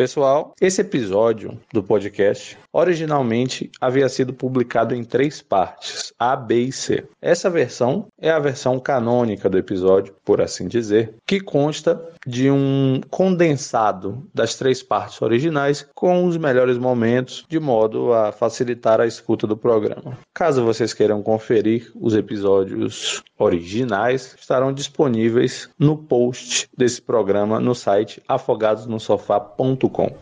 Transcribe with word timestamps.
Pessoal, 0.00 0.54
esse 0.58 0.80
episódio 0.80 1.60
do 1.74 1.82
podcast 1.82 2.56
originalmente 2.72 3.70
havia 3.78 4.08
sido 4.08 4.32
publicado 4.32 4.94
em 4.94 5.04
três 5.04 5.42
partes, 5.42 6.10
A, 6.18 6.34
B 6.34 6.62
e 6.62 6.72
C. 6.72 7.04
Essa 7.20 7.50
versão 7.50 8.06
é 8.18 8.30
a 8.30 8.38
versão 8.38 8.80
canônica 8.80 9.46
do 9.50 9.58
episódio, 9.58 10.14
por 10.24 10.40
assim 10.40 10.68
dizer, 10.68 11.16
que 11.26 11.38
consta 11.38 12.02
de 12.26 12.50
um 12.50 13.02
condensado 13.10 14.26
das 14.32 14.54
três 14.54 14.82
partes 14.82 15.20
originais 15.20 15.86
com 15.94 16.24
os 16.24 16.38
melhores 16.38 16.78
momentos, 16.78 17.44
de 17.46 17.60
modo 17.60 18.14
a 18.14 18.32
facilitar 18.32 19.02
a 19.02 19.06
escuta 19.06 19.46
do 19.46 19.56
programa. 19.56 20.16
Caso 20.34 20.64
vocês 20.64 20.94
queiram 20.94 21.22
conferir 21.22 21.92
os 21.94 22.14
episódios 22.14 23.22
originais, 23.40 24.36
estarão 24.38 24.72
disponíveis 24.72 25.68
no 25.78 25.96
post 25.96 26.68
desse 26.76 27.00
programa 27.00 27.58
no 27.58 27.74
site 27.74 28.22
afogadosnosofá.com. 28.28 30.14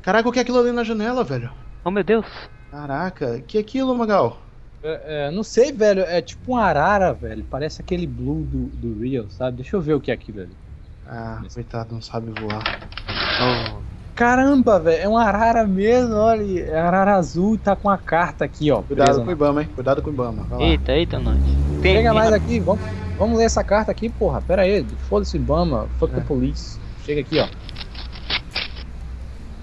Caraca, 0.00 0.28
o 0.28 0.32
que 0.32 0.38
é 0.38 0.42
aquilo 0.42 0.60
ali 0.60 0.70
na 0.70 0.84
janela, 0.84 1.24
velho? 1.24 1.50
Oh 1.84 1.90
meu 1.90 2.04
Deus. 2.04 2.26
Caraca, 2.70 3.40
que 3.46 3.58
é 3.58 3.60
aquilo, 3.60 3.96
Magal? 3.96 4.38
É, 4.82 5.26
é, 5.26 5.30
não 5.30 5.42
sei, 5.42 5.72
velho. 5.72 6.02
É 6.02 6.22
tipo 6.22 6.52
um 6.52 6.56
arara, 6.56 7.12
velho. 7.12 7.44
Parece 7.50 7.80
aquele 7.82 8.06
blue 8.06 8.42
do, 8.44 8.66
do 8.66 9.00
Real, 9.02 9.26
sabe? 9.30 9.56
Deixa 9.58 9.76
eu 9.76 9.80
ver 9.80 9.94
o 9.94 10.00
que 10.00 10.10
é 10.10 10.14
aqui, 10.14 10.30
velho. 10.30 10.50
Ah, 11.06 11.42
coitado, 11.52 11.94
não 11.94 12.02
sabe 12.02 12.30
voar. 12.40 12.88
Oh. 13.40 13.82
Caramba, 14.14 14.78
velho. 14.78 15.02
É 15.02 15.08
um 15.08 15.16
arara 15.16 15.66
mesmo, 15.66 16.14
olha. 16.14 16.64
É 16.64 16.78
arara 16.78 17.16
azul 17.16 17.54
e 17.54 17.58
tá 17.58 17.74
com 17.74 17.90
a 17.90 17.98
carta 17.98 18.44
aqui, 18.44 18.70
ó. 18.70 18.82
Cuidado 18.82 19.22
com 19.22 19.28
o 19.28 19.32
Ibama, 19.32 19.62
hein? 19.62 19.68
Cuidado 19.74 20.02
com 20.02 20.10
o 20.10 20.12
Ibama. 20.12 20.46
Eita, 20.60 20.92
eita, 20.92 21.18
nós. 21.18 21.38
Chega 21.84 22.14
mais 22.14 22.32
aqui, 22.32 22.58
vamos, 22.60 22.82
vamos 23.18 23.36
ler 23.36 23.44
essa 23.44 23.62
carta 23.62 23.92
aqui, 23.92 24.08
porra. 24.08 24.40
Pera 24.40 24.62
aí, 24.62 24.86
foda-se 25.06 25.36
Ibama, 25.36 25.86
fuck 25.98 26.14
é. 26.14 26.16
the 26.16 26.22
police. 26.22 26.80
Chega 27.04 27.20
aqui, 27.20 27.38
ó. 27.38 27.46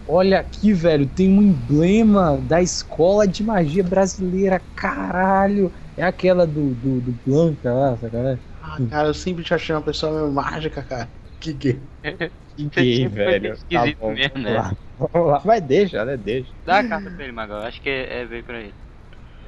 Olha 0.07 0.41
aqui, 0.41 0.71
velho, 0.71 1.07
tem 1.07 1.35
um 1.35 1.41
emblema 1.41 2.37
da 2.43 2.61
escola 2.61 3.27
de 3.27 3.43
magia 3.43 3.83
brasileira, 3.83 4.61
caralho. 4.75 5.71
É 5.97 6.03
aquela 6.03 6.45
do, 6.45 6.75
do, 6.75 7.01
do 7.01 7.19
Blanca 7.25 7.73
lá, 7.73 7.97
sacanagem? 7.97 8.39
Ah, 8.61 8.77
cara, 8.87 9.07
eu 9.07 9.13
sempre 9.15 9.43
te 9.43 9.55
achei 9.55 9.73
uma 9.73 9.81
pessoa 9.81 10.13
meio 10.13 10.31
mágica, 10.31 10.83
cara. 10.83 11.09
Que 11.39 11.53
gay. 11.53 11.79
que 12.55 12.65
gay, 12.65 13.07
velho. 13.07 13.53
Esquisito 13.53 13.97
tá 13.99 14.07
mesmo, 14.09 14.37
né? 14.37 14.71
Vamos 15.11 15.27
lá. 15.27 15.39
Vai, 15.39 15.59
deixa, 15.59 16.05
né? 16.05 16.17
Deixa. 16.17 16.51
Dá 16.67 16.79
a 16.81 16.87
carta 16.87 17.09
pra 17.09 17.23
ele, 17.23 17.33
Magal. 17.33 17.61
Acho 17.61 17.81
que 17.81 17.89
é, 17.89 18.21
é 18.21 18.25
veio 18.25 18.43
pra 18.43 18.59
ele. 18.59 18.73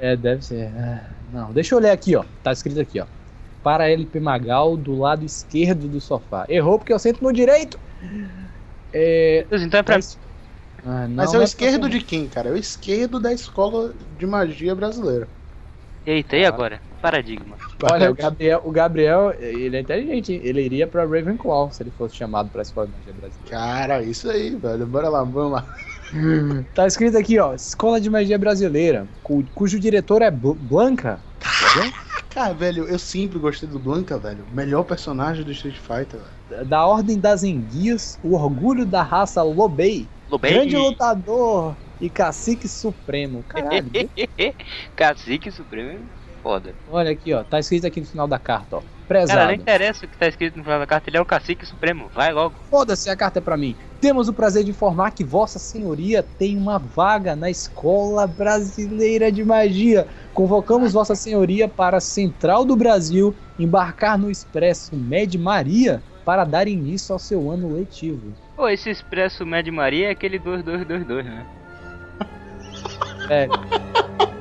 É, 0.02 0.16
deve 0.16 0.44
ser. 0.44 0.72
É... 0.76 1.23
Não, 1.34 1.52
deixa 1.52 1.74
eu 1.74 1.80
ler 1.80 1.90
aqui, 1.90 2.16
ó. 2.16 2.24
Tá 2.44 2.52
escrito 2.52 2.80
aqui, 2.80 3.00
ó. 3.00 3.06
Para 3.64 3.90
LP 3.90 4.20
Magal, 4.20 4.78
do 4.78 4.98
lado 4.98 5.26
esquerdo 5.26 5.88
do 5.88 6.00
sofá. 6.00 6.46
Errou 6.48 6.78
porque 6.78 6.94
eu 6.94 7.00
sento 7.00 7.24
no 7.24 7.34
direito. 7.34 7.80
É... 8.94 9.46
Então 9.52 9.80
é 9.80 9.84
pra. 9.84 9.96
Mas... 9.96 10.18
Ah, 10.86 11.08
não, 11.08 11.16
Mas 11.16 11.34
é 11.34 11.40
o 11.40 11.44
esquerdo 11.44 11.90
de 11.90 12.02
quem, 12.02 12.28
cara? 12.28 12.50
É 12.50 12.52
o 12.52 12.58
esquerdo 12.58 13.20
da 13.20 13.34
escola 13.34 13.94
de 14.20 14.28
magia 14.28 14.76
brasileira. 14.76 15.28
Eita, 16.06 16.36
e 16.36 16.46
agora? 16.46 16.82
Paradigma. 17.02 17.56
Olha, 17.90 18.12
o 18.12 18.14
Gabriel, 18.14 18.62
o 18.66 18.72
Gabriel, 18.72 19.34
ele 19.40 19.78
é 19.78 19.80
inteligente, 19.80 20.34
ele 20.44 20.62
iria 20.62 20.86
pra 20.86 21.06
Ravenclaw 21.06 21.72
se 21.72 21.82
ele 21.82 21.92
fosse 21.92 22.16
chamado 22.16 22.50
pra 22.50 22.62
escola 22.62 22.88
de 22.88 22.94
magia 22.94 23.14
brasileira. 23.14 23.50
Cara, 23.50 24.04
isso 24.04 24.30
aí, 24.30 24.56
velho. 24.56 24.86
Bora 24.86 25.08
lá, 25.08 25.24
vamos 25.24 25.54
lá. 25.54 25.66
Tá 26.74 26.88
escrito 26.88 27.18
aqui, 27.18 27.40
ó, 27.40 27.54
Escola 27.54 28.00
de 28.00 28.10
Magia 28.10 28.38
Brasileira, 28.38 29.08
cu, 29.24 29.44
cujo 29.56 29.80
diretor 29.80 30.22
é 30.22 30.32
Blanca. 30.32 31.20
Cara, 32.34 32.54
velho, 32.54 32.86
eu 32.86 32.98
sempre 32.98 33.38
gostei 33.38 33.70
do 33.70 33.78
Blanca, 33.78 34.18
velho. 34.18 34.44
Melhor 34.52 34.84
personagem 34.84 35.44
do 35.44 35.52
Street 35.52 35.78
Fighter, 35.78 36.20
velho. 36.50 36.66
Da 36.66 36.86
Ordem 36.86 37.20
das 37.20 37.44
Enguias, 37.44 38.18
o 38.24 38.36
orgulho 38.36 38.86
da 38.86 39.04
raça 39.04 39.44
Lobei. 39.44 40.08
Lobei. 40.30 40.52
Grande 40.52 40.76
lutador 40.76 41.76
e 42.02 42.10
cacique 42.10 42.68
supremo. 42.68 43.44
Caralho. 43.48 43.92
cacique 44.96 45.52
supremo 45.52 45.92
é 45.92 45.98
foda. 46.42 46.74
Olha 46.92 47.12
aqui, 47.12 47.34
ó. 47.34 47.44
Tá 47.44 47.60
escrito 47.60 47.88
aqui 47.88 48.02
no 48.02 48.08
final 48.08 48.28
da 48.28 48.40
carta, 48.40 48.78
ó. 48.78 48.82
Prezado. 49.08 49.40
Cara, 49.40 49.52
não 49.52 49.62
interessa 49.62 50.06
o 50.06 50.10
que 50.10 50.18
tá 50.18 50.28
escrito 50.28 50.58
no 50.58 50.64
final 50.64 50.80
da 50.80 50.88
carta, 50.88 51.10
ele 51.10 51.18
é 51.18 51.22
o 51.22 51.26
cacique 51.26 51.66
supremo. 51.66 52.10
Vai 52.14 52.32
logo. 52.34 52.56
Foda-se, 52.70 53.10
a 53.10 53.16
carta 53.16 53.40
é 53.40 53.42
pra 53.42 53.58
mim. 53.58 53.76
Temos 54.04 54.28
o 54.28 54.34
prazer 54.34 54.66
de 54.66 54.72
informar 54.72 55.12
que 55.12 55.24
Vossa 55.24 55.58
Senhoria 55.58 56.22
tem 56.38 56.58
uma 56.58 56.78
vaga 56.78 57.38
na 57.38 57.50
Escola 57.50 58.28
Brasileira 58.28 59.32
de 59.32 59.46
Magia. 59.46 60.06
Convocamos 60.34 60.92
Vossa 60.92 61.16
Senhoria 61.16 61.70
para 61.70 61.96
a 61.96 62.02
Central 62.02 62.66
do 62.66 62.76
Brasil 62.76 63.34
embarcar 63.58 64.18
no 64.18 64.30
Expresso 64.30 64.94
Med 64.94 65.38
Maria 65.38 66.04
para 66.26 66.44
dar 66.44 66.68
início 66.68 67.14
ao 67.14 67.20
seu 67.20 67.50
ano 67.50 67.74
letivo. 67.74 68.34
Pô, 68.58 68.68
esse 68.68 68.90
Expresso 68.90 69.46
Med 69.46 69.72
Maria 69.72 70.10
é 70.10 70.12
aquele 70.12 70.38
2222, 70.38 71.26
né? 71.26 71.46
É. 73.30 73.48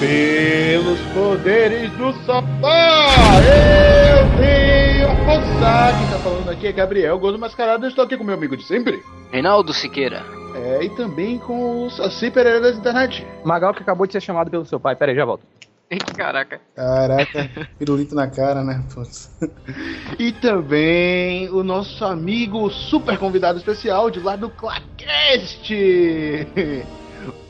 Pelos 0.00 0.98
poderes 1.12 1.92
do 1.92 2.10
sofá, 2.24 3.36
eu 3.44 4.40
tenho 4.40 5.08
força. 5.26 5.98
Quem 5.98 6.08
tá 6.08 6.18
falando 6.24 6.48
aqui 6.48 6.66
é 6.68 6.72
Gabriel 6.72 7.18
Gordo 7.18 7.38
Mascarado. 7.38 7.84
Eu 7.84 7.90
estou 7.90 8.06
aqui 8.06 8.16
com 8.16 8.24
meu 8.24 8.34
amigo 8.34 8.56
de 8.56 8.64
sempre, 8.64 9.02
Reinaldo 9.30 9.74
Siqueira. 9.74 10.24
É, 10.54 10.84
e 10.84 10.88
também 10.96 11.38
com 11.38 11.84
os 11.84 11.96
Saci 11.96 12.30
Pereira 12.30 12.62
da 12.62 12.70
internet. 12.70 13.26
Magal 13.44 13.74
que 13.74 13.82
acabou 13.82 14.06
de 14.06 14.14
ser 14.14 14.22
chamado 14.22 14.50
pelo 14.50 14.64
seu 14.64 14.80
pai. 14.80 14.96
Pera 14.96 15.12
aí, 15.12 15.16
já 15.16 15.26
volto. 15.26 15.44
Caraca. 16.16 16.62
Caraca, 16.74 17.50
pirulito 17.78 18.14
na 18.14 18.26
cara, 18.26 18.64
né? 18.64 18.82
e 20.18 20.32
também 20.32 21.50
o 21.50 21.62
nosso 21.62 22.06
amigo 22.06 22.70
super 22.70 23.18
convidado 23.18 23.58
especial 23.58 24.10
de 24.10 24.18
lá 24.20 24.34
do 24.34 24.48
Clacast, 24.48 25.74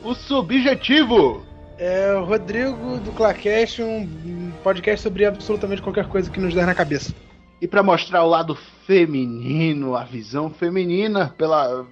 o 0.03 0.13
Subjetivo. 0.15 1.49
É 1.83 2.13
o 2.13 2.25
Rodrigo 2.25 2.99
do 2.99 3.11
Clacast, 3.11 3.81
um 3.81 4.51
podcast 4.63 5.01
sobre 5.01 5.25
absolutamente 5.25 5.81
qualquer 5.81 6.07
coisa 6.07 6.29
que 6.29 6.39
nos 6.39 6.53
der 6.53 6.67
na 6.67 6.75
cabeça. 6.75 7.11
E 7.59 7.67
para 7.67 7.81
mostrar 7.81 8.23
o 8.23 8.29
lado 8.29 8.53
feminino, 8.85 9.95
a 9.95 10.03
visão 10.03 10.51
feminina 10.51 11.33
pela 11.35 11.83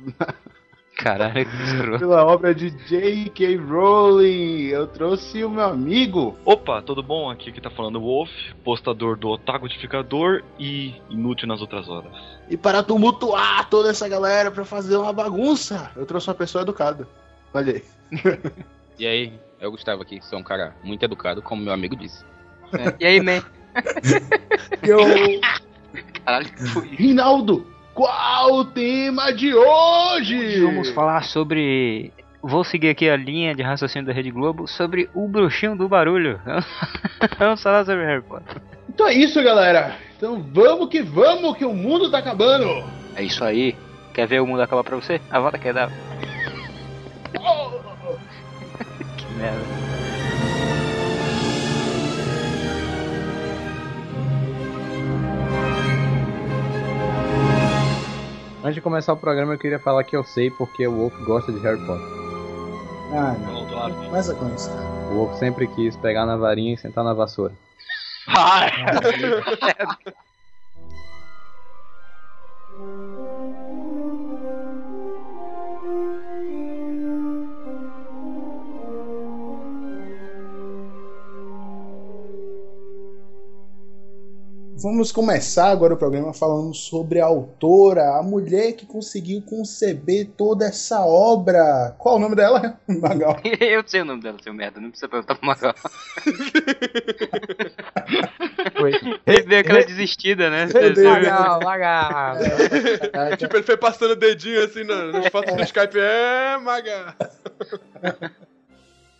Caralho, 0.95 1.43
que 1.43 1.97
Pela 1.97 2.23
obra 2.23 2.53
de 2.53 2.69
J.K. 2.69 3.57
Rowling, 3.57 4.67
eu 4.67 4.85
trouxe 4.85 5.43
o 5.43 5.49
meu 5.49 5.63
amigo. 5.63 6.37
Opa, 6.45 6.83
tudo 6.83 7.01
bom? 7.01 7.27
Aqui 7.27 7.51
que 7.51 7.59
tá 7.59 7.71
falando 7.71 7.95
o 7.95 8.01
Wolf, 8.03 8.29
postador 8.63 9.17
do 9.17 9.29
Otagodificador 9.29 10.43
e 10.59 10.93
inútil 11.09 11.47
nas 11.47 11.61
outras 11.61 11.89
horas. 11.89 12.13
E 12.47 12.55
para 12.55 12.83
tumultuar 12.83 13.67
toda 13.67 13.89
essa 13.89 14.07
galera 14.07 14.51
para 14.51 14.65
fazer 14.65 14.97
uma 14.97 15.11
bagunça, 15.11 15.89
eu 15.95 16.05
trouxe 16.05 16.29
uma 16.29 16.35
pessoa 16.35 16.61
educada. 16.61 17.07
Olha 17.51 17.73
aí. 17.73 17.83
E 18.99 19.07
aí, 19.07 19.31
é 19.59 19.67
o 19.67 19.71
Gustavo 19.71 20.01
aqui, 20.01 20.19
sou 20.21 20.39
um 20.39 20.43
cara 20.43 20.73
muito 20.83 21.03
educado, 21.03 21.41
como 21.41 21.61
meu 21.61 21.73
amigo 21.73 21.95
disse. 21.95 22.23
É. 22.73 22.95
E 22.99 23.05
aí, 23.05 23.21
man? 23.21 23.41
Eu. 24.81 24.99
Caralho, 26.23 26.45
que 26.49 26.63
foi? 26.67 26.87
Rinaldo, 26.87 27.65
qual 27.93 28.53
o 28.53 28.65
tema 28.65 29.31
de 29.31 29.53
hoje? 29.53 30.61
Vamos 30.61 30.89
falar 30.89 31.23
sobre. 31.23 32.13
Vou 32.41 32.63
seguir 32.63 32.89
aqui 32.89 33.09
a 33.09 33.17
linha 33.17 33.53
de 33.53 33.61
raciocínio 33.61 34.07
da 34.07 34.13
Rede 34.13 34.31
Globo 34.31 34.65
sobre 34.65 35.09
o 35.13 35.27
bruxinho 35.27 35.75
do 35.75 35.89
barulho. 35.89 36.39
vamos 37.37 37.61
falar 37.61 37.83
sobre 37.83 38.05
Harry 38.05 38.21
Potter. 38.21 38.61
Então 38.87 39.07
é 39.07 39.13
isso, 39.13 39.43
galera. 39.43 39.97
Então 40.15 40.41
vamos 40.41 40.87
que 40.89 41.01
vamos, 41.01 41.57
que 41.57 41.65
o 41.65 41.73
mundo 41.73 42.09
tá 42.09 42.19
acabando. 42.19 42.83
É 43.15 43.23
isso 43.23 43.43
aí. 43.43 43.75
Quer 44.13 44.25
ver 44.27 44.41
o 44.41 44.47
mundo 44.47 44.61
acabar 44.61 44.83
pra 44.83 44.95
você? 44.95 45.19
A 45.29 45.39
volta 45.39 45.57
quer 45.57 45.73
dar. 45.73 45.91
Merda. 49.37 49.59
Antes 58.61 58.75
de 58.75 58.81
começar 58.81 59.13
o 59.13 59.17
programa, 59.17 59.53
eu 59.53 59.57
queria 59.57 59.79
falar 59.79 60.03
que 60.03 60.15
eu 60.15 60.23
sei 60.23 60.51
porque 60.51 60.85
o 60.85 60.91
Wolf 60.95 61.13
gosta 61.25 61.51
de 61.51 61.59
Harry 61.59 61.79
Potter. 61.85 62.05
Ah, 63.13 63.35
não. 63.39 63.59
Começa 64.05 64.35
com 64.35 64.53
isso, 64.53 64.69
cara. 64.69 64.85
O 65.11 65.15
Wolf 65.15 65.39
sempre 65.39 65.65
quis 65.67 65.95
pegar 65.95 66.25
na 66.25 66.35
varinha 66.35 66.73
e 66.73 66.77
sentar 66.77 67.03
na 67.03 67.13
vassoura. 67.13 67.53
Ai! 68.27 68.71
Vamos 84.81 85.11
começar 85.11 85.69
agora 85.71 85.93
o 85.93 85.97
programa 85.97 86.31
falando 86.33 86.73
sobre 86.73 87.19
a 87.19 87.25
autora, 87.25 88.17
a 88.17 88.23
mulher 88.23 88.73
que 88.73 88.85
conseguiu 88.85 89.41
conceber 89.41 90.29
toda 90.37 90.65
essa 90.65 91.01
obra. 91.05 91.93
Qual 91.97 92.15
o 92.15 92.19
nome 92.19 92.35
dela, 92.35 92.79
Magal? 92.87 93.37
Eu 93.59 93.83
sei 93.85 94.01
o 94.01 94.05
nome 94.05 94.21
dela, 94.21 94.37
seu 94.41 94.53
merda, 94.53 94.79
não 94.79 94.89
precisa 94.89 95.09
perguntar 95.09 95.35
pro 95.35 95.45
Magal. 95.45 95.73
Foi. 98.77 98.91
Ele 99.25 99.43
deu 99.43 99.59
aquela 99.59 99.83
desistida, 99.83 100.49
né? 100.49 100.67
Deus. 100.67 100.97
Legal, 100.97 101.59
legal. 101.59 102.35
Tipo, 103.37 103.57
ele 103.57 103.63
foi 103.63 103.75
passando 103.77 104.11
o 104.11 104.15
dedinho 104.15 104.63
assim 104.63 104.83
na- 104.85 105.05
nas 105.11 105.27
fotos 105.27 105.55
do 105.55 105.63
Skype. 105.63 105.97
É, 105.99 106.57
maga. 106.57 107.15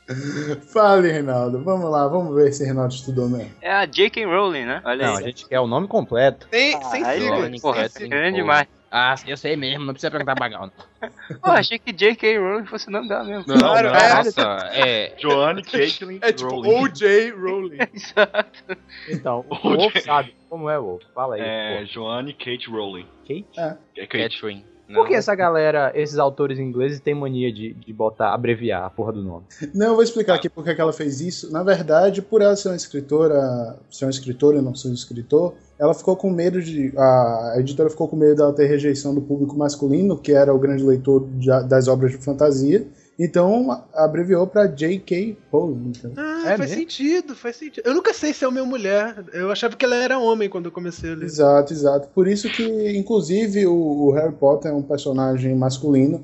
Fale, 0.74 1.12
Reinaldo. 1.12 1.64
Vamos 1.64 1.90
lá, 1.90 2.08
vamos 2.08 2.36
ver 2.36 2.52
se 2.52 2.64
Reinaldo 2.66 2.94
estudou 2.94 3.30
mesmo. 3.30 3.52
É 3.62 3.72
a 3.72 3.86
J.K. 3.86 4.26
Rowling, 4.26 4.66
né? 4.66 4.82
Olha 4.84 5.08
Não, 5.08 5.16
a 5.16 5.18
aí. 5.20 5.26
gente 5.26 5.48
quer 5.48 5.60
o 5.60 5.68
nome 5.68 5.88
completo. 5.88 6.48
Sem 6.50 6.76
ó, 6.76 6.80
porra, 6.80 7.88
sem 7.88 7.90
tá 7.90 7.90
sigla. 7.90 8.08
grande 8.10 8.36
demais. 8.38 8.68
Ah, 8.92 9.14
eu 9.28 9.38
sei 9.38 9.56
mesmo, 9.56 9.86
não 9.86 9.94
precisa 9.94 10.10
perguntar 10.10 10.34
bagal. 10.34 10.72
não. 11.02 11.10
Pô, 11.42 11.52
achei 11.52 11.78
que 11.78 11.94
J.K. 11.94 12.40
Rowling 12.40 12.66
fosse 12.66 12.88
o 12.88 12.92
nome 12.92 13.08
dela 13.08 13.24
mesmo. 13.24 13.46
Não, 13.48 13.60
Claro, 13.60 13.90
não, 13.90 13.96
é. 13.96 14.14
nossa, 14.16 14.42
é. 14.74 15.14
Joanne 15.20 15.62
Caitlin 15.64 16.18
É 16.24 16.32
tipo 16.32 16.50
Rowling. 16.50 16.84
O.J. 16.86 17.32
Rowling. 17.32 17.78
Exato. 17.94 18.78
Então, 19.08 19.46
o 19.48 19.56
Wolf 19.76 19.96
sabe 20.04 20.34
como 20.50 20.68
é 20.72 20.80
o 20.80 20.84
Wolf. 20.84 21.04
Fala 21.14 21.36
aí. 21.36 21.42
É, 21.44 21.80
pô. 21.82 21.86
Joanne 21.86 22.34
Kate 22.34 22.68
Rowling. 22.68 23.06
Kate? 23.28 23.46
É. 23.58 23.78
É 23.96 24.08
Kate. 24.08 24.24
Catherine. 24.36 24.66
Por 24.94 25.07
que 25.07 25.13
essa 25.13 25.36
galera, 25.36 25.91
esses 25.95 26.18
autores 26.18 26.57
ingleses, 26.59 27.00
têm 27.00 27.13
mania 27.13 27.51
de, 27.53 27.74
de 27.74 27.94
botar, 27.94 28.33
abreviar 28.33 28.83
a 28.83 28.89
porra 28.89 29.13
do 29.13 29.21
nome? 29.21 29.44
Não, 29.74 29.88
eu 29.88 29.94
vou 29.95 30.03
explicar 30.03 30.36
aqui 30.36 30.50
por 30.50 30.63
que 30.63 30.74
que 30.74 30.81
ela 30.81 30.91
fez 30.94 31.21
isso. 31.21 31.51
Na 31.51 31.62
verdade, 31.63 32.21
por 32.21 32.41
ela 32.41 32.56
ser 32.56 32.69
uma 32.69 32.75
escritora, 32.75 33.77
ser 33.91 34.06
uma 34.06 34.12
escritora 34.12 34.57
e 34.57 34.62
não 34.62 34.74
ser 34.74 34.89
um 34.89 34.94
escritor, 34.94 35.53
ela 35.77 35.94
ficou 35.94 36.15
com 36.15 36.30
medo 36.30 36.62
de. 36.62 36.91
A 36.97 37.56
editora 37.57 37.89
ficou 37.89 38.07
com 38.07 38.15
medo 38.15 38.36
dela 38.36 38.51
ter 38.53 38.65
rejeição 38.65 39.13
do 39.13 39.21
público 39.21 39.56
masculino, 39.57 40.18
que 40.18 40.31
era 40.33 40.53
o 40.53 40.59
grande 40.59 40.83
leitor 40.83 41.27
de- 41.36 41.47
das 41.68 41.88
obras 41.88 42.12
de 42.12 42.18
fantasia. 42.18 42.86
Então 43.19 43.83
abreviou 43.94 44.48
pra 44.48 44.66
J.K. 44.66 45.38
Rowling. 45.51 45.92
então. 45.98 46.13
Ah, 46.16 46.44
É 46.45 46.57
faz 46.57 46.69
mesmo? 46.71 46.75
sentido, 46.77 47.36
faz 47.36 47.57
sentido. 47.57 47.86
Eu 47.86 47.94
nunca 47.94 48.13
sei 48.13 48.33
se 48.33 48.45
é 48.45 48.48
uma 48.48 48.63
mulher. 48.63 49.24
Eu 49.33 49.51
achava 49.51 49.75
que 49.75 49.83
ela 49.83 49.95
era 49.98 50.18
homem 50.18 50.48
quando 50.50 50.68
eu 50.68 50.71
comecei 50.71 51.12
a 51.12 51.16
ler. 51.16 51.25
Exato, 51.25 51.74
exato. 51.74 52.07
Por 52.16 52.27
isso 52.30 52.50
que, 52.50 52.98
inclusive, 52.98 53.68
o, 53.68 53.74
o 54.07 54.12
Harry 54.13 54.31
Potter 54.33 54.71
é 54.71 54.74
um 54.74 54.81
personagem 54.81 55.54
masculino, 55.54 56.24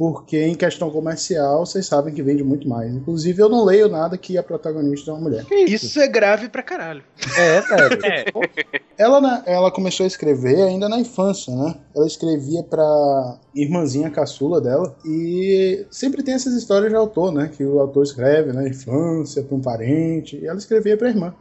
porque 0.00 0.42
em 0.42 0.54
questão 0.54 0.90
comercial, 0.90 1.66
vocês 1.66 1.84
sabem 1.84 2.14
que 2.14 2.22
vende 2.22 2.42
muito 2.42 2.66
mais. 2.66 2.90
Inclusive, 2.90 3.42
eu 3.42 3.50
não 3.50 3.66
leio 3.66 3.86
nada 3.86 4.16
que 4.16 4.38
a 4.38 4.42
protagonista 4.42 5.10
é 5.10 5.12
uma 5.12 5.20
mulher. 5.20 5.44
Isso 5.68 6.00
é 6.00 6.08
grave 6.08 6.48
pra 6.48 6.62
caralho. 6.62 7.04
É, 7.36 7.60
velho. 7.60 8.06
É, 8.06 8.80
Ela, 8.96 9.42
ela 9.44 9.70
começou 9.70 10.04
a 10.04 10.06
escrever 10.06 10.62
ainda 10.62 10.88
na 10.88 10.98
infância, 10.98 11.54
né? 11.54 11.74
Ela 11.94 12.06
escrevia 12.06 12.62
pra 12.62 13.38
irmãzinha 13.54 14.10
caçula 14.10 14.58
dela. 14.58 14.96
E 15.04 15.84
sempre 15.90 16.22
tem 16.22 16.32
essas 16.32 16.54
histórias 16.54 16.88
de 16.88 16.96
autor, 16.96 17.30
né? 17.30 17.50
Que 17.54 17.62
o 17.62 17.78
autor 17.78 18.02
escreve 18.02 18.54
na 18.54 18.66
infância 18.66 19.42
pra 19.42 19.54
um 19.54 19.60
parente. 19.60 20.38
E 20.38 20.46
ela 20.46 20.56
escrevia 20.56 20.96
pra 20.96 21.10
irmã. 21.10 21.34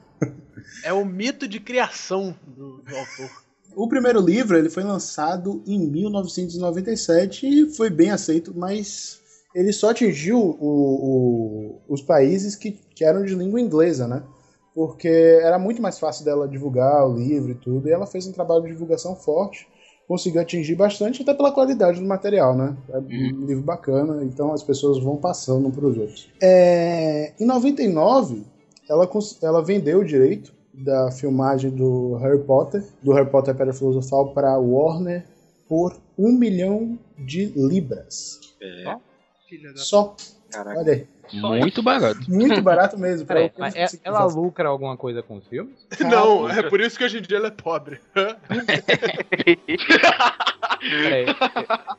É 0.84 0.92
o 0.92 1.06
mito 1.06 1.48
de 1.48 1.62
criação 1.62 2.36
do, 2.46 2.82
do 2.82 2.94
autor. 2.94 3.49
O 3.76 3.88
primeiro 3.88 4.20
livro 4.20 4.58
ele 4.58 4.70
foi 4.70 4.84
lançado 4.84 5.62
em 5.66 5.80
1997 5.80 7.48
e 7.48 7.70
foi 7.76 7.90
bem 7.90 8.12
aceito, 8.12 8.54
mas 8.56 9.20
ele 9.56 9.72
só 9.72 9.92
atingiu 9.92 10.38
o- 10.40 10.56
o- 10.62 11.76
os 11.88 12.02
países 12.02 12.56
que, 12.56 12.72
que 12.94 13.04
eram 13.04 13.24
de 13.24 13.36
língua 13.36 13.60
inglesa, 13.62 14.08
né? 14.08 14.24
Porque 14.74 15.08
era 15.08 15.58
muito 15.58 15.82
mais 15.82 16.00
fácil 16.00 16.24
dela 16.26 16.48
divulgar 16.48 17.08
o 17.08 17.14
livro 17.16 17.52
e 17.52 17.56
tudo, 17.56 17.88
e 17.88 17.92
ela 17.92 18.06
fez 18.06 18.28
um 18.28 18.32
trabalho 18.32 18.64
de 18.64 18.70
divulgação 18.70 19.16
forte, 19.16 19.68
conseguiu 20.08 20.42
atingir 20.42 20.76
bastante, 20.76 21.22
até 21.22 21.34
pela 21.34 21.52
qualidade 21.52 22.00
do 22.00 22.06
material, 22.08 22.56
né? 22.56 22.76
É 22.90 22.98
um 22.98 23.46
livro 23.46 23.64
bacana, 23.64 24.24
então 24.24 24.54
as 24.54 24.64
pessoas 24.64 25.02
vão 25.04 25.18
passando 25.18 25.70
para 25.70 25.86
os 25.86 25.98
outros. 25.98 26.30
É, 26.42 27.34
em 27.40 27.46
99, 27.46 28.44
ela, 28.90 29.10
ela 29.42 29.64
vendeu 29.64 30.00
o 30.00 30.06
direito 30.06 30.54
da 30.84 31.12
filmagem 31.12 31.70
do 31.72 32.16
Harry 32.16 32.40
Potter, 32.44 32.84
do 33.04 33.14
Harry 33.14 33.30
Potter 33.30 33.56
Pedra 33.56 33.74
Filosofal 33.74 34.34
para 34.34 34.58
Warner 34.58 35.26
por 35.68 35.96
um 36.18 36.32
milhão 36.32 36.98
de 37.18 37.46
libras. 37.56 38.40
Filha 39.48 39.72
da 39.74 39.78
Só, 39.78 40.16
Caraca. 40.52 40.80
olha 40.80 40.94
aí. 40.94 41.08
muito 41.60 41.84
barato. 41.84 42.20
Muito 42.30 42.62
barato 42.62 42.98
mesmo. 42.98 43.28
Peraí, 43.28 43.48
o 43.48 43.52
mas 43.60 43.74
preço 43.74 43.96
é- 43.98 44.00
ela 44.04 44.26
lucra 44.26 44.70
alguma 44.70 44.96
coisa 44.98 45.22
com 45.22 45.38
os 45.38 45.48
filmes? 45.48 45.76
Não, 46.00 46.50
é 46.50 46.64
por 46.64 46.80
isso 46.80 46.98
que 46.98 47.04
hoje 47.04 47.20
em 47.20 47.22
dia 47.22 47.38
ela 47.38 47.48
é 47.48 47.52
pobre. 47.52 48.00
Peraí. 50.80 51.26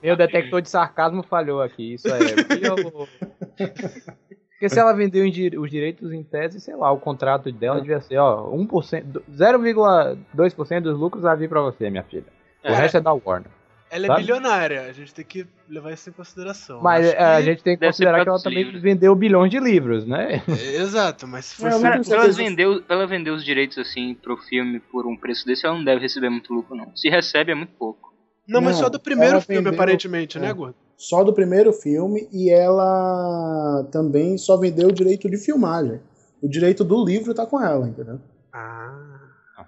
Meu 0.03 0.17
detector 0.17 0.63
de 0.63 0.69
sarcasmo 0.71 1.23
falhou 1.23 1.61
aqui. 1.63 1.95
Isso 1.95 2.09
é. 2.09 2.19
Porque 4.61 4.69
se 4.75 4.79
ela 4.79 4.93
vendeu 4.93 5.25
os 5.59 5.71
direitos 5.71 6.13
em 6.13 6.23
tese, 6.23 6.61
sei 6.61 6.77
lá, 6.77 6.93
o 6.93 6.99
contrato 6.99 7.51
dela 7.51 7.81
devia 7.81 7.99
ser, 8.03 8.19
ó, 8.19 8.47
1%, 8.55 9.05
do- 9.05 9.23
0,2% 9.35 10.83
dos 10.83 10.99
lucros 10.99 11.25
a 11.25 11.35
vir 11.35 11.49
pra 11.49 11.63
você, 11.63 11.89
minha 11.89 12.03
filha. 12.05 12.27
O 12.63 12.69
É. 12.69 12.75
resto 12.75 12.99
é 12.99 13.01
da 13.01 13.11
Warner. 13.13 13.51
Ela 13.91 14.05
é 14.05 14.07
Sabe? 14.09 14.21
bilionária, 14.21 14.83
a 14.83 14.93
gente 14.93 15.13
tem 15.15 15.25
que 15.25 15.45
levar 15.69 15.93
isso 15.93 16.11
em 16.11 16.13
consideração. 16.13 16.81
Mas 16.83 17.07
é, 17.07 17.19
a 17.19 17.41
gente 17.41 17.61
tem 17.63 17.77
que 17.77 17.85
considerar 17.85 18.23
que 18.23 18.29
ela 18.29 18.41
também 18.41 18.71
vendeu 18.79 19.15
bilhões 19.17 19.51
de 19.51 19.59
livros, 19.59 20.07
né? 20.07 20.43
É, 20.47 20.77
Exato, 20.77 21.27
mas 21.27 21.47
se 21.47 21.57
for 21.57 21.71
não 21.71 21.81
Pra 21.81 21.97
ela, 21.97 22.29
vendeu, 22.29 22.83
ela 22.89 23.07
vender 23.07 23.31
os 23.31 23.43
direitos 23.45 23.79
assim 23.79 24.15
pro 24.15 24.37
filme 24.37 24.79
por 24.79 25.07
um 25.07 25.17
preço 25.17 25.45
desse, 25.45 25.67
ela 25.67 25.75
não 25.75 25.83
deve 25.83 26.03
receber 26.03 26.29
muito 26.29 26.53
lucro, 26.53 26.77
não. 26.77 26.95
Se 26.95 27.09
recebe, 27.09 27.51
é 27.51 27.55
muito 27.55 27.73
pouco. 27.79 28.10
Não, 28.51 28.61
mas 28.61 28.77
só 28.77 28.89
do 28.89 28.99
primeiro 29.01 29.41
filme, 29.41 29.63
vendeu- 29.63 29.73
aparentemente, 29.75 30.39
é. 30.39 30.41
né, 30.41 30.53
Gordo? 30.53 30.75
Só 30.97 31.25
do 31.25 31.33
primeiro 31.33 31.73
filme 31.73 32.29
e 32.33 32.51
ela 32.51 33.87
também 33.91 34.37
só 34.37 34.57
vendeu 34.57 34.89
o 34.89 34.93
direito 34.93 35.31
de 35.31 35.37
filmagem. 35.39 36.01
O 36.43 36.49
direito 36.49 36.85
do 36.85 37.03
livro 37.05 37.33
tá 37.33 37.47
com 37.47 37.61
ela, 37.63 37.89
entendeu? 37.89 38.19
Ah. 38.53 38.97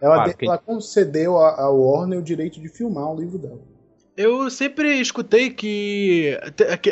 Ela, 0.00 0.14
Claro, 0.16 0.36
que- 0.36 0.46
ela 0.46 0.58
concedeu 0.58 1.38
a, 1.38 1.60
a 1.62 1.70
Warner 1.70 2.18
o 2.18 2.22
direito 2.22 2.60
de 2.60 2.68
filmar 2.68 3.10
o 3.12 3.18
livro 3.20 3.38
dela. 3.38 3.60
Eu 4.16 4.50
sempre 4.50 5.00
escutei 5.00 5.48
que, 5.50 6.38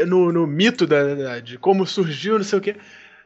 no, 0.06 0.32
no 0.32 0.46
mito 0.46 0.86
da, 0.86 1.14
da- 1.14 1.40
de 1.40 1.58
como 1.58 1.86
surgiu, 1.86 2.38
não 2.38 2.44
sei 2.44 2.58
o 2.58 2.62
que, 2.62 2.76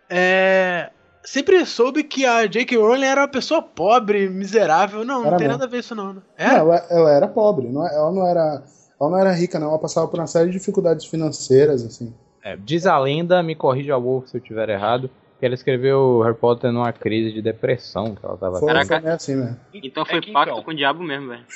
é, 0.08 0.90
sempre 1.24 1.64
soube 1.66 2.02
que 2.04 2.24
a 2.24 2.46
J.K. 2.46 2.76
Rowling 2.76 3.04
era 3.04 3.22
uma 3.22 3.28
pessoa 3.28 3.60
pobre, 3.62 4.28
miserável. 4.28 5.04
Não, 5.04 5.20
não 5.22 5.26
Era 5.28 5.36
tem 5.36 5.46
mesmo. 5.48 5.58
nada 5.60 5.64
a 5.64 5.68
ver 5.70 5.78
isso 5.78 5.94
não. 5.94 6.12
né? 6.14 6.22
Não, 6.38 6.46
É? 6.46 6.54
ela, 6.56 6.76
ela 6.90 7.10
era 7.12 7.26
pobre, 7.28 7.68
não 7.68 7.86
é- 7.86 7.94
ela 7.94 8.12
não 8.12 8.26
era, 8.26 8.62
ela 9.00 9.10
não 9.10 9.18
era 9.18 9.32
rica, 9.32 9.58
não. 9.58 9.68
Ela 9.68 9.78
passava 9.78 10.06
por 10.08 10.20
uma 10.20 10.26
série 10.26 10.46
de 10.50 10.58
dificuldades 10.58 11.06
financeiras, 11.06 11.82
assim. 11.84 12.14
É, 12.42 12.56
diz 12.56 12.86
a 12.86 12.98
lenda, 12.98 13.42
me 13.42 13.54
corrija 13.54 13.96
Wolf 13.98 14.28
se 14.28 14.36
eu 14.36 14.40
estiver 14.40 14.68
errado, 14.68 15.08
que 15.40 15.46
ela 15.46 15.54
escreveu 15.54 16.20
Harry 16.22 16.36
Potter 16.36 16.70
numa 16.70 16.92
crise 16.92 17.32
de 17.32 17.40
depressão 17.42 18.14
que 18.14 18.24
ela 18.24 18.36
tava 18.36 18.58
Foi, 18.60 18.68
Caraca. 18.68 19.00
foi 19.00 19.10
assim 19.10 19.36
mesmo. 19.36 19.56
Então 19.72 20.04
foi 20.04 20.18
É 20.18 20.32
pacto 20.32 20.52
então. 20.52 20.62
com 20.62 20.70
o 20.70 20.74
diabo 20.76 21.02
mesmo, 21.02 21.28
velho. 21.28 21.44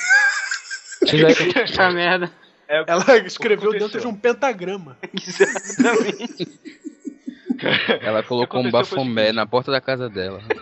Essa 1.63 1.91
merda. 1.91 2.31
É, 2.67 2.85
Ela 2.87 3.17
escreveu 3.25 3.71
dentro 3.73 4.01
de 4.01 4.07
um 4.07 4.15
pentagrama. 4.15 4.97
Exatamente. 5.15 6.49
Ela 8.03 8.23
colocou 8.23 8.61
um 8.61 8.71
bafomé 8.71 9.33
na 9.33 9.47
porta 9.47 9.71
da 9.71 9.81
casa 9.81 10.09
dela. 10.09 10.41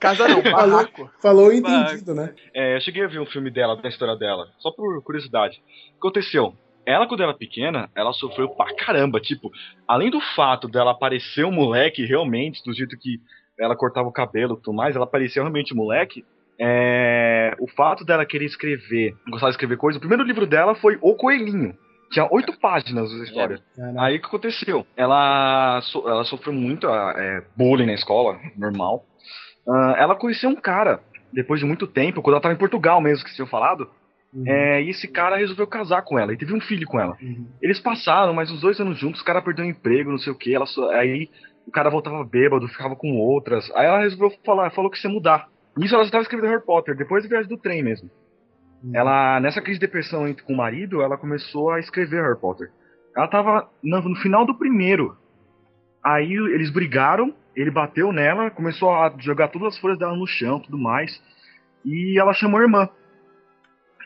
Casa 0.00 0.28
não, 0.28 0.42
barraco. 0.42 1.10
Falou 1.20 1.52
entendido, 1.52 2.14
né? 2.14 2.34
É, 2.54 2.76
eu 2.76 2.80
cheguei 2.80 3.04
a 3.04 3.08
ver 3.08 3.18
um 3.18 3.26
filme 3.26 3.50
dela, 3.50 3.76
da 3.76 3.88
história 3.88 4.16
dela, 4.16 4.46
só 4.58 4.70
por 4.70 5.02
curiosidade. 5.02 5.56
O 5.56 5.60
que 5.92 5.98
aconteceu? 5.98 6.54
Ela, 6.86 7.06
quando 7.08 7.22
era 7.22 7.34
pequena, 7.34 7.90
ela 7.96 8.12
sofreu 8.12 8.48
pra 8.50 8.74
caramba. 8.76 9.20
Tipo, 9.20 9.50
além 9.88 10.10
do 10.10 10.20
fato 10.36 10.68
dela 10.68 10.94
parecer 10.94 11.44
um 11.44 11.50
moleque 11.50 12.04
realmente, 12.04 12.62
do 12.64 12.72
jeito 12.72 12.96
que 12.98 13.18
ela 13.58 13.74
cortava 13.74 14.08
o 14.08 14.12
cabelo 14.12 14.54
e 14.54 14.62
tudo 14.62 14.76
mais, 14.76 14.94
ela 14.94 15.06
parecia 15.06 15.42
realmente 15.42 15.74
um 15.74 15.78
moleque. 15.78 16.24
É, 16.58 17.54
o 17.58 17.66
fato 17.68 18.04
dela 18.04 18.24
querer 18.24 18.46
escrever, 18.46 19.14
gostar 19.28 19.48
de 19.48 19.52
escrever 19.52 19.76
coisas, 19.76 19.96
o 19.96 20.00
primeiro 20.00 20.22
livro 20.22 20.46
dela 20.46 20.74
foi 20.74 20.96
O 21.02 21.14
Coelhinho. 21.14 21.76
Tinha 22.10 22.28
oito 22.30 22.58
páginas 22.58 23.12
a 23.12 23.24
história. 23.24 23.60
Caraca. 23.76 24.02
Aí 24.02 24.16
o 24.16 24.20
que 24.20 24.26
aconteceu? 24.26 24.86
Ela, 24.96 25.80
so- 25.82 26.08
ela 26.08 26.24
sofreu 26.24 26.52
muito 26.52 26.88
ah, 26.88 27.14
é, 27.16 27.42
bullying 27.56 27.86
na 27.86 27.94
escola, 27.94 28.38
normal. 28.56 29.04
Ah, 29.68 29.94
ela 29.98 30.14
conheceu 30.14 30.48
um 30.50 30.54
cara, 30.56 31.00
depois 31.32 31.60
de 31.60 31.66
muito 31.66 31.86
tempo, 31.86 32.22
quando 32.22 32.34
ela 32.34 32.38
estava 32.38 32.54
em 32.54 32.58
Portugal 32.58 33.00
mesmo, 33.00 33.24
que 33.24 33.34
tinham 33.34 33.48
falado. 33.48 33.88
Uhum. 34.32 34.44
É, 34.46 34.82
e 34.82 34.90
esse 34.90 35.08
cara 35.08 35.36
resolveu 35.36 35.66
casar 35.66 36.02
com 36.02 36.18
ela 36.18 36.32
e 36.32 36.36
teve 36.36 36.54
um 36.54 36.60
filho 36.60 36.86
com 36.86 37.00
ela. 37.00 37.16
Uhum. 37.20 37.46
Eles 37.62 37.80
passaram 37.80 38.34
mais 38.34 38.50
uns 38.50 38.60
dois 38.60 38.78
anos 38.80 38.98
juntos, 38.98 39.20
o 39.20 39.24
cara 39.24 39.42
perdeu 39.42 39.64
o 39.64 39.68
emprego, 39.68 40.10
não 40.10 40.18
sei 40.18 40.32
o 40.32 40.36
que. 40.36 40.54
Ela 40.54 40.66
aí 40.92 41.28
o 41.66 41.70
cara 41.70 41.90
voltava 41.90 42.22
bêbado, 42.24 42.68
ficava 42.68 42.94
com 42.94 43.16
outras. 43.16 43.70
Aí 43.74 43.86
ela 43.86 44.00
resolveu 44.00 44.30
falar, 44.44 44.70
falou 44.70 44.90
que 44.90 45.04
ia 45.04 45.12
mudar. 45.12 45.48
Nisso 45.76 45.94
ela 45.94 46.04
já 46.04 46.08
estava 46.08 46.22
escrevendo 46.22 46.50
Harry 46.50 46.64
Potter, 46.64 46.96
depois 46.96 47.22
da 47.24 47.28
viagem 47.28 47.48
do 47.48 47.58
trem 47.58 47.82
mesmo. 47.82 48.08
Uhum. 48.82 48.90
Ela, 48.94 49.40
nessa 49.40 49.60
crise 49.60 49.78
de 49.78 49.86
depressão 49.86 50.32
com 50.46 50.52
o 50.52 50.56
marido, 50.56 51.02
ela 51.02 51.16
começou 51.16 51.70
a 51.70 51.80
escrever 51.80 52.22
Harry 52.22 52.38
Potter. 52.38 52.70
Ela 53.16 53.28
tava 53.28 53.68
no, 53.82 54.00
no 54.02 54.16
final 54.16 54.44
do 54.44 54.56
primeiro. 54.56 55.16
Aí 56.04 56.32
eles 56.32 56.70
brigaram, 56.70 57.34
ele 57.54 57.70
bateu 57.70 58.12
nela, 58.12 58.50
começou 58.50 58.92
a 58.92 59.12
jogar 59.18 59.48
todas 59.48 59.74
as 59.74 59.78
folhas 59.80 59.98
dela 59.98 60.14
no 60.14 60.26
chão 60.26 60.60
tudo 60.60 60.78
mais. 60.78 61.20
E 61.84 62.18
ela 62.20 62.32
chamou 62.32 62.60
a 62.60 62.62
irmã. 62.62 62.88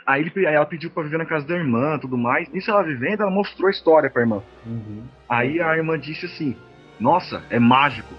Aí, 0.06 0.22
ele, 0.22 0.46
aí 0.46 0.54
ela 0.54 0.66
pediu 0.66 0.90
pra 0.90 1.02
viver 1.02 1.18
na 1.18 1.26
casa 1.26 1.46
da 1.46 1.54
irmã 1.54 1.98
tudo 1.98 2.16
mais. 2.16 2.48
Nisso 2.50 2.70
ela 2.70 2.82
vivendo, 2.82 3.22
ela 3.22 3.30
mostrou 3.30 3.68
a 3.68 3.70
história 3.70 4.08
pra 4.08 4.22
irmã. 4.22 4.42
Uhum. 4.66 5.04
Aí 5.28 5.60
a 5.60 5.76
irmã 5.76 5.98
disse 5.98 6.26
assim: 6.26 6.56
Nossa, 7.00 7.42
é 7.50 7.58
mágico. 7.58 8.12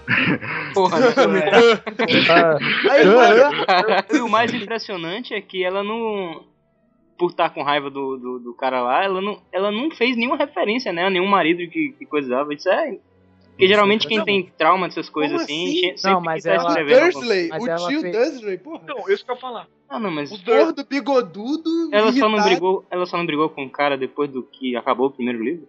Porra, 0.74 0.98
isso 1.08 1.20
é. 1.20 1.50
Ah, 2.30 2.58
Aí, 2.90 3.06
mano, 3.06 4.04
E 4.12 4.20
o 4.20 4.28
mais 4.28 4.52
impressionante 4.52 5.32
é 5.34 5.40
que 5.40 5.64
ela 5.64 5.82
não. 5.84 6.44
Por 7.18 7.30
estar 7.30 7.50
com 7.50 7.62
raiva 7.62 7.88
do, 7.88 8.16
do, 8.16 8.38
do 8.40 8.54
cara 8.54 8.82
lá, 8.82 9.04
ela 9.04 9.20
não, 9.20 9.40
ela 9.52 9.70
não 9.70 9.90
fez 9.92 10.16
nenhuma 10.16 10.36
referência, 10.36 10.92
né? 10.92 11.06
A 11.06 11.10
nenhum 11.10 11.28
marido 11.28 11.58
que, 11.70 11.94
que 11.96 12.04
coisava. 12.06 12.52
Isso 12.52 12.68
é. 12.68 12.98
Porque 13.50 13.68
geralmente 13.68 14.08
quem 14.08 14.24
tem 14.24 14.50
trauma 14.58 14.88
dessas 14.88 15.08
coisas 15.10 15.42
assim, 15.42 15.66
assim? 15.68 15.96
sempre 15.98 16.10
Não, 16.10 16.20
que 16.20 16.24
mas 16.24 16.42
tá 16.42 16.50
ela- 16.54 16.68
alguma- 16.70 16.84
Dursley, 17.00 17.48
Mas 17.50 17.62
o 17.62 17.68
ela 17.68 17.88
tio 17.88 18.00
fez- 18.00 18.16
Dursley, 18.16 18.58
porra. 18.58 18.80
Então, 18.82 18.96
isso 19.10 19.24
que 19.24 19.30
eu 19.30 19.34
ia 19.36 19.40
falar. 19.40 19.66
Ah, 19.88 20.00
não, 20.00 20.10
mas. 20.10 20.30
Dois. 20.40 20.64
Gordo, 20.64 20.84
bigodudo, 20.84 21.70
Ela 21.92 22.10
só, 22.12 22.28
não 22.28 22.42
brigou, 22.42 22.84
ela 22.90 23.06
só 23.06 23.16
não 23.18 23.26
brigou 23.26 23.48
com 23.50 23.64
o 23.66 23.70
cara 23.70 23.96
depois 23.96 24.28
do 24.30 24.42
que 24.42 24.74
acabou 24.74 25.06
o 25.08 25.10
primeiro 25.10 25.44
livro? 25.44 25.68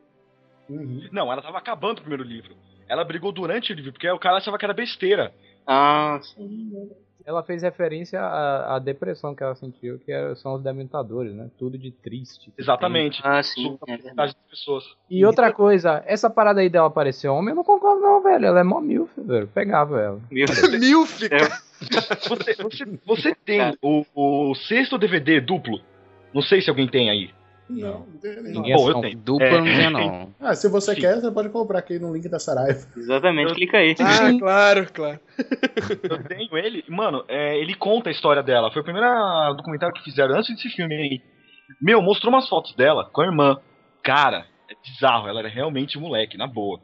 Uhum. 0.70 1.08
Não, 1.12 1.32
ela 1.32 1.42
tava 1.42 1.58
acabando 1.58 1.98
o 2.00 2.02
primeiro 2.02 2.24
livro. 2.24 2.56
Ela 2.88 3.04
brigou 3.04 3.32
durante 3.32 3.72
o 3.72 3.76
livro, 3.76 3.92
porque 3.92 4.10
o 4.10 4.20
cara 4.20 4.38
achava 4.38 4.58
que 4.58 4.66
era 4.66 4.74
besteira. 4.74 5.34
Ah, 5.66 6.20
sim. 6.22 6.90
Ela 7.26 7.42
fez 7.42 7.64
referência 7.64 8.20
à, 8.22 8.76
à 8.76 8.80
depressão 8.80 9.34
que 9.34 9.42
ela 9.42 9.56
sentiu, 9.56 9.98
que 9.98 10.12
era- 10.12 10.36
são 10.36 10.56
os 10.56 10.62
dementadores, 10.62 11.34
né? 11.34 11.50
Tudo 11.58 11.78
de 11.78 11.90
triste. 11.90 12.52
Exatamente. 12.58 13.22
Ah, 13.24 13.42
sim. 13.42 13.78
É 13.88 14.14
das 14.14 14.34
pessoas. 14.50 14.84
tem. 14.84 15.20
E 15.20 15.26
outra 15.26 15.54
coisa, 15.54 16.04
essa 16.06 16.30
parada 16.30 16.60
aí 16.60 16.70
dela 16.70 16.90
parecer 16.92 17.30
homem, 17.30 17.52
eu 17.52 17.56
não 17.56 17.64
concordo 17.64 18.02
não, 18.02 18.22
velho. 18.22 18.46
Ela 18.46 18.60
é 18.60 18.64
mó 18.64 18.82
milf, 18.82 19.10
velho. 19.18 19.48
Pegava 19.48 20.02
ela. 20.02 20.22
Meu 20.30 20.46
Deus. 20.48 20.80
Milf, 20.80 21.20
cara. 21.30 21.48
Você, 22.28 22.54
você, 22.62 23.00
você 23.06 23.36
tem 23.36 23.74
o, 23.82 24.06
o 24.14 24.54
sexto 24.56 24.98
DVD 24.98 25.40
duplo? 25.40 25.80
Não 26.34 26.42
sei 26.42 26.62
se 26.62 26.70
alguém 26.70 26.88
tem 26.90 27.10
aí. 27.10 27.30
Não, 27.70 28.06
não 28.06 28.18
tem 28.20 28.54
Bom, 28.54 28.66
é 28.66 28.74
eu 28.74 29.02
tenho. 29.02 29.18
Dupla 29.20 29.46
É. 29.48 29.58
não 29.58 29.64
tinha, 29.64 29.90
não. 29.92 30.36
Ah, 30.40 30.54
se 30.56 30.68
você 30.68 30.94
Sim. 30.94 31.02
quer, 31.02 31.16
você 31.22 31.32
pode 31.32 31.50
comprar 31.50 31.80
aqui 31.80 31.98
no 31.98 32.14
link 32.14 32.28
da 32.30 32.38
Saraiva. 32.40 32.86
Exatamente, 32.96 33.54
clica 33.54 33.78
aí. 33.78 33.96
Ah, 34.00 34.38
claro, 34.38 34.94
claro. 34.94 35.20
Eu 36.04 36.24
tenho 36.26 36.58
ele. 36.58 36.84
Mano, 36.90 37.24
é, 37.28 37.58
ele 37.58 37.74
conta 37.76 38.10
a 38.10 38.12
história 38.12 38.44
dela. 38.44 38.72
Foi 38.72 38.82
o 38.82 38.86
primeiro 38.86 39.08
documentário 39.56 39.96
que 39.96 40.04
fizeram 40.04 40.36
antes 40.36 40.54
desse 40.56 40.70
filme 40.76 40.94
aí. 40.96 41.22
Meu, 41.82 42.02
mostrou 42.02 42.32
umas 42.34 42.48
fotos 42.50 42.76
dela 42.76 43.10
com 43.12 43.22
a 43.22 43.26
irmã. 43.26 43.58
Cara, 44.04 44.46
é 44.70 44.76
bizarro. 44.86 45.28
Ela 45.28 45.40
era 45.40 45.50
realmente 45.50 45.98
moleque, 45.98 46.38
na 46.38 46.46
boa. 46.48 46.80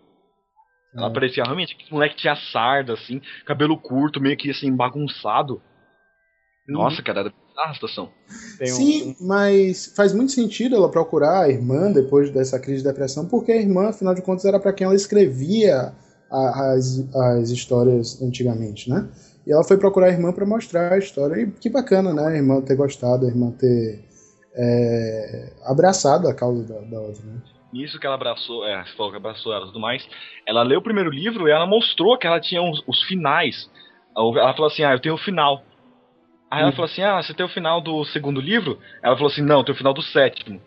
Ela 0.95 1.07
É. 1.07 1.13
parecia 1.13 1.43
realmente 1.43 1.75
que 1.75 1.91
moleque 1.91 2.15
tinha 2.15 2.35
sarda, 2.35 2.93
assim, 2.93 3.21
cabelo 3.45 3.77
curto, 3.77 4.19
meio 4.21 4.37
que 4.37 4.49
assim, 4.49 4.75
bagunçado. 4.75 5.61
Nossa, 6.67 7.01
cara, 7.03 7.19
era 7.21 7.33
bizarra 7.59 7.71
a 7.71 7.73
situação. 7.73 8.09
Tem 8.57 8.71
um- 8.71 8.75
Sim, 8.75 9.15
mas 9.19 9.93
faz 9.95 10.13
muito 10.13 10.31
sentido 10.31 10.75
ela 10.75 10.89
procurar 10.89 11.41
a 11.43 11.49
irmã 11.49 11.91
depois 11.91 12.29
dessa 12.31 12.59
crise 12.59 12.83
de 12.83 12.87
depressão, 12.89 13.25
porque 13.27 13.51
a 13.51 13.57
irmã, 13.57 13.89
afinal 13.89 14.13
de 14.15 14.21
contas, 14.21 14.45
era 14.45 14.59
para 14.59 14.73
quem 14.73 14.85
ela 14.85 14.95
escrevia 14.95 15.93
a- 16.31 16.73
as, 16.73 17.05
as 17.15 17.49
histórias 17.49 18.21
antigamente, 18.21 18.89
né? 18.89 19.07
E 19.47 19.51
ela 19.51 19.63
foi 19.63 19.77
procurar 19.77 20.07
a 20.07 20.11
irmã 20.11 20.31
para 20.31 20.45
mostrar 20.45 20.93
a 20.93 20.97
história. 20.97 21.41
E 21.41 21.51
que 21.51 21.69
bacana, 21.69 22.13
né? 22.13 22.27
A 22.27 22.35
irmã 22.35 22.61
ter 22.61 22.75
gostado, 22.75 23.25
a 23.25 23.29
irmã 23.29 23.51
ter 23.51 24.05
é, 24.55 25.53
abraçado 25.65 26.27
a 26.27 26.33
causa 26.33 26.63
da, 26.67 26.79
da 26.81 26.99
outra, 26.99 27.23
né? 27.23 27.41
Nisso 27.71 27.99
que 27.99 28.05
ela 28.05 28.15
abraçou, 28.15 28.65
é, 28.65 28.83
falou 28.97 29.11
que 29.11 29.17
abraçou 29.17 29.53
ela 29.53 29.63
e 29.63 29.67
tudo 29.67 29.79
mais. 29.79 30.03
Ela 30.47 30.63
leu 30.63 30.79
o 30.79 30.83
primeiro 30.83 31.09
livro 31.11 31.47
e 31.47 31.51
ela 31.51 31.67
mostrou 31.67 32.17
que 32.17 32.25
ela 32.25 32.39
tinha 32.39 32.61
os, 32.61 32.81
os 32.87 33.01
finais. 33.03 33.69
Ela 34.17 34.53
falou 34.53 34.67
assim: 34.67 34.83
Ah, 34.83 34.93
eu 34.93 34.99
tenho 34.99 35.15
o 35.15 35.19
final. 35.19 35.63
Aí 36.49 36.61
ela 36.61 36.71
falou 36.71 36.85
assim: 36.85 37.01
Ah, 37.01 37.21
você 37.21 37.33
tem 37.33 37.45
o 37.45 37.49
final 37.49 37.81
do 37.81 38.03
segundo 38.05 38.41
livro? 38.41 38.79
Ela 39.03 39.15
falou 39.15 39.31
assim: 39.31 39.41
Não, 39.41 39.63
tenho 39.63 39.75
o 39.75 39.77
final 39.77 39.93
do 39.93 40.01
sétimo. 40.01 40.61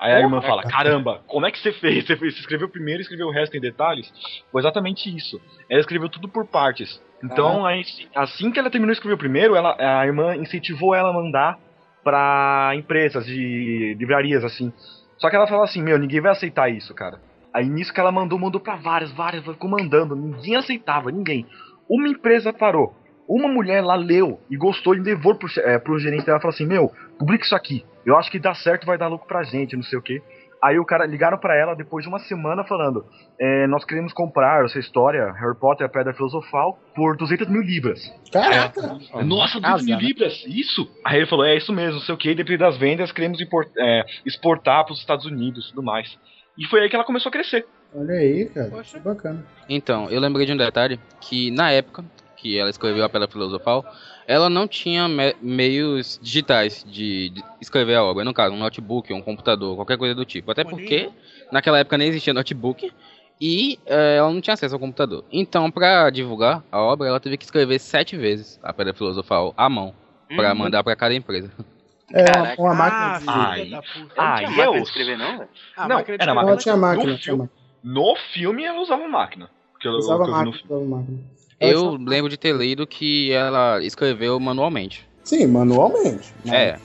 Aí 0.00 0.12
a 0.12 0.20
irmã 0.20 0.40
fala: 0.40 0.62
Caramba, 0.62 1.22
como 1.26 1.46
é 1.46 1.50
que 1.50 1.58
você 1.58 1.72
fez? 1.72 2.06
Você, 2.06 2.16
fez, 2.16 2.34
você 2.34 2.40
escreveu 2.40 2.68
o 2.68 2.70
primeiro 2.70 3.00
e 3.00 3.02
escreveu 3.02 3.26
o 3.26 3.32
resto 3.32 3.56
em 3.56 3.60
detalhes? 3.60 4.12
Foi 4.50 4.60
exatamente 4.60 5.14
isso. 5.14 5.40
Ela 5.68 5.80
escreveu 5.80 6.08
tudo 6.08 6.28
por 6.28 6.46
partes. 6.46 7.00
Então, 7.22 7.66
aí, 7.66 7.82
assim 8.14 8.50
que 8.50 8.58
ela 8.58 8.70
terminou 8.70 8.92
de 8.92 8.98
escrever 8.98 9.14
o 9.14 9.18
primeiro, 9.18 9.56
ela, 9.56 9.76
a 9.78 10.06
irmã 10.06 10.36
incentivou 10.36 10.94
ela 10.94 11.10
a 11.10 11.12
mandar 11.12 11.58
pra 12.04 12.72
empresas 12.76 13.26
de 13.26 13.96
livrarias, 13.98 14.44
assim. 14.44 14.72
Só 15.18 15.28
que 15.28 15.34
ela 15.34 15.48
falou 15.48 15.64
assim, 15.64 15.82
meu, 15.82 15.98
ninguém 15.98 16.20
vai 16.20 16.30
aceitar 16.30 16.70
isso, 16.70 16.94
cara. 16.94 17.20
Aí 17.52 17.68
nisso 17.68 17.92
que 17.92 17.98
ela 17.98 18.12
mandou, 18.12 18.38
mandou 18.38 18.60
pra 18.60 18.76
várias, 18.76 19.10
várias, 19.10 19.44
ficou 19.44 19.68
mandando, 19.68 20.14
ninguém 20.14 20.54
aceitava, 20.54 21.10
ninguém. 21.10 21.44
Uma 21.88 22.08
empresa 22.08 22.52
parou. 22.52 22.94
Uma 23.28 23.48
mulher 23.48 23.82
lá 23.82 23.94
leu 23.94 24.40
e 24.50 24.56
gostou 24.56 24.94
e 24.94 25.00
levou 25.00 25.34
pro, 25.34 25.48
é, 25.58 25.78
pro 25.78 25.98
gerente 25.98 26.24
dela 26.24 26.38
e 26.38 26.40
falou 26.40 26.54
assim, 26.54 26.66
meu, 26.66 26.90
publica 27.18 27.44
isso 27.44 27.54
aqui. 27.54 27.84
Eu 28.06 28.16
acho 28.16 28.30
que 28.30 28.38
dá 28.38 28.54
certo, 28.54 28.86
vai 28.86 28.96
dar 28.96 29.08
lucro 29.08 29.26
pra 29.28 29.42
gente, 29.42 29.76
não 29.76 29.82
sei 29.82 29.98
o 29.98 30.02
quê. 30.02 30.22
Aí 30.60 30.76
o 30.76 30.84
cara 30.84 31.06
ligaram 31.06 31.38
pra 31.38 31.54
ela 31.56 31.74
depois 31.76 32.02
de 32.02 32.08
uma 32.08 32.18
semana 32.18 32.64
falando: 32.64 33.04
é, 33.38 33.66
Nós 33.68 33.84
queremos 33.84 34.12
comprar 34.12 34.64
essa 34.64 34.78
história, 34.80 35.30
Harry 35.32 35.56
Potter 35.56 35.84
e 35.84 35.86
a 35.86 35.88
Pedra 35.88 36.12
Filosofal, 36.12 36.76
por 36.96 37.16
200 37.16 37.46
mil 37.48 37.62
libras. 37.62 38.00
Caraca! 38.32 38.80
Nossa, 39.22 39.60
200 39.60 39.60
casa, 39.60 39.84
mil 39.84 39.96
né? 39.96 40.02
libras? 40.02 40.44
Isso? 40.48 40.90
Aí 41.04 41.18
ele 41.18 41.26
falou: 41.26 41.44
É 41.44 41.56
isso 41.56 41.72
mesmo, 41.72 41.94
não 41.94 42.00
sei 42.00 42.12
o 42.12 42.18
que, 42.18 42.34
depois 42.34 42.58
das 42.58 42.76
vendas, 42.76 43.12
queremos 43.12 43.40
import- 43.40 43.70
é, 43.78 44.04
exportar 44.26 44.84
pros 44.84 44.98
Estados 44.98 45.26
Unidos 45.26 45.66
e 45.66 45.68
tudo 45.70 45.82
mais. 45.84 46.18
E 46.58 46.66
foi 46.66 46.80
aí 46.80 46.88
que 46.88 46.96
ela 46.96 47.04
começou 47.04 47.28
a 47.30 47.32
crescer. 47.32 47.64
Olha 47.94 48.14
aí, 48.14 48.46
cara. 48.52 48.68
Poxa. 48.70 48.98
Que 48.98 49.04
bacana. 49.04 49.46
Então, 49.68 50.10
eu 50.10 50.18
lembrei 50.20 50.44
de 50.44 50.52
um 50.52 50.56
detalhe 50.56 50.98
que 51.20 51.52
na 51.52 51.70
época 51.70 52.04
que 52.40 52.56
ela 52.58 52.70
escreveu 52.70 53.04
a 53.04 53.08
Pedra 53.08 53.28
Filosofal, 53.28 53.84
ela 54.26 54.48
não 54.48 54.66
tinha 54.68 55.08
me- 55.08 55.34
meios 55.42 56.18
digitais 56.22 56.84
de, 56.88 57.30
de 57.30 57.44
escrever 57.60 57.96
a 57.96 58.04
obra. 58.04 58.24
No 58.24 58.32
caso, 58.34 58.54
um 58.54 58.58
notebook, 58.58 59.12
um 59.12 59.20
computador, 59.22 59.74
qualquer 59.76 59.98
coisa 59.98 60.14
do 60.14 60.24
tipo. 60.24 60.50
Até 60.50 60.64
porque 60.64 61.10
naquela 61.50 61.78
época 61.78 61.98
nem 61.98 62.08
existia 62.08 62.32
notebook 62.34 62.92
e 63.40 63.78
eh, 63.86 64.16
ela 64.18 64.30
não 64.32 64.40
tinha 64.40 64.54
acesso 64.54 64.74
ao 64.74 64.80
computador. 64.80 65.24
Então, 65.32 65.70
pra 65.70 66.10
divulgar 66.10 66.62
a 66.70 66.80
obra, 66.80 67.08
ela 67.08 67.20
teve 67.20 67.36
que 67.36 67.44
escrever 67.44 67.78
sete 67.78 68.16
vezes 68.16 68.58
a 68.62 68.72
Pedra 68.72 68.92
Filosofal 68.94 69.52
à 69.56 69.68
mão 69.68 69.94
pra 70.36 70.52
Hum, 70.52 70.58
mandar 70.58 70.84
pra 70.84 70.94
cada 70.96 71.14
empresa. 71.14 71.50
É 72.12 72.22
uma, 72.22 72.32
Caraca. 72.32 72.62
uma 72.62 72.70
Ah, 72.70 72.74
máquina 72.74 73.18
de. 73.20 73.24
Ai. 73.28 73.64
filha 73.64 73.76
da 73.76 73.82
puta. 73.82 73.98
Eu 74.16 74.22
não 74.22 74.30
Ah, 74.30 74.36
tinha 74.38 74.50
e 74.50 74.56
máquina 74.56 74.64
eu? 74.66 74.72
de 74.82 74.88
escrever, 74.88 75.18
não, 75.18 75.38
velho. 75.38 75.50
Ah, 75.76 75.88
Não, 75.88 75.96
máquina 75.96 76.16
de 76.18 76.22
era 76.22 76.34
máquina. 76.34 76.56
tinha 76.56 76.76
máquina, 76.76 77.12
No 77.12 77.18
tinha 77.18 77.36
máquina. 77.36 77.58
No 77.84 78.16
filme 78.32 78.64
ela 78.64 78.80
usava 78.80 79.06
máquina. 79.08 79.50
Que 79.80 79.86
eu, 79.88 79.92
Usava 79.92 80.24
que 80.24 80.30
eu 80.30 80.34
no 80.34 80.44
máquina, 80.44 80.64
usava 80.64 80.84
máquina. 80.84 81.18
Eu 81.60 81.92
lembro 82.00 82.28
de 82.30 82.36
ter 82.36 82.54
lido 82.54 82.86
que 82.86 83.32
ela 83.32 83.82
escreveu 83.82 84.38
manualmente. 84.38 85.06
Sim, 85.24 85.46
manualmente. 85.46 86.32
É, 86.46 86.78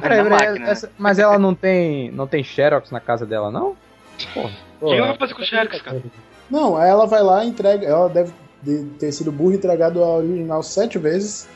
Peraí, 0.00 0.18
Na 0.18 0.24
peraí, 0.24 0.28
máquina, 0.48 0.66
né? 0.66 0.70
essa- 0.72 0.92
mas 0.98 1.18
ela 1.18 1.38
não 1.38 1.54
tem, 1.54 2.10
não 2.12 2.26
tem 2.26 2.44
Xerox 2.44 2.90
na 2.90 3.00
casa 3.00 3.24
dela, 3.24 3.50
não? 3.50 3.74
Porra. 4.34 4.50
O 4.82 4.86
que 4.90 4.94
ela 4.94 5.06
vai 5.08 5.16
fazer 5.16 5.34
com 5.34 5.40
o 5.42 5.44
Xerox, 5.46 5.80
cara? 5.80 6.02
Não, 6.50 6.76
aí 6.76 6.90
ela 6.90 7.06
vai 7.06 7.22
lá 7.22 7.42
e 7.44 7.48
entrega. 7.48 7.86
Ela 7.86 8.08
deve 8.10 8.32
de- 8.62 8.84
ter 8.98 9.10
sido 9.12 9.32
burra 9.32 9.54
e 9.54 9.56
entregado 9.56 10.04
a 10.04 10.16
original 10.18 10.62
sete 10.62 10.98
vezes. 10.98 11.48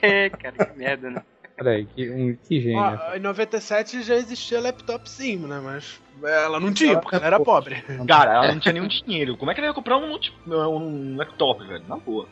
É, 0.00 0.30
cara, 0.40 0.64
que 0.64 0.78
merda, 0.78 1.10
né? 1.10 1.22
Peraí, 1.56 1.86
que, 1.94 2.08
um, 2.10 2.36
que 2.48 2.60
gênio. 2.60 2.78
Ó, 2.80 3.14
em 3.16 3.20
97 3.20 4.02
já 4.02 4.14
existia 4.16 4.60
laptop 4.60 5.08
sim, 5.10 5.36
né? 5.36 5.60
Mas 5.62 6.00
ela 6.22 6.60
não 6.60 6.72
tinha, 6.72 6.98
porque 6.98 7.16
ela 7.16 7.26
era 7.26 7.40
pobre. 7.40 7.82
Cara, 8.06 8.34
ela 8.34 8.52
não 8.52 8.60
tinha 8.60 8.72
nenhum 8.72 8.88
dinheiro. 8.88 9.36
Como 9.36 9.50
é 9.50 9.54
que 9.54 9.60
ela 9.60 9.68
ia 9.68 9.74
comprar 9.74 9.96
um, 9.96 10.18
um 10.46 11.16
laptop, 11.16 11.66
velho? 11.66 11.84
Na 11.88 11.96
boa. 11.96 12.28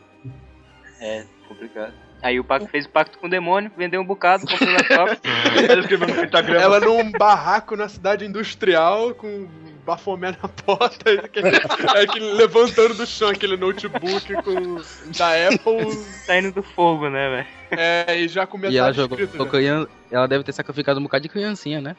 É, 0.99 1.25
complicado. 1.47 1.93
Aí 2.21 2.39
o 2.39 2.43
Paco 2.43 2.67
fez 2.67 2.85
o 2.85 2.89
pacto 2.89 3.19
com 3.19 3.27
o 3.27 3.29
demônio, 3.29 3.71
vendeu 3.77 4.01
um 4.01 4.05
bocado, 4.05 4.47
comprou 4.47 4.69
o 4.69 4.73
laptop. 4.73 5.21
Ela 5.69 5.81
escreveu 5.81 6.07
no 6.07 6.15
pentagrama. 6.15 6.61
Ela 6.61 6.79
num 6.79 7.11
barraco 7.11 7.75
na 7.75 7.87
cidade 7.87 8.25
industrial 8.25 9.13
com 9.13 9.47
bafomé 9.85 10.35
na 10.41 10.49
porta, 10.49 11.09
e 11.09 11.19
aquele, 11.19 11.55
aquele 11.95 12.33
levantando 12.33 12.95
do 12.95 13.05
chão 13.05 13.29
aquele 13.29 13.55
notebook 13.55 14.33
com, 14.43 14.81
da 15.17 15.47
Apple 15.47 15.93
saindo 16.25 16.51
do 16.51 16.61
fogo, 16.61 17.09
né, 17.09 17.29
velho? 17.29 17.47
é, 17.71 18.19
e 18.19 18.27
já 18.27 18.45
com 18.45 18.57
metade 18.57 18.75
e 18.75 18.77
ela 18.77 18.91
jogou. 18.91 19.17
escrito, 19.17 19.45
né? 19.45 19.87
ela 20.11 20.27
deve 20.27 20.43
ter 20.43 20.51
sacrificado 20.51 20.99
um 20.99 21.03
bocado 21.03 21.23
de 21.23 21.29
criancinha, 21.29 21.79
né? 21.79 21.95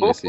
Nesse 0.00 0.28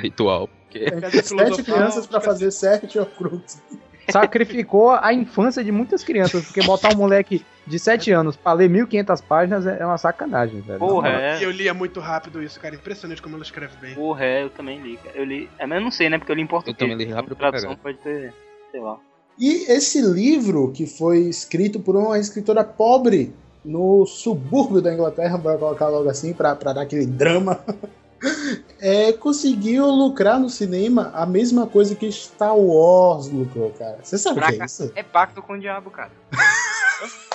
ritual. 0.00 0.48
Porque 0.64 0.90
Pedra 0.90 1.10
Sete 1.10 1.62
crianças 1.62 2.06
pra 2.06 2.20
fazer 2.20 2.50
sete 2.50 2.98
Horcruxes. 2.98 3.62
Sacrificou 4.10 4.90
a 4.90 5.12
infância 5.14 5.62
de 5.62 5.70
muitas 5.70 6.02
crianças, 6.02 6.44
porque 6.44 6.62
botar 6.62 6.92
um 6.92 6.96
moleque 6.96 7.44
de 7.66 7.78
7 7.78 8.10
anos 8.10 8.36
pra 8.36 8.52
ler 8.52 8.68
1500 8.68 9.20
páginas 9.20 9.66
é 9.66 9.78
é 9.78 9.86
uma 9.86 9.98
sacanagem, 9.98 10.60
velho. 10.60 10.78
Porra, 10.78 11.08
é. 11.08 11.40
E 11.40 11.44
eu 11.44 11.50
lia 11.50 11.72
muito 11.72 12.00
rápido 12.00 12.42
isso, 12.42 12.58
cara. 12.60 12.74
Impressionante 12.74 13.22
como 13.22 13.36
ela 13.36 13.44
escreve 13.44 13.76
bem. 13.80 13.94
Porra, 13.94 14.24
é, 14.24 14.42
eu 14.42 14.50
também 14.50 14.80
li, 14.80 14.96
cara. 14.96 15.16
Eu 15.16 15.24
li. 15.24 15.48
É, 15.58 15.66
mas 15.66 15.78
eu 15.78 15.84
não 15.84 15.90
sei, 15.90 16.10
né? 16.10 16.18
Porque 16.18 16.32
eu 16.32 16.36
li 16.36 16.42
em 16.42 16.46
português. 16.46 16.76
também 16.76 16.96
li 16.96 17.12
rápido 17.12 17.32
A 17.32 17.36
pra 17.36 17.50
tradução 17.50 17.76
pode 17.76 17.98
ter, 17.98 18.32
sei 18.70 18.80
lá. 18.80 18.98
E 19.38 19.70
esse 19.70 20.00
livro, 20.00 20.72
que 20.72 20.86
foi 20.86 21.20
escrito 21.20 21.80
por 21.80 21.96
uma 21.96 22.18
escritora 22.18 22.62
pobre 22.62 23.34
no 23.64 24.04
subúrbio 24.06 24.82
da 24.82 24.92
Inglaterra, 24.92 25.38
para 25.38 25.56
colocar 25.56 25.88
logo 25.88 26.08
assim, 26.08 26.34
para 26.34 26.54
dar 26.54 26.82
aquele 26.82 27.06
drama, 27.06 27.64
é, 28.80 29.12
conseguiu 29.12 29.86
lucrar 29.86 30.38
no 30.38 30.48
cinema 30.48 31.10
a 31.14 31.26
mesma 31.26 31.66
coisa 31.66 31.94
que 31.94 32.10
Star 32.12 32.56
Wars 32.56 33.28
lucrou, 33.30 33.70
cara. 33.70 33.98
Você 34.02 34.16
sabe 34.18 34.40
o 34.40 34.46
que 34.46 34.60
é 34.62 34.64
isso? 34.64 34.92
É 34.94 35.02
pacto 35.02 35.42
com 35.42 35.54
o 35.54 35.58
diabo, 35.60 35.90
cara. 35.90 36.10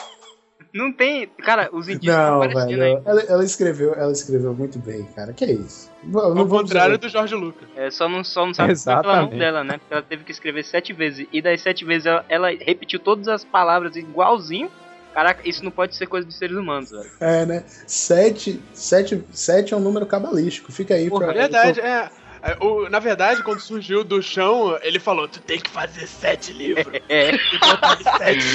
Não 0.74 0.92
tem. 0.92 1.28
Cara, 1.44 1.70
os 1.72 1.88
indígenas 1.88 2.20
Não, 2.30 2.38
aparecendo 2.44 2.78
velho. 2.78 2.98
aí. 2.98 3.02
Ela, 3.06 3.22
ela 3.22 3.44
escreveu, 3.44 3.94
ela 3.96 4.12
escreveu 4.12 4.54
muito 4.54 4.78
bem, 4.78 5.04
cara. 5.16 5.34
Que 5.34 5.46
é 5.46 5.52
isso? 5.54 5.90
Eu 6.04 6.10
não 6.36 6.42
Ao 6.42 6.46
vou 6.46 6.60
contrário 6.60 6.98
dizer- 6.98 7.10
do 7.10 7.12
Jorge 7.12 7.34
Lucas. 7.36 7.68
É, 7.76 7.90
só 7.90 8.08
não, 8.08 8.24
só 8.24 8.46
não 8.46 8.54
sabe 8.54 8.74
pelo 8.76 8.86
nome 8.86 9.02
Exatamente. 9.14 9.40
dela, 9.40 9.64
né? 9.64 9.78
Porque 9.80 9.94
ela 9.94 10.04
teve 10.04 10.24
que 10.24 10.32
escrever 10.32 10.64
sete 10.64 10.94
vezes. 10.94 11.26
E 11.32 11.42
das 11.42 11.62
sete 11.62 11.84
vezes 11.84 12.06
ela, 12.06 12.26
ela 12.30 12.50
repetiu 12.50 13.00
todas 13.00 13.28
as 13.28 13.44
palavras 13.44 13.96
igualzinho. 13.96 14.70
Caraca, 15.14 15.42
isso 15.48 15.64
não 15.64 15.72
pode 15.72 15.96
ser 15.96 16.06
coisa 16.08 16.28
dos 16.28 16.38
seres 16.38 16.56
humanos, 16.56 16.92
velho. 16.92 17.10
É, 17.20 17.46
né? 17.46 17.64
Sete, 17.88 18.62
sete, 18.74 19.24
sete 19.32 19.74
é 19.74 19.78
um 19.78 19.80
número 19.80 20.06
cabalístico. 20.06 20.72
Fica 20.72 20.94
aí 20.94 21.10
Porra, 21.10 21.26
pra. 21.26 21.34
verdade, 21.34 21.80
é. 21.80 22.10
É, 22.44 22.56
o- 22.64 22.88
na 22.88 23.00
verdade, 23.00 23.42
quando 23.42 23.60
surgiu 23.60 24.04
do 24.04 24.22
chão, 24.22 24.78
ele 24.84 25.00
falou: 25.00 25.28
Tu 25.28 25.40
tem 25.42 25.60
que 25.60 25.70
fazer 25.72 26.06
sete 26.06 26.54
livros. 26.54 26.86
É. 27.10 27.32
E 27.34 27.60
botar 27.60 27.98
sete. 28.18 28.46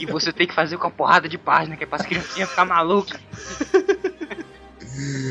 E 0.00 0.06
você 0.06 0.32
tem 0.32 0.46
que 0.46 0.54
fazer 0.54 0.78
com 0.78 0.86
a 0.86 0.90
porrada 0.90 1.28
de 1.28 1.36
página, 1.36 1.76
que 1.76 1.84
é 1.84 1.86
pras 1.86 2.06
criancinhas 2.06 2.48
ficar 2.48 2.64
malucas. 2.64 3.20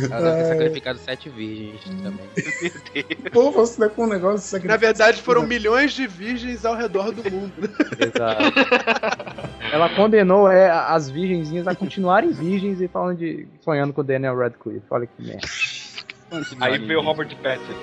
Ela 0.10 0.22
deve 0.22 0.36
ter 0.36 0.41
É. 0.41 0.48
sacrificado 0.48 1.00
sete 1.00 1.30
virgens 1.30 1.84
também. 2.01 2.25
Pô, 3.32 3.51
você 3.51 3.82
tá 3.82 3.89
com 3.89 4.03
um 4.06 4.08
negócio 4.08 4.60
de 4.60 4.68
Na 4.68 4.77
verdade, 4.77 5.22
foram 5.22 5.44
milhões 5.44 5.94
de 5.94 6.08
virgens 6.08 6.65
ao 6.65 6.75
redor 6.75 7.12
do 7.12 7.24
mundo. 7.30 7.53
Exato. 8.00 8.41
Ela 9.72 9.89
condenou 9.96 10.50
é, 10.51 10.70
as 10.70 11.10
virgenzinhas 11.10 11.68
a 11.68 11.75
continuarem 11.75 12.32
virgens 12.32 12.82
e 12.82 12.88
falando 12.88 13.18
de. 13.20 13.48
sonhando 13.62 13.94
com 13.94 14.01
o 14.01 14.03
Daniel 14.03 14.38
Radcliffe. 14.38 14.86
Olha 14.89 15.08
que 15.08 15.24
merda. 15.24 15.48
Aí 16.60 16.77
veio 16.80 17.00
o 17.00 17.03
Robert 17.03 17.30
Pattinson. 17.38 17.74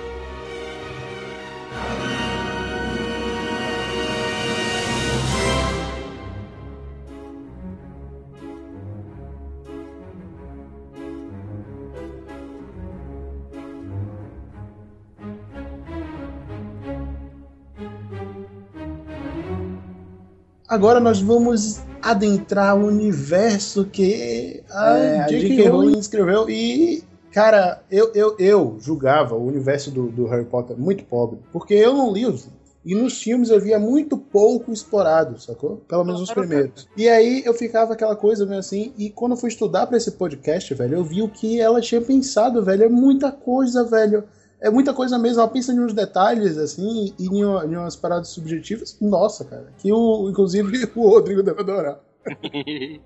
Agora 20.69 20.99
nós 20.99 21.19
vamos 21.19 21.81
adentrar 21.99 22.77
o 22.77 22.85
universo 22.85 23.85
que 23.85 24.63
a 24.69 25.25
J.K. 25.27 25.67
Rowling 25.67 25.97
escreveu 25.97 26.47
e, 26.47 27.03
cara, 27.31 27.81
eu, 27.89 28.11
eu, 28.13 28.35
eu 28.37 28.77
julgava 28.79 29.35
o 29.35 29.47
universo 29.47 29.89
do, 29.89 30.09
do 30.09 30.27
Harry 30.27 30.45
Potter 30.45 30.77
muito 30.77 31.03
pobre, 31.05 31.39
porque 31.51 31.73
eu 31.73 31.93
não 31.93 32.13
li 32.13 32.25
os. 32.25 32.47
E 32.85 32.95
nos 32.95 33.21
filmes 33.21 33.49
eu 33.49 33.59
via 33.59 33.77
muito 33.77 34.15
pouco 34.17 34.71
explorado, 34.71 35.39
sacou? 35.41 35.81
Pelo 35.87 36.05
menos 36.05 36.21
os 36.21 36.31
primeiros. 36.31 36.87
E 36.95 37.09
aí 37.09 37.43
eu 37.45 37.53
ficava 37.53 37.93
aquela 37.93 38.15
coisa 38.15 38.45
meio 38.45 38.59
assim, 38.59 38.93
e 38.97 39.09
quando 39.09 39.33
eu 39.33 39.37
fui 39.37 39.49
estudar 39.49 39.87
pra 39.87 39.97
esse 39.97 40.11
podcast, 40.11 40.73
velho, 40.73 40.97
eu 40.97 41.03
vi 41.03 41.21
o 41.21 41.27
que 41.27 41.59
ela 41.59 41.81
tinha 41.81 41.99
pensado, 41.99 42.63
velho. 42.63 42.83
É 42.85 42.89
muita 42.89 43.31
coisa, 43.31 43.83
velho. 43.83 44.23
É 44.61 44.69
muita 44.69 44.93
coisa 44.93 45.17
mesmo. 45.17 45.39
Ela 45.41 45.49
pensa 45.49 45.71
em 45.73 45.79
uns 45.79 45.93
detalhes, 45.93 46.57
assim, 46.57 47.13
e 47.17 47.25
em, 47.27 47.45
uma- 47.45 47.65
em 47.65 47.75
umas 47.77 47.95
paradas 47.95 48.27
subjetivas. 48.29 48.97
Nossa, 49.01 49.45
cara. 49.45 49.71
Que 49.77 49.91
o, 49.93 50.29
inclusive 50.29 50.91
o 50.95 51.09
Rodrigo 51.09 51.41
deve 51.43 51.61
adorar. 51.61 51.99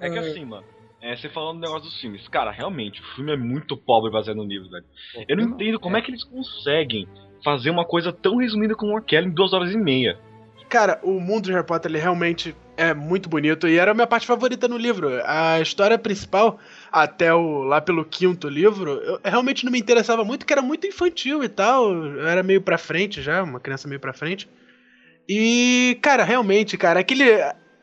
É 0.00 0.10
que 0.10 0.18
assim, 0.18 0.44
mano. 0.44 0.64
É, 1.00 1.14
você 1.16 1.28
falando 1.28 1.56
do 1.56 1.60
negócio 1.60 1.84
dos 1.88 2.00
filmes. 2.00 2.26
Cara, 2.28 2.50
realmente, 2.50 3.00
o 3.00 3.04
filme 3.14 3.32
é 3.32 3.36
muito 3.36 3.76
pobre 3.76 4.10
baseado 4.10 4.36
no 4.38 4.44
livro, 4.44 4.68
velho. 4.70 4.84
Eu 5.28 5.36
não 5.36 5.44
entendo 5.44 5.78
como 5.78 5.96
é 5.96 6.02
que 6.02 6.10
eles 6.10 6.24
conseguem 6.24 7.06
fazer 7.44 7.70
uma 7.70 7.84
coisa 7.84 8.12
tão 8.12 8.36
resumida 8.38 8.74
como 8.74 8.96
aquela 8.96 9.26
em 9.26 9.30
duas 9.30 9.52
horas 9.52 9.72
e 9.72 9.76
meia. 9.76 10.18
Cara, 10.68 10.98
o 11.04 11.20
mundo 11.20 11.44
de 11.44 11.52
Harry 11.52 11.64
Potter 11.64 11.90
ele 11.90 11.98
realmente 11.98 12.56
é 12.76 12.92
muito 12.92 13.28
bonito 13.28 13.68
e 13.68 13.78
era 13.78 13.92
a 13.92 13.94
minha 13.94 14.06
parte 14.06 14.26
favorita 14.26 14.66
no 14.66 14.76
livro. 14.76 15.08
A 15.24 15.60
história 15.60 15.96
principal, 15.96 16.58
até 17.02 17.34
o 17.34 17.62
lá 17.62 17.78
pelo 17.78 18.06
quinto 18.06 18.48
livro, 18.48 18.92
eu 18.92 19.20
realmente 19.22 19.66
não 19.66 19.72
me 19.72 19.78
interessava 19.78 20.24
muito, 20.24 20.46
que 20.46 20.52
era 20.52 20.62
muito 20.62 20.86
infantil 20.86 21.44
e 21.44 21.48
tal. 21.48 21.92
Eu 21.92 22.26
era 22.26 22.42
meio 22.42 22.62
pra 22.62 22.78
frente 22.78 23.20
já, 23.20 23.42
uma 23.42 23.60
criança 23.60 23.86
meio 23.86 24.00
pra 24.00 24.14
frente. 24.14 24.48
E, 25.28 25.98
cara, 26.00 26.24
realmente, 26.24 26.78
cara, 26.78 27.00
aquele. 27.00 27.24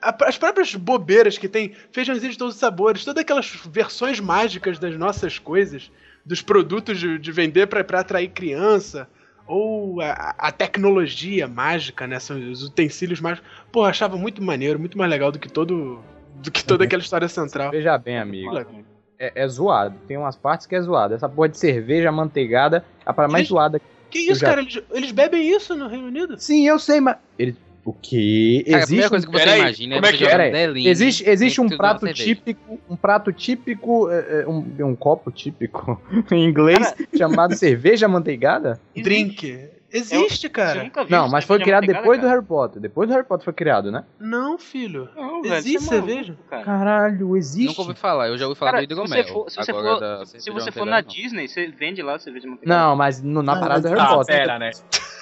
As 0.01 0.37
próprias 0.37 0.73
bobeiras 0.73 1.37
que 1.37 1.47
tem, 1.47 1.73
feijãozinho 1.91 2.31
de 2.31 2.37
todos 2.37 2.55
os 2.55 2.59
sabores, 2.59 3.05
todas 3.05 3.21
aquelas 3.21 3.47
versões 3.69 4.19
mágicas 4.19 4.79
das 4.79 4.97
nossas 4.97 5.37
coisas, 5.37 5.91
dos 6.25 6.41
produtos 6.41 6.99
de, 6.99 7.19
de 7.19 7.31
vender 7.31 7.67
pra, 7.67 7.83
pra 7.83 7.99
atrair 7.99 8.29
criança, 8.29 9.07
ou 9.47 10.01
a, 10.01 10.33
a 10.37 10.51
tecnologia 10.51 11.47
mágica, 11.47 12.07
né? 12.07 12.19
São 12.19 12.37
os 12.51 12.63
utensílios 12.63 13.21
mágicos. 13.21 13.47
Pô, 13.71 13.85
achava 13.85 14.17
muito 14.17 14.41
maneiro, 14.41 14.79
muito 14.79 14.97
mais 14.97 15.09
legal 15.09 15.31
do 15.31 15.37
que 15.37 15.47
todo. 15.47 16.03
do 16.41 16.51
que 16.51 16.65
toda 16.65 16.83
aquela 16.83 17.03
história 17.03 17.27
central. 17.27 17.69
Veja 17.69 17.95
bem, 17.97 18.17
amigo. 18.17 18.92
É, 19.23 19.31
é 19.35 19.47
zoado. 19.47 19.95
Tem 20.07 20.17
umas 20.17 20.35
partes 20.35 20.67
que 20.67 20.75
é 20.75 20.81
zoado. 20.81 21.13
Essa 21.13 21.29
porra 21.29 21.47
de 21.49 21.57
cerveja 21.57 22.09
amanteigada 22.09 22.83
é 23.05 23.09
a 23.09 23.13
parada 23.13 23.31
mais 23.31 23.47
zoada. 23.47 23.79
Que 24.09 24.19
isso, 24.19 24.41
já- 24.41 24.49
cara? 24.49 24.61
Eles, 24.61 24.81
eles 24.91 25.11
bebem 25.11 25.47
isso 25.49 25.75
no 25.75 25.87
Reino 25.87 26.07
Unido? 26.07 26.37
Sim, 26.37 26.67
eu 26.67 26.77
sei, 26.77 26.99
mas. 26.99 27.15
Ele... 27.39 27.55
O 27.85 27.91
quê? 27.91 28.63
Cara, 28.65 28.77
a 28.77 28.79
Existe 28.79 28.87
primeira 28.87 29.07
um 29.07 29.09
coisa 29.09 29.25
que 29.27 29.31
você 29.33 29.57
imagina 29.59 29.95
como 29.95 30.05
é 30.05 30.09
é 30.09 30.11
você 30.13 30.17
que 30.17 30.23
é? 30.23 30.29
Peraí, 30.29 30.51
Deline 30.53 30.87
Existe, 30.89 31.29
existe 31.29 31.59
um 31.59 31.67
prato 31.67 32.13
típico, 32.13 32.79
um 32.89 32.95
prato 32.95 33.33
típico, 33.33 34.09
é, 34.09 34.43
é, 34.43 34.47
um, 34.47 34.65
um 34.79 34.95
copo 34.95 35.29
típico 35.29 36.01
em 36.31 36.45
inglês 36.47 36.95
chamado 37.17 37.53
cerveja 37.55 38.05
amanteigada? 38.05 38.79
Drink. 38.95 39.67
Existe, 39.93 40.47
Eu 40.47 40.51
cara. 40.51 40.91
Não, 41.07 41.29
mas 41.29 41.45
foi 41.45 41.59
criado 41.59 41.85
depois 41.85 42.17
do 42.19 42.23
cara. 42.23 42.33
Harry 42.35 42.45
Potter. 42.45 42.81
Depois 42.81 43.07
do 43.07 43.13
Harry 43.13 43.25
Potter 43.27 43.45
foi 43.45 43.53
criado, 43.53 43.91
né? 43.91 44.03
Não, 44.19 44.57
filho. 44.57 45.07
Não, 45.15 45.41
velho, 45.43 45.53
Existe 45.55 45.79
você 45.83 45.85
é 45.85 45.97
cerveja? 45.99 46.35
cara. 46.49 46.63
Caralho, 46.63 47.37
existe. 47.37 47.67
Nunca 47.67 47.81
ouvi 47.81 47.93
falar, 47.93 48.27
eu 48.29 48.37
já 48.37 48.47
ouvi 48.47 48.57
falar 48.59 48.71
Cara, 48.71 48.87
do 48.87 48.95
se 48.95 49.01
você 49.01 49.23
for- 49.25 49.49
se 49.51 49.55
você 49.57 49.71
for- 49.71 49.99
da 49.99 50.25
Se 50.25 50.49
você 50.51 50.71
for 50.71 50.85
na. 50.85 51.01
Disney, 51.01 51.47
você 51.47 51.67
vende 51.67 52.01
lá 52.01 52.17
cerveja 52.17 52.47
manteigada. 52.47 52.81
Não, 52.81 52.95
mas 52.95 53.21
no- 53.21 53.43
na 53.43 53.53
Ah, 53.53 53.59
parada 53.59 53.81
do 53.81 53.89
mas- 53.91 53.99
Harry 53.99 54.11
Ah, 54.13 54.15
Potter. 54.17 54.35
pera, 54.35 54.57
né? 54.59 54.71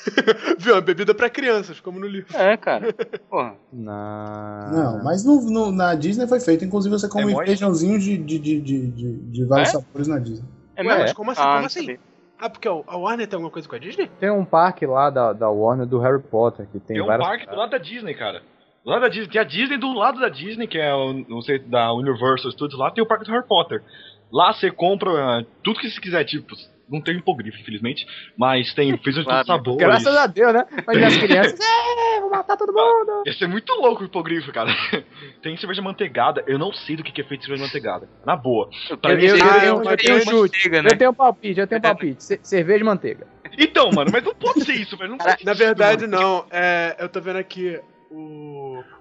Viu? 0.58 0.74
Uma 0.76 0.82
bebida 0.82 1.14
pra 1.14 1.30
crianças, 1.30 1.80
como 1.82 2.00
no 2.00 2.08
livro. 2.08 2.36
É, 2.36 2.56
cara. 2.58 2.94
Porra. 3.30 3.56
Não. 3.74 4.72
Não, 4.72 5.04
mas 5.04 5.24
no, 5.26 5.42
no- 5.42 5.72
na 5.72 5.94
Disney 5.96 6.28
foi 6.28 6.40
feito. 6.40 6.64
Inclusive 6.64 6.98
você 6.98 7.08
come 7.10 7.34
É 7.34 7.46
feijãozinhos 7.46 8.04
de, 8.04 8.18
de, 8.18 8.40
de, 8.40 8.62
de, 8.62 8.88
de, 8.88 9.14
de 9.18 9.46
vários 9.46 9.70
É? 9.70 9.72
sabores 9.74 10.08
na 10.08 10.18
Disney. 10.18 10.48
É 10.76 10.82
Ué, 10.82 10.88
mesmo? 10.88 11.02
mas 11.04 11.14
como 11.14 11.32
assim? 11.32 11.42
Ah, 11.42 11.54
como 11.56 11.66
assim? 11.66 11.98
Ah, 12.41 12.49
porque 12.49 12.67
a 12.67 12.97
Warner 12.97 13.27
tem 13.27 13.38
alguma 13.38 13.51
coisa 13.51 13.69
com 13.69 13.75
a 13.75 13.80
Disney? 13.80 14.08
Tem 14.19 14.32
um 14.32 14.43
parque 14.43 14.86
lá 14.88 15.12
da, 15.12 15.32
da 15.32 15.47
Warner 15.47 15.86
do 15.86 15.99
Harry 15.99 16.21
Potter 16.21 16.65
que 16.65 16.80
tem, 16.80 16.95
Tem 16.95 17.01
um 17.01 17.06
várias. 17.06 17.27
parque 17.27 17.45
do 17.45 17.56
lado 17.56 17.69
da 17.69 17.77
Disney, 17.77 18.15
cara. 18.15 18.41
Do 18.84 18.89
lado 18.89 19.01
da 19.01 19.10
Disney. 19.10 19.32
Tem 19.32 19.41
a 19.41 19.43
Disney 19.43 19.77
do 19.77 19.93
lado 19.93 20.19
da 20.19 20.27
Disney, 20.27 20.65
que 20.65 20.80
é 20.80 20.91
o, 20.91 21.13
não 21.30 21.41
sei, 21.41 21.60
da 21.60 21.93
Universal 21.93 22.49
Studios 22.51 22.80
lá, 22.80 22.89
tem 22.89 23.04
o 23.04 23.08
parque 23.08 23.25
do 23.25 23.32
Harry 23.32 23.47
Potter. 23.47 23.84
Lá 24.32 24.51
você 24.54 24.71
compra 24.71 25.12
ah, 25.12 25.45
tudo 25.63 25.80
que 25.80 25.88
você 25.88 26.01
quiser, 26.01 26.23
tipo, 26.23 26.56
não 26.89 27.02
tem 27.02 27.15
hipogrifo, 27.17 27.58
infelizmente, 27.60 28.06
mas 28.38 28.74
tem 28.74 28.98
feijão 28.98 29.24
de 29.24 29.30
Claro, 29.30 29.48
sabores. 29.48 29.80
Graças 29.80 30.15
a 30.15 30.28
Deus, 30.28 30.54
né? 30.54 30.65
Mas 30.86 31.04
as 31.04 31.17
crianças. 31.20 31.60
É, 31.60 32.20
vou 32.20 32.30
matar 32.30 32.58
todo 32.58 32.74
mundo. 32.74 33.24
Ia 33.26 33.34
ser 33.34 33.48
muito 33.48 33.72
louco 33.74 34.04
o 34.04 34.06
hipogrifo, 34.06 34.52
cara. 34.52 34.70
tem 35.41 35.56
cerveja 35.58 35.82
manteigada, 35.82 36.44
eu 36.48 36.58
não 36.60 36.72
sei 36.74 36.96
do 36.96 37.04
que 37.04 37.22
é 37.22 37.24
feito 37.24 37.46
cerveja 37.46 37.63
manteigada. 37.63 38.10
Na 38.26 38.36
boa. 38.36 38.70
Pra 39.02 39.12
Eu, 39.12 39.17
mim, 39.17 39.24
eu, 39.26 39.38
seria- 39.38 39.46
eu, 39.46 39.63
eu, 39.78 39.84
eu 39.84 39.89
eu 39.91 39.98
tenho 39.98 40.20
chute. 40.22 40.34
Manteiga, 40.67 40.82
né? 40.84 40.89
Eu 40.91 40.98
tenho 40.98 41.12
um 41.12 41.13
palpite, 41.13 41.60
eu 41.60 41.67
tenho 41.67 41.80
um 41.80 41.82
palpite. 41.82 42.24
Ce- 42.24 42.39
cerveja 42.44 42.80
e 42.80 42.84
manteiga. 42.84 43.28
Então, 43.58 43.89
mano, 43.91 44.10
mas 44.13 44.24
não 44.24 44.34
pode 44.34 44.63
ser 44.63 44.74
isso, 44.74 44.96
velho. 44.98 45.17
Na 45.44 45.54
verdade, 45.54 46.08
não. 46.08 46.46
É, 46.52 46.96
eu 47.00 47.10
tô 47.10 47.20
vendo 47.22 47.38
aqui. 47.38 47.80
O... 48.10 48.51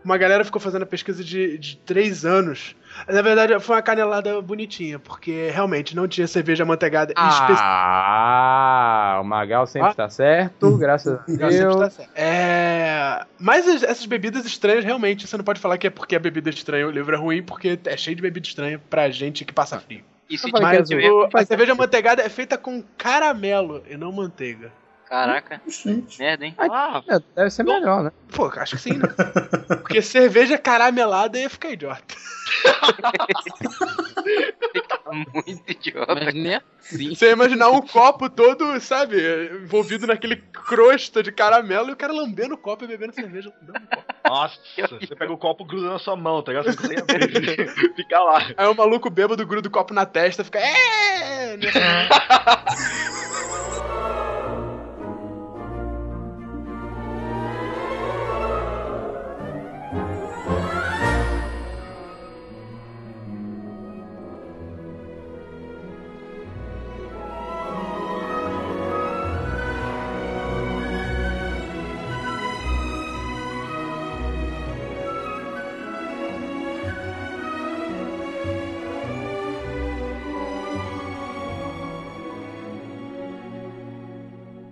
Uma 0.04 0.16
galera 0.16 0.44
ficou 0.44 0.60
fazendo 0.60 0.82
a 0.82 0.86
pesquisa 0.86 1.22
de, 1.22 1.58
de 1.58 1.76
três 1.78 2.24
anos. 2.24 2.74
Na 3.08 3.22
verdade, 3.22 3.58
foi 3.60 3.76
uma 3.76 3.82
canelada 3.82 4.40
bonitinha, 4.42 4.98
porque 4.98 5.50
realmente 5.52 5.94
não 5.94 6.08
tinha 6.08 6.26
cerveja 6.26 6.64
manteigada 6.64 7.12
específica. 7.16 7.58
Ah, 7.62 9.18
o 9.20 9.24
Magal 9.24 9.66
sempre 9.66 9.90
Ah. 9.90 9.94
tá 9.94 10.08
certo, 10.08 10.76
graças 10.76 11.12
a 11.20 11.24
Deus. 11.26 11.98
É. 12.14 13.24
Mas 13.38 13.66
as- 13.68 13.82
essas 13.82 14.06
bebidas 14.06 14.44
estranhas, 14.44 14.84
realmente, 14.84 15.26
você 15.26 15.36
não 15.36 15.44
pode 15.44 15.60
falar 15.60 15.78
que 15.78 15.86
é 15.86 15.90
porque 15.90 16.16
a 16.16 16.20
bebida 16.20 16.50
estranha, 16.50 16.86
o 16.86 16.90
livro 16.90 17.14
é 17.14 17.18
ruim, 17.18 17.42
porque 17.42 17.78
é 17.84 17.96
cheio 17.96 18.16
de 18.16 18.22
bebida 18.22 18.46
estranha 18.46 18.80
pra 18.90 19.08
gente 19.10 19.44
que 19.44 19.52
passa 19.52 19.78
frio. 19.78 20.02
E 20.28 20.38
se 20.38 20.46
Eu 20.46 20.50
falei 20.52 20.66
que 20.70 20.76
Mas 20.78 20.90
é 20.90 20.94
tiver- 20.96 21.10
o- 21.10 21.28
a 21.32 21.44
cerveja 21.44 21.74
manteigada 21.74 22.22
é 22.22 22.28
feita 22.28 22.56
com 22.56 22.82
caramelo 22.96 23.82
e 23.88 23.96
não 23.96 24.12
manteiga. 24.12 24.72
Caraca, 25.10 25.60
Gente. 25.66 26.20
merda, 26.20 26.46
hein? 26.46 26.54
Ah, 26.56 27.02
É, 27.08 27.18
deve 27.34 27.50
ser 27.50 27.64
melhor, 27.64 28.04
né? 28.04 28.12
Pô, 28.32 28.46
acho 28.46 28.76
que 28.76 28.82
sim, 28.82 28.92
né? 28.96 29.08
Porque 29.82 30.00
cerveja 30.00 30.56
caramelada 30.56 31.36
ia 31.36 31.50
ficar 31.50 31.70
idiota. 31.70 32.14
Muito 35.34 35.68
idiota. 35.68 36.14
Mas 36.14 36.32
nem 36.32 36.54
assim. 36.54 37.08
Você 37.08 37.26
ia 37.26 37.32
imaginar 37.32 37.70
um 37.70 37.82
copo 37.82 38.30
todo, 38.30 38.78
sabe, 38.80 39.16
envolvido 39.64 40.06
naquele 40.06 40.36
crosta 40.36 41.24
de 41.24 41.32
caramelo 41.32 41.90
e 41.90 41.92
o 41.92 41.96
cara 41.96 42.12
lambendo 42.12 42.54
o 42.54 42.58
copo 42.58 42.84
e 42.84 42.86
bebendo 42.86 43.12
cerveja. 43.12 43.52
lambendo 43.60 43.84
o 43.84 43.88
copo. 43.96 44.14
nossa, 44.28 44.58
você 45.00 45.16
pega 45.16 45.32
o 45.32 45.38
copo 45.38 45.64
gruda 45.64 45.88
na 45.90 45.98
sua 45.98 46.14
mão, 46.14 46.40
tá 46.40 46.52
ligado? 46.52 46.72
Você 46.72 47.66
fica 47.96 48.20
lá. 48.20 48.46
Aí 48.56 48.66
o 48.68 48.74
maluco 48.76 49.10
bêbado 49.10 49.44
gruda 49.44 49.66
o 49.66 49.72
copo 49.72 49.92
na 49.92 50.06
testa, 50.06 50.44
fica. 50.44 50.60
É! 50.60 51.56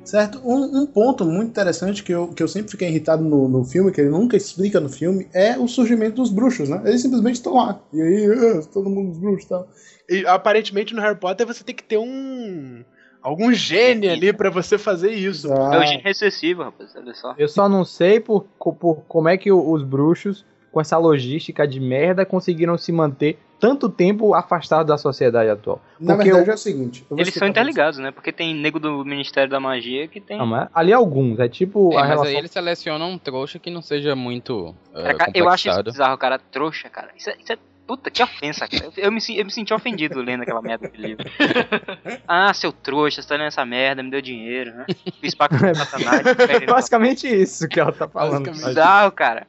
Certo? 0.09 0.40
Um, 0.42 0.85
um 0.85 0.87
ponto 0.87 1.23
muito 1.23 1.51
interessante 1.51 2.03
que 2.03 2.12
eu, 2.12 2.29
que 2.29 2.42
eu 2.42 2.49
sempre 2.49 2.71
fiquei 2.71 2.88
irritado 2.88 3.23
no, 3.23 3.47
no 3.47 3.62
filme, 3.62 3.92
que 3.92 4.01
ele 4.01 4.09
nunca 4.09 4.38
explica 4.38 4.81
no 4.81 4.88
filme, 4.88 5.29
é 5.35 5.59
o 5.59 5.68
surgimento 5.68 6.16
dos 6.16 6.31
bruxos, 6.31 6.66
né? 6.66 6.81
Eles 6.87 7.03
simplesmente 7.03 7.35
estão 7.35 7.53
lá. 7.53 7.79
E 7.92 8.01
aí, 8.01 8.25
ah, 8.25 8.62
todo 8.73 8.88
mundo 8.88 9.11
os 9.11 9.18
bruxos 9.18 9.44
e 9.44 9.49
tal. 9.51 9.68
E 10.09 10.27
aparentemente 10.27 10.94
no 10.94 11.03
Harry 11.03 11.18
Potter 11.18 11.47
você 11.47 11.62
tem 11.62 11.75
que 11.75 11.83
ter 11.85 11.99
um. 11.99 12.83
algum 13.23 13.53
gene 13.53 14.09
ali 14.09 14.33
pra 14.33 14.49
você 14.49 14.79
fazer 14.79 15.11
isso. 15.11 15.53
Ah, 15.53 15.75
É 15.75 15.79
o 15.79 15.87
gene 15.87 16.03
recessivo, 16.03 16.62
rapaz, 16.62 16.97
olha 16.97 17.12
só. 17.12 17.35
Eu 17.37 17.47
só 17.47 17.68
não 17.68 17.85
sei 17.85 18.18
por, 18.18 18.47
por 18.59 19.03
como 19.07 19.29
é 19.29 19.37
que 19.37 19.53
os 19.53 19.85
bruxos, 19.85 20.42
com 20.73 20.81
essa 20.81 20.97
logística 20.97 21.68
de 21.68 21.79
merda, 21.81 22.25
conseguiram 22.25 22.79
se 22.79 22.90
manter 22.90 23.38
tanto 23.61 23.88
tempo 23.88 24.35
afastados 24.35 24.87
da 24.87 24.97
sociedade 24.97 25.51
atual. 25.51 25.81
na 25.99 26.14
porque 26.14 26.29
verdade 26.31 26.49
eu- 26.49 26.53
é 26.53 26.55
o 26.55 26.59
seguinte. 26.59 27.05
Eles 27.16 27.35
são 27.35 27.49
interligados, 27.49 27.99
né? 27.99 28.11
Porque 28.11 28.31
tem 28.33 28.55
nego 28.55 28.79
do 28.79 29.05
Ministério 29.05 29.51
da 29.51 29.59
Magia 29.59 30.07
que 30.09 30.21
tem. 30.21 30.38
Não, 30.38 30.47
mas 30.47 30.68
ali 30.75 30.92
alguns, 30.92 31.38
é 31.40 31.49
tipo 31.49 31.92
É, 31.92 31.97
a 31.97 32.01
mas 32.01 32.09
relação. 32.09 32.31
aí 32.33 32.37
eles 32.37 32.51
selecionam 32.51 33.11
um 33.11 33.18
trouxa 33.18 33.59
que 33.59 33.71
não 33.71 33.83
seja 33.83 34.14
muito 34.14 34.75
uh, 34.94 35.16
Cara, 35.16 35.31
eu 35.35 35.49
acho 35.49 35.68
isso 35.68 35.83
bizarro, 35.83 36.16
cara. 36.18 36.38
Trouxa, 36.38 36.88
cara. 36.88 37.09
Isso 37.16 37.31
é, 37.31 37.37
isso 37.42 37.53
é- 37.53 37.59
Puta, 37.87 38.11
que 38.11 38.23
ofensa, 38.23 38.68
cara. 38.68 38.92
Eu, 38.99 39.11
me, 39.11 39.18
eu 39.35 39.44
me 39.47 39.51
senti 39.51 39.73
ofendido 39.73 40.21
lendo 40.21 40.42
aquela 40.42 40.61
merda 40.61 40.90
de 40.90 40.99
livro. 41.01 41.25
ah, 42.29 42.53
seu 42.53 42.71
trouxa, 42.71 43.23
você 43.23 43.29
tá 43.29 43.37
lendo 43.37 43.47
essa 43.47 43.64
merda, 43.64 44.03
me 44.03 44.11
deu 44.11 44.21
dinheiro, 44.21 44.75
né? 44.75 44.85
Fiz 45.23 45.35
pacto 45.35 45.57
com 45.59 45.75
Satanás. 45.75 46.21
É 46.62 46.66
basicamente 46.66 47.27
isso 47.27 47.66
que 47.66 47.81
ela 47.81 47.90
tá 47.90 48.07
falando. 48.07 48.51
Bizarro, 48.51 49.11
cara. 49.12 49.47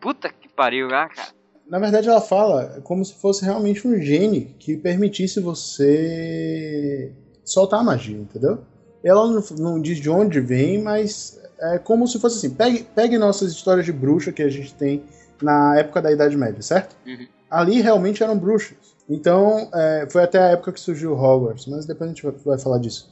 Puta 0.00 0.30
que 0.30 0.48
pariu, 0.48 0.86
ah, 0.88 1.08
cara. 1.08 1.28
Na 1.68 1.78
verdade, 1.78 2.08
ela 2.08 2.20
fala 2.20 2.80
como 2.84 3.04
se 3.04 3.14
fosse 3.14 3.44
realmente 3.44 3.86
um 3.86 4.00
gene 4.00 4.54
que 4.58 4.76
permitisse 4.76 5.40
você 5.40 7.12
soltar 7.44 7.80
a 7.80 7.84
magia, 7.84 8.16
entendeu? 8.16 8.60
Ela 9.02 9.26
não, 9.28 9.42
não 9.58 9.80
diz 9.80 9.98
de 9.98 10.08
onde 10.08 10.40
vem, 10.40 10.80
mas 10.80 11.40
é 11.58 11.78
como 11.78 12.06
se 12.06 12.18
fosse 12.18 12.38
assim: 12.38 12.54
pegue, 12.54 12.86
pegue 12.94 13.18
nossas 13.18 13.52
histórias 13.52 13.84
de 13.84 13.92
bruxa 13.92 14.32
que 14.32 14.42
a 14.42 14.48
gente 14.48 14.74
tem 14.74 15.02
na 15.42 15.78
época 15.78 16.00
da 16.00 16.12
Idade 16.12 16.36
Média, 16.36 16.62
certo? 16.62 16.96
Uhum. 17.06 17.26
Ali 17.50 17.80
realmente 17.80 18.22
eram 18.22 18.38
bruxas. 18.38 18.96
Então, 19.08 19.68
é, 19.72 20.06
foi 20.10 20.22
até 20.22 20.38
a 20.38 20.48
época 20.48 20.72
que 20.72 20.80
surgiu 20.80 21.12
Hogwarts, 21.14 21.66
mas 21.66 21.86
depois 21.86 22.10
a 22.10 22.12
gente 22.12 22.22
vai, 22.22 22.32
vai 22.44 22.58
falar 22.58 22.78
disso. 22.78 23.08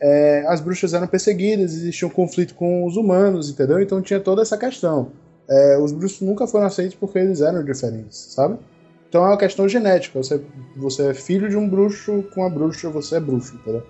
É, 0.00 0.44
as 0.46 0.60
bruxas 0.60 0.94
eram 0.94 1.06
perseguidas, 1.06 1.74
existia 1.74 2.06
um 2.06 2.10
conflito 2.10 2.54
com 2.54 2.86
os 2.86 2.96
humanos, 2.96 3.50
entendeu? 3.50 3.80
Então 3.80 4.00
tinha 4.00 4.20
toda 4.20 4.42
essa 4.42 4.56
questão. 4.56 5.10
É, 5.48 5.78
os 5.78 5.92
bruxos 5.92 6.20
nunca 6.20 6.46
foram 6.46 6.66
aceitos 6.66 6.94
porque 6.94 7.18
eles 7.18 7.40
eram 7.40 7.64
diferentes, 7.64 8.18
sabe? 8.34 8.58
Então 9.08 9.24
é 9.24 9.28
uma 9.28 9.38
questão 9.38 9.68
genética. 9.68 10.22
Você, 10.22 10.40
você 10.76 11.08
é 11.08 11.14
filho 11.14 11.48
de 11.48 11.56
um 11.56 11.68
bruxo 11.68 12.24
com 12.34 12.44
a 12.44 12.50
bruxa, 12.50 12.90
você 12.90 13.16
é 13.16 13.20
bruxo, 13.20 13.54
entendeu? 13.54 13.82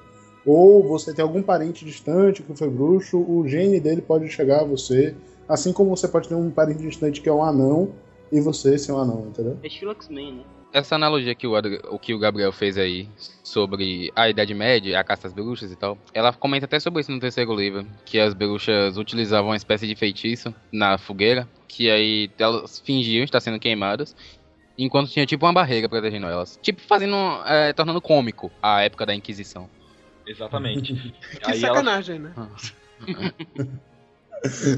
Ou 0.46 0.86
você 0.86 1.12
tem 1.12 1.22
algum 1.22 1.42
parente 1.42 1.84
distante 1.84 2.42
que 2.42 2.56
foi 2.56 2.70
bruxo, 2.70 3.18
o 3.18 3.46
gene 3.46 3.80
dele 3.80 4.00
pode 4.00 4.28
chegar 4.28 4.60
a 4.60 4.64
você. 4.64 5.14
Assim 5.48 5.72
como 5.72 5.96
você 5.96 6.06
pode 6.06 6.28
ter 6.28 6.34
um 6.34 6.50
parente 6.50 6.80
distante 6.80 7.20
que 7.20 7.28
é 7.28 7.32
um 7.32 7.42
anão 7.42 7.90
e 8.30 8.40
você 8.40 8.78
ser 8.78 8.92
um 8.92 8.98
anão, 8.98 9.26
entendeu? 9.28 9.56
É 9.62 9.66
estilo 9.66 9.90
X-Men, 9.92 10.36
né? 10.36 10.44
Essa 10.72 10.96
analogia 10.96 11.34
que 11.34 11.46
o, 11.46 11.52
o 11.90 11.98
que 11.98 12.12
o 12.12 12.18
Gabriel 12.18 12.52
fez 12.52 12.76
aí 12.76 13.08
sobre 13.42 14.12
a 14.14 14.28
Idade 14.28 14.52
Média, 14.54 15.00
a 15.00 15.04
caça 15.04 15.26
às 15.26 15.32
bruxas 15.32 15.72
e 15.72 15.76
tal, 15.76 15.96
ela 16.12 16.32
comenta 16.32 16.66
até 16.66 16.78
sobre 16.78 17.00
isso 17.00 17.10
no 17.10 17.18
terceiro 17.18 17.54
livro, 17.54 17.86
que 18.04 18.18
as 18.18 18.34
bruxas 18.34 18.98
utilizavam 18.98 19.50
uma 19.50 19.56
espécie 19.56 19.86
de 19.86 19.94
feitiço 19.96 20.54
na 20.70 20.98
fogueira, 20.98 21.48
que 21.66 21.88
aí 21.90 22.30
elas 22.38 22.80
fingiam 22.80 23.24
estar 23.24 23.40
sendo 23.40 23.58
queimadas, 23.58 24.14
enquanto 24.76 25.10
tinha 25.10 25.24
tipo 25.24 25.46
uma 25.46 25.52
barreira 25.54 25.88
protegendo 25.88 26.26
elas. 26.26 26.58
Tipo 26.62 26.82
fazendo, 26.82 27.16
é, 27.46 27.72
tornando 27.72 28.00
cômico 28.00 28.52
a 28.62 28.82
época 28.82 29.06
da 29.06 29.14
Inquisição. 29.14 29.70
Exatamente. 30.26 30.92
Que 31.40 31.50
Aí 31.50 31.64
ela- 31.64 31.76
sacanagem, 31.76 32.18
né? 32.18 32.34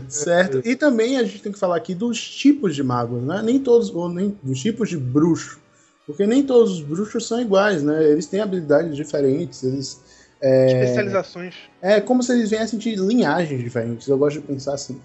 Certo? 0.08 0.66
E 0.66 0.74
também 0.74 1.18
a 1.18 1.24
gente 1.24 1.42
tem 1.42 1.52
que 1.52 1.58
falar 1.58 1.76
aqui 1.76 1.94
dos 1.94 2.18
tipos 2.18 2.74
de 2.74 2.82
magos, 2.82 3.22
né? 3.22 3.42
Nem 3.42 3.58
todos, 3.58 3.90
ou 3.90 4.08
nem 4.08 4.36
dos 4.42 4.60
tipos 4.60 4.88
de 4.88 4.96
bruxo. 4.96 5.60
Porque 6.06 6.26
nem 6.26 6.44
todos 6.44 6.72
os 6.72 6.82
bruxos 6.82 7.26
são 7.26 7.40
iguais, 7.40 7.82
né? 7.82 8.02
Eles 8.04 8.26
têm 8.26 8.40
habilidades 8.40 8.96
diferentes, 8.96 9.62
eles. 9.62 10.00
É, 10.40 10.84
Especializações. 10.84 11.54
é 11.82 12.00
como 12.00 12.22
se 12.22 12.32
eles 12.32 12.48
viessem 12.48 12.78
de 12.78 12.96
linhagens 12.96 13.62
diferentes. 13.62 14.08
Eu 14.08 14.16
gosto 14.16 14.40
de 14.40 14.46
pensar 14.46 14.74
assim. 14.74 15.00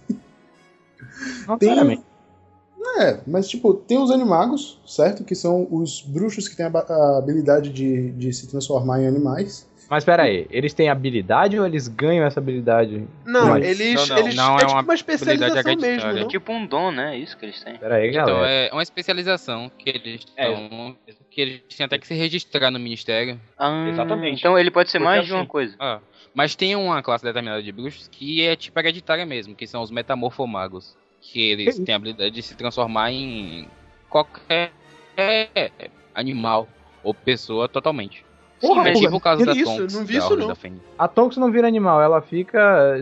Não, 1.48 1.58
Tem-. 1.58 2.04
É, 2.98 3.20
mas 3.28 3.48
tipo, 3.48 3.74
tem 3.74 3.98
os 3.98 4.10
animagos, 4.10 4.80
certo? 4.86 5.24
Que 5.24 5.36
são 5.36 5.68
os 5.70 6.02
bruxos 6.02 6.48
que 6.48 6.56
têm 6.56 6.66
a 6.66 7.18
habilidade 7.18 7.70
de, 7.70 8.12
de 8.12 8.32
se 8.32 8.48
transformar 8.48 9.02
em 9.02 9.08
animais. 9.08 9.68
Mas 9.90 10.04
pera 10.04 10.24
aí, 10.24 10.48
eles 10.50 10.74
têm 10.74 10.90
habilidade 10.90 11.60
ou 11.60 11.66
eles 11.66 11.88
ganham 11.88 12.26
essa 12.26 12.40
habilidade? 12.40 13.08
Não, 13.26 13.50
Mas- 13.50 13.66
eles. 13.80 13.94
Não, 14.10 14.16
não. 14.16 14.18
eles 14.26 14.36
Não, 14.36 14.54
é, 14.54 14.56
é 14.56 14.58
tipo 14.60 14.72
uma 14.72 14.74
uma 14.74 14.80
habilidade 14.80 15.00
especialização 15.00 15.76
mesmo, 15.76 16.10
É 16.10 16.14
não? 16.22 16.28
tipo 16.28 16.52
um 16.54 16.66
dom, 16.66 16.92
né? 16.92 17.18
Isso 17.18 17.38
que 17.38 17.46
eles 17.46 17.64
têm. 17.64 17.78
Pera 17.78 17.96
aí, 17.96 18.10
Então 18.10 18.26
galera. 18.26 18.48
é 18.48 18.70
uma 18.74 18.82
especialização 18.84 19.72
que 19.78 19.90
eles 19.90 20.26
É. 20.36 20.48
que 21.30 21.42
eles 21.42 21.62
têm 21.78 21.86
até 21.86 22.00
que 22.00 22.08
se 22.08 22.14
registrar 22.16 22.72
no 22.72 22.80
ministério. 22.80 23.40
Ah, 23.60 23.86
Exatamente. 23.90 24.40
Então 24.40 24.58
ele 24.58 24.72
pode 24.72 24.90
ser 24.90 24.98
Porque 24.98 25.10
mais 25.14 25.26
de 25.26 25.32
uma 25.34 25.42
assim- 25.42 25.48
coisa. 25.50 25.76
Ah, 25.80 26.00
mas 26.34 26.56
tem 26.56 26.76
uma 26.76 27.04
classe 27.04 27.24
determinada 27.24 27.62
de 27.62 27.72
bruxos 27.72 28.08
que 28.08 28.42
é 28.42 28.56
tipo 28.56 28.80
hereditária 28.80 29.26
mesmo, 29.26 29.54
que 29.56 29.68
são 29.68 29.82
os 29.84 29.92
metamorfomagos. 29.92 30.98
Que 31.22 31.52
eles 31.52 31.78
têm 31.80 31.94
a 31.94 31.96
habilidade 31.98 32.32
de 32.34 32.42
se 32.42 32.56
transformar 32.56 33.12
em 33.12 33.68
qualquer 34.10 34.72
animal 36.14 36.68
ou 37.04 37.14
pessoa 37.14 37.68
totalmente. 37.70 38.25
Porra, 38.62 38.88
é 38.88 38.94
porra, 38.94 39.06
tipo 39.06 39.16
o 39.18 39.20
caso 39.20 39.46
da 39.46 39.52
isso? 39.52 39.66
Tonks, 39.78 39.94
Não 39.94 40.06
vi 40.06 40.18
isso, 40.18 40.36
não. 40.38 40.54
A 40.98 41.08
Tonks 41.08 41.38
não 41.38 41.52
vira 41.52 41.68
animal, 41.68 42.02
ela 42.02 42.22
fica 42.22 42.96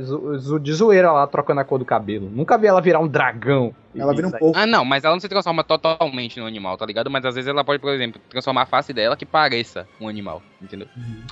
de 0.61 0.73
zoeira 0.73 1.11
lá, 1.11 1.27
trocando 1.27 1.61
a 1.61 1.63
cor 1.63 1.77
do 1.77 1.85
cabelo. 1.85 2.29
Nunca 2.29 2.57
vi 2.57 2.67
ela 2.67 2.81
virar 2.81 2.99
um 2.99 3.07
dragão. 3.07 3.73
Ela 3.95 4.13
vira 4.15 4.27
um 4.27 4.31
pouco. 4.31 4.57
Ah, 4.57 4.65
não, 4.65 4.83
mas 4.83 5.03
ela 5.03 5.13
não 5.13 5.19
se 5.19 5.29
transforma 5.29 5.63
totalmente 5.63 6.39
no 6.39 6.47
animal, 6.47 6.75
tá 6.75 6.85
ligado? 6.85 7.09
Mas 7.11 7.23
às 7.23 7.35
vezes 7.35 7.47
ela 7.47 7.63
pode, 7.63 7.79
por 7.79 7.91
exemplo, 7.93 8.19
transformar 8.29 8.63
a 8.63 8.65
face 8.65 8.91
dela 8.91 9.15
que 9.15 9.25
pareça 9.27 9.87
um 10.01 10.07
animal, 10.07 10.41
entendeu? 10.59 10.87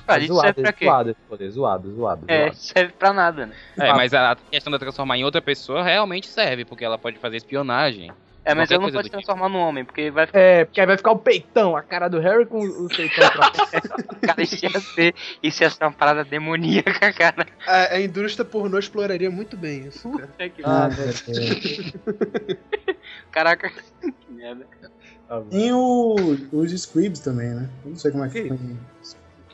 Ah, 0.06 0.16
É 0.16 0.20
isso 0.20 0.34
zoado, 0.34 0.46
serve 0.46 0.60
pra 0.62 0.70
é 0.70 0.72
quê? 0.72 0.84
zoado 0.84 1.10
esse 1.10 1.20
poder, 1.28 1.50
zoado, 1.50 1.92
zoado, 1.94 2.24
É, 2.28 2.42
zoado. 2.42 2.56
serve 2.56 2.92
pra 2.96 3.12
nada, 3.12 3.46
né? 3.46 3.54
É, 3.76 3.92
mas 3.92 4.14
a 4.14 4.36
questão 4.50 4.72
de 4.72 4.78
transformar 4.78 5.18
em 5.18 5.24
outra 5.24 5.42
pessoa 5.42 5.82
realmente 5.82 6.28
serve, 6.28 6.64
porque 6.64 6.84
ela 6.84 6.96
pode 6.96 7.18
fazer 7.18 7.38
espionagem. 7.38 8.12
É, 8.44 8.54
mas 8.54 8.70
ela 8.70 8.82
não 8.82 8.90
pode 8.90 9.04
se 9.04 9.10
tipo. 9.10 9.22
transformar 9.22 9.48
num 9.48 9.60
homem, 9.60 9.84
porque 9.84 10.10
vai 10.10 10.26
ficar 10.26 10.38
É, 10.40 10.64
porque 10.64 10.80
aí 10.80 10.86
vai 10.86 10.96
ficar 10.96 11.12
o 11.12 11.18
peitão, 11.18 11.76
a 11.76 11.82
cara 11.82 12.08
do 12.08 12.18
Harry 12.18 12.44
com 12.44 12.58
o 12.60 12.88
peitão 12.88 13.30
pra 13.30 13.50
cara, 14.20 14.42
isso 14.42 14.64
ia 14.64 14.80
ser, 14.80 15.14
isso 15.42 15.62
ia 15.62 15.70
ser 15.70 15.84
uma 15.84 15.92
parada 15.92 16.24
demoníaca, 16.24 17.12
cara. 17.12 17.46
A, 17.66 17.94
a 17.94 18.00
indústria 18.00 18.44
pornô 18.44 18.78
exploraria 18.78 19.30
muito 19.30 19.56
bem 19.56 19.86
isso. 19.86 20.10
Cara. 20.10 20.50
Que 20.50 20.62
Ah, 20.64 20.88
Caraca, 23.30 23.70
que 23.70 24.32
merda. 24.32 24.66
Tem 25.50 25.72
o- 25.72 26.36
os 26.52 26.82
squibs 26.82 27.20
também, 27.20 27.48
né? 27.54 27.68
Eu 27.84 27.90
não 27.90 27.96
sei 27.96 28.10
como 28.10 28.24
é 28.24 28.28
que, 28.28 28.42
Que 28.42 28.76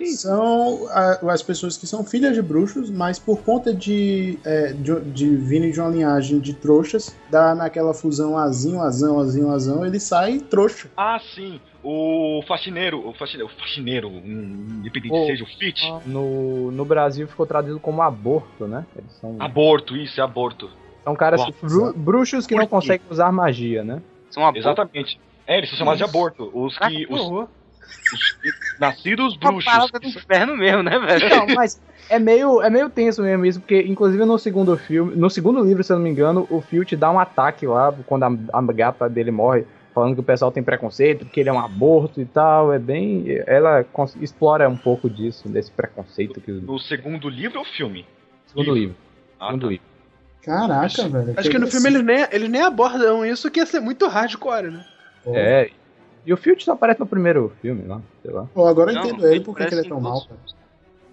São 0.06 0.86
a- 0.90 1.18
as 1.32 1.42
pessoas 1.42 1.76
que 1.76 1.86
são 1.86 2.04
filhas 2.04 2.34
de 2.34 2.42
bruxos, 2.42 2.90
mas 2.90 3.18
por 3.18 3.42
conta 3.42 3.72
de, 3.74 4.38
é, 4.44 4.72
de, 4.72 5.00
de 5.00 5.36
virem 5.36 5.70
de 5.70 5.80
uma 5.80 5.88
linhagem 5.90 6.38
de 6.38 6.54
trouxas, 6.54 7.16
dá 7.30 7.54
naquela 7.54 7.92
fusão 7.94 8.36
azinho, 8.38 8.80
azão, 8.80 9.20
azinho, 9.20 9.50
azão, 9.50 9.84
ele 9.84 9.98
sai 10.00 10.38
trouxa. 10.38 10.88
Ah, 10.96 11.18
sim. 11.34 11.60
O 11.82 12.42
faxineiro, 12.46 13.08
o 13.08 13.14
faxineiro, 13.14 13.50
o 13.52 13.60
faxineiro, 13.60 14.08
um, 14.08 14.80
independente 14.80 15.14
Oh. 15.14 15.26
seja 15.26 15.44
o 15.44 15.46
fit. 15.46 15.80
No, 16.06 16.70
no 16.72 16.84
Brasil 16.84 17.26
ficou 17.28 17.46
traduzido 17.46 17.78
como 17.80 18.02
aborto, 18.02 18.66
né? 18.66 18.84
Eles 18.96 19.12
são, 19.20 19.36
Aborto, 19.38 19.96
isso, 19.96 20.20
é 20.20 20.24
aborto. 20.24 20.68
são 21.04 21.14
caras, 21.14 21.40
Nossa. 21.40 21.54
bru- 21.62 21.92
bruxos 21.94 22.46
que 22.46 22.54
não 22.54 22.66
conseguem 22.66 23.06
usar 23.08 23.30
magia, 23.32 23.84
né? 23.84 24.02
São 24.30 24.42
boa. 24.42 24.58
Exatamente. 24.58 25.18
É, 25.46 25.56
eles 25.56 25.70
são 25.70 25.78
chamados 25.78 25.98
de 25.98 26.04
aborto. 26.04 26.50
Os 26.52 26.76
que. 26.76 27.06
Que 27.06 27.12
Os, 27.14 27.48
nascidos 28.78 29.36
Uma 29.36 29.52
bruxos. 29.52 29.64
parada 29.64 29.98
do 29.98 30.06
inferno 30.06 30.56
mesmo, 30.56 30.82
né, 30.82 30.98
velho? 30.98 31.28
Não, 31.28 31.46
mas 31.54 31.80
é 32.08 32.18
meio, 32.18 32.62
é 32.62 32.70
meio 32.70 32.88
tenso 32.88 33.22
mesmo 33.22 33.44
isso, 33.44 33.60
porque 33.60 33.82
inclusive 33.82 34.24
no 34.24 34.38
segundo 34.38 34.76
filme, 34.76 35.16
no 35.16 35.28
segundo 35.28 35.62
livro, 35.62 35.82
se 35.82 35.92
eu 35.92 35.96
não 35.96 36.04
me 36.04 36.10
engano, 36.10 36.46
o 36.50 36.60
Filch 36.60 36.96
dá 36.96 37.10
um 37.10 37.18
ataque 37.18 37.66
lá 37.66 37.92
quando 38.06 38.24
a, 38.24 38.30
a 38.52 38.62
gata 38.72 39.08
dele 39.08 39.30
morre, 39.30 39.64
falando 39.94 40.14
que 40.14 40.20
o 40.20 40.24
pessoal 40.24 40.52
tem 40.52 40.62
preconceito, 40.62 41.26
que 41.26 41.40
ele 41.40 41.48
é 41.48 41.52
um 41.52 41.58
aborto 41.58 42.20
e 42.20 42.24
tal. 42.24 42.72
É 42.72 42.78
bem. 42.78 43.24
Ela 43.46 43.84
explora 44.20 44.68
um 44.68 44.76
pouco 44.76 45.10
disso, 45.10 45.48
desse 45.48 45.70
preconceito 45.70 46.40
que. 46.40 46.52
No 46.52 46.78
segundo 46.78 47.28
livro 47.28 47.58
ou 47.58 47.64
filme? 47.64 48.06
Segundo 48.46 48.72
livro. 48.72 48.96
Ah, 49.40 49.46
Segundo 49.46 49.62
tá. 49.62 49.68
livro. 49.68 49.84
Caraca, 50.42 51.08
velho. 51.08 51.34
Acho 51.36 51.50
que 51.50 51.58
no 51.58 51.66
filme 51.66 51.88
eles 51.88 52.04
nem, 52.04 52.26
eles 52.30 52.48
nem 52.48 52.62
abordam 52.62 53.26
isso, 53.26 53.50
que 53.50 53.60
ia 53.60 53.66
ser 53.66 53.80
muito 53.80 54.06
hardcore, 54.06 54.70
né? 54.70 54.84
É. 55.26 55.70
E 56.28 56.32
o 56.34 56.36
Filch 56.36 56.62
só 56.62 56.72
aparece 56.72 57.00
no 57.00 57.06
primeiro 57.06 57.50
filme 57.62 57.86
lá, 57.86 58.02
sei 58.22 58.30
lá. 58.30 58.46
Pô, 58.52 58.66
agora 58.66 58.90
eu 58.90 58.96
Não, 58.96 59.02
entendo 59.06 59.26
ele 59.26 59.40
porque 59.40 59.64
que 59.64 59.72
ele 59.74 59.80
é 59.80 59.84
parece 59.84 59.88
tão 59.88 59.98
mal. 59.98 60.20
cara. 60.26 60.38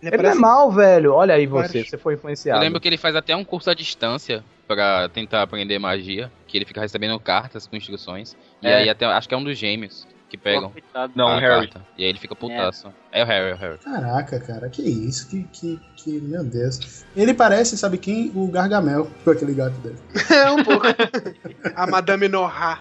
Ele 0.02 0.10
Ele 0.10 0.18
parece- 0.18 0.38
é 0.38 0.42
mal, 0.42 0.70
velho. 0.72 1.14
Olha 1.14 1.36
aí 1.36 1.48
você, 1.48 1.68
Vários. 1.70 1.90
você 1.90 1.98
foi 1.98 2.14
Eu 2.14 2.18
influenciado. 2.18 2.60
lembro 2.60 2.82
que 2.82 2.88
ele 2.90 2.98
faz 2.98 3.16
até 3.16 3.34
um 3.34 3.46
curso 3.46 3.70
à 3.70 3.74
distância 3.74 4.44
pra 4.68 5.08
tentar 5.08 5.42
aprender 5.42 5.80
magia, 5.80 6.30
que 6.46 6.58
ele 6.58 6.66
fica 6.66 6.82
recebendo 6.82 7.18
cartas 7.18 7.66
com 7.66 7.78
instruções. 7.78 8.36
E 8.62 8.68
É. 8.68 8.76
aí 8.76 8.90
até 8.90 9.06
acho 9.06 9.30
que 9.30 9.34
é 9.34 9.38
um 9.38 9.44
dos 9.44 9.58
gêmeos. 9.58 10.06
Que 10.38 10.44
pegam. 10.44 10.72
Não, 11.16 11.28
a 11.28 11.38
o 11.38 11.40
Harry. 11.40 11.68
carta. 11.68 11.82
E 11.98 12.04
aí 12.04 12.10
ele 12.10 12.18
fica 12.20 12.36
putaço. 12.36 12.92
É, 13.12 13.24
o 13.24 13.26
Harry, 13.28 13.52
é 13.52 13.54
o 13.54 13.58
Harry. 13.58 13.78
Caraca, 13.80 14.40
cara, 14.40 14.70
que 14.70 14.82
isso? 14.82 15.30
Que, 15.30 15.44
que, 15.52 15.80
que. 15.96 16.20
Meu 16.22 16.44
Deus. 16.44 17.06
Ele 17.16 17.34
parece, 17.34 17.78
sabe 17.78 17.98
quem? 17.98 18.32
O 18.36 18.48
Gargamel, 18.48 19.08
com 19.24 19.32
aquele 19.32 19.54
gato 19.54 19.76
dele. 19.80 19.98
É 20.32 20.50
um 20.52 20.64
pouco. 20.64 20.86
a 21.76 21.88
Madame 21.88 22.28
Noha. 22.28 22.80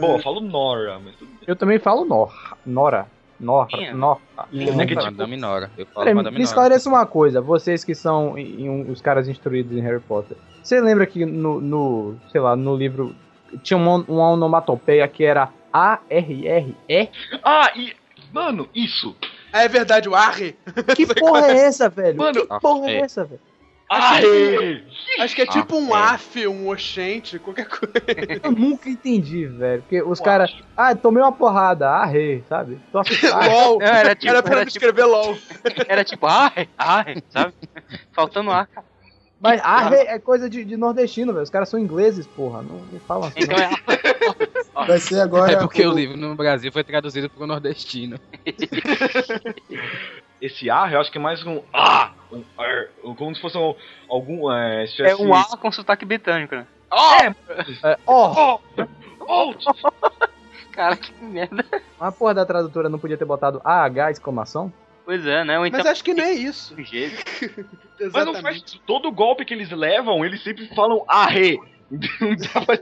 Bom, 0.00 0.16
eu 0.16 0.22
falo 0.22 0.40
Nora, 0.40 0.98
mas 1.04 1.14
tudo 1.16 1.28
bem. 1.28 1.38
Eu 1.46 1.56
também 1.56 1.78
falo 1.78 2.04
Nor, 2.04 2.32
Nora. 2.64 3.06
Nor, 3.38 3.66
Quem 3.66 3.88
é? 3.88 3.92
Nor. 3.92 4.18
Não, 4.50 4.80
É 4.80 4.86
que, 4.86 4.94
tipo, 4.96 5.04
Madame 5.04 5.36
Nora. 5.36 5.70
Eu 5.76 5.84
falo 5.86 6.04
Peraí, 6.04 6.14
Madame 6.14 6.34
me 6.36 6.38
Nora. 6.42 6.48
esclareça 6.48 6.88
uma 6.88 7.04
coisa, 7.04 7.38
vocês 7.40 7.84
que 7.84 7.94
são 7.94 8.38
em- 8.38 8.64
em 8.64 8.90
os 8.90 9.02
caras 9.02 9.28
instruídos 9.28 9.76
em 9.76 9.80
Harry 9.82 10.00
Potter. 10.00 10.38
Você 10.62 10.80
lembra 10.80 11.04
que 11.06 11.26
no, 11.26 11.60
no, 11.60 12.16
sei 12.32 12.40
lá, 12.40 12.56
no 12.56 12.74
livro 12.74 13.14
tinha 13.62 13.76
uma, 13.76 13.96
uma 14.08 14.30
onomatopeia 14.30 15.06
que 15.06 15.22
era 15.22 15.50
A-R-R-E? 15.76 17.08
Ah, 17.44 17.70
e. 17.76 17.94
Mano, 18.32 18.68
isso! 18.74 19.14
É 19.52 19.68
verdade, 19.68 20.08
o 20.08 20.14
Arre. 20.14 20.56
Que 20.94 21.06
porra 21.14 21.48
é 21.48 21.66
essa, 21.66 21.88
velho? 21.88 22.16
Mano, 22.16 22.46
que 22.46 22.60
porra 22.60 22.90
é 22.90 22.94
é. 22.94 23.00
essa, 23.00 23.24
velho? 23.24 23.40
Aê! 23.88 24.82
Acho 25.20 25.36
que 25.36 25.42
é 25.42 25.46
tipo 25.46 25.76
um 25.76 25.94
Ah, 25.94 26.14
af, 26.14 26.46
um 26.46 26.68
oxente, 26.68 27.38
qualquer 27.38 27.68
coisa. 27.68 27.94
Eu 28.42 28.50
nunca 28.50 28.88
entendi, 28.88 29.46
velho. 29.46 29.82
Porque 29.82 30.02
os 30.02 30.18
caras. 30.18 30.52
Ah, 30.76 30.94
tomei 30.94 31.22
uma 31.22 31.30
porrada, 31.30 31.88
ah, 31.88 32.04
rei, 32.04 32.42
sabe? 32.48 32.80
LOL. 32.92 33.78
Não, 33.78 33.86
era 33.86 34.14
tipo, 34.16 34.28
Era 34.28 34.42
pra 34.42 34.52
era 34.56 34.66
tipo, 34.66 34.78
escrever 34.78 35.04
LOL. 35.04 35.36
era 35.86 36.02
tipo, 36.02 36.26
ai, 36.26 36.68
ai, 36.76 37.22
sabe? 37.30 37.54
Faltando 38.12 38.50
ar. 38.50 38.68
Mas 39.38 39.60
ah, 39.62 39.88
rei 39.88 40.06
é 40.06 40.18
coisa 40.18 40.50
de, 40.50 40.64
de 40.64 40.76
nordestino, 40.76 41.32
velho. 41.32 41.44
Os 41.44 41.50
caras 41.50 41.68
são 41.68 41.78
ingleses, 41.78 42.26
porra. 42.26 42.62
Não, 42.62 42.80
não 42.90 43.00
falam 43.00 43.28
assim. 43.28 43.40
Então 43.40 43.56
não. 43.56 43.64
é 43.64 44.55
Vai 44.84 44.98
ser 44.98 45.20
agora. 45.20 45.52
É 45.52 45.56
porque 45.56 45.84
o- 45.86 45.90
o 45.90 45.94
livro 45.94 46.16
no 46.16 46.34
Brasil 46.34 46.70
foi 46.72 46.84
traduzido 46.84 47.30
pro 47.30 47.46
nordestino. 47.46 48.18
Esse 50.40 50.68
A, 50.70 50.90
eu 50.92 51.00
acho 51.00 51.10
que 51.10 51.16
é 51.18 51.20
mais 51.20 51.42
um 51.46 51.62
A, 51.72 52.12
um 52.30 52.42
R, 52.58 52.88
como 53.16 53.34
se 53.34 53.40
fosse 53.40 53.56
um, 53.56 53.74
algum. 54.08 54.52
É, 54.52 54.86
se 54.86 54.92
É 54.94 54.96
tivesse- 54.96 55.22
um 55.22 55.34
A 55.34 55.44
com 55.56 55.72
sotaque 55.72 56.04
britânico, 56.04 56.54
né? 56.54 56.66
Ah! 56.90 57.34
É, 57.84 57.98
ó, 58.06 58.58
Oh! 59.28 59.54
Cara, 60.72 60.94
que 60.96 61.10
merda. 61.24 61.64
a 61.98 62.12
porra 62.12 62.34
da 62.34 62.44
tradutora 62.46 62.88
não 62.88 62.98
podia 62.98 63.16
ter 63.16 63.24
botado 63.24 63.60
AH 63.64 64.10
exclamação? 64.10 64.70
Pois 65.06 65.24
é, 65.26 65.42
né? 65.44 65.54
Então. 65.66 65.78
Mas 65.78 65.86
acho 65.86 66.04
que 66.04 66.12
não 66.12 66.22
é 66.24 66.32
isso. 66.32 66.74
jeito. 66.82 67.16
Mas 67.98 68.12
não 68.12 68.32
Exatamente. 68.34 68.42
faz 68.42 68.80
todo 68.86 69.10
golpe 69.10 69.44
que 69.44 69.54
eles 69.54 69.70
levam, 69.70 70.24
eles 70.24 70.42
sempre 70.42 70.66
falam 70.74 71.02
arre. 71.08 71.58
Não 71.90 72.34
dá 72.36 72.60
pra- 72.66 72.78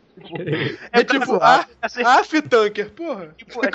É 0.92 1.04
tipo, 1.04 1.26
zoado. 1.26 1.66
af, 1.82 1.98
af 2.04 2.42
tanker, 2.42 2.90
porra. 2.92 3.34
Tipo, 3.36 3.60
é, 3.64 3.68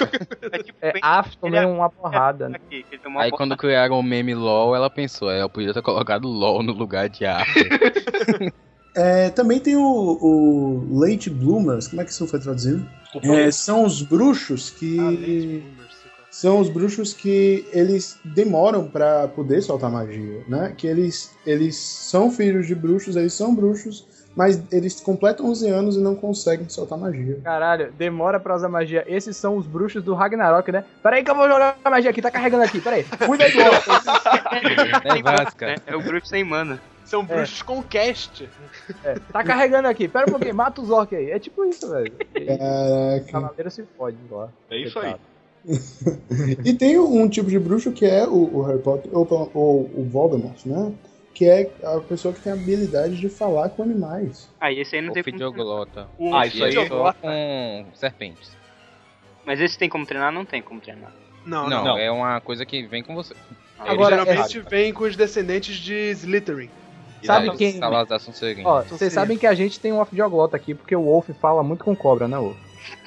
é 0.52 0.64
tipo 0.64 0.78
É, 0.82 0.94
bem- 0.94 1.02
af, 1.04 1.38
tomei 1.38 1.60
ele 1.60 1.66
é- 1.68 1.70
uma 1.72 1.90
porrada. 1.90 2.50
né? 2.50 2.56
aqui, 2.56 2.84
uma 3.06 3.22
Aí 3.22 3.32
quando 3.32 3.56
criaram 3.56 4.00
o 4.00 4.04
meme 4.04 4.34
LOL, 4.34 4.76
ela 4.76 4.90
pensou, 4.90 5.30
é, 5.32 5.42
eu 5.42 5.50
podia 5.50 5.74
ter 5.74 5.82
colocado 5.84 6.28
LOL 6.28 6.64
no 6.64 6.74
lugar 6.74 7.10
de 7.10 7.26
A. 7.26 7.44
É, 8.96 9.30
também 9.30 9.60
tem 9.60 9.76
o, 9.78 9.82
o 9.84 11.00
Late 11.00 11.30
Bloomers, 11.30 11.88
como 11.88 12.02
é 12.02 12.06
que 12.06 12.12
isso 12.12 12.26
foi 12.28 12.40
traduzido? 12.40 12.86
É, 13.24 13.50
são 13.52 13.86
os 13.86 14.02
bruxos 14.02 14.72
que. 14.72 15.64
São 16.32 16.60
os 16.60 16.70
bruxos 16.70 17.14
que 17.14 17.66
eles 17.72 18.20
demoram 18.26 18.88
pra 18.90 19.28
poder 19.28 19.62
soltar 19.62 19.92
magia, 19.92 20.44
né? 20.48 20.74
Que 20.76 20.88
eles, 20.88 21.32
eles 21.46 21.76
são 21.76 22.32
filhos 22.32 22.68
de 22.68 22.76
bruxos, 22.76 23.16
eles 23.16 23.34
são 23.34 23.54
bruxos, 23.56 24.06
mas 24.36 24.62
eles 24.72 25.00
completam 25.02 25.46
11 25.48 25.70
anos 25.70 25.96
e 25.98 26.00
não 26.00 26.16
conseguem 26.16 26.68
soltar 26.70 26.98
magia. 26.98 27.40
Caralho, 27.44 27.92
demora 27.92 28.40
pra 28.40 28.56
usar 28.56 28.70
magia. 28.70 29.04
Esses 29.08 29.36
são 29.36 29.58
os 29.58 29.66
bruxos 29.68 30.04
do 30.04 30.14
Ragnarok, 30.14 30.72
né? 30.72 30.84
Peraí 31.04 31.24
que 31.24 31.32
eu 31.32 31.36
vou 31.36 31.48
jogar 31.48 31.78
a 31.84 31.90
magia 31.90 32.10
aqui, 32.12 32.22
tá 32.22 32.32
carregando 32.32 32.64
aqui, 32.64 32.80
peraí. 32.80 33.04
Cuida 33.26 33.46
aí. 33.46 33.52
É 35.04 35.22
Vasca. 35.22 35.72
É, 35.72 35.76
é 35.88 35.96
o 35.96 36.02
bruxo 36.02 36.28
sem 36.28 36.44
mana. 36.44 36.80
São 37.06 37.26
bruxos 37.26 37.62
com 37.64 37.82
cast. 37.82 38.48
É, 39.04 39.16
tá 39.32 39.44
carregando 39.44 39.88
aqui, 39.88 40.08
pera 40.08 40.26
um 40.28 40.32
pouquinho, 40.32 40.54
mata 40.56 40.80
os 40.82 40.90
orcs 40.92 41.18
aí. 41.18 41.32
É 41.32 41.40
tipo 41.40 41.66
isso, 41.66 41.90
velho. 41.90 42.14
E- 42.36 42.46
Caraca. 42.46 43.32
Cavaleiro 43.32 43.72
se 43.72 43.84
fode 43.98 44.18
lá. 44.30 44.50
É 44.70 44.78
isso 44.78 45.00
aí. 45.00 45.16
E 46.64 46.74
tem 46.74 46.98
um 46.98 47.28
tipo 47.28 47.50
de 47.50 47.60
bruxo 47.60 47.92
que 47.92 48.06
é 48.06 48.26
o, 48.26 48.58
o 48.58 48.62
Harry 48.62 48.80
Potter, 48.80 49.12
ou, 49.14 49.28
ou 49.54 49.82
o 49.94 50.08
Voldemort, 50.10 50.58
né? 50.66 50.94
Que 51.34 51.46
é 51.46 51.72
a 51.84 52.00
pessoa 52.02 52.34
que 52.34 52.42
tem 52.42 52.52
a 52.52 52.56
habilidade 52.56 53.16
de 53.18 53.30
falar 53.30 53.70
com 53.70 53.84
animais. 53.84 54.50
Aí 54.60 54.80
esse 54.80 54.96
aí 54.96 55.02
não 55.02 55.12
O 55.12 55.14
tem 55.14 55.24
como 55.24 55.38
treinar. 55.38 55.52
Fidioglota. 55.52 56.08
Ah, 56.34 56.46
isso 56.48 56.64
aí 56.64 56.70
é 56.76 56.82
Fidioglota. 56.82 57.18
só 57.22 57.28
com 57.28 57.86
serpentes. 57.94 58.58
Mas 59.46 59.62
esse 59.62 59.78
tem 59.78 59.88
como 59.90 60.06
treinar? 60.06 60.32
Não 60.32 60.44
tem 60.44 60.62
como 60.62 60.82
treinar. 60.82 61.12
Não, 61.46 61.70
Não, 61.70 61.84
não. 61.84 61.98
é 61.98 62.12
uma 62.12 62.42
coisa 62.42 62.66
que 62.66 62.86
vem 62.86 63.02
com 63.02 63.16
você. 63.16 63.34
Ah, 63.80 63.92
Agora, 63.92 64.18
geralmente 64.18 64.58
é- 64.60 64.62
vem 64.62 64.92
com 64.94 65.06
os 65.06 65.16
descendentes 65.16 65.78
de 65.78 66.12
Slytherin. 66.12 66.70
Sabe 67.24 67.56
quem- 67.58 67.78
Salazar 67.80 68.20
Sonserino. 68.20 68.68
Ó, 68.68 68.82
vocês 68.84 69.12
sabem 69.14 69.38
que 69.38 69.46
a 69.48 69.54
gente 69.54 69.80
tem 69.80 69.92
um 69.94 70.00
off 70.00 70.14
dioglota 70.14 70.56
aqui, 70.58 70.74
porque 70.74 70.96
o 70.96 71.04
Wolf 71.04 71.30
fala 71.42 71.62
muito 71.64 71.84
com 71.84 71.96
cobra, 71.96 72.28
né, 72.28 72.38
Wolf? 72.38 72.58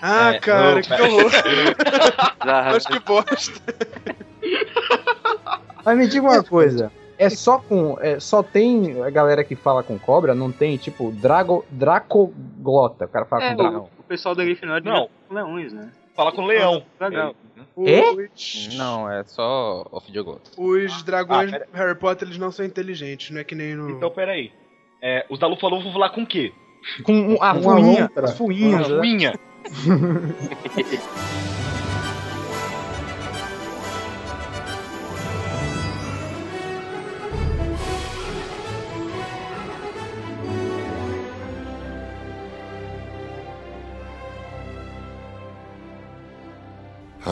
Ah, 0.01 0.35
É, 0.35 0.39
cara, 0.39 0.75
não, 0.77 0.83
que 0.83 0.93
horror. 0.95 1.31
Acho 2.77 2.89
que 2.89 2.99
bosta. 3.01 3.61
Mas 5.85 5.99
me 5.99 6.07
diga 6.09 6.27
uma 6.27 6.43
coisa. 6.43 6.91
É 7.19 7.29
só 7.31 7.59
com. 7.59 7.97
É, 8.01 8.19
só 8.21 8.43
tem 8.43 9.03
a 9.03 9.11
galera 9.11 9.45
que 9.45 9.55
fala 9.55 9.83
com 9.83 9.99
cobra, 9.99 10.35
não 10.35 10.51
tem, 10.53 10.77
tipo, 10.77 11.11
Drago, 11.13 11.65
Dracoglota. 11.71 13.05
O 13.05 13.09
cara 13.09 13.25
fala 13.27 13.45
É, 13.45 13.51
com 13.51 13.57
dragão. 13.57 13.89
o, 13.99 14.01
o 14.01 14.05
pessoal 14.05 14.35
da 14.35 14.45
Grifinória 14.45 14.83
Não. 14.91 15.09
com 15.29 15.35
leões, 15.35 15.73
né? 15.73 15.91
Fala 16.15 16.31
com 16.33 16.45
leão. 16.45 16.83
Legal. 17.01 17.35
Os, 17.75 18.75
Não, 18.77 19.11
é 19.11 19.25
só 19.25 19.87
o 19.91 20.01
Fidioglota. 20.01 20.51
os 20.59 21.03
dragões 21.03 21.49
Ah, 21.49 21.59
pera- 21.59 21.69
do 21.73 21.77
Harry 21.79 21.95
Potter, 21.99 22.29
eles 22.29 22.39
não 22.39 22.51
são 22.53 22.67
inteligentes, 22.67 23.31
não 23.31 23.41
é 23.41 23.45
que 23.45 23.55
nem 23.55 23.75
no... 23.75 23.89
Então, 23.91 24.11
peraí. 24.11 24.53
É, 25.01 25.25
os 25.31 25.39
da 25.39 25.47
Lufa 25.47 25.67
Lufa 25.69 25.85
vão 25.85 25.93
falar 25.95 26.11
com 26.11 26.23
o 26.23 26.27
quê? 26.27 26.53
Com 27.05 27.13
um, 27.15 27.43
a 27.43 27.53
Uma 27.53 27.63
fuinha, 27.77 28.01
lontra. 28.03 28.27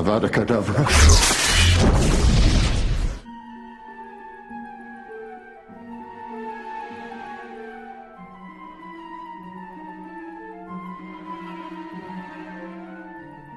Avada 0.00 0.30
Kedavra. 0.30 0.80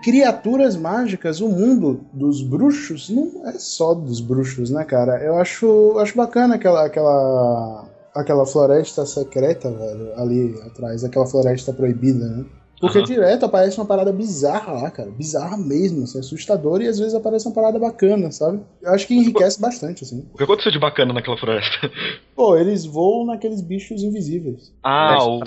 Criaturas 0.03 0.75
mágicas, 0.75 1.39
o 1.39 1.47
mundo 1.47 2.01
dos 2.11 2.41
bruxos 2.41 3.09
não 3.09 3.47
é 3.47 3.53
só 3.53 3.93
dos 3.93 4.19
bruxos, 4.19 4.69
né, 4.69 4.83
cara? 4.83 5.23
Eu 5.23 5.37
acho, 5.37 5.97
acho 5.99 6.17
bacana 6.17 6.55
aquela, 6.55 6.85
aquela, 6.85 7.85
aquela 8.13 8.45
floresta 8.45 9.05
secreta, 9.05 9.71
velho, 9.71 10.11
ali 10.17 10.61
atrás, 10.65 11.05
aquela 11.05 11.25
floresta 11.25 11.71
proibida, 11.71 12.27
né? 12.27 12.45
Porque 12.83 12.97
Aham. 12.97 13.07
direto 13.07 13.45
aparece 13.45 13.77
uma 13.77 13.85
parada 13.85 14.11
bizarra 14.11 14.73
lá, 14.73 14.91
cara. 14.91 15.09
Bizarra 15.09 15.55
mesmo, 15.55 16.03
assim, 16.03 16.19
assustadora 16.19 16.83
e 16.83 16.87
às 16.89 16.99
vezes 16.99 17.15
aparece 17.15 17.47
uma 17.47 17.55
parada 17.55 17.79
bacana, 17.79 18.29
sabe? 18.29 18.59
Eu 18.81 18.91
acho 18.91 19.07
que 19.07 19.13
enriquece 19.15 19.61
bastante, 19.61 20.03
assim. 20.03 20.27
O 20.33 20.37
que 20.37 20.43
aconteceu 20.43 20.69
de 20.69 20.79
bacana 20.79 21.13
naquela 21.13 21.37
floresta? 21.37 21.89
Pô, 22.35 22.57
eles 22.57 22.85
voam 22.85 23.25
naqueles 23.25 23.61
bichos 23.61 24.03
invisíveis. 24.03 24.73
Ah, 24.83 25.15
o. 25.25 25.39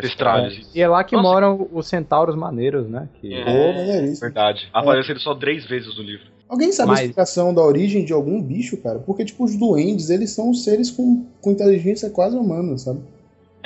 Testralhos. 0.00 0.68
E 0.74 0.82
é 0.82 0.88
lá 0.88 1.04
que 1.04 1.14
Nossa. 1.14 1.28
moram 1.28 1.68
os 1.72 1.86
centauros 1.86 2.34
maneiros, 2.34 2.88
né? 2.88 3.08
Que... 3.20 3.32
É. 3.32 3.44
Pô, 3.44 3.78
maneiríssimo. 3.78 4.20
Verdade. 4.20 4.68
Apareceram 4.74 5.20
só 5.20 5.36
três 5.36 5.66
vezes 5.66 5.96
no 5.96 6.02
livro. 6.02 6.26
Alguém 6.48 6.72
sabe 6.72 6.88
Mas- 6.88 6.98
a 6.98 7.02
explicação 7.02 7.54
da 7.54 7.62
origem 7.62 8.04
de 8.04 8.12
algum 8.12 8.42
bicho, 8.42 8.76
cara? 8.78 8.98
Porque, 8.98 9.24
tipo, 9.24 9.44
os 9.44 9.54
duendes, 9.56 10.10
eles 10.10 10.30
são 10.32 10.52
seres 10.52 10.90
com, 10.90 11.24
com 11.40 11.52
inteligência 11.52 12.10
quase 12.10 12.36
humana, 12.36 12.76
sabe? 12.76 12.98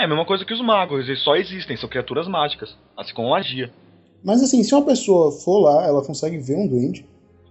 É 0.03 0.05
a 0.05 0.09
mesma 0.09 0.25
coisa 0.25 0.45
que 0.45 0.53
os 0.53 0.61
magos, 0.61 1.09
eles 1.09 1.23
só 1.23 1.37
existem, 1.37 1.77
são 1.77 1.89
criaturas 1.89 2.27
mágicas, 2.27 2.77
assim 2.97 3.15
como 3.15 3.31
magia. 3.31 3.73
Mas, 4.25 4.43
assim, 4.43 4.61
se 4.65 4.75
uma 4.75 4.85
pessoa 4.85 5.31
for 5.31 5.61
lá, 5.61 5.87
ela 5.87 6.05
consegue 6.05 6.39
ver 6.39 6.57
um 6.57 6.67
duende. 6.67 7.07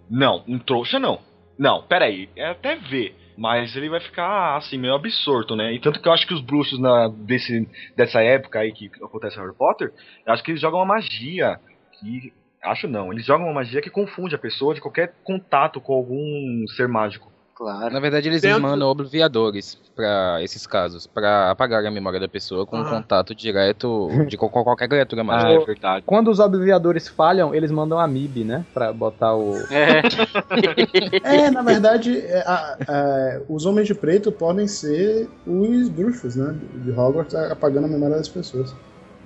Não, 0.10 0.44
um 0.46 0.60
trouxa 0.60 1.00
não. 1.00 1.20
Não, 1.58 1.82
peraí, 1.84 2.28
é 2.36 2.50
até 2.50 2.76
ver. 2.76 3.16
Mas 3.38 3.74
ele 3.78 3.90
vai 3.90 4.02
ficar 4.02 4.58
assim, 4.58 4.78
meio 4.78 4.94
absorto, 4.94 5.56
né? 5.56 5.74
E 5.74 5.80
tanto 5.80 6.02
que 6.02 6.08
eu 6.10 6.12
acho 6.12 6.28
que 6.28 6.34
os 6.34 6.42
bruxos 6.42 6.78
na, 6.78 7.08
desse, 7.08 7.66
dessa 7.96 8.22
época 8.22 8.60
aí 8.60 8.74
que 8.74 8.92
acontece 9.02 9.38
Harry 9.38 9.56
Potter, 9.56 9.94
eu 10.26 10.34
acho 10.34 10.44
que 10.44 10.52
eles 10.52 10.60
jogam 10.60 10.80
uma 10.80 10.96
magia 10.96 11.58
que. 11.94 12.34
Acho 12.62 12.86
não, 12.86 13.14
eles 13.14 13.26
jogam 13.26 13.48
uma 13.48 13.54
magia 13.54 13.82
que 13.82 13.90
confunde 13.90 14.36
a 14.36 14.38
pessoa 14.38 14.76
de 14.76 14.82
qualquer 14.82 15.14
contato 15.24 15.80
com 15.80 15.94
algum 15.94 16.68
ser 16.76 16.90
mágico. 16.90 17.32
Claro. 17.56 17.94
Na 17.94 18.00
verdade, 18.00 18.28
eles 18.28 18.42
Dentro- 18.42 18.62
mandam 18.62 18.88
obliviadores 18.90 19.78
pra 19.96 20.42
esses 20.42 20.66
casos, 20.66 21.06
pra 21.06 21.52
apagar 21.52 21.86
a 21.86 21.92
memória 21.92 22.20
da 22.20 22.28
pessoa 22.28 22.66
com 22.66 22.78
Aham. 22.78 22.90
contato 23.02 23.36
direto 23.36 24.10
de 24.28 24.36
qual- 24.38 24.50
qualquer 24.50 24.88
criatura 24.88 25.22
Ah, 25.22 25.26
mágica. 25.26 25.62
é 25.62 25.66
verdade. 25.66 26.04
Quando 26.06 26.32
os 26.32 26.40
obviadores 26.40 27.08
falham, 27.08 27.54
eles 27.54 27.70
mandam 27.70 28.00
a 28.00 28.08
MIB, 28.08 28.44
né? 28.44 28.66
Pra 28.74 28.92
botar 28.92 29.36
o. 29.36 29.54
É, 29.70 30.02
É, 31.24 31.52
na 31.52 31.62
verdade, 31.62 32.18
é, 32.20 32.40
a- 32.48 32.78
a- 32.88 33.42
os 33.50 33.66
homens 33.66 33.88
de 33.88 33.94
preto 33.96 34.32
podem 34.32 34.68
ser 34.68 35.30
os 35.46 35.90
bruxos, 35.90 36.36
né? 36.36 36.56
De 36.84 36.92
Hogwarts 36.92 37.36
apagando 37.36 37.86
a 37.86 37.90
memória 37.90 38.16
das 38.18 38.30
pessoas. 38.30 38.74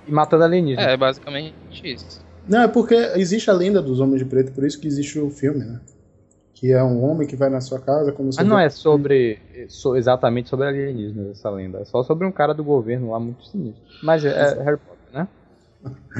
e 0.08 0.12
matando 0.12 0.44
alienígenas. 0.44 0.86
É, 0.92 0.96
basicamente 0.98 1.56
isso. 1.84 2.24
Não, 2.48 2.62
é 2.62 2.68
porque 2.68 2.94
existe 3.16 3.50
a 3.50 3.54
lenda 3.54 3.82
dos 3.82 4.00
homens 4.00 4.20
de 4.20 4.26
preto, 4.26 4.52
por 4.52 4.64
isso 4.64 4.80
que 4.80 4.88
existe 4.88 5.18
o 5.20 5.32
filme, 5.32 5.66
né? 5.66 5.80
Que 6.56 6.72
é 6.72 6.82
um 6.84 7.04
homem 7.04 7.28
que 7.28 7.36
vai 7.36 7.50
na 7.50 7.60
sua 7.62 7.80
casa, 7.80 8.12
como 8.14 8.32
você 8.32 8.40
Mas 8.40 8.48
não 8.50 8.58
vê- 8.58 8.64
é 8.64 8.70
sobre. 8.70 9.40
so- 9.68 9.96
exatamente 9.96 10.50
sobre 10.50 10.66
alienígenas 10.68 11.32
essa 11.38 11.50
lenda. 11.50 11.80
É 11.80 11.86
só 11.86 12.02
sobre 12.02 12.26
um 12.26 12.32
cara 12.32 12.54
do 12.54 12.64
governo 12.64 13.12
lá 13.12 13.20
muito 13.20 13.46
sinistro. 13.46 13.84
Mas 14.02 14.24
é, 14.24 14.30
é 14.30 14.64
Harry 14.64 14.78
Potter, 14.78 15.14
né? 15.14 15.28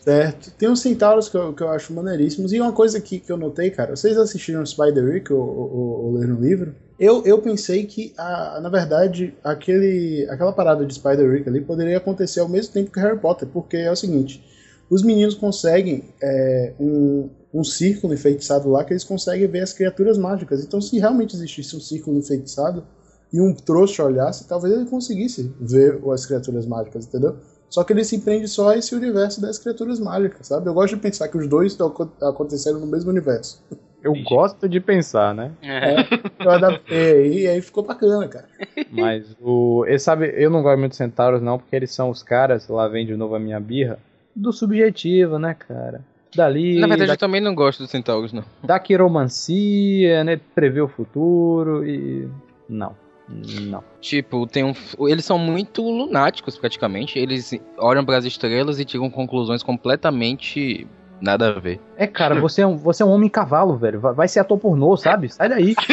Certo. 0.00 0.50
Tem 0.52 0.68
uns 0.68 0.80
centauros 0.80 1.28
que 1.28 1.36
eu, 1.36 1.52
que 1.54 1.62
eu 1.62 1.68
acho 1.70 1.92
maneiríssimos. 1.94 2.52
E 2.52 2.60
uma 2.60 2.72
coisa 2.72 3.00
que, 3.00 3.18
que 3.18 3.32
eu 3.32 3.36
notei, 3.36 3.70
cara, 3.70 3.96
vocês 3.96 4.16
assistiram 4.18 4.64
Spider-Rick 4.64 5.32
ou, 5.32 5.40
ou, 5.40 6.04
ou 6.06 6.12
leram 6.18 6.36
o 6.36 6.40
livro? 6.40 6.74
Eu, 6.98 7.24
eu 7.24 7.38
pensei 7.40 7.86
que, 7.86 8.12
a, 8.16 8.60
na 8.60 8.68
verdade, 8.68 9.34
aquele, 9.42 10.26
aquela 10.30 10.52
parada 10.52 10.84
de 10.84 10.94
Spider-Rick 10.94 11.48
ali 11.48 11.60
poderia 11.60 11.96
acontecer 11.96 12.40
ao 12.40 12.48
mesmo 12.48 12.72
tempo 12.72 12.92
que 12.92 13.00
Harry 13.00 13.18
Potter, 13.18 13.48
porque 13.48 13.78
é 13.78 13.90
o 13.90 13.96
seguinte: 13.96 14.44
os 14.88 15.02
meninos 15.02 15.34
conseguem 15.34 16.04
é, 16.22 16.72
um, 16.78 17.28
um 17.54 17.62
círculo 17.62 18.12
enfeitiçado 18.12 18.68
lá 18.68 18.84
que 18.84 18.92
eles 18.92 19.04
conseguem 19.04 19.46
ver 19.46 19.60
as 19.60 19.72
criaturas 19.72 20.18
mágicas. 20.18 20.64
Então, 20.64 20.80
se 20.80 20.98
realmente 20.98 21.36
existisse 21.36 21.76
um 21.76 21.80
círculo 21.80 22.18
enfeitiçado 22.18 22.84
e 23.32 23.40
um 23.40 23.54
trouxa 23.54 24.04
olhasse, 24.04 24.48
talvez 24.48 24.74
ele 24.74 24.86
conseguisse 24.86 25.54
ver 25.60 26.00
as 26.12 26.26
criaturas 26.26 26.66
mágicas, 26.66 27.06
entendeu? 27.06 27.36
Só 27.70 27.82
que 27.84 27.92
ele 27.92 28.04
se 28.04 28.18
prende 28.18 28.46
só 28.48 28.70
a 28.70 28.76
esse 28.76 28.94
universo 28.94 29.40
das 29.40 29.58
criaturas 29.58 29.98
mágicas, 30.00 30.48
sabe? 30.48 30.68
Eu 30.68 30.74
gosto 30.74 30.96
de 30.96 31.00
pensar 31.00 31.28
que 31.28 31.36
os 31.38 31.48
dois 31.48 31.72
estão 31.72 31.86
acon- 31.88 32.10
acontecendo 32.20 32.78
no 32.80 32.86
mesmo 32.86 33.10
universo. 33.10 33.62
Eu 34.02 34.12
gosto 34.22 34.68
de 34.68 34.80
pensar, 34.80 35.34
né? 35.34 35.52
é. 35.62 35.96
Eu 36.44 36.50
adaptei 36.50 37.42
e 37.44 37.46
aí 37.48 37.60
ficou 37.62 37.82
bacana, 37.82 38.28
cara. 38.28 38.46
Mas 38.90 39.24
o. 39.40 39.84
Ele 39.86 39.98
sabe, 39.98 40.32
eu 40.36 40.50
não 40.50 40.62
gosto 40.62 40.78
muito 40.78 40.90
de 40.92 40.96
centauros, 40.98 41.40
não, 41.40 41.58
porque 41.58 41.74
eles 41.74 41.90
são 41.90 42.10
os 42.10 42.22
caras, 42.22 42.68
lá 42.68 42.86
vem 42.86 43.06
de 43.06 43.16
novo 43.16 43.34
a 43.34 43.40
minha 43.40 43.58
birra, 43.58 43.98
do 44.36 44.52
subjetivo, 44.52 45.38
né, 45.38 45.54
cara? 45.54 46.02
Dali, 46.34 46.78
Na 46.78 46.86
verdade, 46.86 47.08
da, 47.08 47.14
eu 47.14 47.18
também 47.18 47.40
não 47.40 47.54
gosto 47.54 47.80
dos 47.80 47.90
centauros, 47.90 48.32
não. 48.32 48.44
da 48.62 48.78
quiromancia, 48.78 50.24
né? 50.24 50.40
Prever 50.54 50.82
o 50.82 50.88
futuro 50.88 51.86
e. 51.86 52.28
Não. 52.68 52.96
Não. 53.28 53.82
Tipo, 54.00 54.46
tem 54.46 54.64
um. 54.64 54.74
Eles 55.08 55.24
são 55.24 55.38
muito 55.38 55.82
lunáticos, 55.82 56.58
praticamente. 56.58 57.18
Eles 57.18 57.58
olham 57.78 58.04
para 58.04 58.18
as 58.18 58.24
estrelas 58.24 58.78
e 58.78 58.84
tiram 58.84 59.08
conclusões 59.08 59.62
completamente 59.62 60.86
nada 61.20 61.48
a 61.48 61.60
ver. 61.60 61.80
É, 61.96 62.06
cara, 62.06 62.38
você 62.38 62.60
é 62.62 62.66
um, 62.66 62.76
você 62.76 63.02
é 63.02 63.06
um 63.06 63.10
homem 63.10 63.30
cavalo, 63.30 63.78
velho. 63.78 64.00
Vai, 64.00 64.12
vai 64.12 64.28
ser 64.28 64.40
ator 64.40 64.58
pornô, 64.58 64.96
sabe? 64.96 65.32
Sai 65.32 65.48
daí. 65.48 65.74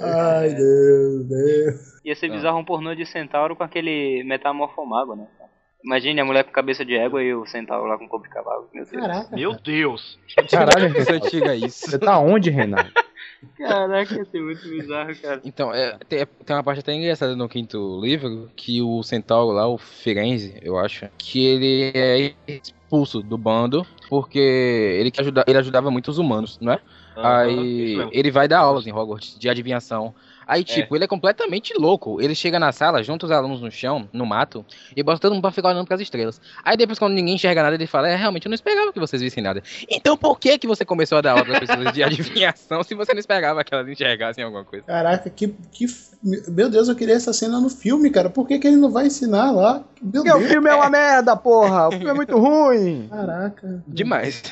Ai, 0.00 0.54
Deus, 0.54 1.24
Deus. 1.26 2.00
Ia 2.04 2.16
ser 2.16 2.30
bizarro 2.30 2.58
um 2.58 2.64
pornô 2.64 2.94
de 2.94 3.06
centauro 3.06 3.54
com 3.54 3.62
aquele 3.62 4.24
metamorfomago, 4.24 5.14
né? 5.14 5.26
Imagine 5.88 6.20
a 6.20 6.24
mulher 6.26 6.44
com 6.44 6.52
cabeça 6.52 6.84
de 6.84 6.94
égua 6.94 7.22
e 7.22 7.32
o 7.32 7.46
centauro 7.46 7.88
lá 7.88 7.96
com 7.96 8.06
corpo 8.06 8.28
de 8.28 8.34
cavalo. 8.34 8.68
Meu 8.74 8.84
Deus. 8.84 9.00
Caraca. 9.00 9.34
Meu 9.34 9.54
Deus. 9.54 10.18
Caralho, 10.50 10.92
Você 10.92 11.12
Renato. 11.12 11.30
tira 11.30 11.56
isso. 11.56 11.90
Você 11.90 11.98
tá 11.98 12.18
onde, 12.18 12.50
Renato? 12.50 12.92
Caraca, 13.56 14.14
ia 14.14 14.24
ser 14.26 14.42
muito 14.42 14.68
bizarro, 14.68 15.16
cara. 15.16 15.40
Então, 15.42 15.72
é, 15.72 15.96
tem, 16.06 16.26
tem 16.44 16.56
uma 16.56 16.62
parte 16.62 16.80
até 16.80 16.92
engraçada 16.92 17.34
no 17.34 17.48
quinto 17.48 17.98
livro, 18.02 18.50
que 18.54 18.82
o 18.82 19.02
centauro 19.02 19.50
lá, 19.50 19.66
o 19.66 19.78
Firenze, 19.78 20.58
eu 20.60 20.76
acho, 20.78 21.08
que 21.16 21.46
ele 21.46 21.90
é 21.94 22.34
expulso 22.46 23.22
do 23.22 23.38
bando, 23.38 23.86
porque 24.10 24.38
ele, 24.38 25.10
que 25.10 25.22
ajuda, 25.22 25.42
ele 25.46 25.56
ajudava 25.56 25.90
muito 25.90 26.10
os 26.10 26.18
humanos, 26.18 26.58
não 26.60 26.74
é? 26.74 26.80
Aí 27.16 27.94
isso 27.94 28.08
ele 28.12 28.30
vai 28.30 28.46
dar 28.46 28.58
aulas 28.58 28.86
em 28.86 28.92
Hogwarts 28.92 29.38
de 29.38 29.48
adivinhação. 29.48 30.14
Aí, 30.48 30.64
tipo, 30.64 30.96
ele 30.96 31.04
é 31.04 31.06
completamente 31.06 31.74
louco. 31.78 32.22
Ele 32.22 32.34
chega 32.34 32.58
na 32.58 32.72
sala, 32.72 33.02
junta 33.02 33.26
os 33.26 33.30
alunos 33.30 33.60
no 33.60 33.70
chão, 33.70 34.08
no 34.10 34.24
mato, 34.24 34.64
e 34.96 35.02
bota 35.02 35.18
todo 35.18 35.32
mundo 35.32 35.42
pra 35.42 35.50
ficar 35.50 35.68
olhando 35.68 35.86
pras 35.86 36.00
estrelas. 36.00 36.40
Aí 36.64 36.74
depois, 36.74 36.98
quando 36.98 37.12
ninguém 37.12 37.34
enxerga 37.34 37.62
nada, 37.62 37.74
ele 37.74 37.86
fala: 37.86 38.08
É, 38.08 38.16
realmente, 38.16 38.46
eu 38.46 38.50
não 38.50 38.54
esperava 38.54 38.90
que 38.90 38.98
vocês 38.98 39.20
vissem 39.20 39.42
nada. 39.42 39.62
Então 39.90 40.16
por 40.16 40.40
que 40.40 40.56
que 40.58 40.66
você 40.66 40.86
começou 40.86 41.18
a 41.18 41.20
dar 41.20 41.32
aula 41.32 41.44
pras 41.44 41.58
pessoas 41.58 41.92
de 41.92 42.02
adivinhação 42.02 42.82
se 42.82 42.94
você 42.94 43.12
não 43.12 43.20
esperava 43.20 43.62
que 43.62 43.74
elas 43.74 43.86
enxergassem 43.88 44.42
alguma 44.42 44.64
coisa? 44.64 44.86
Caraca, 44.86 45.28
que, 45.28 45.48
que. 45.70 45.86
Meu 46.48 46.68
Deus, 46.70 46.88
eu 46.88 46.96
queria 46.96 47.14
essa 47.14 47.32
cena 47.32 47.60
no 47.60 47.68
filme, 47.68 48.10
cara. 48.10 48.30
Por 48.30 48.48
que, 48.48 48.58
que 48.58 48.66
ele 48.66 48.76
não 48.76 48.90
vai 48.90 49.06
ensinar 49.06 49.52
lá? 49.52 49.84
Meu 50.02 50.22
Porque 50.22 50.30
o 50.30 50.38
Deus. 50.38 50.50
filme 50.50 50.70
é 50.70 50.74
uma 50.74 50.90
merda, 50.90 51.36
porra! 51.36 51.88
O 51.88 51.92
filme 51.92 52.08
é 52.08 52.14
muito 52.14 52.38
ruim! 52.38 53.06
Caraca. 53.08 53.82
Demais. 53.86 54.42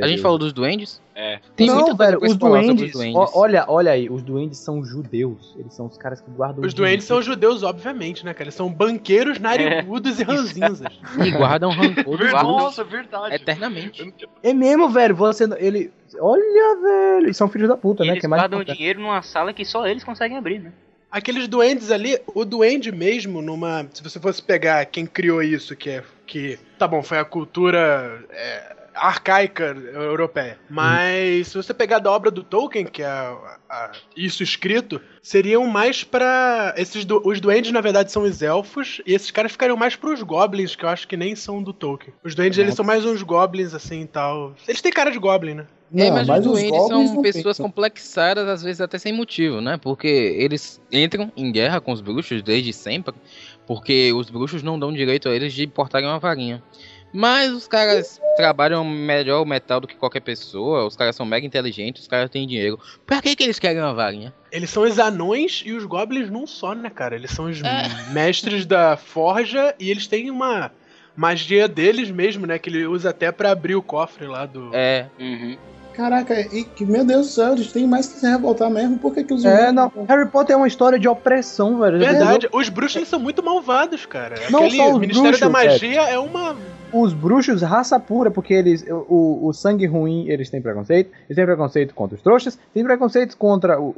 A 0.00 0.06
gente 0.06 0.22
falou 0.22 0.38
dos 0.38 0.52
duendes? 0.52 1.00
É. 1.14 1.38
Tem 1.54 1.66
não, 1.66 1.74
muita 1.74 1.94
coisa 1.94 2.10
velho, 2.10 2.20
pra 2.20 2.28
os 2.28 2.36
duendes, 2.36 2.86
os 2.86 2.92
duendes. 2.92 3.16
ó, 3.16 3.30
olha, 3.34 3.64
olha 3.68 3.92
aí, 3.92 4.08
os 4.08 4.22
duendes 4.22 4.58
são 4.58 4.82
judeus. 4.82 5.39
Eles 5.56 5.74
são 5.74 5.86
os 5.86 5.96
caras 5.98 6.20
que 6.20 6.30
guardam 6.30 6.64
Os 6.64 6.72
o 6.72 6.76
duendes 6.76 7.04
são 7.06 7.20
judeus, 7.20 7.62
obviamente, 7.62 8.24
né, 8.24 8.32
cara? 8.32 8.44
Eles 8.44 8.54
são 8.54 8.70
banqueiros, 8.72 9.38
narigudos 9.38 10.18
e 10.20 10.22
ranzinzas. 10.22 10.80
E 11.24 11.30
guardam 11.30 11.70
rancor 11.70 12.18
guardas 12.18 12.42
Nossa, 12.42 12.84
verdade. 12.84 13.34
eternamente. 13.34 14.14
É 14.42 14.52
mesmo, 14.52 14.88
velho. 14.90 15.14
Você, 15.16 15.44
ele, 15.58 15.92
olha, 16.18 16.76
velho, 16.82 17.26
eles 17.26 17.36
são 17.36 17.48
filhos 17.48 17.68
da 17.68 17.76
puta, 17.76 18.02
E 18.04 18.06
né? 18.06 18.12
eles 18.14 18.20
Que 18.20 18.26
é 18.26 18.28
mais 18.28 18.42
guardam 18.42 18.58
importante. 18.60 18.76
dinheiro 18.76 19.00
numa 19.00 19.22
sala 19.22 19.52
que 19.52 19.64
só 19.64 19.86
eles 19.86 20.04
conseguem 20.04 20.36
abrir, 20.38 20.58
né? 20.60 20.72
Aqueles 21.10 21.48
duendes 21.48 21.90
ali, 21.90 22.18
o 22.34 22.44
duende 22.44 22.92
mesmo, 22.92 23.42
numa. 23.42 23.84
Se 23.92 24.00
você 24.02 24.20
fosse 24.20 24.40
pegar 24.40 24.84
quem 24.86 25.04
criou 25.06 25.42
isso, 25.42 25.74
que 25.74 25.90
é. 25.90 26.04
Que, 26.24 26.56
tá 26.78 26.86
bom, 26.86 27.02
foi 27.02 27.18
a 27.18 27.24
cultura 27.24 28.24
é, 28.30 28.76
arcaica 28.94 29.76
europeia. 29.94 30.58
Mas 30.68 31.48
se 31.48 31.56
você 31.56 31.72
pegar 31.74 31.98
da 31.98 32.10
obra 32.10 32.30
do 32.30 32.42
Tolkien, 32.42 32.86
que 32.86 33.02
é 33.02 33.06
a- 33.06 33.58
a- 33.68 33.92
isso 34.16 34.42
escrito, 34.42 35.00
seriam 35.22 35.66
mais 35.66 36.02
pra. 36.04 36.74
Esses 36.76 37.04
du- 37.04 37.22
os 37.24 37.40
duendes, 37.40 37.72
na 37.72 37.80
verdade, 37.80 38.10
são 38.12 38.22
os 38.22 38.42
elfos, 38.42 39.00
e 39.06 39.14
esses 39.14 39.30
caras 39.30 39.52
ficariam 39.52 39.76
mais 39.76 39.96
pros 39.96 40.22
goblins, 40.22 40.74
que 40.76 40.84
eu 40.84 40.88
acho 40.88 41.06
que 41.06 41.16
nem 41.16 41.34
são 41.36 41.62
do 41.62 41.72
Tolkien. 41.72 42.12
Os 42.24 42.34
duendes, 42.34 42.58
eles 42.58 42.74
são 42.74 42.84
mais 42.84 43.04
uns 43.04 43.22
goblins, 43.22 43.74
assim 43.74 44.02
e 44.02 44.06
tal. 44.06 44.54
Eles 44.66 44.80
têm 44.80 44.92
cara 44.92 45.10
de 45.10 45.18
goblin, 45.18 45.54
né? 45.54 45.66
é, 45.92 46.08
mas, 46.10 46.46
os 46.46 46.52
os 46.52 46.52
duendes 46.60 46.86
são 46.86 47.04
não 47.04 47.22
pessoas 47.22 47.56
pensam. 47.56 47.66
complexadas, 47.66 48.46
às 48.48 48.62
vezes 48.62 48.80
até 48.80 48.96
sem 48.96 49.12
motivo, 49.12 49.60
né? 49.60 49.76
Porque 49.76 50.06
eles 50.06 50.80
entram 50.92 51.32
em 51.36 51.50
guerra 51.50 51.80
com 51.80 51.90
os 51.90 52.00
bruxos 52.00 52.42
desde 52.42 52.72
sempre, 52.72 53.12
porque 53.66 54.12
os 54.12 54.30
bruxos 54.30 54.62
não 54.62 54.78
dão 54.78 54.92
direito 54.92 55.28
a 55.28 55.34
eles 55.34 55.52
de 55.52 55.66
portarem 55.66 56.06
uma 56.08 56.18
varinha. 56.20 56.62
Mas 57.12 57.50
os 57.52 57.66
caras 57.66 58.20
trabalham 58.36 58.84
melhor 58.84 59.42
o 59.42 59.46
metal 59.46 59.80
do 59.80 59.86
que 59.88 59.96
qualquer 59.96 60.20
pessoa, 60.20 60.86
os 60.86 60.94
caras 60.96 61.16
são 61.16 61.26
mega 61.26 61.44
inteligentes, 61.46 62.02
os 62.02 62.08
caras 62.08 62.30
têm 62.30 62.46
dinheiro. 62.46 62.78
Pra 63.04 63.20
que, 63.20 63.34
que 63.34 63.42
eles 63.42 63.58
querem 63.58 63.80
uma 63.82 63.92
varinha? 63.94 64.32
Eles 64.52 64.70
são 64.70 64.84
os 64.84 64.98
anões 64.98 65.62
e 65.66 65.72
os 65.72 65.84
goblins 65.84 66.30
não 66.30 66.46
só, 66.46 66.74
né, 66.74 66.88
cara? 66.90 67.14
Eles 67.16 67.30
são 67.32 67.46
os 67.46 67.60
É. 67.62 68.12
mestres 68.12 68.64
da 68.64 68.96
forja 68.96 69.74
e 69.78 69.90
eles 69.90 70.06
têm 70.06 70.30
uma 70.30 70.70
magia 71.16 71.66
deles 71.66 72.10
mesmo, 72.10 72.46
né? 72.46 72.58
Que 72.58 72.70
ele 72.70 72.86
usa 72.86 73.10
até 73.10 73.32
pra 73.32 73.50
abrir 73.50 73.74
o 73.74 73.82
cofre 73.82 74.26
lá 74.26 74.46
do. 74.46 74.70
É, 74.72 75.06
Uhum. 75.18 75.56
Caraca, 75.92 76.40
e 76.54 76.64
que, 76.64 76.84
meu 76.86 77.04
Deus 77.04 77.26
do 77.26 77.32
céu, 77.32 77.52
eles 77.52 77.72
têm 77.72 77.86
mais 77.86 78.06
que 78.06 78.20
se 78.20 78.26
revoltar 78.26 78.70
mesmo. 78.70 78.96
Por 78.98 79.12
que, 79.12 79.24
que 79.24 79.34
os 79.34 79.44
É, 79.44 79.68
humanos- 79.68 79.92
não. 79.96 80.04
Harry 80.04 80.26
Potter 80.30 80.54
é 80.54 80.56
uma 80.56 80.68
história 80.68 80.98
de 80.98 81.08
opressão, 81.08 81.78
velho. 81.80 81.98
Verdade, 81.98 82.48
os 82.52 82.68
bruxos 82.68 82.96
eles 82.96 83.08
são 83.08 83.18
muito 83.18 83.42
malvados, 83.42 84.06
cara. 84.06 84.36
Não 84.50 84.60
Aquele 84.60 84.76
só 84.76 84.92
os 84.92 84.98
Ministério 84.98 85.38
da 85.38 85.48
bruxos, 85.48 85.72
Magia 85.82 86.02
é 86.02 86.18
uma. 86.18 86.56
Os 86.92 87.12
bruxos, 87.12 87.62
raça 87.62 87.98
pura, 88.00 88.30
porque 88.30 88.52
eles. 88.54 88.84
O, 88.88 89.46
o 89.48 89.52
sangue 89.52 89.86
ruim, 89.86 90.28
eles 90.28 90.50
têm 90.50 90.60
preconceito. 90.60 91.10
Eles 91.26 91.36
têm 91.36 91.44
preconceito 91.44 91.94
contra 91.94 92.16
os 92.16 92.22
trouxas, 92.22 92.58
têm 92.74 92.82
preconceito 92.84 93.36
contra 93.36 93.80
o, 93.80 93.90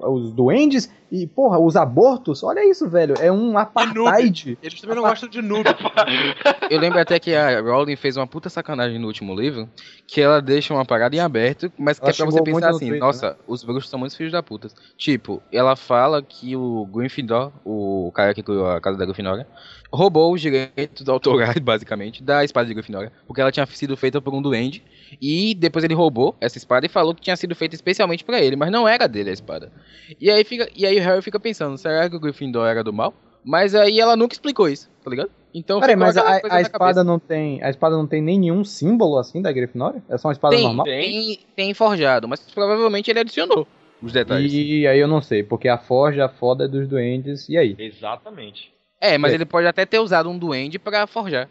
o- 0.00 0.10
os 0.14 0.32
duendes 0.32 0.90
e, 1.10 1.26
porra, 1.26 1.58
os 1.58 1.76
abortos. 1.76 2.42
Olha 2.42 2.68
isso, 2.68 2.88
velho. 2.88 3.14
É 3.20 3.30
um 3.32 3.56
apartheid. 3.56 4.58
Eles 4.62 4.80
também 4.80 4.96
não 4.96 5.02
gostam 5.04 5.28
de 5.28 5.40
noob. 5.40 5.64
Eu 6.70 6.80
lembro 6.80 6.98
até 6.98 7.18
que 7.18 7.34
a 7.34 7.60
Rowling 7.60 7.96
fez 7.96 8.16
uma 8.16 8.26
puta 8.26 8.48
sacanagem 8.48 8.98
no 8.98 9.06
último 9.06 9.34
livro, 9.34 9.68
que 10.06 10.20
ela 10.20 10.40
deixa 10.42 10.74
uma 10.74 10.84
parada 10.84 11.14
em 11.14 11.20
aberto, 11.20 11.72
mas 11.78 11.98
que 11.98 12.04
Ela 12.04 12.12
é 12.12 12.16
pra 12.16 12.26
você 12.26 12.42
pensar 12.42 12.70
assim, 12.70 12.78
Twitter, 12.88 12.98
nossa, 13.00 13.36
os 13.46 13.62
bruxos 13.62 13.88
são 13.90 13.98
muitos 13.98 14.16
filhos 14.16 14.32
da 14.32 14.42
puta. 14.42 14.68
Tipo, 14.96 15.42
ela 15.52 15.76
fala 15.76 16.22
que 16.22 16.56
o 16.56 16.86
Gryffindor, 16.86 17.52
o 17.64 18.10
cara 18.14 18.34
que 18.34 18.42
criou 18.42 18.66
a 18.68 18.80
casa 18.80 18.98
da 18.98 19.04
Grifinória, 19.04 19.46
roubou 19.92 20.32
os 20.32 20.40
direitos 20.40 21.08
autorais, 21.08 21.58
basicamente, 21.60 22.22
da 22.22 22.44
espada 22.44 22.66
de 22.66 22.74
Grifinória, 22.74 23.12
porque 23.26 23.40
ela 23.40 23.52
tinha 23.52 23.66
sido 23.66 23.96
feita 23.96 24.20
por 24.20 24.34
um 24.34 24.42
duende, 24.42 24.82
e 25.20 25.54
depois 25.54 25.84
ele 25.84 25.94
roubou 25.94 26.36
essa 26.40 26.58
espada 26.58 26.86
e 26.86 26.88
falou 26.88 27.14
que 27.14 27.20
tinha 27.20 27.36
sido 27.36 27.54
feita 27.54 27.74
especialmente 27.74 28.24
pra 28.24 28.40
ele, 28.40 28.56
mas 28.56 28.70
não 28.70 28.86
era 28.88 29.06
dele 29.06 29.30
a 29.30 29.32
espada. 29.32 29.72
E 30.20 30.30
aí, 30.30 30.44
fica, 30.44 30.68
e 30.74 30.86
aí 30.86 30.98
o 30.98 31.02
Harry 31.02 31.22
fica 31.22 31.40
pensando, 31.40 31.78
será 31.78 32.08
que 32.08 32.16
o 32.16 32.20
Gryffindor 32.20 32.66
era 32.66 32.82
do 32.82 32.92
mal? 32.92 33.14
Mas 33.44 33.76
aí 33.76 34.00
ela 34.00 34.16
nunca 34.16 34.34
explicou 34.34 34.68
isso, 34.68 34.90
tá 35.04 35.08
ligado? 35.08 35.30
Então 35.54 35.78
Peraí, 35.78 35.94
mas 35.94 36.16
a, 36.16 36.40
a 36.50 36.60
espada 36.60 36.78
cabeça. 36.78 37.04
não 37.04 37.18
tem. 37.18 37.62
A 37.62 37.70
espada 37.70 37.96
não 37.96 38.06
tem 38.06 38.20
nenhum 38.20 38.64
símbolo 38.64 39.16
assim 39.16 39.40
da 39.40 39.52
Grifinória? 39.52 40.02
É 40.08 40.18
só 40.18 40.28
uma 40.28 40.32
espada 40.32 40.56
tem, 40.56 40.64
normal? 40.64 40.84
tem, 40.84 41.38
tem 41.54 41.72
forjado, 41.72 42.26
mas 42.26 42.40
provavelmente 42.40 43.08
ele 43.08 43.20
adicionou 43.20 43.66
os 44.02 44.12
detalhes. 44.12 44.52
E 44.52 44.86
aí 44.86 44.98
eu 44.98 45.08
não 45.08 45.22
sei, 45.22 45.42
porque 45.42 45.68
a 45.68 45.78
forja, 45.78 46.26
a 46.26 46.28
foda 46.28 46.64
é 46.64 46.68
dos 46.68 46.88
duendes, 46.88 47.48
e 47.48 47.56
aí? 47.56 47.74
Exatamente. 47.78 48.72
É, 49.00 49.18
mas 49.18 49.32
É. 49.32 49.34
ele 49.34 49.44
pode 49.44 49.66
até 49.66 49.84
ter 49.84 49.98
usado 49.98 50.28
um 50.30 50.38
duende 50.38 50.78
pra 50.78 51.06
forjar. 51.06 51.48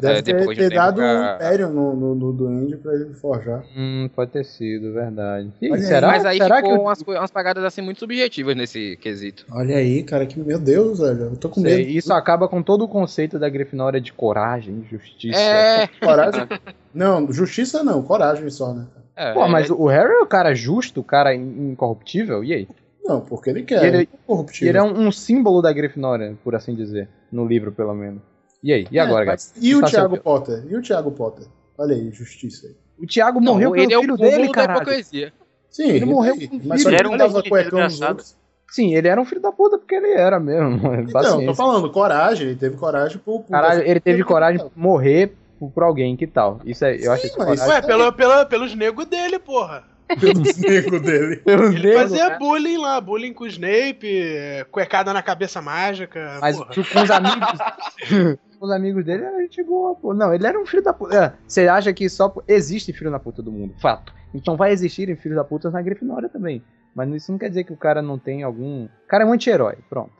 Deve 0.00 0.20
É, 0.20 0.22
ter, 0.22 0.54
ter 0.54 0.70
dado 0.70 0.94
pra- 0.96 1.04
um 1.04 1.34
Imperium 1.36 1.70
no, 1.72 1.96
no, 1.96 2.14
no 2.14 2.32
Duende 2.32 2.76
pra 2.76 2.94
ele 2.94 3.12
forjar. 3.12 3.62
Hum, 3.76 4.08
pode 4.14 4.30
ter 4.30 4.44
sido, 4.44 4.94
verdade. 4.94 5.52
Aí. 5.60 5.82
será, 5.82 6.06
Mas 6.06 6.24
aí 6.24 6.38
será 6.38 6.56
ficou 6.56 6.70
que 6.70 6.76
eu... 6.78 6.82
umas, 6.82 7.02
umas 7.02 7.30
paradas 7.30 7.62
assim 7.64 7.82
muito 7.82 7.98
subjetivas 7.98 8.56
nesse 8.56 8.96
quesito. 8.98 9.44
Olha 9.50 9.76
aí, 9.76 10.02
cara, 10.04 10.24
que 10.24 10.38
meu 10.40 10.58
Deus, 10.58 11.00
velho. 11.00 11.22
Eu 11.24 11.36
tô 11.36 11.50
com 11.50 11.60
sei, 11.60 11.78
medo. 11.78 11.90
isso 11.90 12.14
acaba 12.14 12.48
com 12.48 12.62
todo 12.62 12.84
o 12.84 12.88
conceito 12.88 13.38
da 13.38 13.48
Grifinória 13.48 14.00
de 14.00 14.12
coragem, 14.12 14.86
justiça. 14.88 15.38
É, 15.38 15.86
Coragem. 16.00 16.48
Não, 16.94 17.30
justiça 17.30 17.82
não, 17.82 18.00
coragem 18.02 18.48
só, 18.48 18.72
né? 18.72 18.86
é, 19.16 19.34
Pô, 19.34 19.46
mas 19.48 19.68
o 19.68 19.86
Harry 19.86 20.12
é 20.14 20.22
o 20.22 20.26
cara 20.26 20.54
justo, 20.54 21.00
o 21.00 21.04
cara 21.04 21.34
in- 21.34 21.72
incorruptível, 21.72 22.42
e 22.42 22.54
aí? 22.54 22.68
Não, 23.04 23.20
porque 23.20 23.50
ele 23.50 23.62
quer. 23.62 23.82
E 23.82 23.86
ele- 23.86 23.96
é 23.98 24.02
E 24.02 24.08
corruptível. 24.26 24.68
ele 24.68 24.78
é 24.78 24.82
um, 24.82 25.06
um 25.08 25.12
símbolo 25.12 25.60
da 25.62 25.72
Grifinória, 25.72 26.36
por 26.44 26.54
assim 26.54 26.74
dizer, 26.74 27.08
no 27.32 27.46
livro 27.46 27.72
pelo 27.72 27.94
menos. 27.94 28.20
E 28.62 28.72
aí? 28.72 28.86
E 28.90 28.98
agora, 28.98 29.22
É, 29.22 29.26
gato? 29.26 29.40
mas- 29.54 29.54
E 29.62 29.74
o 29.74 29.80
Tá 29.80 29.86
Thiago 29.88 30.14
seu- 30.14 30.22
Potter? 30.22 30.64
E 30.68 30.76
o 30.76 30.82
Thiago 30.82 31.10
Potter? 31.12 31.46
Olha 31.78 31.94
aí, 31.96 32.10
justiça 32.10 32.66
aí. 32.66 32.74
O 32.98 33.06
Thiago 33.06 33.40
Não, 33.40 33.54
morreu 33.54 33.70
pelo 33.72 33.82
ele 33.82 33.94
é 33.94 33.98
o 33.98 34.00
filho 34.02 34.16
cúmulo 34.18 34.30
dele, 34.36 34.46
hipocrisia. 34.50 35.32
Sim, 35.70 35.88
Ele 35.88 36.04
morreu 36.04 36.34
com 36.36 36.42
um 36.44 36.48
Mas 36.48 36.60
filho. 36.60 36.78
só 36.82 36.82
que 36.82 36.88
Ele 36.88 36.96
era 36.96 37.08
não 37.08 37.14
um 37.14 37.18
dava 37.18 37.38
filho 37.38 37.48
cuecão 37.50 37.80
nos 37.80 38.00
outros. 38.00 38.36
Sim, 38.68 38.94
ele 38.94 39.08
era 39.08 39.20
um 39.20 39.24
filho 39.24 39.40
da 39.40 39.50
puta 39.50 39.78
porque 39.78 39.94
ele 39.94 40.12
era 40.12 40.38
mesmo. 40.38 40.78
Então, 41.08 41.44
tô 41.46 41.54
falando, 41.54 41.90
coragem, 41.90 42.48
ele 42.48 42.56
teve 42.56 42.76
coragem 42.76 43.18
pro. 43.18 43.40
pro 43.40 43.50
Caralho, 43.50 43.82
ele 43.82 43.98
teve 44.00 44.22
coragem 44.22 44.60
Não, 44.62 44.70
morrer 44.76 45.32
por, 45.58 45.70
por 45.70 45.82
alguém, 45.82 46.16
que 46.16 46.26
tal? 46.26 46.60
Isso 46.64 46.84
é, 46.84 46.94
eu 46.96 47.10
acho 47.12 47.22
Sim, 47.22 47.28
isso 47.28 47.38
mas- 47.38 47.58
coragem. 47.60 47.68
Ué, 47.68 47.82
pelo, 47.82 48.12
pela, 48.12 48.46
pelos 48.46 48.74
negros 48.74 49.06
dele, 49.06 49.38
porra. 49.38 49.84
Pelos 50.18 50.56
negros 50.58 51.02
dele. 51.02 51.36
Pelos 51.36 51.74
Ele 51.74 51.82
negros, 51.88 52.02
fazia 52.10 52.28
né? 52.30 52.38
bullying 52.38 52.78
lá, 52.78 53.00
bullying 53.00 53.32
com 53.32 53.44
o 53.44 53.46
Snape, 53.46 54.66
cuecada 54.70 55.12
na 55.12 55.22
cabeça 55.22 55.60
mágica. 55.60 56.38
Mas 56.40 56.56
porra. 56.56 56.70
tipo, 56.70 56.92
com 56.92 57.02
os 57.02 57.10
amigos. 57.10 57.58
com 58.58 58.64
os 58.66 58.70
amigos 58.72 59.04
dele, 59.04 59.24
a 59.24 59.40
gente 59.40 59.62
boa, 59.62 59.94
pô. 59.94 60.12
Não, 60.14 60.34
ele 60.34 60.46
era 60.46 60.60
um 60.60 60.66
filho 60.66 60.82
da 60.82 60.92
puta. 60.92 61.16
É, 61.16 61.32
Você 61.46 61.68
acha 61.68 61.92
que 61.92 62.08
só 62.08 62.32
existe 62.48 62.92
filho 62.92 63.10
da 63.10 63.18
puta 63.18 63.42
do 63.42 63.52
mundo? 63.52 63.74
Fato. 63.80 64.12
Então 64.34 64.56
vai 64.56 64.72
existirem 64.72 65.16
filhos 65.16 65.36
da 65.36 65.44
puta 65.44 65.70
na 65.70 65.82
Grifinória 65.82 66.28
também. 66.28 66.62
Mas 66.94 67.08
isso 67.14 67.30
não 67.32 67.38
quer 67.38 67.48
dizer 67.48 67.64
que 67.64 67.72
o 67.72 67.76
cara 67.76 68.02
não 68.02 68.18
tem 68.18 68.42
algum. 68.42 68.84
O 68.84 69.08
cara 69.08 69.24
é 69.24 69.26
um 69.26 69.32
anti-herói, 69.32 69.76
pronto. 69.88 70.12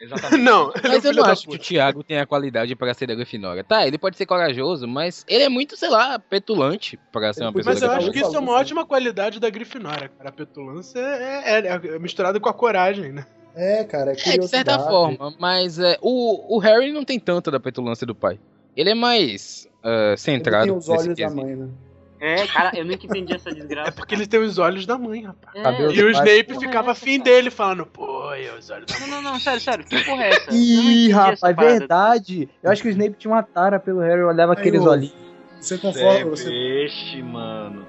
Exatamente. 0.00 0.42
Não, 0.42 0.72
ele 0.76 0.86
é 0.86 0.88
Mas 0.88 1.04
eu 1.04 1.12
não 1.14 1.24
acho 1.24 1.48
que 1.48 1.56
o. 1.56 1.58
Thiago 1.58 2.02
tenha 2.02 2.26
qualidade 2.26 2.74
pra 2.74 2.92
ser 2.94 3.06
da 3.06 3.14
Grifinória. 3.14 3.64
Tá, 3.64 3.86
ele 3.86 3.98
pode 3.98 4.16
ser 4.16 4.26
corajoso, 4.26 4.86
mas 4.86 5.24
ele 5.28 5.44
é 5.44 5.48
muito, 5.48 5.76
sei 5.76 5.88
lá, 5.88 6.18
petulante 6.18 6.98
pra 7.12 7.32
ser 7.32 7.42
uma 7.42 7.50
Ele 7.50 7.56
pessoa 7.58 7.74
Mas 7.74 7.82
eu 7.82 7.90
acho 7.90 8.10
que 8.10 8.20
isso 8.20 8.36
é 8.36 8.38
uma 8.38 8.52
ótima 8.52 8.84
qualidade 8.84 9.40
da 9.40 9.48
Grifinória, 9.50 10.08
cara. 10.08 10.30
A 10.30 10.32
petulância 10.32 10.98
é, 10.98 11.60
é, 11.60 11.66
é 11.66 11.98
misturada 11.98 12.38
com 12.38 12.48
a 12.48 12.54
coragem, 12.54 13.12
né? 13.12 13.26
É, 13.54 13.84
cara, 13.84 14.12
é 14.12 14.34
É, 14.34 14.38
de 14.38 14.48
certa 14.48 14.78
forma, 14.80 15.32
mas 15.38 15.78
é, 15.78 15.96
o, 16.02 16.56
o 16.56 16.58
Harry 16.58 16.92
não 16.92 17.04
tem 17.04 17.20
tanto 17.20 17.50
da 17.50 17.60
petulância 17.60 18.06
do 18.06 18.14
pai. 18.14 18.38
Ele 18.76 18.90
é 18.90 18.94
mais 18.94 19.68
ah, 19.82 20.08
Ele 20.08 20.16
centrado 20.16 20.66
tem 20.66 20.76
os 20.76 20.88
olhos 20.88 21.16
da 21.16 21.30
mãe, 21.30 21.54
né? 21.54 21.68
É, 22.24 22.46
cara, 22.46 22.70
eu 22.74 22.84
nunca 22.84 23.04
entendi 23.04 23.34
essa 23.34 23.50
É 23.50 23.54
desgraça. 23.54 23.92
porque 23.92 24.14
ele 24.14 24.26
tem 24.26 24.40
os 24.40 24.56
olhos 24.58 24.86
da 24.86 24.96
mãe, 24.96 25.22
rapaz. 25.24 25.54
É, 25.54 25.82
E 25.92 26.02
o 26.02 26.10
Snape 26.10 26.58
ficava 26.58 26.88
é 26.88 26.92
afim 26.92 27.20
dele, 27.20 27.50
falando, 27.50 27.84
pô, 27.84 28.32
é 28.32 28.56
os 28.58 28.70
olhos 28.70 28.86
da 28.86 28.98
mãe. 28.98 29.10
Não, 29.10 29.22
não, 29.22 29.32
não, 29.32 29.40
sério, 29.40 29.60
sério, 29.60 29.84
que 29.84 30.02
porra 30.04 30.24
é 30.24 30.28
essa? 30.30 30.50
Eu 30.50 30.56
Ih, 30.56 31.10
rapaz, 31.10 31.56
verdade. 31.56 32.48
Eu 32.62 32.70
acho 32.70 32.80
que 32.82 32.88
o 32.88 32.90
Snape 32.90 33.16
tinha 33.18 33.32
uma 33.32 33.42
tara 33.42 33.78
pelo 33.78 34.00
Harry, 34.00 34.20
eu 34.20 34.28
olhava 34.28 34.54
Aí, 34.54 34.58
aqueles 34.58 34.80
olhinhos. 34.82 35.14
Você 35.60 35.74
é 35.74 35.78
conforma, 35.78 36.30
você 36.30 36.48
peixe, 36.50 37.22
mano. 37.22 37.86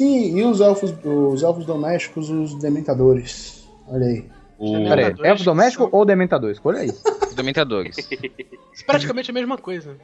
Sim, 0.00 0.38
e 0.38 0.42
os 0.44 0.62
elfos, 0.62 0.94
os 1.04 1.42
elfos 1.42 1.66
domésticos, 1.66 2.30
os 2.30 2.54
dementadores. 2.54 3.68
Olha 3.86 4.06
aí. 4.06 4.24
O... 4.58 4.72
Peraí. 4.72 4.88
Peraí, 4.88 5.04
Dementadores 5.04 5.30
elfo 5.30 5.44
doméstico 5.44 5.82
são- 5.84 5.90
ou 5.92 6.06
dementador? 6.06 6.50
Escolha 6.50 6.78
aí. 6.78 6.88
Os 6.88 7.34
Dementadores. 7.34 7.96
Praticamente 8.86 9.30
a 9.30 9.34
mesma 9.34 9.58
coisa. 9.58 9.98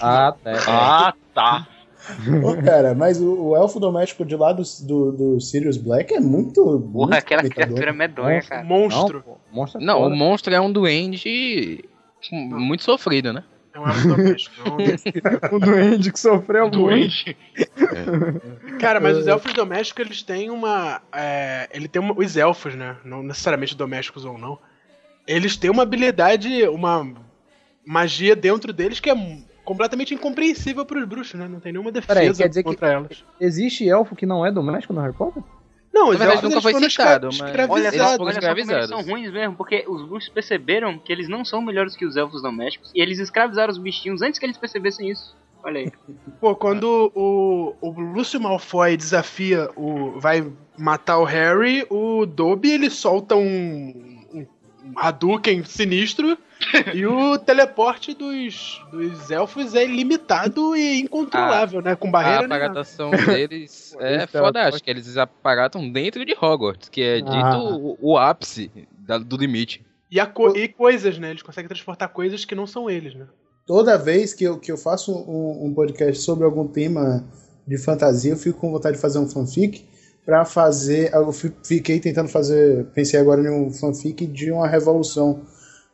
Ah, 0.00 0.34
tá. 0.42 0.52
Ah, 0.66 1.14
tá. 1.32 1.68
Ô, 2.42 2.60
cara, 2.64 2.96
mas 2.96 3.20
o, 3.20 3.50
o 3.50 3.56
elfo 3.56 3.78
doméstico 3.78 4.24
de 4.24 4.34
lá 4.34 4.52
do, 4.52 4.64
do, 4.80 5.12
do 5.12 5.40
Sirius 5.40 5.76
Black 5.76 6.12
é 6.12 6.18
muito. 6.18 6.54
Porra, 6.64 6.80
muito 7.10 7.14
aquela 7.14 7.48
criatura 7.48 7.92
medonha, 7.92 8.42
cara. 8.42 8.64
Monstro. 8.64 9.18
Não, 9.18 9.22
pô, 9.22 9.38
monstro 9.52 9.80
é 9.80 9.84
Não, 9.84 10.02
o 10.08 10.10
monstro 10.10 10.52
é 10.52 10.60
um 10.60 10.72
duende 10.72 11.84
muito 12.32 12.82
sofrido, 12.82 13.32
né? 13.32 13.44
É 13.74 13.80
um 13.80 13.86
elfo 13.88 14.08
doméstico. 14.08 14.54
é 14.66 14.70
um- 15.52 15.56
um 15.56 15.58
duende 15.58 16.12
que 16.12 16.20
sofreu 16.20 16.64
muito. 16.64 16.78
Doente. 16.78 17.36
Cara, 18.78 19.00
mas 19.00 19.16
os 19.16 19.26
elfos 19.26 19.52
domésticos, 19.52 20.04
eles 20.04 20.22
têm 20.22 20.50
uma. 20.50 21.00
É, 21.12 21.68
ele 21.72 21.88
tem 21.88 22.00
uma, 22.02 22.14
os 22.16 22.36
elfos, 22.36 22.74
né? 22.74 22.96
Não 23.04 23.22
necessariamente 23.22 23.76
domésticos 23.76 24.24
ou 24.24 24.36
não. 24.36 24.58
Eles 25.26 25.56
têm 25.56 25.70
uma 25.70 25.82
habilidade, 25.84 26.66
uma 26.68 27.12
magia 27.86 28.34
dentro 28.36 28.72
deles 28.72 29.00
que 29.00 29.08
é 29.10 29.14
completamente 29.64 30.12
incompreensível 30.12 30.84
pros 30.84 31.04
bruxos, 31.06 31.38
né? 31.38 31.46
Não 31.48 31.60
tem 31.60 31.72
nenhuma 31.72 31.92
defesa 31.92 32.14
Peraí, 32.20 32.34
quer 32.34 32.48
dizer 32.48 32.62
que- 32.62 32.68
contra 32.68 32.92
elas. 32.92 33.24
Existe 33.40 33.88
elfo 33.88 34.16
que 34.16 34.26
não 34.26 34.44
é 34.44 34.50
doméstico 34.50 34.92
no 34.92 35.00
Harry 35.00 35.14
Potter? 35.14 35.42
Não, 35.92 36.04
Na 36.04 36.08
os 36.10 36.16
verdade, 36.18 36.36
elfos 36.38 36.48
nunca 36.50 36.62
foi 36.62 36.72
foram 36.72 36.88
citado, 36.90 37.26
mas- 37.26 37.40
Olha 37.40 37.48
escravizados. 37.50 37.92
só, 37.92 37.92
Eles 37.92 38.16
foram 38.16 38.24
olha 38.24 38.32
eles 38.78 38.88
são 38.88 39.02
ruins 39.02 39.30
mesmo, 39.32 39.54
porque 39.56 39.84
os 39.86 40.02
bruxos 40.08 40.28
perceberam 40.30 40.98
que 40.98 41.12
eles 41.12 41.28
não 41.28 41.44
são 41.44 41.60
melhores 41.60 41.94
que 41.94 42.06
os 42.06 42.16
elfos 42.16 42.40
domésticos 42.42 42.90
e 42.94 43.00
eles 43.02 43.18
escravizaram 43.18 43.70
os 43.70 43.78
bichinhos 43.78 44.22
antes 44.22 44.38
que 44.38 44.46
eles 44.46 44.56
percebessem 44.56 45.10
isso. 45.10 45.36
Olha 45.62 45.80
aí. 45.80 45.92
Pô, 46.40 46.56
quando 46.56 47.12
o, 47.14 47.74
o 47.80 47.90
Lúcio 48.00 48.40
Malfoy 48.40 48.96
desafia 48.96 49.68
o. 49.76 50.18
vai 50.18 50.50
matar 50.78 51.18
o 51.18 51.24
Harry, 51.24 51.86
o 51.90 52.24
Dobby 52.26 52.70
ele 52.72 52.88
solta 52.90 53.36
um. 53.36 54.11
Hadouken 54.96 55.64
sinistro 55.64 56.36
e 56.94 57.04
o 57.06 57.38
teleporte 57.38 58.14
dos, 58.14 58.80
dos 58.90 59.30
elfos 59.30 59.74
é 59.74 59.84
ilimitado 59.84 60.76
e 60.76 61.00
incontrolável, 61.00 61.80
né? 61.82 61.96
Com 61.96 62.08
A 62.08 62.10
barreira 62.10 62.38
nenhuma. 62.48 62.56
aparatação 62.56 63.10
deles 63.10 63.96
é 64.00 64.16
Esse 64.16 64.36
é 64.36 64.40
fodástica. 64.40 64.90
Eles 64.90 65.16
aparatam 65.16 65.90
dentro 65.90 66.24
de 66.24 66.32
Hogwarts, 66.40 66.88
que 66.88 67.02
é 67.02 67.16
dito 67.16 67.30
Ah. 67.32 67.58
o, 67.62 67.98
o 68.00 68.18
ápice 68.18 68.70
da- 68.98 69.18
do 69.18 69.36
limite. 69.36 69.84
E, 70.10 70.20
a 70.20 70.26
co- 70.26 70.56
e 70.56 70.68
coisas, 70.68 71.18
né? 71.18 71.30
Eles 71.30 71.42
conseguem 71.42 71.68
transportar 71.68 72.08
coisas 72.10 72.44
que 72.44 72.54
não 72.54 72.66
são 72.66 72.88
eles, 72.90 73.14
né? 73.14 73.26
Toda 73.66 73.96
vez 73.96 74.34
que 74.34 74.44
eu, 74.44 74.58
que 74.58 74.70
eu 74.70 74.76
faço 74.76 75.12
um, 75.12 75.66
um 75.66 75.74
podcast 75.74 76.22
sobre 76.22 76.44
algum 76.44 76.66
tema 76.68 77.24
de 77.66 77.78
fantasia, 77.78 78.32
eu 78.32 78.36
fico 78.36 78.58
com 78.58 78.72
vontade 78.72 78.96
de 78.96 79.00
fazer 79.02 79.18
um 79.18 79.28
fanfic 79.28 79.84
pra 80.24 80.44
fazer. 80.44 81.12
Eu 81.12 81.32
fi- 81.32 81.52
fiquei 81.64 81.98
tentando 82.00 82.28
fazer. 82.28 82.84
Pensei 82.94 83.18
agora 83.20 83.40
em 83.42 83.50
um 83.50 83.70
fanfic 83.72 84.26
de 84.26 84.50
uma 84.50 84.66
revolução 84.68 85.40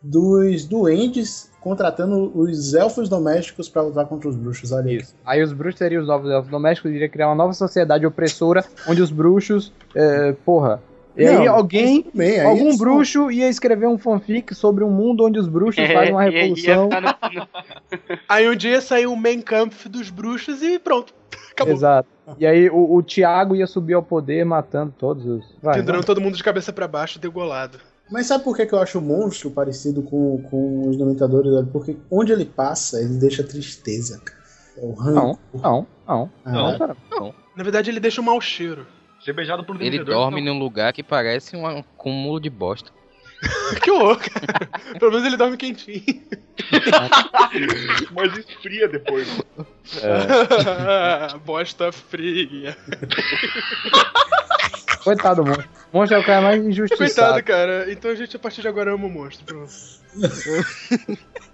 dos 0.02 0.64
duendes 0.64 1.50
contratando 1.60 2.30
os 2.38 2.72
elfos 2.72 3.08
domésticos 3.08 3.68
pra 3.68 3.82
lutar 3.82 4.06
contra 4.06 4.28
os 4.28 4.36
bruxos. 4.36 4.70
Olha 4.72 4.86
aí. 4.90 4.96
Isso. 4.98 5.14
Aí 5.26 5.42
os 5.42 5.52
bruxos 5.52 5.78
seriam 5.78 6.00
os 6.02 6.08
novos 6.08 6.30
elfos 6.30 6.50
domésticos, 6.50 6.92
iria 6.92 7.08
criar 7.08 7.28
uma 7.28 7.34
nova 7.34 7.52
sociedade 7.52 8.06
opressora, 8.06 8.64
onde 8.86 9.02
os 9.02 9.10
bruxos. 9.10 9.72
é, 9.94 10.32
porra. 10.44 10.80
E 11.16 11.26
aí 11.26 11.46
Não, 11.46 11.52
alguém. 11.56 12.02
Tudo 12.04 12.16
bem, 12.16 12.38
aí 12.38 12.46
Algum 12.46 12.70
só- 12.70 12.78
bruxo 12.78 13.28
ia 13.28 13.48
escrever 13.48 13.88
um 13.88 13.98
fanfic 13.98 14.54
sobre 14.54 14.84
um 14.84 14.90
mundo 14.90 15.26
onde 15.26 15.36
os 15.36 15.48
bruxos 15.48 15.82
É, 15.82 15.88
fazem 15.92 16.12
uma 16.12 16.22
aí 16.22 16.32
ia 16.32 16.40
revolução. 16.42 16.88
no- 16.88 17.48
Aí 18.28 18.48
um 18.48 18.54
dia 18.54 18.80
saiu 18.80 19.12
o 19.12 19.16
Main 19.16 19.40
Kampf 19.42 19.88
dos 19.88 20.10
bruxos 20.10 20.62
e 20.62 20.78
pronto. 20.78 21.12
Acabou. 21.58 21.74
Exato. 21.74 22.08
E 22.38 22.46
aí 22.46 22.68
o, 22.70 22.94
o 22.96 23.02
Thiago 23.02 23.56
ia 23.56 23.66
subir 23.66 23.94
ao 23.94 24.02
poder 24.02 24.44
matando 24.44 24.94
todos 24.98 25.24
os. 25.26 25.44
Vai, 25.62 25.76
Pendurando 25.76 26.04
todo 26.04 26.20
mundo 26.20 26.36
de 26.36 26.42
cabeça 26.44 26.72
pra 26.72 26.86
baixo, 26.86 27.18
degolado. 27.18 27.78
Mas 28.10 28.26
sabe 28.26 28.42
por 28.44 28.56
que, 28.56 28.64
que 28.64 28.72
eu 28.72 28.78
acho 28.80 28.98
o 28.98 29.02
monstro 29.02 29.50
parecido 29.50 30.02
com, 30.02 30.42
com 30.50 30.88
os 30.88 30.96
Dementadores? 30.96 31.52
Porque 31.72 31.96
onde 32.10 32.32
ele 32.32 32.44
passa, 32.44 33.00
ele 33.00 33.18
deixa 33.18 33.42
tristeza, 33.42 34.18
cara. 34.24 34.38
É 34.78 34.80
o 34.84 34.88
Não, 34.88 34.94
ranco. 34.96 35.40
não, 35.54 35.86
não. 36.06 36.30
Ah, 36.44 36.50
Não. 36.52 36.78
Cara, 36.78 36.96
não. 37.10 37.34
Na 37.56 37.62
verdade, 37.64 37.90
ele 37.90 38.00
deixa 38.00 38.20
um 38.20 38.24
mau 38.24 38.40
cheiro. 38.40 38.86
Ser 39.22 39.32
beijado 39.32 39.64
por 39.64 39.76
um 39.76 39.80
Ele 39.80 40.02
dorme 40.04 40.40
não. 40.40 40.54
num 40.54 40.60
lugar 40.60 40.92
que 40.92 41.02
parece 41.02 41.56
um 41.56 41.82
cúmulo 41.96 42.38
de 42.40 42.48
bosta. 42.48 42.90
que 43.82 43.90
horror, 43.90 44.18
cara. 44.18 44.68
Pelo 44.98 45.12
menos 45.12 45.26
ele 45.26 45.36
dorme 45.36 45.56
quentinho. 45.56 46.22
Mas 48.12 48.36
esfria 48.36 48.88
depois. 48.88 49.28
bosta 51.44 51.92
fria. 51.92 52.76
Coitado 55.04 55.42
do 55.42 55.48
monstro. 55.48 55.68
O 55.92 55.98
monstro 55.98 56.18
é 56.18 56.20
o 56.20 56.24
cara 56.26 56.40
mais 56.40 56.64
injustiçado. 56.64 56.98
Coitado, 56.98 57.42
cara. 57.44 57.92
Então 57.92 58.10
a 58.10 58.14
gente, 58.14 58.36
a 58.36 58.38
partir 58.38 58.60
de 58.60 58.68
agora, 58.68 58.92
ama 58.92 59.06
o 59.06 59.10
monstro. 59.10 59.44
Pronto. 59.46 59.72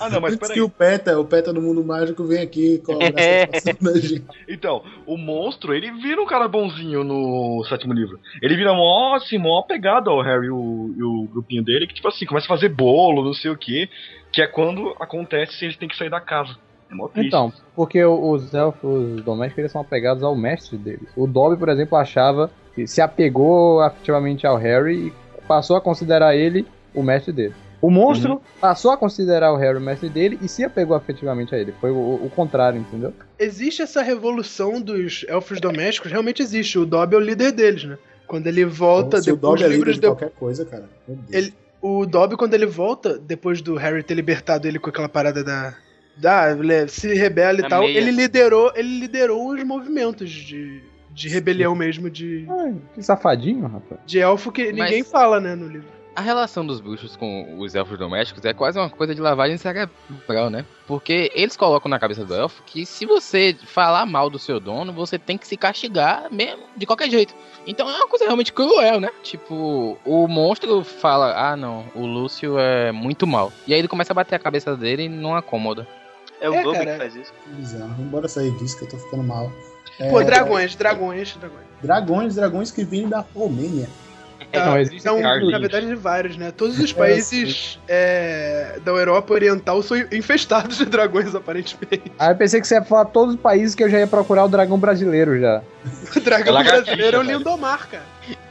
Ah, 0.00 0.08
não, 0.08 0.20
mas 0.20 0.34
Antes 0.34 0.48
que 0.48 0.54
peraí. 0.54 0.62
o 0.62 0.68
Peta, 0.68 1.18
o 1.18 1.24
Peta 1.24 1.52
no 1.52 1.60
mundo 1.60 1.84
mágico, 1.84 2.24
vem 2.24 2.40
aqui 2.40 2.78
cobrar 2.78 3.12
satisfação 3.12 3.92
da 3.92 4.00
gente. 4.00 4.24
Então, 4.48 4.82
o 5.06 5.16
monstro, 5.16 5.74
ele 5.74 5.90
vira 5.92 6.20
um 6.22 6.26
cara 6.26 6.48
bonzinho 6.48 7.04
no 7.04 7.64
sétimo 7.68 7.92
livro. 7.92 8.18
Ele 8.40 8.56
vira 8.56 8.72
mó, 8.72 9.14
assim, 9.14 9.36
mó 9.36 9.62
pegado 9.62 10.10
ao 10.10 10.22
Harry 10.22 10.46
e 10.46 10.50
o, 10.50 10.94
e 10.96 11.02
o 11.02 11.28
grupinho 11.30 11.62
dele, 11.62 11.86
que, 11.86 11.94
tipo 11.94 12.08
assim, 12.08 12.24
começa 12.24 12.46
a 12.46 12.48
fazer 12.48 12.70
bolo, 12.70 13.24
não 13.24 13.34
sei 13.34 13.50
o 13.50 13.56
que, 13.56 13.88
que 14.32 14.40
é 14.40 14.46
quando 14.46 14.94
acontece 15.00 15.54
se 15.54 15.64
eles 15.66 15.76
têm 15.76 15.88
que 15.88 15.96
sair 15.96 16.10
da 16.10 16.20
casa. 16.20 16.56
É 16.90 16.94
mó 16.94 17.08
triste. 17.08 17.28
Então, 17.28 17.52
porque 17.76 18.02
os 18.04 18.52
elfos 18.54 19.22
domésticos 19.22 19.58
eles 19.58 19.72
são 19.72 19.80
apegados 19.80 20.22
ao 20.22 20.34
mestre 20.34 20.76
deles. 20.78 21.08
O 21.16 21.26
Dobby, 21.26 21.56
por 21.58 21.68
exemplo, 21.68 21.96
achava 21.96 22.50
que 22.74 22.86
se 22.86 23.00
apegou 23.00 23.80
afetivamente 23.80 24.46
ao 24.46 24.56
Harry 24.56 25.08
e 25.08 25.12
passou 25.46 25.76
a 25.76 25.80
considerar 25.80 26.34
ele 26.34 26.66
o 26.94 27.02
mestre 27.02 27.32
dele. 27.32 27.54
O 27.86 27.90
monstro 27.90 28.40
passou 28.60 28.90
a 28.92 28.96
considerar 28.96 29.52
o 29.52 29.56
Harry 29.56 29.76
o 29.76 29.80
mestre 29.80 30.08
dele 30.08 30.38
e 30.40 30.48
se 30.48 30.64
apegou 30.64 30.96
afetivamente 30.96 31.54
a 31.54 31.58
ele. 31.58 31.74
Foi 31.80 31.90
o, 31.90 31.96
o 32.24 32.30
contrário, 32.34 32.80
entendeu? 32.80 33.12
Existe 33.38 33.82
essa 33.82 34.02
revolução 34.02 34.80
dos 34.80 35.24
elfos 35.28 35.60
domésticos, 35.60 36.10
realmente 36.10 36.40
existe. 36.42 36.78
O 36.78 36.86
Dobby 36.86 37.14
é 37.14 37.18
o 37.18 37.20
líder 37.20 37.52
deles, 37.52 37.84
né? 37.84 37.98
Quando 38.26 38.46
ele 38.46 38.64
volta, 38.64 39.20
Se 39.20 39.30
o 39.30 39.34
depois 39.34 39.60
Dobby 39.60 39.64
é 39.64 39.66
dos 39.68 39.72
líder 39.76 39.76
livros 39.76 39.94
de 39.96 40.00
de... 40.00 40.06
qualquer 40.06 40.30
coisa, 40.30 40.64
cara. 40.64 40.88
Meu 41.06 41.16
Deus. 41.18 41.30
Ele- 41.32 41.54
O 41.82 42.06
Dobby, 42.06 42.36
quando 42.38 42.54
ele 42.54 42.64
volta, 42.64 43.18
depois 43.18 43.60
do 43.60 43.74
Harry 43.76 44.02
ter 44.02 44.14
libertado 44.14 44.66
ele 44.66 44.78
com 44.78 44.88
aquela 44.88 45.08
parada 45.08 45.44
da. 45.44 45.74
Da, 46.16 46.52
ele 46.52 46.88
se 46.88 47.12
rebela 47.12 47.58
e 47.60 47.68
tal, 47.68 47.82
meia. 47.82 47.98
ele 47.98 48.12
liderou, 48.12 48.72
ele 48.76 49.00
liderou 49.00 49.48
os 49.52 49.62
movimentos 49.64 50.30
de, 50.30 50.80
de 51.10 51.28
rebelião 51.28 51.74
mesmo, 51.74 52.08
de, 52.08 52.46
Ai, 52.48 52.74
que 52.94 53.02
safadinho, 53.02 53.66
rapaz. 53.66 54.00
de 54.06 54.20
elfo 54.20 54.50
que 54.52 54.66
Mas- 54.72 54.74
ninguém 54.76 55.02
fala, 55.02 55.40
né, 55.40 55.54
no 55.56 55.66
livro. 55.66 55.88
A 56.16 56.20
relação 56.20 56.64
dos 56.64 56.80
bruxos 56.80 57.16
com 57.16 57.58
os 57.58 57.74
elfos 57.74 57.98
domésticos 57.98 58.44
é 58.44 58.54
quase 58.54 58.78
uma 58.78 58.88
coisa 58.88 59.12
de 59.14 59.20
lavagem 59.20 59.56
cerebral, 59.56 60.48
né? 60.48 60.64
Porque 60.86 61.32
eles 61.34 61.56
colocam 61.56 61.88
na 61.88 61.98
cabeça 61.98 62.24
do 62.24 62.32
elfo 62.34 62.62
que 62.64 62.86
se 62.86 63.04
você 63.04 63.56
falar 63.64 64.06
mal 64.06 64.30
do 64.30 64.38
seu 64.38 64.60
dono, 64.60 64.92
você 64.92 65.18
tem 65.18 65.36
que 65.36 65.46
se 65.46 65.56
castigar 65.56 66.28
mesmo, 66.30 66.62
de 66.76 66.86
qualquer 66.86 67.10
jeito. 67.10 67.34
Então 67.66 67.90
é 67.90 67.96
uma 67.96 68.06
coisa 68.06 68.26
realmente 68.26 68.52
cruel, 68.52 69.00
né? 69.00 69.10
Tipo, 69.24 69.98
o 70.04 70.28
monstro 70.28 70.84
fala, 70.84 71.34
ah 71.36 71.56
não, 71.56 71.84
o 71.96 72.06
Lúcio 72.06 72.58
é 72.60 72.92
muito 72.92 73.26
mal. 73.26 73.52
E 73.66 73.74
aí 73.74 73.80
ele 73.80 73.88
começa 73.88 74.12
a 74.12 74.14
bater 74.14 74.36
a 74.36 74.38
cabeça 74.38 74.76
dele 74.76 75.04
e 75.04 75.08
não 75.08 75.34
acomoda. 75.34 75.84
É 76.40 76.48
o 76.48 76.54
É, 76.54 76.62
que 76.62 76.98
faz 76.98 77.16
isso. 77.16 77.32
Bizarro. 77.46 78.04
Bora 78.04 78.28
sair 78.28 78.52
disso 78.58 78.78
que 78.78 78.84
eu 78.84 78.88
tô 78.88 78.98
ficando 78.98 79.24
mal. 79.24 79.50
É, 79.98 80.10
Pô, 80.10 80.22
dragões, 80.22 80.76
dragões, 80.76 81.36
dragões. 81.36 81.64
Dragões, 81.82 82.34
dragões 82.34 82.70
que 82.70 82.84
vêm 82.84 83.08
da 83.08 83.20
Romênia. 83.20 83.88
Não, 84.60 84.78
existe 84.78 85.02
São, 85.02 85.20
Carlinhos. 85.20 85.52
na 85.52 85.58
verdade, 85.58 85.86
de 85.86 85.94
vários, 85.94 86.36
né? 86.36 86.52
Todos 86.56 86.78
os 86.78 86.92
países 86.92 87.78
é, 87.88 88.78
da 88.84 88.92
Europa 88.92 89.34
Oriental 89.34 89.82
são 89.82 89.96
infestados 89.96 90.78
de 90.78 90.84
dragões, 90.84 91.34
aparentemente. 91.34 92.12
Aí 92.18 92.30
eu 92.30 92.36
pensei 92.36 92.60
que 92.60 92.66
você 92.66 92.74
ia 92.74 92.82
falar 92.82 93.06
todos 93.06 93.34
os 93.34 93.40
países 93.40 93.74
que 93.74 93.82
eu 93.82 93.90
já 93.90 93.98
ia 93.98 94.06
procurar 94.06 94.44
o 94.44 94.48
dragão 94.48 94.78
brasileiro 94.78 95.38
já. 95.40 95.62
O 96.16 96.20
dragão 96.20 96.58
É 96.60 96.64
brasileiro 96.64 97.16
é 97.16 97.20
o. 97.20 97.22
Lindomar, 97.22 97.88
cara. 97.88 98.04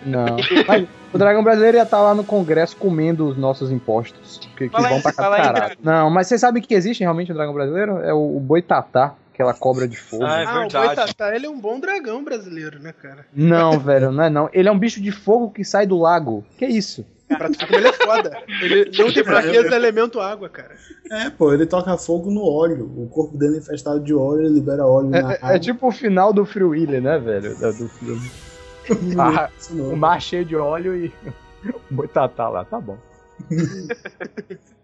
Não. 0.06 0.38
Mas 0.68 0.88
o 1.12 1.18
dragão 1.18 1.44
brasileiro 1.44 1.78
ia 1.78 1.84
estar 1.84 2.02
lá 2.02 2.14
no 2.14 2.24
Congresso 2.24 2.76
comendo 2.76 3.28
os 3.28 3.38
nossos 3.38 3.72
impostos. 3.72 4.40
Que, 4.58 4.70
que 4.70 4.82
vão 4.82 5.02
pra 5.02 5.14
caralho. 5.14 5.78
Não, 5.82 6.10
mas 6.10 6.28
você 6.28 6.38
sabe 6.38 6.62
que 6.62 6.74
existe 6.74 7.02
realmente 7.02 7.32
o 7.32 7.36
dragão 7.36 7.54
brasileiro? 7.54 8.00
É 8.00 8.14
o, 8.14 8.38
o 8.38 8.40
boitatá, 8.40 9.16
aquela 9.34 9.54
cobra 9.54 9.88
de 9.88 9.98
fogo. 9.98 10.24
Ah, 10.24 10.42
é 10.42 10.46
ah, 10.46 10.52
o 10.52 10.60
verdade. 10.62 10.86
Boitatá, 10.96 11.36
ele 11.36 11.48
é 11.48 11.50
um 11.50 11.60
bom 11.60 11.80
dragão 11.80 12.24
brasileiro, 12.24 12.80
né, 12.80 12.94
cara? 12.94 13.26
Não, 13.34 13.78
velho, 13.80 14.12
não 14.12 14.24
é 14.24 14.30
não. 14.30 14.50
Ele 14.54 14.70
é 14.70 14.72
um 14.72 14.78
bicho 14.78 15.02
de 15.02 15.12
fogo 15.12 15.50
que 15.50 15.66
sai 15.66 15.88
do 15.88 15.98
lago. 15.98 16.46
Que 16.58 16.66
isso? 16.66 17.06
Pra 17.28 17.50
tu 17.50 17.66
como 17.66 17.80
ele 17.80 17.88
é 17.88 17.94
foda. 17.94 18.44
Ele 18.62 18.92
não 18.98 19.12
tem 19.12 19.24
fraqueza, 19.24 19.76
elemento 19.76 20.20
água, 20.20 20.48
cara. 20.50 20.76
É, 21.10 21.32
pô, 21.32 21.52
ele 21.52 21.66
toca 21.66 21.98
fogo 21.98 22.30
no 22.30 22.44
óleo. 22.44 22.86
O 22.96 23.08
corpo 23.08 23.36
dele 23.36 23.56
é 23.56 23.60
infestado 23.60 24.00
de 24.02 24.14
óleo, 24.14 24.46
ele 24.46 24.54
libera 24.54 24.86
óleo 24.86 25.10
na 25.10 25.18
É, 25.18 25.36
água. 25.38 25.56
é 25.56 25.60
tipo 25.60 25.88
o 25.88 25.92
final 25.92 26.32
do 26.32 26.46
Free 26.46 26.64
Willy, 26.64 27.02
né, 27.02 27.18
velho? 27.18 27.56
Do 27.56 27.90
filme. 27.90 28.32
Ah, 29.18 29.50
o 29.72 29.96
mar 29.96 30.22
cheio 30.22 30.44
de 30.44 30.58
óleo 30.58 30.94
e 30.94 31.14
o 31.72 31.80
boitatá 31.90 32.50
lá, 32.50 32.66
tá 32.66 32.82
bom. 32.82 32.98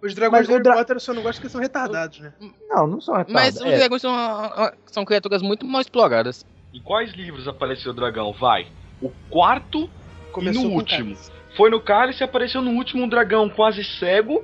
Os 0.01 0.15
dragões 0.15 0.41
Mas 0.41 0.47
do 0.47 0.51
Harry 0.53 0.63
dra- 0.63 0.75
Potter 0.75 0.95
eu 0.95 0.99
só 0.99 1.13
não 1.13 1.21
gosto 1.21 1.41
que 1.41 1.49
são 1.49 1.59
retardados, 1.59 2.19
né? 2.19 2.33
Não, 2.69 2.87
não 2.87 3.01
são 3.01 3.13
Mas 3.15 3.27
retardados. 3.27 3.61
os 3.61 3.65
É, 3.67 3.77
dragões 3.77 4.01
são, 4.01 4.13
ah, 4.15 4.73
são 4.85 5.03
criaturas 5.05 5.41
muito 5.41 5.65
mal 5.65 5.81
exploradas. 5.81 6.45
Em 6.73 6.81
quais 6.81 7.11
livros 7.13 7.47
apareceu 7.47 7.91
o 7.91 7.95
dragão? 7.95 8.31
Vai. 8.33 8.67
O 9.01 9.09
quarto 9.29 9.89
Começou 10.31 10.61
e 10.63 10.67
no 10.67 10.73
último. 10.73 11.15
cálice. 11.15 11.31
Foi 11.57 11.69
no 11.69 11.81
cálice 11.81 12.21
e 12.21 12.23
apareceu 12.23 12.61
no 12.61 12.71
último 12.71 13.03
um 13.03 13.09
dragão 13.09 13.49
quase 13.49 13.83
cego, 13.83 14.43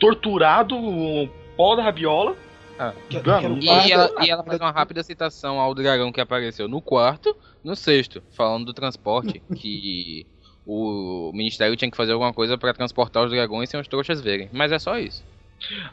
torturado, 0.00 0.74
um 0.76 1.28
pó 1.56 1.76
da 1.76 1.82
rabiola. 1.82 2.34
Ah. 2.78 2.92
Que- 3.08 3.20
Mano, 3.22 3.58
E 3.60 3.68
ela, 3.92 4.10
e 4.24 4.30
ela 4.30 4.42
faz 4.42 4.58
uma 4.60 4.70
rápida 4.70 5.02
citação 5.02 5.60
ao 5.60 5.74
dragão 5.74 6.10
que 6.10 6.20
apareceu 6.20 6.66
no 6.66 6.80
quarto, 6.80 7.36
no 7.62 7.76
sexto, 7.76 8.22
falando 8.30 8.64
do 8.66 8.72
transporte, 8.72 9.40
que 9.54 10.26
o 10.64 11.32
ministério 11.34 11.76
tinha 11.76 11.90
que 11.90 11.96
fazer 11.96 12.12
alguma 12.12 12.32
coisa 12.34 12.58
pra 12.58 12.74
transportar 12.74 13.24
os 13.24 13.30
dragões 13.30 13.70
sem 13.70 13.80
os 13.80 13.88
trouxas 13.88 14.20
verem. 14.20 14.48
Mas 14.52 14.72
é 14.72 14.78
só 14.78 14.98
isso. 14.98 15.24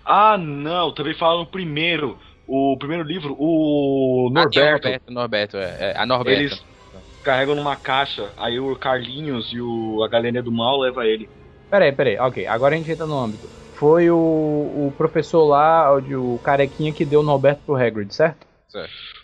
Ah, 0.06 0.38
não, 0.38 0.94
também 0.94 1.14
fala 1.14 1.40
no 1.40 1.48
primeiro, 1.48 2.18
o 2.48 2.78
primeiro 2.80 3.04
livro, 3.04 3.36
o 3.38 4.30
Ah, 4.34 4.48
tem 4.48 4.62
o 4.64 4.68
Norberto. 4.68 4.70
Norberto, 4.70 5.12
Norberto, 5.12 5.58
é, 5.58 5.92
é, 5.92 5.98
a 5.98 6.06
Norberta. 6.06 6.56
Eles 6.56 6.64
carregam 7.24 7.56
numa 7.56 7.76
caixa, 7.76 8.34
aí 8.38 8.60
o 8.60 8.78
Carlinhos 8.78 9.52
e 9.54 9.60
o, 9.62 10.04
a 10.04 10.10
galerinha 10.10 10.44
do 10.44 10.52
mal 10.52 10.80
leva 10.80 11.06
ele. 11.08 11.30
Peraí, 11.70 11.92
peraí, 11.92 12.18
ok, 12.20 12.46
agora 12.48 12.76
a 12.76 12.78
gente 12.78 12.92
entra 12.92 13.06
no 13.06 13.18
âmbito. 13.18 13.50
Foi 13.74 14.10
o, 14.10 14.88
o 14.88 14.92
professor 14.98 15.44
lá, 15.46 15.92
o, 15.94 16.02
de- 16.02 16.16
o 16.16 16.40
carequinha 16.40 16.94
que 16.94 17.06
deu 17.06 17.20
o 17.20 17.24
Norberto 17.24 17.64
pro 17.66 17.76
Hagrid, 17.76 18.14
certo? 18.14 18.48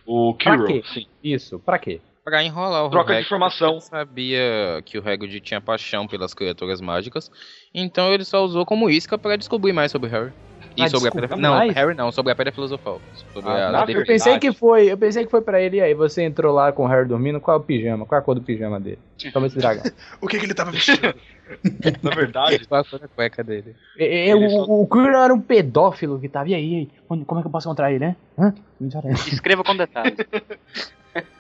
O 0.06 0.36
Pra 0.44 0.58
Kirill, 0.58 0.64
quê? 0.64 0.84
sim. 0.84 1.06
Isso, 1.22 1.60
pra 1.60 1.80
quê? 1.80 2.02
Pra 2.24 2.42
enrolar 2.44 2.86
o 2.86 2.90
Troca 2.90 3.08
de 3.08 3.12
Hagrid, 3.14 3.26
informação. 3.26 3.72
ele 3.74 3.82
sabia 3.82 4.82
que 4.86 4.98
o 4.98 5.02
Hagrid 5.08 5.42
tinha 5.42 5.60
paixão 5.60 6.08
pelas 6.08 6.34
criaturas 6.34 6.80
mágicas, 6.80 7.30
então 7.74 8.14
ele 8.14 8.24
só 8.24 8.44
usou 8.44 8.66
como 8.66 8.90
isca 8.90 9.18
pra 9.18 9.36
descobrir 9.36 9.74
mais 9.74 9.92
sobre 9.92 10.10
Harry. 10.10 10.32
E 10.78 10.82
Ah, 10.82 10.88
sobre 10.88 11.10
a 11.10 11.12
descobrir 11.12 11.28
pedra... 11.28 11.38
Não, 11.38 11.56
mais? 11.58 11.76
Harry 11.76 11.94
não, 11.94 12.12
sobre 12.12 12.32
a 12.32 12.36
pedra 12.36 12.54
filosofal. 12.54 13.02
Sobre 13.34 13.50
Ah, 13.52 13.68
a 13.68 13.72
na 13.74 13.84
lei 13.84 13.96
Eu 13.98 14.06
pensei 14.06 14.40
que 14.40 14.54
foi, 14.54 14.90
eu 14.92 14.98
pensei 14.98 15.26
que 15.26 15.30
foi 15.30 15.42
pra 15.42 15.62
ele 15.62 15.78
e 15.78 15.82
aí 15.82 15.94
você 15.94 16.24
entrou 16.24 16.54
lá 16.54 16.72
com 16.72 16.86
o 16.86 16.88
Harry 16.88 17.08
dormindo, 17.08 17.42
qual 17.42 17.58
é 17.58 17.60
o 17.60 17.64
pijama? 17.64 18.06
Qual 18.06 18.18
é 18.18 18.22
a 18.22 18.26
cor 18.26 18.36
do 18.36 18.42
pijama 18.42 18.80
dele? 18.80 19.00
Toma 19.34 19.48
esse 19.48 19.58
dragão. 19.58 19.84
O 20.22 20.28
que, 20.28 20.40
que 20.40 20.46
ele 20.46 20.54
tava 20.54 20.72
vestindo? 20.72 21.14
Na 22.02 22.12
verdade, 22.12 22.66
Qual 22.66 22.84
foi 22.86 23.00
a 23.04 23.08
cueca 23.10 23.44
dele? 23.44 23.76
E- 23.98 24.04
e- 24.04 24.30
Ele 24.32 24.46
o, 24.46 24.50
só- 24.50 24.64
o 24.64 24.88
Quirrell 24.88 25.22
era 25.24 25.34
um 25.34 25.42
pedófilo 25.42 26.20
que 26.20 26.30
tava. 26.30 26.48
E 26.50 26.56
aí, 26.56 26.90
como 27.08 27.40
é 27.40 27.42
que 27.44 27.48
eu 27.48 27.52
posso 27.52 27.68
encontrar 27.68 27.92
ele, 27.92 28.00
né? 28.00 28.16
Hã? 28.40 28.54
Escreva 29.28 29.64
com 29.64 29.76
detalhes. 29.76 30.16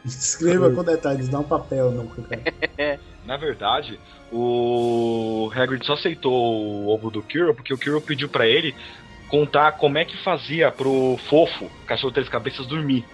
Escreva 0.06 0.70
com 0.72 0.84
detalhes, 0.84 1.30
dá 1.30 1.40
um 1.40 1.44
papel, 1.44 1.92
não, 1.92 2.08
na 3.26 3.38
verdade, 3.38 4.00
o 4.32 5.50
Hagrid 5.56 5.86
só 5.86 5.94
aceitou 5.94 6.34
o 6.34 6.90
ovo 6.90 7.10
do 7.10 7.22
Kirill 7.22 7.54
porque 7.56 7.74
o 7.74 7.78
Kirill 7.78 8.02
pediu 8.02 8.28
pra 8.30 8.46
ele 8.46 8.76
contar 9.30 9.72
como 9.74 9.98
é 9.98 10.06
que 10.06 10.18
fazia 10.24 10.72
pro 10.72 11.18
fofo, 11.30 11.70
cachorro 11.88 12.10
de 12.12 12.16
três 12.16 12.30
cabeças, 12.30 12.68
dormir. 12.68 13.06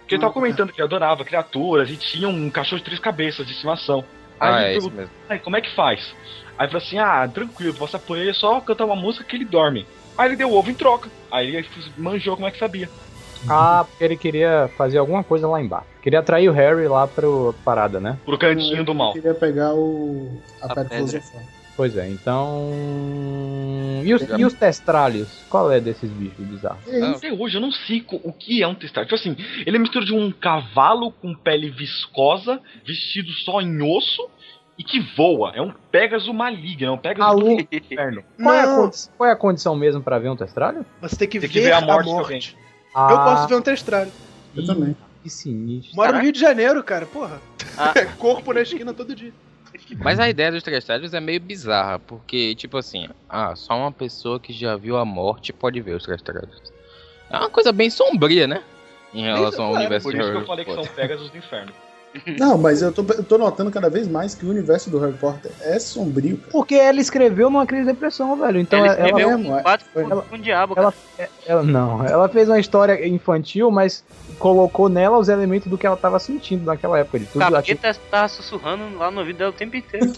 Porque 0.00 0.14
ele 0.16 0.20
tava 0.20 0.32
comentando 0.34 0.70
que 0.70 0.80
ele 0.80 0.86
adorava 0.86 1.24
criaturas 1.24 1.88
e 1.90 1.96
tinha 1.96 2.28
um 2.28 2.50
cachorro 2.50 2.78
de 2.78 2.84
três 2.84 3.00
cabeças 3.00 3.46
de 3.46 3.52
estimação. 3.52 4.04
Aí 4.38 4.52
Ah, 4.52 4.60
ele 4.60 4.64
é 4.64 4.72
perguntou, 4.74 4.98
mesmo. 4.98 5.14
"Ai, 5.28 5.38
como 5.38 5.56
é 5.56 5.60
que 5.60 5.74
faz? 5.74 6.14
Aí 6.58 6.68
falou 6.68 6.82
assim, 6.82 6.98
ah, 6.98 7.26
tranquilo, 7.26 7.74
posso 7.74 7.96
apoiar 7.96 8.22
ele 8.22 8.34
só 8.34 8.60
cantar 8.60 8.84
uma 8.84 8.94
música 8.94 9.24
que 9.24 9.34
ele 9.34 9.44
dorme. 9.46 9.86
Aí 10.16 10.28
ele 10.28 10.36
deu 10.36 10.50
o 10.50 10.54
ovo 10.54 10.70
em 10.70 10.74
troca. 10.74 11.10
Aí 11.32 11.56
ele 11.56 11.68
manjou 11.96 12.36
como 12.36 12.46
é 12.46 12.50
que 12.50 12.58
sabia. 12.58 12.88
Ah, 13.48 13.84
porque 13.88 14.04
ele 14.04 14.16
queria 14.16 14.70
fazer 14.76 14.98
alguma 14.98 15.22
coisa 15.24 15.46
lá 15.48 15.60
embaixo. 15.60 15.86
Queria 16.02 16.20
atrair 16.20 16.48
o 16.48 16.52
Harry 16.52 16.86
lá 16.86 17.06
pro 17.06 17.54
parada, 17.64 18.00
né? 18.00 18.18
Pro 18.24 18.38
cantinho 18.38 18.84
do 18.84 18.94
mal. 18.94 19.12
queria 19.12 19.34
pegar 19.34 19.74
o. 19.74 20.40
a, 20.60 20.66
A 20.66 20.74
pedra 20.74 20.96
filosofal. 20.96 21.40
Pois 21.76 21.96
é, 21.96 22.08
então. 22.08 22.70
E 24.04 24.14
os, 24.14 24.22
e 24.22 24.44
os 24.44 24.54
testralhos? 24.54 25.28
Qual 25.48 25.72
é 25.72 25.80
desses 25.80 26.08
bichos 26.10 26.46
bizarros? 26.46 26.78
Até 27.16 27.32
hoje 27.32 27.56
eu 27.56 27.60
não 27.60 27.72
sei 27.72 28.04
o 28.22 28.32
que 28.32 28.62
é 28.62 28.68
um 28.68 28.74
testar. 28.74 29.02
Tipo 29.02 29.16
assim, 29.16 29.36
ele 29.66 29.76
é 29.76 29.80
mistura 29.80 30.04
de 30.04 30.14
um 30.14 30.30
cavalo 30.30 31.10
com 31.10 31.34
pele 31.34 31.70
viscosa, 31.70 32.60
vestido 32.86 33.30
só 33.44 33.60
em 33.60 33.82
osso 33.82 34.28
e 34.78 34.84
que 34.84 35.00
voa. 35.16 35.52
É 35.54 35.60
um 35.62 35.72
Pegasus 35.90 36.32
maligno, 36.32 36.86
é 36.86 36.90
um 36.92 36.98
Pegasus 36.98 37.32
Alô? 37.32 37.56
do 37.56 37.68
inferno. 37.72 38.22
Qual 38.40 38.54
é, 38.54 38.60
a 38.60 38.90
qual 39.16 39.30
é 39.30 39.32
a 39.32 39.36
condição 39.36 39.74
mesmo 39.74 40.00
pra 40.02 40.18
ver 40.18 40.28
um 40.28 40.36
testralho? 40.36 40.84
você 41.00 41.16
tem 41.16 41.28
que, 41.28 41.40
Tem 41.40 41.48
ver, 41.48 41.52
que 41.52 41.60
ver 41.60 41.72
a 41.72 41.78
a 41.78 41.80
morte 41.80 42.06
morte. 42.08 42.56
Ah, 42.94 43.08
Eu 43.10 43.16
posso 43.18 43.48
ver 43.48 43.54
um 43.56 43.62
testralho. 43.62 44.12
Eu 44.54 44.64
também. 44.64 44.96
Que 45.22 45.30
sinistro. 45.30 45.96
Moro 45.96 46.12
no. 46.12 46.20
Rio 46.20 46.32
de 46.32 46.38
Janeiro, 46.38 46.82
cara, 46.84 47.06
porra. 47.06 47.40
Ah. 47.76 47.92
Corpo 48.18 48.52
na 48.52 48.60
esquina 48.60 48.92
todo 48.92 49.14
dia. 49.14 49.32
Mas 49.98 50.20
a 50.20 50.28
ideia 50.28 50.52
dos 50.52 50.62
trestalhos 50.62 51.12
é 51.14 51.20
meio 51.20 51.40
bizarra, 51.40 51.98
porque, 51.98 52.54
tipo 52.54 52.76
assim, 52.76 53.08
ah, 53.28 53.56
só 53.56 53.76
uma 53.76 53.90
pessoa 53.90 54.38
que 54.38 54.52
já 54.52 54.76
viu 54.76 54.96
a 54.96 55.04
morte 55.04 55.52
pode 55.52 55.80
ver 55.80 55.96
os 55.96 56.04
trestalhos. 56.04 56.62
É 57.28 57.36
uma 57.36 57.50
coisa 57.50 57.72
bem 57.72 57.90
sombria, 57.90 58.46
né? 58.46 58.62
Em 59.12 59.22
relação 59.22 59.64
ao 59.64 59.70
claro, 59.70 59.84
universo 59.84 60.08
Por 60.08 60.16
isso 60.16 60.30
que 60.30 60.36
eu 60.36 60.46
falei 60.46 60.64
que 60.64 60.74
são 60.74 60.84
Pegasus 60.84 61.30
do 61.30 61.38
Inferno. 61.38 61.72
Não, 62.38 62.56
mas 62.56 62.80
eu 62.82 62.92
tô, 62.92 63.04
eu 63.12 63.24
tô 63.24 63.36
notando 63.38 63.70
cada 63.70 63.90
vez 63.90 64.06
mais 64.06 64.34
que 64.34 64.46
o 64.46 64.50
universo 64.50 64.90
do 64.90 64.98
Harry 64.98 65.14
Potter 65.14 65.50
é 65.62 65.78
sombrio, 65.78 66.38
cara. 66.38 66.52
Porque 66.52 66.74
ela 66.74 67.00
escreveu 67.00 67.50
numa 67.50 67.66
crise 67.66 67.86
de 67.86 67.92
depressão, 67.92 68.36
velho. 68.36 68.60
Então 68.60 68.78
ela, 68.78 68.88
ela, 68.94 69.06
escreveu 69.06 69.38
mesmo, 69.38 69.56
é. 69.56 69.62
quatro 69.62 69.86
Foi. 69.92 70.04
com, 70.04 70.20
com 70.22 70.34
o 70.36 70.38
diabo, 70.38 70.74
ela- 70.76 70.94
cara. 71.16 71.30
ela- 71.46 71.62
não, 71.62 72.04
ela 72.04 72.28
fez 72.28 72.48
uma 72.48 72.58
história 72.58 73.06
infantil, 73.06 73.70
mas 73.70 74.04
colocou 74.38 74.88
nela 74.88 75.18
os 75.18 75.28
elementos 75.28 75.68
do 75.68 75.76
que 75.76 75.86
ela 75.86 75.96
tava 75.96 76.18
sentindo 76.18 76.64
naquela 76.64 76.98
época. 76.98 77.18
De 77.18 77.26
tudo 77.26 77.40
capeta 77.50 77.94
tá 78.10 78.28
sussurrando 78.28 78.96
lá 78.96 79.10
no 79.10 79.20
ouvido 79.20 79.38
dela 79.38 79.50
o 79.50 79.54
tempo 79.54 79.76
inteiro. 79.76 80.12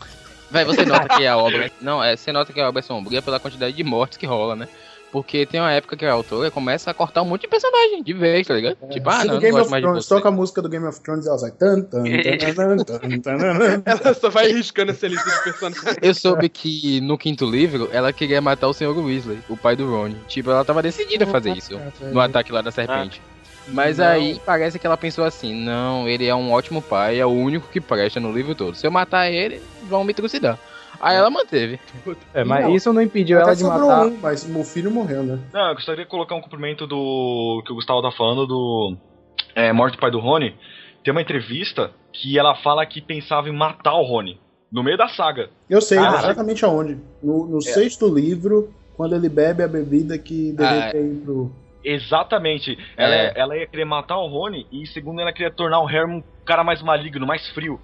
Véi, 0.51 0.65
você 0.65 0.85
nota 0.85 1.09
que 1.17 1.27
a 1.27 1.37
obra. 1.37 1.71
Não, 1.81 2.03
é, 2.03 2.17
você 2.17 2.31
nota 2.33 2.53
que 2.53 2.61
a 2.61 2.69
obra 2.69 2.81
é 2.81 2.83
sombria 2.83 3.21
pela 3.21 3.41
quantidade 3.41 3.75
de 3.75 3.83
mortes 3.83 4.17
que 4.17 4.27
rola, 4.27 4.55
né? 4.55 4.69
Porque 5.17 5.47
tem 5.47 5.59
uma 5.59 5.73
época 5.73 5.97
que 5.97 6.05
a 6.05 6.13
autora 6.13 6.51
começa 6.51 6.91
a 6.91 6.95
cortar 6.95 7.23
um 7.23 7.25
monte 7.25 7.41
de 7.41 7.49
personagem 7.49 8.03
de 8.03 8.13
vez, 8.13 8.47
tá 8.47 8.53
ligado? 8.53 8.77
tipo, 8.91 9.09
ah, 9.09 9.25
não, 9.25 9.33
não 9.37 9.41
Game 9.41 9.57
gosto 9.57 9.71
mais 9.71 9.81
de 9.83 9.87
Thrones 9.89 10.05
você. 10.05 10.15
toca 10.15 10.29
a 10.29 10.31
música 10.31 10.61
do 10.61 10.69
Game 10.69 10.87
of 10.87 11.01
Thrones, 11.01 11.27
ela 11.27 11.39
sai 11.39 11.53
tan, 11.53 11.81
tan, 11.81 12.03
tan, 12.03 12.55
tan, 12.55 12.77
tan, 12.77 12.99
tan, 12.99 13.39
tan. 13.39 13.83
Ela 13.87 14.13
só 14.13 14.29
vai 14.29 14.53
riscando 14.53 14.93
essa 14.93 15.09
lista 15.09 15.31
de 15.31 15.43
personagens. 15.43 15.97
Eu 16.03 16.15
soube 16.15 16.51
que 16.51 17.01
no 17.01 17.17
quinto 17.17 17.51
livro 17.51 17.89
ela 17.93 18.13
queria 18.13 18.43
matar 18.43 18.69
o 18.69 18.75
Sr. 18.75 18.95
Weasley, 18.95 19.39
o 19.49 19.57
pai 19.57 19.75
do 19.75 19.91
Ron. 19.91 20.13
Tipo, 20.29 20.51
ela 20.51 20.63
tava 20.67 20.83
decidida 20.83 21.25
a 21.25 21.29
fazer 21.29 21.57
isso 21.57 21.81
no 22.13 22.21
ataque 22.21 22.53
lá 22.53 22.61
da 22.61 22.71
serpente. 22.71 23.23
Mas 23.69 23.97
Não. 23.97 24.07
aí 24.07 24.39
parece 24.45 24.79
que 24.79 24.87
ela 24.87 24.99
pensou 24.99 25.25
assim: 25.25 25.55
não, 25.55 26.07
ele 26.07 26.27
é 26.27 26.35
um 26.35 26.53
ótimo 26.53 26.83
pai, 26.83 27.19
é 27.19 27.25
o 27.25 27.31
único 27.31 27.69
que 27.69 27.81
presta 27.81 28.21
no 28.21 28.31
livro 28.31 28.55
todo. 28.55 28.75
Se 28.75 28.87
eu 28.87 28.91
matar 28.91 29.31
ele, 29.31 29.63
vão 29.89 30.05
me 30.05 30.13
trucidar. 30.13 30.59
Aí 31.01 31.17
ela 31.17 31.31
manteve. 31.31 31.79
É, 32.35 32.45
mas 32.45 32.65
Não. 32.65 32.75
isso 32.75 32.93
não 32.93 33.03
impediu 33.03 33.39
ela 33.39 33.55
de 33.55 33.65
matar. 33.65 34.07
um, 34.07 34.17
mas 34.21 34.45
o 34.55 34.65
filho 34.65 34.91
morreu, 34.91 35.23
né? 35.23 35.39
Não, 35.53 35.69
eu 35.69 35.75
gostaria 35.75 36.05
de 36.05 36.11
colocar 36.11 36.35
um 36.35 36.41
cumprimento 36.41 36.87
do 36.87 37.63
que 37.67 37.73
o 37.73 37.77
Gustavo 37.77 38.03
tá 38.03 38.11
falando 38.13 38.47
do 38.47 38.97
é, 39.55 39.73
Morte 39.73 39.95
do 39.97 40.01
Pai 40.01 40.11
do 40.11 40.19
Rony. 40.21 40.55
Tem 41.05 41.13
uma 41.13 41.23
entrevista 41.23 41.91
que 42.13 42.39
ela 42.39 42.55
fala 42.57 42.85
que 42.87 43.01
pensava 43.01 43.49
em 43.49 43.53
matar 43.57 43.95
o 43.95 44.03
Rony. 44.03 44.41
No 44.73 44.83
meio 44.83 44.97
da 44.99 45.09
saga. 45.09 45.49
Eu 45.71 45.81
sei 45.81 45.99
Ah, 45.99 46.17
exatamente 46.19 46.65
aonde. 46.65 46.99
No, 47.23 47.47
no 47.47 47.61
sexto 47.63 48.13
livro, 48.13 48.75
quando 48.97 49.15
ele 49.15 49.29
bebe 49.29 49.63
a 49.63 49.69
bebida 49.69 50.19
que 50.19 50.51
deveria 50.53 50.91
Ah, 50.93 50.97
ir 50.97 51.21
pro. 51.25 51.53
Exatamente. 51.85 52.77
Ela, 52.97 53.15
É. 53.15 53.33
ela 53.37 53.57
ia 53.57 53.67
querer 53.67 53.85
matar 53.85 54.19
o 54.19 54.27
Rony 54.27 54.67
e, 54.73 54.87
segundo 54.89 55.21
ela, 55.21 55.33
queria 55.33 55.53
tornar 55.53 55.81
o 55.81 55.87
Harry 55.87 56.11
um 56.11 56.23
cara 56.45 56.65
mais 56.65 56.83
maligno, 56.83 57.25
mais 57.27 57.49
frio. 57.51 57.81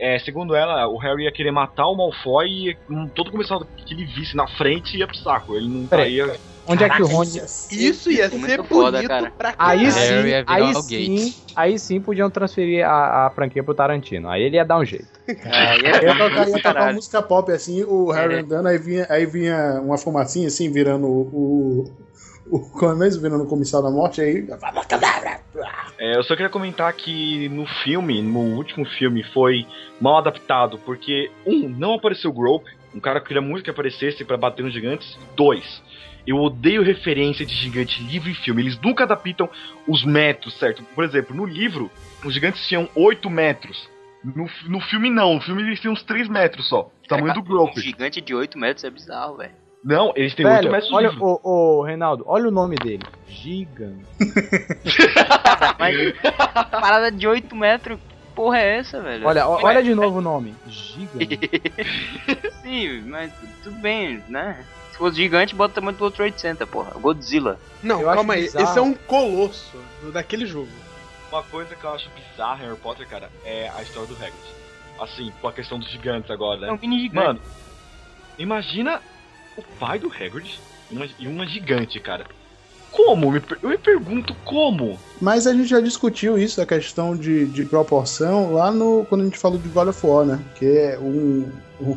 É, 0.00 0.18
segundo 0.18 0.54
ela, 0.54 0.88
o 0.88 0.96
Harry 0.96 1.24
ia 1.24 1.32
querer 1.32 1.50
matar 1.50 1.86
o 1.86 1.94
Malfoy 1.94 2.48
e 2.70 2.76
todo 3.14 3.30
começado 3.30 3.66
que 3.84 3.92
ele 3.92 4.06
visse 4.06 4.34
na 4.34 4.48
frente 4.56 4.96
ia 4.96 5.06
pro 5.06 5.16
saco. 5.16 5.54
Ele 5.54 5.68
não 5.68 5.86
Peraí. 5.86 6.14
ia. 6.14 6.36
Onde 6.66 6.84
é 6.84 6.88
que 6.88 7.02
o 7.02 7.06
Rony. 7.06 7.36
Isso 7.70 8.10
ia 8.10 8.28
Muito 8.28 8.46
ser 8.46 8.62
foda, 8.64 8.92
bonito 8.98 9.08
cara. 9.08 9.30
pra 9.36 9.52
caralho. 9.52 9.80
Aí 9.80 9.90
sim, 9.90 10.00
ia 10.00 10.22
virar 10.22 10.44
aí 10.46 10.62
o 10.70 10.82
sim, 10.82 11.34
aí 11.56 11.78
sim 11.78 12.00
podiam 12.00 12.30
transferir 12.30 12.86
a, 12.86 13.26
a 13.26 13.30
franquia 13.30 13.62
pro 13.62 13.74
Tarantino. 13.74 14.28
Aí 14.28 14.42
ele 14.42 14.56
ia 14.56 14.64
dar 14.64 14.78
um 14.78 14.84
jeito. 14.84 15.08
Ia 15.28 15.90
é 15.96 16.14
tocar, 16.16 16.48
ia 16.48 16.54
tocar 16.62 16.82
uma 16.82 16.92
música 16.92 17.22
pop 17.22 17.52
assim, 17.52 17.82
o 17.84 18.10
Harry 18.10 18.36
É. 18.36 18.40
andando, 18.40 18.66
aí 18.68 18.78
vinha, 18.78 19.06
aí 19.10 19.26
vinha 19.26 19.80
uma 19.82 19.98
fumacinha 19.98 20.46
assim, 20.48 20.70
virando 20.72 21.06
o. 21.06 21.90
o, 22.50 22.56
o 22.56 22.60
como 22.70 22.92
é 22.92 22.94
mesmo? 22.96 23.22
Virando 23.22 23.44
o 23.44 23.46
comissal 23.46 23.82
da 23.82 23.90
morte, 23.90 24.20
aí. 24.20 24.46
É, 26.00 26.16
eu 26.16 26.22
só 26.24 26.34
queria 26.34 26.48
comentar 26.48 26.90
que 26.94 27.46
no 27.50 27.66
filme, 27.66 28.22
no 28.22 28.38
último 28.56 28.86
filme, 28.86 29.22
foi 29.22 29.66
mal 30.00 30.16
adaptado, 30.16 30.78
porque, 30.78 31.30
um, 31.46 31.68
não 31.68 31.92
apareceu 31.92 32.30
o 32.30 32.32
Grope, 32.32 32.70
um 32.94 32.98
cara 32.98 33.20
que 33.20 33.26
queria 33.26 33.42
muito 33.42 33.62
que 33.62 33.68
aparecesse 33.70 34.24
pra 34.24 34.38
bater 34.38 34.64
nos 34.64 34.72
gigantes. 34.72 35.18
Dois, 35.36 35.82
eu 36.26 36.38
odeio 36.38 36.82
referência 36.82 37.44
de 37.44 37.54
gigante 37.54 38.02
livro 38.02 38.30
e 38.30 38.34
filme, 38.34 38.62
eles 38.62 38.80
nunca 38.80 39.04
adaptam 39.04 39.46
os 39.86 40.02
metros, 40.02 40.54
certo? 40.58 40.82
Por 40.94 41.04
exemplo, 41.04 41.36
no 41.36 41.44
livro, 41.44 41.90
os 42.24 42.32
gigantes 42.32 42.66
tinham 42.66 42.88
8 42.94 43.28
metros. 43.28 43.86
No, 44.24 44.48
no 44.68 44.80
filme 44.80 45.10
não, 45.10 45.34
no 45.34 45.40
filme 45.42 45.62
eles 45.62 45.80
tinham 45.80 45.92
uns 45.92 46.02
3 46.02 46.28
metros 46.28 46.66
só. 46.66 46.90
O 47.04 47.08
tamanho 47.08 47.34
do 47.34 47.40
Um 47.44 47.44
Grope. 47.44 47.78
gigante 47.78 48.22
de 48.22 48.34
8 48.34 48.58
metros 48.58 48.84
é 48.84 48.90
bizarro, 48.90 49.36
velho. 49.36 49.59
Não, 49.82 50.12
eles 50.14 50.34
têm 50.34 50.44
8 50.46 50.56
Velho, 50.56 50.72
metros 50.72 50.90
no 50.90 50.96
olha, 50.96 51.10
ô, 51.18 51.40
ô, 51.42 51.82
Reinaldo, 51.82 52.24
olha 52.26 52.48
o 52.48 52.50
nome 52.50 52.76
dele. 52.76 53.02
Gigante. 53.26 54.04
Mas 55.78 55.96
parada 56.70 57.10
de 57.10 57.26
8 57.26 57.56
metros, 57.56 57.98
que 57.98 58.34
porra 58.34 58.58
é 58.58 58.78
essa, 58.78 59.00
velho? 59.00 59.26
Olha, 59.26 59.48
olha 59.48 59.82
de 59.82 59.94
novo 59.94 60.18
o 60.18 60.20
nome. 60.20 60.54
Gigante. 60.68 61.40
Sim, 62.62 63.02
mas 63.06 63.32
tudo 63.62 63.76
bem, 63.80 64.22
né? 64.28 64.64
Se 64.92 64.98
fosse 64.98 65.16
gigante, 65.16 65.54
bota 65.54 65.72
o 65.72 65.74
tamanho 65.76 65.96
do 65.96 66.04
outro 66.04 66.22
800, 66.24 66.68
porra. 66.68 66.92
Godzilla. 67.00 67.58
Não, 67.82 68.00
Eu 68.02 68.12
calma 68.12 68.34
aí. 68.34 68.42
bizarro. 68.42 68.64
Esse 68.64 68.78
é 68.78 68.82
um 68.82 68.92
colosso 68.92 69.78
daquele 70.12 70.44
jogo. 70.44 70.68
Uma 71.32 71.42
coisa 71.44 71.74
que 71.74 71.82
eu 71.82 71.94
acho 71.94 72.10
bizarra 72.10 72.64
em 72.64 72.66
Harry 72.66 72.78
Potter, 72.78 73.08
cara, 73.08 73.30
é 73.44 73.70
a 73.74 73.82
história 73.82 74.08
do 74.08 74.14
Hagrid. 74.14 74.34
Assim, 75.00 75.32
com 75.40 75.48
a 75.48 75.52
questão 75.52 75.78
dos 75.78 75.88
gigantes 75.88 76.30
agora, 76.30 76.60
né? 76.60 76.68
É 76.68 76.72
um 76.72 76.78
mini 76.78 77.00
gigante. 77.00 77.26
Mano, 77.26 77.40
imagina 78.38 79.00
o 79.60 79.78
pai 79.78 79.98
do 79.98 80.08
Hagrid 80.08 80.58
e 80.90 80.94
uma, 80.94 81.08
e 81.18 81.28
uma 81.28 81.46
gigante, 81.46 82.00
cara. 82.00 82.26
Como? 82.90 83.36
Eu 83.62 83.68
me 83.68 83.78
pergunto 83.78 84.34
como. 84.44 84.98
Mas 85.20 85.46
a 85.46 85.54
gente 85.54 85.68
já 85.68 85.80
discutiu 85.80 86.36
isso, 86.36 86.60
a 86.60 86.66
questão 86.66 87.16
de, 87.16 87.46
de 87.46 87.64
proporção, 87.64 88.52
lá 88.52 88.70
no. 88.72 89.06
quando 89.08 89.22
a 89.22 89.24
gente 89.24 89.38
falou 89.38 89.58
de 89.58 89.68
God 89.68 89.88
of 89.88 90.06
War, 90.06 90.26
né? 90.26 90.40
Que 90.56 90.66
é 90.66 90.98
um. 90.98 91.50
um 91.80 91.96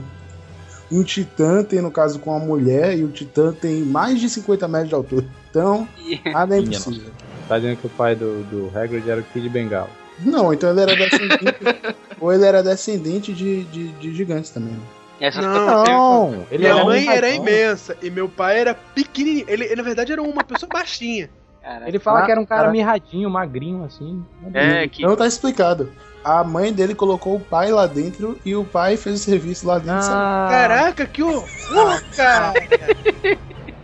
um 0.91 1.01
titã 1.03 1.63
tem, 1.63 1.81
no 1.81 1.89
caso, 1.89 2.19
com 2.19 2.35
a 2.35 2.37
mulher, 2.37 2.95
e 2.95 3.03
o 3.03 3.09
titã 3.09 3.51
tem 3.51 3.81
mais 3.81 4.19
de 4.19 4.29
50 4.29 4.67
metros 4.67 4.89
de 4.89 4.95
altura. 4.95 5.25
Então, 5.49 5.87
nada 6.31 6.55
é 6.55 6.59
impossível. 6.59 7.09
Tá 7.47 7.57
dizendo 7.57 7.77
que 7.77 7.87
o 7.87 7.89
pai 7.89 8.15
do, 8.15 8.43
do 8.43 8.77
Hagrid 8.77 9.09
era 9.09 9.21
o 9.21 9.23
Kid 9.23 9.49
Bengala. 9.49 9.89
Não, 10.19 10.53
então 10.53 10.69
ele 10.69 10.81
era 10.81 10.95
descendente. 10.95 11.43
ou 12.21 12.31
ele 12.31 12.45
era 12.45 12.61
descendente 12.61 13.33
de, 13.33 13.63
de, 13.65 13.87
de 13.93 14.13
gigantes 14.13 14.51
também. 14.51 14.73
né? 14.73 14.79
Essas 15.19 15.45
Não. 15.45 15.83
Não, 16.31 16.45
ele 16.51 16.63
Minha 16.63 16.69
era 16.73 16.81
um 16.83 16.85
mãe 16.85 17.07
era 17.07 17.29
imensa 17.29 17.95
e 18.01 18.09
meu 18.09 18.27
pai 18.27 18.59
era 18.59 18.73
pequenininho. 18.73 19.45
Ele, 19.47 19.63
ele, 19.65 19.75
na 19.75 19.83
verdade, 19.83 20.11
era 20.11 20.21
uma 20.21 20.43
pessoa 20.43 20.69
baixinha. 20.71 21.29
Caraca. 21.61 21.87
Ele 21.87 21.99
fala 21.99 22.19
Ah, 22.19 22.25
que 22.25 22.31
era 22.31 22.41
um 22.41 22.45
cara 22.45 22.61
cara. 22.63 22.71
mirradinho, 22.73 23.29
magrinho, 23.29 23.85
assim. 23.85 24.23
É, 24.53 24.87
que. 24.87 25.03
Então 25.03 25.15
tá 25.15 25.25
explicado. 25.25 25.91
A 26.23 26.43
mãe 26.43 26.71
dele 26.73 26.95
colocou 26.95 27.35
o 27.35 27.39
pai 27.39 27.69
lá 27.71 27.85
dentro 27.85 28.37
e 28.45 28.55
o 28.55 28.63
pai 28.65 28.95
fez 28.97 29.15
o 29.15 29.23
serviço 29.23 29.67
lá 29.67 29.77
dentro. 29.77 30.09
Ah, 30.09 30.47
Caraca, 30.49 31.05
que 31.05 31.21
horror, 31.23 32.01
cara! 32.15 32.53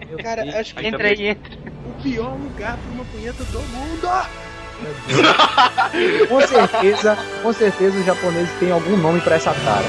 meu 0.09 0.17
Cara, 0.23 0.43
Deus. 0.43 0.55
acho 0.55 0.75
que 0.75 0.87
Entra 0.87 1.07
aí, 1.07 1.27
entra. 1.27 1.57
o 1.85 2.01
pior 2.01 2.31
lugar 2.37 2.77
pra 2.77 2.91
uma 2.93 3.05
punheta 3.05 3.43
do 3.45 3.59
mundo. 3.59 4.07
Com 6.29 6.41
certeza, 6.41 7.17
com 7.43 7.51
certeza 7.53 7.97
os 7.99 8.05
japoneses 8.05 8.51
têm 8.59 8.71
algum 8.71 8.95
nome 8.97 9.19
pra 9.21 9.35
essa 9.35 9.53
cara. 9.53 9.85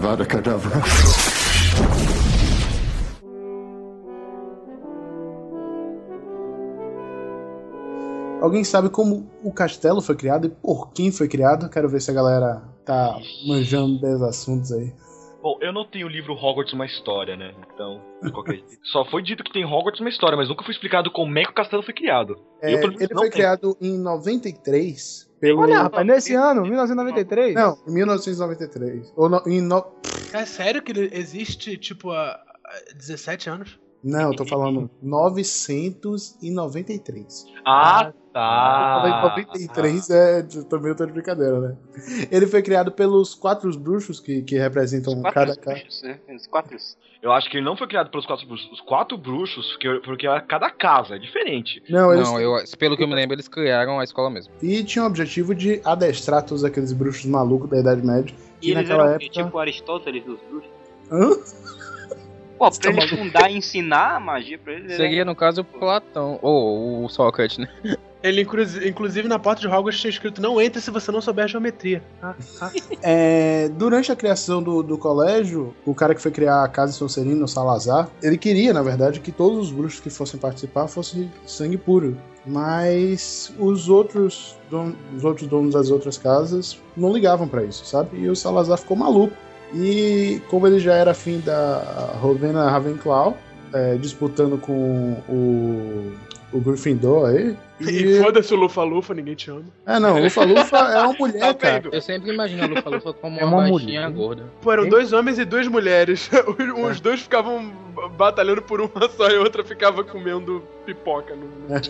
Avada 0.00 0.24
Kedavra. 0.24 0.80
Alguém 8.40 8.64
sabe 8.64 8.88
como 8.88 9.30
o 9.44 9.52
castelo 9.52 10.00
foi 10.00 10.16
criado 10.16 10.46
e 10.46 10.50
por 10.50 10.90
quem 10.92 11.12
foi 11.12 11.28
criado? 11.28 11.68
Quero 11.68 11.88
ver 11.90 12.00
se 12.00 12.10
a 12.10 12.14
galera 12.14 12.62
tá 12.86 13.18
manjando 13.46 14.00
desses 14.00 14.22
assuntos 14.22 14.72
aí. 14.72 14.90
Bom, 15.42 15.58
eu 15.60 15.70
não 15.72 15.84
tenho 15.84 16.06
o 16.06 16.10
livro 16.10 16.32
Hogwarts 16.32 16.72
uma 16.72 16.86
história, 16.86 17.36
né? 17.36 17.54
Então, 17.74 18.00
qualquer. 18.32 18.62
Só 18.84 19.04
foi 19.04 19.22
dito 19.22 19.44
que 19.44 19.52
tem 19.52 19.66
Hogwarts 19.66 20.00
uma 20.00 20.08
história, 20.08 20.36
mas 20.36 20.48
nunca 20.48 20.64
foi 20.64 20.72
explicado 20.72 21.10
como 21.10 21.38
é 21.38 21.44
que 21.44 21.50
o 21.50 21.54
castelo 21.54 21.82
foi 21.82 21.92
criado. 21.92 22.36
É, 22.62 22.72
Eu, 22.72 22.78
ele 22.92 22.96
foi 22.96 23.06
tenho. 23.06 23.30
criado 23.30 23.76
em 23.80 23.98
93 23.98 25.29
pelo. 25.40 25.60
Olha, 25.60 25.82
rapaz, 25.82 26.06
nesse 26.06 26.34
ano, 26.34 26.62
1993. 26.62 27.54
Não, 27.54 27.78
em 27.86 27.92
1993. 27.92 29.12
Ou 29.16 29.28
no, 29.28 29.42
em 29.46 29.60
no... 29.60 29.84
É 30.32 30.44
sério 30.44 30.82
que 30.82 30.92
ele 30.92 31.10
existe, 31.12 31.76
tipo, 31.76 32.12
há 32.12 32.38
17 32.94 33.50
anos? 33.50 33.80
Não, 34.02 34.30
eu 34.30 34.36
tô 34.36 34.46
falando 34.46 34.88
993. 35.02 37.44
Ah, 37.64 38.12
Ah, 38.32 38.32
tá. 38.32 39.34
93 39.36 40.08
é 40.10 40.42
também 40.68 40.90
eu 40.92 40.96
tô 40.96 41.04
de 41.04 41.12
brincadeira, 41.12 41.58
né? 41.60 41.76
Ele 42.30 42.46
foi 42.46 42.62
criado 42.62 42.92
pelos 42.92 43.34
quatro 43.34 43.68
bruxos 43.78 44.20
que, 44.20 44.42
que 44.42 44.56
representam 44.56 45.14
Quatro 45.20 45.34
cada 45.34 45.56
casa. 45.56 45.80
bruxos, 45.80 46.02
né? 46.02 46.18
Os 46.34 46.46
quatro. 46.46 46.76
Eu 47.20 47.32
acho 47.32 47.50
que 47.50 47.56
ele 47.56 47.64
não 47.66 47.76
foi 47.76 47.88
criado 47.88 48.08
pelos 48.10 48.24
quatro 48.24 48.46
bruxos. 48.46 48.70
Os 48.72 48.80
quatro 48.80 49.18
bruxos, 49.18 49.72
porque, 49.72 50.00
porque 50.04 50.26
era 50.28 50.40
cada 50.40 50.70
casa, 50.70 51.16
é 51.16 51.18
diferente. 51.18 51.82
Não, 51.90 52.14
eles 52.14 52.26
Não, 52.28 52.40
eu, 52.40 52.54
pelo 52.78 52.96
que 52.96 53.02
eu 53.02 53.08
me 53.08 53.14
lembro, 53.16 53.34
eles 53.34 53.48
criaram 53.48 53.98
a 53.98 54.04
escola 54.04 54.30
mesmo. 54.30 54.52
e 54.62 54.82
tinha 54.84 55.02
o 55.04 55.08
objetivo 55.08 55.52
de 55.54 55.80
adestrar 55.84 56.44
todos 56.46 56.64
aqueles 56.64 56.92
bruxos 56.92 57.26
malucos 57.26 57.68
da 57.68 57.78
Idade 57.80 58.06
Média. 58.06 58.32
E 58.62 58.68
E 58.68 58.70
eles 58.70 58.84
naquela 58.88 59.08
eram 59.08 59.14
época- 59.16 59.32
tipo 59.44 59.58
Aristóteles 59.58 60.24
dos 60.24 60.38
bruxos. 60.48 60.70
Hã? 61.10 61.30
Pô, 62.60 62.70
pra 62.70 62.90
eles 62.90 63.08
fundar 63.10 63.50
e 63.50 63.56
ensinar 63.56 64.16
a 64.16 64.20
magia 64.20 64.58
pra 64.58 64.74
era- 64.74 64.94
Seria, 64.96 65.24
no 65.24 65.34
caso, 65.34 65.62
o 65.62 65.64
Platão. 65.64 66.38
Ou 66.42 67.04
o 67.04 67.08
Sócrates, 67.08 67.56
né? 67.56 67.66
Ele, 68.22 68.42
inclusive, 68.86 69.26
na 69.26 69.38
porta 69.38 69.62
de 69.62 69.66
Hogwarts 69.66 69.98
tinha 69.98 70.10
escrito: 70.10 70.42
Não 70.42 70.60
entre 70.60 70.78
se 70.78 70.90
você 70.90 71.10
não 71.10 71.22
souber 71.22 71.48
geometria. 71.48 72.02
Ah, 72.22 72.34
ah. 72.60 72.70
É, 73.02 73.70
durante 73.70 74.12
a 74.12 74.16
criação 74.16 74.62
do, 74.62 74.82
do 74.82 74.98
colégio, 74.98 75.74
o 75.86 75.94
cara 75.94 76.14
que 76.14 76.20
foi 76.20 76.30
criar 76.30 76.62
a 76.62 76.68
Casa 76.68 76.92
Sonserina, 76.92 77.42
o 77.42 77.48
Salazar, 77.48 78.10
ele 78.22 78.36
queria, 78.36 78.74
na 78.74 78.82
verdade, 78.82 79.20
que 79.20 79.32
todos 79.32 79.58
os 79.68 79.72
bruxos 79.72 80.00
que 80.00 80.10
fossem 80.10 80.38
participar 80.38 80.86
fossem 80.86 81.32
sangue 81.46 81.78
puro. 81.78 82.14
Mas 82.44 83.50
os 83.58 83.88
outros, 83.88 84.54
don- 84.70 84.92
os 85.16 85.24
outros 85.24 85.46
donos 85.48 85.72
das 85.72 85.90
outras 85.90 86.18
casas 86.18 86.78
não 86.94 87.14
ligavam 87.14 87.48
pra 87.48 87.64
isso, 87.64 87.86
sabe? 87.86 88.18
E 88.18 88.28
o 88.28 88.36
Salazar 88.36 88.76
ficou 88.76 88.98
maluco. 88.98 89.34
E 89.74 90.40
como 90.48 90.66
ele 90.66 90.78
já 90.80 90.94
era 90.94 91.12
afim 91.12 91.40
da 91.40 91.78
Rowena 92.20 92.68
Ravenclaw, 92.70 93.36
é, 93.72 93.94
disputando 93.96 94.58
com 94.58 95.12
o, 95.28 96.12
o 96.52 96.60
Gryffindor 96.60 97.28
aí. 97.30 97.56
E 97.80 98.18
foda-se 98.20 98.52
o 98.52 98.56
Lufa-Lufa, 98.58 99.14
ninguém 99.14 99.34
te 99.34 99.50
ama. 99.50 99.64
É, 99.86 99.98
não, 99.98 100.16
o 100.18 100.22
Lufa 100.24 100.44
Lufa 100.44 100.76
é 100.76 101.00
uma 101.02 101.14
mulher, 101.18 101.54
Tá 101.54 101.54
cara. 101.54 101.88
Eu 101.92 102.02
sempre 102.02 102.32
imagino 102.32 102.64
a 102.64 102.66
Lufa 102.66 102.90
Lufa 102.90 103.12
como 103.14 103.38
É 103.40 103.44
uma, 103.44 103.58
uma 103.58 103.70
baixinha 103.70 104.02
mulher. 104.02 104.10
gorda. 104.10 104.44
Pô, 104.60 104.72
eram 104.72 104.84
Hein? 104.84 104.90
dois 104.90 105.12
homens 105.12 105.38
e 105.38 105.44
duas 105.44 105.66
mulheres. 105.68 106.28
Os, 106.46 106.90
os 106.90 107.00
dois 107.00 107.20
ficavam 107.20 107.72
batalhando 108.18 108.60
por 108.62 108.80
uma 108.80 109.08
só 109.16 109.30
e 109.30 109.36
a 109.36 109.40
outra 109.40 109.64
ficava 109.64 110.02
comendo 110.04 110.62
pipoca. 110.84 111.34
No, 111.34 111.42
no... 111.46 111.80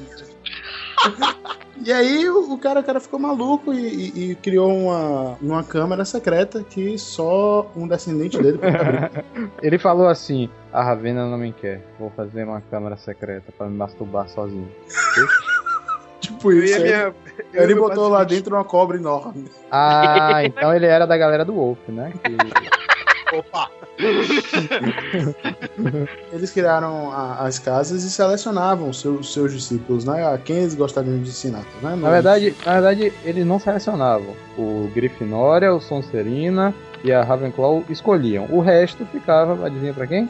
E 1.82 1.90
aí 1.90 2.28
o, 2.28 2.52
o 2.52 2.58
cara, 2.58 2.80
o 2.80 2.84
cara 2.84 3.00
ficou 3.00 3.18
maluco 3.18 3.72
e, 3.72 3.78
e- 4.14 4.30
e 4.32 4.34
criou 4.34 4.70
uma, 4.70 5.38
uma 5.40 5.64
câmara 5.64 6.04
secreta 6.04 6.62
que 6.62 6.98
só 6.98 7.70
um 7.74 7.88
descendente 7.88 8.36
dele 8.36 8.58
podia 8.58 8.80
abrir. 8.80 9.24
Ele 9.62 9.78
falou 9.78 10.06
assim: 10.06 10.50
a 10.70 10.82
Ravena 10.84 11.24
não 11.26 11.38
me 11.38 11.54
quer. 11.54 11.80
Vou 11.98 12.10
fazer 12.10 12.44
uma 12.44 12.60
câmara 12.60 12.98
secreta 12.98 13.50
pra 13.56 13.66
me 13.66 13.78
masturbar 13.78 14.28
sozinho. 14.28 14.70
tipo 16.20 16.52
Eu 16.52 16.62
isso. 16.64 16.74
e 16.74 16.74
a 16.74 16.76
Aí, 16.76 16.82
minha- 16.84 17.14
eu 17.54 17.62
ele 17.62 17.74
botou 17.74 18.08
lá 18.08 18.24
dentro 18.24 18.54
uma 18.54 18.64
cobra 18.64 18.98
enorme. 18.98 19.46
Ah, 19.70 20.44
então 20.44 20.74
ele 20.74 20.84
era 20.84 21.06
da 21.06 21.16
galera 21.16 21.46
do 21.46 21.54
Wolf, 21.54 21.78
né? 21.88 22.12
Que- 22.22 22.36
Opa! 23.32 23.70
Eles 26.32 26.50
criaram 26.50 27.10
a- 27.12 27.46
as 27.46 27.58
casas 27.58 28.02
e 28.04 28.10
selecionavam 28.10 28.88
os 28.90 29.00
seus, 29.00 29.32
seus 29.32 29.52
discípulos, 29.52 30.04
né? 30.04 30.26
A 30.26 30.38
quem 30.38 30.56
eles 30.58 30.74
gostariam 30.74 31.16
de 31.22 31.28
ensinar, 31.28 31.64
né? 31.82 31.96
Na 31.96 32.10
verdade, 32.10 32.54
na 32.64 32.72
verdade, 32.74 33.12
eles 33.24 33.46
não 33.46 33.58
selecionavam. 33.58 34.34
O 34.58 34.90
Grifinória, 34.94 35.72
o 35.74 35.80
Sonserina 35.80 36.74
e 37.04 37.12
a 37.12 37.22
Ravenclaw 37.22 37.84
escolhiam. 37.88 38.46
O 38.50 38.60
resto 38.60 39.06
ficava, 39.06 39.66
adivinha 39.66 39.94
pra 39.94 40.06
quem? 40.06 40.28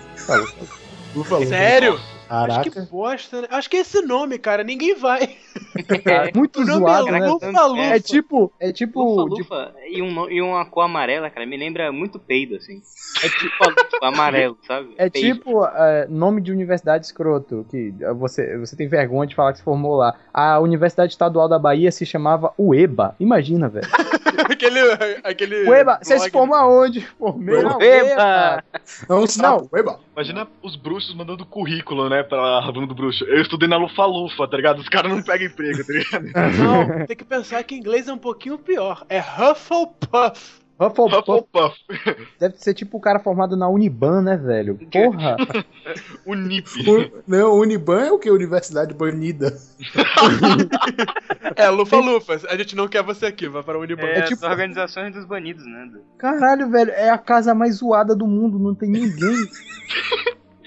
Sério? 1.46 1.94
Acho 1.94 2.28
Caraca. 2.28 2.70
que 2.70 2.80
bosta, 2.82 3.40
né? 3.42 3.48
Acho 3.50 3.68
que 3.68 3.76
é 3.76 3.80
esse 3.80 4.00
nome, 4.02 4.38
cara. 4.38 4.62
Ninguém 4.62 4.94
vai. 4.94 5.36
Muito 6.34 6.60
O 6.60 6.64
nome 6.64 6.78
zoado, 6.80 7.08
é 7.08 7.12
né? 7.12 7.26
Lufa-Lufa. 7.26 7.82
É 7.82 8.00
tipo, 8.00 8.52
é 8.58 8.72
tipo, 8.72 9.02
Lufa, 9.02 9.34
tipo- 9.36 9.54
lufa 9.54 9.74
e, 9.88 10.02
um, 10.02 10.30
e 10.30 10.42
uma 10.42 10.64
cor 10.64 10.84
amarela, 10.84 11.30
cara, 11.30 11.46
me 11.46 11.56
lembra 11.56 11.92
muito 11.92 12.18
peido, 12.18 12.56
assim. 12.56 12.82
É 13.22 13.28
tipo 13.28 13.64
lufa, 13.64 13.98
amarelo, 14.02 14.56
sabe? 14.66 14.94
É 14.96 15.10
Peido. 15.10 15.34
tipo 15.34 15.64
é, 15.64 16.06
nome 16.08 16.40
de 16.40 16.52
universidade 16.52 17.06
escroto, 17.06 17.66
que 17.70 17.94
é, 18.00 18.12
você, 18.12 18.56
você 18.58 18.76
tem 18.76 18.88
vergonha 18.88 19.26
de 19.26 19.34
falar 19.34 19.52
que 19.52 19.58
se 19.58 19.64
formou 19.64 19.96
lá. 19.96 20.14
A 20.32 20.58
Universidade 20.60 21.12
Estadual 21.12 21.48
da 21.48 21.58
Bahia 21.58 21.90
se 21.90 22.06
chamava 22.06 22.52
UEBA. 22.58 23.14
Imagina, 23.18 23.68
velho. 23.68 23.86
aquele. 24.50 24.80
aquele 25.22 25.68
UEBA, 25.68 25.98
você 26.02 26.18
se 26.18 26.30
formou 26.30 26.56
aonde? 26.56 27.00
Formei 27.18 27.62
na 27.62 27.76
UEBA. 27.76 28.64
Não, 29.08 29.24
não. 29.38 29.68
Eba. 29.78 30.00
Imagina 30.14 30.46
os 30.62 30.76
bruxos 30.76 31.14
mandando 31.14 31.44
currículo, 31.46 32.08
né, 32.08 32.22
pra 32.22 32.38
aluno 32.38 32.86
do 32.86 32.94
bruxo. 32.94 33.24
Eu 33.24 33.40
estudei 33.40 33.68
na 33.68 33.76
Lufa-Lufa, 33.76 34.46
tá 34.48 34.56
ligado? 34.56 34.78
Os 34.78 34.88
caras 34.88 35.10
não 35.10 35.22
pegam 35.22 35.46
emprego, 35.62 36.10
tá 36.10 36.18
ligado? 36.18 36.56
Não, 36.58 37.06
tem 37.06 37.16
que 37.16 37.24
pensar 37.24 37.62
que 37.64 37.74
inglês 37.74 38.08
é 38.08 38.12
um 38.12 38.18
pouquinho 38.18 38.58
pior. 38.58 39.04
É 39.08 39.20
Hufflepuff. 39.20 40.60
Hufflepuff 40.82 41.30
Hufflepuff, 41.30 41.76
deve 42.38 42.56
ser 42.56 42.72
tipo 42.72 42.96
o 42.96 43.00
cara 43.02 43.18
formado 43.20 43.54
na 43.54 43.68
Uniban, 43.68 44.22
né, 44.22 44.38
velho? 44.38 44.78
Porra. 44.90 45.36
o 46.24 46.34
NIP. 46.34 46.70
O- 46.88 47.22
Não, 47.28 47.52
Uniban 47.52 48.00
é 48.06 48.10
o 48.10 48.18
que? 48.18 48.30
Universidade 48.30 48.94
Banida. 48.94 49.54
É, 51.56 51.68
Lufa-Lufa. 51.68 52.40
A 52.48 52.56
gente 52.56 52.74
não 52.76 52.88
quer 52.88 53.02
você 53.02 53.26
aqui, 53.26 53.48
vai 53.48 53.62
para 53.62 53.78
o 53.78 53.82
Unibanco. 53.82 54.08
É, 54.08 54.18
É 54.20 54.22
tipo- 54.22 54.44
as 54.44 54.50
organizações 54.50 55.12
dos 55.12 55.24
banidos, 55.24 55.64
né? 55.66 55.90
Caralho, 56.18 56.70
velho, 56.70 56.90
é 56.92 57.10
a 57.10 57.18
casa 57.18 57.54
mais 57.54 57.76
zoada 57.76 58.14
do 58.14 58.26
mundo, 58.26 58.58
não 58.58 58.74
tem 58.74 58.90
ninguém. 58.90 59.36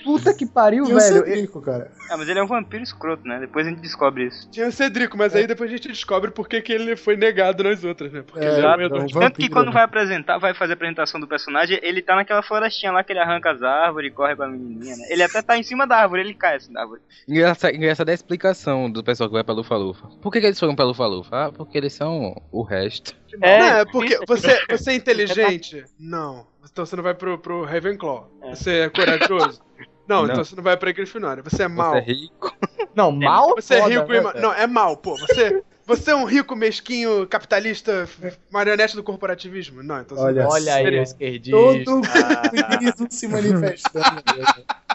Puta 0.03 0.33
que 0.33 0.45
pariu, 0.45 0.85
E 0.85 0.93
o 0.93 0.99
velho. 0.99 1.25
Cedrico, 1.25 1.61
cara. 1.61 1.91
Ah, 2.09 2.17
mas 2.17 2.27
ele 2.29 2.39
é 2.39 2.43
um 2.43 2.47
vampiro 2.47 2.83
escroto, 2.83 3.27
né? 3.27 3.39
Depois 3.39 3.65
a 3.65 3.69
gente 3.69 3.81
descobre 3.81 4.25
isso. 4.27 4.49
Tinha 4.51 4.67
o 4.67 4.71
Cedrico, 4.71 5.17
mas 5.17 5.35
aí 5.35 5.47
depois 5.47 5.69
a 5.69 5.75
gente 5.75 5.87
descobre 5.87 6.31
por 6.31 6.47
que, 6.47 6.61
ele 6.71 6.95
foi 6.95 7.15
negado 7.15 7.63
nas 7.63 7.83
outras, 7.83 8.11
né? 8.11 8.21
Porque 8.21 8.43
É, 8.45 8.49
ele 8.49 8.55
é 8.55 8.57
um 8.57 8.59
então, 8.59 8.77
moedor 8.77 9.05
de- 9.05 9.13
Vampiro, 9.13 9.19
Tanto 9.21 9.39
que 9.39 9.49
quando 9.49 9.67
né? 9.67 9.71
vai 9.73 9.83
apresentar, 9.83 10.37
vai 10.37 10.53
fazer 10.53 10.73
a 10.73 10.75
apresentação 10.75 11.19
do 11.19 11.27
personagem, 11.27 11.79
ele 11.81 12.01
tá 12.01 12.15
naquela 12.15 12.41
florestinha 12.43 12.91
lá 12.91 13.03
que 13.03 13.11
ele 13.13 13.19
arranca 13.19 13.51
as 13.51 13.61
árvores 13.63 14.11
e 14.11 14.13
corre 14.13 14.35
com 14.35 14.43
a 14.43 14.47
menininha, 14.47 14.95
né? 14.95 15.07
Ele 15.09 15.23
até 15.23 15.41
tá 15.41 15.57
em 15.57 15.63
cima 15.63 15.87
da 15.87 15.97
árvore, 15.97 16.21
ele 16.21 16.33
cai 16.33 16.55
assim 16.57 16.73
da 16.73 16.81
árvore. 16.81 17.01
Engraçado, 17.27 17.75
engraçado 17.75 18.09
é 18.09 18.11
a 18.11 18.15
explicação 18.15 18.91
do 18.91 19.03
pessoal 19.03 19.29
que 19.29 19.33
vai 19.33 19.43
pra 19.43 19.53
Lufa-Lufa. 19.53 20.07
Por 20.21 20.31
que, 20.31 20.39
que 20.41 20.45
eles 20.47 20.59
foram 20.59 20.75
pra 20.75 20.85
Lufa-Lufa? 20.85 21.29
Ah, 21.47 21.51
porque 21.51 21.77
eles 21.77 21.93
são 21.93 22.35
o 22.51 22.61
resto. 22.63 23.15
Não, 23.39 23.47
é 23.47 23.85
porque 23.85 24.19
você, 24.27 24.61
você 24.69 24.91
é 24.91 24.95
inteligente? 24.95 25.83
Não. 25.99 26.45
Então 26.71 26.85
você 26.85 26.95
não 26.95 27.03
vai 27.03 27.13
pro, 27.13 27.37
pro 27.39 27.63
Ravenclaw. 27.63 28.29
Você 28.49 28.71
é 28.81 28.89
corajoso? 28.89 29.61
Não, 30.07 30.23
Não. 30.23 30.31
então 30.31 30.43
você 30.43 30.55
não 30.55 30.63
vai 30.63 30.75
pra 30.77 30.91
Grifinória. 30.91 31.43
Você 31.43 31.63
é 31.63 31.67
mau. 31.67 31.93
Você 31.93 31.97
é 31.97 32.01
rico. 32.01 32.57
Não, 32.95 33.11
mal 33.11 33.55
Você 33.55 33.75
é 33.75 33.87
rico 33.87 34.11
né, 34.11 34.17
e 34.17 34.21
ma... 34.21 34.31
velho? 34.31 34.41
Não, 34.41 34.53
é 34.53 34.67
mal, 34.67 34.97
pô. 34.97 35.17
Você, 35.17 35.63
você 35.85 36.11
é 36.11 36.15
um 36.15 36.25
rico, 36.25 36.55
mesquinho, 36.55 37.25
capitalista, 37.27 38.07
marionete 38.51 38.95
do 38.95 39.03
corporativismo? 39.03 39.81
Não, 39.81 40.01
então 40.01 40.17
você 40.17 40.23
Olha 40.23 40.43
não. 40.43 40.49
Olha 40.49 40.75
aí, 40.75 40.95
esquerdista. 40.97 41.57
Todo 41.57 41.91
mundo 41.91 42.07
se 43.11 43.27
manifestando. 43.27 44.21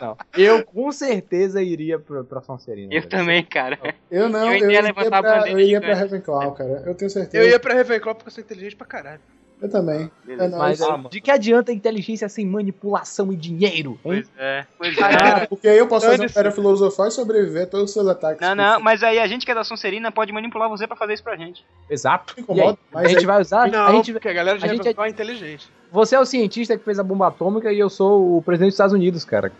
Não, 0.00 0.16
eu 0.36 0.64
com 0.64 0.92
certeza 0.92 1.60
iria 1.62 1.98
pra, 1.98 2.22
pra 2.22 2.40
Sonserina. 2.40 2.92
Eu 2.92 3.00
velho. 3.00 3.10
também, 3.10 3.44
cara. 3.44 3.78
Eu 4.10 4.28
não, 4.28 4.46
Eu 4.46 4.52
eu, 4.52 4.58
ia 4.58 4.64
iria 4.66 4.82
levantar 4.82 5.18
a 5.18 5.22
pra, 5.22 5.36
bandeira 5.38 5.60
eu 5.60 5.64
iria 5.64 5.80
pra. 5.80 5.94
Ravenclaw, 5.94 6.52
cara. 6.52 6.82
Eu 6.86 6.94
tenho 6.94 7.10
certeza. 7.10 7.42
Eu 7.42 7.50
ia 7.50 7.58
pra 7.58 7.74
Ravenclaw 7.74 8.14
porque 8.14 8.28
eu 8.28 8.32
sou 8.32 8.44
inteligente 8.44 8.76
pra 8.76 8.86
caralho. 8.86 9.20
Eu 9.60 9.68
também. 9.68 10.10
É, 10.28 10.48
Mas 10.48 10.78
isso- 10.80 10.90
é, 10.90 11.08
de 11.10 11.20
que 11.20 11.30
adianta 11.30 11.72
inteligência 11.72 12.28
sem 12.28 12.46
manipulação 12.46 13.32
e 13.32 13.36
dinheiro, 13.36 13.92
hein? 13.92 13.98
Pois 14.02 14.30
é, 14.38 14.66
pois 14.78 14.96
é. 14.98 15.02
Ah, 15.02 15.46
porque 15.48 15.66
aí 15.68 15.76
eu 15.78 15.86
posso 15.88 16.02
fazer 16.06 16.14
uma 16.14 16.18
Dane-se. 16.18 16.34
pedra 16.34 16.52
filosofal 16.52 17.08
e 17.08 17.10
sobreviver 17.10 17.62
a 17.64 17.66
todos 17.66 17.86
os 17.86 17.92
seus 17.92 18.06
ataques. 18.06 18.40
Não, 18.40 18.54
não, 18.54 18.80
mas 18.80 19.02
aí 19.02 19.18
a 19.18 19.26
gente 19.26 19.44
que 19.44 19.50
é 19.50 19.54
da 19.54 19.64
Sonserina 19.64 20.12
pode 20.12 20.32
manipular 20.32 20.68
você 20.68 20.86
pra 20.86 20.96
fazer 20.96 21.14
isso 21.14 21.24
pra 21.24 21.36
gente. 21.36 21.64
Exato. 21.90 22.34
Aí, 22.36 22.42
incomoda, 22.42 22.78
a 22.94 23.08
gente 23.08 23.18
aí- 23.18 23.26
vai 23.26 23.40
usar. 23.40 23.68
Não, 23.70 23.86
a 23.86 23.92
gente, 23.92 24.12
porque 24.12 24.28
a 24.28 24.32
galera 24.32 24.58
de 24.58 24.64
a 24.64 24.68
gente 24.68 24.78
Ravenclaw 24.78 25.06
é 25.06 25.10
inteligente. 25.10 25.68
Você 25.90 26.14
é 26.16 26.20
o 26.20 26.24
cientista 26.26 26.76
que 26.76 26.84
fez 26.84 26.98
a 26.98 27.02
bomba 27.02 27.28
atômica 27.28 27.72
e 27.72 27.78
eu 27.78 27.88
sou 27.88 28.36
o 28.38 28.42
presidente 28.42 28.68
dos 28.70 28.74
Estados 28.74 28.92
Unidos, 28.94 29.24
cara. 29.24 29.50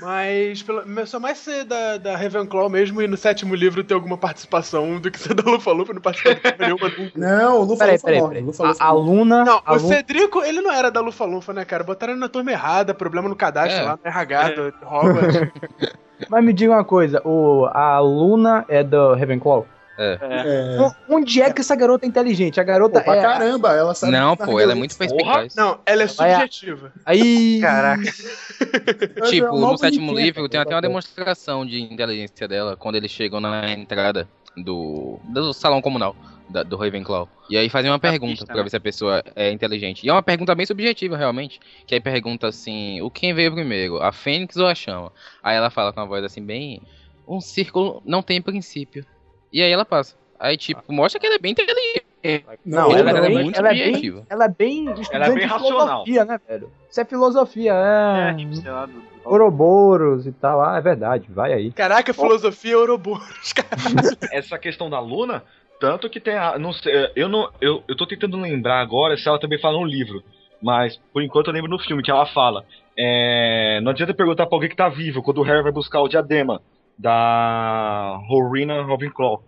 Mas 0.00 0.62
pelo, 0.62 0.80
eu 0.98 1.06
sou 1.06 1.20
mais 1.20 1.38
ser 1.38 1.64
da, 1.64 1.96
da 1.98 2.16
Ravenclaw 2.16 2.68
mesmo 2.68 3.00
e 3.02 3.06
no 3.06 3.16
sétimo 3.16 3.54
livro 3.54 3.84
ter 3.84 3.94
alguma 3.94 4.16
participação 4.18 4.98
do 4.98 5.10
que 5.10 5.18
ser 5.18 5.34
da 5.34 5.48
Lufa-Lufa 5.50 5.92
e 5.92 5.94
não 5.94 6.00
de 6.00 6.22
porra 6.22 6.56
nenhuma. 6.58 6.92
Não, 7.14 7.60
o 7.60 7.64
Lufa 7.64 7.78
Peraí, 7.84 7.92
Lufa 7.94 8.04
peraí, 8.06 8.20
morre. 8.20 8.28
peraí. 8.34 8.44
Lufa 8.46 8.62
A, 8.64 8.68
Lufa 8.68 8.84
a 8.84 8.92
morre. 8.92 9.06
Luna. 9.10 9.44
Não, 9.44 9.62
a 9.64 9.74
o 9.74 9.78
Cedrico, 9.78 10.42
ele 10.42 10.60
não 10.60 10.72
era 10.72 10.90
da 10.90 11.00
Lufa-Lufa, 11.00 11.52
né, 11.52 11.64
cara? 11.64 11.84
Botaram 11.84 12.12
ele 12.14 12.20
na 12.20 12.28
turma 12.28 12.50
errada, 12.50 12.92
problema 12.94 13.28
no 13.28 13.36
cadastro 13.36 13.80
É. 13.80 13.84
lá, 13.84 13.98
no 14.02 14.08
RH 14.10 14.72
Hogwarts. 14.84 15.36
Mas 16.30 16.44
me 16.44 16.52
diga 16.52 16.72
uma 16.72 16.84
coisa, 16.84 17.20
o, 17.24 17.66
a 17.72 17.98
Luna 18.00 18.64
é 18.68 18.82
do 18.82 19.14
Ravenclaw? 19.14 19.66
É. 19.98 20.18
O- 21.08 21.16
Onde 21.16 21.40
é 21.40 21.52
que 21.52 21.60
essa 21.60 21.74
garota 21.74 22.04
é 22.04 22.08
inteligente? 22.08 22.60
A 22.60 22.64
garota 22.64 23.00
Pô, 23.00 23.04
pra 23.06 23.16
é. 23.16 23.22
caramba, 23.22 23.72
ela 23.74 23.94
sabe. 23.94 24.12
Não, 24.12 24.36
pô, 24.36 24.60
ela 24.60 24.72
é 24.72 24.74
muito 24.74 24.96
perspicaz. 24.96 25.54
Não, 25.54 25.78
ela 25.86 26.02
é 26.02 26.06
subjetiva. 26.06 26.92
Aí. 27.04 27.60
Caraca. 27.60 28.02
é 29.16 29.20
Tipo, 29.30 29.56
no 29.58 29.76
sétimo 29.78 30.12
livro 30.14 30.48
tem 30.48 30.60
até 30.60 30.74
uma 30.74 30.82
demonstração 30.82 31.64
de 31.64 31.80
inteligência 31.80 32.46
dela 32.48 32.76
quando 32.76 32.96
eles 32.96 33.10
chegam 33.10 33.40
na 33.40 33.70
entrada. 33.72 34.28
do, 34.58 35.18
do 35.28 35.52
salão 35.52 35.82
comunal 35.82 36.16
da- 36.48 36.62
do 36.62 36.78
Ravenclaw. 36.78 37.28
E 37.50 37.58
aí 37.58 37.68
fazem 37.68 37.90
uma 37.90 37.98
pergunta 37.98 38.30
pista, 38.32 38.46
pra 38.46 38.56
né? 38.56 38.62
ver 38.62 38.70
se 38.70 38.76
a 38.76 38.80
pessoa 38.80 39.22
é 39.34 39.52
inteligente. 39.52 40.02
E 40.02 40.08
é 40.08 40.12
uma 40.12 40.22
pergunta 40.22 40.54
bem 40.54 40.64
subjetiva, 40.64 41.14
realmente. 41.14 41.60
Que 41.86 41.94
aí 41.94 42.00
pergunta 42.00 42.48
assim: 42.48 42.98
o 43.02 43.10
quem 43.10 43.34
veio 43.34 43.52
primeiro, 43.52 44.02
a 44.02 44.12
Fênix 44.12 44.56
ou 44.56 44.66
a 44.66 44.74
Chama? 44.74 45.12
Aí 45.42 45.54
ela 45.56 45.68
fala 45.68 45.92
com 45.92 46.00
uma 46.00 46.06
voz 46.06 46.24
assim, 46.24 46.42
bem. 46.42 46.80
Um 47.28 47.38
círculo 47.38 48.00
não 48.06 48.22
tem 48.22 48.40
princípio. 48.40 49.04
E 49.52 49.62
aí 49.62 49.70
ela 49.70 49.84
passa. 49.84 50.14
Aí, 50.38 50.56
tipo, 50.56 50.82
mostra 50.92 51.18
que 51.18 51.26
ela 51.26 51.36
é 51.36 51.38
bem 51.38 51.52
inteligente. 51.52 52.04
Não, 52.64 52.90
Ela 52.90 53.10
ela, 53.10 53.10
é 53.10 53.24
é 53.24 53.28
bem, 53.28 53.42
muito 53.44 53.58
ela 53.58 53.68
é 53.68 53.72
bem, 53.72 54.24
ela 54.28 54.44
é 54.44 54.48
bem 54.48 54.92
estudante 55.00 55.28
bem 55.30 55.38
de 55.38 55.44
racional. 55.44 56.04
filosofia, 56.04 56.24
né, 56.24 56.40
velho? 56.48 56.72
Isso 56.90 57.00
é 57.00 57.04
filosofia, 57.04 57.72
É, 57.72 58.30
é. 58.30 58.34
tipo, 58.34 58.54
sei 58.56 58.70
lá, 58.70 58.86
do, 58.86 58.92
do- 58.92 59.06
Ouroboros 59.24 60.26
e 60.26 60.32
tal. 60.32 60.60
Ah, 60.60 60.76
é 60.76 60.80
verdade, 60.80 61.26
vai 61.30 61.52
aí. 61.52 61.70
Caraca, 61.72 62.12
filosofia 62.12 62.76
Ouroboros, 62.78 63.52
cara. 63.52 63.68
Essa 64.32 64.58
questão 64.58 64.90
da 64.90 64.98
Luna, 64.98 65.44
tanto 65.80 66.10
que 66.10 66.18
tem 66.20 66.34
a. 66.36 66.58
Não 66.58 66.72
sei, 66.72 66.92
eu 67.14 67.28
não. 67.28 67.48
Eu, 67.60 67.82
eu 67.88 67.96
tô 67.96 68.06
tentando 68.06 68.36
lembrar 68.40 68.80
agora 68.80 69.16
se 69.16 69.28
ela 69.28 69.38
também 69.38 69.60
fala 69.60 69.78
no 69.78 69.84
livro. 69.86 70.22
Mas 70.60 70.98
por 71.12 71.22
enquanto 71.22 71.46
eu 71.48 71.52
lembro 71.52 71.70
no 71.70 71.78
filme 71.78 72.02
que 72.02 72.10
ela 72.10 72.26
fala. 72.26 72.64
É, 72.98 73.78
não 73.82 73.90
adianta 73.92 74.14
perguntar 74.14 74.46
pra 74.46 74.56
alguém 74.56 74.70
que 74.70 74.76
tá 74.76 74.88
vivo 74.88 75.22
quando 75.22 75.38
o 75.38 75.42
Harry 75.42 75.62
vai 75.62 75.70
buscar 75.72 76.00
o 76.00 76.08
diadema 76.08 76.60
da 76.98 78.18
Rowena 78.28 78.82
Ravenclaw. 78.84 79.42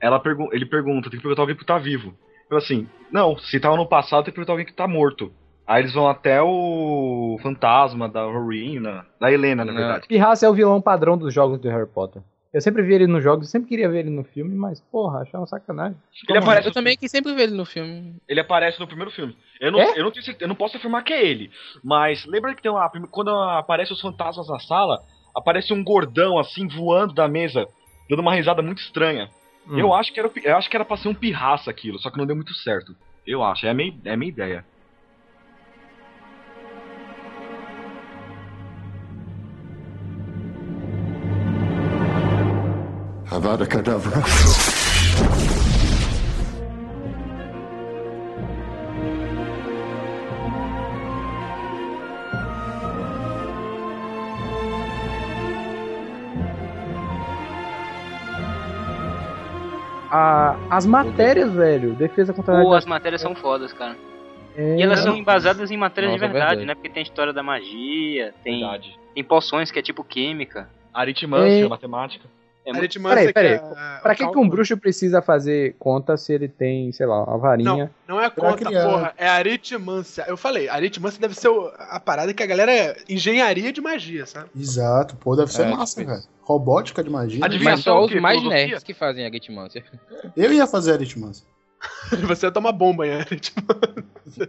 Ela 0.00 0.18
pergu 0.18 0.48
ele 0.52 0.66
pergunta, 0.66 1.08
tem 1.10 1.18
que 1.18 1.22
perguntar 1.22 1.42
alguém 1.42 1.56
que 1.56 1.64
tá 1.64 1.78
vivo. 1.78 2.14
Eu 2.50 2.56
assim, 2.58 2.88
não, 3.10 3.36
se 3.38 3.58
tava 3.60 3.76
no 3.76 3.86
passado, 3.86 4.24
tem 4.24 4.32
que 4.32 4.36
perguntar 4.36 4.52
alguém 4.52 4.66
que 4.66 4.72
tá 4.74 4.86
morto. 4.88 5.32
Aí 5.66 5.82
eles 5.82 5.94
vão 5.94 6.08
até 6.08 6.42
o 6.42 7.38
fantasma 7.40 8.08
da 8.08 8.24
Rowena, 8.24 9.06
da 9.20 9.30
Helena, 9.32 9.64
na 9.64 9.72
verdade. 9.72 10.08
Pirraça 10.08 10.44
é 10.44 10.48
o 10.48 10.54
vilão 10.54 10.80
padrão 10.82 11.16
dos 11.16 11.32
jogos 11.32 11.58
do 11.60 11.68
Harry 11.68 11.86
Potter. 11.86 12.20
Eu 12.52 12.60
sempre 12.60 12.82
vi 12.82 12.92
ele 12.94 13.06
nos 13.06 13.22
jogos, 13.24 13.46
eu 13.46 13.50
sempre 13.50 13.68
queria 13.70 13.88
ver 13.88 14.00
ele 14.00 14.10
no 14.10 14.24
filme, 14.24 14.54
mas, 14.54 14.78
porra, 14.78 15.20
achava 15.22 15.46
sacanagem. 15.46 15.96
Ele 16.28 16.36
aparece, 16.38 16.68
Eu 16.68 16.72
também 16.74 16.98
que 16.98 17.08
sempre 17.08 17.32
vi 17.34 17.40
ele 17.42 17.56
no 17.56 17.64
filme. 17.64 18.16
ele 18.28 18.40
aparece 18.40 18.78
no 18.78 18.86
primeiro 18.86 19.10
filme. 19.10 19.34
Eu 19.58 19.72
não, 19.72 19.80
É? 19.80 19.98
eu 19.98 20.02
não, 20.04 20.10
tenho 20.10 20.22
certeza- 20.22 20.44
eu 20.44 20.48
não 20.48 20.54
posso 20.54 20.76
afirmar 20.76 21.02
que 21.02 21.14
é 21.14 21.24
ele, 21.24 21.50
mas 21.82 22.26
lembra 22.26 22.54
que 22.54 22.60
tem 22.60 22.70
uma 22.70 22.90
quando 23.10 23.30
aparece 23.30 23.92
os 23.94 24.00
fantasmas 24.02 24.48
na 24.48 24.58
sala, 24.58 25.00
aparece 25.34 25.72
um 25.72 25.82
gordão 25.82 26.38
assim 26.38 26.66
voando 26.66 27.14
da 27.14 27.28
mesa, 27.28 27.68
dando 28.08 28.20
uma 28.20 28.34
risada 28.34 28.62
muito 28.62 28.80
estranha. 28.80 29.30
Hum. 29.68 29.78
Eu 29.78 29.94
acho 29.94 30.12
que 30.12 30.20
era 30.20 30.30
eu 30.42 30.56
acho 30.56 30.68
que 30.68 30.76
era 30.76 30.84
pra 30.84 30.96
ser 30.96 31.08
um 31.08 31.14
pirraça 31.14 31.70
aquilo, 31.70 31.98
só 31.98 32.10
que 32.10 32.18
não 32.18 32.26
deu 32.26 32.36
muito 32.36 32.54
certo. 32.54 32.94
Eu 33.26 33.42
acho, 33.42 33.66
é 33.66 33.70
a 33.70 33.74
minha, 33.74 33.94
é 34.04 34.12
a 34.12 34.16
minha 34.16 34.30
ideia. 34.30 34.64
Avada 43.30 43.66
Kedavra. 43.66 44.20
A- 60.14 60.56
as 60.68 60.84
matérias, 60.84 61.50
velho, 61.54 61.94
defesa 61.94 62.34
contra 62.34 62.58
a 62.58 62.62
Pô, 62.62 62.74
as 62.74 62.84
matérias 62.84 63.22
são 63.22 63.34
fodas, 63.34 63.72
cara. 63.72 63.96
é, 64.54 64.76
E 64.76 64.82
elas 64.82 65.00
são 65.00 65.16
embasadas 65.16 65.70
em 65.70 65.76
matérias 65.78 66.12
Nossa, 66.12 66.26
de 66.26 66.30
verdade, 66.32 66.48
verdade. 66.56 66.66
né? 66.66 66.74
Porque 66.74 66.90
tem 66.90 67.00
a 67.00 67.04
história 67.04 67.32
da 67.32 67.42
magia, 67.42 68.34
tem, 68.44 68.60
Verdade. 68.60 68.98
tem 69.14 69.24
poções 69.24 69.70
que 69.70 69.78
é 69.78 69.82
tipo 69.82 70.04
química. 70.04 70.68
Aritmância, 70.92 71.64
É. 71.64 71.68
matemática. 71.68 72.28
É 72.64 72.72
muito- 72.72 73.00
Peraí, 73.02 73.32
peraí. 73.32 73.54
a- 73.56 73.98
Pra 74.02 74.14
que, 74.14 74.24
que 74.26 74.38
um 74.38 74.48
bruxo 74.48 74.76
precisa 74.76 75.20
fazer 75.20 75.74
conta 75.80 76.16
se 76.16 76.32
ele 76.32 76.46
tem, 76.46 76.92
sei 76.92 77.06
lá, 77.06 77.24
uma 77.24 77.36
varinha? 77.38 77.90
Não 78.06 78.20
é 78.20 78.30
Pra 78.30 78.50
conta, 78.50 78.64
criar. 78.66 78.88
porra. 78.88 79.14
É 79.16 79.28
aritmância. 79.28 80.24
Eu 80.28 80.36
falei, 80.36 80.68
aritmância 80.68 81.20
deve 81.20 81.34
ser 81.34 81.48
o- 81.48 81.72
a 81.76 81.98
parada 81.98 82.32
que 82.32 82.42
a 82.42 82.46
galera 82.46 82.72
é 82.72 82.96
engenharia 83.08 83.72
de 83.72 83.80
magia, 83.80 84.26
sabe? 84.26 84.48
Exato, 84.56 85.16
pô, 85.16 85.34
deve 85.34 85.52
ser 85.52 85.62
É, 85.62 85.70
massa, 85.70 86.00
tipo 86.00 86.12
velho. 86.12 86.22
Robótica 86.42 87.02
de 87.02 87.10
magia. 87.10 87.40
né? 87.40 87.46
Adivinha- 87.46 87.72
Mas 87.72 87.80
só 87.80 88.00
o 88.00 88.06
os 88.06 88.14
mais 88.20 88.42
nerds 88.42 88.82
que 88.84 88.94
fazem 88.94 89.26
a 89.26 89.30
Gitmância. 89.30 89.84
Eu 90.36 90.52
ia 90.52 90.66
fazer 90.66 90.92
aritmância. 90.92 91.44
Você 92.28 92.48
toma 92.50 92.70
bomba 92.70 93.06
em 93.06 93.14
aritmância. 93.14 94.48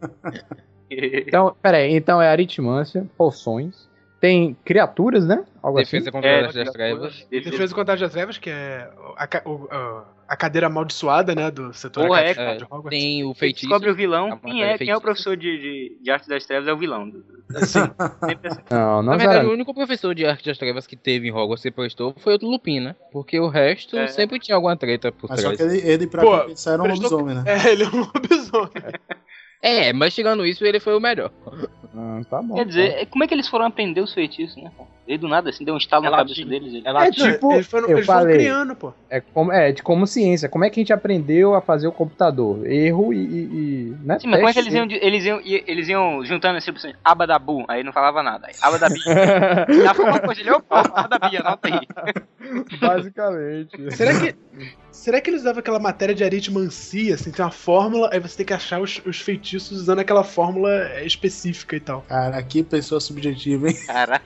Então, 0.90 1.54
peraí, 1.62 1.94
então 1.94 2.20
é 2.20 2.28
aritmância, 2.28 3.06
poções, 3.16 3.88
tem 4.20 4.56
criaturas, 4.64 5.26
né? 5.26 5.44
Algo 5.62 5.78
Defesa 5.78 6.12
contra 6.12 6.28
É, 6.30 6.46
as 6.46 6.54
das 6.54 6.70
trevas. 6.70 7.26
Defesa 7.30 7.74
contra 7.74 7.94
as 7.94 8.12
trevas, 8.12 8.38
que 8.38 8.50
é 8.50 8.88
a, 9.16 9.48
o- 9.48 9.68
a- 9.70 10.04
a 10.28 10.36
cadeira 10.36 10.68
amaldiçoada, 10.68 11.34
né, 11.34 11.50
do 11.50 11.72
setor 11.74 12.06
Porra, 12.06 12.20
é, 12.20 12.34
de 12.56 12.64
Hogwarts. 12.64 12.90
Tem 12.90 13.24
o 13.24 13.34
feitiço. 13.34 13.66
descobre 13.66 13.90
o 13.90 13.94
vilão, 13.94 14.32
a 14.32 14.36
quem 14.38 14.62
é, 14.62 14.78
quem 14.78 14.88
é 14.90 14.96
o 14.96 15.00
professor 15.00 15.36
de, 15.36 15.58
de, 15.58 15.98
de 16.00 16.10
arte 16.10 16.28
das 16.28 16.46
trevas 16.46 16.68
é 16.68 16.72
o 16.72 16.76
vilão. 16.76 17.10
Assim, 17.54 17.80
assim. 17.80 17.90
assim? 18.44 18.60
Não, 18.70 19.02
não 19.02 19.12
Na 19.12 19.16
verdade, 19.16 19.46
o 19.46 19.52
único 19.52 19.74
professor 19.74 20.14
de 20.14 20.24
arte 20.24 20.44
das 20.46 20.56
trevas 20.56 20.86
que 20.86 20.94
teve 20.96 21.26
em 21.28 21.32
Hogwarts 21.32 21.64
e 21.64 21.70
prestou 21.72 22.14
foi 22.18 22.34
o 22.34 22.38
do 22.38 22.46
Lupin, 22.48 22.78
né? 22.80 22.96
Porque 23.12 23.40
o 23.40 23.48
resto 23.48 23.98
É. 23.98 24.06
sempre 24.06 24.38
tinha 24.38 24.54
alguma 24.54 24.76
treta 24.76 25.10
por 25.10 25.28
Mas 25.30 25.40
só 25.40 25.52
trás. 25.52 25.56
que 25.60 25.76
ele, 25.78 25.90
ele 25.90 26.06
pra 26.06 26.22
Pô, 26.22 26.38
compensar, 26.42 26.74
era 26.74 26.82
um 26.82 26.86
prestou- 26.86 27.18
lobisomem, 27.20 27.42
né? 27.42 27.44
é, 27.68 27.72
ele 27.72 27.82
é 27.82 27.88
um 27.88 27.98
lobisomem. 28.00 28.70
É, 29.62 29.92
mas 29.92 30.14
tirando 30.14 30.46
isso, 30.46 30.64
ele 30.64 30.80
foi 30.80 30.96
o 30.96 31.00
melhor. 31.00 31.30
Ah, 31.94 32.20
tá 32.30 32.40
bom. 32.40 32.54
Quer 32.54 32.64
dizer, 32.66 32.88
é- 32.92 33.04
como 33.06 33.24
é 33.24 33.26
que 33.26 33.34
eles 33.34 33.48
foram 33.48 33.66
aprender 33.66 34.00
os 34.00 34.14
feitiços, 34.14 34.56
né? 34.62 34.70
Ele 35.06 35.18
do 35.18 35.28
nada, 35.28 35.50
assim, 35.50 35.64
deu 35.64 35.74
um 35.74 35.78
estalo 35.78 36.06
É 36.06 36.10
na 36.10 36.18
cabeça 36.18 36.44
deles. 36.44 36.72
ele- 36.72 36.86
É 36.86 36.90
É 37.06 37.10
tipo, 37.10 37.52
eles 37.52 37.66
foram, 37.66 37.88
eu 37.88 37.96
eles 37.96 38.06
foram 38.06 38.20
falei, 38.20 38.36
criando, 38.36 38.76
pô. 38.76 38.92
é 39.10 39.20
como, 39.20 39.52
é 39.52 39.72
de 39.72 39.82
como 39.82 40.06
ciência. 40.06 40.48
Como 40.48 40.64
é 40.64 40.70
que 40.70 40.78
a 40.78 40.82
gente 40.82 40.92
aprendeu 40.92 41.52
a 41.54 41.60
fazer 41.60 41.88
o 41.88 41.92
computador? 41.92 42.64
Erro 42.70 43.12
e, 43.12 43.16
e, 43.18 43.20
e 43.20 43.96
né? 44.04 44.18
Sim, 44.20 44.28
mas 44.28 44.38
como 44.38 44.48
é 44.48 44.52
que 44.52 44.58
eles 44.60 44.72
iam, 44.72 44.86
eles 44.88 45.24
iam, 45.24 45.40
eles 45.44 45.88
iam 45.88 46.24
juntando 46.24 46.58
assim, 46.58 46.70
assim, 46.70 46.92
abadabu, 47.04 47.64
aí 47.68 47.82
não 47.82 47.92
falava 47.92 48.22
nada. 48.22 48.46
Aí, 48.46 48.54
abadabi. 48.62 49.00
Já 49.82 49.92
foi 49.94 50.04
uma 50.04 50.20
coisa, 50.20 50.40
ele, 50.40 50.50
opa, 50.52 50.80
abadabi, 50.94 51.36
anota 51.38 51.68
aí. 51.68 51.80
Basicamente. 52.80 53.90
Será 53.96 54.18
que, 54.18 54.34
será 54.92 55.20
que 55.20 55.28
eles 55.30 55.40
usavam 55.40 55.58
aquela 55.60 55.80
matéria 55.80 56.14
de 56.14 56.22
aritmancia, 56.22 57.14
assim, 57.14 57.30
tem 57.32 57.44
uma 57.44 57.50
fórmula, 57.50 58.10
aí 58.12 58.20
você 58.20 58.36
tem 58.38 58.46
que 58.46 58.54
achar 58.54 58.80
os, 58.80 59.00
os 59.04 59.20
feitiços 59.20 59.49
usando 59.56 59.98
aquela 59.98 60.24
fórmula 60.24 60.70
é, 60.70 61.06
específica 61.06 61.76
e 61.76 61.80
tal. 61.80 62.02
Cara, 62.08 62.42
que 62.42 62.62
pessoa 62.62 63.00
subjetiva, 63.00 63.68
hein? 63.68 63.76
Caraca. 63.86 64.24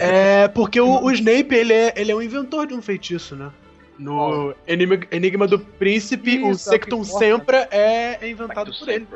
É, 0.00 0.48
porque 0.48 0.80
o, 0.80 1.02
o 1.02 1.10
Snape, 1.12 1.54
ele 1.54 1.72
é, 1.72 1.92
ele 1.96 2.12
é 2.12 2.16
um 2.16 2.22
inventor 2.22 2.66
de 2.66 2.74
um 2.74 2.82
feitiço, 2.82 3.36
né? 3.36 3.50
No 3.98 4.54
Enigma, 4.66 5.00
Enigma 5.10 5.46
do 5.46 5.58
Príncipe, 5.58 6.38
o 6.38 6.50
Isso, 6.52 6.72
é 6.72 6.76
o 6.76 6.78
que 6.78 6.86
Sectum. 6.86 7.04
Sempra 7.04 7.68
é 7.70 8.28
inventado 8.28 8.72
por 8.72 8.88
ele. 8.88 9.06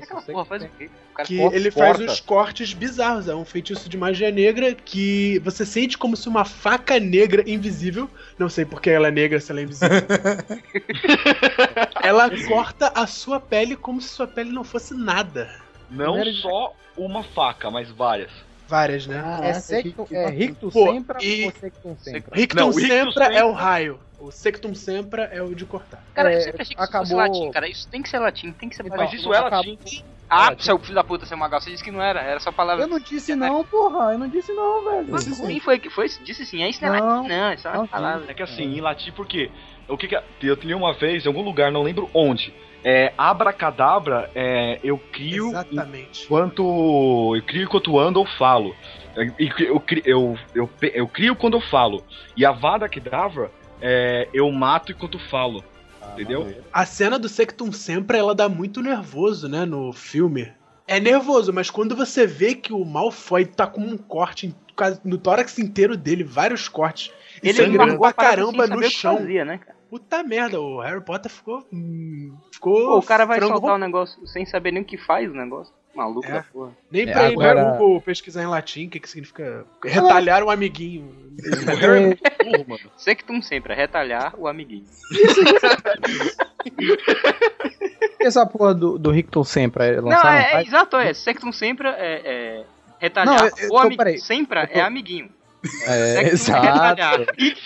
Aquela 0.00 0.22
porra 0.22 0.44
faz 0.44 0.62
o 0.62 0.68
quê? 0.78 0.88
O 1.10 1.14
cara 1.14 1.26
Que 1.26 1.40
ele 1.40 1.70
porta. 1.70 1.98
faz 1.98 2.12
os 2.12 2.20
cortes 2.20 2.72
bizarros. 2.72 3.28
É 3.28 3.34
um 3.34 3.44
feitiço 3.44 3.88
de 3.88 3.96
magia 3.96 4.30
negra 4.30 4.74
que 4.74 5.38
você 5.40 5.66
sente 5.66 5.98
como 5.98 6.16
se 6.16 6.28
uma 6.28 6.44
faca 6.44 6.98
negra 7.00 7.42
invisível. 7.48 8.08
Não 8.38 8.48
sei 8.48 8.64
porque 8.64 8.90
ela 8.90 9.08
é 9.08 9.10
negra 9.10 9.40
se 9.40 9.50
ela 9.50 9.60
é 9.60 9.64
invisível. 9.64 9.98
ela 12.02 12.30
corta 12.48 12.92
a 12.94 13.06
sua 13.06 13.40
pele 13.40 13.76
como 13.76 14.00
se 14.00 14.08
sua 14.08 14.26
pele 14.26 14.50
não 14.50 14.64
fosse 14.64 14.94
nada. 14.94 15.50
não 15.90 16.14
Primeiro- 16.14 16.36
só 16.38 16.74
uma 16.96 17.22
faca, 17.22 17.70
mas 17.70 17.90
várias. 17.90 18.30
Várias, 18.72 19.06
né? 19.06 19.18
É, 19.18 19.20
Caraca, 19.22 19.60
sectum, 19.60 20.06
é 20.10 20.30
Pô, 20.72 20.92
sempre 20.94 21.26
e- 21.26 21.44
ou 21.44 21.52
sectum 21.52 21.96
sempre? 21.98 22.40
Rictum 22.40 22.56
Não, 22.56 22.68
o 22.68 22.72
Rictum 22.72 22.88
Sempra 22.88 23.12
Sempra- 23.26 23.38
é 23.38 23.44
o 23.44 23.52
raio. 23.52 24.00
O 24.18 24.30
Sectum 24.30 24.74
Sempra 24.74 25.24
é 25.24 25.42
o 25.42 25.54
de 25.54 25.66
cortar. 25.66 26.02
Cara, 26.14 26.32
eu 26.32 26.38
É, 26.38 26.40
sempre 26.40 26.62
achei 26.62 26.74
que 26.74 26.82
isso 26.82 26.90
fosse 26.92 27.12
acabou- 27.12 27.18
latim, 27.18 27.50
cara. 27.50 27.68
Isso 27.68 27.86
tem 27.90 28.00
que 28.00 28.08
ser 28.08 28.18
latim, 28.18 28.50
tem 28.52 28.70
que 28.70 28.76
ser 28.76 28.82
Então, 28.86 28.96
Mas 28.96 29.06
latim. 29.08 29.16
isso 29.16 29.34
é 29.34 29.36
acabou- 29.36 29.72
latim. 29.72 30.04
Ah, 30.30 30.54
seu 30.58 30.78
filho 30.78 30.94
da 30.94 31.04
puta, 31.04 31.26
seu 31.26 31.36
Magal, 31.36 31.60
você 31.60 31.70
disse 31.70 31.84
que 31.84 31.90
não 31.90 32.00
era, 32.00 32.22
era 32.22 32.40
só 32.40 32.50
palavra. 32.50 32.84
Eu 32.84 32.88
não 32.88 32.98
disse 32.98 33.36
não, 33.36 33.62
porra. 33.62 34.12
Eu 34.14 34.18
não 34.18 34.28
disse 34.28 34.50
não, 34.54 34.82
velho. 34.84 35.06
Mas 35.10 35.24
sim. 35.24 35.60
foi 35.60 35.78
que 35.78 35.90
foi? 35.90 36.08
Disse 36.24 36.46
sim, 36.46 36.62
é 36.62 36.70
isso 36.70 36.82
não 36.82 36.94
é 36.94 36.98
Não, 36.98 37.06
latim, 37.06 37.28
não, 37.28 37.34
é 37.50 37.56
não, 37.62 37.72
uma 37.80 37.88
palavra. 37.88 38.24
É 38.30 38.32
que 38.32 38.42
assim, 38.42 38.62
em 38.62 38.80
latim, 38.80 39.12
porque 39.12 39.50
o 39.86 39.98
que, 39.98 40.08
que 40.08 40.16
é- 40.16 40.24
eu 40.40 40.54
li 40.54 40.72
uma 40.72 40.94
vez 40.94 41.26
em 41.26 41.28
algum 41.28 41.42
lugar, 41.42 41.70
não 41.70 41.82
lembro 41.82 42.08
onde. 42.14 42.54
É, 42.84 43.12
abracadabra, 43.16 44.28
é, 44.34 44.80
eu 44.82 44.98
crio 45.12 45.50
Exatamente. 45.50 46.24
enquanto 46.24 47.36
eu 47.36 47.42
crio 47.42 47.64
enquanto 47.64 47.98
ando 47.98 48.18
ou 48.18 48.26
falo. 48.26 48.74
Eu, 49.14 49.24
eu, 49.58 49.82
eu, 50.04 50.38
eu, 50.54 50.70
eu 50.82 51.08
crio 51.08 51.36
quando 51.36 51.56
eu 51.56 51.60
falo. 51.60 52.04
E 52.36 52.44
a 52.44 52.50
vada 52.50 52.88
kedavra, 52.88 53.50
é, 53.80 54.28
eu 54.32 54.50
mato 54.50 54.92
enquanto 54.92 55.18
falo. 55.30 55.62
entendeu? 56.12 56.52
A 56.72 56.84
cena 56.84 57.18
do 57.18 57.28
Sectum 57.28 57.70
Sempra, 57.70 58.18
ela 58.18 58.34
dá 58.34 58.48
muito 58.48 58.82
nervoso, 58.82 59.48
né, 59.48 59.64
no 59.64 59.92
filme. 59.92 60.52
É 60.86 60.98
nervoso, 60.98 61.52
mas 61.52 61.70
quando 61.70 61.94
você 61.94 62.26
vê 62.26 62.54
que 62.54 62.72
o 62.72 62.84
Malfoy 62.84 63.44
tá 63.44 63.66
com 63.66 63.80
um 63.80 63.96
corte 63.96 64.54
no 65.04 65.16
tórax 65.16 65.58
inteiro 65.58 65.96
dele, 65.96 66.24
vários 66.24 66.68
cortes, 66.68 67.12
e 67.42 67.48
Ele 67.48 67.58
sangrando 67.58 67.98
pra 67.98 68.12
caramba 68.12 68.66
no 68.66 68.82
chão. 68.82 69.18
Fazia, 69.18 69.44
né, 69.44 69.58
cara? 69.58 69.81
Puta 69.92 70.22
merda, 70.22 70.58
o 70.58 70.80
Harry 70.80 71.02
Potter 71.04 71.30
ficou. 71.30 71.66
hum, 71.70 72.34
ficou. 72.50 72.74
Pô, 72.92 72.96
o 72.98 73.02
cara 73.02 73.26
vai 73.26 73.36
frango 73.36 73.58
soltar 73.58 73.74
o 73.74 73.78
negócio 73.78 74.26
sem 74.26 74.46
saber 74.46 74.72
nem 74.72 74.80
o 74.80 74.86
que 74.86 74.96
faz 74.96 75.30
o 75.30 75.34
negócio. 75.34 75.70
Maluco 75.94 76.26
É. 76.26 76.32
da 76.32 76.42
porra. 76.44 76.72
Nem 76.90 77.02
É, 77.06 77.12
pra 77.12 77.28
ir 77.30 77.34
agora- 77.34 77.72
no 77.72 77.76
Google 77.76 78.00
pesquisar 78.00 78.42
em 78.42 78.46
latim 78.46 78.86
o 78.86 78.88
que, 78.88 78.98
que 78.98 79.06
significa 79.06 79.66
retalhar 79.84 80.42
um 80.42 80.48
amiguinho. 80.48 81.12
O 81.36 81.76
Harry 81.76 82.18
é 82.24 82.42
burro, 82.42 82.64
mano. 82.66 82.90
Sectum 82.96 83.42
sempre, 83.42 83.74
é 83.74 83.76
retalhar 83.76 84.34
o 84.38 84.48
amiguinho. 84.48 84.86
Essa 88.18 88.46
porra 88.46 88.74
do, 88.74 88.98
do 88.98 89.10
Ricton 89.10 89.44
sempre 89.44 89.84
é 89.88 89.96
Não, 90.00 90.04
lançar 90.08 90.40
é, 90.40 90.54
é 90.54 90.62
exato, 90.62 90.96
é. 90.96 91.12
Sectum 91.12 91.52
sempre 91.52 91.86
é, 91.88 91.92
é 92.24 92.64
retalhar 92.98 93.36
Não, 93.38 93.46
eu- 93.46 93.52
eu 93.58 93.70
o 93.72 93.78
amiguinho. 93.78 94.20
Sempre 94.20 94.66
tô- 94.66 94.78
é 94.78 94.80
amiguinho. 94.80 95.28
É, 95.86 96.24
é 96.24 96.28
exato. 96.28 97.00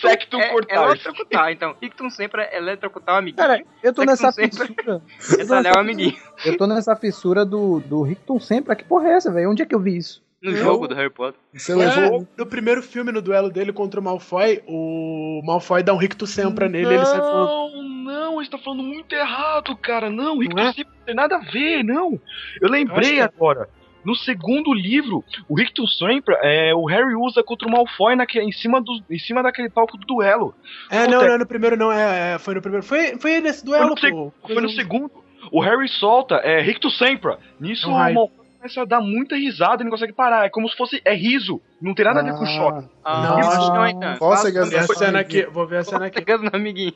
Sectum 0.01 0.39
É, 0.39 0.51
por 0.51 0.67
é 0.69 0.75
eletrocutar, 0.75 1.51
então. 1.51 1.77
Ictum 1.81 2.11
sempre 2.11 2.43
é 2.43 2.57
eletrocutar 2.59 3.15
o 3.15 3.19
amiguinho. 3.19 3.37
Cara, 3.37 3.63
eu 3.83 3.93
tô 3.95 4.03
Sectum 4.03 4.05
nessa 4.05 4.33
fissura. 4.33 5.03
retalhar 5.39 5.77
o 5.77 5.81
amiguinho. 5.81 6.17
Eu 6.45 6.57
tô 6.57 6.67
nessa 6.67 6.95
fissura 6.97 7.45
do, 7.45 7.81
do 7.81 8.03
Ricton 8.03 8.39
sempre. 8.39 8.77
Que 8.77 8.85
porra 8.85 9.09
é 9.09 9.13
essa, 9.13 9.33
velho? 9.33 9.51
Onde 9.51 9.63
é 9.63 9.67
que 9.67 9.75
eu 9.75 9.81
vi 9.81 9.97
isso? 9.97 10.25
No 10.43 10.55
jogo 10.55 10.87
do 10.87 10.95
Harry 10.95 11.11
Potter. 11.11 11.41
Você 11.53 11.75
levou. 11.75 12.21
É, 12.23 12.27
no 12.37 12.47
primeiro 12.47 12.83
filme, 12.83 13.11
no 13.11 13.23
duelo 13.23 13.51
dele 13.51 13.73
contra 13.73 13.99
o 13.99 14.03
Malfoy, 14.03 14.63
o 14.67 15.41
Malfoy 15.45 15.83
dá 15.83 15.95
um 15.95 15.97
ricto 15.97 16.27
sempra 16.27 16.69
nele 16.69 16.91
e 16.91 16.95
ele 16.95 17.07
sai 17.07 17.19
falando. 17.19 17.47
Não, 17.47 17.83
não, 18.05 18.35
você 18.35 18.51
tá 18.51 18.59
falando 18.59 18.83
muito 18.83 19.13
errado, 19.15 19.75
cara. 19.77 20.11
Não, 20.11 20.39
Rictus 20.39 20.55
Não 20.63 20.69
é? 20.69 20.73
sempre 20.73 20.93
não 20.95 21.05
tem 21.05 21.15
nada 21.15 21.37
a 21.37 21.41
ver, 21.41 21.83
não. 21.83 22.21
Eu 22.61 22.69
lembrei 22.69 23.19
Eu 23.19 23.25
acho 23.25 23.35
agora. 23.35 23.69
No 24.07 24.15
segundo 24.15 24.73
livro, 24.73 25.25
o 25.49 25.59
Rictus 25.59 25.99
sempre 25.99 26.37
é, 26.41 26.73
o 26.73 26.85
Harry 26.85 27.17
usa 27.17 27.43
contra 27.43 27.67
o 27.67 27.71
Malfoy 27.73 28.15
naque, 28.15 28.39
em, 28.39 28.53
cima 28.53 28.81
do, 28.81 29.03
em 29.11 29.19
cima 29.19 29.43
daquele 29.43 29.69
palco 29.69 29.99
do 29.99 30.07
duelo. 30.07 30.55
É, 30.89 31.09
não, 31.09 31.23
não, 31.23 31.35
é 31.35 31.37
no 31.37 31.45
primeiro 31.45 31.77
não, 31.77 31.91
é, 31.91 32.35
é, 32.35 32.39
foi 32.39 32.55
no 32.55 32.63
primeiro. 32.63 32.87
Foi, 32.87 33.19
foi 33.19 33.41
nesse 33.41 33.65
duelo, 33.65 33.97
Foi 33.99 34.11
no 34.13 34.31
pô. 34.31 34.47
Foi 34.47 34.63
no 34.63 34.69
segundo. 34.69 35.11
O 35.51 35.61
Harry 35.61 35.89
solta 35.89 36.37
é, 36.37 36.61
Rictus 36.61 36.97
Sempra. 36.97 37.41
Nisso 37.59 37.89
É 37.89 37.91
um 37.91 37.95
o. 37.95 38.15
Malfoy 38.15 38.47
começa 38.59 38.83
a 38.83 38.85
dar 38.85 39.01
muita 39.01 39.35
risada 39.35 39.83
e 39.83 39.85
não 39.85 39.91
consegue 39.91 40.13
parar. 40.13 40.47
É 40.47 40.51
como 40.51 40.69
se 40.69 40.77
fosse. 40.77 41.03
É 41.05 41.13
riso. 41.13 41.61
Não 41.83 41.93
tem 41.93 42.05
nada 42.05 42.21
a 42.21 42.23
ver 42.23 42.35
com 42.35 42.47
choque. 42.47 42.89
Ah, 43.05 43.23
Nossa. 43.23 43.75
não, 43.75 43.87
então. 43.89 44.17
Cócegas 44.19 44.63
Vou 44.63 44.71
ver 44.71 44.77
a 44.77 44.81
Essa 44.83 44.95
cena 44.95 45.21
aqui. 45.21 45.47
vou 45.47 45.67
ver 45.67 45.77
a 45.79 45.85
cena 45.85 46.07
aqui. 46.07 46.25
Amiguinho. 46.53 46.95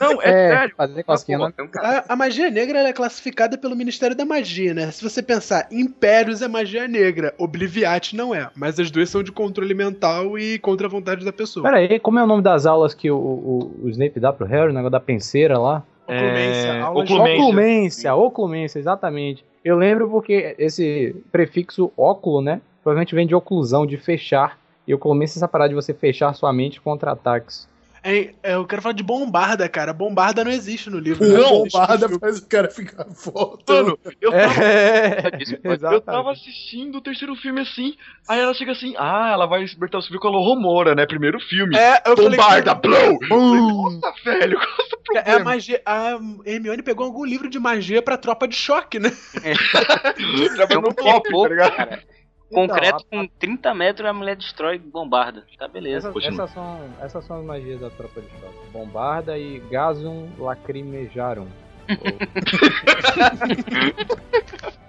Não, 0.00 0.20
é, 0.22 0.56
sério. 0.56 0.74
fazer 0.76 1.02
cosquinha 1.04 1.38
Pô, 1.38 1.44
na... 1.44 1.52
é 1.56 1.62
um 1.62 1.68
cara- 1.68 2.04
A, 2.08 2.12
a 2.12 2.16
magia 2.16 2.50
negra 2.50 2.78
ela 2.78 2.88
é 2.88 2.92
classificada 2.92 3.56
pelo 3.56 3.74
Ministério 3.74 4.16
da 4.16 4.24
Magia, 4.24 4.74
né? 4.74 4.90
Se 4.90 5.02
você 5.02 5.22
pensar, 5.22 5.66
Impérios 5.70 6.42
é 6.42 6.48
magia 6.48 6.86
negra, 6.86 7.34
Obliviate 7.38 8.14
não 8.16 8.34
é. 8.34 8.48
Mas 8.54 8.78
as 8.78 8.90
duas 8.90 9.08
são 9.08 9.22
de 9.22 9.32
controle 9.32 9.74
mental 9.74 10.38
e 10.38 10.58
contra 10.58 10.86
a 10.86 10.90
vontade 10.90 11.24
da 11.24 11.32
pessoa. 11.32 11.64
Pera 11.64 11.78
aí, 11.78 11.98
como 11.98 12.18
é 12.18 12.22
o 12.22 12.26
nome 12.26 12.42
das 12.42 12.66
aulas 12.66 12.94
que 12.94 13.10
o, 13.10 13.16
o, 13.16 13.76
o 13.84 13.88
Snape 13.88 14.20
dá 14.20 14.32
pro 14.32 14.46
Harry? 14.46 14.70
O 14.70 14.74
negócio 14.74 14.90
da 14.90 15.00
penseira 15.00 15.58
lá? 15.58 15.82
Oclumência, 16.06 16.68
É, 16.68 16.84
oclumência. 16.84 17.34
Oclumência, 17.44 18.14
oclumência, 18.14 18.78
exatamente. 18.78 19.44
Eu 19.64 19.76
lembro 19.76 20.08
porque 20.08 20.54
esse 20.58 21.14
prefixo 21.30 21.92
óculo, 21.96 22.40
né? 22.42 22.60
Provavelmente 22.82 23.14
vem 23.14 23.26
de 23.26 23.34
oclusão, 23.34 23.86
de 23.86 23.96
fechar. 23.96 24.58
E 24.88 24.94
oclumência 24.94 25.36
é 25.36 25.40
essa 25.40 25.48
parada 25.48 25.68
de 25.68 25.74
você 25.74 25.94
fechar 25.94 26.32
sua 26.34 26.52
mente 26.52 26.80
contra 26.80 27.12
ataques. 27.12 27.68
É, 28.02 28.30
é, 28.42 28.54
eu 28.54 28.66
quero 28.66 28.80
falar 28.80 28.94
de 28.94 29.02
bombarda, 29.02 29.68
cara. 29.68 29.92
Bombarda 29.92 30.42
não 30.42 30.50
existe 30.50 30.88
no 30.88 30.98
livro. 30.98 31.26
Né? 31.26 31.34
No 31.36 31.64
bombada 31.64 32.06
filme. 32.08 32.18
faz 32.18 32.38
o 32.38 32.46
cara 32.46 32.70
ficar 32.70 33.04
forte. 33.14 33.64
Mano, 33.68 33.98
eu 34.20 34.30
tava, 34.30 34.64
É, 34.64 35.22
eu 35.94 36.00
tava 36.00 36.32
assistindo 36.32 36.96
o 36.98 37.00
terceiro 37.00 37.36
filme 37.36 37.60
assim. 37.60 37.94
Aí 38.28 38.40
ela 38.40 38.54
chega 38.54 38.72
assim: 38.72 38.94
Ah, 38.98 39.30
ela 39.32 39.46
vai 39.46 39.62
libertar 39.64 39.98
o 39.98 40.02
civil 40.02 40.18
com 40.20 40.28
a 40.28 40.30
Romora, 40.30 40.94
né? 40.94 41.04
Primeiro 41.06 41.38
filme. 41.40 41.76
É, 41.76 42.02
eu 42.06 42.16
falei, 42.16 42.30
Bombarda, 42.38 42.74
blow! 42.74 43.18
Bum! 43.28 43.90
Nossa, 44.00 44.14
velho, 44.24 44.58
qual 44.58 44.68
é 44.70 44.82
o 44.82 45.16
É 45.16 45.18
a 45.18 45.22
problema? 45.24 45.44
magia. 45.44 45.82
A 45.84 46.18
Hermione 46.46 46.82
pegou 46.82 47.04
algum 47.06 47.24
livro 47.24 47.50
de 47.50 47.58
magia 47.58 48.00
pra 48.00 48.16
tropa 48.16 48.48
de 48.48 48.56
choque, 48.56 48.98
né? 48.98 49.10
Trabalhando 50.56 50.88
no 50.88 50.94
pop, 50.94 51.28
tá 51.30 51.48
ligado? 51.48 51.76
cara. 51.76 52.02
Então, 52.50 52.66
Concreto 52.66 53.06
com 53.08 53.26
30 53.26 53.74
metros 53.74 54.08
a 54.08 54.12
mulher 54.12 54.36
destrói 54.36 54.78
bombarda. 54.78 55.44
Tá 55.58 55.68
beleza. 55.68 56.08
Essas, 56.08 56.24
essas 56.24 56.50
são, 56.50 56.80
essas 57.00 57.24
são 57.24 57.38
as 57.38 57.44
magias 57.44 57.80
da 57.80 57.90
tropa 57.90 58.20
de 58.20 58.28
choque. 58.28 58.70
Bombarda 58.72 59.38
e 59.38 59.60
gasum 59.70 60.28
lacrimejarum. 60.38 61.46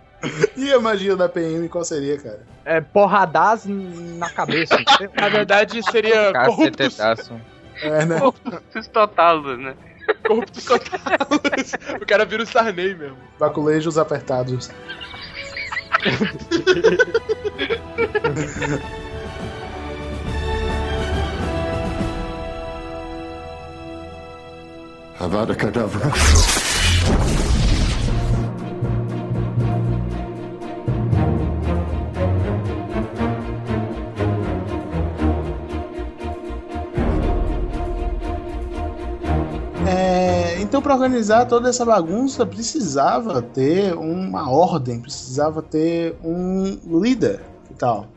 E 0.56 0.72
a 0.72 0.80
magia 0.80 1.16
da 1.16 1.28
PM 1.28 1.68
qual 1.68 1.84
seria, 1.84 2.16
cara? 2.16 2.46
É 2.64 2.80
porradas 2.80 3.66
na 3.66 4.30
cabeça. 4.30 4.78
Na 5.20 5.30
verdade, 5.30 5.82
seria 5.90 6.32
Cacetedaço. 6.32 7.42
É, 7.82 8.06
né? 8.06 8.20
Os 8.76 8.88
totalos, 8.88 9.58
né? 9.58 9.76
corruptus 10.28 10.66
totalis. 10.66 11.74
o 12.02 12.06
cara 12.06 12.26
vira 12.26 12.44
o 12.44 12.46
Sarney 12.46 12.96
mesmo. 12.96 13.18
Baculejos 13.40 13.98
apertados. 13.98 14.70
Avada 25.20 25.54
Kedavra. 25.54 26.12
Então, 40.72 40.82
para 40.82 40.94
organizar 40.94 41.46
toda 41.48 41.68
essa 41.68 41.84
bagunça, 41.84 42.46
precisava 42.46 43.42
ter 43.42 43.94
uma 43.94 44.50
ordem, 44.50 45.02
precisava 45.02 45.62
ter 45.62 46.16
um 46.24 46.80
líder 47.02 47.42
e 47.70 47.74
tal. 47.74 48.08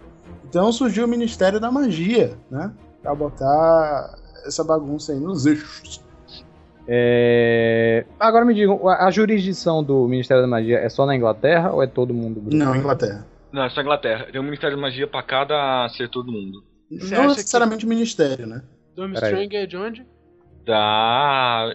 Então 0.49 0.71
surgiu 0.71 1.05
o 1.05 1.09
Ministério 1.09 1.59
da 1.59 1.69
Magia, 1.73 2.39
né? 2.49 2.73
Pra 3.03 3.13
botar 3.13 4.15
essa 4.47 4.63
bagunça 4.63 5.11
aí 5.11 5.19
nos 5.19 5.47
eixos. 5.47 6.01
É, 6.87 8.07
Agora 8.21 8.45
me 8.45 8.55
digam, 8.55 8.89
a 8.89 9.11
jurisdição 9.11 9.83
do 9.83 10.07
Ministério 10.07 10.41
da 10.41 10.49
Magia 10.49 10.79
é 10.79 10.89
só 10.89 11.05
na 11.05 11.17
Inglaterra 11.17 11.73
ou 11.73 11.83
é 11.83 11.89
todo 11.89 12.15
mundo? 12.15 12.41
bruxo? 12.41 12.57
Não, 12.57 12.77
Inglaterra. 12.77 13.27
Não, 13.51 13.65
é 13.65 13.81
Inglaterra. 13.81 14.29
Tem 14.31 14.41
um 14.41 14.45
Ministério 14.45 14.77
de 14.77 14.81
Magia 14.81 15.09
pra 15.09 15.25
cada 15.25 15.89
setor 15.89 16.23
do 16.23 16.31
mundo. 16.31 16.63
Você 16.89 17.17
não 17.17 17.27
necessariamente 17.27 17.85
ministério, 17.85 18.47
né? 18.47 18.63
Durmstrang 18.95 19.57
é 19.57 19.67
de 19.67 19.77
onde? 19.77 20.07
Da 20.65 21.75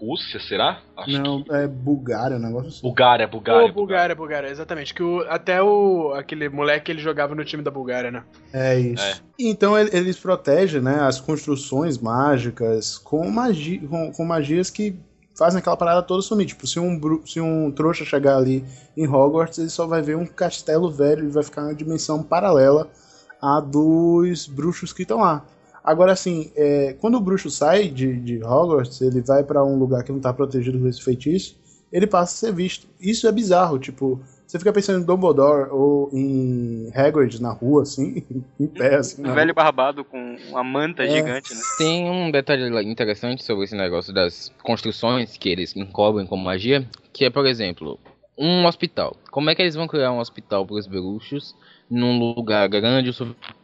Rússia, 0.00 0.40
será? 0.40 0.80
Acho 0.96 1.18
não, 1.22 1.42
que. 1.42 1.52
é 1.52 1.66
Bulgária, 1.66 2.36
um 2.36 2.40
negócio 2.40 2.68
assim. 2.68 2.80
Bulgária, 2.82 3.26
Bulgária. 3.26 3.60
Bulgária, 3.60 3.74
Bulgária, 3.74 4.14
Bulgária, 4.14 4.48
exatamente. 4.48 4.94
Que 4.94 5.02
o, 5.02 5.20
até 5.28 5.62
o 5.62 6.14
aquele 6.14 6.48
moleque 6.48 6.90
ele 6.90 7.00
jogava 7.00 7.34
no 7.34 7.44
time 7.44 7.62
da 7.62 7.70
Bulgária, 7.70 8.10
né? 8.10 8.24
É 8.52 8.78
isso. 8.78 9.22
Então 9.38 9.78
ele- 9.78 9.90
eles 9.92 10.18
protegem 10.18 10.80
né, 10.80 11.00
as 11.00 11.20
construções 11.20 11.98
mágicas 11.98 12.96
com, 12.98 13.30
magi 13.30 13.78
com, 13.78 14.10
com 14.12 14.24
magias 14.24 14.70
que 14.70 14.98
fazem 15.36 15.58
aquela 15.58 15.76
parada 15.76 16.02
toda 16.02 16.22
sumir. 16.22 16.46
Tipo, 16.46 16.66
se 16.66 16.80
um, 16.80 17.00
se 17.26 17.40
um 17.40 17.70
trouxa 17.70 18.04
chegar 18.04 18.36
ali 18.36 18.64
em 18.96 19.06
Hogwarts, 19.06 19.58
ele 19.58 19.68
só 19.70 19.86
vai 19.86 20.00
ver 20.02 20.16
um 20.16 20.26
castelo 20.26 20.90
velho 20.90 21.24
e 21.24 21.30
vai 21.30 21.42
ficar 21.42 21.62
numa 21.62 21.74
dimensão 21.74 22.22
paralela 22.22 22.88
à 23.40 23.60
dos 23.60 24.46
bruxos 24.46 24.92
que 24.92 25.02
estão 25.02 25.20
lá. 25.20 25.44
Agora, 25.82 26.12
assim, 26.12 26.52
é, 26.54 26.94
quando 27.00 27.16
o 27.16 27.20
bruxo 27.20 27.50
sai 27.50 27.88
de, 27.88 28.16
de 28.20 28.44
Hogwarts, 28.44 29.00
ele 29.00 29.20
vai 29.22 29.42
pra 29.42 29.64
um 29.64 29.78
lugar 29.78 30.04
que 30.04 30.12
não 30.12 30.20
tá 30.20 30.32
protegido 30.32 30.78
por 30.78 30.88
esse 30.88 31.02
feitiço, 31.02 31.58
ele 31.92 32.06
passa 32.06 32.46
a 32.46 32.48
ser 32.50 32.54
visto. 32.54 32.86
Isso 33.00 33.26
é 33.26 33.32
bizarro, 33.32 33.78
tipo, 33.78 34.20
você 34.46 34.58
fica 34.58 34.72
pensando 34.72 35.00
em 35.00 35.06
Dumbledore 35.06 35.70
ou 35.70 36.10
em 36.12 36.90
Hagrid 36.94 37.40
na 37.40 37.52
rua, 37.52 37.82
assim, 37.82 38.24
em 38.58 38.66
pé, 38.66 38.96
assim. 38.96 39.22
Um 39.22 39.28
na 39.28 39.34
velho 39.34 39.54
barbado 39.54 40.04
com 40.04 40.36
uma 40.48 40.64
manta 40.64 41.04
É. 41.04 41.08
gigante, 41.08 41.54
né? 41.54 41.60
Tem 41.78 42.10
um 42.10 42.30
detalhe 42.30 42.68
interessante 42.88 43.44
sobre 43.44 43.64
esse 43.64 43.76
negócio 43.76 44.12
das 44.12 44.52
construções 44.62 45.36
que 45.36 45.48
eles 45.48 45.74
encobrem 45.76 46.26
como 46.26 46.44
magia, 46.44 46.84
que 47.12 47.24
é, 47.24 47.30
por 47.30 47.46
exemplo, 47.46 47.98
um 48.36 48.66
hospital. 48.66 49.16
Como 49.30 49.48
é 49.50 49.54
que 49.54 49.62
eles 49.62 49.74
vão 49.74 49.86
criar 49.86 50.12
um 50.12 50.18
hospital 50.18 50.66
para 50.66 50.76
os 50.76 50.86
bruxos 50.86 51.54
num 51.88 52.18
lugar 52.18 52.68
grande 52.68 53.10
o 53.10 53.12
suficiente 53.12 53.59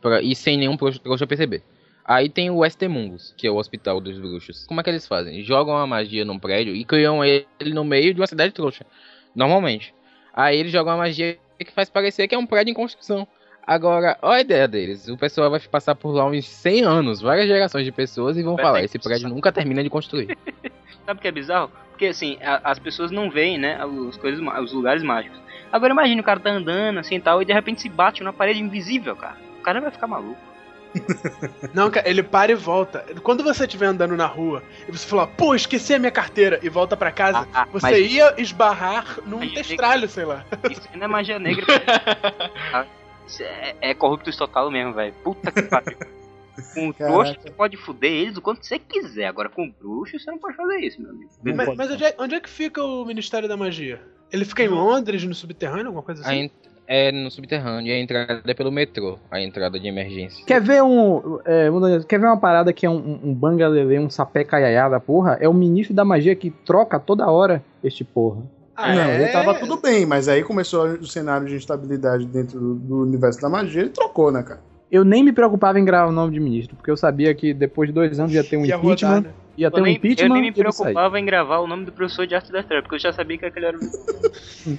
pra, 0.00 0.22
e 0.22 0.34
sem 0.34 0.56
nenhum 0.56 0.76
trouxa 0.76 1.26
perceber? 1.26 1.62
Aí 2.04 2.28
tem 2.28 2.50
o 2.50 2.58
Westemungus, 2.58 3.34
que 3.36 3.46
é 3.46 3.50
o 3.50 3.56
hospital 3.56 4.00
dos 4.00 4.18
bruxos. 4.18 4.66
Como 4.66 4.80
é 4.80 4.82
que 4.82 4.90
eles 4.90 5.06
fazem? 5.06 5.42
Jogam 5.44 5.76
a 5.76 5.86
magia 5.86 6.24
num 6.24 6.38
prédio 6.38 6.74
e 6.74 6.84
criam 6.84 7.24
ele 7.24 7.46
no 7.72 7.84
meio 7.84 8.12
de 8.12 8.20
uma 8.20 8.26
cidade 8.26 8.52
trouxa. 8.52 8.84
Normalmente. 9.34 9.94
Aí 10.34 10.58
eles 10.58 10.72
jogam 10.72 10.94
a 10.94 10.96
magia 10.96 11.38
que 11.58 11.70
faz 11.72 11.88
parecer 11.88 12.26
que 12.26 12.34
é 12.34 12.38
um 12.38 12.46
prédio 12.46 12.72
em 12.72 12.74
construção. 12.74 13.28
Agora, 13.64 14.18
olha 14.22 14.38
a 14.38 14.40
ideia 14.40 14.66
deles. 14.66 15.08
O 15.08 15.16
pessoal 15.16 15.50
vai 15.50 15.60
passar 15.60 15.94
por 15.94 16.10
lá 16.10 16.24
uns 16.26 16.48
100 16.48 16.82
anos, 16.84 17.20
várias 17.20 17.46
gerações 17.46 17.84
de 17.84 17.92
pessoas, 17.92 18.36
e 18.36 18.42
vão 18.42 18.56
falar: 18.56 18.82
esse 18.82 18.98
prédio 18.98 19.28
nunca 19.28 19.52
termina 19.52 19.82
de 19.82 19.90
construir. 19.90 20.36
Sabe 21.06 21.18
o 21.18 21.22
que 21.22 21.28
é 21.28 21.32
bizarro? 21.32 21.70
Porque 21.90 22.06
assim, 22.06 22.38
a- 22.42 22.60
as 22.64 22.78
pessoas 22.80 23.10
não 23.12 23.30
veem, 23.30 23.58
né, 23.58 23.84
os, 23.84 24.16
coisas, 24.16 24.40
os 24.40 24.72
lugares 24.72 25.02
mágicos. 25.02 25.38
Agora 25.72 25.92
imagine 25.92 26.20
o 26.20 26.24
cara 26.24 26.40
tá 26.40 26.50
andando 26.50 26.98
assim 26.98 27.16
e 27.16 27.20
tal, 27.20 27.40
e 27.40 27.44
de 27.44 27.52
repente 27.52 27.80
se 27.82 27.88
bate 27.88 28.22
numa 28.22 28.32
parede 28.32 28.60
invisível, 28.60 29.14
cara. 29.16 29.36
O 29.58 29.62
cara 29.62 29.80
vai 29.80 29.90
ficar 29.90 30.06
maluco. 30.06 30.38
Não, 31.72 31.88
cara, 31.88 32.08
ele 32.08 32.20
para 32.22 32.50
e 32.50 32.54
volta. 32.56 33.04
Quando 33.22 33.44
você 33.44 33.62
estiver 33.64 33.86
andando 33.86 34.16
na 34.16 34.26
rua 34.26 34.62
e 34.88 34.90
você 34.90 35.06
falar, 35.06 35.28
pô, 35.28 35.54
esqueci 35.54 35.94
a 35.94 35.98
minha 36.00 36.10
carteira 36.10 36.58
e 36.62 36.68
volta 36.68 36.96
pra 36.96 37.12
casa, 37.12 37.46
Ah, 37.54 37.62
ah, 37.62 37.64
você 37.66 37.90
mas- 37.92 38.12
ia 38.12 38.34
esbarrar 38.38 39.18
num 39.24 39.48
testralho, 39.54 40.08
sei 40.08 40.24
lá. 40.24 40.44
Isso 40.68 40.88
não 40.94 41.04
é 41.04 41.06
magia 41.08 41.38
negra. 41.38 41.64
Isso 43.26 43.44
é, 43.44 43.76
é 43.80 43.94
corrupto 43.94 44.36
total 44.36 44.68
mesmo, 44.72 44.92
velho. 44.92 45.14
Puta 45.22 45.52
que 45.52 45.62
pariu. 45.62 45.96
Com 46.74 46.92
Caraca. 46.92 47.12
trouxa 47.14 47.40
você 47.40 47.50
pode 47.52 47.76
fuder 47.76 48.10
eles 48.10 48.36
o 48.36 48.42
quanto 48.42 48.66
você 48.66 48.76
quiser. 48.78 49.26
Agora 49.26 49.48
com 49.48 49.70
bruxo 49.70 50.18
você 50.18 50.30
não 50.30 50.38
pode 50.38 50.56
fazer 50.56 50.80
isso, 50.80 51.00
meu 51.00 51.10
amigo. 51.10 51.30
Mas, 51.44 51.76
mas 51.76 51.90
onde, 51.92 52.04
é, 52.04 52.14
onde 52.18 52.34
é 52.34 52.40
que 52.40 52.50
fica 52.50 52.82
o 52.82 53.04
Ministério 53.04 53.48
da 53.48 53.56
Magia? 53.56 54.02
Ele 54.32 54.44
fica 54.44 54.62
em 54.62 54.68
Londres, 54.68 55.24
no 55.24 55.34
subterrâneo, 55.34 55.86
alguma 55.86 56.02
coisa 56.02 56.22
assim? 56.22 56.50
é 56.92 57.12
no 57.12 57.30
subterrâneo 57.30 57.88
e 57.88 57.92
a 57.92 58.00
entrada 58.00 58.42
é 58.44 58.52
pelo 58.52 58.72
metrô, 58.72 59.16
a 59.30 59.40
entrada 59.40 59.78
de 59.78 59.86
emergência. 59.86 60.44
Quer 60.44 60.60
ver 60.60 60.82
um. 60.82 61.38
é, 61.44 61.70
quer 62.08 62.18
ver 62.18 62.26
uma 62.26 62.36
parada 62.36 62.72
que 62.72 62.84
é 62.84 62.90
um, 62.90 62.96
um, 62.96 63.20
um 63.30 63.34
bangalelê, 63.34 63.96
um 64.00 64.10
sapé 64.10 64.42
caiaiá 64.42 64.88
da 64.88 64.98
porra? 64.98 65.38
É 65.40 65.48
o 65.48 65.54
ministro 65.54 65.94
da 65.94 66.04
magia 66.04 66.34
que 66.34 66.50
troca 66.50 66.98
toda 66.98 67.30
hora 67.30 67.62
este 67.84 68.02
porra. 68.02 68.42
Ah, 68.74 68.92
não, 68.92 69.02
é? 69.02 69.22
ele 69.22 69.32
tava 69.32 69.54
tudo 69.54 69.76
bem, 69.76 70.04
mas 70.04 70.26
aí 70.26 70.42
começou 70.42 70.84
o 70.86 71.06
cenário 71.06 71.46
de 71.46 71.54
instabilidade 71.54 72.26
dentro 72.26 72.58
do, 72.58 72.74
do 72.74 73.02
universo 73.02 73.40
da 73.40 73.48
magia 73.48 73.84
e 73.84 73.88
trocou, 73.88 74.32
né, 74.32 74.42
cara? 74.42 74.60
Eu 74.90 75.04
nem 75.04 75.22
me 75.22 75.32
preocupava 75.32 75.78
em 75.78 75.84
gravar 75.84 76.08
o 76.08 76.12
nome 76.12 76.32
de 76.32 76.40
ministro, 76.40 76.74
porque 76.76 76.90
eu 76.90 76.96
sabia 76.96 77.32
que 77.34 77.54
depois 77.54 77.88
de 77.88 77.92
dois 77.94 78.18
anos 78.18 78.32
ia 78.34 78.42
ter 78.42 78.56
um 78.56 78.64
Ia 78.66 78.76
impeachment. 78.76 79.08
rodar, 79.08 79.22
né? 79.22 79.30
Ia 79.56 79.70
ter 79.70 79.76
Eu 79.76 79.82
um 79.82 79.84
nem, 79.84 79.94
impeachment 79.96 80.26
eu 80.28 80.32
nem 80.32 80.42
me 80.42 80.52
preocupava 80.52 81.20
em 81.20 81.24
gravar 81.24 81.58
o 81.58 81.66
nome 81.66 81.84
do 81.84 81.92
professor 81.92 82.26
de 82.26 82.34
arte 82.34 82.50
da 82.50 82.62
treva, 82.62 82.82
porque 82.82 82.96
eu 82.96 82.98
já 83.00 83.12
sabia 83.12 83.38
que 83.38 83.46
aquele 83.46 83.66
era 83.66 83.76
o. 83.76 83.80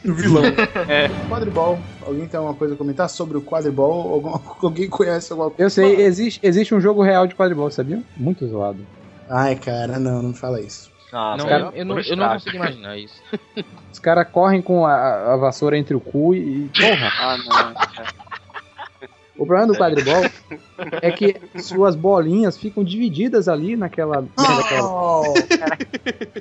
O 0.06 0.14
vilão. 0.14 0.44
É. 0.88 1.08
Quadribol. 1.28 1.80
Alguém 2.06 2.28
tem 2.28 2.38
alguma 2.38 2.56
coisa 2.56 2.76
a 2.76 2.78
comentar 2.78 3.10
sobre 3.10 3.38
o 3.38 3.42
quadribol? 3.42 4.14
Alguma- 4.14 4.42
Alguém 4.62 4.88
conhece 4.90 5.32
alguma 5.32 5.50
coisa? 5.50 5.64
Eu 5.64 5.70
sei, 5.70 6.02
existe, 6.06 6.40
existe 6.44 6.76
um 6.76 6.80
jogo 6.80 7.02
real 7.02 7.26
de 7.26 7.34
quadribol, 7.34 7.70
sabia? 7.72 8.00
Muito 8.16 8.46
zoado. 8.48 8.86
Ai, 9.30 9.56
cara, 9.56 9.98
não, 9.98 10.22
não 10.22 10.30
me 10.30 10.36
fala 10.36 10.60
isso. 10.62 10.92
Ah, 11.12 11.36
não, 11.38 11.46
velho, 11.46 11.66
eu, 11.66 11.72
eu 11.74 11.86
não, 11.86 12.00
eu 12.00 12.16
não 12.18 12.30
consigo 12.30 12.56
imaginar 12.56 12.98
isso. 12.98 13.22
Os 13.92 14.00
caras 14.00 14.28
correm 14.32 14.62
com 14.62 14.86
a, 14.86 15.34
a 15.34 15.38
vassoura 15.38 15.78
entre 15.78 15.96
o 15.96 16.00
cu 16.00 16.34
e. 16.36 16.70
Porra! 16.70 17.12
Ah, 17.20 17.38
não. 17.38 17.74
cara. 17.74 18.08
O 19.42 19.46
problema 19.46 19.74
do 19.74 19.78
quadribol 19.80 20.24
é 21.02 21.12
que 21.12 21.36
suas 21.60 21.96
bolinhas 21.96 22.58
ficam 22.58 22.84
divididas 22.84 23.48
ali 23.48 23.76
naquela. 23.76 24.22
naquela- 24.38 24.92
Oh, 24.92 25.24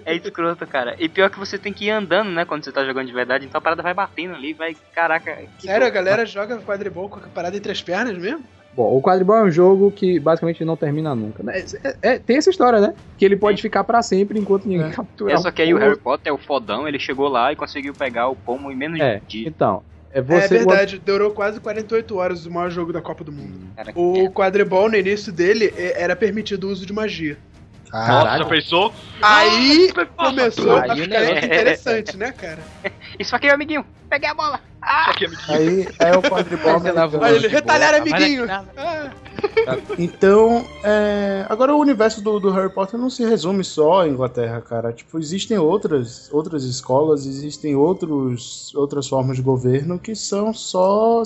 É 0.05 0.15
escroto, 0.17 0.67
cara. 0.67 0.95
E 0.99 1.09
pior 1.09 1.31
que 1.31 1.39
você 1.39 1.57
tem 1.59 1.73
que 1.73 1.87
ir 1.87 1.91
andando, 1.91 2.31
né? 2.31 2.45
Quando 2.45 2.63
você 2.65 2.71
tá 2.73 2.85
jogando 2.85 3.07
de 3.07 3.13
verdade, 3.13 3.47
então 3.47 3.59
a 3.59 3.63
parada 3.63 3.83
vai 3.83 3.95
batendo 3.95 4.35
ali, 4.35 4.53
vai. 4.53 4.77
Caraca. 4.95 5.35
que 5.59 5.67
Sério, 5.67 5.87
a 5.87 5.91
galera 5.91 6.27
joga 6.27 6.59
quadribol 6.59 7.09
com 7.09 7.19
a 7.19 7.23
parada 7.23 7.57
entre 7.57 7.73
as 7.73 7.81
pernas 7.81 8.19
mesmo? 8.19 8.45
Bom, 8.75 8.97
o 8.97 9.03
quadribol 9.03 9.37
é 9.37 9.43
um 9.45 9.51
jogo 9.51 9.91
que 9.91 10.21
basicamente 10.21 10.65
não 10.65 10.77
termina 10.77 11.15
nunca. 11.15 11.43
né? 11.43 11.65
É- 11.83 11.97
é- 12.03 12.19
tem 12.19 12.37
essa 12.37 12.51
história, 12.51 12.81
né? 12.81 12.95
Que 13.19 13.25
ele 13.25 13.37
pode 13.37 13.61
ficar 13.63 13.83
pra 13.83 14.03
sempre 14.03 14.39
enquanto 14.39 14.67
ninguém 14.67 14.87
É. 14.89 14.91
capturar. 14.91 15.35
É, 15.35 15.39
só 15.39 15.51
que 15.51 15.63
aí 15.63 15.75
o. 15.75 15.79
Harry 15.79 15.99
Potter 15.99 16.31
é 16.31 16.35
o 16.35 16.39
fodão, 16.39 16.87
ele 16.87 16.99
chegou 16.99 17.29
lá 17.29 17.51
e 17.53 17.57
conseguiu 17.57 17.95
pegar 17.95 18.29
o 18.29 18.37
pomo 18.37 18.71
em 18.71 18.77
menos 18.77 18.99
de 18.99 19.03
É, 19.05 19.21
um 19.25 19.27
dia. 19.27 19.49
então. 19.49 19.83
É 20.13 20.19
é 20.19 20.23
você. 20.23 20.49
verdade, 20.59 21.01
durou 21.05 21.31
quase 21.31 21.61
48 21.61 22.17
horas 22.17 22.45
o 22.45 22.51
maior 22.51 22.71
jogo 22.71 22.93
da 22.93 23.01
Copa 23.01 23.23
do 23.23 23.31
Mundo. 23.31 23.55
O 23.95 24.29
quadribol, 24.31 24.89
no 24.91 24.97
início 24.97 25.33
dele, 25.33 25.73
é- 25.77 26.03
era 26.03 26.17
permitido 26.17 26.65
o 26.65 26.71
uso 26.71 26.85
de 26.85 26.93
magia. 26.93 27.39
Nossa, 27.93 28.07
caralho. 28.07 28.43
já 28.45 28.49
pensou? 28.49 28.93
Aí 29.23 29.93
começou 30.17 30.77
a 30.77 30.83
Aí 30.83 30.91
o 30.91 30.97
ficar 31.05 31.21
negócio- 31.21 31.45
interessante, 31.45 32.17
né, 32.17 32.33
cara? 32.33 32.59
Isso 33.19 33.35
aqui, 33.37 33.49
amiguinho. 33.49 33.85
Peguei 34.09 34.29
a 34.29 34.35
bola. 34.35 34.61
Ah! 34.83 35.11
Aqui, 35.11 35.27
amiguinho. 35.27 35.89
Aí 35.99 36.11
é 36.11 36.17
o 36.17 36.23
quadribol 36.23 36.73
lá 36.73 36.77
americano. 36.79 37.19
Olha 37.23 37.35
ele, 37.37 37.49
retalhar 37.49 37.93
mas 37.93 38.01
amiguinho. 38.01 38.47
Ah, 38.51 38.65
Então, 39.99 40.65
é, 40.85 41.45
agora 41.49 41.75
o 41.75 41.79
universo 41.79 42.23
do, 42.23 42.41
do 42.41 42.51
Harry 42.51 42.71
Potter 42.73 42.99
não 42.99 43.11
se 43.11 43.25
resume 43.25 43.63
só 43.65 44.03
à 44.03 44.09
Inglaterra, 44.09 44.61
cara. 44.61 44.93
Tipo, 44.93 45.19
existem 45.19 45.59
outras, 45.59 46.29
outras 46.33 46.65
escolas, 46.65 47.27
existem 47.27 47.75
outros, 47.77 48.75
outras 48.75 49.09
formas 49.09 49.37
de 49.37 49.43
governo 49.43 49.99
que 49.99 50.15
são 50.15 50.53
só 50.53 51.23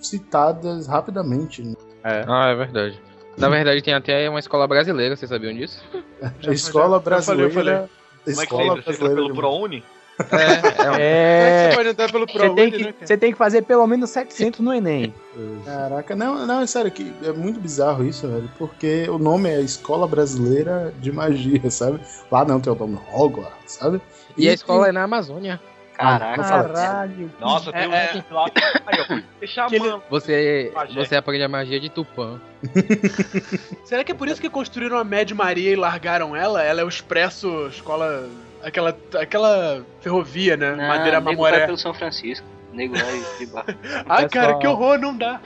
citadas 0.00 0.86
rapidamente. 0.86 1.62
né? 1.62 1.74
Ah, 2.04 2.48
é 2.50 2.54
verdade. 2.54 3.00
Na 3.36 3.48
verdade, 3.48 3.82
tem 3.82 3.92
até 3.94 4.28
uma 4.30 4.38
escola 4.38 4.66
brasileira, 4.66 5.14
vocês 5.16 5.28
sabiam 5.28 5.52
disso? 5.54 5.82
A 6.22 6.30
escola 6.52 7.02
já- 7.04 7.16
já 7.16 7.22
falei, 7.22 7.44
eu 7.44 7.50
brasileira. 7.50 7.88
falei. 7.88 7.88
Como 8.24 8.40
é 8.42 8.46
que 8.46 8.54
Escola 8.54 8.74
você 8.76 8.82
brasileira. 8.82 9.14
pelo 9.14 9.34
ProUni? 9.34 9.84
É, 10.18 10.24
é, 10.24 10.60
Como 10.72 10.94
é 10.94 10.96
que 10.96 11.02
É. 11.02 11.68
você 11.70 11.76
pode 11.76 11.88
entrar 11.90 12.10
pelo 12.12 12.26
Você 12.26 12.32
tem, 12.38 12.48
ProUni, 12.54 12.70
que, 12.72 12.82
né, 12.84 12.94
você 13.02 13.16
tem 13.18 13.32
que 13.32 13.38
fazer 13.38 13.62
pelo 13.62 13.86
menos 13.86 14.08
700 14.10 14.60
no 14.60 14.72
Enem. 14.72 15.14
Caraca, 15.64 16.16
não, 16.16 16.46
não, 16.46 16.60
é 16.62 16.66
sério, 16.66 16.90
que 16.90 17.12
é 17.22 17.32
muito 17.32 17.60
bizarro 17.60 18.02
isso, 18.04 18.26
velho, 18.26 18.50
porque 18.58 19.06
o 19.10 19.18
nome 19.18 19.50
é 19.50 19.60
Escola 19.60 20.08
Brasileira 20.08 20.92
de 20.98 21.12
Magia, 21.12 21.70
sabe? 21.70 22.00
Lá 22.32 22.44
não 22.44 22.58
tem 22.58 22.72
o 22.72 22.76
nome 22.76 22.98
Hogwarts, 23.12 23.74
sabe? 23.74 24.00
e 24.38 24.48
a 24.48 24.52
escola 24.54 24.88
é 24.88 24.92
na 24.92 25.02
Amazônia. 25.04 25.60
Caraca. 25.96 26.42
Caralho. 26.42 27.30
Nossa, 27.40 27.72
tem 27.72 27.88
um 27.88 27.92
É, 27.94 28.12
link 28.12 28.24
lá. 28.30 28.46
Mão. 29.80 30.02
Você, 30.10 30.70
Magia. 30.74 31.04
você 31.04 31.16
aprende 31.16 31.44
a 31.44 31.48
magia 31.48 31.80
de 31.80 31.88
Tupã. 31.88 32.40
Será 33.84 34.04
que 34.04 34.12
é 34.12 34.14
por 34.14 34.28
isso 34.28 34.40
que 34.40 34.50
construíram 34.50 34.98
a 34.98 35.04
Mad 35.04 35.30
Maria 35.32 35.70
e 35.72 35.76
largaram 35.76 36.34
ela? 36.36 36.62
Ela 36.62 36.80
é 36.80 36.84
o 36.84 36.88
Expresso 36.88 37.66
Escola. 37.68 38.28
Aquela, 38.62 38.96
aquela 39.20 39.84
ferrovia, 40.00 40.56
né? 40.56 40.72
Não, 40.74 40.88
Madeira 40.88 41.20
nego 41.20 41.42
vai 41.42 41.50
Mamoré. 41.52 41.66
pelo 41.66 41.78
São 41.78 41.94
Francisco. 41.94 42.46
Nego 42.72 42.94
vai 42.96 43.22
de 43.38 43.46
barco. 43.46 43.72
Ai, 44.08 44.28
cara, 44.28 44.46
Pessoal- 44.54 44.58
que 44.58 44.66
horror, 44.66 44.98
não 44.98 45.16
dá. 45.16 45.40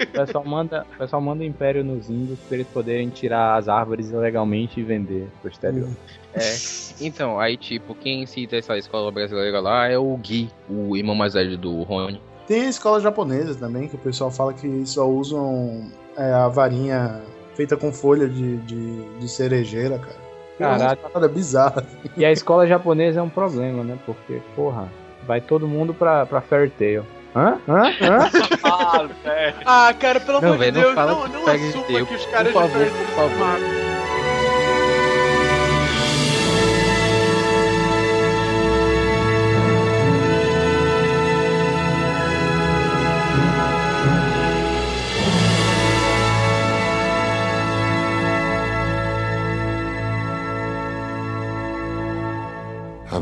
O 0.00 0.06
pessoal 0.06 0.44
manda, 0.44 0.86
o 0.94 0.98
pessoal 0.98 1.22
manda 1.22 1.42
o 1.42 1.46
império 1.46 1.84
nos 1.84 2.10
índios 2.10 2.38
pra 2.40 2.56
eles 2.56 2.66
poderem 2.68 3.08
tirar 3.10 3.56
as 3.56 3.68
árvores 3.68 4.10
ilegalmente 4.10 4.80
e 4.80 4.82
vender 4.82 5.28
pro 5.40 5.50
exterior. 5.50 5.88
É. 6.34 6.56
Então, 7.00 7.38
aí, 7.38 7.56
tipo, 7.56 7.94
quem 7.94 8.24
cita 8.26 8.56
essa 8.56 8.76
escola 8.76 9.10
brasileira 9.10 9.60
lá 9.60 9.88
é 9.88 9.98
o 9.98 10.16
Gui, 10.16 10.50
o 10.68 10.96
irmão 10.96 11.14
mais 11.14 11.34
velho 11.34 11.56
do 11.56 11.82
Rony. 11.82 12.20
Tem 12.46 12.62
a 12.62 12.68
escola 12.68 13.00
japonesa 13.00 13.54
também, 13.54 13.88
que 13.88 13.94
o 13.94 13.98
pessoal 13.98 14.30
fala 14.30 14.52
que 14.52 14.86
só 14.86 15.08
usam 15.08 15.90
é, 16.16 16.32
a 16.32 16.48
varinha 16.48 17.22
feita 17.54 17.76
com 17.76 17.92
folha 17.92 18.28
de, 18.28 18.58
de, 18.58 19.02
de 19.18 19.28
cerejeira, 19.28 19.98
cara. 19.98 20.24
Caralho. 20.58 20.82
É 20.82 20.86
uma 20.86 20.96
parada 21.10 21.28
bizarra. 21.28 21.84
E 22.16 22.24
a 22.24 22.30
escola 22.30 22.66
japonesa 22.66 23.18
é 23.20 23.22
um 23.22 23.28
problema, 23.28 23.82
né? 23.82 23.98
Porque, 24.06 24.40
porra, 24.54 24.88
vai 25.26 25.40
todo 25.40 25.66
mundo 25.66 25.92
pra, 25.94 26.26
pra 26.26 26.40
Fairy 26.40 26.70
Tail. 26.70 27.04
Hã? 27.34 27.58
Hã? 27.68 27.82
Hã? 28.00 28.30
Ah, 28.62 29.08
velho. 29.24 29.54
Ah, 29.64 29.94
cara, 29.98 30.20
pelo 30.20 30.40
Não, 30.40 30.54
amor 30.54 30.64
de 30.64 30.70
Deus, 30.72 30.94
fala 30.94 31.12
não, 31.12 31.22
que 31.22 31.32
não 31.32 31.46
assuma 31.46 31.84
teu. 31.86 32.06
que 32.06 32.14
os 32.14 32.26
caras 32.26 32.52
Por 32.52 32.62
favor, 32.62 32.84
de 32.84 32.90
por 32.90 33.06
favor. 33.14 33.93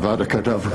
Avada 0.03 0.25
Kedavra. 0.25 0.69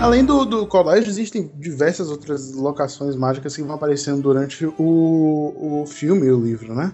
Além 0.00 0.24
do, 0.24 0.44
do 0.44 0.64
colégio, 0.64 1.10
existem 1.10 1.50
diversas 1.56 2.08
outras 2.08 2.54
locações 2.54 3.16
mágicas 3.16 3.56
que 3.56 3.62
vão 3.64 3.74
aparecendo 3.74 4.22
durante 4.22 4.64
o, 4.64 5.82
o 5.82 5.86
filme 5.88 6.26
e 6.26 6.30
o 6.30 6.40
livro, 6.40 6.72
né? 6.72 6.92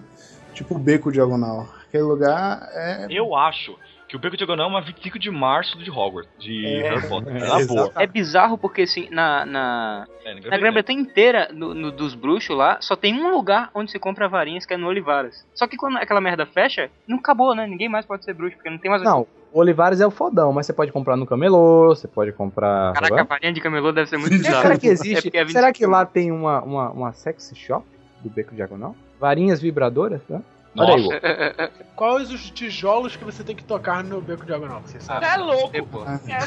Tipo 0.55 0.73
o 0.73 0.79
Beco 0.79 1.11
Diagonal. 1.11 1.67
Aquele 1.87 2.01
lugar 2.01 2.67
é. 2.73 3.05
Eu 3.11 3.35
acho 3.35 3.77
que 4.15 4.17
o 4.17 4.19
Beco 4.21 4.37
Diagonal 4.37 4.67
é 4.67 4.69
uma 4.69 4.81
25 4.81 5.19
de 5.19 5.29
março 5.29 5.77
de 5.77 5.91
Hogwarts, 5.91 6.31
de 6.39 6.65
É, 6.65 6.89
Harry 6.89 7.07
Potter. 7.07 7.35
é, 7.35 7.39
na 7.47 7.65
boa. 7.65 7.91
É 7.95 8.07
bizarro 8.07 8.57
porque 8.57 8.83
assim, 8.83 9.07
na, 9.11 9.45
na, 9.45 10.07
É, 10.23 10.33
na 10.49 10.57
Grã-Bretanha 10.57 10.99
inteira, 10.99 11.49
no, 11.53 11.73
no- 11.73 11.91
dos 11.91 12.15
bruxos 12.15 12.55
lá, 12.55 12.77
só 12.81 12.95
tem 12.95 13.13
um 13.13 13.29
lugar 13.31 13.69
onde 13.75 13.91
se 13.91 13.99
compra 13.99 14.27
varinhas, 14.29 14.65
que 14.65 14.73
é 14.73 14.77
no 14.77 14.87
Olivares. 14.87 15.45
Só 15.53 15.67
que 15.67 15.75
quando 15.77 15.97
aquela 15.97 16.21
merda 16.21 16.45
fecha, 16.45 16.89
não 17.07 17.17
acabou, 17.17 17.53
né? 17.53 17.67
Ninguém 17.67 17.89
mais 17.89 18.05
pode 18.05 18.23
ser 18.23 18.33
bruxo, 18.33 18.55
porque 18.55 18.69
não 18.69 18.77
tem 18.77 18.89
mais 18.89 19.03
Não, 19.03 19.27
o 19.51 19.59
Olivares 19.59 19.99
é 19.99 20.07
o 20.07 20.11
fodão, 20.11 20.51
mas 20.53 20.65
você 20.65 20.73
pode 20.73 20.91
comprar 20.91 21.15
no 21.17 21.25
camelô, 21.25 21.89
você 21.89 22.07
pode 22.07 22.31
comprar. 22.31 22.93
Caraca, 22.93 23.21
a 23.21 23.23
varinha 23.25 23.51
de 23.53 23.61
camelô 23.61 23.91
deve 23.91 24.09
ser 24.09 24.17
muito 24.17 24.31
bizarro. 24.31 24.61
será 24.61 24.77
que 24.77 24.87
existe? 24.87 25.29
É 25.33 25.41
é 25.41 25.47
será 25.47 25.67
25. 25.67 25.73
que 25.73 25.85
lá 25.85 26.05
tem 26.05 26.31
uma, 26.31 26.61
uma, 26.61 26.89
uma 26.91 27.13
sexy 27.13 27.55
shop 27.55 27.85
do 28.21 28.29
Beco 28.29 28.55
Diagonal? 28.55 28.95
Varinhas 29.19 29.61
vibradoras, 29.61 30.21
né? 30.29 30.41
Olha 30.77 30.95
aí. 30.95 31.69
Quais 31.95 32.31
os 32.31 32.49
tijolos 32.51 33.15
que 33.15 33.23
você 33.23 33.43
tem 33.43 33.55
que 33.55 33.63
tocar 33.63 34.03
no 34.03 34.21
Beco 34.21 34.45
Diagonal? 34.45 34.81
Você 34.85 34.99
sabe? 34.99 35.25
é 35.25 35.37
louco. 35.37 35.75
É, 35.75 35.81
pô. 35.81 36.03
É, 36.03 36.39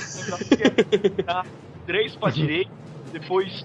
três 1.86 2.14
pra 2.16 2.30
direita, 2.30 2.70
depois 3.12 3.64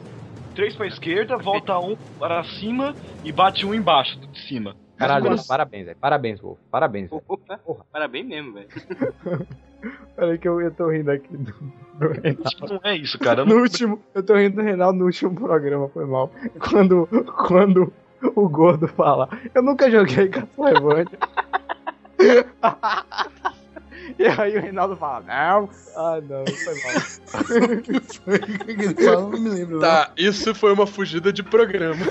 três 0.55 0.75
pra 0.75 0.87
esquerda, 0.87 1.35
volta 1.37 1.77
um 1.79 1.95
para 2.19 2.43
cima 2.43 2.95
e 3.23 3.31
bate 3.31 3.65
um 3.65 3.73
embaixo 3.73 4.17
de 4.19 4.39
cima. 4.47 4.75
Caralho, 4.97 5.31
Mas- 5.31 5.47
parabéns, 5.47 5.85
velho. 5.85 5.97
Parabéns, 5.99 6.39
Wolf. 6.39 6.59
Parabéns, 6.71 7.09
velho. 7.09 7.21
Porra, 7.21 7.85
parabéns 7.91 8.27
mesmo, 8.27 8.53
velho. 8.53 8.67
Peraí 10.15 10.37
que 10.37 10.47
eu, 10.47 10.61
eu 10.61 10.71
tô 10.71 10.89
rindo 10.89 11.11
aqui 11.11 11.35
do, 11.35 11.51
do 11.95 12.07
Reinaldo. 12.21 12.67
Não 12.69 12.79
é 12.83 12.95
isso, 12.95 13.19
cara. 13.19 13.41
eu 13.41 13.45
No 13.45 13.55
Não... 13.55 13.61
último, 13.63 14.01
eu 14.13 14.23
tô 14.23 14.35
rindo 14.35 14.55
do 14.57 14.61
Reinaldo 14.61 14.99
no 14.99 15.05
último 15.05 15.35
programa, 15.35 15.89
foi 15.89 16.05
mal. 16.05 16.31
Quando, 16.69 17.05
quando 17.47 17.91
o 18.35 18.47
gordo 18.47 18.87
fala, 18.87 19.27
eu 19.53 19.61
nunca 19.61 19.91
joguei 19.91 20.29
Castlevania. 20.29 21.07
e 24.17 24.25
aí 24.25 24.57
o 24.57 24.61
Reinaldo 24.61 24.95
fala, 24.95 25.21
não. 25.21 25.69
Ah, 25.95 26.21
não, 26.21 26.45
foi 26.47 26.75
mal. 26.81 26.93
O 27.73 27.81
que 27.81 27.99
foi? 27.99 28.35
O 28.35 28.39
que 28.39 28.71
ele 28.71 28.95
fala? 28.95 29.21
Não 29.21 29.29
me 29.29 29.49
lembro. 29.49 29.79
Tá, 29.79 30.11
isso 30.17 30.55
foi 30.55 30.73
uma 30.73 30.87
fugida 30.87 31.33
de 31.33 31.43
programa. 31.43 32.05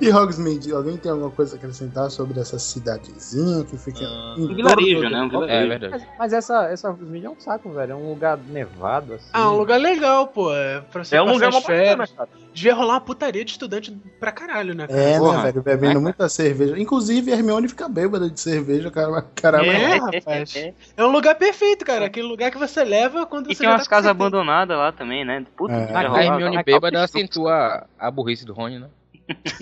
E 0.00 0.10
Hogsmeade, 0.10 0.72
alguém 0.72 0.96
tem 0.96 1.10
alguma 1.10 1.30
coisa 1.30 1.56
a 1.56 1.58
acrescentar 1.58 2.08
sobre 2.10 2.38
essa 2.38 2.58
cidadezinha 2.58 3.64
que 3.64 3.76
fica 3.76 4.00
em 4.38 4.44
Um 4.44 4.54
vilarejo, 4.54 5.08
né? 5.10 5.22
Um 5.22 5.28
do- 5.28 5.44
É 5.44 5.62
vilarejo. 5.62 5.68
verdade. 5.68 5.92
Mas, 6.08 6.18
mas 6.18 6.32
essa, 6.32 6.64
essa 6.70 6.92
mídia 6.92 7.26
é 7.26 7.30
um 7.30 7.40
saco, 7.40 7.68
velho. 7.70 7.92
É 7.92 7.94
um 7.96 8.08
lugar 8.10 8.38
nevado, 8.38 9.14
assim. 9.14 9.26
Ah, 9.32 9.50
um 9.50 9.56
lugar 9.56 9.78
legal, 9.80 10.28
pô. 10.28 10.54
É 10.54 10.80
pra 10.80 11.04
você 11.04 11.16
É 11.16 11.22
um 11.22 11.32
lugar 11.32 11.48
as 11.48 11.54
bacana, 11.56 12.06
férias. 12.06 12.14
Devia 12.54 12.74
rolar 12.74 12.94
uma 12.94 13.00
putaria 13.00 13.44
de 13.44 13.50
estudante 13.50 13.90
pra 14.20 14.30
caralho, 14.30 14.74
né? 14.74 14.86
cara? 14.86 15.00
É, 15.00 15.18
Porra. 15.18 15.36
né, 15.38 15.42
velho? 15.50 15.62
Bebendo 15.62 16.00
muita 16.00 16.28
cerveja. 16.28 16.78
Inclusive, 16.78 17.32
Hermione 17.32 17.68
fica 17.68 17.88
bêbada 17.88 18.30
de 18.30 18.38
cerveja, 18.40 18.90
cara. 18.92 19.20
Caramba. 19.34 19.66
É, 19.66 19.96
rapaz. 19.96 20.54
É 20.96 21.04
um 21.04 21.10
lugar 21.10 21.34
perfeito, 21.34 21.84
cara. 21.84 22.06
Aquele 22.06 22.26
lugar 22.28 22.50
que 22.52 22.58
você 22.58 22.84
leva 22.84 23.26
quando 23.26 23.50
E 23.50 23.54
você 23.54 23.62
tem 23.62 23.68
já 23.68 23.74
umas 23.74 23.84
tá 23.84 23.90
casas 23.90 24.10
abandonadas 24.10 24.76
lá 24.78 24.92
também, 24.92 25.24
né? 25.24 25.44
Puta 25.56 25.74
É. 25.74 25.86
que 25.86 25.90
A, 25.90 25.94
pariu. 25.94 26.14
a 26.14 26.24
Hermione 26.24 26.62
bêbada 26.62 27.02
acentua 27.02 27.84
a 27.98 28.10
burrice 28.10 28.46
do 28.46 28.52
Rony, 28.52 28.78
né? 28.78 28.86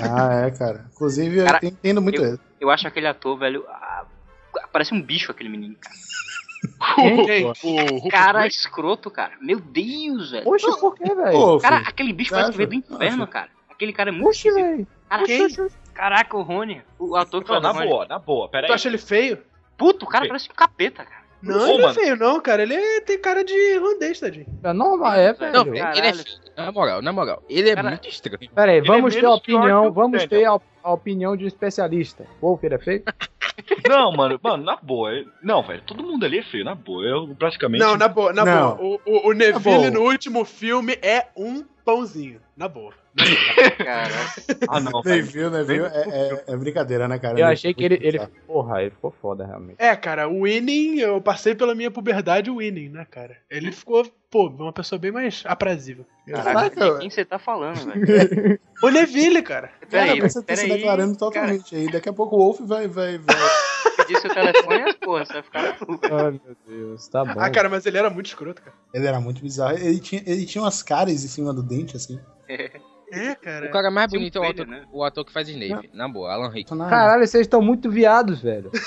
Ah, 0.00 0.46
é, 0.46 0.50
cara. 0.50 0.86
Inclusive, 0.92 1.38
eu 1.38 1.46
Cara, 1.46 1.60
entendo 1.62 2.02
muito 2.02 2.22
ele. 2.22 2.38
Eu 2.60 2.70
acho 2.70 2.86
aquele 2.88 3.06
ator, 3.06 3.38
velho. 3.38 3.64
ah, 3.68 4.04
parece 4.72 4.92
um 4.94 5.00
bicho 5.00 5.30
aquele 5.30 5.48
menino, 5.48 5.76
cara. 5.80 5.96
Quem? 7.26 7.44
O 7.44 7.48
Rufus 7.48 8.10
Cara 8.10 8.46
escroto, 8.46 9.10
cara. 9.10 9.32
Meu 9.40 9.58
Deus, 9.60 10.30
velho. 10.30 10.44
Poxa, 10.44 10.72
por 10.76 10.94
que, 10.94 11.14
velho? 11.14 11.58
Cara, 11.60 11.78
aquele 11.78 12.12
bicho 12.12 12.30
parece 12.30 12.50
que 12.52 12.56
veio 12.56 12.68
do 12.68 12.74
inferno, 12.74 13.26
cara. 13.26 13.48
Aquele 13.70 13.92
cara 13.92 14.10
é 14.10 14.12
muito 14.12 14.28
Oxi, 14.28 14.48
esquisito. 14.48 14.64
velho. 14.70 14.86
Cara? 15.08 15.70
Caraca, 15.94 16.36
o 16.36 16.42
Rony. 16.42 16.82
O 16.98 17.16
ator 17.16 17.42
que 17.44 17.50
Não, 17.50 17.60
na 17.60 17.72
boa, 17.72 18.06
na 18.06 18.18
boa, 18.18 18.48
pera 18.48 18.66
Tu 18.66 18.70
aí. 18.70 18.74
acha 18.74 18.88
ele 18.88 18.98
feio? 18.98 19.38
Puto, 19.76 20.06
o 20.06 20.08
cara 20.08 20.26
parece 20.26 20.48
um 20.50 20.54
capeta, 20.54 21.04
cara. 21.04 21.22
Não, 21.42 21.56
Ô, 21.58 21.62
ele 21.66 21.72
não 21.72 21.78
é 21.78 21.82
mano. 21.82 21.94
feio, 21.94 22.16
não, 22.16 22.40
cara. 22.40 22.62
Ele 22.62 22.74
é- 22.74 23.00
tem 23.00 23.20
cara 23.20 23.44
de 23.44 23.52
irlandês, 23.52 24.20
tadinho. 24.20 24.46
É 24.62 24.72
normal, 24.72 25.12
é, 25.14 25.32
velho. 25.32 25.52
Não, 25.52 25.66
ele 25.74 25.80
é 25.80 26.12
feio. 26.14 26.41
Na 26.56 26.70
moral, 26.70 27.02
na 27.02 27.12
moral. 27.12 27.42
Ele 27.48 27.70
é 27.70 27.74
Cara, 27.74 27.90
muito 27.90 28.08
estranho. 28.08 28.38
Pera 28.54 28.72
aí, 28.72 28.78
Ele 28.78 28.86
vamos 28.86 29.16
é 29.16 29.20
ter 29.20 29.26
opinião, 29.26 29.92
vamos 29.92 30.26
ter 30.26 30.44
a, 30.44 30.60
a 30.82 30.92
opinião 30.92 31.36
de 31.36 31.44
um 31.44 31.48
especialista. 31.48 32.26
Wolf, 32.40 32.62
ele 32.64 32.74
é 32.74 32.78
feio? 32.78 33.02
Não, 33.88 34.12
mano, 34.12 34.38
mano, 34.42 34.64
na 34.64 34.76
boa. 34.76 35.10
Não, 35.42 35.62
velho, 35.62 35.82
todo 35.82 36.02
mundo 36.02 36.24
ali 36.24 36.38
é 36.38 36.42
feio, 36.42 36.64
na 36.64 36.74
boa. 36.74 37.04
Eu 37.04 37.34
praticamente. 37.38 37.82
Não, 37.82 37.96
na 37.96 38.08
boa, 38.08 38.32
na 38.32 38.44
Não. 38.44 38.76
boa. 38.76 39.00
O, 39.04 39.10
o, 39.10 39.28
o 39.28 39.32
Neville 39.32 39.90
no 39.90 40.02
último 40.02 40.44
filme 40.44 40.98
é 41.02 41.26
um 41.36 41.64
pãozinho. 41.84 42.40
Na 42.56 42.68
boa. 42.68 42.94
Ah, 44.68 44.80
não, 44.80 45.02
Nem 45.04 45.22
viu, 45.22 45.50
né? 45.50 45.62
Viu? 45.62 45.86
É, 45.86 46.02
é- 46.08 46.44
é 46.48 46.56
brincadeira, 46.56 47.06
né, 47.06 47.18
cara? 47.18 47.38
Eu 47.38 47.46
achei 47.46 47.74
que 47.74 47.84
ele, 47.84 47.98
ele. 48.00 48.18
Porra, 48.46 48.80
ele 48.82 48.90
ficou 48.90 49.10
foda, 49.10 49.44
realmente. 49.44 49.76
É, 49.78 49.94
cara, 49.96 50.28
o 50.28 50.42
Winning, 50.42 50.98
eu 50.98 51.20
passei 51.20 51.54
pela 51.54 51.74
minha 51.74 51.90
puberdade 51.90 52.50
o 52.50 52.56
Winning, 52.56 52.88
né, 52.88 53.06
cara? 53.10 53.36
Ele 53.50 53.70
ficou, 53.72 54.06
pô, 54.30 54.48
uma 54.48 54.72
pessoa 54.72 54.98
bem 54.98 55.12
mais 55.12 55.42
aprazível. 55.46 56.06
Caraca, 56.26 56.92
de 56.92 56.98
quem 57.00 57.10
você 57.10 57.24
tá 57.24 57.38
falando, 57.38 57.84
velho? 57.84 58.58
O 58.82 58.88
Neville, 58.88 59.42
cara. 59.42 59.68
cara, 59.90 60.06
Peraí, 60.14 60.20
você 60.20 60.42
tá 60.42 60.56
se 60.56 60.68
declarando 60.68 61.16
totalmente 61.16 61.74
aí. 61.74 61.90
Daqui 61.90 62.08
a 62.08 62.12
pouco 62.12 62.36
o 62.36 62.38
Wolf 62.38 62.60
vai. 62.60 62.88
vai, 62.88 63.18
vai... 63.18 63.36
Pedir 63.96 64.20
seu 64.20 64.32
telefone 64.32 64.78
e 64.78 64.82
as 64.84 64.94
porra, 64.96 65.24
você 65.26 65.32
vai 65.34 65.42
ficar 65.42 65.62
maluco. 65.62 66.06
Ai, 66.06 66.40
meu 66.44 66.56
Deus, 66.66 67.08
tá 67.08 67.24
bom. 67.24 67.38
Ah, 67.38 67.50
cara, 67.50 67.68
mas 67.68 67.84
ele 67.84 67.98
era 67.98 68.08
muito 68.08 68.26
escroto, 68.26 68.62
cara. 68.62 68.74
Ele 68.94 69.06
era 69.06 69.20
muito 69.20 69.42
bizarro. 69.42 69.76
Ele 69.76 70.00
tinha, 70.00 70.22
ele 70.24 70.46
tinha 70.46 70.62
umas 70.62 70.82
caras 70.82 71.12
em 71.12 71.28
cima 71.28 71.52
do 71.52 71.62
dente, 71.62 71.94
assim. 71.96 72.18
É, 72.48 72.70
cara. 73.40 73.66
O 73.66 73.70
cara 73.70 73.90
mais 73.90 74.10
bonito 74.10 74.38
é 74.38 74.40
o 74.40 74.44
ator, 74.50 74.66
né? 74.66 74.84
o 74.92 75.04
ator 75.04 75.24
que 75.24 75.32
faz 75.32 75.48
Snape. 75.48 75.90
Na 75.92 76.08
boa, 76.08 76.32
Alan 76.32 76.48
Rickman. 76.50 76.88
Caralho, 76.88 77.26
vocês 77.26 77.42
estão 77.42 77.60
muito 77.62 77.90
viados, 77.90 78.40
velho. 78.42 78.70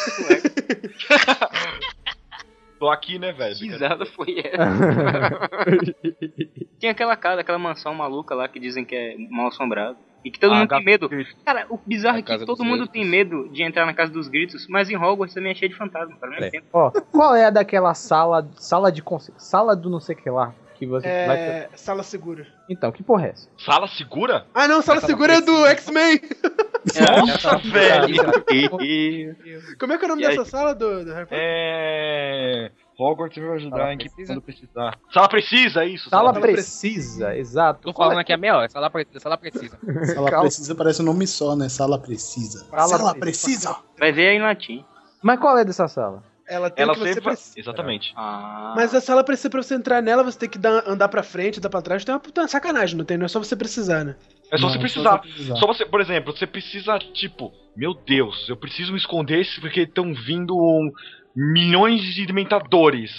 Tô 2.79 2.89
aqui, 2.89 3.17
né, 3.17 3.31
velho? 3.31 3.55
Que 3.55 3.67
risada 3.69 4.05
foi 4.05 4.35
essa? 4.39 5.49
Tinha 6.77 6.91
aquela 6.91 7.15
casa, 7.15 7.39
aquela 7.41 7.57
mansão 7.57 7.93
maluca 7.93 8.35
lá 8.35 8.47
que 8.49 8.59
dizem 8.59 8.83
que 8.83 8.93
é 8.95 9.15
mal 9.29 9.47
assombrada. 9.47 9.97
E 10.25 10.31
que 10.31 10.39
todo 10.39 10.53
Ah, 10.53 10.59
mundo 10.59 10.69
tem 10.69 10.83
medo. 10.83 11.07
Cara, 11.45 11.67
o 11.69 11.77
bizarro 11.85 12.15
A 12.17 12.19
é 12.19 12.23
que 12.23 12.45
todo 12.45 12.63
mundo 12.65 12.79
Gritos. 12.79 12.93
tem 12.93 13.05
medo 13.05 13.47
de 13.49 13.61
entrar 13.61 13.85
na 13.85 13.93
casa 13.93 14.11
dos 14.11 14.27
gritos, 14.27 14.65
mas 14.67 14.89
em 14.89 14.97
Hogwarts 14.97 15.35
também 15.35 15.51
é 15.51 15.55
cheio 15.55 15.69
de 15.69 15.77
fantasma, 15.77 16.17
É. 16.39 16.49
tempo. 16.49 16.65
Ó, 16.73 16.89
qual 17.11 17.35
é 17.35 17.45
a 17.45 17.51
daquela 17.51 17.93
sala, 17.93 18.49
sala 18.57 18.91
de 18.91 19.03
sala 19.37 19.75
do 19.75 19.87
não 19.89 19.99
sei 19.99 20.15
o 20.15 20.17
que 20.17 20.29
lá 20.29 20.53
que 20.77 20.85
você 20.85 21.07
vai 21.07 21.37
É. 21.37 21.69
Sala 21.75 22.03
segura. 22.03 22.45
Então, 22.69 22.91
que 22.91 23.01
porra 23.03 23.27
é 23.27 23.29
essa? 23.31 23.49
Sala 23.57 23.87
segura? 23.87 24.45
Ah, 24.53 24.67
não, 24.67 24.81
sala 24.81 25.01
segura 25.01 25.35
é 25.35 25.41
do 25.41 25.65
X-Men. 25.67 26.21
Nossa, 27.17 27.57
velho! 27.57 28.15
Como 29.79 29.93
é 29.93 29.97
que 29.97 30.03
é 30.03 30.05
o 30.05 30.09
nome 30.09 30.21
E 30.21 30.25
aí? 30.27 30.37
dessa 30.37 30.49
sala 30.49 30.75
do, 30.75 31.03
do 31.05 31.11
Harry 31.13 31.25
Potter? 31.25 31.39
É. 31.41 32.71
Hogwarts 32.97 33.37
vai 33.43 33.55
ajudar 33.55 33.77
Sala 33.77 33.93
em 33.93 33.97
que 33.97 34.05
precisa? 34.05 34.33
quando 34.33 34.41
precisar. 34.41 34.99
Sala 35.13 35.27
precisa, 35.27 35.83
é 35.83 35.87
isso. 35.87 36.09
Sala 36.09 36.31
precisa. 36.33 36.53
precisa, 36.53 37.35
exato. 37.35 37.81
Tô 37.81 37.93
falando 37.93 38.19
aqui 38.19 38.31
a 38.31 38.37
meia 38.37 38.55
hora, 38.55 38.69
sala 38.69 38.89
precisa, 38.89 39.19
sala 39.19 39.37
precisa. 39.37 39.77
Sala 40.13 40.29
Calma. 40.29 40.45
precisa 40.45 40.75
parece 40.75 41.01
um 41.01 41.05
nome 41.05 41.27
só, 41.27 41.55
né? 41.55 41.67
Sala 41.67 41.99
precisa. 41.99 42.63
Sala 42.65 42.87
Sala, 42.87 43.15
precisa. 43.15 43.73
precisa. 43.73 43.75
Vai 43.99 44.11
ver 44.13 44.29
aí 44.29 44.37
em 44.37 44.41
latim. 44.41 44.85
Mas 45.21 45.39
qual 45.39 45.57
é 45.57 45.65
dessa 45.65 45.87
sala? 45.89 46.23
Ela 46.47 46.69
tem 46.69 46.83
Ela 46.83 46.93
que 46.93 46.99
você 46.99 47.13
sempre. 47.15 47.29
precisa. 47.31 47.59
Exatamente. 47.59 48.13
Ah. 48.15 48.73
Mas 48.75 48.93
a 48.93 49.01
sala 49.01 49.23
precisa 49.23 49.49
pra 49.49 49.63
você 49.63 49.73
entrar 49.75 50.01
nela, 50.01 50.23
você 50.23 50.37
tem 50.37 50.49
que 50.49 50.57
dar- 50.59 50.83
andar 50.87 51.07
pra 51.09 51.23
frente, 51.23 51.57
andar 51.59 51.69
pra 51.69 51.81
trás. 51.81 52.05
Tem 52.05 52.13
uma 52.13 52.19
puta 52.19 52.47
sacanagem, 52.47 52.97
não 52.97 53.03
tem? 53.05 53.17
Não 53.17 53.25
é 53.25 53.29
só 53.29 53.39
você 53.39 53.55
precisar, 53.55 54.03
né? 54.03 54.15
É 54.51 54.57
só 54.57 54.67
Não, 54.67 54.73
você 54.73 54.79
precisar. 54.79 55.17
precisar. 55.19 55.55
Só 55.55 55.65
você, 55.65 55.85
por 55.85 55.99
exemplo, 56.01 56.35
você 56.35 56.45
precisa, 56.45 56.99
tipo, 56.99 57.51
meu 57.75 57.93
Deus, 57.95 58.47
eu 58.47 58.55
preciso 58.55 58.91
me 58.91 58.97
esconder 58.99 59.39
esse- 59.41 59.59
porque 59.59 59.81
estão 59.81 60.13
vindo 60.13 60.55
um, 60.55 60.91
milhões 61.35 62.01
de 62.13 62.25
dementadores. 62.25 63.11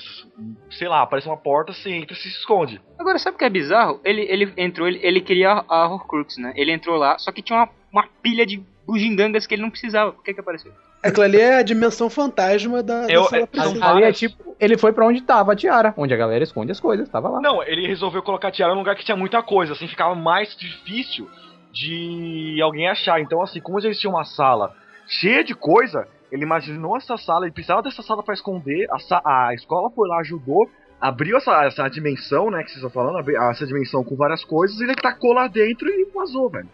Sei 0.71 0.87
lá, 0.89 1.03
aparece 1.03 1.27
uma 1.27 1.37
porta, 1.37 1.73
você 1.73 1.91
entra 1.91 2.15
e 2.15 2.21
se 2.21 2.29
esconde. 2.29 2.81
Agora, 2.99 3.19
sabe 3.19 3.35
o 3.35 3.39
que 3.39 3.45
é 3.45 3.51
bizarro? 3.51 4.01
Ele, 4.05 4.23
ele 4.23 4.53
entrou, 4.57 4.87
ele, 4.87 5.01
ele 5.03 5.21
queria 5.21 5.51
a 5.53 5.65
a 5.69 5.89
Horcrux, 5.89 6.37
né? 6.39 6.53
Ele 6.57 6.73
entrou 6.73 6.97
lá, 6.97 7.19
só 7.19 7.33
que 7.33 7.43
tinha 7.43 7.59
uma, 7.59 7.69
uma 7.93 8.09
pilha 8.23 8.47
de 8.47 8.63
bugigangas 8.87 9.47
que 9.47 9.55
ele 9.55 9.63
não 9.63 9.71
precisava. 9.71 10.13
Por 10.13 10.23
que 10.23 10.33
que 10.35 10.41
apareceu? 10.41 10.73
Aquilo 11.03 11.25
ali 11.25 11.41
é 11.41 11.57
a 11.59 11.63
dimensão 11.63 12.09
fantasma 12.09 12.83
da, 12.83 13.07
da 13.07 13.13
Eu- 13.13 13.25
sala 13.25 13.43
é- 13.43 13.83
Ali 13.83 14.05
é 14.05 14.13
tipo, 14.13 14.57
ele 14.59 14.79
foi 14.79 14.93
pra 14.93 15.07
onde 15.07 15.21
tava 15.23 15.53
a 15.53 15.57
tiara, 15.57 15.93
onde 15.97 16.15
a 16.15 16.17
galera 16.17 16.43
esconde 16.45 16.73
as 16.73 16.81
coisas, 16.81 17.09
tava 17.09 17.29
lá. 17.29 17.41
Não, 17.41 17.63
ele 17.63 17.87
resolveu 17.87 18.23
colocar 18.23 18.49
a 18.49 18.51
tiara 18.51 18.73
num 18.73 18.81
lugar 18.81 18.97
que 18.97 19.05
tinha 19.05 19.17
muita 19.17 19.43
coisa, 19.43 19.73
assim 19.73 19.87
ficava 19.89 20.15
mais 20.15 20.57
difícil 20.57 21.29
de 21.73 22.59
alguém 22.63 22.89
achar. 22.89 23.21
Então, 23.21 23.43
assim, 23.43 23.61
como 23.61 23.79
eles 23.79 23.99
tinham 23.99 24.15
uma 24.15 24.25
sala 24.25 24.75
cheia 25.07 25.45
de 25.45 25.55
coisa, 25.55 26.09
ele 26.33 26.43
imaginou 26.43 26.97
essa 26.97 27.17
sala, 27.17 27.45
ele 27.45 27.53
precisava 27.53 27.83
dessa 27.83 28.03
sala 28.03 28.23
pra 28.23 28.35
esconder, 28.35 28.87
a, 28.91 28.99
sa- 28.99 29.23
a 29.25 29.55
escola 29.55 29.91
foi 29.91 30.09
lá, 30.09 30.19
ajudou, 30.21 30.69
abriu 31.01 31.37
essa, 31.37 31.65
essa 31.65 31.89
dimensão, 31.89 32.51
né, 32.51 32.63
que 32.65 32.71
vocês 32.71 32.83
estão 32.83 32.91
falando, 32.91 33.31
essa 33.51 33.67
dimensão 33.67 34.03
com 34.03 34.17
várias 34.17 34.43
coisas, 34.45 34.81
e 34.81 34.85
ele 34.85 34.95
tacou 34.95 35.33
lá 35.33 35.47
dentro 35.47 35.89
e 35.89 36.07
vazou, 36.15 36.49
velho. 36.49 36.69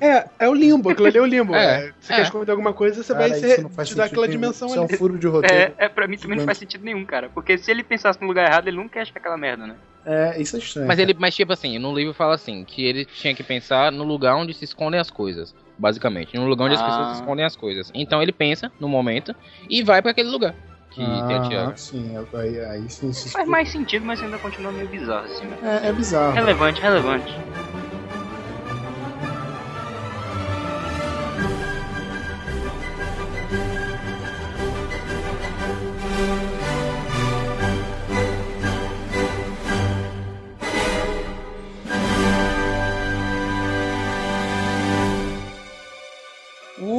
É, 0.00 0.28
é 0.46 0.48
o 0.48 0.54
limbo, 0.54 0.90
aquilo 0.90 1.06
ali 1.06 1.18
é 1.18 1.20
o 1.22 1.26
limbo. 1.26 1.54
É, 1.54 1.86
É, 1.88 1.92
Você 2.00 2.12
é. 2.12 2.16
quer 2.16 2.22
esconder 2.22 2.50
alguma 2.50 2.72
coisa, 2.72 3.02
você 3.02 3.12
Cara, 3.12 3.28
vai 3.28 3.38
isso 3.38 3.48
ser, 3.48 3.62
não 3.62 3.70
faz 3.70 3.88
te 3.88 3.94
dar 3.94 4.04
sentido 4.04 4.20
aquela 4.22 4.28
dimensão 4.28 4.68
Isso 4.68 4.76
é 4.78 4.84
ali. 4.84 4.94
um 4.94 4.96
furo 4.98 5.18
de 5.18 5.26
roteiro. 5.26 5.74
É, 5.78 5.84
é, 5.86 5.88
pra 5.88 6.06
mim 6.06 6.16
também 6.16 6.38
não 6.38 6.44
faz 6.44 6.58
sentido 6.58 6.84
nenhum, 6.84 7.04
cara. 7.04 7.28
Porque 7.30 7.56
se 7.58 7.70
ele 7.70 7.82
pensasse 7.82 8.20
no 8.20 8.26
lugar 8.26 8.48
errado, 8.48 8.68
ele 8.68 8.76
nunca 8.76 8.98
ia 8.98 9.02
achar 9.02 9.12
aquela 9.16 9.36
merda, 9.36 9.66
né? 9.66 9.76
É, 10.04 10.40
isso 10.40 10.54
é 10.56 10.58
estranho. 10.60 10.86
Mas 10.86 10.98
ele, 11.00 11.14
mas 11.18 11.34
tipo 11.34 11.52
assim, 11.52 11.78
no 11.78 11.92
livro 11.92 12.14
fala 12.14 12.34
assim, 12.34 12.64
que 12.64 12.84
ele 12.84 13.04
tinha 13.04 13.34
que 13.34 13.42
pensar 13.42 13.90
no 13.90 14.04
lugar 14.04 14.36
onde 14.36 14.54
se 14.54 14.64
escondem 14.64 15.00
as 15.00 15.10
coisas, 15.10 15.52
basicamente, 15.76 16.36
no 16.36 16.46
lugar 16.46 16.66
onde 16.66 16.74
as 16.74 16.80
Ah. 16.80 16.84
pessoas 16.84 17.12
escondem 17.12 17.44
as 17.44 17.56
coisas. 17.56 17.90
Então 17.94 18.22
ele 18.22 18.32
pensa 18.32 18.70
no 18.78 18.88
momento 18.88 19.34
e 19.68 19.82
vai 19.82 20.00
pra 20.00 20.12
aquele 20.12 20.28
lugar 20.28 20.54
que 20.90 21.00
tem 21.00 21.36
a 21.36 21.40
Tiago. 21.48 21.70
Ah, 21.72 21.76
sim, 21.76 22.14
aí, 22.34 22.60
aí 22.60 22.88
sim, 22.88 23.12
Faz 23.30 23.48
mais 23.48 23.68
sentido, 23.70 24.06
mas 24.06 24.22
ainda 24.22 24.38
continua 24.38 24.70
meio 24.72 24.88
bizarro, 24.88 25.24
assim, 25.26 25.46
né? 25.46 25.58
É, 25.60 25.88
é 25.88 25.92
bizarro. 25.92 26.34
Relevante, 26.34 26.80
relevante. 26.80 27.32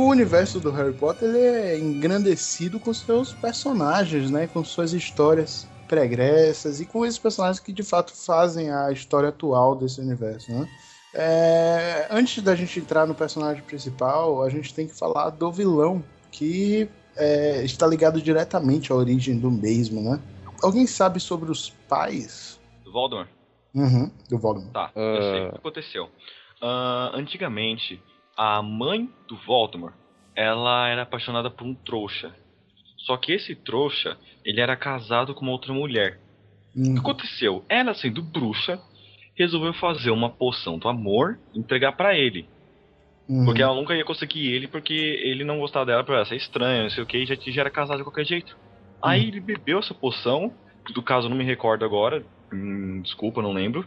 O 0.08 0.12
universo 0.12 0.62
do 0.62 0.72
Harry 0.72 0.94
Potter 0.94 1.28
ele 1.28 1.38
é 1.38 1.78
engrandecido 1.78 2.80
com 2.80 2.94
seus 2.94 3.34
personagens, 3.34 4.32
né? 4.32 4.48
Com 4.48 4.64
suas 4.64 4.94
histórias. 4.94 5.68
pregressas 5.86 6.80
e 6.80 6.86
com 6.86 7.06
esses 7.06 7.20
personagens 7.20 7.60
que 7.60 7.74
de 7.74 7.84
fato 7.84 8.14
fazem 8.14 8.72
a 8.72 8.90
história 8.90 9.28
atual 9.28 9.76
desse 9.76 10.00
universo, 10.00 10.50
né? 10.50 10.66
É, 11.14 12.08
antes 12.10 12.42
da 12.42 12.56
gente 12.56 12.80
entrar 12.80 13.06
no 13.06 13.14
personagem 13.14 13.62
principal, 13.64 14.42
a 14.44 14.50
gente 14.50 14.74
tem 14.74 14.88
que 14.88 14.94
falar 14.94 15.30
do 15.30 15.52
vilão, 15.52 16.02
que 16.32 16.90
é, 17.18 17.64
está 17.66 17.86
ligado 17.86 18.22
diretamente 18.22 18.94
à 18.94 18.96
origem 18.96 19.38
do 19.38 19.52
mesmo, 19.52 20.02
né? 20.02 20.22
Alguém 20.64 20.88
sabe 20.88 21.20
sobre 21.20 21.52
os 21.52 21.70
pais? 21.90 22.60
Do 22.86 22.94
Voldemort? 22.94 23.28
Uhum, 23.76 24.10
do 24.30 24.38
Voldemort. 24.38 24.72
Tá, 24.72 24.90
eu 24.96 25.22
sei 25.22 25.48
o 25.48 25.52
que 25.52 25.58
aconteceu. 25.58 26.10
Ah, 26.62 27.12
antigamente, 27.14 28.02
a 28.38 28.62
mãe 28.62 29.10
do 29.28 29.36
Voldemort, 29.38 29.94
ela 30.36 30.88
era 30.88 31.02
apaixonada 31.02 31.50
por 31.50 31.66
um 31.66 31.74
trouxa. 31.74 32.34
Só 33.00 33.18
que 33.18 33.32
esse 33.34 33.56
trouxa, 33.56 34.18
ele 34.46 34.62
era 34.62 34.76
casado 34.76 35.34
com 35.34 35.42
uma 35.42 35.52
outra 35.52 35.74
mulher. 35.74 36.20
O 36.76 36.84
que 36.84 36.90
Uhum. 36.90 36.98
aconteceu? 37.00 37.66
Ela, 37.68 37.94
sendo 37.96 38.22
bruxa, 38.22 38.80
resolveu 39.36 39.74
fazer 39.74 40.12
uma 40.12 40.30
poção 40.30 40.78
do 40.78 40.88
amor 40.88 41.40
e 41.54 41.60
entregar 41.60 41.94
pra 41.94 42.16
ele. 42.16 42.48
Uhum. 43.28 43.46
Porque 43.46 43.62
ela 43.62 43.74
nunca 43.76 43.96
ia 43.96 44.06
conseguir 44.06 44.52
ele, 44.54 44.68
porque 44.68 44.94
ele 44.94 45.44
não 45.44 45.60
gostava 45.60 45.86
dela, 45.86 46.04
pra 46.04 46.16
ela 46.16 46.26
ser 46.26 46.36
estranha, 46.36 46.84
não 46.84 46.90
sei 46.90 47.04
o 47.04 47.06
que, 47.08 47.18
e 47.18 47.26
já, 47.26 47.36
já 47.36 47.62
era 47.62 47.70
casado 47.70 47.98
de 47.98 48.04
qualquer 48.04 48.26
jeito. 48.26 48.56
Aí 49.04 49.28
ele 49.28 49.40
bebeu 49.40 49.80
essa 49.80 49.94
poção, 49.94 50.54
que 50.86 50.94
do 50.94 51.02
caso 51.02 51.26
eu 51.26 51.30
não 51.30 51.38
me 51.38 51.44
recordo 51.44 51.84
agora, 51.84 52.24
hum, 52.54 53.02
desculpa, 53.02 53.42
não 53.42 53.52
lembro. 53.54 53.86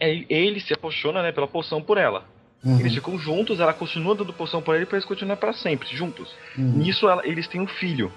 Aí 0.00 0.26
ele 0.28 0.60
se 0.60 0.72
apaixona, 0.74 1.22
né, 1.22 1.32
pela 1.32 1.46
poção 1.48 1.82
por 1.82 1.96
ela. 1.98 2.26
Uhum. 2.64 2.78
Eles 2.78 2.94
ficam 2.94 3.18
juntos, 3.18 3.58
ela 3.60 3.74
continua 3.74 4.14
dando 4.14 4.32
poção 4.32 4.62
pra 4.62 4.76
ele 4.76 4.86
pra 4.86 4.96
eles 4.96 5.04
continuarem 5.06 5.40
pra 5.40 5.52
sempre, 5.52 5.88
juntos. 5.96 6.32
Uhum. 6.56 6.78
Nisso 6.78 7.08
ela- 7.08 7.26
eles 7.26 7.48
têm 7.48 7.60
um 7.60 7.66
filho. 7.66 8.12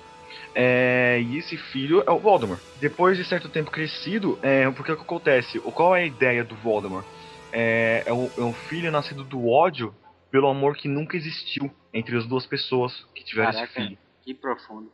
É, 0.54 1.20
e 1.22 1.38
esse 1.38 1.58
filho 1.58 2.04
é 2.06 2.12
o 2.12 2.20
Voldemort. 2.20 2.60
Depois 2.80 3.18
de 3.18 3.26
certo 3.26 3.50
tempo 3.50 3.72
crescido, 3.72 4.38
é, 4.42 4.70
porque 4.72 4.92
o 4.92 4.96
que 4.96 5.02
acontece? 5.02 5.58
O- 5.60 5.72
Qual 5.72 5.96
é 5.96 6.02
a 6.04 6.06
ideia 6.06 6.44
do 6.44 6.56
Voldemort? 6.56 7.06
É, 7.52 8.04
é, 8.06 8.14
o- 8.14 8.30
é 8.38 8.42
um 8.42 8.54
filho 8.54 8.92
nascido 8.92 9.24
do 9.24 9.48
ódio 9.50 9.94
pelo 10.32 10.48
amor 10.48 10.76
que 10.76 10.88
nunca 10.88 11.16
existiu 11.18 11.72
entre 11.94 12.16
as 12.18 12.26
duas 12.28 12.46
pessoas 12.46 12.94
que 13.16 13.24
tiveram 13.24 13.50
esse 13.50 13.60
Caraca. 13.60 13.82
filho. 13.82 13.98
Que 14.24 14.34
profundo. 14.34 14.92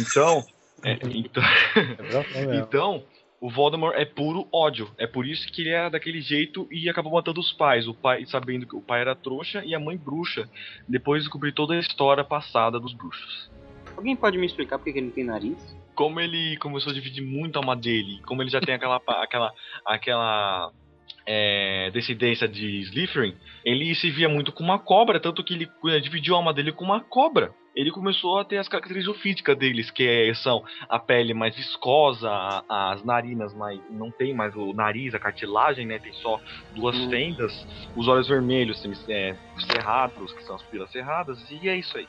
Então, 0.00 0.44
é, 0.84 0.98
então, 1.02 1.42
É. 2.34 2.56
então, 2.56 3.04
o 3.46 3.48
Voldemort 3.48 3.94
é 3.94 4.04
puro 4.04 4.48
ódio. 4.52 4.90
É 4.98 5.06
por 5.06 5.24
isso 5.24 5.46
que 5.52 5.62
ele 5.62 5.70
era 5.70 5.88
daquele 5.88 6.20
jeito 6.20 6.66
e 6.68 6.90
acabou 6.90 7.12
matando 7.12 7.38
os 7.38 7.52
pais. 7.52 7.86
O 7.86 7.94
pai, 7.94 8.26
sabendo 8.26 8.66
que 8.66 8.74
o 8.74 8.80
pai 8.80 9.00
era 9.00 9.14
trouxa 9.14 9.62
e 9.64 9.72
a 9.72 9.78
mãe 9.78 9.96
bruxa. 9.96 10.50
Depois 10.88 11.22
descobrir 11.22 11.52
toda 11.52 11.72
a 11.74 11.78
história 11.78 12.24
passada 12.24 12.80
dos 12.80 12.92
bruxos. 12.92 13.48
Alguém 13.96 14.16
pode 14.16 14.36
me 14.36 14.46
explicar 14.46 14.78
por 14.78 14.86
que 14.86 14.98
ele 14.98 15.06
não 15.06 15.12
tem 15.12 15.22
nariz? 15.22 15.76
Como 15.94 16.18
ele 16.18 16.56
começou 16.56 16.90
a 16.90 16.94
dividir 16.94 17.24
muito 17.24 17.54
a 17.54 17.60
alma 17.60 17.76
dele, 17.76 18.20
como 18.26 18.42
ele 18.42 18.50
já 18.50 18.60
tem 18.60 18.74
aquela 18.74 19.00
aquela 19.06 19.52
aquela 19.84 20.72
é, 21.26 21.90
descendência 21.92 22.46
de 22.48 22.80
Slytherin, 22.82 23.34
ele 23.64 23.94
se 23.94 24.10
via 24.10 24.28
muito 24.28 24.52
com 24.52 24.62
uma 24.62 24.78
cobra, 24.78 25.18
tanto 25.20 25.42
que 25.44 25.54
ele 25.54 25.68
dividiu 26.00 26.34
a 26.34 26.38
alma 26.38 26.54
dele 26.54 26.72
com 26.72 26.84
uma 26.84 27.00
cobra. 27.00 27.52
Ele 27.74 27.90
começou 27.90 28.38
a 28.38 28.44
ter 28.44 28.56
as 28.56 28.68
características 28.68 29.20
físicas 29.20 29.58
deles, 29.58 29.90
que 29.90 30.02
é- 30.02 30.32
são 30.34 30.62
a 30.88 30.98
pele 30.98 31.34
mais 31.34 31.54
viscosa, 31.54 32.30
as 32.68 33.04
narinas 33.04 33.52
mais. 33.54 33.78
não 33.90 34.10
tem 34.12 34.34
mais 34.34 34.54
o 34.56 34.72
nariz, 34.72 35.14
a 35.14 35.18
cartilagem, 35.18 35.86
né? 35.86 35.98
Tem 35.98 36.12
só 36.14 36.38
duas 36.74 36.96
Hum. 36.96 37.10
fendas, 37.10 37.52
os 37.94 38.08
olhos 38.08 38.28
vermelhos, 38.28 38.80
tem, 38.80 38.92
é, 39.10 39.36
cerrados, 39.72 40.32
que 40.32 40.42
são 40.44 40.56
as 40.56 40.62
pupilas 40.62 40.90
cerradas, 40.90 41.38
e 41.50 41.68
é 41.68 41.76
isso 41.76 41.98
aí. 41.98 42.06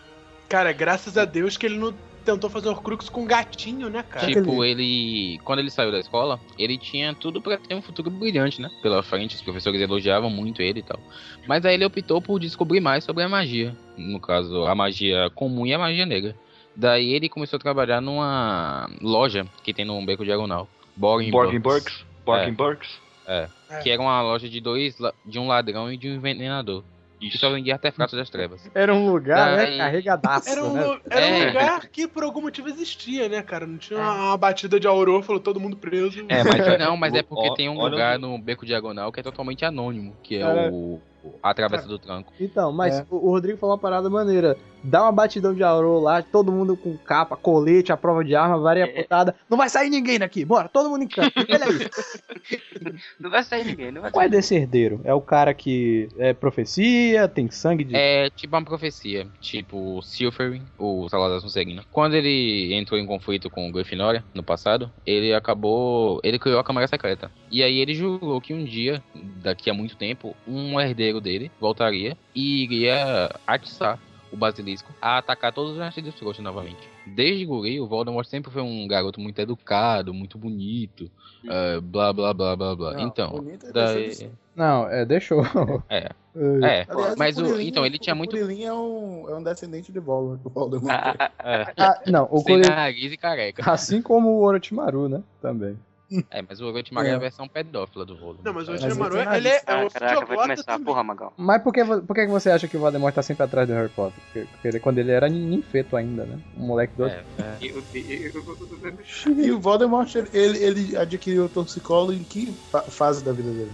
Cara, 0.49 0.71
graças 0.71 1.17
a 1.17 1.25
Deus 1.25 1.57
que 1.57 1.65
ele 1.65 1.77
não 1.77 1.93
tentou 2.27 2.49
fazer 2.49 2.67
Horcrux 2.67 3.07
com 3.07 3.25
gatinho, 3.25 3.89
né, 3.89 4.03
cara? 4.03 4.27
Tipo, 4.27 4.63
ele. 4.63 5.39
Quando 5.45 5.59
ele 5.59 5.71
saiu 5.71 5.91
da 5.91 5.99
escola, 5.99 6.39
ele 6.59 6.77
tinha 6.77 7.13
tudo 7.13 7.41
pra 7.41 7.57
ter 7.57 7.73
um 7.73 7.81
futuro 7.81 8.09
brilhante, 8.11 8.61
né? 8.61 8.69
Pela 8.81 9.01
frente, 9.01 9.35
os 9.35 9.41
professores 9.41 9.79
elogiavam 9.79 10.29
muito 10.29 10.61
ele 10.61 10.79
e 10.79 10.83
tal. 10.83 10.99
Mas 11.47 11.65
aí 11.65 11.75
ele 11.75 11.85
optou 11.85 12.21
por 12.21 12.39
descobrir 12.39 12.81
mais 12.81 13.05
sobre 13.05 13.23
a 13.23 13.29
magia. 13.29 13.75
No 13.97 14.19
caso, 14.19 14.65
a 14.65 14.75
magia 14.75 15.29
comum 15.33 15.65
e 15.65 15.73
a 15.73 15.79
magia 15.79 16.05
negra. 16.05 16.35
Daí 16.75 17.13
ele 17.13 17.29
começou 17.29 17.57
a 17.57 17.59
trabalhar 17.59 18.01
numa 18.01 18.89
loja 19.01 19.47
que 19.63 19.73
tem 19.73 19.85
no 19.85 20.05
Beco 20.05 20.25
Diagonal. 20.25 20.67
Borgin 20.95 21.31
Borgin 21.31 21.59
Burks. 21.59 21.93
Burks, 21.93 22.05
Borgin 22.25 22.53
Burks. 22.53 22.99
É. 23.25 23.47
Que 23.81 23.89
era 23.89 24.01
uma 24.01 24.21
loja 24.21 24.47
de 24.49 24.59
dois, 24.59 24.95
de 25.25 25.39
um 25.39 25.47
ladrão 25.47 25.91
e 25.91 25.97
de 25.97 26.09
um 26.09 26.15
envenenador. 26.15 26.83
Que 27.19 27.35
só 27.37 27.49
vendia 27.49 27.73
artefatos 27.73 28.15
das 28.17 28.29
trevas. 28.29 28.69
Era 28.75 28.93
um 28.93 29.09
lugar, 29.11 29.55
Daí- 29.55 29.71
né, 29.71 29.77
carregadaço, 29.77 30.49
Era 30.49 30.63
um, 30.63 30.73
né? 30.73 30.99
era 31.09 31.25
um 31.25 31.29
É. 31.29 31.47
lugar 31.47 31.87
que 31.87 32.07
por 32.07 32.23
algum 32.23 32.41
motivo 32.41 32.69
existia, 32.69 33.27
né, 33.27 33.41
cara? 33.41 33.65
Não 33.65 33.77
tinha 33.77 33.97
uma, 33.99 34.13
uma 34.27 34.37
batida 34.37 34.79
de 34.79 34.85
aurô, 34.87 35.23
falou 35.23 35.41
todo 35.41 35.59
mundo 35.59 35.75
preso. 35.75 36.23
É, 36.29 36.43
mas 36.43 36.45
Não, 36.79 36.95
mas 36.95 37.13
é 37.15 37.23
porque 37.23 37.53
tem 37.55 37.67
um 37.69 37.81
lugar 37.81 38.19
no 38.19 38.37
Beco 38.37 38.65
Diagonal 38.65 39.11
que 39.11 39.19
é 39.19 39.23
totalmente 39.23 39.65
anônimo, 39.65 40.15
que 40.21 40.35
é 40.35 40.41
Cara. 40.41 40.71
o, 40.71 41.01
a 41.41 41.53
Travessa 41.53 41.87
do 41.87 41.97
Tranco. 41.97 42.31
Então, 42.39 42.71
mas 42.71 42.99
É. 42.99 43.05
o 43.09 43.15
o 43.27 43.29
Rodrigo 43.31 43.57
falou 43.57 43.73
uma 43.75 43.81
parada 43.81 44.09
maneira. 44.09 44.55
Dá 44.83 45.03
uma 45.03 45.11
batidão 45.11 45.53
de 45.53 45.63
aurô 45.63 45.99
lá, 45.99 46.21
todo 46.21 46.51
mundo 46.51 46.77
com 46.77 46.97
capa, 46.97 47.35
colete, 47.35 47.91
a 47.91 47.97
prova 47.97 48.23
de 48.23 48.35
arma, 48.35 48.57
varinha 48.59 48.85
É. 48.85 48.99
apontada. 48.99 49.35
Não 49.49 49.57
vai 49.57 49.69
sair 49.69 49.89
ninguém 49.89 50.19
daqui, 50.19 50.45
bora, 50.45 50.69
todo 50.69 50.89
mundo 50.89 51.03
em 51.03 51.07
campo. 51.07 51.31
Não 53.19 53.29
vai 53.29 53.43
sair 53.43 53.65
ninguém, 53.65 53.91
não 53.91 54.01
vai 54.01 54.11
Qual 54.11 54.23
é 54.23 54.29
desse 54.29 54.55
herdeiro? 54.55 55.01
É 55.03 55.13
o 55.13 55.21
cara 55.21 55.53
que 55.53 56.07
é 56.17 56.33
profecia, 56.33 57.27
tem 57.27 57.49
sangue 57.49 57.83
de. 57.83 57.95
É 57.95 58.29
tipo 58.29 58.55
uma 58.55 58.63
profecia, 58.63 59.27
tipo 59.41 60.01
Silverin, 60.01 60.63
o 60.77 61.09
Salazar 61.09 61.41
Sonserina. 61.41 61.83
Quando 61.91 62.15
ele 62.15 62.73
entrou 62.73 62.99
em 62.99 63.05
conflito 63.05 63.49
com 63.49 63.67
o 63.67 63.71
Grifinória 63.71 64.23
no 64.33 64.43
passado, 64.43 64.91
ele 65.05 65.33
acabou, 65.33 66.19
ele 66.23 66.39
criou 66.39 66.59
a 66.59 66.63
Câmara 66.63 66.87
Secreta. 66.87 67.31
E 67.51 67.63
aí 67.63 67.79
ele 67.79 67.93
jurou 67.93 68.39
que 68.39 68.53
um 68.53 68.63
dia, 68.63 69.03
daqui 69.41 69.69
a 69.69 69.73
muito 69.73 69.95
tempo, 69.97 70.35
um 70.47 70.79
herdeiro 70.79 71.19
dele 71.19 71.51
voltaria 71.59 72.17
e 72.35 72.63
iria 72.63 73.29
atiçar 73.45 73.99
o 74.31 74.37
Basilisco 74.37 74.91
a 75.01 75.17
atacar 75.17 75.53
todos 75.53 75.73
os 75.73 75.77
nascidos 75.77 76.13
trouxas 76.15 76.43
novamente. 76.43 76.77
Desde 77.05 77.45
guri, 77.45 77.79
o 77.79 77.87
Voldemort 77.87 78.27
sempre 78.27 78.51
foi 78.51 78.61
um 78.61 78.87
garoto 78.87 79.19
muito 79.21 79.39
educado, 79.39 80.13
muito 80.13 80.37
bonito, 80.37 81.09
eh, 81.47 81.79
blá 81.81 82.11
blá 82.11 82.33
blá 82.33 82.55
blá 82.55 82.75
blá. 82.75 82.93
Não, 82.93 83.07
então, 83.07 83.45
é 83.69 83.71
daí... 83.71 84.29
Não, 84.55 84.89
é, 84.89 85.05
deixou. 85.05 85.41
É, 85.89 86.09
É. 86.35 86.81
é, 86.81 86.85
Aliás, 86.89 87.15
mas 87.17 87.37
o, 87.37 87.43
Curilinho- 87.43 87.69
então 87.69 87.85
ele 87.85 87.97
tinha 87.97 88.13
muito 88.13 88.35
O 88.35 88.39
é 88.67 88.73
um, 88.73 89.29
é 89.29 89.35
um 89.35 89.41
descendente 89.43 89.91
de 89.91 89.99
Voldemort. 89.99 90.41
do 90.43 90.49
Voldemort. 90.51 90.91
Ah, 90.93 91.31
é, 91.39 91.73
Ah, 91.77 92.01
não, 92.05 92.27
o 92.29 92.39
sem 92.39 92.57
nariz 92.59 93.11
e 93.11 93.17
careca. 93.17 93.71
Assim 93.71 94.01
como 94.01 94.29
o 94.29 94.41
Orochimaru, 94.43 95.07
né? 95.09 95.23
Também. 95.41 95.77
É, 96.31 96.41
mas 96.41 96.61
o 96.61 96.65
Orochimaru 96.67 97.07
é 97.07 97.11
É. 97.11 97.13
a 97.15 97.17
versão 97.19 97.47
pedófila 97.47 98.05
do 98.05 98.15
Voldemort. 98.15 98.45
Não, 98.45 98.53
mas 98.53 98.67
o 98.67 98.71
Orochimaru, 98.71 99.15
ele 99.17 99.25
tem 99.25 99.35
ele 99.37 99.47
é, 99.49 99.61
é 99.65 99.75
um 99.75 99.87
ah, 99.87 99.89
caraca, 99.89 100.25
vai 100.25 100.37
começar. 100.37 100.63
também. 100.63 100.85
Porra, 100.85 101.03
Magal. 101.03 101.33
Mas 101.37 101.61
por 101.61 101.73
que, 101.73 101.83
por 101.83 102.15
que 102.15 102.25
que 102.25 102.31
você 102.31 102.49
acha 102.49 102.67
que 102.67 102.77
o 102.77 102.79
Voldemort 102.79 103.13
tá 103.13 103.21
sempre 103.21 103.43
atrás 103.43 103.67
do 103.67 103.73
Harry 103.73 103.89
Potter? 103.89 104.19
Porque, 104.25 104.47
porque 104.51 104.67
ele- 104.67 104.79
quando 104.79 104.97
ele 104.99 105.11
era 105.11 105.27
ninfeto 105.27 105.95
ainda, 105.97 106.25
né? 106.25 106.39
Um 106.57 106.65
moleque 106.67 106.93
doido. 106.95 107.13
É, 107.13 107.23
é. 107.41 107.57
Eu- 107.67 109.37
E 109.37 109.51
o 109.51 109.59
Voldemort, 109.59 110.13
ele, 110.33 110.57
ele 110.63 110.97
adquiriu 110.97 111.45
o 111.45 111.49
torcicolo 111.49 112.13
em 112.13 112.23
que 112.23 112.53
fa- 112.71 112.81
fase 112.83 113.23
da 113.23 113.31
vida 113.31 113.49
dele? 113.51 113.71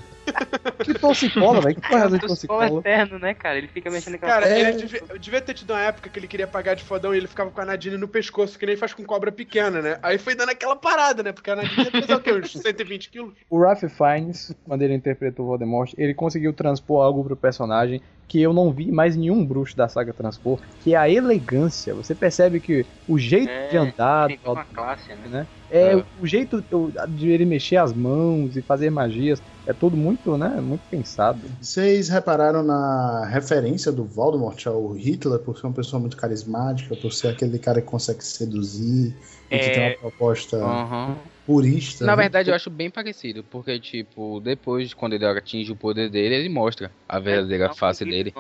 Que 0.83 0.93
torcicola, 0.93 1.61
velho? 1.61 1.75
Que 1.75 1.81
porra 1.87 2.07
de 2.07 2.15
eu- 2.15 2.19
Torcicolo 2.19 2.59
torcicola? 2.59 2.79
eterno, 2.81 3.19
né, 3.19 3.33
cara? 3.33 3.57
Ele 3.57 3.67
fica 3.67 3.89
mexendo 3.89 4.13
naquela 4.13 4.33
Cara, 4.33 4.47
É. 4.49 4.59
ele 4.59 4.73
devia, 4.73 5.01
devia 5.19 5.41
ter 5.41 5.53
tido 5.53 5.71
uma 5.71 5.81
época 5.81 6.09
que 6.09 6.19
ele 6.19 6.27
queria 6.27 6.47
pagar 6.47 6.73
de 6.75 6.83
fodão 6.83 7.13
e 7.13 7.17
ele 7.17 7.27
ficava 7.27 7.49
com 7.51 7.61
a 7.61 7.65
Nadine 7.65 7.97
no 7.97 8.07
pescoço, 8.07 8.57
que 8.57 8.65
nem 8.65 8.75
faz 8.75 8.93
com 8.93 9.03
cobra 9.03 9.31
pequena, 9.31 9.81
né? 9.81 9.99
Aí 10.01 10.17
foi 10.17 10.35
dando 10.35 10.49
aquela 10.49 10.75
parada, 10.75 11.23
né? 11.23 11.31
Porque 11.31 11.49
a 11.51 11.55
Nadine 11.55 11.83
ia 11.85 11.91
pesar 11.91 12.17
o 12.17 12.21
quê? 12.21 12.31
Uns 12.31 12.51
120 12.61 13.09
quilos? 13.09 13.33
O 13.49 13.59
Ralph 13.59 13.83
Fiennes, 13.83 14.55
quando 14.65 14.81
ele 14.81 14.93
interpretou 14.93 15.45
o 15.45 15.47
Voldemort, 15.49 15.93
ele 15.97 16.13
conseguiu 16.13 16.53
transpor 16.53 17.03
algo 17.03 17.23
pro 17.23 17.35
personagem 17.35 18.01
que 18.27 18.41
eu 18.41 18.53
não 18.53 18.71
vi 18.71 18.91
mais 18.91 19.15
nenhum 19.15 19.45
bruxo 19.45 19.75
da 19.75 19.87
saga 19.87 20.11
transpor, 20.13 20.57
que 20.83 20.95
é 20.95 20.97
a 20.97 21.07
elegância. 21.09 21.93
Você 21.93 22.15
percebe 22.15 22.59
que 22.59 22.85
o 23.07 23.19
jeito 23.19 23.49
É, 23.51 23.67
de 23.67 23.77
andar, 23.77 24.27
Tem 24.27 24.39
uma 24.45 24.63
classe, 24.65 25.09
né? 25.09 25.17
né? 25.29 25.47
É, 25.69 25.93
É. 25.93 26.03
o 26.19 26.25
jeito 26.25 26.63
de 27.09 27.29
ele 27.29 27.45
mexer 27.45 27.77
as 27.77 27.93
mãos 27.93 28.55
e 28.55 28.61
fazer 28.61 28.89
magias, 28.89 29.41
é 29.65 29.73
tudo 29.73 29.95
muito, 29.97 30.37
né? 30.37 30.59
Muito 30.61 30.83
pensado. 30.89 31.49
Vocês 31.61 32.09
repararam 32.09 32.63
na 32.63 33.25
referência 33.25 33.91
do 33.91 34.05
Voldemort 34.05 34.65
ao 34.67 34.91
Hitler 34.93 35.39
por 35.39 35.57
ser 35.57 35.67
uma 35.67 35.73
pessoa 35.73 35.99
muito 35.99 36.17
carismática, 36.17 36.95
por 36.95 37.11
ser 37.11 37.29
aquele 37.29 37.57
cara 37.59 37.81
que 37.81 37.87
consegue 37.87 38.23
seduzir 38.23 39.15
e 39.49 39.59
que 39.59 39.65
É. 39.67 39.69
tem 39.69 39.83
uma 39.83 39.97
proposta 39.97 40.57
Aham. 40.57 41.17
purista? 41.45 42.05
Na 42.05 42.15
né? 42.15 42.23
verdade, 42.23 42.49
eu 42.49 42.55
acho 42.55 42.69
bem 42.69 42.89
parecido, 42.89 43.43
porque, 43.43 43.79
tipo, 43.79 44.39
depois, 44.39 44.93
quando 44.93 45.13
ele 45.13 45.25
atinge 45.25 45.71
o 45.71 45.75
poder 45.75 46.09
dele, 46.09 46.35
ele 46.35 46.49
mostra 46.49 46.91
a 47.07 47.19
verdadeira 47.19 47.65
É, 47.65 47.71
um 47.71 47.75
face 47.75 48.03
dele. 48.05 48.33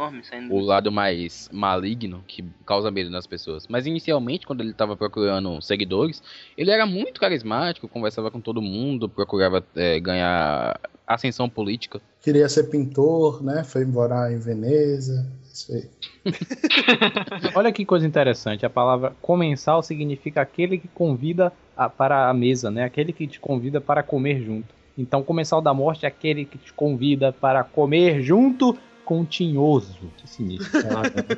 O 0.49 0.59
do- 0.59 0.65
lado 0.65 0.91
mais 0.91 1.47
maligno 1.51 2.23
que 2.27 2.43
causa 2.65 2.89
medo 2.91 3.09
nas 3.09 3.27
pessoas. 3.27 3.65
Mas 3.69 3.85
inicialmente, 3.85 4.45
quando 4.45 4.61
ele 4.61 4.73
tava 4.73 4.95
procurando 4.97 5.61
seguidores, 5.61 6.21
ele 6.57 6.71
era 6.71 6.85
muito 6.85 7.19
carismático, 7.19 7.87
conversava 7.87 8.31
com 8.31 8.41
todo 8.41 8.61
mundo, 8.61 9.07
procurava 9.09 9.65
é, 9.75 9.99
ganhar 9.99 10.79
ascensão 11.13 11.49
política. 11.49 12.01
Queria 12.21 12.47
ser 12.49 12.63
pintor, 12.65 13.43
né? 13.43 13.63
Foi 13.63 13.85
morar 13.85 14.31
em 14.31 14.39
Veneza. 14.39 15.25
Isso 15.53 15.71
aí. 15.73 15.89
Olha 17.55 17.71
que 17.71 17.85
coisa 17.85 18.05
interessante. 18.07 18.65
A 18.65 18.69
palavra 18.69 19.13
comensal 19.21 19.83
significa 19.83 20.41
aquele 20.41 20.77
que 20.77 20.87
convida 20.87 21.51
a- 21.77 21.89
para 21.89 22.29
a 22.29 22.33
mesa, 22.33 22.71
né? 22.71 22.83
Aquele 22.83 23.13
que 23.13 23.27
te 23.27 23.39
convida 23.39 23.79
para 23.79 24.01
comer 24.03 24.41
junto. 24.43 24.73
Então, 24.97 25.23
comensal 25.23 25.61
da 25.61 25.73
morte 25.73 26.05
é 26.05 26.07
aquele 26.07 26.45
que 26.45 26.57
te 26.57 26.71
convida 26.73 27.31
para 27.31 27.63
comer 27.63 28.21
junto 28.21 28.77
com 29.05 29.21
o 29.21 29.25
tinhoso. 29.25 29.97
Que 30.17 30.27
sinistro. 30.29 30.81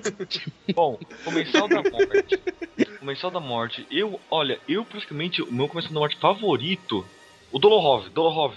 Bom, 0.75 0.99
Comensal 1.23 1.67
da 1.67 1.81
Morte. 1.81 2.39
Comensal 2.99 3.31
da 3.31 3.39
Morte. 3.39 3.87
Eu, 3.89 4.19
olha, 4.29 4.59
eu 4.67 4.83
praticamente, 4.85 5.41
o 5.41 5.51
meu 5.51 5.67
Comensal 5.67 5.93
da 5.93 5.99
Morte 5.99 6.17
favorito, 6.19 7.05
o 7.51 7.57
Dolohov. 7.59 8.09
Dolohov. 8.09 8.53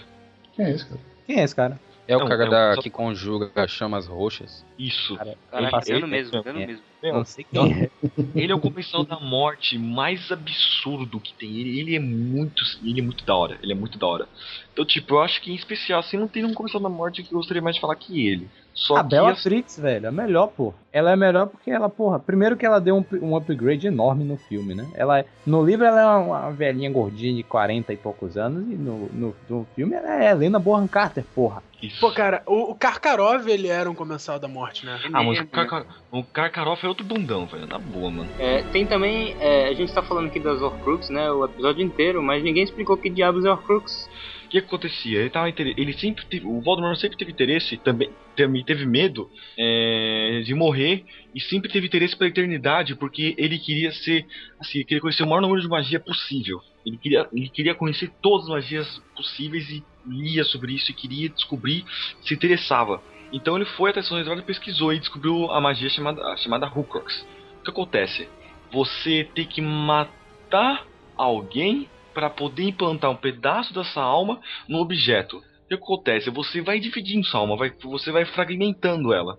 Quem 0.55 0.65
é 0.65 0.71
isso, 0.71 0.87
cara? 0.89 0.99
Quem 1.29 1.41
é 1.41 1.43
esse 1.43 1.55
cara? 1.55 1.79
É 2.07 2.17
o 2.17 2.21
Não, 2.21 2.27
cara 2.27 2.43
é 2.45 2.47
o- 2.47 2.49
da, 2.49 2.73
só- 2.73 2.81
que 2.81 2.89
conjuga 2.89 3.67
chamas 3.67 4.07
roxas. 4.07 4.65
Isso. 4.79 5.15
Cara, 5.15 5.37
Caralho, 5.51 5.69
passei- 5.71 5.93
dando 5.93 6.07
mesmo, 6.07 6.41
dando 6.41 6.59
é. 6.59 6.65
Mesmo. 7.01 7.17
Não 7.19 7.25
sei 7.25 7.45
quem 7.49 7.73
é. 7.83 7.89
Ele 8.35 8.51
é 8.51 8.55
o 8.55 8.59
comensal 8.59 9.03
da 9.03 9.19
morte 9.19 9.77
mais 9.77 10.31
absurdo 10.31 11.19
que 11.19 11.33
tem. 11.33 11.49
Ele, 11.57 11.79
ele 11.79 11.95
é 11.95 11.99
muito. 11.99 12.63
Ele 12.83 12.99
é 12.99 13.03
muito 13.03 13.25
da 13.25 13.35
hora. 13.35 13.57
Ele 13.61 13.71
é 13.71 13.75
muito 13.75 13.97
da 13.97 14.07
hora. 14.07 14.27
Então, 14.73 14.85
tipo, 14.85 15.15
eu 15.15 15.21
acho 15.21 15.41
que 15.41 15.51
em 15.51 15.55
especial, 15.55 15.99
assim, 15.99 16.17
não 16.17 16.27
tem 16.27 16.45
um 16.45 16.53
comensal 16.53 16.79
da 16.81 16.89
morte 16.89 17.23
que 17.23 17.33
eu 17.33 17.37
gostaria 17.37 17.61
mais 17.61 17.75
de 17.75 17.81
falar 17.81 17.95
que 17.95 18.27
ele. 18.27 18.47
Só 18.73 18.95
A 18.97 19.03
Bella 19.03 19.31
assim, 19.31 19.41
Frix, 19.43 19.77
velho, 19.77 20.05
é 20.07 20.11
melhor, 20.11 20.47
pô. 20.47 20.73
Ela 20.93 21.11
é 21.11 21.15
melhor 21.15 21.47
porque 21.47 21.69
ela, 21.69 21.89
porra, 21.89 22.17
primeiro 22.17 22.55
que 22.55 22.65
ela 22.65 22.79
deu 22.79 22.95
um, 22.95 23.05
um 23.21 23.35
upgrade 23.35 23.85
enorme 23.87 24.23
no 24.23 24.37
filme, 24.37 24.73
né? 24.73 24.89
Ela 24.95 25.19
é- 25.19 25.25
no 25.45 25.65
livro 25.65 25.85
ela 25.85 25.99
é 26.01 26.05
uma, 26.05 26.17
uma 26.39 26.51
velhinha 26.51 26.89
gordinha 26.89 27.35
de 27.35 27.43
40 27.43 27.91
e 27.91 27.97
poucos 27.97 28.37
anos 28.37 28.63
e 28.71 28.75
no, 28.75 29.09
no, 29.09 29.35
no 29.49 29.67
filme 29.75 29.95
ela 29.95 30.23
é 30.23 30.31
Helena 30.31 30.57
Bonham 30.59 30.87
Carter, 30.87 31.25
porra. 31.35 31.61
isso. 31.81 31.99
Pô, 31.99 32.09
cara, 32.11 32.41
o, 32.45 32.71
o 32.71 32.75
Karkarov, 32.75 33.47
ele 33.49 33.67
era 33.67 33.89
um 33.91 33.95
comensal 33.95 34.39
da 34.39 34.47
morte, 34.47 34.85
né? 34.85 34.97
Ah, 35.11 35.23
mas 35.23 35.39
o? 35.39 35.47
Karkar, 35.47 35.85
o 36.09 36.23
Karkaroff 36.23 36.85
é 36.85 36.88
outro 36.89 37.05
bundão, 37.05 37.45
velho. 37.45 37.67
Na 37.67 37.79
boa, 37.79 38.09
mano. 38.11 38.29
É, 38.39 38.63
tem 38.63 38.85
também, 38.85 39.35
é, 39.39 39.67
a 39.67 39.73
gente 39.73 39.93
tá 39.93 40.01
falando 40.01 40.27
aqui 40.27 40.39
das 40.39 40.61
Horcrux, 40.61 41.09
né, 41.09 41.31
o 41.31 41.45
episódio 41.45 41.83
inteiro, 41.83 42.21
mas 42.21 42.43
ninguém 42.43 42.63
explicou 42.63 42.97
que 42.97 43.09
diabos 43.09 43.45
é 43.45 43.49
Horcrux. 43.49 44.09
O 44.45 44.49
que 44.49 44.57
acontecia? 44.57 45.19
Ele, 45.19 45.29
tava, 45.29 45.47
ele 45.49 45.93
sempre 45.93 46.25
teve. 46.25 46.45
O 46.47 46.59
Voldemort 46.61 46.97
sempre 46.97 47.17
teve 47.17 47.31
interesse, 47.31 47.77
também 47.77 48.09
também 48.43 48.63
teve 48.63 48.85
medo 48.85 49.29
é, 49.57 50.41
de 50.45 50.55
morrer 50.55 51.03
e 51.35 51.41
sempre 51.41 51.69
teve 51.69 51.87
interesse 51.87 52.15
pela 52.15 52.29
eternidade, 52.29 52.95
porque 52.95 53.35
ele 53.37 53.59
queria 53.59 53.91
ser. 53.91 54.25
Assim, 54.59 54.83
queria 54.83 55.01
conhecer 55.01 55.23
o 55.23 55.27
maior 55.27 55.41
número 55.41 55.61
de 55.61 55.67
magia 55.67 55.99
possível. 55.99 56.61
Ele 56.85 56.97
queria, 56.97 57.27
ele 57.33 57.49
queria 57.49 57.75
conhecer 57.75 58.09
todas 58.21 58.45
as 58.45 58.49
magias 58.49 59.01
possíveis 59.15 59.69
e 59.69 59.83
lia 60.07 60.43
sobre 60.45 60.73
isso 60.73 60.89
e 60.89 60.93
queria 60.93 61.29
descobrir, 61.29 61.83
se 62.21 62.33
interessava. 62.33 63.01
Então 63.31 63.55
ele 63.55 63.65
foi 63.65 63.91
até 63.91 64.01
São 64.01 64.19
Eduardo 64.19 64.41
e 64.41 64.45
pesquisou 64.45 64.93
e 64.93 64.99
descobriu 64.99 65.51
a 65.51 65.61
magia 65.61 65.89
chamada, 65.89 66.37
chamada 66.37 66.65
Horcrux. 66.65 67.25
O 67.59 67.63
que 67.63 67.71
acontece? 67.71 68.27
Você 68.71 69.29
tem 69.35 69.45
que 69.45 69.61
matar 69.61 70.85
alguém 71.15 71.87
para 72.13 72.29
poder 72.29 72.63
implantar 72.63 73.11
um 73.11 73.15
pedaço 73.15 73.73
dessa 73.73 74.01
alma 74.01 74.39
no 74.67 74.79
objeto. 74.79 75.37
O 75.37 75.67
que 75.69 75.75
acontece? 75.75 76.29
Você 76.31 76.61
vai 76.61 76.79
dividindo 76.79 77.25
sua 77.25 77.41
alma, 77.41 77.55
vai, 77.55 77.71
você 77.83 78.11
vai 78.11 78.25
fragmentando 78.25 79.13
ela. 79.13 79.37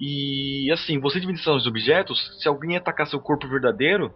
E 0.00 0.70
assim, 0.72 0.98
você 0.98 1.20
dividindo 1.20 1.54
os 1.54 1.66
objetos, 1.66 2.18
se 2.40 2.48
alguém 2.48 2.76
atacar 2.76 3.06
seu 3.06 3.20
corpo 3.20 3.46
verdadeiro, 3.46 4.14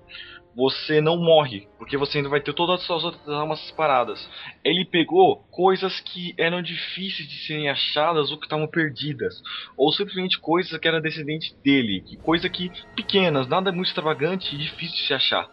você 0.55 1.01
não 1.01 1.16
morre, 1.16 1.62
porque 1.78 1.97
você 1.97 2.18
ainda 2.18 2.28
vai 2.28 2.40
ter 2.40 2.52
todas 2.52 2.81
as 2.81 2.86
suas 2.86 3.05
outras 3.05 3.27
almas 3.28 3.60
separadas. 3.66 4.18
Ele 4.64 4.85
pegou 4.85 5.44
coisas 5.51 6.01
que 6.01 6.35
eram 6.39 6.60
difíceis 6.60 7.28
de 7.28 7.36
serem 7.47 7.68
achadas 7.68 8.31
ou 8.31 8.39
que 8.39 8.47
estavam 8.47 8.66
perdidas, 8.68 9.35
ou 9.77 9.93
simplesmente 9.93 10.39
coisas 10.40 10.77
que 10.78 10.89
eram 10.89 11.01
descendentes 11.01 11.51
dele, 11.64 12.02
que 12.06 12.16
coisa 12.18 12.48
que 12.48 12.70
pequenas, 12.97 13.47
nada 13.48 13.70
muito 13.70 13.89
extravagante 13.89 14.55
e 14.55 14.59
difícil 14.59 14.97
de 14.97 15.06
se 15.06 15.14
achar. 15.14 15.47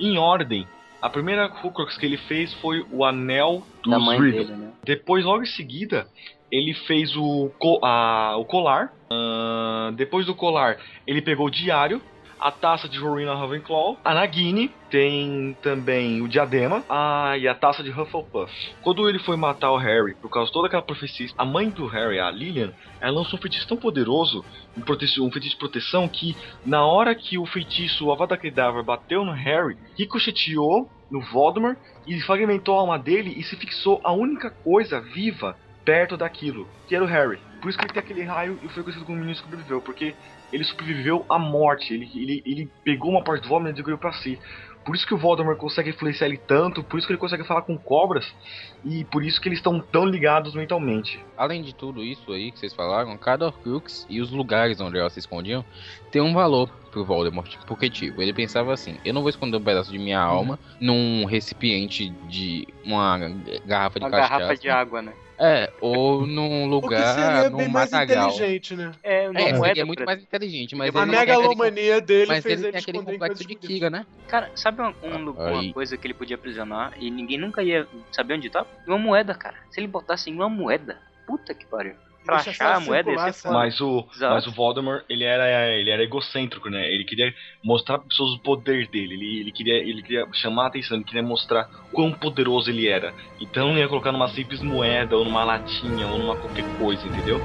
Em 0.00 0.16
ordem, 0.18 0.64
a 1.02 1.10
primeira 1.10 1.46
Horcrux 1.46 1.96
que 1.96 2.06
ele 2.06 2.16
fez 2.16 2.52
foi 2.54 2.84
o 2.92 3.04
Anel 3.04 3.62
dos 3.82 3.92
da 3.92 3.98
mãe 3.98 4.20
dele, 4.20 4.56
né? 4.56 4.72
Depois, 4.84 5.24
logo 5.24 5.42
em 5.42 5.46
seguida, 5.46 6.06
ele 6.50 6.72
fez 6.74 7.14
o, 7.16 7.50
co- 7.58 7.80
a- 7.84 8.36
o 8.36 8.44
colar. 8.44 8.92
Ahn, 9.10 9.94
depois 9.94 10.26
do 10.26 10.34
colar, 10.34 10.78
ele 11.06 11.22
pegou 11.22 11.46
o 11.46 11.50
diário, 11.50 12.00
a 12.40 12.50
taça 12.50 12.88
de 12.88 12.98
Rowena 12.98 13.34
Ravenclaw, 13.34 13.98
a 14.04 14.14
Nagini, 14.14 14.70
tem 14.90 15.56
também 15.62 16.22
o 16.22 16.28
diadema, 16.28 16.84
ah, 16.88 17.36
e 17.36 17.46
a 17.46 17.54
taça 17.54 17.82
de 17.82 17.90
Hufflepuff. 17.90 18.52
Quando 18.82 19.08
ele 19.08 19.18
foi 19.18 19.36
matar 19.36 19.70
o 19.70 19.76
Harry, 19.76 20.14
por 20.14 20.30
causa 20.30 20.46
de 20.46 20.52
toda 20.52 20.66
aquela 20.66 20.82
profecia, 20.82 21.28
a 21.36 21.44
mãe 21.44 21.68
do 21.68 21.86
Harry, 21.86 22.18
a 22.18 22.30
Lillian, 22.30 22.72
ela 23.00 23.18
lançou 23.18 23.38
um 23.38 23.42
feitiço 23.42 23.68
tão 23.68 23.76
poderoso, 23.76 24.44
um, 24.76 24.80
prote- 24.80 25.20
um 25.20 25.30
feitiço 25.30 25.54
de 25.54 25.58
proteção, 25.58 26.08
que 26.08 26.36
na 26.64 26.84
hora 26.86 27.14
que 27.14 27.38
o 27.38 27.46
feitiço, 27.46 28.06
o 28.06 28.12
Avada 28.12 28.36
Kedavra, 28.36 28.82
bateu 28.82 29.24
no 29.24 29.32
Harry, 29.32 29.76
ricocheteou 29.96 30.88
no 31.10 31.20
Voldemort 31.20 31.76
e 32.06 32.20
fragmentou 32.20 32.76
a 32.76 32.80
alma 32.80 32.98
dele 32.98 33.34
e 33.36 33.42
se 33.42 33.56
fixou 33.56 34.00
a 34.04 34.12
única 34.12 34.50
coisa 34.50 35.00
viva 35.00 35.56
perto 35.84 36.18
daquilo, 36.18 36.68
que 36.86 36.94
era 36.94 37.02
o 37.02 37.08
Harry. 37.08 37.38
Por 37.62 37.70
isso 37.70 37.78
que 37.78 37.84
ele 37.84 37.92
tem 37.92 38.02
aquele 38.02 38.22
raio 38.22 38.58
e 38.62 38.68
foi 38.68 38.82
conhecido 38.82 39.06
como 39.06 39.18
menino 39.18 39.34
que 39.34 39.42
sobreviveu, 39.42 39.80
porque 39.80 40.14
ele 40.52 40.64
sobreviveu 40.64 41.24
à 41.28 41.38
morte, 41.38 41.92
ele, 41.94 42.10
ele, 42.14 42.42
ele 42.44 42.70
pegou 42.84 43.10
uma 43.10 43.22
parte 43.22 43.42
do 43.42 43.48
Voldemort 43.48 43.76
e 43.76 43.80
adquiriu 43.80 43.98
pra 43.98 44.12
si. 44.12 44.38
Por 44.84 44.94
isso 44.96 45.06
que 45.06 45.12
o 45.12 45.18
Voldemort 45.18 45.58
consegue 45.58 45.90
influenciar 45.90 46.28
ele 46.28 46.38
tanto, 46.38 46.82
por 46.82 46.96
isso 46.96 47.06
que 47.06 47.12
ele 47.12 47.20
consegue 47.20 47.44
falar 47.44 47.60
com 47.60 47.76
cobras, 47.76 48.34
e 48.82 49.04
por 49.04 49.22
isso 49.22 49.38
que 49.38 49.46
eles 49.46 49.58
estão 49.58 49.78
tão 49.80 50.06
ligados 50.06 50.54
mentalmente. 50.54 51.22
Além 51.36 51.60
de 51.62 51.74
tudo 51.74 52.02
isso 52.02 52.32
aí 52.32 52.50
que 52.50 52.58
vocês 52.58 52.72
falaram, 52.72 53.14
cada 53.18 53.46
Horcrux 53.46 54.06
e 54.08 54.18
os 54.18 54.30
lugares 54.30 54.80
onde 54.80 54.96
elas 54.98 55.12
se 55.12 55.18
escondiam 55.18 55.62
tem 56.10 56.22
um 56.22 56.32
valor 56.32 56.70
pro 56.90 57.04
Voldemort. 57.04 57.54
Porque, 57.66 57.90
tipo, 57.90 58.22
ele 58.22 58.32
pensava 58.32 58.72
assim: 58.72 58.96
eu 59.04 59.12
não 59.12 59.20
vou 59.20 59.28
esconder 59.28 59.58
um 59.58 59.62
pedaço 59.62 59.92
de 59.92 59.98
minha 59.98 60.20
alma 60.20 60.58
num 60.80 61.26
recipiente 61.26 62.08
de 62.26 62.66
uma 62.82 63.18
garrafa 63.66 63.98
de 64.00 64.06
Uma 64.06 64.10
cachaça. 64.10 64.38
garrafa 64.38 64.56
de 64.56 64.70
água, 64.70 65.02
né? 65.02 65.12
É, 65.40 65.70
ou 65.80 66.26
num 66.26 66.66
lugar, 66.66 67.14
seria 67.14 67.50
num 67.50 67.58
bem 67.58 67.68
mais 67.68 67.90
matagal. 67.92 68.28
inteligente, 68.30 68.74
né? 68.74 68.90
É, 69.02 69.30
uma 69.30 69.40
É, 69.40 69.52
moeda 69.52 69.66
seria 69.68 69.86
muito 69.86 69.98
pra- 69.98 70.06
mais 70.06 70.22
inteligente, 70.22 70.74
mas 70.74 70.94
A 70.94 71.06
megalomania 71.06 72.00
dele 72.00 72.26
mas 72.26 72.42
fez 72.42 72.58
ele 72.58 72.68
ele 72.68 72.76
aquele 72.78 72.98
complexo 73.02 73.46
de. 73.46 73.54
Kiga, 73.54 73.88
né? 73.88 74.04
Cara, 74.26 74.50
sabe 74.56 74.82
um, 74.82 74.92
um 75.02 75.30
uma 75.30 75.72
coisa 75.72 75.96
que 75.96 76.06
ele 76.06 76.14
podia 76.14 76.34
aprisionar 76.34 76.92
e 76.98 77.10
ninguém 77.10 77.38
nunca 77.38 77.62
ia 77.62 77.86
saber 78.10 78.34
onde 78.34 78.50
tá? 78.50 78.66
Uma 78.86 78.98
moeda, 78.98 79.32
cara. 79.34 79.56
Se 79.70 79.80
ele 79.80 79.86
botasse 79.86 80.28
em 80.28 80.34
uma 80.34 80.48
moeda, 80.48 80.98
puta 81.26 81.54
que 81.54 81.64
pariu. 81.66 81.94
Pra 82.28 82.42
Deixa 82.42 82.50
achar 82.50 82.76
a 82.76 82.80
moeda 82.80 83.10
ia 83.10 83.32
circular, 83.32 83.32
foda. 83.32 83.54
Mas 83.54 83.80
o, 83.80 84.06
Exato. 84.14 84.34
mas 84.34 84.46
o 84.46 84.52
Voldemort, 84.52 85.02
ele 85.08 85.24
era, 85.24 85.66
ele 85.70 85.88
era 85.88 86.02
egocêntrico, 86.02 86.68
né? 86.68 86.86
Ele 86.92 87.02
queria 87.04 87.32
mostrar 87.64 87.96
para 87.96 88.06
pessoas 88.06 88.34
o 88.34 88.38
poder 88.40 88.86
dele. 88.88 89.14
Ele, 89.14 89.40
ele, 89.40 89.50
queria, 89.50 89.76
ele 89.76 90.02
queria 90.02 90.28
chamar 90.34 90.64
a 90.64 90.66
atenção, 90.66 90.98
ele 90.98 91.06
queria 91.06 91.22
mostrar 91.22 91.70
quão 91.90 92.12
poderoso 92.12 92.68
ele 92.68 92.86
era. 92.86 93.14
Então 93.40 93.68
não 93.68 93.78
ia 93.78 93.88
colocar 93.88 94.12
numa 94.12 94.28
simples 94.28 94.60
moeda, 94.60 95.16
ou 95.16 95.24
numa 95.24 95.42
latinha, 95.42 96.06
ou 96.06 96.18
numa 96.18 96.36
qualquer 96.36 96.66
coisa, 96.76 97.02
entendeu? 97.06 97.40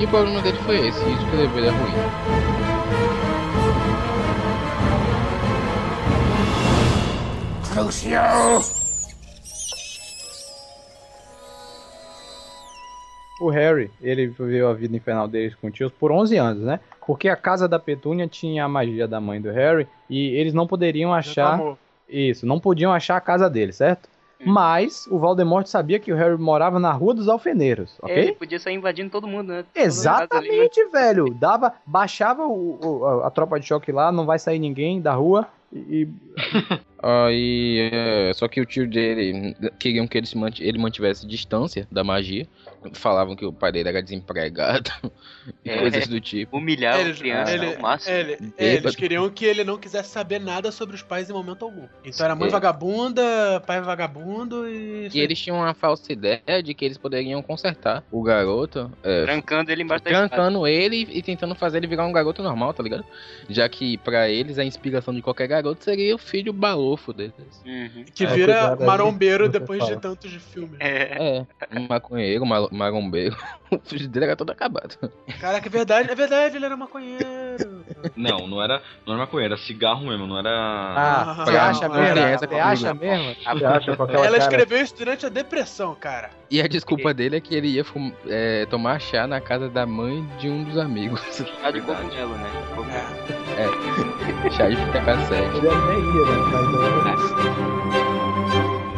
E 0.00 0.04
o 0.06 0.08
problema 0.08 0.40
dele 0.40 0.56
foi 0.64 0.88
esse, 0.88 1.06
isso 1.06 1.26
que 1.28 1.36
levou 1.36 1.58
ele 1.58 1.68
a 1.68 1.72
ruim. 1.72 1.92
O 13.40 13.48
Harry, 13.50 13.90
ele 14.02 14.26
viveu 14.26 14.68
a 14.68 14.74
vida 14.74 14.96
infernal 14.96 15.28
deles 15.28 15.54
com 15.54 15.70
tios 15.70 15.92
por 15.92 16.10
11 16.10 16.36
anos, 16.36 16.62
né? 16.64 16.80
Porque 17.06 17.28
a 17.28 17.36
casa 17.36 17.68
da 17.68 17.78
Petúnia 17.78 18.26
tinha 18.26 18.64
a 18.64 18.68
magia 18.68 19.06
da 19.08 19.20
mãe 19.20 19.40
do 19.40 19.50
Harry 19.50 19.86
e 20.10 20.28
eles 20.36 20.52
não 20.52 20.66
poderiam 20.66 21.14
achar 21.14 21.56
isso, 22.08 22.44
não 22.46 22.58
podiam 22.58 22.92
achar 22.92 23.16
a 23.16 23.20
casa 23.20 23.48
dele, 23.48 23.72
certo? 23.72 24.08
Mas 24.44 25.06
o 25.08 25.18
Voldemort 25.18 25.66
sabia 25.66 25.98
que 25.98 26.12
o 26.12 26.16
Harry 26.16 26.38
morava 26.38 26.78
na 26.78 26.92
Rua 26.92 27.12
dos 27.14 27.28
Alfeneiros, 27.28 27.96
ok? 28.00 28.14
É, 28.14 28.20
ele 28.20 28.32
podia 28.32 28.58
sair 28.58 28.74
invadindo 28.74 29.10
todo 29.10 29.26
mundo, 29.26 29.48
né? 29.48 29.58
Ali, 29.58 29.66
né? 29.74 29.84
Exatamente, 29.84 30.84
velho. 30.86 31.34
Dava, 31.34 31.74
baixava 31.84 32.46
o, 32.46 32.78
o- 32.80 33.04
a, 33.04 33.26
a 33.26 33.30
tropa 33.30 33.58
de 33.58 33.66
choque 33.66 33.90
lá, 33.90 34.12
não 34.12 34.24
vai 34.26 34.38
sair 34.38 34.58
ninguém 34.58 35.00
da 35.00 35.12
rua 35.12 35.48
e, 35.72 36.08
Aí, 37.02 37.90
é, 37.92 38.32
só 38.34 38.48
que 38.48 38.60
o 38.60 38.66
tio 38.66 38.88
dele 38.88 39.54
queriam 39.78 40.06
que 40.06 40.16
ele, 40.18 40.26
se 40.26 40.36
mant 40.36 40.60
ele 40.60 40.78
mantivesse 40.78 41.26
distância 41.26 41.86
da 41.90 42.02
magia. 42.02 42.46
Falavam 42.94 43.34
que 43.36 43.44
o 43.46 43.52
pai 43.52 43.70
dele 43.72 43.88
era 43.88 44.02
desempregado 44.02 44.90
e 45.64 45.70
É. 45.70 45.78
coisas 45.78 46.06
do 46.06 46.20
tipo. 46.20 46.56
Humilhar 46.56 46.98
Ele- 47.00 47.10
a 47.12 47.14
criança 47.14 47.52
ele- 47.52 47.74
ao 47.74 47.80
máximo. 47.80 48.14
ele- 48.16 48.38
eles 48.58 48.96
queriam 48.96 49.28
que 49.30 49.44
ele 49.44 49.64
não 49.64 49.78
quisesse 49.78 50.10
saber 50.10 50.38
nada 50.40 50.70
sobre 50.72 50.94
os 50.96 51.02
pais 51.02 51.30
em 51.30 51.32
momento 51.32 51.64
algum. 51.64 51.86
Então 52.04 52.24
era 52.24 52.34
mãe 52.34 52.48
É. 52.48 52.50
vagabunda, 52.50 53.62
pai 53.66 53.80
vagabundo 53.80 54.68
e. 54.68 55.08
E 55.12 55.20
eles 55.20 55.40
tinham 55.40 55.58
uma 55.58 55.74
falsa 55.74 56.12
ideia 56.12 56.62
de 56.62 56.74
que 56.74 56.84
eles 56.84 56.98
poderiam 56.98 57.40
consertar 57.42 58.02
o 58.10 58.22
garoto, 58.22 58.90
é, 59.02 59.22
Trancando 59.24 59.70
ele 59.70 59.82
embaixo 59.82 60.04
trancando 60.04 60.66
ele 60.66 61.06
e 61.10 61.22
tentando 61.22 61.54
fazer 61.54 61.78
ele 61.78 61.86
virar 61.86 62.06
um 62.06 62.12
garoto 62.12 62.42
normal, 62.42 62.74
tá 62.74 62.82
ligado? 62.82 63.04
Já 63.48 63.68
que 63.68 63.96
pra 63.98 64.28
eles 64.28 64.58
a 64.58 64.64
inspiração 64.64 65.14
de 65.14 65.22
qualquer 65.22 65.46
garoto 65.48 65.84
seria 65.84 66.14
o 66.14 66.18
filho 66.18 66.52
balão 66.52 66.88
fofo 66.88 67.12
deles. 67.12 67.34
Uhum. 67.66 68.04
Que 68.14 68.24
É, 68.24 68.26
vira 68.28 68.76
marombeiro 68.76 69.48
depois 69.48 69.84
de 69.84 69.96
tantos 70.00 70.30
de 70.30 70.38
filme. 70.38 70.76
É. 70.80 71.44
É, 71.70 71.78
um 71.78 71.86
maconheiro, 71.88 72.44
um 72.44 72.67
marombeiro. 72.70 73.36
O 73.70 73.78
filho 73.80 74.08
dele 74.08 74.24
era 74.24 74.34
todo 74.34 74.48
acabado. 74.50 74.96
Caraca, 75.38 75.66
é 75.66 75.70
verdade, 75.70 76.10
é 76.10 76.14
verdade, 76.14 76.56
ele 76.56 76.64
era 76.64 76.74
maconheiro. 76.74 77.84
Não, 78.16 78.48
não 78.48 78.62
era, 78.62 78.80
não 79.06 79.12
era 79.12 79.24
maconha, 79.24 79.44
era 79.44 79.58
cigarro 79.58 80.06
mesmo, 80.06 80.26
não 80.26 80.38
era. 80.38 80.48
Ah, 80.50 81.34
você 81.44 81.54
Ah, 81.54 81.68
acha 81.68 81.86
mesmo? 81.90 82.38
Você 82.38 82.54
acha 82.54 82.94
mesmo? 82.94 83.34
Você 83.58 83.64
acha 83.66 83.92
aquela 83.92 84.24
Ela 84.26 84.38
escreveu 84.38 84.80
isso 84.80 84.96
durante 84.96 85.26
a 85.26 85.28
depressão, 85.28 85.94
cara. 85.94 86.30
E 86.50 86.62
a 86.62 86.66
desculpa 86.66 87.12
dele 87.12 87.36
é 87.36 87.40
que 87.42 87.54
ele 87.54 87.68
ia 87.68 87.84
fum- 87.84 88.10
é, 88.26 88.64
tomar 88.70 88.98
chá 89.02 89.26
na 89.26 89.38
casa 89.38 89.68
da 89.68 89.84
mãe 89.84 90.26
de 90.38 90.48
um 90.48 90.64
dos 90.64 90.78
amigos. 90.78 91.20
Tá 91.60 91.70
de 91.70 91.82
cogumelo, 91.82 92.36
né? 92.38 92.50
Cogumelo. 92.74 94.50
chá 94.50 94.66
de 94.70 94.76
fita 94.76 95.00
cassete. 95.02 95.58
Ele 95.58 95.68
nem 95.68 96.00
ia, 96.16 96.24
né? 96.24 96.38
Mas, 97.04 98.97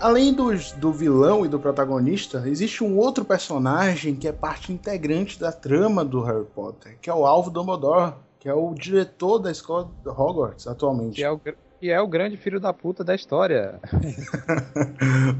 Além 0.00 0.32
dos, 0.32 0.72
do 0.72 0.90
vilão 0.90 1.44
e 1.44 1.48
do 1.48 1.60
protagonista, 1.60 2.42
existe 2.46 2.82
um 2.82 2.96
outro 2.96 3.22
personagem 3.22 4.16
que 4.16 4.26
é 4.26 4.32
parte 4.32 4.72
integrante 4.72 5.38
da 5.38 5.52
trama 5.52 6.02
do 6.02 6.22
Harry 6.22 6.46
Potter, 6.46 6.96
que 7.02 7.10
é 7.10 7.14
o 7.14 7.26
Alvo 7.26 7.50
Dumbledore, 7.50 8.14
que 8.38 8.48
é 8.48 8.54
o 8.54 8.72
diretor 8.72 9.38
da 9.38 9.50
escola 9.50 9.90
Hogwarts 10.06 10.66
atualmente. 10.66 11.16
Que 11.16 11.24
é, 11.24 11.30
o, 11.30 11.38
que 11.80 11.90
é 11.90 11.98
o 11.98 12.06
grande 12.06 12.36
filho 12.36 12.60
da 12.60 12.74
puta 12.74 13.02
da 13.02 13.14
história. 13.14 13.80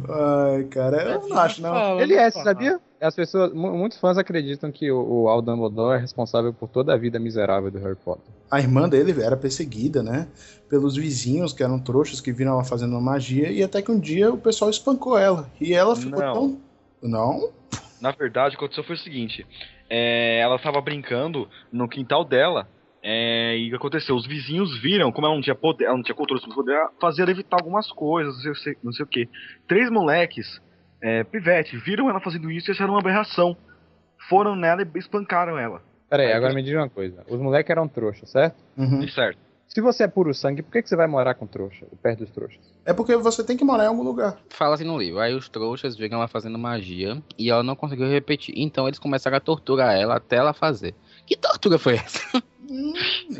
Ai, 0.08 0.64
cara, 0.64 1.02
eu 1.02 1.28
não 1.28 1.38
acho, 1.38 1.60
não. 1.60 2.00
Ele 2.00 2.14
é, 2.14 2.30
sabia? 2.30 2.80
As 2.98 3.14
pessoas, 3.14 3.52
mu- 3.52 3.76
muitos 3.76 3.98
fãs 3.98 4.16
acreditam 4.16 4.72
que 4.72 4.90
o, 4.90 5.22
o 5.24 5.28
Al 5.28 5.42
Dumbledore 5.42 5.98
é 5.98 6.00
responsável 6.00 6.52
por 6.52 6.68
toda 6.68 6.94
a 6.94 6.96
vida 6.96 7.18
miserável 7.18 7.70
do 7.70 7.78
Harry 7.78 7.96
Potter. 7.96 8.24
A 8.50 8.58
irmã 8.58 8.88
dele 8.88 9.22
era 9.22 9.36
perseguida, 9.36 10.02
né? 10.02 10.28
Pelos 10.68 10.96
vizinhos 10.96 11.52
que 11.52 11.62
eram 11.62 11.78
trouxas 11.78 12.20
que 12.20 12.32
viram 12.32 12.52
ela 12.52 12.64
fazendo 12.64 12.92
uma 12.92 13.00
magia 13.00 13.50
e 13.50 13.62
até 13.62 13.82
que 13.82 13.90
um 13.90 13.98
dia 14.00 14.32
o 14.32 14.38
pessoal 14.38 14.70
espancou 14.70 15.18
ela. 15.18 15.48
E 15.60 15.74
ela 15.74 15.94
ficou 15.94 16.20
Não. 16.20 16.32
tão. 16.32 16.60
Não? 17.02 17.50
Na 18.00 18.12
verdade, 18.12 18.54
o 18.54 18.58
que 18.58 18.64
aconteceu 18.64 18.84
foi 18.84 18.96
o 18.96 18.98
seguinte: 18.98 19.46
é, 19.88 20.38
ela 20.40 20.56
estava 20.56 20.80
brincando 20.80 21.48
no 21.70 21.86
quintal 21.88 22.24
dela. 22.24 22.66
É, 23.02 23.56
e 23.56 23.66
o 23.68 23.70
que 23.70 23.76
aconteceu? 23.76 24.14
Os 24.14 24.26
vizinhos 24.26 24.78
viram, 24.78 25.10
como 25.10 25.26
ela 25.26 25.34
não 25.34 25.42
tinha 25.42 25.54
poder, 25.54 25.84
ela 25.84 25.96
não 25.96 26.02
tinha 26.02 26.14
controle 26.14 26.40
sobre 26.40 26.52
o 26.52 26.56
poder, 26.56 26.78
fazer 27.00 27.22
ela 27.22 27.30
evitar 27.30 27.56
algumas 27.56 27.90
coisas, 27.90 28.44
não 28.44 28.54
sei, 28.54 28.76
não 28.82 28.92
sei 28.92 29.04
o 29.04 29.08
que. 29.08 29.28
Três 29.66 29.90
moleques, 29.90 30.60
é, 31.02 31.24
pivete, 31.24 31.76
viram 31.78 32.10
ela 32.10 32.20
fazendo 32.20 32.50
isso 32.50 32.70
e 32.70 32.72
acharam 32.72 32.92
uma 32.92 33.00
aberração. 33.00 33.56
Foram 34.28 34.54
nela 34.54 34.82
e 34.82 34.98
espancaram 34.98 35.58
ela. 35.58 35.82
Pera 36.10 36.24
aí, 36.24 36.32
agora 36.32 36.52
me 36.52 36.62
diz 36.62 36.74
uma 36.74 36.88
coisa. 36.88 37.24
Os 37.28 37.40
moleques 37.40 37.70
eram 37.70 37.88
trouxas, 37.88 38.30
certo? 38.30 38.56
Uhum. 38.76 39.06
Certo. 39.08 39.38
Se 39.72 39.80
você 39.80 40.02
é 40.02 40.08
puro 40.08 40.34
sangue, 40.34 40.62
por 40.62 40.72
que, 40.72 40.82
que 40.82 40.88
você 40.88 40.96
vai 40.96 41.06
morar 41.06 41.34
com 41.34 41.46
trouxa, 41.46 41.86
perto 42.02 42.24
dos 42.24 42.30
trouxas? 42.30 42.58
É 42.84 42.92
porque 42.92 43.16
você 43.16 43.44
tem 43.44 43.56
que 43.56 43.64
morar 43.64 43.84
em 43.84 43.86
algum 43.86 44.02
lugar. 44.02 44.36
Fala 44.48 44.74
assim 44.74 44.84
no 44.84 44.98
livro. 44.98 45.20
Aí 45.20 45.32
os 45.32 45.48
trouxas 45.48 45.96
viram 45.96 46.18
ela 46.18 46.26
fazendo 46.26 46.58
magia 46.58 47.22
e 47.38 47.48
ela 47.48 47.62
não 47.62 47.76
conseguiu 47.76 48.08
repetir. 48.08 48.52
Então 48.58 48.88
eles 48.88 48.98
começaram 48.98 49.36
a 49.36 49.40
torturar 49.40 49.94
ela 49.94 50.16
até 50.16 50.36
ela 50.36 50.52
fazer. 50.52 50.92
Que 51.24 51.36
tortura 51.36 51.78
foi 51.78 51.94
essa? 51.94 52.20
Hum, 52.70 52.92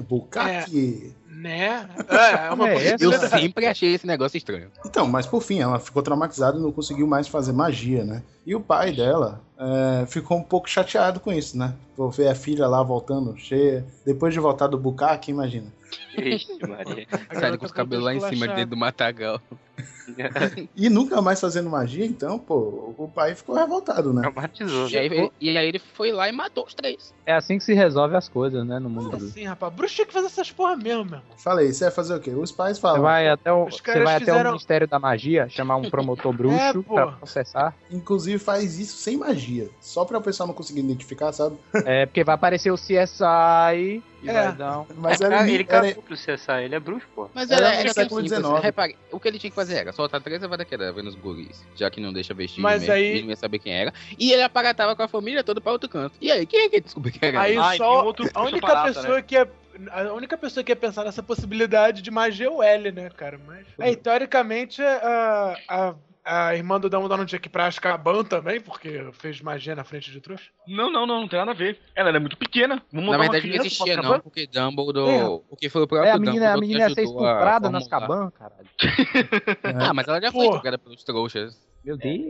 Bukaki. 0.09 1.15
Né? 1.29 1.89
É, 2.09 2.47
é 2.49 2.51
uma 2.51 2.69
É, 2.69 2.89
essa- 2.89 3.05
Eu 3.05 3.13
sempre 3.13 3.65
achei 3.67 3.95
esse 3.95 4.07
negócio 4.07 4.37
estranho. 4.37 4.71
Então, 4.85 5.07
mas 5.07 5.27
por 5.27 5.41
fim, 5.43 5.61
ela 5.61 5.79
ficou 5.79 6.03
traumatizada 6.03 6.59
e 6.59 6.61
não 6.61 6.73
conseguiu 6.73 7.07
mais 7.07 7.29
fazer 7.29 7.53
magia, 7.53 8.05
né? 8.05 8.23
E 8.45 8.55
o 8.55 8.61
pai 8.61 8.93
dela 8.93 9.41
é, 9.59 10.05
ficou 10.07 10.37
um 10.37 10.43
pouco 10.43 10.69
chateado 10.69 11.21
com 11.21 11.33
isso, 11.33 11.57
né? 11.57 11.75
Por 11.97 12.11
ver 12.11 12.29
a 12.29 12.35
filha 12.35 12.67
lá 12.67 12.83
voltando 12.83 13.37
cheia. 13.39 13.87
Depois 14.05 14.35
de 14.35 14.41
voltar 14.41 14.67
do 14.67 14.77
Bukaki, 14.77 15.31
imagina. 15.31 15.73
Ixi, 16.17 16.59
Maria. 16.69 17.07
Sai 17.33 17.57
com 17.57 17.67
os 17.67 17.73
cabelos 17.73 18.05
lá 18.05 18.15
em 18.15 18.21
cima 18.21 18.47
dentro 18.49 18.71
do 18.71 18.77
matagal. 18.77 19.41
E 20.77 20.89
nunca 20.89 21.21
mais 21.23 21.41
fazendo 21.41 21.71
magia, 21.71 22.05
então, 22.05 22.39
pô, 22.39 22.95
o 22.99 23.09
pai 23.09 23.35
ficou 23.35 23.55
revoltado, 23.57 24.13
né? 24.13 24.23
Traumatizou. 24.23 24.89
E 24.89 24.99
aí, 24.99 25.31
e 25.41 25.57
aí 25.57 25.69
ele 25.69 25.79
foi 25.79 26.13
lá 26.13 26.29
e 26.29 26.33
matou 26.33 26.65
os 26.67 26.75
três. 26.75 27.13
É 27.25 27.35
assim 27.35 27.59
que 27.59 27.65
se 27.65 27.75
resolve 27.75 28.17
as 28.17 28.29
coisas, 28.29 28.67
né, 28.67 28.79
no 28.79 28.89
mundo 28.91 29.17
do... 29.17 29.25
assim, 29.25 29.45
rapaz? 29.45 29.73
Bruxo 29.73 29.95
tinha 29.95 30.07
que 30.07 30.13
fazer 30.13 30.27
essas 30.27 30.51
porra 30.51 30.77
mesmo, 30.77 31.05
meu 31.05 31.19
irmão. 31.21 31.23
Falei, 31.39 31.73
você 31.73 31.85
vai 31.85 31.93
fazer 31.93 32.15
o 32.15 32.21
quê? 32.21 32.31
Os 32.31 32.51
pais 32.53 32.77
Você 32.77 32.81
falam. 32.83 33.03
vai 33.03 33.29
até 33.29 33.53
o, 33.53 33.65
você 33.67 33.81
vai 34.03 34.17
até 34.17 34.17
o 34.17 34.19
fizeram- 34.27 34.51
Ministério 34.51 34.89
da 34.89 34.99
Magia, 34.99 35.49
chamar 35.49 35.77
um 35.77 35.89
promotor 35.89 36.33
bruxo 36.37 36.57
É, 36.57 36.73
pô. 36.73 36.95
pra 36.95 37.07
processar. 37.13 37.77
Inclusive 37.91 38.39
faz 38.39 38.79
isso 38.79 38.97
sem 38.99 39.17
magia. 39.17 39.69
Só 39.81 40.05
pra 40.05 40.19
o 40.19 40.23
pessoal 40.23 40.47
não 40.47 40.55
conseguir 40.55 40.81
identificar, 40.81 41.33
sabe? 41.33 41.57
É, 41.85 42.07
porque 42.07 42.25
vai 42.25 42.35
aparecer 42.35 42.71
o 42.71 42.77
CSI 42.77 44.03
e 44.23 44.29
É. 44.29 44.33
vai 44.33 44.53
dar 44.57 44.81
um... 44.81 44.87
Mas 44.97 45.21
Ah, 45.21 45.27
era, 45.27 45.43
ele 45.49 45.55
era, 45.55 45.65
cagou 45.65 46.03
pro 46.03 46.15
CSI, 46.17 46.65
ele 46.65 46.75
é 46.75 46.81
bruxo, 46.81 47.07
pô. 47.15 47.29
Mas 47.35 47.51
Era 47.51 47.69
era, 47.69 47.77
era 47.81 47.93
século 47.93 48.21
simples. 48.23 48.39
XIX. 48.47 48.63
Repare, 48.63 48.97
o 49.13 49.21
que 49.21 49.29
ele 49.29 49.39
tinha 49.39 49.51
que 49.51 49.55
fazer 49.57 49.70
era 49.73 49.93
soltar 49.93 50.21
três 50.21 50.41
vada-quedavra 50.41 51.03
nos 51.03 51.15
guris, 51.15 51.65
já 51.77 51.91
que 51.91 52.01
não 52.01 52.13
deixa 52.13 52.35
vestir 52.35 52.61
Mas 52.61 52.83
mesmo, 52.83 52.95
aí- 52.95 53.05
ele 53.05 53.23
não 53.23 53.31
ia 53.31 53.37
saber 53.37 53.59
quem 53.59 53.73
era. 53.73 53.93
E 54.19 54.33
ele 54.33 54.43
aparatava 54.43 54.95
com 54.97 55.03
a 55.03 55.09
família 55.09 55.45
toda 55.45 55.61
pra 55.61 55.73
outro 55.73 55.89
canto. 55.89 56.17
E 56.21 56.31
aí, 56.31 56.47
quem 56.47 56.61
é 56.65 56.69
que 56.69 56.81
descobriu 56.81 57.13
que 57.13 57.25
era 57.25 57.41
Aí 57.41 57.53
ele? 57.53 57.61
Ah, 57.61 57.77
só 57.77 58.05
outro 58.05 58.29
a 58.35 58.43
única 58.43 58.67
parada, 58.67 58.93
pessoa 58.95 59.23
que 59.23 59.37
é 59.37 59.47
a 59.93 60.13
única 60.13 60.37
pessoa 60.37 60.63
que 60.63 60.73
ia 60.73 60.77
pensar 60.77 61.05
nessa 61.05 61.23
possibilidade 61.23 62.03
de 62.03 62.11
magia 62.11 62.47
é 62.47 62.51
o 62.51 62.63
L, 62.63 62.93
né, 62.93 63.09
cara? 63.11 63.41
Mas 63.47 63.67
aí 63.79 63.97
teoricamente 63.97 64.83
a, 64.83 65.57
a, 65.69 65.95
a 66.25 66.55
irmã 66.55 66.79
do 66.79 66.89
Dumbledore 66.91 67.19
não 67.19 67.27
tinha 67.27 67.39
que 67.39 67.49
ir 67.49 67.51
pra 67.51 67.67
Azkaban 67.67 68.25
também, 68.25 68.61
porque 68.61 69.09
fez 69.15 69.41
magia 69.41 69.75
na 69.75 69.85
frente 69.85 70.11
de 70.11 70.21
trouxa. 70.21 70.45
Não, 70.67 70.91
não, 70.91 71.07
não, 71.07 71.21
não 71.23 71.29
tem 71.29 71.39
nada 71.39 71.51
a 71.53 71.55
ver. 71.55 71.79
Ela 71.95 72.11
era 72.11 72.21
muito 72.21 72.37
pequena. 72.37 72.83
Vamos 72.93 73.11
Na 73.11 73.19
verdade 73.19 73.49
não 73.49 73.57
existia 73.57 73.97
não, 73.97 74.03
Azkaban? 74.03 74.21
porque 74.21 74.47
Dumbledore... 74.47 75.43
Porque 75.49 75.69
foi 75.69 75.83
o 75.83 75.87
próprio 75.87 76.09
É, 76.09 76.13
a 76.13 76.19
menina, 76.19 76.53
a 76.53 76.55
Dumbledore 76.55 76.61
menina 76.61 76.81
ia 76.81 76.89
que 76.89 76.95
ser 76.95 77.01
a 77.01 77.05
estuprada 77.05 77.71
formular. 77.71 77.89
caban, 77.89 78.31
caralho. 78.31 78.69
Ah, 79.91 79.95
mas 79.95 80.07
ela 80.09 80.21
já 80.21 80.31
foi 80.33 80.47
estuprada 80.47 80.79
pelos 80.79 81.05
trouxas. 81.05 81.57
Meu 81.85 81.97
Deus. 81.97 82.21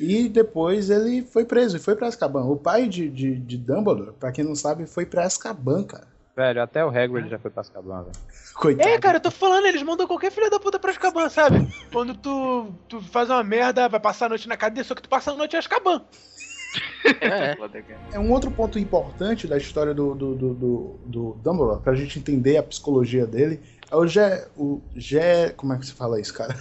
E 0.00 0.28
depois 0.28 0.90
ele 0.90 1.22
foi 1.22 1.44
preso 1.44 1.76
e 1.76 1.80
foi 1.80 1.94
pra 1.94 2.08
Azkaban. 2.08 2.44
O 2.44 2.56
pai 2.56 2.88
de, 2.88 3.08
de, 3.08 3.34
de 3.36 3.56
Dumbledore, 3.56 4.12
pra 4.18 4.32
quem 4.32 4.44
não 4.44 4.54
sabe, 4.54 4.86
foi 4.86 5.04
pra 5.06 5.24
Azkaban, 5.24 5.84
cara. 5.84 6.06
Velho, 6.38 6.62
até 6.62 6.84
o 6.84 6.88
Hagrid 6.88 7.28
já 7.28 7.36
foi 7.36 7.50
pra 7.50 7.62
Azkaban, 7.62 8.04
velho. 8.04 8.16
Coitado. 8.54 8.88
É, 8.88 8.96
cara, 8.96 9.16
eu 9.16 9.20
tô 9.20 9.28
falando, 9.28 9.66
eles 9.66 9.82
mandam 9.82 10.06
qualquer 10.06 10.30
filha 10.30 10.48
da 10.48 10.60
puta 10.60 10.78
pra 10.78 10.92
Azkaban, 10.92 11.28
sabe? 11.28 11.66
Quando 11.92 12.14
tu, 12.14 12.72
tu 12.88 13.02
faz 13.02 13.28
uma 13.28 13.42
merda, 13.42 13.88
vai 13.88 13.98
passar 13.98 14.26
a 14.26 14.28
noite 14.28 14.46
na 14.46 14.56
cadeia, 14.56 14.84
só 14.84 14.94
que 14.94 15.02
tu 15.02 15.08
passa 15.08 15.32
a 15.32 15.34
noite 15.34 15.54
em 15.54 15.58
Azkaban. 15.58 16.00
É. 17.20 17.56
Cara. 17.58 17.58
É 18.12 18.20
um 18.20 18.30
outro 18.30 18.52
ponto 18.52 18.78
importante 18.78 19.48
da 19.48 19.56
história 19.56 19.92
do, 19.92 20.14
do, 20.14 20.34
do, 20.36 20.54
do, 20.54 21.00
do 21.06 21.38
Dumbledore, 21.42 21.82
pra 21.82 21.96
gente 21.96 22.20
entender 22.20 22.56
a 22.56 22.62
psicologia 22.62 23.26
dele, 23.26 23.60
é 23.90 23.96
o 23.96 24.06
Gé. 24.06 24.46
O 24.56 24.80
Gé. 24.94 25.50
Como 25.56 25.72
é 25.72 25.78
que 25.78 25.86
se 25.86 25.92
fala 25.92 26.20
isso, 26.20 26.34
cara? 26.34 26.54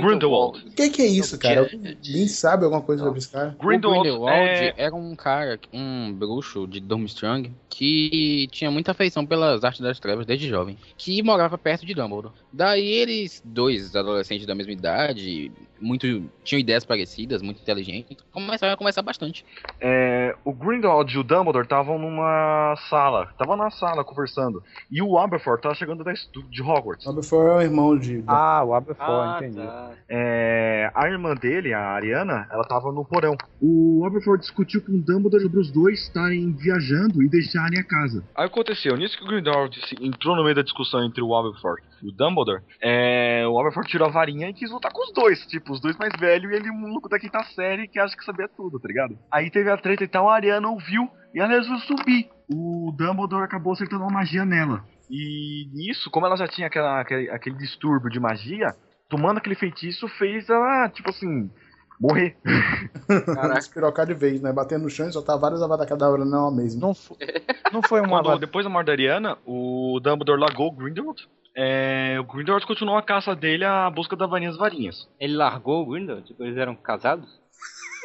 Grindelwald. 0.00 0.64
O 0.66 0.70
que, 0.70 0.90
que 0.90 1.02
é 1.02 1.06
isso, 1.06 1.38
cara? 1.38 1.60
Alguém 1.62 2.28
sabe 2.28 2.64
alguma 2.64 2.82
coisa 2.82 3.04
sobre 3.04 3.18
esse 3.18 3.28
cara? 3.28 3.56
O 3.58 3.66
Grindelwald 3.66 4.08
Grindelwald 4.08 4.48
é... 4.48 4.74
era 4.76 4.94
um 4.94 5.14
cara, 5.14 5.58
um 5.72 6.12
bruxo 6.12 6.66
de 6.66 6.80
Durmstrang, 6.80 7.52
que 7.68 8.48
tinha 8.50 8.70
muita 8.70 8.92
afeição 8.92 9.26
pelas 9.26 9.64
artes 9.64 9.80
das 9.80 10.00
trevas 10.00 10.26
desde 10.26 10.48
jovem, 10.48 10.76
que 10.96 11.22
morava 11.22 11.58
perto 11.58 11.84
de 11.84 11.94
Dumbledore. 11.94 12.34
Daí 12.52 12.86
eles, 12.86 13.42
dois 13.44 13.94
adolescentes 13.94 14.46
da 14.46 14.54
mesma 14.54 14.72
idade, 14.72 15.52
muito 15.80 16.24
tinham 16.44 16.60
ideias 16.60 16.84
parecidas, 16.84 17.42
muito 17.42 17.60
inteligentes, 17.60 18.16
começaram 18.32 18.72
a 18.74 18.76
conversar 18.76 19.02
bastante. 19.02 19.44
É, 19.80 20.34
o 20.44 20.52
Grindelwald 20.52 21.14
e 21.14 21.18
o 21.18 21.22
Dumbledore 21.22 21.64
estavam 21.64 21.98
numa 21.98 22.74
sala, 22.88 23.28
estavam 23.30 23.56
na 23.56 23.70
sala 23.70 24.04
conversando. 24.04 24.62
E 24.90 25.02
o 25.02 25.18
Aberforth 25.18 25.60
tava 25.62 25.74
chegando 25.74 26.02
da, 26.04 26.12
de 26.12 26.62
Hogwarts. 26.62 27.06
Aberforth 27.06 27.46
é 27.48 27.54
o 27.56 27.60
irmão 27.62 27.98
de. 27.98 28.22
Ah, 28.26 28.62
o 28.64 28.74
Aberforth, 28.74 29.08
Ah, 29.10 29.38
entendi. 29.38 29.56
tá. 29.66 29.90
É, 30.08 30.90
a 30.94 31.08
irmã 31.08 31.34
dele, 31.34 31.72
a 31.74 31.80
Ariana, 31.90 32.46
ela 32.50 32.64
tava 32.64 32.92
no 32.92 33.04
porão. 33.04 33.36
O 33.60 34.04
Aberforth 34.06 34.40
discutiu 34.40 34.80
com 34.82 34.92
o 34.92 34.98
Dumbledore 34.98 35.42
sobre 35.42 35.60
os 35.60 35.70
dois 35.70 36.00
estarem 36.00 36.52
viajando 36.52 37.22
e 37.22 37.28
deixarem 37.28 37.78
a 37.78 37.84
casa. 37.84 38.24
Aí 38.34 38.46
aconteceu, 38.46 38.96
nisso 38.96 39.16
que 39.18 39.24
o 39.24 39.26
Grindelwald 39.26 39.74
se- 39.88 39.96
entrou 40.00 40.36
no 40.36 40.42
meio 40.42 40.54
da 40.54 40.62
discussão 40.62 41.04
entre 41.04 41.22
o 41.22 41.34
Aberforth 41.34 41.82
e 41.95 41.95
o 42.02 42.12
Dumbledore, 42.12 42.62
é, 42.80 43.44
o 43.46 43.58
Aberforth 43.58 43.86
tirou 43.88 44.08
a 44.08 44.10
varinha 44.10 44.48
e 44.48 44.54
quis 44.54 44.70
lutar 44.70 44.92
com 44.92 45.02
os 45.02 45.12
dois, 45.12 45.46
tipo, 45.46 45.72
os 45.72 45.80
dois 45.80 45.96
mais 45.96 46.12
velhos 46.18 46.52
e 46.52 46.56
ele 46.56 46.70
um 46.70 46.80
maluco 46.82 47.08
da 47.08 47.18
quinta 47.18 47.42
série 47.54 47.88
que 47.88 47.98
acha 47.98 48.16
que 48.16 48.24
sabia 48.24 48.48
tudo, 48.48 48.78
tá 48.78 48.88
ligado? 48.88 49.18
Aí 49.30 49.50
teve 49.50 49.70
a 49.70 49.76
treta 49.76 50.04
e 50.04 50.08
tal, 50.08 50.28
a 50.28 50.34
Ariana 50.34 50.68
ouviu 50.68 51.08
e 51.34 51.40
ela 51.40 51.48
resolveu 51.48 51.78
subir. 51.80 52.28
O 52.52 52.94
Dumbledore 52.96 53.42
acabou 53.44 53.72
acertando 53.72 54.02
uma 54.04 54.12
magia 54.12 54.44
nela. 54.44 54.84
E 55.10 55.68
nisso, 55.72 56.10
como 56.10 56.26
ela 56.26 56.36
já 56.36 56.46
tinha 56.48 56.66
aquela, 56.66 57.00
aquele, 57.00 57.30
aquele 57.30 57.56
distúrbio 57.56 58.10
de 58.10 58.18
magia, 58.20 58.74
tomando 59.08 59.38
aquele 59.38 59.54
feitiço 59.54 60.08
fez 60.08 60.48
ela, 60.48 60.88
tipo 60.88 61.10
assim, 61.10 61.50
morrer. 62.00 62.36
Espirocar 63.58 64.06
de 64.06 64.14
vez, 64.14 64.40
né? 64.40 64.52
Batendo 64.52 64.82
no 64.84 64.90
chão 64.90 65.08
e 65.08 65.12
soltar 65.12 65.38
vários 65.38 65.62
avadacadabra 65.62 66.24
não 66.24 66.54
mesmo. 66.54 66.80
Não, 66.80 66.94
fo- 66.94 67.16
não 67.72 67.82
foi 67.82 68.00
uma... 68.00 68.22
Quando, 68.22 68.38
depois 68.40 68.64
da 68.64 68.70
morte 68.70 68.86
da 68.86 68.92
Ariana, 68.92 69.38
o 69.46 69.98
Dumbledore 70.02 70.40
largou 70.40 70.68
o 70.68 70.72
Grindelwald. 70.72 71.28
É, 71.56 72.18
o 72.20 72.24
Grindelwald 72.24 72.66
continuou 72.66 72.98
a 72.98 73.02
caça 73.02 73.34
dele 73.34 73.64
à 73.64 73.88
busca 73.88 74.14
da 74.14 74.26
varinha 74.26 74.50
das 74.50 74.58
varinhas. 74.58 75.08
Ele 75.18 75.34
largou 75.36 75.82
o 75.82 75.86
Grindelwald? 75.86 76.26
Tipo, 76.26 76.44
eles 76.44 76.56
eram 76.58 76.74
casados? 76.76 77.26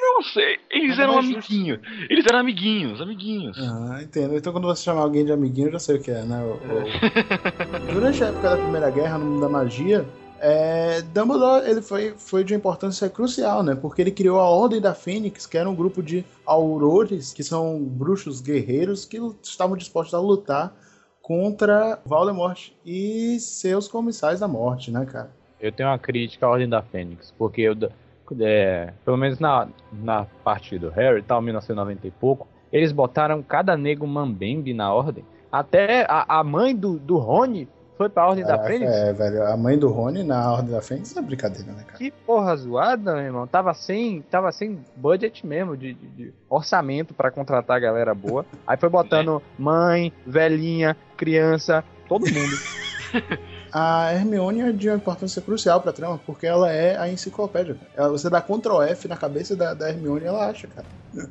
não 0.04 0.24
sei. 0.24 0.60
Eles 0.70 1.00
eram 1.00 1.16
é 1.16 1.20
amiguinhos. 1.20 1.80
Eles 2.10 2.26
eram 2.28 2.40
amiguinhos, 2.40 3.02
amiguinhos. 3.02 3.58
Ah, 3.60 4.00
entendo. 4.04 4.36
Então 4.36 4.54
quando 4.54 4.68
você 4.68 4.84
chamar 4.84 5.02
alguém 5.02 5.26
de 5.26 5.32
amiguinho, 5.32 5.68
eu 5.68 5.72
já 5.74 5.80
sei 5.80 5.96
o 5.98 6.02
que 6.02 6.12
é, 6.12 6.22
né? 6.24 6.42
O- 6.44 6.56
o- 6.56 7.92
Durante 7.94 8.24
a 8.24 8.28
época 8.28 8.50
da 8.52 8.58
Primeira 8.58 8.90
Guerra, 8.92 9.18
no 9.18 9.26
mundo 9.26 9.42
da 9.42 9.50
magia, 9.50 10.06
é, 10.40 11.02
Dumbledore 11.02 11.68
ele 11.70 11.82
foi, 11.82 12.14
foi 12.18 12.44
de 12.44 12.54
importância 12.54 13.10
crucial, 13.10 13.64
né? 13.64 13.74
Porque 13.76 14.02
ele 14.02 14.12
criou 14.12 14.40
a 14.40 14.48
Ordem 14.50 14.80
da 14.82 14.94
Fênix, 14.94 15.46
que 15.48 15.58
era 15.58 15.70
um 15.70 15.76
grupo 15.76 16.04
de 16.04 16.24
aurores, 16.46 17.34
que 17.34 17.44
são 17.44 17.80
bruxos 17.84 18.42
guerreiros 18.42 19.06
que 19.06 19.18
estavam 19.42 19.76
dispostos 19.76 20.14
a 20.14 20.20
lutar 20.20 20.74
contra 21.32 21.98
Voldemort 22.06 22.72
e 22.86 23.40
seus 23.40 23.88
comissários 23.88 24.42
da 24.42 24.50
morte, 24.50 24.92
né, 24.92 25.06
cara? 25.06 25.32
Eu 25.62 25.72
tenho 25.72 25.88
uma 25.88 25.98
crítica 25.98 26.46
à 26.46 26.50
Ordem 26.50 26.68
da 26.68 26.82
Fênix, 26.82 27.34
porque 27.38 27.62
eu, 27.62 27.74
é, 28.42 28.92
pelo 29.06 29.16
menos 29.16 29.40
na, 29.40 29.70
na 29.94 30.26
parte 30.44 30.78
do 30.78 30.90
Harry, 30.90 31.22
tal, 31.22 31.42
1990 31.42 32.06
e 32.06 32.12
pouco, 32.12 32.50
eles 32.70 32.92
botaram 32.92 33.42
cada 33.42 33.78
nego 33.78 34.06
mambembe 34.06 34.74
na 34.74 34.94
Ordem. 34.94 35.24
Até 35.50 36.06
a, 36.10 36.40
a 36.40 36.44
mãe 36.44 36.76
do, 36.76 37.00
do 37.00 37.16
Rony 37.18 37.66
foi 38.02 38.10
pra 38.10 38.28
Ordem 38.28 38.44
da 38.44 38.58
Caraca, 38.58 38.68
Fênix. 38.68 38.92
É, 38.92 39.14
velho, 39.14 39.44
a 39.48 39.56
mãe 39.56 39.78
do 39.78 39.90
Rony 39.90 40.24
na 40.24 40.52
Ordem 40.52 40.72
da 40.72 40.82
Fênix 40.82 41.16
é 41.16 41.22
brincadeira, 41.22 41.72
né, 41.72 41.84
cara? 41.86 41.98
Que 42.00 42.10
porra 42.10 42.56
zoada, 42.56 43.14
meu 43.14 43.24
irmão. 43.24 43.46
Tava 43.46 43.74
sem, 43.76 44.22
tava 44.24 44.52
sem 44.52 44.80
budget 44.96 45.46
mesmo, 45.46 45.78
de, 45.78 45.94
de- 45.94 46.08
de 46.08 46.34
orçamento 46.50 47.14
pra 47.14 47.30
contratar 47.30 47.78
a 47.78 47.80
galera 47.80 48.16
boa. 48.16 48.44
Aí 48.66 48.76
foi 48.78 48.90
botando 48.90 49.42
mãe, 49.58 50.12
velhinha, 50.26 50.98
criança, 51.16 51.84
todo 52.08 52.22
mundo. 52.26 52.56
A 53.74 54.12
Hermione 54.14 54.60
é 54.62 54.72
de 54.74 54.90
uma 54.90 54.98
importância 54.98 55.42
crucial 55.42 55.80
pra 55.80 55.94
trama, 55.94 56.20
porque 56.26 56.46
ela 56.46 56.70
é 56.70 56.98
a 56.98 57.08
enciclopédia. 57.08 57.78
cara. 57.96 58.10
Você 58.10 58.30
dá 58.30 58.42
Ctrl 58.42 58.82
F 58.82 59.08
na 59.08 59.16
cabeça 59.16 59.56
da, 59.56 59.74
da 59.74 59.90
Hermione 59.90 60.26
e 60.26 60.28
ela 60.28 60.50
acha, 60.50 60.68
cara. 60.68 60.86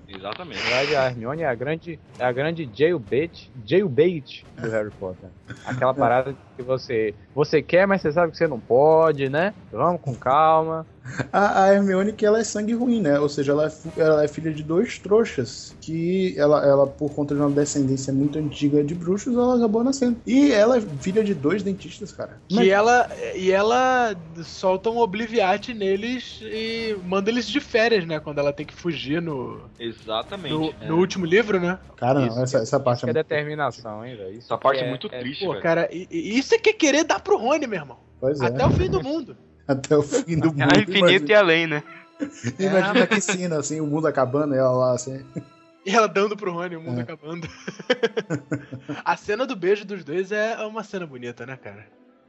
Exatamente. 0.08 0.62
Na 0.62 0.68
verdade, 0.78 0.96
a 0.96 1.06
Hermione 1.10 1.42
é 1.42 1.46
a 1.46 1.54
grande, 1.54 2.00
é 2.18 2.24
a 2.24 2.32
grande 2.32 2.70
jailbait, 2.72 3.50
jailbait 3.66 4.46
do 4.56 4.70
Harry 4.70 4.90
Potter. 4.90 5.28
Aquela 5.66 5.92
parada 5.92 6.34
que 6.60 6.66
você, 6.66 7.14
você 7.34 7.62
quer, 7.62 7.86
mas 7.86 8.02
você 8.02 8.12
sabe 8.12 8.32
que 8.32 8.38
você 8.38 8.46
não 8.46 8.60
pode, 8.60 9.28
né? 9.28 9.54
Vamos 9.72 10.00
com 10.00 10.14
calma. 10.14 10.86
A, 11.32 11.64
a 11.64 11.74
Hermione 11.74 12.12
que 12.12 12.26
ela 12.26 12.38
é 12.38 12.44
sangue 12.44 12.74
ruim, 12.74 13.00
né? 13.00 13.18
Ou 13.18 13.28
seja, 13.28 13.52
ela 13.52 13.66
é, 13.66 14.00
ela 14.00 14.22
é 14.24 14.28
filha 14.28 14.52
de 14.52 14.62
dois 14.62 14.98
trouxas 14.98 15.74
que 15.80 16.38
ela, 16.38 16.64
ela, 16.64 16.86
por 16.86 17.12
conta 17.14 17.34
de 17.34 17.40
uma 17.40 17.50
descendência 17.50 18.12
muito 18.12 18.38
antiga 18.38 18.84
de 18.84 18.94
bruxos, 18.94 19.34
ela 19.34 19.56
acabou 19.56 19.82
nascendo. 19.82 20.18
E 20.26 20.52
ela 20.52 20.76
é 20.76 20.80
filha 20.80 21.24
de 21.24 21.34
dois 21.34 21.62
dentistas, 21.62 22.12
cara. 22.12 22.38
Que 22.48 22.70
ela, 22.70 23.08
e 23.34 23.50
ela 23.50 24.14
solta 24.44 24.90
um 24.90 24.98
obliviate 24.98 25.72
neles 25.72 26.40
e 26.42 26.94
manda 27.04 27.30
eles 27.30 27.48
de 27.48 27.60
férias, 27.60 28.06
né? 28.06 28.20
Quando 28.20 28.38
ela 28.38 28.52
tem 28.52 28.66
que 28.66 28.74
fugir 28.74 29.22
no, 29.22 29.62
Exatamente. 29.80 30.52
no, 30.54 30.74
é. 30.80 30.86
no 30.86 30.98
último 30.98 31.24
livro, 31.24 31.58
né? 31.58 31.78
Cara, 31.96 32.20
não, 32.20 32.28
Isso, 32.28 32.40
essa, 32.40 32.58
essa 32.58 32.80
parte 32.80 32.98
Isso 32.98 33.06
é 33.06 33.12
muito- 33.12 33.16
determinação, 33.16 34.04
hein, 34.04 34.16
velho? 34.16 34.38
Essa 34.38 34.56
parte 34.56 34.78
que 34.78 34.84
é 34.84 34.88
muito 34.88 35.08
triste, 35.08 35.44
Pô, 35.44 35.58
cara, 35.60 35.88
e, 35.92 36.06
e 36.10 36.38
isso 36.38 36.49
é 36.54 36.58
que 36.58 36.70
é 36.70 36.72
querer 36.72 37.04
dar 37.04 37.20
pro 37.20 37.36
Rony, 37.36 37.66
meu 37.66 37.78
irmão. 37.80 37.98
Pois 38.20 38.40
é. 38.40 38.46
Até 38.46 38.64
o 38.66 38.70
fim 38.70 38.90
do 38.90 39.02
mundo. 39.02 39.36
Até 39.66 39.96
o 39.96 40.02
fim 40.02 40.38
do 40.38 40.48
mundo. 40.52 40.74
É 40.74 40.80
infinito 40.80 41.30
e 41.30 41.34
além, 41.34 41.66
né? 41.66 41.82
Imagina, 42.20 42.78
imagina 42.78 43.06
que 43.06 43.20
cena, 43.20 43.58
assim, 43.58 43.80
o 43.80 43.86
mundo 43.86 44.06
acabando 44.06 44.54
e 44.54 44.58
ela 44.58 44.70
lá, 44.72 44.92
assim. 44.94 45.24
E 45.86 45.90
ela 45.94 46.06
dando 46.06 46.36
pro 46.36 46.52
Rony, 46.52 46.76
o 46.76 46.80
mundo 46.80 46.98
É. 46.98 47.02
acabando. 47.02 47.48
a 49.04 49.16
cena 49.16 49.46
do 49.46 49.56
beijo 49.56 49.84
dos 49.86 50.04
dois 50.04 50.30
é 50.32 50.56
uma 50.66 50.82
cena 50.84 51.06
bonita, 51.06 51.46
né, 51.46 51.56
cara? 51.56 51.86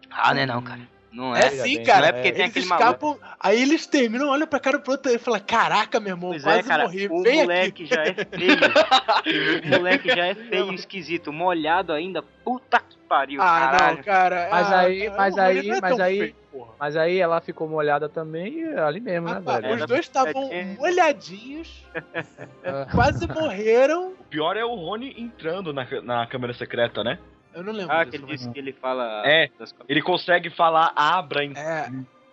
Ah, 0.09 0.33
não 0.33 0.41
é 0.41 0.45
não, 0.45 0.61
cara. 0.61 0.81
Não 1.11 1.35
É 1.35 1.47
é. 1.47 1.49
sim, 1.49 1.75
bem, 1.77 1.83
cara. 1.85 1.99
não 2.01 2.07
é 2.07 2.11
porque 2.13 2.31
tem 2.31 2.41
eles 2.43 2.51
aquele 2.51 2.65
maluco. 2.67 2.85
escapam, 2.89 3.19
aí 3.39 3.61
eles 3.61 3.85
terminam, 3.85 4.29
olham 4.29 4.47
pra 4.47 4.59
cara 4.61 4.79
pro 4.79 4.93
outro 4.93 5.11
e 5.11 5.17
falam: 5.17 5.41
Caraca, 5.45 5.99
meu 5.99 6.11
irmão, 6.15 6.29
Pois 6.31 6.41
quase 6.43 6.59
é, 6.59 6.63
cara, 6.63 6.83
morri. 6.83 7.07
o 7.11 7.21
Vem 7.21 7.41
moleque 7.41 7.83
aqui. 7.83 7.85
já 7.93 8.01
é 8.03 8.13
feio. 8.13 8.57
o 9.65 9.69
moleque 9.77 10.07
já 10.15 10.25
é 10.27 10.35
feio, 10.35 10.73
esquisito, 10.73 11.33
molhado 11.33 11.91
ainda. 11.91 12.21
Puta 12.21 12.79
que 12.79 12.97
pariu, 13.09 13.41
Ah, 13.41 13.45
caralho. 13.71 13.97
não, 13.97 14.03
cara. 14.03 14.47
Mas 14.51 14.71
ah, 14.71 14.79
aí- 14.79 15.01
cara, 15.05 15.17
mas 15.17 15.37
aí- 15.37 15.69
é 15.69 15.81
mas 15.81 15.99
aí- 15.99 16.17
feio, 16.19 16.35
porra. 16.51 16.71
Mas 16.79 16.95
aí 16.97 17.19
ela 17.19 17.41
ficou 17.41 17.67
molhada 17.67 18.07
também 18.07 18.73
ali 18.77 18.99
mesmo, 19.01 19.27
né, 19.27 19.35
Ah, 19.37 19.41
pá, 19.41 19.59
velho? 19.59 19.75
os 19.75 19.85
dois 19.85 19.99
estavam 20.01 20.49
É. 20.51 20.63
molhadinhos, 20.77 21.85
Ah. 22.63 22.87
quase 22.95 23.27
morreram. 23.27 24.13
O 24.19 24.23
pior 24.29 24.55
é 24.55 24.63
o 24.63 24.73
Rony 24.75 25.13
entrando 25.17 25.73
na, 25.73 25.85
na 26.03 26.25
câmera 26.25 26.53
secreta, 26.53 27.03
né? 27.03 27.19
Eu 27.53 27.63
não 27.63 27.73
lembro 27.73 27.93
Ah, 27.93 28.05
que 28.05 28.15
ele 28.15 28.25
disse 28.25 28.49
que 28.49 28.59
ele 28.59 28.73
fala. 28.73 29.23
É. 29.25 29.49
Ele 29.87 30.01
consegue 30.01 30.49
falar 30.49 30.93
abra 30.95 31.43
em 31.43 31.53
É, 31.57 31.91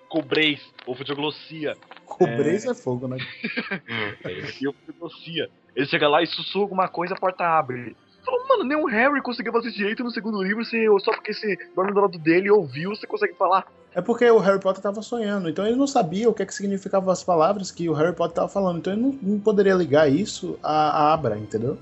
cobreis, 0.08 0.60
ou 0.86 0.94
fotioglossia. 0.94 1.76
Cobreis 2.06 2.64
é 2.64 2.74
fogo, 2.74 3.08
né? 3.08 3.18
E 4.60 4.64
eu 4.64 4.72
fotioglossia. 4.72 5.50
Ele 5.74 5.86
chega 5.86 6.08
lá 6.08 6.22
e 6.22 6.26
sussurra 6.26 6.64
alguma 6.64 6.88
coisa, 6.88 7.14
a 7.14 7.18
porta 7.18 7.44
abre. 7.44 7.96
Falou, 8.24 8.46
mano, 8.48 8.64
nem 8.64 8.76
o 8.76 8.86
Harry 8.86 9.22
conseguiu 9.22 9.52
fazer 9.52 9.70
direito 9.70 10.04
no 10.04 10.10
segundo 10.10 10.42
livro, 10.42 10.64
você, 10.64 10.86
só 11.00 11.12
porque 11.12 11.32
você 11.32 11.56
dorme 11.74 11.92
do 11.92 12.00
lado 12.00 12.18
dele 12.18 12.48
e 12.48 12.50
ouviu, 12.50 12.90
você 12.90 13.06
consegue 13.06 13.34
falar. 13.34 13.66
É 13.94 14.02
porque 14.02 14.30
o 14.30 14.38
Harry 14.38 14.60
Potter 14.60 14.82
tava 14.82 15.00
sonhando, 15.00 15.48
então 15.48 15.66
ele 15.66 15.76
não 15.76 15.86
sabia 15.86 16.28
o 16.28 16.34
que, 16.34 16.42
é 16.42 16.46
que 16.46 16.54
significavam 16.54 17.10
as 17.10 17.24
palavras 17.24 17.70
que 17.70 17.88
o 17.88 17.94
Harry 17.94 18.14
Potter 18.14 18.34
tava 18.34 18.48
falando, 18.48 18.78
então 18.78 18.92
ele 18.92 19.02
não, 19.02 19.18
não 19.22 19.40
poderia 19.40 19.74
ligar 19.74 20.10
isso 20.10 20.58
a, 20.62 20.90
a 20.90 21.12
Abra, 21.14 21.38
entendeu? 21.38 21.78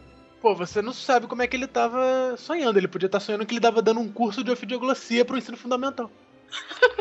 Pô, 0.46 0.54
você 0.54 0.80
não 0.80 0.92
sabe 0.92 1.26
como 1.26 1.42
é 1.42 1.46
que 1.48 1.56
ele 1.56 1.66
tava 1.66 2.36
sonhando. 2.36 2.78
Ele 2.78 2.86
podia 2.86 3.06
estar 3.06 3.18
sonhando 3.18 3.44
que 3.44 3.52
ele 3.52 3.60
tava 3.60 3.82
dando 3.82 3.98
um 3.98 4.08
curso 4.08 4.44
de 4.44 4.50
ofidioglossia 4.52 5.24
pro 5.24 5.36
ensino 5.36 5.56
fundamental. 5.56 6.08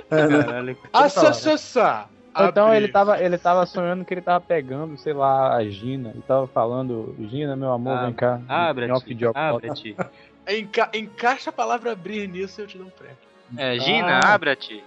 É, 0.09 0.27
né? 0.27 0.75
Ah. 0.91 2.07
Então 2.49 2.73
ele 2.73 2.87
tava, 2.87 3.21
ele 3.21 3.37
tava 3.37 3.67
sonhando 3.67 4.03
que 4.03 4.15
ele 4.15 4.21
tava 4.21 4.43
pegando, 4.43 4.97
sei 4.97 5.13
lá, 5.13 5.55
a 5.55 5.63
Gina. 5.69 6.11
E 6.15 6.21
tava 6.23 6.47
falando, 6.47 7.15
Gina, 7.29 7.55
meu 7.55 7.71
amor, 7.71 7.95
Ah, 7.99 8.05
vem 8.05 8.13
cá. 8.15 8.41
Abra-te. 8.49 9.15
Abra-te. 9.35 9.95
Enca- 10.49 10.89
encaixa 10.95 11.51
a 11.51 11.53
palavra 11.53 11.91
abrir 11.91 12.27
nisso 12.27 12.59
e 12.59 12.63
eu 12.63 12.67
te 12.67 12.79
dou 12.79 12.87
um 12.87 12.89
prêmio. 12.89 13.17
É, 13.57 13.77
Gina, 13.77 14.21
Ah. 14.23 14.33
abra-te. 14.33 14.83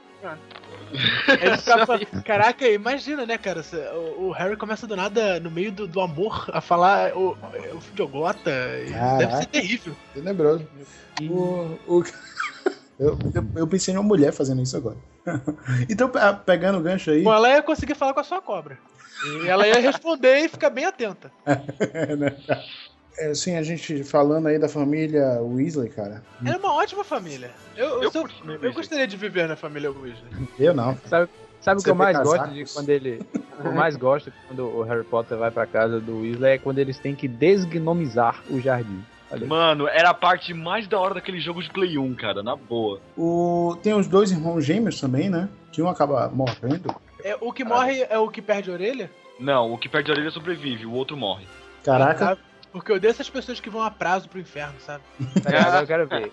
Ele 1.40 1.56
ficava, 1.58 1.98
caraca, 2.24 2.66
imagina, 2.68 3.26
né, 3.26 3.36
cara? 3.38 3.62
O, 3.94 4.28
o 4.28 4.32
Harry 4.32 4.56
começa 4.56 4.86
do 4.86 4.96
nada, 4.96 5.38
no 5.38 5.50
meio 5.50 5.70
do, 5.70 5.86
do 5.86 6.00
amor, 6.00 6.48
a 6.52 6.60
falar 6.60 7.16
o, 7.16 7.36
o 7.74 7.80
fidioglota. 7.80 8.50
e 8.50 8.90
Deve 9.18 9.36
ser 9.36 9.46
terrível. 9.46 9.96
Tenebroso. 10.14 10.66
O, 11.20 11.78
o- 11.86 12.02
Eu, 12.98 13.16
eu, 13.32 13.46
eu 13.54 13.66
pensei 13.68 13.94
numa 13.94 14.02
mulher 14.02 14.32
fazendo 14.32 14.60
isso 14.60 14.76
agora. 14.76 14.96
então, 15.88 16.08
pe- 16.10 16.18
pegando 16.44 16.78
o 16.78 16.82
gancho 16.82 17.12
aí. 17.12 17.22
Bom, 17.22 17.32
ela 17.32 17.48
ia 17.50 17.62
conseguir 17.62 17.94
falar 17.94 18.12
com 18.12 18.18
a 18.18 18.24
sua 18.24 18.42
cobra. 18.42 18.76
E 19.22 19.46
ela 19.46 19.68
ia 19.68 19.78
responder 19.78 20.38
e 20.38 20.48
ficar 20.48 20.68
bem 20.68 20.84
atenta. 20.84 21.30
assim, 23.26 23.56
a 23.56 23.62
gente 23.62 24.04
falando 24.04 24.46
aí 24.48 24.58
da 24.58 24.68
família 24.68 25.40
Weasley, 25.42 25.90
cara. 25.90 26.22
Ela 26.44 26.56
é 26.56 26.58
uma 26.58 26.74
ótima 26.74 27.04
família. 27.04 27.50
Eu, 27.76 28.02
Eu 28.02 28.10
se 28.10 28.18
eu, 28.18 28.72
gostaria 28.72 29.06
de 29.06 29.16
viver 29.16 29.48
na 29.48 29.56
família 29.56 29.90
Weasley. 29.90 30.48
Eu 30.58 30.74
não. 30.74 30.96
Sabe 31.60 31.80
o 31.80 31.82
que 31.82 31.90
eu 31.90 31.94
mais 31.94 32.16
vê 32.16 32.22
gosto 32.22 32.38
casacos? 32.38 32.54
de 32.54 32.72
quando 32.72 32.88
ele. 32.88 33.20
o 33.34 33.62
que 33.62 33.66
eu 33.66 33.72
mais 33.72 33.96
gosto 33.96 34.32
quando 34.46 34.64
o 34.64 34.82
Harry 34.82 35.04
Potter 35.04 35.36
vai 35.36 35.50
pra 35.50 35.66
casa 35.66 36.00
do 36.00 36.20
Weasley 36.20 36.52
é 36.52 36.58
quando 36.58 36.78
eles 36.78 36.98
têm 36.98 37.14
que 37.14 37.26
desgnomizar 37.26 38.42
o 38.48 38.60
jardim. 38.60 39.04
Mano, 39.46 39.86
era 39.88 40.10
a 40.10 40.14
parte 40.14 40.54
mais 40.54 40.86
da 40.86 40.98
hora 40.98 41.14
daquele 41.14 41.38
jogo 41.38 41.62
de 41.62 41.68
Play 41.70 41.98
1, 41.98 42.14
cara, 42.14 42.42
na 42.42 42.56
boa. 42.56 43.00
O, 43.16 43.76
tem 43.82 43.92
os 43.92 44.06
dois 44.06 44.30
irmãos 44.30 44.64
gêmeos 44.64 45.00
também, 45.00 45.28
né? 45.28 45.48
Que 45.70 45.82
um 45.82 45.88
acaba 45.88 46.30
morrendo. 46.30 46.94
É, 47.22 47.36
o 47.40 47.52
que 47.52 47.64
morre 47.64 48.06
é 48.08 48.16
o 48.18 48.28
que 48.28 48.40
perde 48.40 48.70
a 48.70 48.72
orelha? 48.72 49.10
Não, 49.38 49.72
o 49.72 49.76
que 49.76 49.88
perde 49.88 50.10
a 50.10 50.14
orelha 50.14 50.30
sobrevive, 50.30 50.86
o 50.86 50.92
outro 50.92 51.16
morre. 51.16 51.44
Caraca. 51.84 52.38
Porque 52.72 52.92
eu 52.92 52.96
odeio 52.96 53.10
essas 53.10 53.28
pessoas 53.30 53.60
que 53.60 53.70
vão 53.70 53.82
a 53.82 53.90
prazo 53.90 54.28
pro 54.28 54.38
inferno, 54.40 54.74
sabe? 54.80 55.02
Eu 55.80 55.86
quero 55.86 56.06
ver. 56.06 56.30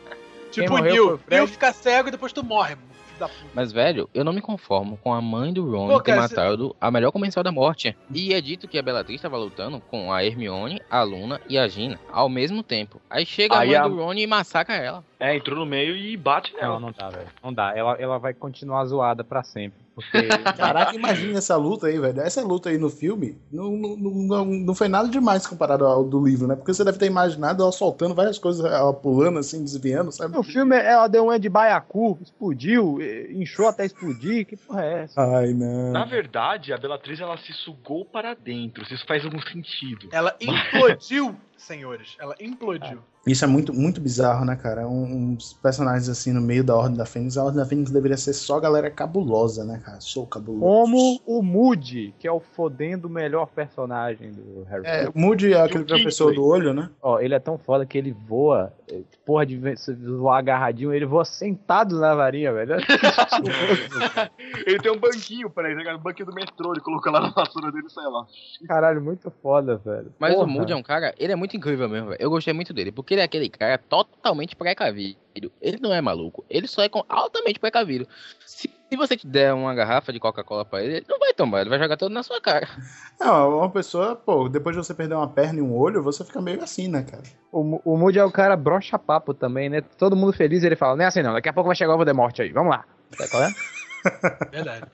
Tipo, 0.51 0.71
morreu 0.71 0.83
Neil. 0.93 1.05
foi 1.05 1.15
o. 1.15 1.21
Neil 1.29 1.47
fica 1.47 1.73
cego 1.73 2.07
e 2.07 2.11
depois 2.11 2.31
tu 2.31 2.43
morre, 2.43 2.75
filho 2.75 3.19
da 3.19 3.27
puta. 3.27 3.45
Mas, 3.53 3.71
velho, 3.71 4.09
eu 4.13 4.23
não 4.23 4.31
me 4.31 4.41
conformo 4.41 4.97
com 4.97 5.13
a 5.13 5.21
mãe 5.21 5.51
do 5.51 5.69
Ron 5.69 5.87
Pô, 5.87 6.01
ter 6.01 6.15
matado 6.15 6.75
a 6.79 6.89
melhor 6.91 7.11
comensal 7.11 7.43
da 7.43 7.51
morte. 7.51 7.95
E 8.13 8.33
é 8.33 8.39
dito 8.39 8.67
que 8.67 8.77
a 8.77 8.81
Bellatrix 8.81 9.19
estava 9.19 9.37
lutando 9.37 9.79
com 9.81 10.11
a 10.13 10.23
Hermione, 10.23 10.81
a 10.89 11.01
Luna 11.03 11.41
e 11.49 11.57
a 11.57 11.67
Gina 11.67 11.99
ao 12.11 12.29
mesmo 12.29 12.63
tempo. 12.63 13.01
Aí 13.09 13.25
chega 13.25 13.57
Aí 13.57 13.75
a 13.75 13.81
mãe 13.81 13.91
a- 13.91 13.95
do 13.95 14.03
Ron 14.03 14.13
e 14.13 14.27
massacra 14.27 14.75
ela. 14.75 15.03
É, 15.25 15.35
entrou 15.35 15.57
no 15.57 15.65
meio 15.65 15.95
e 15.95 16.15
bate 16.15 16.53
Não, 16.53 16.61
nela. 16.61 16.79
não 16.79 16.91
dá, 16.91 17.09
velho. 17.09 17.27
Não 17.43 17.51
dá. 17.53 17.75
Ela, 17.75 17.93
ela 17.99 18.17
vai 18.19 18.33
continuar 18.33 18.85
zoada 18.85 19.23
pra 19.23 19.43
sempre. 19.43 19.83
Porque. 19.95 20.27
Caraca, 20.57 20.93
imagina 20.95 21.37
essa 21.37 21.55
luta 21.55 21.87
aí, 21.87 21.97
velho. 21.97 22.19
Essa 22.21 22.41
luta 22.43 22.69
aí 22.69 22.77
no 22.77 22.89
filme 22.89 23.37
não, 23.51 23.71
não, 23.71 23.95
não, 23.95 24.11
não- 24.11 24.45
não 24.45 24.75
foi 24.75 24.87
nada 24.87 25.07
demais 25.09 25.47
comparado 25.47 25.85
ao 25.85 26.03
do 26.03 26.23
livro, 26.23 26.47
né? 26.47 26.55
Porque 26.55 26.73
você 26.73 26.83
deve 26.83 26.97
ter 26.99 27.07
imaginado 27.07 27.63
ela 27.63 27.71
soltando 27.71 28.13
várias 28.13 28.37
coisas, 28.37 28.63
ela 28.65 28.93
pulando 28.93 29.39
assim, 29.39 29.63
desviando, 29.63 30.11
sabe? 30.11 30.35
No 30.35 30.43
filme 30.43 30.75
ela 30.77 31.07
deu 31.07 31.23
uma 31.23 31.39
de 31.39 31.49
baiacu, 31.49 32.19
explodiu, 32.21 32.99
inchou 33.31 33.67
até 33.67 33.85
explodir. 33.85 34.45
Que 34.45 34.57
porra 34.57 34.85
é 34.85 35.03
essa? 35.03 35.21
Ai, 35.21 35.53
não. 35.53 35.91
Na 35.91 36.05
verdade, 36.05 36.71
a 36.73 36.77
Bellatrix 36.77 37.19
ela 37.19 37.37
se 37.37 37.53
sugou 37.53 38.05
para 38.05 38.33
dentro, 38.35 38.85
se 38.85 38.93
isso 38.93 39.05
faz 39.07 39.23
algum 39.25 39.39
sentido. 39.41 40.09
Ela 40.11 40.35
implodiu, 40.41 41.35
senhores. 41.57 42.15
Ela 42.19 42.35
implodiu. 42.39 42.99
Isso 43.27 43.43
é 43.43 43.47
muito, 43.47 43.73
muito 43.73 43.99
bizarro, 43.99 44.45
né, 44.45 44.55
cara? 44.55 44.87
Um- 44.87 45.33
uns 45.33 45.53
personagens 45.53 46.07
assim 46.07 46.31
no 46.31 46.41
meio 46.41 46.63
da 46.63 46.75
Ordem 46.75 46.95
da 46.95 47.05
Fênix. 47.05 47.37
A 47.37 47.43
Ordem 47.43 47.59
da 47.59 47.65
Fênix 47.65 47.89
deveria 47.89 48.17
ser 48.17 48.33
só 48.33 48.59
galera 48.59 48.91
cabulosa, 48.91 49.63
né, 49.65 49.81
cara? 49.83 49.99
Sou 49.99 50.27
cabuloso. 50.27 50.61
Como 50.61 51.19
o 51.25 51.41
Moody, 51.41 52.13
que 52.19 52.27
é 52.27 52.31
o 52.31 52.39
fodendo 52.39 53.09
melhor 53.09 53.47
personagem 53.47 54.31
do 54.31 54.63
Harry 54.69 54.83
É, 54.85 55.05
Potter. 55.05 55.21
Moody 55.21 55.53
é 55.53 55.61
aquele 55.61 55.79
E 55.79 55.81
o 55.81 55.85
Kingsley? 55.85 56.01
professor 56.03 56.33
do 56.35 56.45
olho, 56.45 56.73
né? 56.73 56.89
Ó, 57.01 57.19
ele 57.19 57.33
é 57.33 57.39
tão 57.39 57.57
foda 57.57 57.83
que 57.85 57.97
ele 57.97 58.11
voa, 58.11 58.71
porra 59.25 59.45
de 59.45 59.57
voar 60.17 60.37
agarradinho, 60.37 60.93
ele 60.93 61.05
voa 61.05 61.25
sentado 61.25 61.99
na 61.99 62.13
varinha, 62.13 62.53
velho. 62.53 62.75
Ele 64.65 64.79
tem 64.79 64.91
um 64.91 64.97
banquinho 64.97 65.49
pra 65.49 65.69
ele, 65.69 65.83
né? 65.83 65.95
um 65.95 65.99
banquinho 65.99 66.27
do 66.27 66.33
metrô, 66.33 66.71
ele 66.71 66.81
colocou 66.81 67.11
lá 67.11 67.21
na 67.21 67.29
vassoura 67.29 67.71
dele 67.71 67.87
e 67.87 67.89
sai 67.91 68.05
lá. 68.05 68.25
Caralho, 68.67 69.01
muito 69.01 69.31
foda, 69.41 69.77
velho. 69.77 70.13
Mas 70.19 70.33
o 70.33 70.37
Porra. 70.37 70.47
Moody 70.47 70.73
é 70.73 70.75
um 70.75 70.83
cara, 70.83 71.13
ele 71.17 71.33
é 71.33 71.35
muito 71.35 71.57
incrível 71.57 71.89
mesmo, 71.89 72.09
velho. 72.09 72.21
Eu 72.21 72.29
gostei 72.29 72.53
muito 72.53 72.73
dele, 72.73 72.91
porque 72.91 73.13
ele 73.13 73.21
é 73.21 73.23
aquele 73.23 73.49
cara 73.49 73.77
totalmente 73.77 74.55
precavido. 74.55 75.24
Ele 75.61 75.79
não 75.81 75.93
é 75.93 76.01
maluco, 76.01 76.45
ele 76.49 76.67
só 76.67 76.83
é 76.83 76.89
altamente 77.09 77.59
precavido. 77.59 78.07
Se 78.45 78.69
se 78.89 78.95
você 78.95 79.17
te 79.17 79.27
der 79.27 79.53
uma 79.53 79.73
garrafa 79.73 80.13
de 80.13 80.19
Coca-Cola 80.19 80.63
pra 80.63 80.83
ele, 80.83 80.97
ele 80.97 81.05
não 81.09 81.17
vai 81.17 81.33
tomar, 81.33 81.61
ele 81.61 81.69
vai 81.69 81.79
jogar 81.79 81.97
todo 81.97 82.11
na 82.11 82.23
sua 82.23 82.39
cara. 82.39 82.67
Não, 83.19 83.57
uma 83.57 83.69
pessoa, 83.69 84.15
pô, 84.15 84.47
depois 84.47 84.75
de 84.75 84.83
você 84.83 84.93
perder 84.93 85.15
uma 85.15 85.27
perna 85.27 85.59
e 85.59 85.61
um 85.61 85.75
olho, 85.75 86.03
você 86.03 86.23
fica 86.23 86.41
meio 86.41 86.61
assim, 86.63 86.87
né, 86.87 87.03
cara? 87.03 87.23
O, 87.51 87.81
o 87.83 87.97
Moody 87.97 88.19
é 88.19 88.23
o 88.23 88.31
cara 88.31 88.55
brocha 88.55 88.99
papo 88.99 89.33
também, 89.33 89.69
né? 89.69 89.81
Todo 89.81 90.15
mundo 90.15 90.33
feliz 90.33 90.63
ele 90.63 90.75
fala, 90.75 90.95
não 90.95 91.03
é 91.03 91.07
assim 91.07 91.23
não, 91.23 91.33
daqui 91.33 91.49
a 91.49 91.53
pouco 91.53 91.67
vai 91.67 91.75
chegar 91.75 91.93
o 91.93 91.97
Voldemort 91.97 92.39
aí, 92.39 92.51
vamos 92.51 92.69
lá. 92.69 92.85
Sabe 93.17 93.29
qual 93.29 93.43
é? 93.43 93.53
Verdade. 94.51 94.85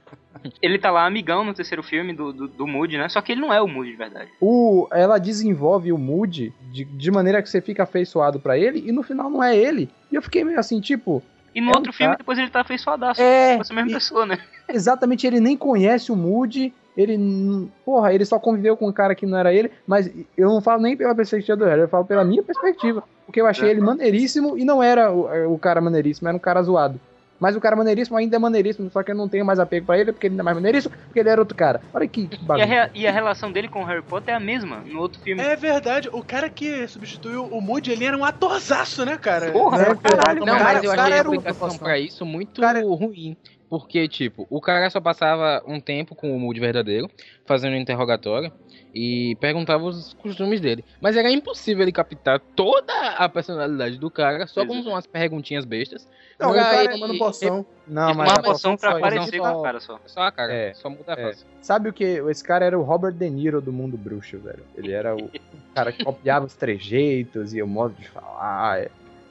Ele 0.62 0.80
tá 0.80 0.90
lá 0.90 1.06
amigão 1.06 1.44
no 1.44 1.54
terceiro 1.54 1.84
filme 1.84 2.14
do, 2.14 2.34
do, 2.34 2.48
do 2.48 2.66
Moody, 2.68 2.98
né? 2.98 3.08
Só 3.10 3.22
que 3.22 3.32
ele 3.32 3.42
não 3.42 3.54
é 3.54 3.62
o 3.62 3.68
Moody 3.68 3.92
de 3.92 3.98
verdade. 3.98 4.30
O, 4.42 4.88
ela 4.92 5.20
desenvolve 5.20 5.92
o 5.92 5.98
Moody 5.98 6.54
de, 6.72 6.84
de 6.86 7.12
maneira 7.12 7.42
que 7.44 7.50
você 7.50 7.62
fica 7.62 7.84
afeiçoado 7.84 8.40
pra 8.40 8.58
ele 8.58 8.84
e 8.88 8.92
no 8.92 9.04
final 9.04 9.30
não 9.30 9.44
é 9.44 9.56
ele. 9.56 9.90
E 10.12 10.16
eu 10.16 10.22
fiquei 10.22 10.44
meio 10.44 10.60
assim, 10.60 10.82
tipo, 10.82 11.22
E 11.54 11.62
no 11.62 11.68
É 11.68 11.74
um 11.74 11.76
outro 11.78 11.94
filme, 11.94 12.08
cara- 12.12 12.18
depois 12.18 12.40
ele 12.40 12.50
tá 12.50 12.62
afeiçoadaço. 12.62 13.22
É, 13.22 13.56
com 13.56 13.62
essa 13.62 13.74
mesma 13.74 13.92
e- 13.92 13.94
pessoa, 13.94 14.26
né? 14.26 14.40
exatamente, 14.68 15.28
ele 15.28 15.40
nem 15.40 15.56
conhece 15.56 16.12
o 16.12 16.16
Moody, 16.16 16.74
ele, 16.98 17.70
porra, 17.86 18.14
ele 18.14 18.26
só 18.26 18.40
conviveu 18.40 18.76
com 18.76 18.88
um 18.88 18.92
cara 18.92 19.14
que 19.14 19.26
não 19.26 19.38
era 19.38 19.54
ele, 19.54 19.70
mas 19.86 20.10
eu 20.38 20.50
não 20.50 20.60
falo 20.62 20.82
nem 20.82 20.98
pela 20.98 21.14
perspectiva 21.14 21.56
do 21.58 21.66
Harry, 21.66 21.82
eu 21.82 21.88
falo 21.88 22.06
pela 22.06 22.24
minha 22.24 22.42
perspectiva, 22.44 23.04
porque 23.26 23.40
eu 23.40 23.46
achei 23.46 23.68
É. 23.68 23.72
ele 23.72 23.82
maneiríssimo 23.82 24.58
e 24.58 24.66
não 24.66 24.82
era 24.82 25.12
o, 25.12 25.54
o 25.54 25.60
cara 25.60 25.80
maneiríssimo, 25.82 26.28
era 26.28 26.36
um 26.36 26.40
cara 26.40 26.64
zoado. 26.64 27.00
Mas 27.42 27.56
o 27.56 27.60
cara 27.60 27.76
maneiríssimo 27.76 28.16
ainda 28.18 28.36
é 28.36 28.40
maneiríssimo, 28.40 28.92
só 28.92 29.02
que 29.02 29.10
eu 29.12 29.16
não 29.16 29.28
tenho 29.28 29.44
mais 29.44 29.60
apego 29.60 29.88
pra 29.88 29.98
ele, 29.98 30.14
porque 30.14 30.28
ele 30.28 30.34
ainda 30.34 30.44
é 30.44 30.46
mais 30.46 30.56
maneiríssimo, 30.56 30.94
porque 31.08 31.20
ele 31.20 31.28
era 31.30 31.42
outro 31.42 31.58
cara. 31.58 31.82
Olha 31.92 32.08
que 32.08 32.30
E 32.58 32.62
a, 32.62 32.90
e 32.94 33.08
a 33.08 33.12
relação 33.12 33.52
dele 33.52 33.68
com 33.68 33.82
o 33.82 33.86
Harry 33.86 34.04
Potter 34.04 34.34
é 34.36 34.38
a 34.38 34.40
mesma 34.40 34.84
no 34.86 35.00
outro 35.00 35.20
filme. 35.20 35.42
É 35.42 35.56
verdade, 35.56 36.08
o 36.14 36.24
cara 36.24 36.50
que 36.52 36.88
substituiu 36.88 37.46
o 37.48 37.60
Moody, 37.60 37.92
ele 37.92 38.06
era 38.06 38.16
um 38.16 38.24
atorzaço, 38.24 39.04
né, 39.04 39.18
cara? 39.18 39.52
Porra, 39.52 39.82
É, 39.82 39.96
caralho. 39.96 40.46
Não, 40.46 40.54
cara- 40.58 40.64
mas 40.76 40.84
eu 40.84 40.92
o 40.92 40.96
cara 40.96 41.02
achei 41.04 41.14
a 41.14 41.18
era 41.18 41.30
um- 41.30 41.34
aplicação 41.34 41.78
pra 41.80 41.98
isso 41.98 42.24
muito 42.26 42.62
Cara- 42.62 42.82
ruim. 42.82 43.36
Porque, 43.68 44.06
tipo, 44.08 44.46
o 44.50 44.60
cara 44.62 44.90
só 44.90 45.00
passava 45.02 45.64
um 45.66 45.80
tempo 45.80 46.14
com 46.14 46.36
o 46.36 46.40
Moody 46.40 46.60
verdadeiro, 46.60 47.10
fazendo 47.46 47.74
um 47.74 47.78
interrogatório, 47.78 48.52
e 48.94 49.36
perguntava 49.40 49.84
os 49.86 50.14
costumes 50.16 50.60
dele. 50.60 50.84
Mas 51.00 51.16
era 51.16 51.32
impossível 51.32 51.84
ele 51.84 51.92
captar 51.92 52.40
toda 52.40 52.94
a 53.18 53.30
personalidade 53.30 53.98
do 53.98 54.10
cara 54.12 54.46
só 54.48 54.66
com 54.66 54.74
umas 54.74 55.06
perguntinhas 55.08 55.64
bestas. 55.66 56.08
Não, 56.40 56.52
o 56.52 56.54
cara 56.54 56.84
ele- 56.84 56.94
tomando 56.94 57.18
poção. 57.18 57.66
Não, 57.88 58.08
Tipo, 58.08 58.18
mas 58.18 58.32
uma 58.32 58.40
a 58.40 58.44
poção 58.44 58.76
pra 58.78 58.92
só- 58.92 59.00
com 59.00 59.06
a 59.06 59.62
cara 59.64 59.80
só. 59.80 60.00
Só 60.08 60.22
a 60.22 60.32
cara, 60.32 60.54
É, 60.54 60.74
só 60.74 60.90
muda 60.90 61.14
a 61.14 61.20
é. 61.20 61.24
face. 61.24 61.46
Sabe 61.62 61.90
o 61.90 61.94
que? 61.94 62.04
Esse 62.04 62.44
cara 62.44 62.66
era 62.66 62.78
o 62.78 62.82
Robert 62.82 63.14
De 63.14 63.30
Niro 63.30 63.62
do 63.62 63.72
mundo 63.72 63.96
bruxo, 63.98 64.38
velho. 64.40 64.64
Ele 64.76 64.92
era 64.92 65.16
o 65.16 65.30
cara 65.76 65.92
que 65.92 66.04
copiava 66.04 66.46
os 66.46 66.56
trejeitos 66.56 67.54
e 67.54 67.62
o 67.62 67.68
modo 67.68 67.94
de 68.00 68.08
falar. 68.10 68.80
É 68.80 68.90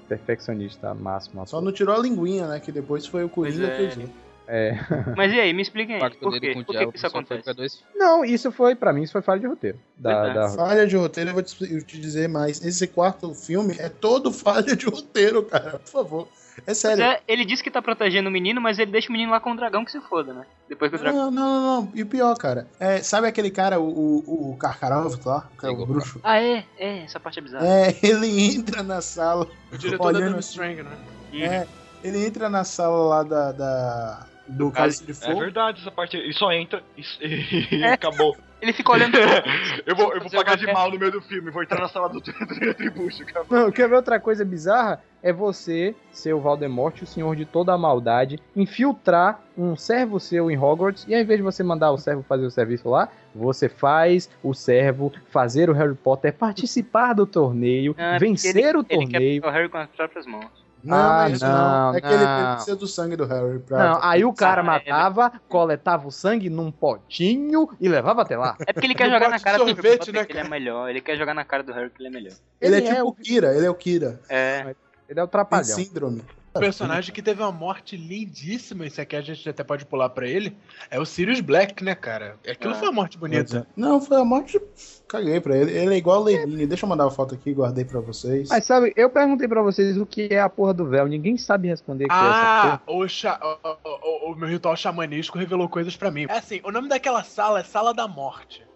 perfeccionista 0.09 0.93
máximo. 0.95 1.47
Só 1.47 1.61
não 1.61 1.73
tirou 1.73 1.95
a 1.95 1.99
linguinha, 1.99 2.47
né? 2.47 2.61
Que 2.61 2.73
depois 2.73 3.07
foi 3.07 3.24
o 3.24 3.28
Coringa 3.28 3.69
Pois 3.77 3.95
que 3.95 4.03
é. 4.03 4.07
É. 4.52 4.74
Mas 5.16 5.32
e 5.32 5.39
aí, 5.39 5.52
me 5.52 5.62
expliquem 5.62 5.94
O 5.94 5.97
aí, 5.97 6.01
pacto 6.01 6.18
por 6.18 6.32
dele 6.32 6.47
quê? 6.48 6.55
com 6.55 6.60
o 6.60 6.64
Por 6.64 6.72
que, 6.72 6.78
diabo 6.78 6.93
que 6.93 6.98
isso 6.98 7.06
acontece? 7.06 7.43
pra 7.44 7.52
dois 7.52 7.85
Não, 7.94 8.24
isso 8.24 8.51
foi, 8.51 8.74
pra 8.74 8.93
mim, 8.93 9.02
isso 9.05 9.12
foi 9.12 9.22
falha 9.22 9.39
de 9.40 9.47
roteiro. 9.47 9.78
Da, 9.97 10.27
é. 10.28 10.35
da- 10.35 10.48
Falha 10.51 10.86
de 10.86 10.97
roteiro, 10.97 11.31
eu 11.31 11.35
vou 11.35 11.43
te, 11.43 11.72
eu 11.72 11.82
te 11.85 12.01
dizer 12.01 12.28
mais. 12.28 12.64
Esse 12.64 12.86
quarto 12.89 13.32
filme 13.35 13.77
é 13.78 13.89
todo 13.89 14.32
falha 14.32 14.74
de 14.74 14.86
roteiro, 14.86 15.43
cara. 15.44 15.78
Por 15.78 15.89
favor. 15.89 16.28
É 16.66 16.74
sério. 16.74 17.02
é, 17.02 17.20
ele 17.27 17.44
disse 17.47 17.62
que 17.62 17.70
tá 17.70 17.81
protegendo 17.81 18.28
o 18.28 18.32
menino, 18.32 18.60
mas 18.60 18.78
ele 18.78 18.90
deixa 18.90 19.09
o 19.09 19.12
menino 19.12 19.31
lá 19.31 19.40
com 19.40 19.52
o 19.52 19.56
dragão 19.56 19.82
que 19.85 19.93
se 19.93 20.01
foda, 20.02 20.35
né? 20.35 20.44
Depois 20.68 20.90
que 20.90 20.97
o 20.97 21.01
dragão. 21.01 21.27
Não, 21.27 21.31
não, 21.31 21.60
não, 21.60 21.82
não. 21.82 21.93
E 21.94 22.02
o 22.02 22.06
pior, 22.06 22.36
cara. 22.36 22.66
É, 22.78 22.98
sabe 22.98 23.27
aquele 23.28 23.51
cara, 23.51 23.81
o, 23.81 23.89
o, 24.27 24.51
o 24.52 24.56
Karkaroff 24.59 25.16
lá? 25.27 25.48
Que 25.59 25.66
é 25.66 25.70
o 25.70 25.86
bruxo? 25.86 26.20
Ah, 26.22 26.39
é? 26.43 26.64
É, 26.77 27.05
essa 27.05 27.18
parte 27.20 27.39
é 27.39 27.43
bizarra. 27.43 27.66
É, 27.66 27.97
ele 28.02 28.55
entra 28.55 28.82
na 28.82 29.01
sala. 29.01 29.47
O 29.72 29.78
diretor 29.78 30.12
da 30.12 30.18
Olhando 30.18 30.31
Dumb 30.32 30.39
assim. 30.40 30.51
Strang, 30.51 30.82
né? 30.82 30.90
É, 31.32 31.66
ele 32.06 32.27
entra 32.27 32.51
na 32.51 32.64
sala 32.64 33.09
lá 33.09 33.22
da. 33.22 33.52
da 33.52 34.27
do 34.51 34.70
Cálice 34.70 35.05
de 35.05 35.12
É 35.12 35.14
Fogo. 35.14 35.40
verdade, 35.40 35.81
essa 35.81 35.90
parte 35.90 36.16
aí. 36.16 36.32
só 36.32 36.52
entra 36.52 36.82
e, 36.97 37.02
e 37.77 37.85
acabou. 37.85 38.36
Ele 38.60 38.74
fica 38.74 38.93
olhando. 38.93 39.16
eu 39.86 39.97
vou, 39.97 40.12
eu 40.12 40.20
vou 40.20 40.31
pagar 40.31 40.55
de 40.56 40.66
mal 40.70 40.90
no 40.90 40.98
meio 40.98 41.10
do 41.10 41.22
filme, 41.22 41.51
vou 41.51 41.62
entrar 41.62 41.81
na 41.81 41.89
sala 41.89 42.10
do 42.10 42.20
Tribucho, 42.74 43.22
acabou. 43.22 43.59
Não, 43.59 43.72
quer 43.72 43.89
ver 43.89 43.94
outra 43.97 44.20
coisa 44.20 44.44
bizarra? 44.44 45.02
É 45.22 45.32
você 45.32 45.94
ser 46.12 46.35
o 46.35 46.40
Voldemort, 46.40 47.01
o 47.02 47.06
senhor 47.06 47.35
de 47.36 47.44
toda 47.47 47.72
a 47.72 47.78
maldade, 47.78 48.39
infiltrar 48.55 49.40
um 49.56 49.77
servo 49.77 50.18
seu 50.20 50.51
em 50.51 50.59
Hogwarts, 50.59 51.06
e 51.09 51.14
ao 51.14 51.20
invés 51.20 51.39
de 51.39 51.43
você 51.43 51.62
mandar 51.62 51.90
o 51.90 51.98
servo 51.98 52.22
fazer 52.22 52.44
o 52.47 52.51
serviço 52.51 52.89
lá, 52.89 53.09
você 53.35 53.68
faz 53.68 54.28
o 54.43 54.52
servo 54.55 55.12
fazer 55.31 55.68
o 55.70 55.72
Harry 55.74 55.94
Potter 55.94 56.32
participar 56.35 57.14
do 57.14 57.27
torneio, 57.27 57.94
Ah, 57.98 58.16
é 58.16 58.18
vencer 58.18 58.77
o 58.77 58.81
Ele 58.81 58.85
quer 58.85 58.97
torneio. 58.97 59.40
pegar 59.43 59.48
o 59.48 59.55
Harry 59.55 59.68
com 59.68 59.78
as 59.78 59.89
próprias 59.90 60.27
mãos. 60.27 60.51
Não, 60.82 60.97
Ah, 60.97 61.28
é 61.28 61.32
isso 61.32 61.44
não. 61.44 61.52
não, 61.93 61.94
É 61.94 62.01
que 62.01 62.07
ele 62.09 62.24
precisa 62.55 62.77
do 62.77 62.86
sangue 62.86 63.16
do 63.16 63.27
Harry. 63.27 63.59
Pra... 63.59 63.78
Não, 63.78 63.98
aí 64.02 64.24
o 64.24 64.32
cara 64.32 64.62
é, 64.62 64.65
matava, 64.65 65.32
coletava 65.48 66.09
o 66.09 66.11
sangue 66.11 66.48
num 66.48 66.70
potinho 66.70 67.69
e 67.81 67.89
levava 67.89 68.23
até 68.23 68.36
lá. 68.36 68.57
É 68.66 68.73
porque 68.73 68.86
ele 68.86 68.94
quer 68.94 69.09
No 69.09 69.15
jogar 69.15 69.28
na 69.28 69.39
cara 69.39 69.59
do 69.59 69.65
Harry 69.66 70.12
né, 70.12 70.24
que 70.24 70.32
ele 70.32 70.39
é 70.40 70.48
melhor. 70.48 70.89
Ele 70.89 71.01
quer 71.01 71.16
jogar 71.16 71.35
na 71.35 71.44
cara 71.44 71.62
do 71.62 71.73
Harry 71.73 71.90
que 71.90 72.01
ele 72.01 72.09
é 72.09 72.11
melhor. 72.11 72.32
Ele, 72.61 72.74
é 72.74 72.78
Ele 72.78 72.89
é 72.89 72.94
tipo 72.94 73.09
o- 73.09 73.12
Kira, 73.15 73.55
ele 73.55 73.66
é 73.66 73.70
o 73.70 73.74
Kira. 73.74 74.20
É. 74.28 74.74
Ele 75.09 75.19
é 75.20 75.23
o 75.23 75.27
Tem 75.27 75.32
trapalhão. 75.32 75.65
síndrome. 75.65 76.23
Um 76.52 76.59
personagem 76.59 77.14
que 77.14 77.22
teve 77.22 77.40
uma 77.40 77.52
morte 77.52 77.97
lindíssima, 77.97 78.85
isso 78.85 79.01
aqui 79.01 79.14
a 79.14 79.20
gente 79.20 79.48
até 79.48 79.62
pode 79.62 79.86
pular 79.86 80.09
pra 80.09 80.27
ele, 80.27 80.56
é 80.90 80.98
o 80.98 81.05
Sirius 81.06 81.40
Black, 81.40 81.85
né, 81.85 81.94
cara? 81.94 82.36
Aquilo 82.48 82.72
Ah. 82.72 82.77
foi 82.77 82.89
uma 82.89 82.94
morte 82.94 83.16
bonita. 83.16 83.64
Não, 83.77 84.01
foi 84.01 84.16
a 84.20 84.24
morte. 84.24 84.60
Caguei 85.06 85.40
pra 85.40 85.56
ele. 85.56 85.70
Ele 85.70 85.94
é 85.94 85.98
igual 85.98 86.20
o 86.20 86.24
Lenine. 86.24 86.66
Deixa 86.66 86.85
eu 86.85 86.89
mandar 86.89 87.05
uma 87.05 87.10
foto 87.12 87.36
aqui, 87.36 87.52
guardei 87.55 87.85
pra 87.85 88.01
vocês. 88.01 88.48
Mas 88.48 88.64
sabe, 88.64 88.93
eu 88.97 89.09
perguntei 89.09 89.47
pra 89.47 89.62
vocês 89.62 89.97
o 89.97 90.05
que 90.05 90.28
é 90.31 90.40
a 90.40 90.48
porra 90.48 90.74
do 90.74 90.86
véu. 90.89 91.06
Ninguém 91.06 91.36
sabe 91.36 91.68
responder 91.68 92.06
o 92.06 92.09
que 92.09 92.14
é 92.14 92.16
essa 92.16 92.24
porra. 92.24 92.82
Ah, 92.86 92.93
o, 92.93 93.09
cha- 93.09 93.40
o, 93.43 93.68
o- 93.68 94.28
o- 94.28 94.32
o 94.32 94.36
meu 94.36 94.48
ritual 94.48 94.74
xamanesco 94.77 95.39
revelou 95.39 95.68
coisas 95.68 95.97
pra 95.97 96.10
mim. 96.10 96.27
É 96.28 96.39
assim, 96.39 96.60
o 96.64 96.72
nome 96.72 96.89
daquela 96.89 97.22
sala 97.22 97.60
é 97.60 97.64
Sala 97.64 97.94
da 97.94 98.09
Morte. 98.09 98.66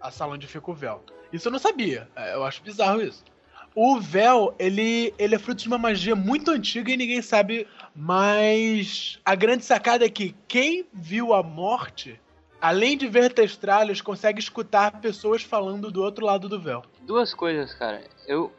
A 0.00 0.12
sala 0.12 0.34
onde 0.34 0.46
fica 0.46 0.70
o 0.70 0.74
véu. 0.74 1.02
Isso 1.32 1.48
eu 1.48 1.52
não 1.52 1.58
sabia. 1.58 2.08
É, 2.14 2.34
Eu 2.34 2.44
acho 2.44 2.62
bizarro 2.62 3.02
isso. 3.02 3.24
O 3.74 4.00
véu, 4.00 4.54
ele, 4.58 5.14
ele 5.18 5.34
é 5.34 5.38
fruto 5.38 5.62
de 5.62 5.68
uma 5.68 5.78
magia 5.78 6.16
muito 6.16 6.50
antiga 6.50 6.90
e 6.90 6.96
ninguém 6.96 7.22
sabe. 7.22 7.66
Mas 7.94 9.18
a 9.24 9.34
grande 9.34 9.64
sacada 9.64 10.04
é 10.04 10.08
que 10.08 10.34
quem 10.48 10.86
viu 10.92 11.32
a 11.34 11.42
morte, 11.42 12.20
além 12.60 12.96
de 12.96 13.06
ver 13.06 13.32
testralhos, 13.32 14.00
consegue 14.00 14.40
escutar 14.40 15.00
pessoas 15.00 15.42
falando 15.42 15.90
do 15.90 16.02
outro 16.02 16.24
lado 16.24 16.48
do 16.48 16.60
véu. 16.60 16.82
Duas 17.02 17.34
coisas, 17.34 17.74
cara. 17.74 18.02
Eu. 18.26 18.52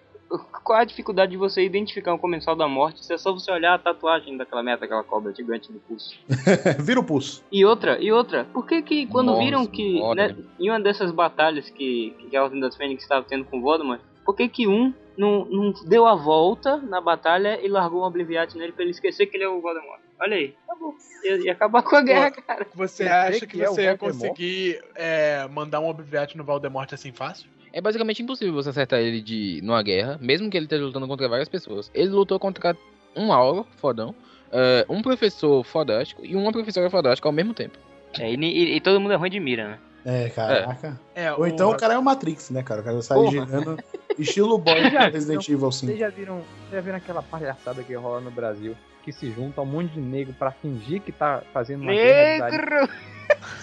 Qual 0.64 0.80
é 0.80 0.84
a 0.84 0.86
dificuldade 0.86 1.32
de 1.32 1.38
você 1.38 1.62
identificar 1.62 2.14
um 2.14 2.18
comensal 2.18 2.56
da 2.56 2.66
morte 2.66 3.06
se 3.06 3.14
é 3.14 3.18
só 3.18 3.34
você 3.34 3.52
olhar 3.52 3.74
a 3.74 3.78
tatuagem 3.78 4.38
daquela 4.38 4.64
meta, 4.64 4.86
aquela 4.86 5.04
cobra 5.04 5.36
gigante 5.36 5.70
no 5.70 5.80
pulso? 5.80 6.18
Vira 6.80 7.02
o 7.02 7.04
pulso. 7.04 7.44
E 7.52 7.66
outra, 7.66 8.00
e 8.00 8.14
outra, 8.14 8.46
por 8.46 8.66
que 8.66 8.82
que 8.82 9.08
quando 9.08 9.28
Nossa, 9.28 9.44
viram 9.44 9.68
que 9.68 10.00
né, 10.16 10.34
em 10.58 10.70
uma 10.70 10.80
dessas 10.80 11.12
batalhas 11.12 11.70
que, 11.70 12.16
que 12.30 12.38
a 12.38 12.44
Ordem 12.46 12.62
das 12.62 12.78
Fênix 12.78 13.04
estava 13.04 13.26
tendo 13.26 13.44
com 13.44 13.60
o 13.60 13.62
Voldemort, 13.62 14.00
por 14.26 14.36
que 14.36 14.48
que 14.50 14.68
um 14.68 14.94
não, 15.18 15.46
não 15.46 15.74
deu 15.88 16.06
a 16.08 16.16
volta 16.16 16.78
na 16.78 17.02
batalha 17.02 17.60
e 17.64 17.68
largou 17.68 18.02
um 18.02 18.06
Obliviate 18.06 18.58
nele 18.58 18.72
pra 18.72 18.84
ele 18.84 18.92
esquecer 18.92 19.26
que 19.28 19.38
ele 19.38 19.44
é 19.44 19.50
o 19.50 19.62
Voldemort? 19.62 20.00
Olha 20.20 20.36
aí, 20.38 20.56
acabou. 20.68 20.94
Ia, 21.24 21.36
ia 21.46 21.52
acabar 21.52 21.82
com 21.84 21.96
a 21.96 22.02
guerra, 22.02 22.32
cara. 22.32 22.68
Você 22.76 23.04
acha 23.06 23.40
que, 23.42 23.58
que 23.58 23.64
é 23.64 23.70
o 23.70 23.74
você 23.74 23.84
ia 23.84 23.96
Voldemort? 23.96 24.30
conseguir 24.30 24.82
é, 24.96 25.48
mandar 25.50 25.80
um 25.80 25.88
Obviate 25.88 26.38
no 26.38 26.44
Valdemort 26.44 26.92
assim 26.94 27.12
fácil? 27.12 27.50
É 27.74 27.80
basicamente 27.82 28.22
impossível 28.22 28.54
você 28.54 28.70
acertar 28.70 29.00
ele 29.00 29.22
de 29.22 29.60
numa 29.64 29.82
guerra, 29.82 30.18
mesmo 30.22 30.50
que 30.50 30.58
ele 30.58 30.66
esteja 30.66 30.84
lutando 30.84 31.08
contra 31.08 31.28
várias 31.30 31.48
pessoas. 31.50 31.90
Ele 31.94 32.10
lutou 32.10 32.38
contra 32.40 32.76
um 33.16 33.32
auro 33.32 33.66
fodão, 33.78 34.14
é, 34.52 34.86
um 34.90 35.02
professor 35.02 35.64
fodástico 35.64 36.26
e 36.26 36.36
uma 36.36 36.52
professora 36.52 36.90
fodástica 36.90 37.28
ao 37.30 37.34
mesmo 37.34 37.54
tempo. 37.54 37.78
É, 38.20 38.30
e, 38.32 38.36
e- 38.36 38.76
e 38.76 38.82
todo 38.82 39.00
mundo 39.00 39.14
é 39.14 39.16
ruim 39.16 39.30
de 39.30 39.40
mira, 39.40 39.68
né? 39.70 39.80
É, 40.04 40.30
caraca. 40.30 41.00
É, 41.16 41.32
Ou 41.32 41.48
então 41.48 41.70
o 41.72 41.78
cara 41.78 41.94
é 41.94 41.98
o 41.98 42.04
Matrix, 42.04 42.50
né, 42.50 42.62
cara? 42.64 42.82
O 42.82 42.84
cara 42.84 43.02
sai 43.02 43.18
Porra. 43.20 43.32
girando. 43.32 43.78
Estilo 44.22 44.58
boy 44.60 44.90
Já 44.90 45.08
Resident 45.10 45.48
Evil 45.48 45.72
5. 45.72 45.88
Vocês 45.88 46.00
já 46.00 46.10
viram, 46.10 46.42
já 46.72 46.82
viram 46.82 46.98
aquela 46.98 47.22
palhaçada 47.22 47.84
que 47.84 47.94
rola 47.96 48.22
no 48.22 48.32
Brasil? 48.32 48.76
Que 49.04 49.12
se 49.12 49.32
junta 49.32 49.62
um 49.62 49.66
monte 49.66 49.94
de 49.94 50.00
negro 50.00 50.34
pra 50.38 50.52
fingir 50.52 51.02
que 51.02 51.12
tá 51.12 51.42
fazendo 51.52 51.82
uma 51.82 51.92
Negro! 51.92 52.88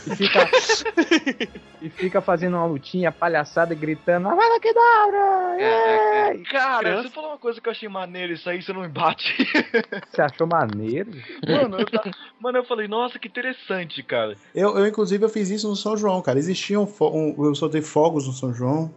e 0.07 0.17
fica, 0.17 0.41
e 1.83 1.91
fica 1.91 2.21
fazendo 2.21 2.57
uma 2.57 2.67
lutinha 2.67 3.13
palhaçada 3.13 3.73
e 3.73 3.77
gritando, 3.77 4.29
Avada 4.29 4.59
Kedavra! 4.61 5.61
É, 5.61 6.31
é. 6.31 6.39
Cara, 6.51 6.79
Criança. 6.81 7.03
você 7.03 7.15
falou 7.15 7.31
uma 7.31 7.39
coisa 7.39 7.61
que 7.61 7.69
eu 7.69 7.71
achei 7.71 7.89
maneiro, 7.89 8.33
isso 8.33 8.49
aí 8.49 8.61
você 8.63 8.73
não 8.73 8.81
me 8.81 8.89
bate. 8.89 9.37
Você 10.11 10.23
achou 10.23 10.47
maneiro? 10.47 11.11
Mano, 11.47 11.79
eu, 11.79 11.87
ta- 11.87 12.11
Mano, 12.41 12.59
eu 12.59 12.65
falei, 12.65 12.89
nossa, 12.89 13.19
que 13.19 13.29
interessante, 13.29 14.03
cara. 14.03 14.37
Eu, 14.55 14.77
eu, 14.79 14.87
inclusive, 14.87 15.25
eu 15.25 15.29
fiz 15.29 15.51
isso 15.51 15.69
no 15.69 15.77
São 15.77 15.97
João, 15.97 16.21
cara. 16.23 16.39
Existiam. 16.39 16.83
um- 17.01 17.45
eu 17.45 17.55
soltei 17.55 17.83
fogos 17.83 18.27
no 18.27 18.33
São 18.33 18.53
João. 18.53 18.93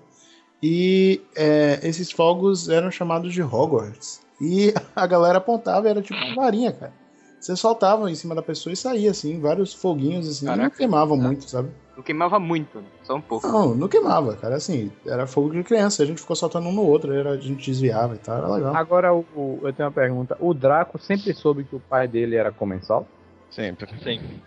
E 0.61 1.21
é, 1.35 1.79
esses 1.83 2.11
fogos 2.11 2.69
eram 2.69 2.91
chamados 2.91 3.33
de 3.33 3.41
Hogwarts. 3.41 4.21
E 4.39 4.73
a 4.95 5.07
galera 5.07 5.38
apontava, 5.39 5.89
era 5.89 6.01
tipo 6.01 6.19
uma 6.19 6.35
varinha, 6.35 6.71
cara. 6.71 6.93
Você 7.39 7.55
soltava 7.55 8.09
em 8.11 8.13
cima 8.15 8.35
da 8.35 8.41
pessoa 8.43 8.71
e 8.71 8.75
saía, 8.75 9.09
assim, 9.09 9.39
vários 9.39 9.73
foguinhos, 9.73 10.27
assim. 10.27 10.45
Não 10.45 10.55
Caraca. 10.55 10.77
queimavam 10.77 11.17
Ah. 11.19 11.23
muito, 11.23 11.49
sabe? 11.49 11.69
Não 11.97 12.03
queimava 12.03 12.39
muito, 12.39 12.79
né? 12.79 12.85
só 13.03 13.15
um 13.15 13.21
pouco. 13.21 13.47
Não, 13.47 13.75
não 13.75 13.88
queimava, 13.88 14.35
cara. 14.35 14.55
Assim, 14.55 14.91
era 15.05 15.25
fogo 15.27 15.49
de 15.51 15.63
criança. 15.63 16.03
A 16.03 16.05
gente 16.05 16.21
ficou 16.21 16.35
soltando 16.35 16.67
um 16.69 16.71
no 16.71 16.83
outro, 16.83 17.11
era, 17.13 17.31
a 17.31 17.38
gente 17.38 17.65
desviava 17.69 18.13
e 18.15 18.17
tal. 18.19 18.38
Era 18.38 18.47
legal. 18.47 18.75
Agora, 18.75 19.13
o, 19.13 19.25
o- 19.35 19.59
eu 19.63 19.73
tenho 19.73 19.88
uma 19.89 19.93
pergunta. 19.93 20.38
O 20.39 20.53
Draco 20.53 20.97
sempre 20.99 21.33
soube 21.33 21.63
que 21.63 21.75
o 21.75 21.79
pai 21.79 22.07
dele 22.07 22.35
era 22.35 22.51
comensal? 22.51 23.07
Sempre. 23.49 23.89
Sempre. 24.03 24.41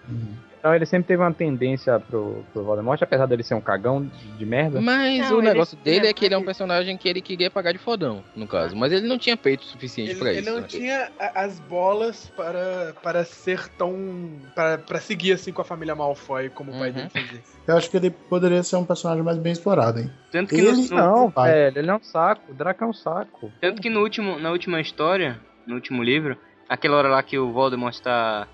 Então 0.64 0.74
ele 0.74 0.86
sempre 0.86 1.08
teve 1.08 1.22
uma 1.22 1.30
tendência 1.30 2.00
pro, 2.00 2.42
pro 2.50 2.64
Voldemort, 2.64 2.98
apesar 3.02 3.26
dele 3.26 3.42
ser 3.42 3.52
um 3.52 3.60
cagão 3.60 4.02
de, 4.02 4.38
de 4.38 4.46
merda. 4.46 4.80
Mas 4.80 5.28
Não, 5.28 5.36
o 5.36 5.40
ele- 5.40 5.48
negócio 5.50 5.76
dele 5.76 5.96
ele- 5.98 6.06
é 6.06 6.12
que 6.14 6.24
ele 6.24 6.32
é 6.32 6.38
um 6.38 6.42
personagem 6.42 6.96
que 6.96 7.06
ele 7.06 7.20
queria 7.20 7.50
pagar 7.50 7.72
de 7.72 7.78
fodão, 7.78 8.24
no 8.34 8.46
caso. 8.48 8.74
Mas 8.74 8.90
ele 8.90 9.06
não 9.06 9.18
tinha 9.18 9.36
peito 9.36 9.62
suficiente 9.66 10.12
Ele, 10.12 10.18
pra 10.20 10.30
ele 10.30 10.40
isso. 10.40 10.50
não 10.50 10.60
né? 10.62 10.66
tinha 10.66 11.12
as 11.34 11.60
bolas 11.60 12.32
para, 12.34 12.94
para 13.02 13.26
ser 13.26 13.68
tão. 13.76 14.40
Para, 14.54 14.78
para 14.78 15.00
seguir 15.00 15.32
assim 15.32 15.52
com 15.52 15.60
a 15.60 15.64
família 15.66 15.94
Malfoy 15.94 16.48
como 16.48 16.72
o 16.72 16.78
pai 16.78 16.88
Uhum. 16.88 16.94
dele 16.94 17.10
fazia. 17.10 17.42
Eu 17.68 17.76
acho 17.76 17.90
que 17.90 17.98
ele 17.98 18.08
poderia 18.10 18.62
ser 18.62 18.76
um 18.76 18.86
personagem 18.86 19.22
mais 19.22 19.36
bem 19.36 19.52
explorado, 19.52 20.00
hein? 20.00 20.10
Tanto 20.32 20.48
que, 20.54 20.62
Ele 20.62 20.72
no, 20.72 20.96
Não, 20.96 21.30
pai. 21.30 21.52
velho, 21.52 21.78
ele 21.78 21.90
é 21.90 21.94
um 21.94 22.02
saco. 22.02 22.50
O 22.50 22.54
Draco 22.54 22.82
é 22.82 22.86
um 22.86 22.92
saco. 22.94 23.52
tanto 23.60 23.82
que 23.82 23.90
no 23.90 24.00
último, 24.00 24.38
na 24.38 24.50
última 24.50 24.80
história, 24.80 25.38
no 25.66 25.74
último 25.74 26.02
livro, 26.02 26.38
aquela 26.66 26.96
hora 26.96 27.08
lá 27.10 27.22
que 27.22 27.38
o 27.38 27.52
Voldemort 27.52 27.98
tá. 28.00 28.48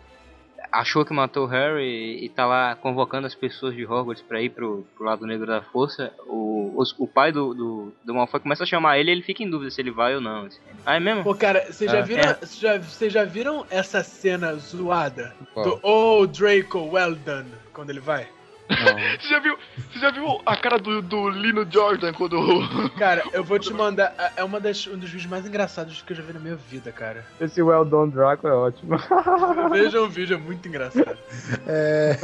Achou 0.73 1.05
que 1.05 1.12
matou 1.12 1.45
o 1.45 1.49
Harry 1.49 2.24
e, 2.24 2.28
tá 2.28 2.47
lá 2.47 2.77
convocando 2.77 3.27
as 3.27 3.35
pessoas 3.35 3.74
de 3.74 3.85
Hogwarts 3.85 4.23
pra 4.23 4.41
ir 4.41 4.51
pro, 4.51 4.87
pro 4.97 5.05
lado 5.07 5.27
negro 5.27 5.47
da 5.47 5.62
força, 5.62 6.12
o, 6.27 6.73
os- 6.77 6.95
o 6.99 7.07
pai 7.09 7.32
do, 7.32 7.53
do, 7.55 7.93
do 8.05 8.15
Malfoy 8.15 8.39
começa 8.41 8.62
a 8.62 8.66
chamar 8.66 8.99
ele 8.99 9.11
e 9.11 9.12
ele 9.15 9.23
fica 9.23 9.43
em 9.43 9.51
dúvida 9.51 9.70
se 9.70 9.81
ele 9.81 9.91
vai 9.91 10.15
ou 10.15 10.20
não. 10.20 10.47
assim. 10.47 10.61
Ah, 10.87 10.97
é 10.97 11.01
mesmo? 11.01 11.24
Pô, 11.24 11.35
cara, 11.35 11.66
vocês 11.70 11.91
já, 11.91 11.99
É. 11.99 12.03
viram, 12.03 12.23
vocês 12.35 12.59
já, 12.61 12.78
vocês 12.78 13.12
já 13.12 13.24
viram 13.24 13.66
essa 13.70 14.03
cena 14.05 14.55
zoada 14.55 15.35
Qual? 15.55 15.65
do 15.65 15.81
Oh 15.82 16.27
Draco, 16.27 16.78
well 16.93 17.15
done, 17.15 17.51
quando 17.73 17.91
ele 17.91 18.01
vai? 18.01 18.28
Você 19.21 19.29
já 19.29 19.39
viu, 19.41 19.59
você 19.93 19.99
já 19.99 20.11
viu 20.11 20.41
a 20.47 20.57
cara 20.57 20.79
do, 20.79 21.03
do 21.03 21.29
Lino 21.29 21.67
Jordan 21.71 22.13
quando. 22.13 22.39
Cara, 22.99 23.23
eu 23.33 23.43
vou 23.45 23.59
te 23.59 23.73
mandar. 23.73 24.15
é- 24.19 24.33
É 24.41 24.45
uma 24.45 24.61
das, 24.61 24.87
um 24.87 24.97
dos 24.97 25.11
vídeos 25.11 25.27
mais 25.31 25.47
engraçados 25.47 26.01
que 26.03 26.13
eu 26.13 26.17
já 26.17 26.23
vi 26.23 26.33
na 26.33 26.41
minha 26.41 26.57
vida, 26.57 26.91
cara. 26.93 27.25
Esse 27.41 27.61
Well 27.63 27.85
Done 27.85 28.13
Draco 28.13 28.47
é 28.47 28.53
ótimo. 28.53 28.97
Veja 29.71 30.01
o 30.01 30.09
vídeo, 30.09 30.35
é 30.37 30.39
muito 30.39 30.67
engraçado. 30.69 31.19
É. 31.67 32.17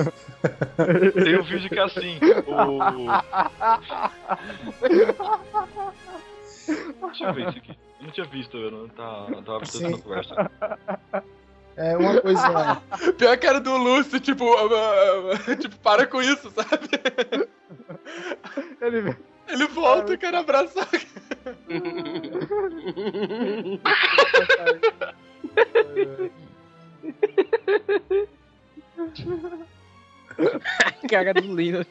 Tem 1.24 1.38
um 1.38 1.42
vídeo 1.42 1.68
que 1.68 1.78
é 1.78 1.82
assim. 1.82 2.18
O... 2.46 2.78
Deixa 7.06 7.24
eu 7.24 7.34
ver 7.34 7.48
isso 7.48 7.58
aqui. 7.58 7.70
Eu 8.00 8.06
não 8.06 8.10
tinha 8.12 8.26
visto, 8.26 8.56
eu 8.56 8.70
não 8.70 8.88
tá, 8.88 9.26
eu 9.30 9.42
tava 9.42 9.58
prestando 9.58 9.96
Sim. 9.96 10.02
conversa. 10.02 10.50
É 11.76 11.96
uma 11.96 12.20
coisa. 12.20 12.82
Pior 13.18 13.36
que 13.36 13.46
era 13.46 13.60
do 13.60 13.76
Lúcio, 13.76 14.18
tipo, 14.18 14.44
tipo, 15.60 15.76
para 15.76 16.06
com 16.06 16.22
isso, 16.22 16.50
sabe? 16.50 16.88
Ele 18.80 19.16
Ele 19.48 19.66
volta 19.68 20.14
e 20.14 20.18
quer 20.18 20.34
abraçar. 20.34 20.88
Cara 31.08 31.32
do 31.34 31.54
Lino. 31.54 31.86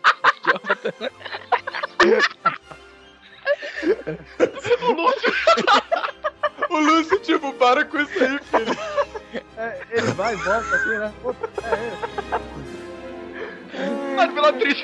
O 4.81 4.91
Lúcio, 4.91 5.33
tipo, 7.21 7.53
para 7.53 7.85
com 7.85 7.97
isso 7.99 8.23
aí, 8.23 8.39
filho. 8.39 8.77
É, 9.57 9.81
ele 9.91 10.11
vai 10.13 10.33
e 10.33 10.37
volta 10.37 10.75
assim, 10.75 10.97
né? 10.97 11.13
Puta, 11.21 11.49
é 11.63 11.73
ele. 11.73 11.95
Mas 14.15 14.33
pela 14.33 14.49
atriz. 14.49 14.83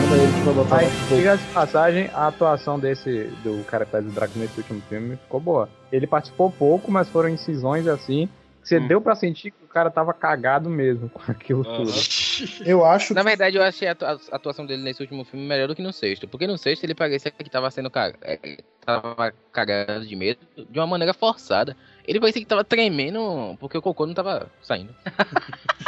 Manda 0.00 0.16
ele 0.22 0.32
que 0.32 0.40
vai 0.44 0.54
botar 0.54 0.76
Aí, 0.78 0.88
diga 1.08 1.36
de 1.36 1.44
passagem, 1.52 2.10
a 2.14 2.26
atuação 2.28 2.78
desse, 2.78 3.24
do 3.44 3.64
cara 3.64 3.84
que 3.84 3.92
faz 3.92 4.04
o 4.06 4.10
Draco 4.10 4.38
nesse 4.38 4.58
último 4.58 4.82
filme 4.88 5.16
ficou 5.16 5.40
boa. 5.40 5.68
Ele 5.90 6.06
participou 6.06 6.50
pouco, 6.50 6.90
mas 6.90 7.08
foram 7.08 7.28
incisões 7.28 7.86
assim, 7.86 8.28
que 8.62 8.68
você 8.68 8.78
Hum. 8.78 8.88
deu 8.88 9.00
pra 9.00 9.14
sentir 9.14 9.50
que 9.50 9.64
o 9.64 9.68
cara 9.68 9.90
tava 9.90 10.12
cagado 10.12 10.68
mesmo 10.68 11.08
com 11.08 11.30
aquilo 11.30 11.64
tudo. 11.64 11.92
Eu 12.64 12.84
acho 12.84 13.14
Na 13.14 13.22
verdade, 13.22 13.56
eu 13.56 13.62
achei 13.62 13.88
a 13.88 13.92
atua- 13.92 14.18
a 14.30 14.36
atuação 14.36 14.64
dele 14.66 14.82
nesse 14.82 15.00
último 15.02 15.24
filme 15.24 15.46
melhor 15.46 15.68
do 15.68 15.74
que 15.74 15.82
no 15.82 15.92
sexto. 15.92 16.26
Porque 16.28 16.46
no 16.46 16.56
sexto 16.58 16.84
ele 16.84 16.94
parecia 16.94 17.30
que 17.30 17.50
tava 17.50 17.70
sendo 17.70 17.90
ca- 17.90 18.14
é, 18.22 18.58
tava 18.84 19.32
cagado 19.52 20.06
de 20.06 20.16
medo 20.16 20.40
de 20.70 20.78
uma 20.78 20.86
maneira 20.86 21.12
forçada. 21.14 21.76
Ele 22.06 22.18
parecia 22.20 22.40
que 22.42 22.48
tava 22.48 22.64
tremendo 22.64 23.56
porque 23.60 23.76
o 23.78 23.82
cocô 23.82 24.06
não 24.06 24.14
tava 24.14 24.50
saindo. 24.62 24.94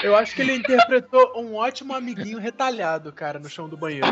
Eu 0.00 0.14
acho 0.14 0.32
que 0.32 0.42
ele 0.42 0.54
interpretou 0.54 1.32
um 1.36 1.56
ótimo 1.56 1.92
amiguinho 1.92 2.38
retalhado, 2.38 3.12
cara, 3.12 3.40
no 3.40 3.48
chão 3.48 3.68
do 3.68 3.76
banheiro. 3.76 4.06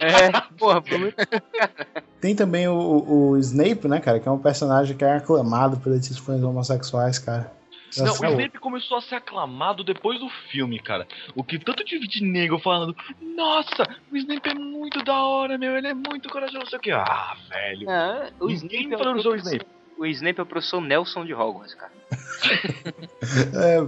É, 0.00 0.32
porra, 0.58 0.82
foi 0.82 0.98
muito. 0.98 1.14
Tem 2.20 2.34
também 2.34 2.66
o, 2.66 2.74
o- 2.74 3.28
o 3.30 3.38
Snape, 3.38 3.86
né, 3.86 4.00
cara? 4.00 4.18
Que 4.18 4.26
é 4.28 4.32
um 4.32 4.38
personagem 4.40 4.96
que 4.96 5.04
é 5.04 5.12
aclamado 5.14 5.76
por 5.78 5.92
esses 5.92 6.18
fãs 6.18 6.42
homossexuais, 6.42 7.20
cara. 7.20 7.52
Não, 7.96 8.12
o 8.12 8.26
Snape 8.26 8.58
começou 8.58 8.98
a 8.98 9.00
ser 9.00 9.14
aclamado 9.16 9.82
depois 9.82 10.20
do 10.20 10.28
filme, 10.50 10.78
cara. 10.78 11.06
O 11.34 11.42
que 11.42 11.58
tanto 11.58 11.84
de, 11.84 11.98
de 12.06 12.22
negro 12.22 12.58
falando, 12.58 12.94
nossa, 13.36 13.88
o 14.12 14.16
Snape 14.16 14.50
é 14.50 14.54
muito 14.54 15.02
da 15.04 15.22
hora, 15.22 15.56
meu, 15.56 15.76
ele 15.76 15.88
é 15.88 15.94
muito 15.94 16.28
corajoso, 16.28 16.58
não 16.58 16.66
sei 16.66 16.78
o 16.78 16.82
que. 16.82 16.90
Ah, 16.90 17.34
velho. 17.48 17.88
Ah, 17.90 18.28
o 18.40 18.50
Snape 18.50 18.94
é 18.94 18.98
falou 18.98 19.14
o 19.14 19.22
seu 19.22 19.30
professor- 19.32 19.52
Snape. 19.54 19.66
O 19.98 20.06
Snape 20.06 20.38
é 20.38 20.42
o 20.42 20.46
professor 20.46 20.80
Nelson 20.80 21.24
de 21.24 21.34
Hogwarts, 21.34 21.74
cara. 21.74 21.92
É, 23.54 23.80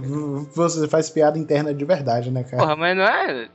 você 0.53 0.87
faz 0.87 1.09
piada 1.09 1.37
interna 1.39 1.73
de 1.73 1.83
verdade, 1.85 2.29
né, 2.29 2.43
cara? 2.43 2.57
Porra, 2.57 2.75
mas 2.75 2.95
não 2.97 3.03
é. 3.03 3.49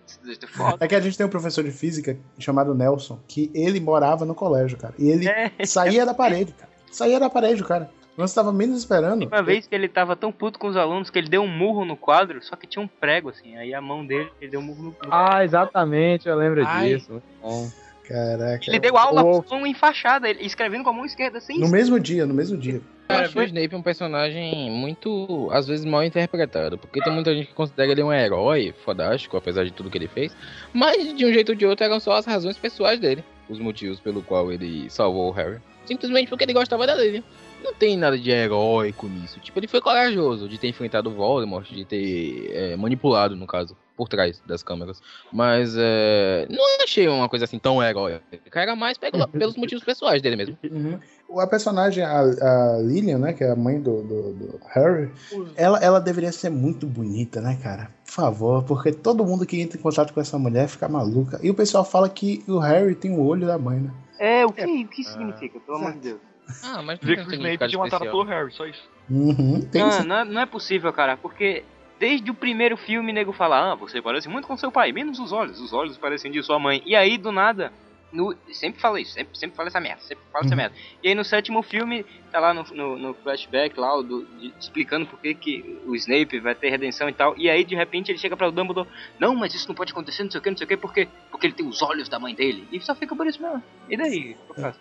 Foda. 0.48 0.78
É 0.85 0.89
que 0.89 0.94
a 0.94 1.01
gente 1.01 1.16
tem 1.16 1.27
um 1.27 1.31
professor 1.31 1.62
de 1.62 1.70
física 1.70 2.18
chamado 2.39 2.74
Nelson, 2.74 3.20
que 3.28 3.51
ele 3.55 3.78
morava 3.78 4.24
no 4.24 4.35
colégio, 4.35 4.77
cara. 4.78 4.94
E 4.98 5.09
ele 5.09 5.28
É. 5.28 5.52
saía 5.64 6.05
da 6.06 6.14
parede, 6.14 6.52
cara. 6.52 6.70
Saía 6.90 7.20
da 7.20 7.28
parede, 7.31 7.62
cara. 7.62 7.90
Quando 8.17 8.29
você 8.29 8.35
tava 8.35 8.53
menos 8.53 8.79
esperando. 8.79 9.27
Uma 9.27 9.43
vez 9.43 9.67
que 9.67 9.75
ele 9.75 9.89
tava 9.89 10.17
tão 10.17 10.33
puto 10.33 10.59
com 10.59 10.67
os 10.69 10.77
alunos 10.77 11.11
que 11.11 11.19
ele 11.19 11.29
deu 11.29 11.43
um 11.43 11.47
murro 11.49 11.85
no 11.85 11.97
quadro, 11.97 12.43
só 12.43 12.57
que 12.57 12.67
tinha 12.67 12.83
um 12.83 12.89
prego, 12.89 13.29
assim. 13.29 13.57
Aí 13.59 13.75
a 13.75 13.81
mão 13.81 14.05
dele, 14.05 14.31
ele 14.41 14.51
deu 14.53 14.61
um 14.61 14.63
murro 14.63 14.83
no 14.85 14.91
no- 14.91 14.97
Ah, 15.11 15.45
exatamente, 15.45 16.27
eu 16.29 16.35
lembro 16.35 16.67
Ai. 16.67 16.95
disso. 16.95 17.23
Bom. 17.43 17.71
Caraca. 18.09 18.65
Ele 18.71 18.79
deu 18.79 18.97
aula 18.97 19.23
O- 19.23 19.43
com 19.43 19.57
mão 19.57 19.67
enfaixada, 19.67 20.31
escrevendo 20.31 20.85
com 20.85 20.91
a 20.91 20.93
mão 20.93 21.05
esquerda, 21.05 21.39
assim. 21.39 21.59
No 21.59 21.69
mesmo 21.69 21.99
dia, 22.01 22.25
no 22.25 22.33
mesmo 22.33 22.57
dia. 22.57 22.75
Eu 23.09 23.15
Cara, 23.15 23.27
acho 23.27 23.39
o 23.39 23.43
Snape 23.43 23.75
um 23.77 23.83
personagem 23.83 24.71
muito, 24.71 25.49
às 25.53 25.67
vezes, 25.67 25.85
mal 25.85 26.03
interpretado. 26.03 26.79
Porque 26.79 27.01
tem 27.03 27.13
muita 27.13 27.35
gente 27.35 27.49
que 27.49 27.55
considera 27.55 27.91
ele 27.93 28.03
um 28.03 28.13
herói 28.13 28.75
fodástico, 28.85 29.37
apesar 29.37 29.65
de 29.65 29.73
tudo 29.73 29.91
que 29.91 29.99
ele 29.99 30.09
fez. 30.09 30.35
Mas, 30.73 31.15
de 31.17 31.25
um 31.27 31.33
jeito 31.33 31.51
ou 31.51 31.55
de 31.55 31.67
outro, 31.67 31.85
eram 31.85 32.01
só 32.01 32.13
as 32.15 32.25
razões 32.27 32.57
pessoais 32.57 32.99
dele. 32.99 33.23
Os 33.49 33.59
motivos 33.61 34.01
pelo 34.01 34.23
qual 34.23 34.51
ele 34.51 34.89
salvou 34.91 35.29
o 35.29 35.33
Harry. 35.33 35.59
Simplesmente 35.85 36.29
porque 36.29 36.43
ele 36.45 36.53
gostava 36.53 36.85
da 36.87 36.95
Lily. 36.97 37.23
Não 37.67 37.75
tem 37.75 37.97
nada 37.97 38.17
de 38.17 38.31
heróico 38.31 39.09
nisso. 39.09 39.41
Tipo, 39.41 39.59
ele 39.59 39.67
foi 39.67 39.81
corajoso 39.81 40.49
de 40.49 40.57
ter 40.57 40.69
enfrentado 40.69 41.11
o 41.11 41.13
Voldemort, 41.13 41.69
de 41.69 41.85
ter 41.85 42.49
é, 42.55 42.77
manipulado, 42.77 43.35
no 43.35 43.45
caso, 43.45 43.77
por 43.97 44.09
trás 44.09 44.41
das 44.47 44.63
câmeras. 44.63 45.01
Mas 45.33 45.75
é, 45.77 46.47
não 46.49 46.65
achei 46.85 47.09
uma 47.09 47.29
coisa 47.29 47.45
assim 47.45 47.59
tão 47.59 47.83
heróica. 47.83 48.23
Era 48.55 48.77
mais 48.77 48.97
pelo- 48.97 49.27
pelos 49.27 49.57
motivos 49.57 49.83
pessoais 49.83 50.23
dele 50.23 50.37
mesmo. 50.37 50.57
Uhum. 50.63 51.41
A 51.41 51.47
personagem, 51.49 52.05
a, 52.05 52.21
a 52.21 52.79
Lillian, 52.83 53.19
né, 53.19 53.33
que 53.33 53.43
é 53.43 53.51
a 53.51 53.57
mãe 53.57 53.81
do, 53.81 54.01
do, 54.03 54.33
do 54.33 54.61
Harry, 54.73 55.11
ela, 55.57 55.79
ela 55.81 56.01
deveria 56.01 56.31
ser 56.31 56.51
muito 56.51 56.87
bonita, 56.87 57.41
né, 57.41 57.59
cara? 57.61 57.91
Por 58.07 58.13
favor, 58.13 58.63
porque 58.63 58.93
todo 58.93 59.25
mundo 59.25 59.45
que 59.45 59.61
entra 59.61 59.77
em 59.77 59.83
contato 59.83 60.15
com 60.15 60.21
essa 60.21 60.39
mulher 60.39 60.69
fica 60.69 60.89
maluca. 60.89 61.41
E 61.43 61.51
o 61.51 61.55
pessoal 61.55 61.85
fala 61.85 62.09
que 62.09 62.45
o 62.47 62.59
Harry 62.61 62.95
tem 62.95 63.11
o 63.11 63.27
olho 63.27 63.45
da 63.47 63.59
mãe, 63.59 63.81
né? 63.81 63.91
É, 64.21 64.47
o 64.47 64.53
que, 64.53 64.65
o 64.65 64.89
que 64.89 65.03
significa, 65.05 65.59
pelo 65.61 65.79
amor 65.79 65.93
de 65.95 65.99
Deus? 65.99 66.21
Ah, 66.62 66.82
mas 66.82 67.01
não 67.01 67.14
que 67.14 67.20
o 67.20 67.35
Snape 67.35 67.68
tinha 67.68 67.78
matado 67.78 68.05
especial. 68.05 68.10
pelo 68.10 68.23
Harry, 68.24 68.52
só 68.52 68.66
isso. 68.66 68.82
Uhum, 69.10 69.60
tem 69.70 69.82
Não, 69.82 69.90
sim. 69.90 70.06
não, 70.06 70.16
é, 70.16 70.24
não 70.24 70.40
é 70.40 70.47
possível, 70.47 70.93
cara, 70.93 71.16
porque 71.16 71.64
desde 71.98 72.31
o 72.31 72.35
primeiro 72.35 72.77
filme, 72.77 73.12
nego 73.12 73.32
fala, 73.32 73.73
ah, 73.73 73.74
você 73.74 74.01
parece 74.02 74.28
muito 74.28 74.47
com 74.47 74.56
seu 74.56 74.70
pai, 74.70 74.93
menos 74.93 75.18
os 75.18 75.32
olhos, 75.32 75.60
os 75.60 75.73
olhos 75.73 75.97
parecem 75.97 76.31
de 76.31 76.43
sua 76.43 76.59
mãe. 76.59 76.82
E 76.85 76.94
aí, 76.94 77.16
do 77.16 77.32
nada, 77.32 77.73
no, 78.12 78.36
sempre 78.52 78.81
fala 78.81 79.01
isso, 79.01 79.12
sempre, 79.12 79.36
sempre 79.39 79.56
fala 79.56 79.68
essa 79.68 79.81
merda, 79.81 80.01
sempre 80.02 80.24
fala 80.32 80.44
essa 80.44 80.55
merda. 80.56 80.74
E 81.02 81.09
aí 81.09 81.14
no 81.14 81.24
sétimo 81.24 81.62
filme, 81.62 82.05
tá 82.31 82.39
lá 82.39 82.55
no, 82.55 82.62
no, 82.73 82.97
no 82.98 83.14
flashback 83.14 83.78
lá, 83.78 83.97
o 83.97 84.02
do, 84.02 84.24
de- 84.39 84.55
explicando 84.59 85.06
por 85.06 85.18
que, 85.20 85.35
que 85.35 85.81
o 85.86 85.94
Snape 85.97 86.39
vai 86.40 86.55
ter 86.55 86.70
redenção 86.70 87.09
e 87.09 87.12
tal. 87.12 87.35
E 87.36 87.48
aí 87.51 87.64
de 87.64 87.74
repente 87.74 88.10
ele 88.12 88.18
chega 88.18 88.36
pra 88.36 88.48
o 88.48 88.52
Dumbledore, 88.52 88.89
não, 89.18 89.35
mas 89.35 89.55
isso 89.55 89.66
não 89.68 89.74
pode 89.74 89.93
acontecer, 89.93 90.23
não 90.23 90.31
sei 90.31 90.39
o 90.40 90.43
que, 90.43 90.51
não 90.51 90.56
sei 90.56 90.64
o 90.64 90.68
que, 90.68 90.77
porque, 90.77 91.09
porque 91.31 91.47
ele 91.47 91.55
tem 91.55 91.66
os 91.66 91.82
olhos 91.82 92.09
da 92.09 92.18
mãe 92.18 92.35
dele. 92.35 92.66
E 92.73 92.81
só 92.81 92.94
fica 92.94 93.14
por 93.16 93.27
isso 93.27 93.43
mesmo. 93.43 93.62
E 93.89 93.97
daí? 93.97 94.36
O 94.48 94.55
faço? 94.55 94.78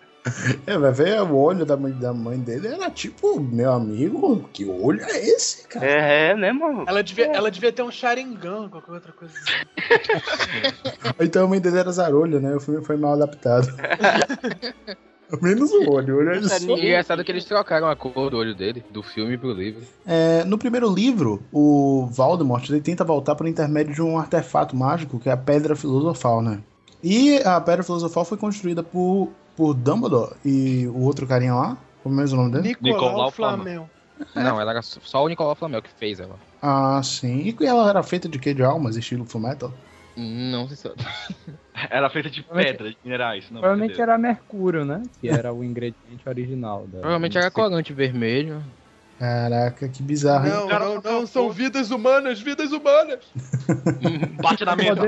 É, 0.66 0.76
vai 0.76 0.92
ver 0.92 1.20
o 1.22 1.36
olho 1.36 1.64
da 1.64 1.76
mãe, 1.76 1.92
da 1.92 2.12
mãe 2.12 2.38
dele 2.38 2.68
era 2.68 2.90
tipo, 2.90 3.40
meu 3.40 3.72
amigo, 3.72 4.48
que 4.52 4.64
olho 4.64 5.02
é 5.02 5.18
esse, 5.18 5.66
cara? 5.68 5.86
É, 5.86 6.30
é 6.30 6.36
né, 6.36 6.52
mano? 6.52 6.84
Ela 6.86 7.02
devia, 7.02 7.26
ela 7.26 7.50
devia 7.50 7.72
ter 7.72 7.82
um 7.82 7.90
Sharingan, 7.90 8.68
qualquer 8.68 8.92
outra 8.92 9.12
coisa. 9.12 9.34
assim. 9.34 9.52
Então 11.20 11.44
a 11.44 11.48
mãe 11.48 11.60
dele 11.60 11.78
era 11.78 11.90
zarolho, 11.90 12.40
né? 12.40 12.54
O 12.54 12.60
filme 12.60 12.84
foi 12.84 12.96
mal 12.96 13.14
adaptado. 13.14 13.68
Menos 15.42 15.72
o 15.72 15.90
olho, 15.90 16.14
o 16.14 16.18
olho 16.18 16.30
é 16.30 16.42
só... 16.42 16.76
Engraçado 16.76 17.24
que 17.24 17.32
eles 17.32 17.44
trocaram 17.44 17.88
a 17.88 17.96
cor 17.96 18.30
do 18.30 18.36
olho 18.36 18.54
dele, 18.54 18.84
do 18.90 19.02
filme 19.02 19.36
pro 19.36 19.52
livro. 19.52 19.82
É, 20.06 20.44
no 20.44 20.56
primeiro 20.56 20.92
livro, 20.92 21.42
o 21.52 22.06
Voldemort 22.12 22.68
ele 22.70 22.80
tenta 22.80 23.02
voltar 23.02 23.34
por 23.34 23.48
intermédio 23.48 23.92
de 23.92 24.02
um 24.02 24.18
artefato 24.18 24.76
mágico 24.76 25.18
que 25.18 25.28
é 25.28 25.32
a 25.32 25.36
Pedra 25.36 25.74
Filosofal, 25.74 26.40
né? 26.40 26.60
E 27.02 27.38
a 27.42 27.60
Pedra 27.60 27.82
Filosofal 27.82 28.24
foi 28.24 28.38
construída 28.38 28.82
por, 28.82 29.30
por 29.56 29.74
Dumbledore 29.74 30.36
e 30.44 30.86
o 30.88 31.02
outro 31.02 31.26
carinha 31.26 31.54
lá, 31.54 31.76
como 32.02 32.14
é 32.14 32.22
mesmo 32.22 32.38
o 32.38 32.42
nome 32.42 32.52
dele? 32.52 32.76
Nicolau, 32.80 33.10
Nicolau 33.10 33.30
Flamel. 33.30 33.90
Não, 34.34 34.60
ela 34.60 34.70
era 34.70 34.82
só 34.82 35.24
o 35.24 35.28
Nicolau 35.28 35.54
Flamel 35.54 35.82
que 35.82 35.90
fez 35.90 36.20
ela. 36.20 36.38
Ah, 36.62 37.00
sim. 37.02 37.54
E 37.60 37.66
ela 37.66 37.88
era 37.88 38.02
feita 38.02 38.28
de 38.28 38.38
que 38.38 38.54
de 38.54 38.62
almas, 38.62 38.96
estilo 38.96 39.24
Fullmetal? 39.24 39.72
Não 40.16 40.66
sei 40.66 40.76
se. 40.76 40.88
Era 41.90 42.08
feita 42.08 42.30
de 42.30 42.42
pedra, 42.42 42.88
de 42.90 42.96
minerais. 43.04 43.50
Não, 43.50 43.60
Provavelmente 43.60 44.00
era 44.00 44.16
mercúrio, 44.16 44.82
né? 44.82 45.02
Que 45.20 45.28
era 45.28 45.52
o 45.52 45.62
ingrediente 45.62 46.26
original. 46.26 46.86
Da, 46.86 47.00
Provavelmente 47.00 47.36
era 47.36 47.50
corante 47.50 47.92
vermelho. 47.92 48.62
Caraca, 49.18 49.88
que 49.88 50.02
bizarro. 50.02 50.48
Não, 50.48 50.68
Cara, 50.68 50.84
não, 50.84 51.00
não, 51.00 51.26
são 51.26 51.50
vidas 51.50 51.90
humanas, 51.90 52.40
vidas 52.40 52.70
humanas. 52.72 53.20
Bate 54.42 54.64
na 54.64 54.76
mesa. 54.76 55.00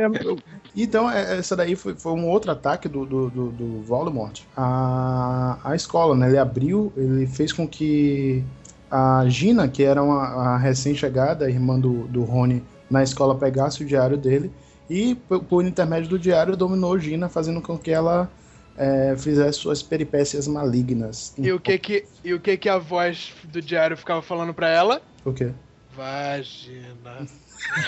Então, 0.75 1.11
é- 1.11 1.39
essa 1.39 1.55
daí 1.55 1.77
foi, 1.77 1.95
foi 1.95 2.13
um 2.13 2.27
outro 2.27 2.51
ataque 2.51 2.89
do, 2.89 3.05
do, 3.05 3.29
do, 3.31 3.51
do 3.51 3.83
Voldemort. 3.83 4.41
A, 4.57 5.59
a 5.63 5.77
escola, 5.77 6.17
né? 6.17 6.29
Ele 6.29 6.39
abriu, 6.39 6.93
ele 6.97 7.27
fez 7.27 7.53
com 7.53 7.69
que 7.69 8.43
a 8.91 9.25
Gina, 9.29 9.69
que 9.69 9.83
era 9.83 10.03
uma, 10.03 10.23
a 10.23 10.57
recém-chegada, 10.57 11.51
irmã 11.51 11.79
do, 11.79 12.09
do 12.09 12.25
Rony, 12.25 12.65
na 12.91 13.03
escola 13.03 13.35
pegasse 13.35 13.83
o 13.83 13.87
diário 13.87 14.17
dele 14.17 14.51
e, 14.89 15.15
por, 15.15 15.45
por 15.45 15.65
intermédio 15.65 16.09
do 16.09 16.19
diário, 16.19 16.57
dominou 16.57 16.99
Gina, 16.99 17.29
fazendo 17.29 17.61
com 17.61 17.77
que 17.77 17.91
ela 17.91 18.31
é, 18.79 19.15
fizesse 19.17 19.59
suas 19.59 19.83
peripécias 19.83 20.47
malignas. 20.47 21.35
E 21.37 21.53
o 21.53 21.61
que 21.61 21.79
que, 21.79 22.05
e 22.25 22.33
o 22.33 22.41
que 22.41 22.57
que 22.57 22.69
a 22.69 22.79
voz 22.79 23.35
do 23.45 23.61
diário 23.61 23.97
ficava 23.97 24.23
falando 24.23 24.55
pra 24.55 24.69
ela? 24.69 25.03
O 25.25 25.33
quê? 25.33 25.53
Vagina. 25.95 27.27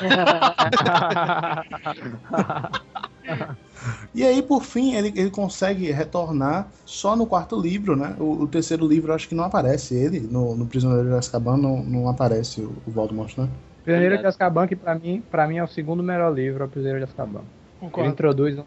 E 4.14 4.24
aí, 4.24 4.42
por 4.42 4.62
fim, 4.62 4.94
ele, 4.94 5.12
ele 5.16 5.30
consegue 5.30 5.90
retornar 5.90 6.68
só 6.84 7.16
no 7.16 7.26
quarto 7.26 7.58
livro, 7.58 7.96
né? 7.96 8.14
O, 8.18 8.42
o 8.42 8.46
terceiro 8.46 8.86
livro, 8.86 9.12
acho 9.12 9.28
que 9.28 9.34
não 9.34 9.44
aparece 9.44 9.94
ele. 9.94 10.20
No, 10.20 10.54
no 10.54 10.66
Prisioneiro 10.66 11.08
de 11.08 11.14
Azkaban 11.14 11.56
não, 11.56 11.82
não 11.82 12.08
aparece 12.08 12.60
o, 12.60 12.72
o 12.86 12.90
Voldemort, 12.90 13.36
né? 13.38 13.48
Prisioneiro 13.84 14.18
de 14.18 14.26
Azkaban, 14.26 14.66
que 14.66 14.76
pra 14.76 14.94
mim, 14.94 15.22
pra 15.30 15.46
mim 15.46 15.58
é 15.58 15.64
o 15.64 15.68
segundo 15.68 16.02
melhor 16.02 16.34
livro, 16.34 16.64
é 16.64 16.66
o 16.66 16.68
Prisioneiro 16.68 17.06
de 17.06 17.10
Azkaban. 17.10 17.42
Ele 17.96 18.08
introduz 18.08 18.58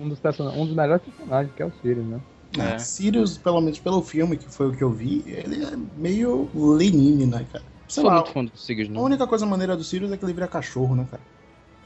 um, 0.00 0.08
dos 0.08 0.20
um 0.56 0.66
dos 0.66 0.74
melhores 0.74 1.02
personagens, 1.04 1.54
que 1.54 1.62
é 1.62 1.66
o 1.66 1.72
Sirius, 1.80 2.06
né? 2.06 2.20
É. 2.58 2.78
Sirius, 2.78 3.38
pelo 3.38 3.60
menos 3.60 3.78
pelo 3.78 4.02
filme, 4.02 4.36
que 4.36 4.50
foi 4.50 4.68
o 4.68 4.76
que 4.76 4.82
eu 4.82 4.90
vi, 4.90 5.22
ele 5.26 5.64
é 5.64 5.76
meio 5.96 6.48
Lenine, 6.54 7.26
né, 7.26 7.46
cara? 7.52 7.64
Sei 7.88 8.02
Sou 8.02 8.10
lá, 8.10 8.16
muito 8.16 8.32
fã 8.32 8.44
do 8.44 8.56
Sirius, 8.56 8.88
a 8.88 8.92
não. 8.92 9.02
única 9.02 9.26
coisa 9.26 9.46
maneira 9.46 9.76
do 9.76 9.84
Sirius 9.84 10.10
é 10.12 10.16
que 10.16 10.24
ele 10.24 10.32
vira 10.32 10.48
cachorro, 10.48 10.96
né, 10.96 11.06
cara? 11.10 11.22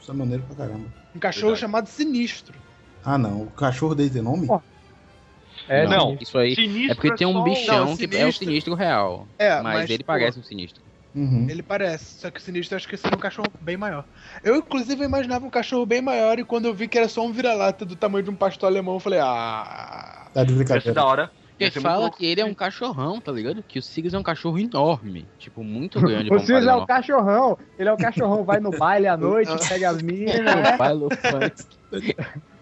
Isso 0.01 0.11
é 0.11 0.13
maneiro 0.15 0.43
pra 0.43 0.55
caramba. 0.55 0.87
Um 1.15 1.19
cachorro 1.19 1.43
Verdade. 1.55 1.61
chamado 1.61 1.87
Sinistro. 1.87 2.57
Ah, 3.03 3.17
não. 3.17 3.43
O 3.43 3.51
cachorro 3.51 3.95
dele 3.95 4.09
tem 4.09 4.21
nome? 4.21 4.47
É, 5.67 5.87
Não. 5.87 6.11
sim. 6.11 6.17
Isso 6.21 6.37
aí 6.37 6.55
Sinistro 6.55 6.91
é 6.91 6.95
porque 6.95 7.11
tem 7.15 7.31
só 7.31 7.39
um 7.39 7.43
bichão 7.43 7.85
Não, 7.85 7.97
que 7.97 8.03
é 8.03 8.07
o 8.07 8.11
sinistro. 8.11 8.45
sinistro 8.45 8.75
real. 8.75 9.27
É, 9.37 9.61
mas, 9.61 9.63
mas, 9.63 9.89
ele 9.89 10.03
pô, 10.03 10.07
parece 10.07 10.39
um 10.39 10.43
sinistro. 10.43 10.84
Uhum. 11.15 11.47
Ele 11.49 11.63
parece, 11.63 12.19
só 12.19 12.29
que 12.29 12.39
o 12.39 12.43
Sinistro 12.43 12.75
acho 12.75 12.87
que 12.87 12.97
seria 12.97 13.15
um 13.15 13.19
cachorro 13.19 13.47
bem 13.61 13.77
maior. 13.77 14.03
Eu, 14.43 14.57
inclusive, 14.57 15.03
imaginava 15.03 15.45
um 15.45 15.49
cachorro 15.49 15.85
bem 15.85 16.01
maior 16.01 16.37
e 16.37 16.43
quando 16.43 16.65
eu 16.65 16.73
vi 16.73 16.89
que 16.89 16.97
era 16.97 17.07
só 17.07 17.25
um 17.25 17.31
vira-lata 17.31 17.85
do 17.85 17.95
tamanho 17.95 18.25
de 18.25 18.29
um 18.29 18.35
pastor 18.35 18.67
alemão, 18.67 18.95
eu 18.95 18.99
falei, 18.99 19.19
ah. 19.21 20.27
Tá 20.33 20.43
de 20.43 20.53
brincadeira. 20.53 20.93
da 20.93 21.05
hora. 21.05 21.31
Ser 21.57 21.65
muito 21.65 21.81
fala 21.81 22.11
que 22.11 22.25
ele 22.25 22.41
é 22.41 22.45
um 22.45 22.53
cachorrão, 22.53 23.21
tá 23.21 23.31
ligado? 23.31 23.63
Que 23.65 23.79
o 23.79 23.81
Sirius 23.81 24.13
é 24.13 24.19
um 24.19 24.23
cachorro 24.23 24.59
enorme. 24.59 25.25
Tipo, 25.39 25.63
muito 25.63 26.01
grande. 26.01 26.29
O 26.33 26.37
Sirius 26.39 26.67
é 26.67 26.75
o 26.75 26.85
cachorrão. 26.85 27.57
Ele 27.79 27.87
é 27.87 27.93
o 27.93 27.97
cachorrão, 27.97 28.43
vai 28.43 28.59
no 28.59 28.71
baile 28.71 29.07
à 29.07 29.15
noite, 29.15 29.51
pega 29.69 29.89
as 29.89 30.01
minas. 30.01 30.35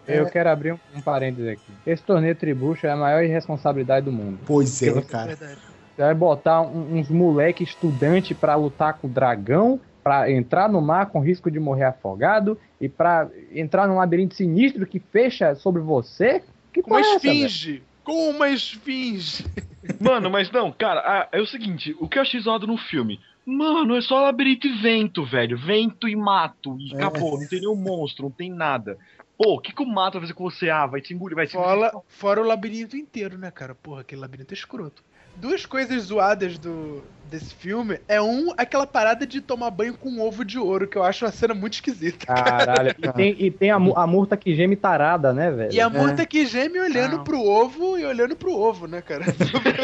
Eu 0.08 0.28
quero 0.28 0.50
abrir 0.50 0.74
um, 0.74 0.80
um 0.96 1.02
parênteses 1.02 1.54
aqui. 1.54 1.72
Esse 1.88 2.04
torneio 2.04 2.36
tribucho 2.36 2.86
é 2.86 2.92
a 2.92 2.96
maior 2.96 3.24
irresponsabilidade 3.24 4.06
do 4.06 4.12
mundo. 4.12 4.38
Pois 4.46 4.84
é, 4.84 4.90
É 4.90 5.02
cara. 5.02 5.36
verdade. 5.36 5.73
Você 5.96 6.02
vai 6.02 6.16
botar 6.16 6.62
um- 6.62 6.98
uns 6.98 7.10
moleque 7.10 7.64
estudante 7.64 8.34
pra 8.34 8.56
lutar 8.56 8.98
com 8.98 9.08
o 9.08 9.10
dragão, 9.10 9.80
pra 10.04 10.30
entrar 10.30 10.68
no 10.68 10.82
mar 10.82 11.08
com 11.10 11.20
risco 11.20 11.50
de 11.50 11.60
morrer 11.60 11.86
afogado 11.86 12.60
e 12.82 12.90
pra 12.90 13.30
entrar 13.54 13.88
num 13.88 13.96
labirinto 13.98 14.36
sinistro 14.36 14.86
que 14.86 15.00
fecha 15.00 15.56
sobre 15.56 15.82
você? 15.82 16.44
Que 16.74 16.82
Com 16.82 16.92
uma 16.92 17.00
é 17.00 17.02
essa, 17.02 17.28
esfinge! 17.28 17.84
Com 18.04 18.30
uma 18.32 18.50
esfinge! 18.50 19.46
Mano, 20.02 20.30
mas 20.30 20.52
não, 20.52 20.72
cara, 20.72 21.02
ah, 21.06 21.30
é 21.32 21.40
o 21.40 21.46
seguinte, 21.46 21.96
o 22.00 22.08
que 22.08 22.18
eu 22.18 22.22
achei 22.22 22.40
zoado 22.40 22.66
no 22.66 22.78
filme? 22.78 23.20
Mano, 23.46 23.96
é 23.96 24.02
só 24.02 24.22
labirinto 24.22 24.66
e 24.68 24.82
vento, 24.82 25.26
velho. 25.26 25.58
Vento 25.58 26.08
e 26.08 26.16
mato. 26.16 26.78
E 26.80 26.94
É. 26.94 26.96
acabou, 26.96 27.38
não 27.38 27.48
tem 27.48 27.60
nenhum 27.60 27.76
monstro, 27.76 28.24
não 28.24 28.32
tem 28.32 28.50
nada. 28.50 28.98
Pô, 29.38 29.56
o 29.56 29.60
que, 29.60 29.74
que 29.74 29.84
o 29.84 29.86
mato 29.86 30.14
vai 30.14 30.22
fazer 30.22 30.34
com 30.34 30.50
você? 30.50 30.70
Ah, 30.70 30.86
vai 30.86 31.02
te 31.02 31.14
engolir, 31.14 31.36
vai 31.36 31.46
te 31.46 31.54
Fora, 31.54 31.92
fora 32.08 32.42
o 32.42 32.46
labirinto 32.46 32.96
inteiro, 32.96 33.38
né, 33.38 33.52
cara? 33.52 33.76
Porra, 33.76 34.02
aquele 34.02 34.22
labirinto 34.22 34.54
é 34.54 34.58
escroto. 34.58 35.04
Duas 35.36 35.66
coisas 35.66 36.04
zoadas 36.04 36.58
do, 36.58 37.04
desse 37.34 37.56
filme 37.56 38.00
é 38.08 38.22
um, 38.22 38.54
aquela 38.56 38.86
parada 38.86 39.26
de 39.26 39.42
tomar 39.42 39.72
banho 39.72 39.96
com 39.96 40.10
um 40.10 40.22
ovo 40.22 40.46
de 40.46 40.60
ouro, 40.60 40.88
que 40.88 40.96
eu 40.96 41.04
acho 41.04 41.26
uma 41.26 41.32
cena 41.32 41.54
muito 41.54 41.74
esquisita. 41.74 42.28
Caralho. 42.28 42.94
E 42.98 43.12
tem, 43.12 43.36
e 43.40 43.52
tem 43.52 43.72
a, 43.72 43.76
a 43.76 44.08
murta 44.08 44.38
que 44.38 44.54
geme 44.54 44.76
tarada, 44.76 45.34
né, 45.34 45.50
velho? 45.50 45.74
E 45.74 45.82
a 45.82 45.90
murta 45.90 46.26
que 46.28 46.46
geme 46.46 46.80
olhando 46.80 47.18
Não. 47.18 47.24
pro 47.24 47.42
ovo 47.42 47.98
e 47.98 48.06
olhando 48.06 48.36
pro 48.36 48.56
ovo, 48.56 48.88
né, 48.88 49.02
cara? 49.02 49.26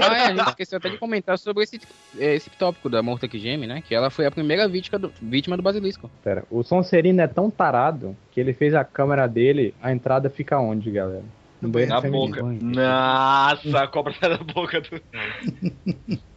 Ah, 0.01 0.17
é, 0.17 0.26
a 0.26 0.35
gente 0.35 0.49
esqueceu 0.49 0.77
até 0.77 0.89
de 0.89 0.97
comentar 0.97 1.38
sobre 1.38 1.63
esse, 1.63 1.80
esse 2.17 2.49
tópico 2.51 2.89
da 2.89 3.01
Morta 3.01 3.27
que 3.27 3.39
Geme, 3.39 3.67
né? 3.67 3.81
Que 3.85 3.93
ela 3.93 4.09
foi 4.09 4.26
a 4.26 4.31
primeira 4.31 4.67
vítima 4.67 4.99
do, 4.99 5.11
vítima 5.21 5.57
do 5.57 5.63
basilisco. 5.63 6.09
Pera, 6.23 6.43
o 6.49 6.63
Sonserino 6.63 7.21
é 7.21 7.27
tão 7.27 7.49
tarado 7.49 8.15
que 8.31 8.39
ele 8.39 8.53
fez 8.53 8.73
a 8.73 8.84
câmera 8.84 9.27
dele, 9.27 9.73
a 9.81 9.91
entrada 9.91 10.30
fica 10.30 10.59
onde, 10.59 10.91
galera? 10.91 11.23
No 11.61 11.69
banheiro 11.69 11.94
na 11.94 12.02
feminino. 12.02 12.36
boca. 12.36 12.65
Nossa, 12.65 13.84
a 13.84 13.88
cobra 13.88 14.14
tá 14.14 14.30
na 14.30 14.38
boca 14.38 14.80
do. 14.81 15.02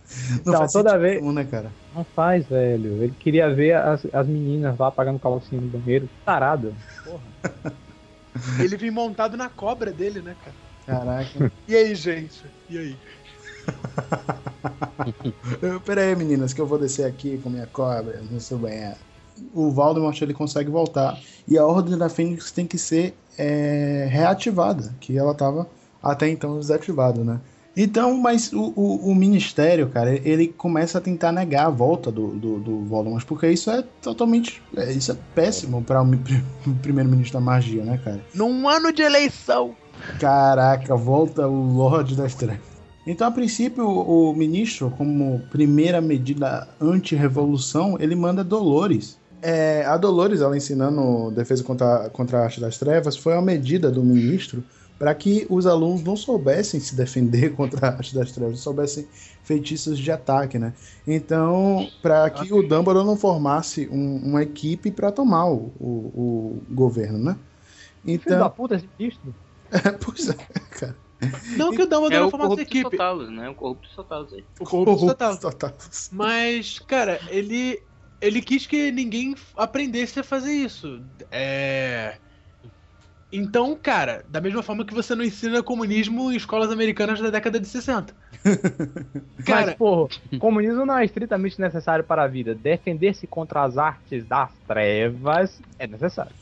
Não 0.44 0.52
faz 0.58 0.72
toda 0.72 0.98
vez- 0.98 1.20
nenhum, 1.20 1.32
né, 1.32 1.44
cara? 1.44 1.72
Não 1.94 2.04
faz, 2.04 2.46
velho. 2.46 3.02
Ele 3.02 3.14
queria 3.18 3.52
ver 3.54 3.76
as, 3.76 4.04
as 4.12 4.26
meninas 4.26 4.76
lá 4.78 4.88
apagando 4.88 5.18
calcinha 5.18 5.60
no 5.60 5.68
banheiro. 5.68 6.08
Tarado. 6.24 6.74
Ele 8.60 8.76
vem 8.76 8.90
montado 8.90 9.36
na 9.36 9.48
cobra 9.48 9.90
dele, 9.92 10.20
né, 10.20 10.34
cara? 10.42 10.56
Caraca. 10.86 11.52
E 11.68 11.76
aí, 11.76 11.94
gente? 11.94 12.42
E 12.68 12.76
aí? 12.78 12.96
Eu- 15.60 15.80
Pera 15.80 16.02
aí, 16.02 16.16
meninas, 16.16 16.52
que 16.52 16.60
eu 16.60 16.66
vou 16.66 16.78
descer 16.78 17.06
aqui 17.06 17.38
com 17.38 17.48
minha 17.50 17.66
cobra 17.66 18.20
no 18.30 18.40
seu 18.40 18.58
banheiro. 18.58 18.96
O 19.54 19.70
Voldemort 19.70 20.20
ele 20.20 20.34
consegue 20.34 20.70
voltar 20.70 21.18
e 21.48 21.56
a 21.56 21.64
Ordem 21.64 21.96
da 21.96 22.08
Fênix 22.08 22.50
tem 22.52 22.66
que 22.66 22.76
ser 22.76 23.14
é, 23.38 24.06
reativada, 24.10 24.94
que 25.00 25.16
ela 25.16 25.32
estava 25.32 25.68
até 26.02 26.28
então 26.28 26.58
desativada, 26.58 27.22
né? 27.22 27.40
Então, 27.74 28.18
mas 28.18 28.52
o, 28.52 28.72
o, 28.76 29.10
o 29.10 29.14
Ministério, 29.14 29.88
cara, 29.88 30.12
ele 30.28 30.48
começa 30.48 30.98
a 30.98 31.00
tentar 31.00 31.32
negar 31.32 31.66
a 31.66 31.70
volta 31.70 32.12
do, 32.12 32.28
do, 32.28 32.58
do 32.58 32.80
Voldemort, 32.84 33.24
porque 33.24 33.48
isso 33.48 33.70
é 33.70 33.82
totalmente. 34.02 34.62
é, 34.76 34.92
isso 34.92 35.10
é 35.12 35.16
péssimo 35.34 35.82
para 35.82 36.02
o 36.02 36.04
mi- 36.06 36.20
primeiro-ministro 36.82 37.38
da 37.38 37.40
magia, 37.40 37.82
né, 37.82 37.98
cara? 38.04 38.20
Num 38.34 38.68
ano 38.68 38.92
de 38.92 39.00
eleição! 39.00 39.74
Caraca, 40.20 40.94
volta 40.94 41.48
o 41.48 41.72
Lorde 41.74 42.14
das 42.14 42.34
Trevas. 42.34 42.60
Então, 43.06 43.26
a 43.26 43.30
princípio, 43.30 43.84
o, 43.88 44.30
o 44.30 44.36
ministro, 44.36 44.92
como 44.96 45.40
primeira 45.50 46.00
medida 46.00 46.68
anti-revolução, 46.80 47.96
ele 47.98 48.14
manda 48.14 48.44
Dolores. 48.44 49.18
É, 49.44 49.84
a 49.86 49.96
Dolores, 49.96 50.40
ela 50.40 50.56
ensinando 50.56 51.30
defesa 51.32 51.64
contra, 51.64 52.08
contra 52.10 52.38
a 52.38 52.44
arte 52.44 52.60
das 52.60 52.78
trevas, 52.78 53.16
foi 53.16 53.32
uma 53.34 53.42
medida 53.42 53.90
do 53.90 54.04
ministro 54.04 54.64
para 54.96 55.12
que 55.16 55.46
os 55.50 55.66
alunos 55.66 56.04
não 56.04 56.14
soubessem 56.16 56.78
se 56.78 56.94
defender 56.94 57.50
contra 57.56 57.88
a 57.88 57.90
arte 57.96 58.14
das 58.14 58.30
trevas, 58.32 58.60
soubessem 58.60 59.08
feitiços 59.42 59.98
de 59.98 60.12
ataque, 60.12 60.58
né? 60.60 60.74
Então, 61.06 61.92
para 62.00 62.30
que 62.30 62.52
o 62.52 62.62
Dumbledore 62.62 63.04
não 63.06 63.16
formasse 63.16 63.88
um- 63.90 64.16
uma 64.28 64.42
equipe 64.44 64.92
para 64.92 65.10
tomar 65.10 65.46
o, 65.50 65.74
o- 65.78 66.64
o 66.70 66.74
governo, 66.74 67.18
né? 67.18 67.36
Filho 68.22 68.36
Então, 68.36 68.38
da 68.38 68.48
puta, 68.50 68.74
esse 68.76 68.90
ministro. 68.98 69.36
pois 70.04 70.28
é, 70.28 70.34
cara. 70.70 70.96
Não 71.56 71.72
que 71.72 71.82
o 71.82 71.86
Dumbledore 71.86 72.12
É 72.14 72.20
o 72.22 72.30
formasse 72.30 72.38
corrupto 72.38 72.60
equipe. 72.60 72.96
Sotalos, 72.96 73.30
né? 73.30 73.48
O 73.48 73.54
corrupto 73.54 73.88
Sotalos 73.88 74.32
aí. 74.32 74.46
O 74.60 74.64
corrupto 74.64 75.38
total. 75.38 75.76
Mas, 76.10 76.78
cara, 76.80 77.24
ele. 77.26 77.80
Ele 78.22 78.40
quis 78.40 78.66
que 78.66 78.92
ninguém 78.92 79.34
aprendesse 79.56 80.20
a 80.20 80.24
fazer 80.24 80.52
isso. 80.52 81.02
É. 81.30 82.16
Então, 83.34 83.74
cara, 83.82 84.24
da 84.28 84.40
mesma 84.42 84.62
forma 84.62 84.84
que 84.84 84.92
você 84.94 85.14
não 85.14 85.24
ensina 85.24 85.62
comunismo 85.62 86.30
em 86.30 86.36
escolas 86.36 86.70
americanas 86.70 87.18
da 87.18 87.30
década 87.30 87.58
de 87.58 87.66
60. 87.66 88.14
Mas, 89.46 89.46
Cara, 89.46 89.74
porra, 89.74 90.10
comunismo 90.38 90.84
não 90.84 90.98
é 90.98 91.04
estritamente 91.04 91.60
necessário 91.60 92.04
para 92.04 92.24
a 92.24 92.28
vida. 92.28 92.54
Defender-se 92.54 93.26
contra 93.26 93.64
as 93.64 93.78
artes 93.78 94.26
das 94.26 94.50
trevas 94.68 95.62
é 95.78 95.86
necessário. 95.86 96.36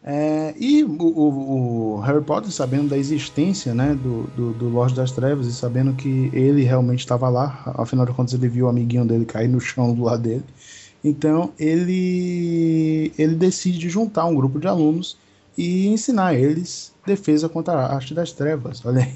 É, 0.00 0.54
e 0.56 0.84
o, 0.84 0.90
o- 0.96 1.96
o 1.96 2.00
Harry 2.02 2.24
Potter, 2.24 2.52
sabendo 2.52 2.88
da 2.90 2.96
existência 2.96 3.74
né, 3.74 3.96
do, 3.96 4.28
do, 4.28 4.54
do 4.54 4.68
Lorde 4.68 4.94
das 4.94 5.10
Trevas 5.10 5.48
e 5.48 5.52
sabendo 5.52 5.92
que 5.96 6.30
ele 6.32 6.62
realmente 6.62 7.00
estava 7.00 7.28
lá, 7.28 7.62
afinal 7.76 8.06
de 8.06 8.12
contas 8.12 8.32
ele 8.32 8.48
viu 8.48 8.66
o 8.66 8.68
amiguinho 8.68 9.04
dele 9.04 9.26
cair 9.26 9.48
no 9.48 9.60
chão 9.60 9.92
do 9.92 10.04
lado 10.04 10.22
dele. 10.22 10.44
Então 11.08 11.52
ele, 11.58 13.12
ele 13.18 13.34
decide 13.34 13.88
juntar 13.88 14.26
um 14.26 14.34
grupo 14.34 14.58
de 14.60 14.66
alunos 14.68 15.16
e 15.56 15.86
ensinar 15.88 16.34
eles 16.34 16.92
defesa 17.06 17.48
contra 17.48 17.72
a 17.74 17.94
arte 17.94 18.14
das 18.14 18.32
trevas. 18.32 18.84
Olha 18.84 19.02
aí. 19.02 19.14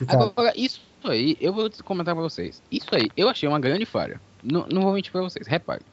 Agora, 0.08 0.52
isso 0.56 0.80
aí, 1.04 1.36
eu 1.40 1.52
vou 1.52 1.70
comentar 1.84 2.14
pra 2.14 2.22
vocês. 2.22 2.62
Isso 2.70 2.88
aí, 2.92 3.10
eu 3.16 3.28
achei 3.28 3.48
uma 3.48 3.60
grande 3.60 3.84
falha. 3.84 4.20
Não, 4.42 4.66
não 4.72 4.82
vou 4.82 4.92
mentir 4.92 5.12
pra 5.12 5.20
vocês, 5.22 5.46
repare. 5.46 5.84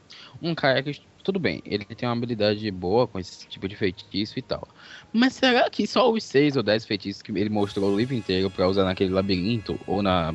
Um 0.42 0.54
cara 0.56 0.82
que, 0.82 0.98
tudo 1.22 1.38
bem, 1.38 1.60
ele 1.64 1.84
tem 1.84 2.08
uma 2.08 2.16
habilidade 2.16 2.68
boa 2.72 3.06
com 3.06 3.18
esse 3.18 3.46
tipo 3.46 3.68
de 3.68 3.76
feitiço 3.76 4.38
e 4.38 4.42
tal. 4.42 4.66
Mas 5.12 5.34
será 5.34 5.70
que 5.70 5.86
só 5.86 6.10
os 6.10 6.24
seis 6.24 6.56
ou 6.56 6.62
dez 6.62 6.84
feitiços 6.84 7.22
que 7.22 7.30
ele 7.30 7.48
mostrou 7.50 7.92
o 7.92 7.96
livro 7.96 8.14
inteiro 8.14 8.50
pra 8.50 8.68
usar 8.68 8.84
naquele 8.84 9.10
labirinto, 9.10 9.78
ou 9.86 10.02
na. 10.02 10.34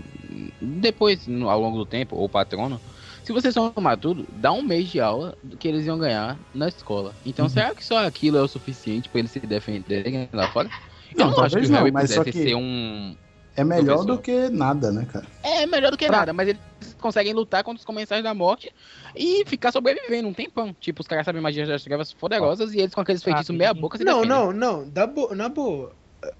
Depois, 0.61 1.27
no- 1.27 1.49
ao 1.49 1.59
longo 1.59 1.77
do 1.77 1.85
tempo, 1.85 2.15
ou 2.15 2.29
patrono, 2.29 2.79
se 3.25 3.33
vocês 3.33 3.53
somar 3.53 3.97
tudo, 3.97 4.25
dá 4.33 4.51
um 4.51 4.61
mês 4.61 4.87
de 4.87 4.99
aula 4.99 5.35
do 5.43 5.57
que 5.57 5.67
eles 5.67 5.85
iam 5.85 5.97
ganhar 5.97 6.37
na 6.53 6.67
escola. 6.67 7.13
Então, 7.25 7.49
será 7.49 7.73
que 7.73 7.83
só 7.83 8.05
aquilo 8.05 8.37
é 8.37 8.41
o 8.41 8.47
suficiente 8.47 9.09
pra 9.09 9.19
eles 9.19 9.31
se 9.31 9.39
defenderem 9.39 10.29
lá 10.31 10.47
fora? 10.51 10.69
Não, 11.15 11.29
eu 11.31 11.31
não 11.37 11.43
acho 11.43 11.55
que 11.55 11.61
talvez 11.67 11.69
o 11.69 11.73
Harry 11.73 11.91
não, 11.91 11.93
mas 11.93 12.09
só 12.11 12.19
pudesse 12.23 12.37
que- 12.37 12.49
ser 12.49 12.55
um. 12.55 13.15
É 13.57 13.63
melhor 13.63 13.95
professor. 14.05 14.05
do 14.17 14.21
que 14.21 14.49
nada, 14.49 14.91
né, 14.91 15.07
cara? 15.11 15.25
É 15.41 15.65
melhor 15.65 15.89
do 15.89 15.97
que 15.97 16.05
Pra- 16.07 16.17
nada, 16.19 16.33
mas 16.33 16.49
eles 16.49 16.61
conseguem 16.99 17.33
lutar 17.33 17.63
contra 17.63 17.79
os 17.79 17.85
comensais 17.85 18.21
da 18.21 18.33
morte 18.33 18.69
e 19.15 19.45
ficar 19.45 19.71
sobrevivendo 19.71 20.27
um 20.27 20.33
tempão. 20.33 20.75
Tipo, 20.79 21.01
os 21.01 21.07
caras 21.07 21.25
sabem 21.25 21.41
magias 21.41 21.67
das 21.69 21.81
trevas 21.81 22.11
poderosas 22.11 22.73
e 22.73 22.79
eles 22.79 22.93
com 22.93 22.99
aqueles 22.99 23.23
feitiços 23.23 23.49
Ah, 23.51 23.53
meia 23.53 23.73
boca 23.73 23.97
se 23.97 24.03
não, 24.03 24.21
defendem. 24.23 24.37
não, 24.37 24.51
não. 24.51 24.89
Da 24.89 25.07
bo- 25.07 25.33
na 25.33 25.47
boa. 25.47 25.93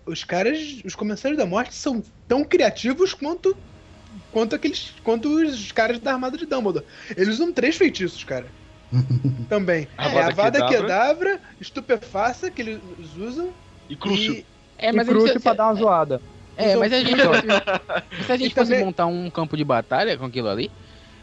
Os 0.05 0.25
caras, 0.25 0.81
os 0.83 0.93
comissários 0.93 1.37
da 1.37 1.45
morte 1.45 1.73
são 1.73 2.03
tão 2.27 2.43
criativos 2.43 3.13
quanto 3.13 3.55
quanto 4.35 4.53
aqueles 4.53 4.91
quanto 5.01 5.29
os 5.29 5.71
caras 5.71 5.97
da 5.97 6.11
armada 6.11 6.37
de 6.37 6.45
Dumbledore. 6.45 6.83
Eles 7.15 7.35
usam 7.35 7.53
três 7.53 7.77
feitiços, 7.77 8.21
cara. 8.25 8.47
Também. 9.47 9.87
A 9.97 10.09
é, 10.09 10.17
a 10.21 10.27
Avada 10.27 10.59
Vada 10.59 10.67
Kedavra. 10.67 11.39
Estupefaça, 11.61 12.51
que 12.51 12.61
eles 12.61 12.79
usam. 13.17 13.49
E 13.89 13.95
Crucio. 13.95 14.33
E, 14.33 14.45
É, 14.77 14.89
e 14.89 14.91
mas 14.91 15.07
crucio 15.07 15.29
eles, 15.29 15.41
pra 15.41 15.53
dar 15.53 15.67
uma 15.67 15.75
zoada. 15.75 16.21
é, 16.57 16.75
mas 16.75 16.91
a 16.91 16.99
gente 16.99 17.15
se 18.25 18.31
a 18.31 18.35
gente 18.35 18.51
E 18.51 18.53
fosse 18.53 18.71
também- 18.71 18.83
montar 18.83 19.05
um 19.05 19.29
campo 19.29 19.55
de 19.55 19.63
batalha 19.63 20.17
com 20.17 20.25
aquilo 20.25 20.49
ali, 20.49 20.69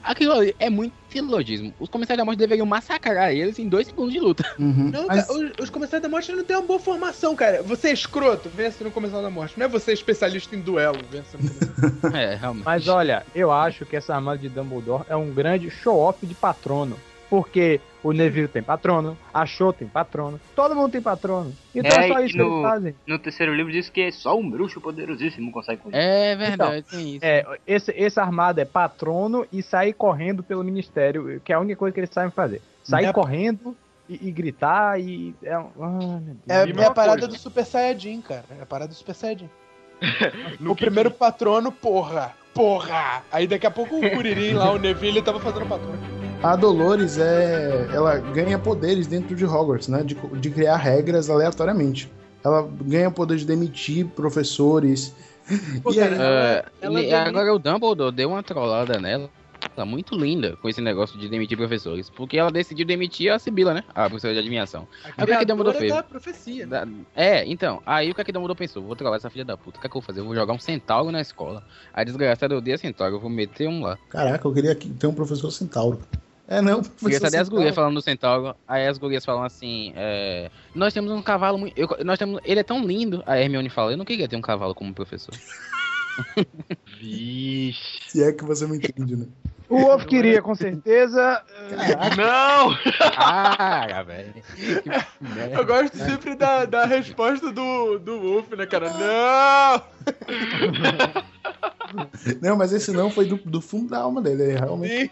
aquilo 0.03 0.33
ali 0.33 0.55
é 0.59 0.69
muito 0.71 0.93
silogismo. 1.11 1.73
Os 1.79 1.89
comissários 1.89 2.19
da 2.21 2.25
morte 2.25 2.39
deveriam 2.39 2.67
massacrar 2.67 3.33
eles 3.33 3.59
em 3.59 3.69
dois 3.69 3.87
segundos 3.87 4.13
de 4.13 4.21
luta. 4.21 4.45
Uhum. 4.59 4.91
Não, 4.91 5.07
Mas- 5.07 5.27
cara, 5.27 5.39
os, 5.39 5.51
os 5.61 5.71
comissários 5.71 6.03
da 6.03 6.09
morte 6.09 6.33
não 6.33 6.43
têm 6.45 6.57
uma 6.57 6.67
boa 6.67 6.79
formação, 6.79 7.35
cara. 7.37 7.63
Você 7.63 7.89
é 7.89 7.93
escroto, 7.93 8.49
vença 8.49 8.83
no 8.83 8.91
comissário 8.91 9.25
da 9.25 9.31
morte. 9.31 9.59
Não 9.59 9.67
é 9.67 9.69
você 9.69 9.93
especialista 9.93 10.55
em 10.57 10.61
duelo, 10.61 10.99
vença 11.11 11.37
no. 11.39 11.53
É, 12.17 12.35
realmente. 12.35 12.65
Mas 12.65 12.89
olha, 12.89 13.25
eu 13.35 13.51
acho 13.53 13.85
que 13.87 13.97
essa 13.97 14.15
armada 14.15 14.39
de 14.39 14.49
Dumbledore 14.49 15.05
é 15.09 15.17
um 15.17 15.31
grande 15.33 15.71
show-off 15.71 16.27
de 16.27 16.35
patrono. 16.35 16.97
Porque 17.31 17.81
o 18.03 18.13
Neville 18.13 18.49
tem 18.49 18.63
patrono, 18.63 19.17
a 19.33 19.47
Cho 19.47 19.73
tem 19.73 19.87
patrono, 19.87 20.41
todo 20.57 20.75
mundo 20.75 20.91
tem 20.93 21.01
patrono. 21.01 21.53
Então 21.75 21.91
é, 21.99 22.05
É, 22.05 22.09
só 22.09 22.21
isso 22.21 22.35
que 22.35 22.41
eles 22.41 22.53
no- 22.53 22.63
fazem. 22.63 22.95
No 23.07 23.19
terceiro 23.19 23.55
livro 23.55 23.71
diz 23.73 23.89
que 23.89 24.11
só 24.13 24.37
um 24.37 24.49
bruxo 24.51 24.81
poderosíssimo 24.81 25.53
consegue 25.53 25.81
conseguir. 25.83 26.03
É 26.03 26.35
verdade, 26.37 26.83
tem 26.91 27.17
isso. 27.17 27.25
É, 27.25 27.45
esse, 27.67 27.93
essa 27.97 28.23
armada 28.23 28.61
é 28.61 28.65
patrono 28.65 29.47
e 29.53 29.63
sair 29.63 29.93
correndo 29.93 30.43
pelo 30.43 30.65
ministério, 30.65 31.41
que 31.45 31.53
é 31.53 31.57
a 31.57 31.61
única 31.61 31.79
coisa 31.79 31.95
que 31.95 32.01
eles 32.01 32.11
sabem 32.11 32.31
fazer. 32.31 32.61
Sair 32.83 33.07
É- 33.07 33.13
correndo 33.13 33.77
e, 34.09 34.29
e 34.29 34.31
gritar 34.33 35.01
e. 35.01 35.35
É, 35.43 35.57
meu 35.57 35.69
Deus. 36.21 36.37
É, 36.49 36.67
E 36.67 36.81
é 36.81 36.85
a 36.85 36.91
parada 36.91 37.21
coisa. 37.21 37.29
do 37.29 37.39
Super 37.39 37.65
Saiyajin, 37.65 38.21
cara. 38.21 38.45
É 38.59 38.63
a 38.63 38.67
parada 38.67 38.89
do 38.89 38.95
Super 38.95 39.15
Saiyajin. 39.15 39.49
No 40.59 40.73
o 40.73 40.77
primeiro 40.77 41.11
patrono, 41.13 41.71
porra, 41.71 42.33
porra. 42.53 43.23
Aí 43.31 43.47
daqui 43.47 43.67
a 43.67 43.71
pouco 43.71 43.97
o 43.97 44.11
Kuririn 44.11 44.55
lá, 44.55 44.73
o 44.73 44.79
Neville, 44.79 45.23
tava 45.23 45.39
fazendo 45.39 45.67
patrono. 45.69 46.22
A 46.43 46.57
Dolores 46.57 47.19
é. 47.19 47.89
Ela 47.93 48.19
ganha 48.19 48.59
poderes 48.59 49.07
dentro 49.07 49.35
de 49.37 49.45
Hogwarts, 49.45 49.89
né? 49.89 50.03
De, 50.03 50.15
de 50.15 50.51
criar 50.51 50.77
regras 50.77 51.31
aleatoriamente. 51.31 52.11
Ela 52.45 52.69
ganha 52.83 53.09
o 53.09 53.13
poder 53.13 53.37
de 53.37 53.45
demitir 53.47 54.07
professores. 54.09 55.15
Pô, 55.83 55.93
E 55.93 56.01
aí- 56.01 56.09
cara, 56.11 56.25
É, 56.25 56.65
ela 56.87 57.01
deu- 57.01 57.17
agora 57.17 57.55
o 57.55 57.59
Dumbledore 57.59 58.15
deu 58.15 58.31
uma 58.31 58.43
trollada 58.43 58.99
nela. 58.99 59.31
Tá 59.77 59.85
muito 59.85 60.17
linda 60.17 60.57
com 60.61 60.69
esse 60.69 60.81
negócio 60.81 61.17
de 61.17 61.29
demitir 61.29 61.57
professores. 61.57 62.11
Porque 62.11 62.37
ela 62.37 62.51
decidiu 62.51 62.85
demitir 62.85 63.31
a 63.33 63.39
Sibila, 63.39 63.73
né? 63.73 63.85
A 63.95 64.07
professora 64.09 64.33
de 64.35 64.41
adivinhação. 64.41 64.89
a 65.17 65.23
o 65.23 65.27
que 65.27 65.33
é 65.33 65.39
que 65.39 65.45
Dumbledore 65.45 65.79
fez? 65.79 65.93
da 65.95 66.03
profecia. 66.03 66.67
Da- 66.67 66.85
É, 67.15 67.47
então. 67.47 67.81
Aí 67.87 68.11
o 68.11 68.15
que 68.15 68.21
é 68.21 68.25
que 68.25 68.33
Dumbledore 68.33 68.59
pensou? 68.59 68.83
Vou 68.83 68.97
trollar 68.97 69.19
essa 69.19 69.31
filha 69.31 69.45
da 69.45 69.57
puta. 69.57 69.79
O 69.79 69.81
que 69.81 69.87
é 69.87 69.89
que 69.91 69.97
eu 69.97 70.01
vou 70.01 70.07
fazer? 70.07 70.19
Eu 70.21 70.25
vou 70.25 70.35
jogar 70.35 70.53
um 70.53 70.59
centauro 70.59 71.13
na 71.13 71.21
escola. 71.21 71.63
A 71.95 72.03
desgraçada 72.03 72.57
odeia 72.57 72.77
centauro. 72.77 73.15
Eu 73.15 73.21
vou 73.21 73.31
meter 73.31 73.69
um 73.69 73.83
lá. 73.83 73.97
Caraca, 74.11 74.49
eu 74.49 74.53
queria 74.53 74.75
que- 74.75 74.91
ter 74.91 75.07
um 75.07 75.15
professor 75.15 75.53
centauro. 75.53 76.01
É, 76.49 76.61
não, 76.61 76.83
Porque 76.83 77.21
cadê 77.21 77.37
as 77.39 77.49
gurias 77.49 77.75
falando 77.75 77.95
do 77.95 78.03
centauro? 78.03 78.55
Aí 78.67 78.87
as 78.87 78.99
gurias 78.99 79.25
falam 79.25 79.45
assim: 79.45 79.93
é, 79.97 80.51
Nós 80.75 80.93
temos 80.93 81.11
um 81.13 81.23
cavalo 81.23 81.57
muito. 81.59 81.77
eu- 81.79 81.89
nós 82.05 82.19
temos, 82.19 82.41
ele 82.45 82.61
é 82.61 82.65
tão 82.65 82.85
lindo. 82.85 83.23
A 83.27 83.39
Hermione 83.39 83.71
fala: 83.71 83.93
Eu 83.93 83.97
não 83.97 84.05
queria 84.05 84.29
ter 84.29 84.37
um 84.37 84.41
cavalo 84.43 84.75
como 84.75 84.93
professor. 84.93 85.35
Vixe. 87.01 87.99
Se 88.11 88.23
é 88.23 88.33
que 88.33 88.45
você 88.45 88.67
me 88.67 88.77
entende, 88.77 89.17
né? 89.17 89.27
O 89.73 89.79
Wolf 89.87 90.05
queria, 90.05 90.43
com 90.43 90.55
certeza. 90.55 91.43
Não! 92.17 92.77
Ah, 93.17 94.03
velho. 94.07 94.35
Eu 95.57 95.65
gosto 95.67 95.97
sempre 95.97 96.35
da, 96.35 96.65
da 96.65 96.85
resposta 96.85 97.51
do, 97.53 97.99
do 97.99 98.21
Wolf, 98.21 98.51
né, 98.57 98.67
cara? 98.67 98.91
Não! 98.91 99.83
Não, 102.41 102.57
mas 102.57 102.73
esse 102.73 102.91
não 102.93 103.11
foi 103.11 103.27
do, 103.27 103.37
do 103.37 103.61
fundo 103.61 103.91
da 103.91 103.99
alma 103.99 104.21
dele. 104.23 104.53
É 104.53 104.59
realmente. 104.59 105.11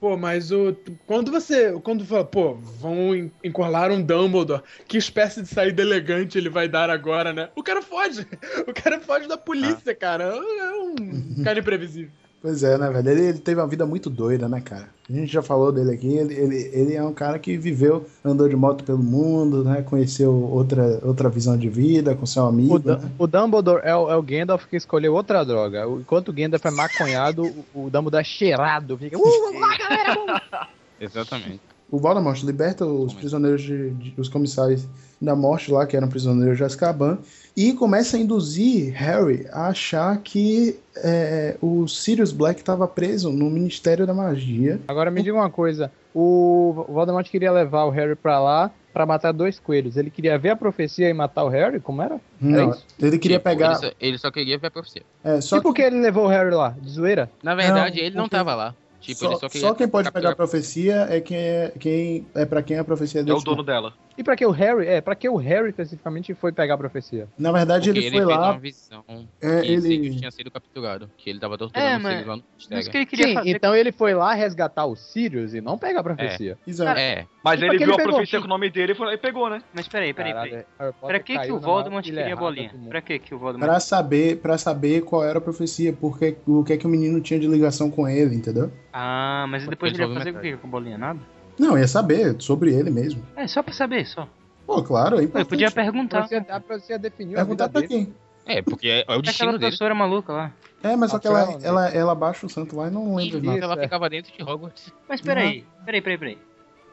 Pô, 0.00 0.16
mas 0.16 0.50
o. 0.50 0.76
Quando 1.06 1.30
você. 1.30 1.72
Quando 1.82 2.04
fala, 2.04 2.24
pô, 2.24 2.54
vão 2.54 3.14
en- 3.14 3.30
encurralar 3.44 3.90
um 3.90 4.02
Dumbledore, 4.02 4.62
que 4.88 4.98
espécie 4.98 5.42
de 5.42 5.48
saída 5.48 5.82
elegante 5.82 6.36
ele 6.36 6.48
vai 6.48 6.68
dar 6.68 6.90
agora, 6.90 7.32
né? 7.32 7.48
O 7.54 7.62
cara 7.62 7.82
foge! 7.82 8.26
O 8.66 8.72
cara 8.74 9.00
foge 9.00 9.28
da 9.28 9.36
polícia, 9.38 9.94
cara. 9.94 10.24
É 10.24 10.72
um 10.72 11.42
cara 11.44 11.58
imprevisível. 11.60 12.10
Pois 12.46 12.62
é, 12.62 12.78
né, 12.78 12.88
velho? 12.88 13.10
Ele, 13.10 13.22
ele 13.22 13.38
teve 13.40 13.60
uma 13.60 13.66
vida 13.66 13.84
muito 13.84 14.08
doida, 14.08 14.48
né, 14.48 14.60
cara? 14.60 14.88
A 15.10 15.12
gente 15.12 15.32
já 15.32 15.42
falou 15.42 15.72
dele 15.72 15.90
aqui. 15.90 16.14
Ele, 16.14 16.32
ele, 16.32 16.70
ele 16.72 16.94
é 16.94 17.02
um 17.02 17.12
cara 17.12 17.40
que 17.40 17.56
viveu, 17.56 18.06
andou 18.24 18.48
de 18.48 18.54
moto 18.54 18.84
pelo 18.84 19.02
mundo, 19.02 19.64
né? 19.64 19.82
Conheceu 19.82 20.32
outra, 20.32 21.00
outra 21.02 21.28
visão 21.28 21.58
de 21.58 21.68
vida 21.68 22.14
com 22.14 22.24
seu 22.24 22.46
amigo. 22.46 22.76
O, 22.76 22.78
né? 22.78 23.00
o 23.18 23.26
Dumbledore 23.26 23.80
é 23.82 23.96
o, 23.96 24.08
é 24.08 24.14
o 24.14 24.22
Gandalf 24.22 24.64
que 24.66 24.76
escolheu 24.76 25.12
outra 25.12 25.44
droga. 25.44 25.88
Enquanto 25.88 26.28
o 26.28 26.32
Gandalf 26.32 26.64
é 26.64 26.70
maconhado, 26.70 27.46
o, 27.74 27.86
o 27.86 27.90
Dumbledore 27.90 28.20
é 28.20 28.24
cheirado. 28.24 28.96
Fica. 28.96 29.18
Uh, 29.18 29.22
vamos 29.22 29.60
lá, 29.60 29.76
galera! 29.76 30.14
vamos!" 30.14 30.42
Exatamente. 31.00 31.60
O 31.90 31.98
Voldemort 31.98 32.42
liberta 32.42 32.84
os 32.84 33.14
prisioneiros 33.14 33.62
de, 33.62 33.90
de- 33.90 34.14
os 34.18 34.28
comissários 34.28 34.86
da 35.22 35.34
morte 35.36 35.70
lá, 35.70 35.86
que 35.86 35.96
eram 35.96 36.08
prisioneiros 36.08 36.56
de 36.58 36.64
Azkaban, 36.64 37.18
e 37.56 37.72
começa 37.72 38.16
a 38.16 38.20
induzir 38.20 38.92
Harry 38.94 39.46
a 39.52 39.68
achar 39.68 40.18
que 40.18 40.78
é, 40.96 41.56
o 41.62 41.86
Sirius 41.86 42.32
Black 42.32 42.60
estava 42.60 42.86
preso 42.88 43.30
no 43.32 43.48
Ministério 43.48 44.06
da 44.06 44.12
Magia. 44.12 44.80
Agora 44.88 45.10
me 45.10 45.22
diga 45.22 45.36
uma 45.36 45.48
coisa: 45.48 45.90
o 46.14 46.84
Voldemort 46.88 47.26
queria 47.30 47.52
levar 47.52 47.84
o 47.84 47.90
Harry 47.90 48.14
pra 48.16 48.40
lá 48.40 48.70
pra 48.92 49.06
matar 49.06 49.32
dois 49.32 49.58
coelhos. 49.58 49.96
Ele 49.96 50.10
queria 50.10 50.36
ver 50.38 50.50
a 50.50 50.56
profecia 50.56 51.08
e 51.08 51.14
matar 51.14 51.44
o 51.44 51.48
Harry? 51.48 51.78
Como 51.80 52.02
era? 52.02 52.18
Não, 52.40 52.70
isso? 52.70 52.84
ele 53.00 53.18
queria 53.18 53.38
Tipo, 53.38 53.48
pegar. 53.48 53.70
Ele 53.72 53.76
só, 53.78 53.90
ele 54.00 54.18
só 54.18 54.30
queria 54.30 54.58
ver 54.58 54.66
a 54.66 54.70
profecia. 54.70 55.02
É, 55.22 55.40
só 55.40 55.58
e 55.58 55.60
por 55.62 55.72
que 55.72 55.82
ele 55.82 56.00
levou 56.00 56.24
o 56.24 56.28
Harry 56.28 56.50
lá? 56.54 56.70
De 56.80 56.90
zoeira? 56.90 57.30
Na 57.42 57.54
verdade, 57.54 57.96
Não, 58.00 58.06
ele 58.06 58.16
não 58.16 58.24
porque- 58.24 58.36
tava 58.36 58.54
lá. 58.54 58.74
Tipo, 59.00 59.20
só, 59.20 59.38
só 59.38 59.48
queria. 59.48 59.68
só 59.68 59.74
quem 59.74 59.88
pode 59.88 60.10
pegar 60.10 60.30
a 60.30 60.36
profecia 60.36 61.06
é 61.10 61.20
quem 61.20 61.36
é, 61.36 61.72
quem 61.78 62.26
é 62.34 62.44
para 62.44 62.62
quem 62.62 62.78
a 62.78 62.84
profecia 62.84 63.20
É 63.20 63.24
deu 63.24 63.36
o 63.36 63.42
dono 63.42 63.62
dela. 63.62 63.92
E 64.18 64.24
pra 64.24 64.34
que 64.34 64.46
o 64.46 64.50
Harry, 64.50 64.86
é, 64.86 65.00
pra 65.00 65.14
que 65.14 65.28
o 65.28 65.36
Harry 65.36 65.68
especificamente 65.68 66.32
foi 66.34 66.50
pegar 66.50 66.74
a 66.74 66.78
profecia? 66.78 67.28
Na 67.38 67.52
verdade, 67.52 67.90
ele 67.90 67.98
ele, 67.98 68.10
foi 68.10 68.26
fez 68.26 68.38
lá. 68.38 68.50
uma 68.52 68.58
visão 68.58 69.04
É, 69.42 69.60
que 69.60 69.72
ele- 69.72 69.80
Sirius 69.82 70.16
tinha 70.16 70.30
sido 70.30 70.50
capturado. 70.50 71.10
Que 71.18 71.28
ele 71.30 71.38
tava 71.38 71.58
torturando 71.58 71.86
É, 71.90 71.96
o 71.96 72.00
mas- 72.00 72.12
Sirius 72.12 72.26
lá 72.28 72.36
no 72.36 72.42
Mas 72.70 72.88
que 72.88 72.96
ele 72.96 73.06
queria 73.06 73.26
Sim, 73.28 73.34
fazer. 73.34 73.50
então 73.50 73.76
ele 73.76 73.92
foi 73.92 74.14
lá 74.14 74.32
resgatar 74.32 74.86
o 74.86 74.96
Sirius 74.96 75.52
e 75.54 75.60
não 75.60 75.76
pegar 75.76 76.00
a 76.00 76.02
profecia. 76.02 76.56
Exato. 76.66 76.98
É, 76.98 77.26
Mas 77.44 77.60
ele 77.60 77.72
que 77.72 77.76
viu 77.78 77.86
ele 77.86 77.92
a 77.92 77.96
pegou? 77.96 78.12
profecia 78.14 78.38
com 78.40 78.46
o 78.46 78.48
nome 78.48 78.70
dele 78.70 78.92
e 78.92 78.94
foi 78.94 79.06
lá 79.06 79.12
e 79.14 79.18
pegou, 79.18 79.50
né? 79.50 79.62
Mas 79.74 79.86
peraí, 79.86 80.14
peraí, 80.14 80.32
peraí. 80.32 80.64
Harry 80.78 80.94
Pra 81.00 81.18
que, 81.20 81.38
que 81.38 81.52
o 81.52 81.60
Voldemort 81.60 82.04
pilha 82.04 82.22
queria 82.22 82.34
a 82.34 82.38
bolinha? 82.38 82.70
Pra 82.88 83.00
que 83.02 83.18
que 83.18 83.34
o 83.34 83.38
Voldemort... 83.38 83.68
Pra 83.70 83.80
saber, 83.80 84.38
pra 84.38 84.56
saber 84.56 85.02
qual 85.02 85.22
era 85.24 85.38
a 85.38 85.42
profecia, 85.42 85.92
porque 85.92 86.36
o 86.46 86.64
que 86.64 86.72
é 86.72 86.76
que 86.78 86.86
o 86.86 86.88
menino 86.88 87.20
tinha 87.20 87.38
de 87.38 87.46
ligação 87.46 87.90
com 87.90 88.08
ele, 88.08 88.34
entendeu? 88.34 88.72
Ah, 88.92 89.44
mas 89.48 89.66
depois 89.66 89.92
ele 89.92 90.02
ele 90.02 90.10
ia 90.12 90.18
fazer 90.18 90.30
o 90.30 90.40
que 90.40 90.56
com 90.56 90.66
a 90.66 90.70
bolinha? 90.70 90.96
Nada? 90.96 91.20
Não, 91.58 91.78
ia 91.78 91.88
saber 91.88 92.36
sobre 92.40 92.74
ele 92.74 92.90
mesmo. 92.90 93.22
É, 93.36 93.46
só 93.46 93.62
pra 93.62 93.72
saber, 93.72 94.06
só. 94.06 94.28
Pô, 94.66 94.82
claro, 94.82 95.16
é 95.16 95.20
Eu 95.20 95.24
importante. 95.24 95.48
podia 95.48 95.68
A 95.68 95.70
perguntar. 95.70 96.18
profecia, 96.28 96.54
a 96.54 96.60
profecia 96.60 96.98
definiu 96.98 97.38
a 97.38 97.44
vida 97.44 97.56
Perguntar 97.56 97.68
pra 97.68 97.86
quem? 97.86 98.12
é, 98.44 98.60
porque 98.62 98.88
é, 98.88 98.98
é 99.00 99.00
o 99.00 99.02
Aquela 99.04 99.22
destino 99.22 99.52
dele. 99.52 99.58
professora 99.60 99.94
maluca 99.94 100.32
lá. 100.32 100.52
É, 100.82 100.94
mas 100.96 101.10
só 101.10 101.18
que 101.18 101.26
ela, 101.26 101.46
né? 101.46 101.58
ela, 101.62 101.88
ela 101.88 102.14
baixa 102.14 102.46
o 102.46 102.48
santo 102.48 102.76
lá 102.76 102.88
e 102.88 102.90
não 102.90 103.14
lembra 103.14 103.40
de 103.40 103.46
nada. 103.46 103.58
Ela 103.58 103.74
é. 103.78 103.82
ficava 103.82 104.08
dentro 104.10 104.32
de 104.36 104.42
Hogwarts. 104.42 104.92
Mas 105.08 105.20
peraí, 105.20 105.64
peraí, 105.84 106.00
peraí, 106.02 106.18
peraí. 106.18 106.38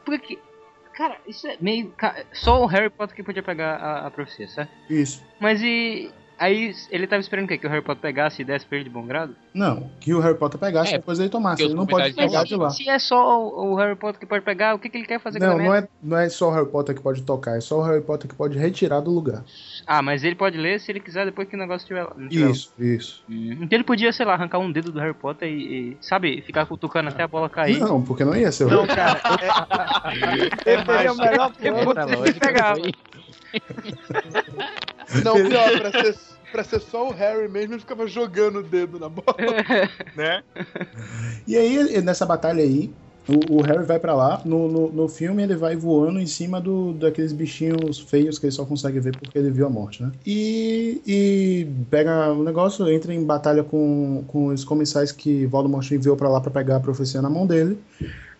Por 0.04 0.18
que... 0.18 0.38
Cara, 0.96 1.16
isso 1.26 1.46
é 1.48 1.56
meio... 1.60 1.92
Só 2.32 2.62
o 2.62 2.66
Harry 2.66 2.88
Potter 2.88 3.16
que 3.16 3.22
podia 3.22 3.42
pegar 3.42 3.74
a, 3.76 4.06
a 4.06 4.10
profecia, 4.10 4.46
certo? 4.48 4.70
Isso. 4.88 5.22
Mas 5.40 5.60
e... 5.60 6.10
Aí 6.44 6.74
ele 6.90 7.06
tava 7.06 7.20
esperando 7.20 7.46
o 7.46 7.48
quê? 7.48 7.56
Que 7.56 7.66
o 7.66 7.70
Harry 7.70 7.80
Potter 7.82 8.02
pegasse 8.02 8.42
e 8.42 8.44
desse 8.44 8.66
pra 8.66 8.76
ele 8.76 8.84
de 8.84 8.90
bom 8.90 9.06
grado? 9.06 9.34
Não, 9.54 9.88
que 9.98 10.12
o 10.12 10.20
Harry 10.20 10.36
Potter 10.36 10.60
pegasse 10.60 10.92
É, 10.94 10.98
depois 10.98 11.18
ele 11.18 11.30
tomasse. 11.30 11.62
Ele 11.62 11.72
não 11.72 11.86
pode 11.86 12.12
pegar 12.12 12.44
de 12.44 12.54
lá. 12.54 12.68
Se 12.68 12.86
é 12.86 12.98
só 12.98 13.42
o, 13.42 13.74
Harry 13.76 13.96
Potter 13.96 14.20
que 14.20 14.26
pode 14.26 14.44
pegar, 14.44 14.74
o 14.74 14.78
que, 14.78 14.90
que 14.90 14.98
ele 14.98 15.06
quer 15.06 15.18
fazer 15.20 15.38
com 15.38 15.46
Não, 15.46 15.52
a 15.54 15.62
não 15.62 15.74
é, 15.74 15.88
não 16.02 16.18
é 16.18 16.28
só 16.28 16.50
o 16.50 16.52
Harry 16.52 16.68
Potter 16.68 16.94
que 16.94 17.00
pode 17.00 17.22
tocar, 17.22 17.56
é 17.56 17.60
só 17.60 17.78
o 17.78 17.82
Harry 17.82 18.02
Potter 18.02 18.28
que 18.28 18.34
pode 18.36 18.58
retirar 18.58 19.00
do 19.00 19.10
lugar. 19.10 19.42
Ah, 19.86 20.02
mas 20.02 20.22
ele 20.22 20.34
pode 20.34 20.58
ler 20.58 20.78
se 20.80 20.92
ele 20.92 21.00
quiser 21.00 21.24
depois 21.24 21.48
que 21.48 21.56
o 21.56 21.58
negócio 21.58 21.84
estiver 21.84 22.02
lá. 22.02 22.12
não 22.14 22.28
tiver 22.28 22.44
lá. 22.44 22.50
Isso, 22.50 22.72
isso. 22.78 23.24
Hum, 23.30 23.52
Então 23.62 23.68
ele 23.76 23.84
podia, 23.84 24.12
sei 24.12 24.26
lá, 24.26 24.34
arrancar 24.34 24.58
um 24.58 24.70
dedo 24.70 24.92
do 24.92 25.00
Harry 25.00 25.14
Potter 25.14 25.48
e, 25.48 25.92
e, 25.92 25.96
sabe, 26.00 26.42
ficar 26.42 26.66
cutucando 26.66 27.08
até 27.08 27.22
a 27.22 27.28
bola 27.28 27.48
cair. 27.48 27.78
Não, 27.80 28.02
porque 28.02 28.22
não 28.24 28.36
ia 28.36 28.52
ser 28.52 28.64
o 28.64 28.68
Não, 28.70 28.82
Harry 28.84 28.94
cara, 28.94 29.20
Ele 30.66 30.84
teria 30.84 31.12
o 31.12 31.16
melhor 31.16 31.52
plano. 31.54 31.94
Pegava. 32.38 32.80
foi- 32.80 32.92
não, 35.24 35.34
pior, 35.34 35.80
pra 35.80 35.90
ser, 36.02 36.16
pra 36.54 36.62
ser 36.62 36.80
só 36.80 37.08
o 37.08 37.12
Harry 37.12 37.48
mesmo, 37.48 37.74
ele 37.74 37.80
ficava 37.80 38.06
jogando 38.06 38.60
o 38.60 38.62
dedo 38.62 39.00
na 39.00 39.08
bola. 39.08 39.34
Né? 40.14 40.44
E 41.48 41.56
aí, 41.56 42.00
nessa 42.00 42.24
batalha 42.24 42.62
aí, 42.62 42.94
o, 43.28 43.56
o 43.56 43.62
Harry 43.62 43.84
vai 43.84 43.98
pra 43.98 44.14
lá. 44.14 44.40
No, 44.44 44.68
no, 44.68 44.92
no 44.92 45.08
filme, 45.08 45.42
ele 45.42 45.56
vai 45.56 45.74
voando 45.74 46.20
em 46.20 46.26
cima 46.26 46.60
do, 46.60 46.92
daqueles 46.92 47.32
bichinhos 47.32 47.98
feios 47.98 48.38
que 48.38 48.46
ele 48.46 48.52
só 48.52 48.64
consegue 48.64 49.00
ver 49.00 49.16
porque 49.16 49.36
ele 49.36 49.50
viu 49.50 49.66
a 49.66 49.70
morte, 49.70 50.00
né? 50.04 50.12
E, 50.24 51.02
e 51.04 51.66
pega 51.90 52.32
o 52.32 52.44
negócio, 52.44 52.88
entra 52.88 53.12
em 53.12 53.24
batalha 53.24 53.64
com, 53.64 54.22
com 54.28 54.46
os 54.46 54.64
comensais 54.64 55.10
que 55.10 55.46
Voldemort 55.46 55.90
enviou 55.90 56.16
pra 56.16 56.28
lá 56.28 56.40
pra 56.40 56.52
pegar 56.52 56.76
a 56.76 56.80
profecia 56.80 57.20
na 57.20 57.28
mão 57.28 57.46
dele. 57.48 57.76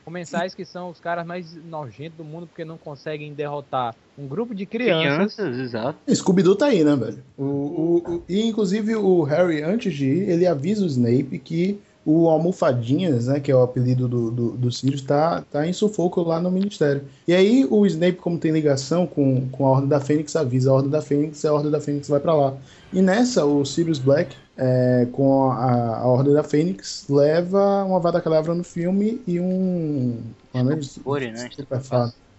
Comensais 0.05 0.55
que 0.55 0.65
são 0.65 0.91
os 0.91 1.01
caras 1.01 1.27
mais 1.27 1.55
nojentos 1.65 2.19
do 2.19 2.25
mundo 2.25 2.47
porque 2.47 2.65
não 2.65 2.77
conseguem 2.77 3.33
derrotar 3.33 3.95
um 4.19 4.27
grupo 4.27 4.55
de 4.55 4.67
crianças. 4.67 5.35
Crianças, 5.35 5.59
exato. 5.59 5.99
Scooby-Doo 6.15 6.55
tá 6.57 6.67
aí, 6.67 6.85
né, 6.85 6.95
velho? 6.95 7.19
O, 7.39 7.43
o, 7.45 7.97
o- 8.17 8.23
e 8.29 8.47
inclusive 8.47 8.95
o 8.97 9.23
Harry, 9.23 9.63
antes 9.63 9.95
de 9.95 10.07
ir, 10.07 10.29
ele 10.29 10.47
avisa 10.47 10.83
o 10.85 10.87
Snape 10.87 11.39
que 11.39 11.81
o 12.07 12.29
Almofadinhas, 12.29 13.29
né, 13.29 13.41
que 13.41 13.51
é 13.51 13.57
o 13.57 13.63
apelido 13.63 14.07
do, 14.07 14.31
do, 14.31 14.51
do 14.51 14.71
Sirius, 14.71 15.01
tá, 15.01 15.43
tá 15.51 15.67
em 15.67 15.73
sufoco 15.73 16.21
lá 16.23 16.39
no 16.39 16.51
Ministério. 16.51 17.05
E 17.27 17.33
aí 17.35 17.67
o 17.71 17.87
Snape, 17.87 18.19
como 18.19 18.39
tem 18.39 18.53
ligação 18.53 19.07
com, 19.07 19.49
com 19.49 19.67
a 19.67 19.71
Ordem 19.71 19.89
da 19.89 19.99
Fênix, 20.01 20.37
avisa 20.37 20.71
a 20.71 20.75
Ordem 20.75 20.91
da 20.91 21.01
Fênix 21.01 21.43
e 21.43 21.47
a 21.47 21.53
Ordem 21.55 21.71
da 21.71 21.81
Fênix 21.81 22.07
vai 22.09 22.21
pra 22.21 22.35
lá. 22.35 22.55
E 22.93 23.01
nessa, 23.01 23.47
o 23.47 23.65
Sirius 23.65 23.99
Black, 23.99 24.37
é, 24.57 25.07
com 25.13 25.51
a, 25.51 25.99
a 25.99 26.07
Ordem 26.07 26.33
da 26.33 26.43
Fênix, 26.43 27.07
leva 27.09 27.85
uma 27.85 28.01
Vada 28.01 28.21
Kedavra 28.21 28.55
no 28.55 28.65
filme 28.65 29.21
e 29.27 29.41
um... 29.41 30.19
Mano, 30.53 30.73
ele- 30.73 30.81
Estupefore, 30.81 31.33
né? 31.33 31.51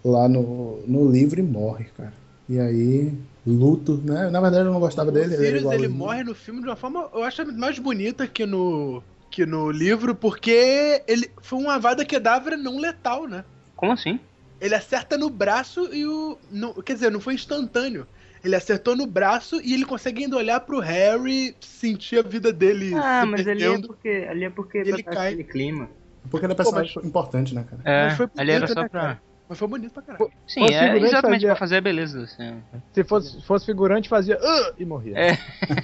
lá 0.04 0.30
no, 0.30 0.80
no 0.88 1.12
livro 1.12 1.40
e 1.40 1.44
morre, 1.44 1.86
cara. 1.98 2.14
E 2.48 2.60
aí, 2.60 3.12
luto, 3.46 3.98
né? 4.04 4.30
Na 4.30 4.40
verdade, 4.40 4.68
eu 4.68 4.72
não 4.72 4.80
gostava 4.80 5.12
dele. 5.12 5.34
o 5.36 5.40
ele 5.40 5.48
era 5.48 5.58
Sirius, 5.58 5.74
ele 5.74 5.88
mim. 5.88 5.98
morre 5.98 6.24
no 6.24 6.36
filme 6.36 6.62
de 6.62 6.68
uma 6.68 6.76
forma, 6.76 7.10
eu 7.14 7.24
acho, 7.24 7.46
mais 7.54 7.80
bonita 7.80 8.28
que 8.28 8.46
no, 8.46 9.02
que 9.32 9.46
no 9.46 9.72
livro, 9.72 10.14
porque 10.14 11.04
ele 11.08 11.30
foi 11.42 11.60
uma 11.60 11.76
Avada 11.76 12.06
Kedavra 12.06 12.56
não 12.56 12.78
letal, 12.80 13.28
né? 13.28 13.44
Como 13.76 13.92
assim? 13.92 14.20
Ele 14.62 14.76
acerta 14.76 15.18
no 15.18 15.30
braço 15.30 15.94
e 15.94 16.06
o... 16.06 16.38
no- 16.52 16.74
quer 16.82 16.94
dizer, 16.94 17.12
não 17.12 17.20
foi 17.20 17.34
instantâneo. 17.34 18.08
Ele 18.46 18.56
acertou 18.56 18.96
no 18.96 19.08
braço 19.08 19.60
e 19.64 19.74
ele 19.74 19.86
consegue 19.86 20.24
ainda 20.24 20.38
olhar 20.38 20.60
pro 20.60 20.80
Harry, 20.80 21.56
sentir 21.60 22.20
a 22.20 22.22
vida 22.22 22.54
dele 22.54 22.94
Ah, 22.96 23.22
se 23.24 23.28
mas 23.28 23.48
ali 23.48 23.64
é 23.64 23.82
porque, 23.82 24.28
ali 24.30 24.44
é 24.46 24.50
porque 24.52 24.78
Ele 24.78 25.02
cai. 25.04 25.28
aquele 25.30 25.44
clima. 25.44 25.90
Porque 26.30 26.46
ele 26.46 26.54
é 26.54 26.56
personagem 26.56 26.94
importante, 27.04 27.54
né, 27.56 27.66
cara? 27.70 27.82
É, 27.84 28.06
Mas 28.08 28.18
foi 28.18 28.28
ali 28.38 28.52
era 28.52 28.60
bonito, 28.62 28.74
só 28.76 28.82
né, 28.84 28.90
pra... 28.90 29.02
cara? 29.02 29.22
Mas 29.48 29.60
foi 29.60 29.68
bonito 29.68 29.92
pra 29.94 30.02
caralho. 30.04 30.32
Sim, 30.48 30.62
Fosse 30.62 30.74
é 30.74 30.98
exatamente 30.98 31.22
fazia- 31.22 31.48
pra 31.50 31.56
fazer 31.56 31.76
a 31.78 31.82
beleza. 31.82 32.24
Assim. 32.24 32.64
Se 32.94 33.04
fosse, 33.04 33.42
fosse 33.44 33.66
figurante, 33.66 34.10
fazia 34.10 34.40
"Ah", 34.42 34.74
e 34.78 34.84
morria. 34.86 35.16
É. 35.18 35.38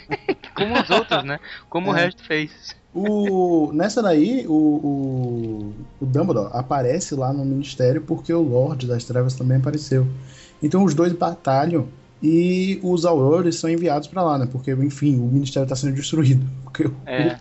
Como 0.56 0.80
os 0.82 0.90
outros, 0.90 1.24
né? 1.24 1.40
Como 1.70 1.92
o 1.92 1.96
É. 1.96 2.06
resto 2.06 2.24
fez. 2.24 2.76
O, 2.94 3.72
nessa 3.72 4.02
daí, 4.02 4.46
o, 4.48 4.52
o, 4.52 5.74
o 6.02 6.06
Dumbledore 6.06 6.50
aparece 6.54 7.16
lá 7.16 7.32
no 7.32 7.46
Ministério 7.46 8.02
porque 8.02 8.34
o 8.34 8.42
Lorde 8.42 8.88
das 8.88 9.06
Trevas 9.06 9.36
também 9.36 9.58
apareceu. 9.58 10.08
Então 10.62 10.84
os 10.84 10.94
dois 10.94 11.14
batalham 11.14 11.88
e 12.22 12.80
os 12.84 13.06
Aurores 13.06 13.56
são 13.56 13.70
enviados 13.70 14.08
pra 14.08 14.24
lá, 14.24 14.38
né? 14.38 14.48
Porque, 14.52 14.72
enfim, 14.72 15.18
o 15.18 15.26
Ministério 15.26 15.68
tá 15.68 15.76
sendo 15.76 15.96
destruído. 15.96 16.46
Porque 16.64 16.86
o- 16.86 16.96
É. 17.06 17.40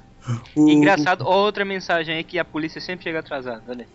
o- 0.56 0.68
Engraçado, 0.70 1.26
outra 1.26 1.64
mensagem 1.64 2.14
aí 2.16 2.24
que 2.24 2.38
a 2.38 2.44
polícia 2.44 2.80
sempre 2.80 3.04
chega 3.04 3.20
atrasada, 3.20 3.62
olha. 3.68 3.88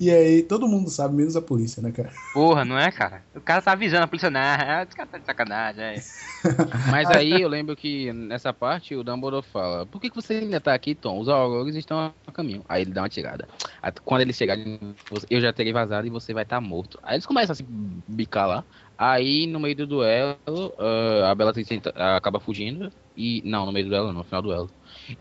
E 0.00 0.10
aí, 0.10 0.42
todo 0.42 0.68
mundo 0.68 0.90
sabe, 0.90 1.14
menos 1.14 1.36
a 1.36 1.42
polícia, 1.42 1.82
né, 1.82 1.90
cara? 1.92 2.10
Porra, 2.32 2.64
não 2.64 2.78
é, 2.78 2.90
cara? 2.90 3.22
O 3.34 3.40
cara 3.40 3.62
tá 3.62 3.72
avisando 3.72 4.04
a 4.04 4.08
polícia, 4.08 4.30
não, 4.30 4.40
esse 4.82 4.96
cara 4.96 5.08
tá 5.08 5.18
de 5.18 5.26
sacanagem, 5.26 5.82
é. 5.82 6.02
Mas 6.90 7.10
aí 7.10 7.40
eu 7.40 7.48
lembro 7.48 7.74
que 7.74 8.12
nessa 8.12 8.52
parte 8.52 8.94
o 8.94 9.02
Dumbledore 9.02 9.44
fala: 9.44 9.86
Por 9.86 10.00
que, 10.00 10.08
que 10.08 10.14
você 10.14 10.34
ainda 10.34 10.60
tá 10.60 10.72
aqui, 10.74 10.94
Tom? 10.94 11.18
Os 11.18 11.28
aurores 11.28 11.74
estão 11.74 12.12
a 12.26 12.32
caminho. 12.32 12.64
Aí 12.68 12.82
ele 12.82 12.92
dá 12.92 13.02
uma 13.02 13.08
tirada. 13.08 13.48
Aí, 13.82 13.92
Quando 14.04 14.20
eles 14.20 14.36
chegarem, 14.36 14.78
você- 15.10 15.26
eu 15.30 15.40
já 15.40 15.52
terei 15.52 15.72
vazado 15.72 16.06
e 16.06 16.10
você 16.10 16.32
vai 16.32 16.44
estar 16.44 16.60
morto. 16.60 16.98
Aí 17.02 17.16
eles 17.16 17.26
começam 17.26 17.52
a 17.52 17.56
se 17.56 17.64
bicar 18.06 18.46
lá. 18.46 18.64
Aí 18.96 19.46
no 19.46 19.58
meio 19.60 19.74
do 19.76 19.86
duelo, 19.86 20.38
ah, 20.78 21.30
a 21.30 21.34
Bellatrix 21.34 21.68
tenta- 21.68 21.90
acaba 22.16 22.38
fugindo. 22.40 22.92
E. 23.16 23.42
Não, 23.44 23.66
no 23.66 23.72
meio 23.72 23.86
do 23.86 23.90
duelo, 23.90 24.06
não, 24.08 24.14
no 24.14 24.24
final 24.24 24.42
do 24.42 24.48
duelo. 24.48 24.70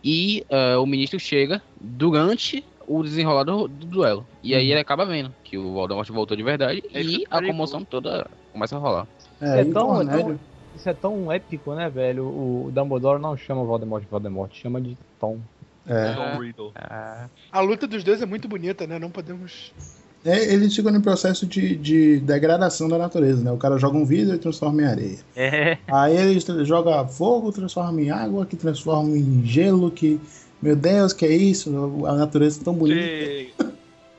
E 0.04 0.46
ah, 0.52 0.80
o 0.80 0.86
ministro 0.86 1.20
chega 1.20 1.62
durante 1.82 2.64
o 2.88 3.04
desenrolar 3.04 3.44
do, 3.44 3.68
do 3.68 3.86
duelo. 3.86 4.26
E 4.42 4.56
aí 4.56 4.72
ele 4.72 4.80
acaba 4.80 5.06
vendo 5.06 5.32
que 5.44 5.58
o 5.58 5.74
Voldemort 5.74 6.10
voltou 6.10 6.38
de 6.38 6.44
verdade 6.44 6.82
Aí 6.94 7.18
e 7.18 7.26
a 7.30 7.42
comoção 7.46 7.84
toda 7.84 8.28
começa 8.54 8.76
a 8.76 8.80
rolar. 8.80 9.08
É, 9.42 9.60
É 9.60 9.62
e 9.64 9.66
tão- 9.72 9.88
Cornélio- 9.88 10.40
Isso 10.76 10.90
é 10.90 10.94
tão 10.94 11.32
épico, 11.32 11.74
né, 11.76 11.90
velho? 11.90 12.24
O 12.26 12.72
Dumbledore 12.74 13.22
não 13.22 13.36
chama 13.36 13.62
o 13.62 13.66
Voldemort 13.66 14.04
de 14.04 14.10
Voldemort, 14.10 14.52
chama 14.54 14.80
de 14.80 14.98
Tom. 15.20 15.38
é. 15.88 16.14
Tom 16.14 16.40
Riddle. 16.42 16.72
A 17.52 17.60
luta 17.62 17.86
dos 17.88 18.04
dois 18.04 18.22
é 18.22 18.26
muito 18.26 18.48
bonita, 18.48 18.86
né? 18.88 18.98
Não 19.00 19.10
podemos. 19.10 19.72
É, 20.26 20.52
eles 20.54 20.76
ficam 20.76 20.92
no 20.92 21.02
processo 21.02 21.46
de, 21.46 21.76
de 21.76 22.20
degradação 22.20 22.90
da 22.90 22.98
natureza, 22.98 23.42
né? 23.44 23.52
O 23.52 23.58
cara 23.58 23.78
joga 23.78 23.98
um 23.98 24.04
vidro 24.06 24.36
e 24.36 24.38
transforma 24.38 24.82
em 24.82 24.86
areia. 24.86 25.18
É. 25.36 25.78
Aí 25.88 26.18
ele 26.18 26.40
joga 26.66 27.06
fogo, 27.08 27.52
transforma 27.52 28.02
em 28.02 28.10
água, 28.10 28.46
que 28.46 28.56
transforma 28.56 29.16
em 29.18 29.46
gelo, 29.46 29.90
que. 29.92 30.20
Meu 30.62 30.76
Deus, 30.76 31.14
que 31.14 31.26
é 31.26 31.32
isso? 31.36 31.70
A 32.06 32.14
natureza 32.14 32.62
é 32.62 32.64
tão 32.64 32.74
bonita. 32.74 33.00
Tem, 33.00 33.54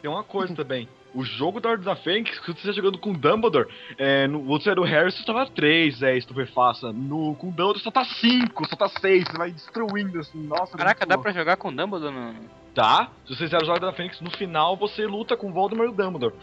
tem 0.03 0.11
uma 0.11 0.23
coisa 0.23 0.55
também. 0.55 0.89
O 1.15 1.25
jogo 1.25 1.61
da 1.61 1.71
Ordem 1.71 1.85
da 1.85 1.97
Fênix, 1.97 2.39
quando 2.41 2.59
você 2.59 2.69
tá 2.69 2.73
jogando 2.73 2.99
com 2.99 3.13
Dumbledore, 3.13 3.69
é, 3.97 4.27
no, 4.27 4.43
você 4.45 4.71
era 4.71 4.81
o 4.81 4.85
Harry, 4.85 5.11
você 5.11 5.25
tava 5.25 5.47
3, 5.47 6.03
é, 6.03 6.17
estupefaça. 6.17 6.93
No, 6.93 7.35
com 7.35 7.49
Dumbledore 7.49 7.81
só 7.81 7.91
tá 7.91 8.05
5, 8.05 8.69
só 8.69 8.77
tá 8.77 8.89
6, 8.89 9.25
você 9.25 9.39
vai 9.39 9.51
destruindo 9.51 10.19
assim, 10.19 10.43
nossa. 10.47 10.77
Caraca, 10.77 11.07
dá 11.07 11.17
pra 11.17 11.33
jogar 11.33 11.57
com 11.57 11.69
o 11.69 11.73
Dumbledore 11.73 12.15
no... 12.15 12.35
Tá, 12.75 13.11
se 13.27 13.35
você 13.35 13.45
fizer 13.45 13.61
o 13.61 13.65
jogo 13.65 13.81
da 13.81 13.93
Fênix, 13.93 14.21
no 14.21 14.31
final 14.31 14.77
você 14.77 15.05
luta 15.05 15.37
com 15.37 15.49
o 15.49 15.53
Voldemort 15.53 15.89
e 15.89 15.93
o 15.93 15.97
Dumbledore. 15.97 16.35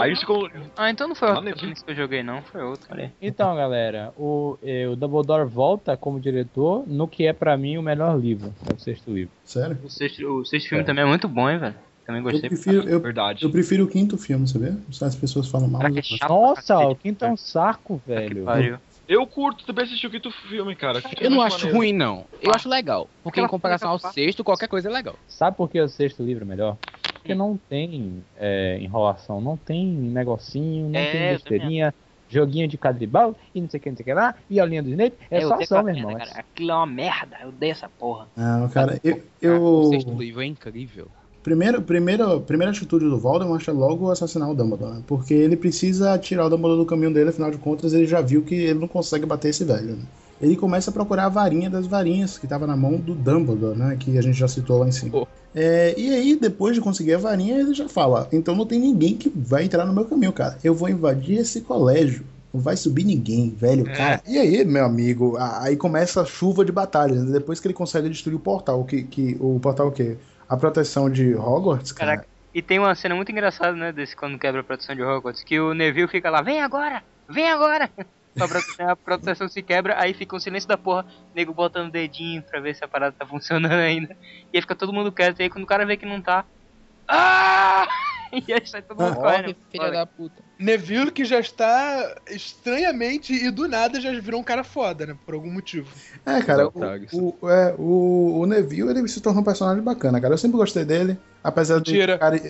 Aí 0.00 0.14
ficou. 0.14 0.48
Ah, 0.76 0.88
então 0.88 1.08
não 1.08 1.16
foi 1.16 1.28
o 1.32 1.34
Maneiro. 1.34 1.58
Phoenix 1.58 1.82
que 1.82 1.90
eu 1.90 1.96
joguei, 1.96 2.22
não. 2.22 2.42
Foi 2.42 2.62
outro. 2.62 2.86
Olha. 2.92 3.12
Então, 3.20 3.56
galera, 3.56 4.14
o, 4.16 4.56
eh, 4.62 4.86
o 4.86 4.94
Dumbledore 4.94 5.48
volta 5.48 5.96
como 5.96 6.20
diretor 6.20 6.84
no 6.86 7.08
que 7.08 7.26
é 7.26 7.32
pra 7.32 7.56
mim 7.56 7.76
o 7.76 7.82
melhor 7.82 8.16
livro, 8.16 8.54
é 8.70 8.74
o 8.74 8.78
sexto 8.78 9.12
livro. 9.12 9.32
Sério? 9.42 9.78
O 9.82 9.90
sexto, 9.90 10.24
o 10.24 10.44
sexto 10.44 10.68
filme 10.68 10.84
também 10.84 11.02
é 11.02 11.08
muito 11.08 11.26
bom, 11.26 11.50
hein, 11.50 11.58
velho. 11.58 11.74
Também 12.10 12.20
Eu 12.22 12.32
gostei. 12.32 12.50
prefiro, 12.50 12.88
eu, 12.88 13.00
Verdade. 13.00 13.44
eu 13.44 13.50
prefiro 13.50 13.84
o 13.84 13.88
quinto 13.88 14.18
filme, 14.18 14.46
sabia? 14.48 14.76
As 15.00 15.14
pessoas 15.14 15.48
falam 15.48 15.68
mal. 15.68 15.82
É 15.82 15.90
eu- 15.90 16.02
chato 16.02 16.28
Nossa, 16.28 16.78
o 16.78 16.96
quinto 16.96 17.24
é 17.24 17.30
um 17.32 17.36
saco, 17.36 18.02
velho. 18.04 18.80
Eu 19.06 19.26
curto 19.26 19.64
também 19.64 19.84
assistir 19.84 20.06
o 20.06 20.10
quinto 20.10 20.30
filme, 20.30 20.74
cara. 20.74 21.00
que 21.00 21.24
Eu 21.24 21.30
não 21.30 21.40
acho 21.40 21.58
maneiro. 21.58 21.76
ruim, 21.76 21.92
não. 21.92 22.26
Eu 22.40 22.52
acho 22.52 22.68
legal. 22.68 23.08
Porque 23.22 23.40
em 23.40 23.46
comparação 23.46 23.90
ao 23.90 23.98
sexto, 23.98 24.42
qualquer 24.42 24.68
coisa 24.68 24.88
é 24.88 24.92
legal. 24.92 25.16
Sabe 25.28 25.56
por 25.56 25.68
que 25.68 25.80
o 25.80 25.88
sexto 25.88 26.22
livro 26.22 26.44
é 26.44 26.46
melhor? 26.46 26.76
porque 27.20 27.34
não 27.34 27.56
tem 27.68 28.24
é, 28.36 28.78
enrolação, 28.80 29.40
não 29.40 29.56
tem 29.56 29.86
negocinho, 29.86 30.88
não 30.88 30.98
É, 30.98 31.12
tem 31.12 31.22
eu 31.22 31.32
besteirinha, 31.34 31.94
joguinho 32.28 32.66
de 32.66 32.78
quadribol 32.78 33.36
e 33.54 33.60
não 33.60 33.68
sei 33.68 33.78
o 33.78 33.82
que, 33.82 33.90
não 33.90 33.96
sei 33.96 34.02
o 34.02 34.06
que 34.06 34.14
lá, 34.14 34.34
e 34.48 34.58
a 34.58 34.64
linha 34.64 34.82
do 34.82 34.88
Snape. 34.88 35.16
É 35.30 35.42
Eu 35.42 35.48
só 35.48 35.54
ação, 35.54 35.82
meu 35.82 35.94
irmão. 35.94 36.16
cara. 36.16 36.30
Aquilo 36.30 36.70
é 36.70 36.74
uma 36.74 36.86
merda. 36.86 37.38
Eu 37.42 37.48
odeio 37.48 37.72
essa 37.72 37.88
porra. 37.88 38.28
Não, 38.36 38.68
cara, 38.70 38.98
eu. 39.04 39.16
O 39.16 39.20
eu... 39.42 39.84
sexto 39.90 40.18
livro 40.18 40.40
é 40.42 40.46
incrível. 40.46 41.10
Primeiro, 41.42 41.80
primeiro, 41.80 42.40
primeira 42.42 42.70
atitude 42.70 43.06
do 43.06 43.18
Voldemort 43.18 43.66
é 43.66 43.72
logo 43.72 44.10
assassinar 44.10 44.50
o 44.50 44.54
Dumbledore, 44.54 44.94
né? 44.96 45.02
Porque 45.06 45.32
ele 45.32 45.56
precisa 45.56 46.18
tirar 46.18 46.46
o 46.46 46.50
Dumbledore 46.50 46.80
do 46.80 46.86
caminho 46.86 47.12
dele, 47.14 47.30
afinal 47.30 47.50
de 47.50 47.56
contas 47.56 47.94
ele 47.94 48.06
já 48.06 48.20
viu 48.20 48.42
que 48.42 48.54
ele 48.54 48.78
não 48.78 48.88
consegue 48.88 49.24
bater 49.24 49.48
esse 49.48 49.64
velho. 49.64 49.96
né? 49.96 50.02
Ele 50.40 50.56
começa 50.56 50.90
a 50.90 50.92
procurar 50.92 51.26
a 51.26 51.28
varinha 51.28 51.68
das 51.70 51.86
varinhas 51.86 52.38
que 52.38 52.46
estava 52.46 52.66
na 52.66 52.76
mão 52.76 52.96
do 52.96 53.14
Dumbledore, 53.14 53.76
né? 53.78 53.96
Que 53.98 54.16
a 54.18 54.22
gente 54.22 54.38
já 54.38 54.48
citou 54.48 54.78
lá 54.78 54.88
em 54.88 54.92
cima. 54.92 55.10
Oh. 55.16 55.26
É, 55.54 55.94
e 55.98 56.10
aí, 56.10 56.36
depois 56.36 56.74
de 56.74 56.80
conseguir 56.80 57.14
a 57.14 57.18
varinha, 57.18 57.58
ele 57.58 57.74
já 57.74 57.88
fala: 57.88 58.28
então 58.32 58.54
não 58.54 58.64
tem 58.66 58.78
ninguém 58.78 59.16
que 59.16 59.28
vai 59.34 59.64
entrar 59.64 59.84
no 59.86 59.92
meu 59.92 60.04
caminho, 60.04 60.32
cara. 60.32 60.56
Eu 60.62 60.74
vou 60.74 60.88
invadir 60.88 61.38
esse 61.38 61.60
colégio. 61.62 62.24
Não 62.52 62.60
vai 62.60 62.76
subir 62.76 63.04
ninguém, 63.04 63.54
velho, 63.56 63.84
cara. 63.84 64.20
E 64.26 64.36
aí, 64.36 64.64
meu 64.64 64.84
amigo, 64.84 65.36
aí 65.38 65.76
começa 65.76 66.20
a 66.20 66.24
chuva 66.24 66.64
de 66.64 66.72
batalhas. 66.72 67.22
né? 67.24 67.32
Depois 67.32 67.60
que 67.60 67.66
ele 67.68 67.74
consegue 67.74 68.08
destruir 68.08 68.34
o 68.34 68.40
portal, 68.40 68.82
que, 68.84 69.02
que 69.04 69.36
o 69.40 69.58
portal 69.60 69.88
o 69.88 69.92
quê? 69.92 70.16
A 70.50 70.56
proteção 70.56 71.08
de 71.08 71.32
Hogwarts, 71.32 71.92
cara. 71.92 72.16
Caraca. 72.16 72.28
E 72.52 72.60
tem 72.60 72.80
uma 72.80 72.92
cena 72.96 73.14
muito 73.14 73.30
engraçada, 73.30 73.72
né, 73.72 73.92
desse 73.92 74.16
quando 74.16 74.36
quebra 74.36 74.62
a 74.62 74.64
proteção 74.64 74.96
de 74.96 75.02
Hogwarts, 75.02 75.44
que 75.44 75.60
o 75.60 75.72
Neville 75.72 76.08
fica 76.08 76.28
lá, 76.28 76.42
vem 76.42 76.60
agora, 76.60 77.04
vem 77.28 77.48
agora. 77.48 77.88
A 78.40 78.46
proteção, 78.46 78.88
a 78.88 78.96
proteção 78.96 79.48
se 79.48 79.60
quebra, 79.60 80.00
aí 80.00 80.14
fica 80.14 80.36
o 80.36 80.40
silêncio 80.40 80.68
da 80.68 80.78
porra, 80.78 81.04
nego 81.34 81.52
botando 81.52 81.88
o 81.88 81.90
dedinho 81.90 82.40
pra 82.44 82.60
ver 82.60 82.76
se 82.76 82.84
a 82.84 82.88
parada 82.88 83.14
tá 83.18 83.26
funcionando 83.26 83.72
ainda. 83.74 84.16
E 84.52 84.56
aí 84.56 84.60
fica 84.62 84.76
todo 84.76 84.92
mundo 84.92 85.10
quieto, 85.10 85.40
e 85.40 85.42
aí 85.42 85.50
quando 85.50 85.64
o 85.64 85.66
cara 85.66 85.84
vê 85.84 85.96
que 85.96 86.06
não 86.06 86.22
tá. 86.22 86.44
Ah! 87.08 87.88
E 88.46 88.52
aí 88.52 88.66
sai 88.66 88.82
todo 88.82 89.02
mundo 89.02 89.16
correndo. 89.16 89.54
que 89.54 89.56
filha 89.70 89.90
da 89.90 90.06
puta. 90.06 90.42
Neville 90.58 91.10
que 91.10 91.24
já 91.24 91.40
está 91.40 92.16
estranhamente 92.28 93.32
e 93.32 93.50
do 93.50 93.66
nada 93.66 94.00
já 94.00 94.12
virou 94.20 94.40
um 94.40 94.44
cara 94.44 94.62
foda, 94.62 95.06
né? 95.06 95.16
Por 95.24 95.34
algum 95.34 95.50
motivo. 95.50 95.88
É, 96.26 96.42
cara, 96.42 96.68
o, 96.68 97.36
o, 97.40 97.50
é, 97.50 97.74
o, 97.78 98.40
o 98.40 98.46
Neville 98.46 98.90
ele 98.90 99.08
se 99.08 99.20
tornou 99.20 99.40
um 99.40 99.44
personagem 99.44 99.82
bacana, 99.82 100.20
cara. 100.20 100.34
Eu 100.34 100.38
sempre 100.38 100.58
gostei 100.58 100.84
dele, 100.84 101.18
apesar 101.42 101.80
de 101.80 101.98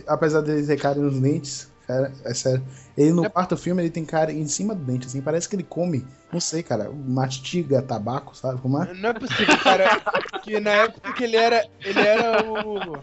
apesar 0.06 0.40
dele 0.40 0.66
ter 0.66 0.76
cara 0.76 0.98
nos 0.98 1.20
dentes. 1.20 1.69
Cara, 1.90 2.12
é 2.24 2.32
sério. 2.34 2.62
Ele 2.96 3.12
no 3.12 3.24
É- 3.26 3.28
quarto 3.28 3.56
filme 3.56 3.82
ele 3.82 3.90
tem 3.90 4.04
cara 4.04 4.32
em 4.32 4.46
cima 4.46 4.76
do 4.76 4.84
dente, 4.84 5.08
assim, 5.08 5.20
parece 5.20 5.48
que 5.48 5.56
ele 5.56 5.64
come, 5.64 6.06
não 6.32 6.38
sei, 6.38 6.62
cara, 6.62 6.88
mastiga 6.88 7.82
tabaco, 7.82 8.36
sabe 8.36 8.60
como 8.60 8.80
é? 8.80 8.94
Não 8.94 9.08
é 9.10 9.12
possível, 9.12 9.56
cara, 9.58 10.00
que 10.44 10.60
na 10.60 10.70
época 10.70 11.12
que 11.12 11.24
ele 11.24 11.36
era. 11.36 11.66
Ele 11.84 12.00
era 12.00 12.40
o. 12.44 12.64
Não 12.70 13.02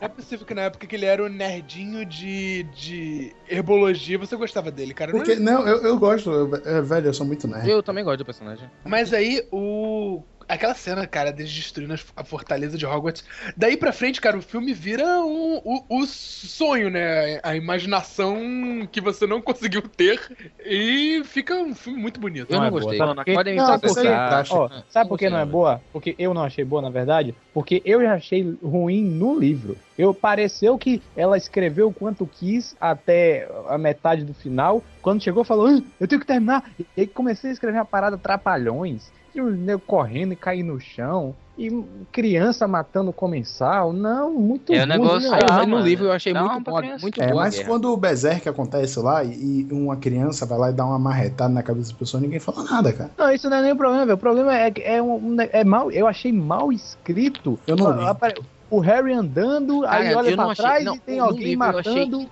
é 0.00 0.08
possível 0.08 0.46
que 0.46 0.54
na 0.54 0.62
época 0.62 0.86
que 0.86 0.94
ele 0.94 1.06
era 1.06 1.22
o 1.24 1.28
nerdinho 1.28 2.04
de, 2.06 2.62
de 2.64 3.32
herbologia, 3.48 4.18
você 4.18 4.36
gostava 4.36 4.70
dele, 4.70 4.94
cara. 4.94 5.12
Não 5.12 5.22
é 5.22 5.36
não, 5.36 5.66
eu, 5.66 5.82
eu 5.82 5.98
gosto, 5.98 6.30
eu- 6.30 6.54
é, 6.64 6.80
velho, 6.80 7.08
eu 7.08 7.14
sou 7.14 7.26
muito 7.26 7.48
nerd. 7.48 7.68
Eu 7.68 7.82
também 7.82 8.04
gosto 8.04 8.18
do 8.18 8.24
personagem. 8.24 8.70
Mas 8.84 9.12
aí, 9.12 9.44
o. 9.52 10.22
Aquela 10.48 10.74
cena, 10.74 11.06
cara, 11.06 11.32
deles 11.32 11.52
destruindo 11.52 11.94
a 12.16 12.24
fortaleza 12.24 12.76
de 12.78 12.86
Hogwarts. 12.86 13.24
Daí 13.56 13.76
pra 13.76 13.92
frente, 13.92 14.20
cara, 14.20 14.36
o 14.36 14.42
filme 14.42 14.72
vira 14.72 15.04
um, 15.20 15.60
o, 15.64 15.84
o 15.88 16.06
sonho, 16.06 16.90
né? 16.90 17.40
A 17.42 17.56
imaginação 17.56 18.36
que 18.90 19.00
você 19.00 19.26
não 19.26 19.40
conseguiu 19.40 19.82
ter. 19.82 20.20
E 20.64 21.22
fica 21.24 21.54
um 21.54 21.74
filme 21.74 22.00
muito 22.00 22.20
bonito. 22.20 22.50
Eu 22.50 22.56
Não 22.56 22.60
não, 22.60 22.66
é 22.66 22.70
boa, 22.70 22.82
gostei. 22.82 22.98
sabe 22.98 23.14
por 23.14 23.24
quê? 23.24 23.34
Podem 23.34 23.56
Não, 23.56 23.64
Ah, 24.66 24.82
sabe 24.88 25.08
por 25.08 25.18
que 25.18 25.30
não 25.30 25.38
é 25.38 25.44
boa? 25.46 25.82
Porque 25.92 26.14
eu 26.18 26.34
não 26.34 26.42
achei 26.42 26.64
boa, 26.64 26.82
na 26.82 26.90
verdade. 26.90 27.34
Porque 27.52 27.82
eu 27.84 28.00
já 28.00 28.14
achei 28.14 28.56
ruim 28.62 29.02
no 29.04 29.38
livro. 29.38 29.76
Eu 29.98 30.14
pareceu 30.14 30.78
que 30.78 31.02
ela 31.16 31.36
escreveu 31.36 31.88
o 31.88 31.94
quanto 31.94 32.26
quis 32.26 32.74
até 32.80 33.48
a 33.68 33.76
metade 33.76 34.24
do 34.24 34.34
final. 34.34 34.82
Quando 35.00 35.22
chegou, 35.22 35.44
falou: 35.44 35.66
"Ah, 35.66 35.80
eu 36.00 36.08
tenho 36.08 36.20
que 36.20 36.26
terminar. 36.26 36.70
E 36.78 36.86
aí 37.02 37.06
comecei 37.06 37.50
a 37.50 37.52
escrever 37.52 37.78
uma 37.78 37.84
parada 37.84 38.16
trapalhões. 38.16 39.10
E 39.34 39.40
o 39.40 39.50
nego 39.50 39.82
correndo 39.86 40.32
e 40.32 40.36
cair 40.36 40.62
no 40.62 40.78
chão. 40.78 41.34
E 41.56 41.70
criança 42.10 42.66
matando 42.66 43.10
o 43.10 43.12
comensal. 43.12 43.92
Não, 43.92 44.32
muito 44.32 44.72
É, 44.72 44.76
o 44.76 44.78
ruim, 44.80 44.88
negócio- 44.88 45.30
né? 45.30 45.36
Aí, 45.36 45.42
Ah, 45.50 45.66
no 45.66 45.78
livro 45.80 46.06
eu 46.06 46.12
achei 46.12 46.32
dá 46.32 46.42
muito 46.44 46.64
bom, 46.70 46.80
muito 47.00 47.22
É, 47.22 47.30
a 47.30 47.34
mas 47.34 47.54
guerra. 47.54 47.68
quando 47.68 47.92
o 47.92 47.96
Berserk 47.96 48.48
acontece 48.48 48.98
lá 48.98 49.22
e, 49.22 49.66
uma 49.70 49.96
criança 49.96 50.46
vai 50.46 50.58
lá 50.58 50.70
e 50.70 50.72
dá 50.72 50.84
uma 50.86 50.98
marretada 50.98 51.52
na 51.52 51.62
cabeça 51.62 51.92
da 51.92 51.98
pessoa, 51.98 52.20
ninguém 52.20 52.40
fala 52.40 52.64
nada, 52.64 52.92
cara. 52.92 53.10
Não, 53.18 53.30
isso 53.30 53.48
não 53.50 53.58
é 53.58 53.62
nem 53.62 53.72
o 53.72 53.76
problema, 53.76 54.06
velho. 54.06 54.16
O 54.16 54.20
problema 54.20 54.54
é 54.56 54.70
que 54.70 54.80
é, 54.82 55.02
um, 55.02 55.36
é 55.40 55.62
mal. 55.62 55.90
Eu 55.90 56.06
achei 56.06 56.32
mal 56.32 56.72
escrito. 56.72 57.58
Eu 57.66 57.76
não 57.76 57.92
li. 57.92 58.04
O 58.72 58.80
Harry 58.80 59.12
andando, 59.12 59.84
aí 59.84 60.04
Cara, 60.06 60.16
olha 60.18 60.34
pra 60.34 60.44
achei- 60.46 60.64
trás 60.64 60.84
não, 60.84 60.96
e 60.96 61.00
tem 61.00 61.18
alguém 61.18 61.44
livro 61.48 61.58
matando. 61.58 62.30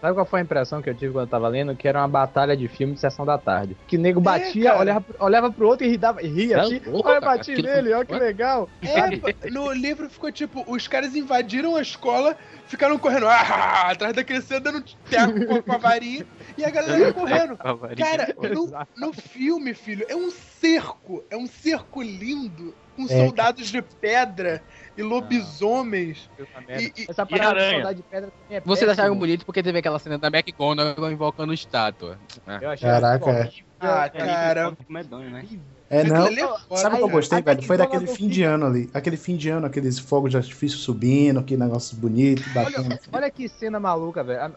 Sabe 0.00 0.14
qual 0.14 0.26
foi 0.26 0.40
a 0.40 0.42
impressão 0.42 0.82
que 0.82 0.90
eu 0.90 0.94
tive 0.94 1.12
quando 1.14 1.24
eu 1.24 1.30
tava 1.30 1.48
lendo? 1.48 1.74
Que 1.74 1.88
era 1.88 2.00
uma 2.00 2.08
batalha 2.08 2.54
de 2.54 2.68
filme 2.68 2.92
de 2.92 3.00
sessão 3.00 3.24
da 3.24 3.38
tarde. 3.38 3.74
Que 3.86 3.96
o 3.96 3.98
nego 4.00 4.20
batia, 4.20 4.64
cara. 4.70 4.80
olhava, 4.80 5.04
olhava 5.18 5.50
pro 5.50 5.66
outro 5.66 5.86
e 5.86 5.88
ria, 5.88 6.12
ria 6.20 6.56
Tá 6.56 6.62
assim. 6.64 6.80
Olha, 6.88 6.94
eu 6.96 7.02
cara, 7.02 7.20
bati 7.20 7.52
aquilo 7.52 7.68
nele, 7.68 7.92
olha 7.94 8.04
que 8.04 8.14
legal. 8.14 8.68
É, 8.82 9.16
pô, 9.16 9.28
no 9.50 9.72
livro 9.72 10.10
ficou 10.10 10.30
tipo, 10.30 10.62
os 10.70 10.86
caras 10.86 11.16
invadiram 11.16 11.74
a 11.74 11.80
escola, 11.80 12.36
ficaram 12.66 12.98
correndo 12.98 13.26
ah, 13.26 13.88
atrás 13.90 14.12
da 14.12 14.22
criança 14.22 14.60
dando 14.60 14.84
teco 15.08 15.46
com, 15.46 15.62
com 15.62 15.72
a 15.72 15.78
varinha 15.78 16.26
e 16.58 16.64
a 16.66 16.70
galera 16.70 16.98
ia 16.98 17.12
correndo. 17.14 17.56
Cara, 17.96 18.34
no, 18.54 19.06
no 19.06 19.12
filme, 19.14 19.72
filho, 19.72 20.04
é 20.06 20.14
um 20.14 20.30
cerco, 20.30 21.24
é 21.30 21.36
um 21.36 21.46
cerco 21.46 22.02
lindo, 22.02 22.74
com 22.94 23.04
É. 23.04 23.06
soldados 23.24 23.68
de 23.68 23.80
pedra 23.80 24.62
e 24.98 25.02
lobisomens. 25.02 26.28
E- 26.68 26.92
e- 27.02 27.06
Essa 27.08 27.22
e 27.22 27.26
parada 27.26 27.36
de 27.36 27.44
aranha? 27.60 27.70
saudade 27.74 27.96
de 27.98 28.02
pedra 28.02 28.30
também 28.30 28.56
é 28.58 28.60
Vocês 28.60 28.90
acharam 28.90 29.16
bonito 29.16 29.46
porque 29.46 29.62
teve 29.62 29.78
aquela 29.78 29.98
cena 29.98 30.18
da 30.18 30.26
McGonagall 30.28 31.10
invocando 31.10 31.52
estátua. 31.52 32.18
Ah. 32.46 32.58
Eu 32.60 32.70
achei 32.70 32.88
Caraca, 32.88 33.24
horrível. 33.24 33.52
Ah, 33.80 34.08
cara. 34.10 34.76
Medonho, 34.88 35.30
né? 35.30 35.38
É, 35.40 35.46
ali 35.46 35.56
é 35.56 35.77
foda. 35.90 36.80
Sabe 36.80 36.94
o 36.96 36.98
que 36.98 37.04
eu 37.04 37.08
gostei, 37.08 37.42
velho? 37.42 37.62
Foi 37.62 37.76
daquele 37.78 38.06
fim 38.06 38.28
de 38.28 38.34
filho. 38.36 38.50
ano 38.50 38.66
ali. 38.66 38.90
Aquele 38.92 39.16
fim 39.16 39.36
de 39.36 39.48
ano, 39.48 39.66
aqueles 39.66 39.98
fogos 39.98 40.30
de 40.30 40.36
artifício 40.36 40.78
subindo, 40.78 41.42
que 41.42 41.56
negócio 41.56 41.96
bonito, 41.96 42.42
bacana. 42.52 42.88
Olha, 42.88 43.00
olha 43.12 43.30
que 43.30 43.48
cena 43.48 43.80
maluca, 43.80 44.22
velho. 44.22 44.52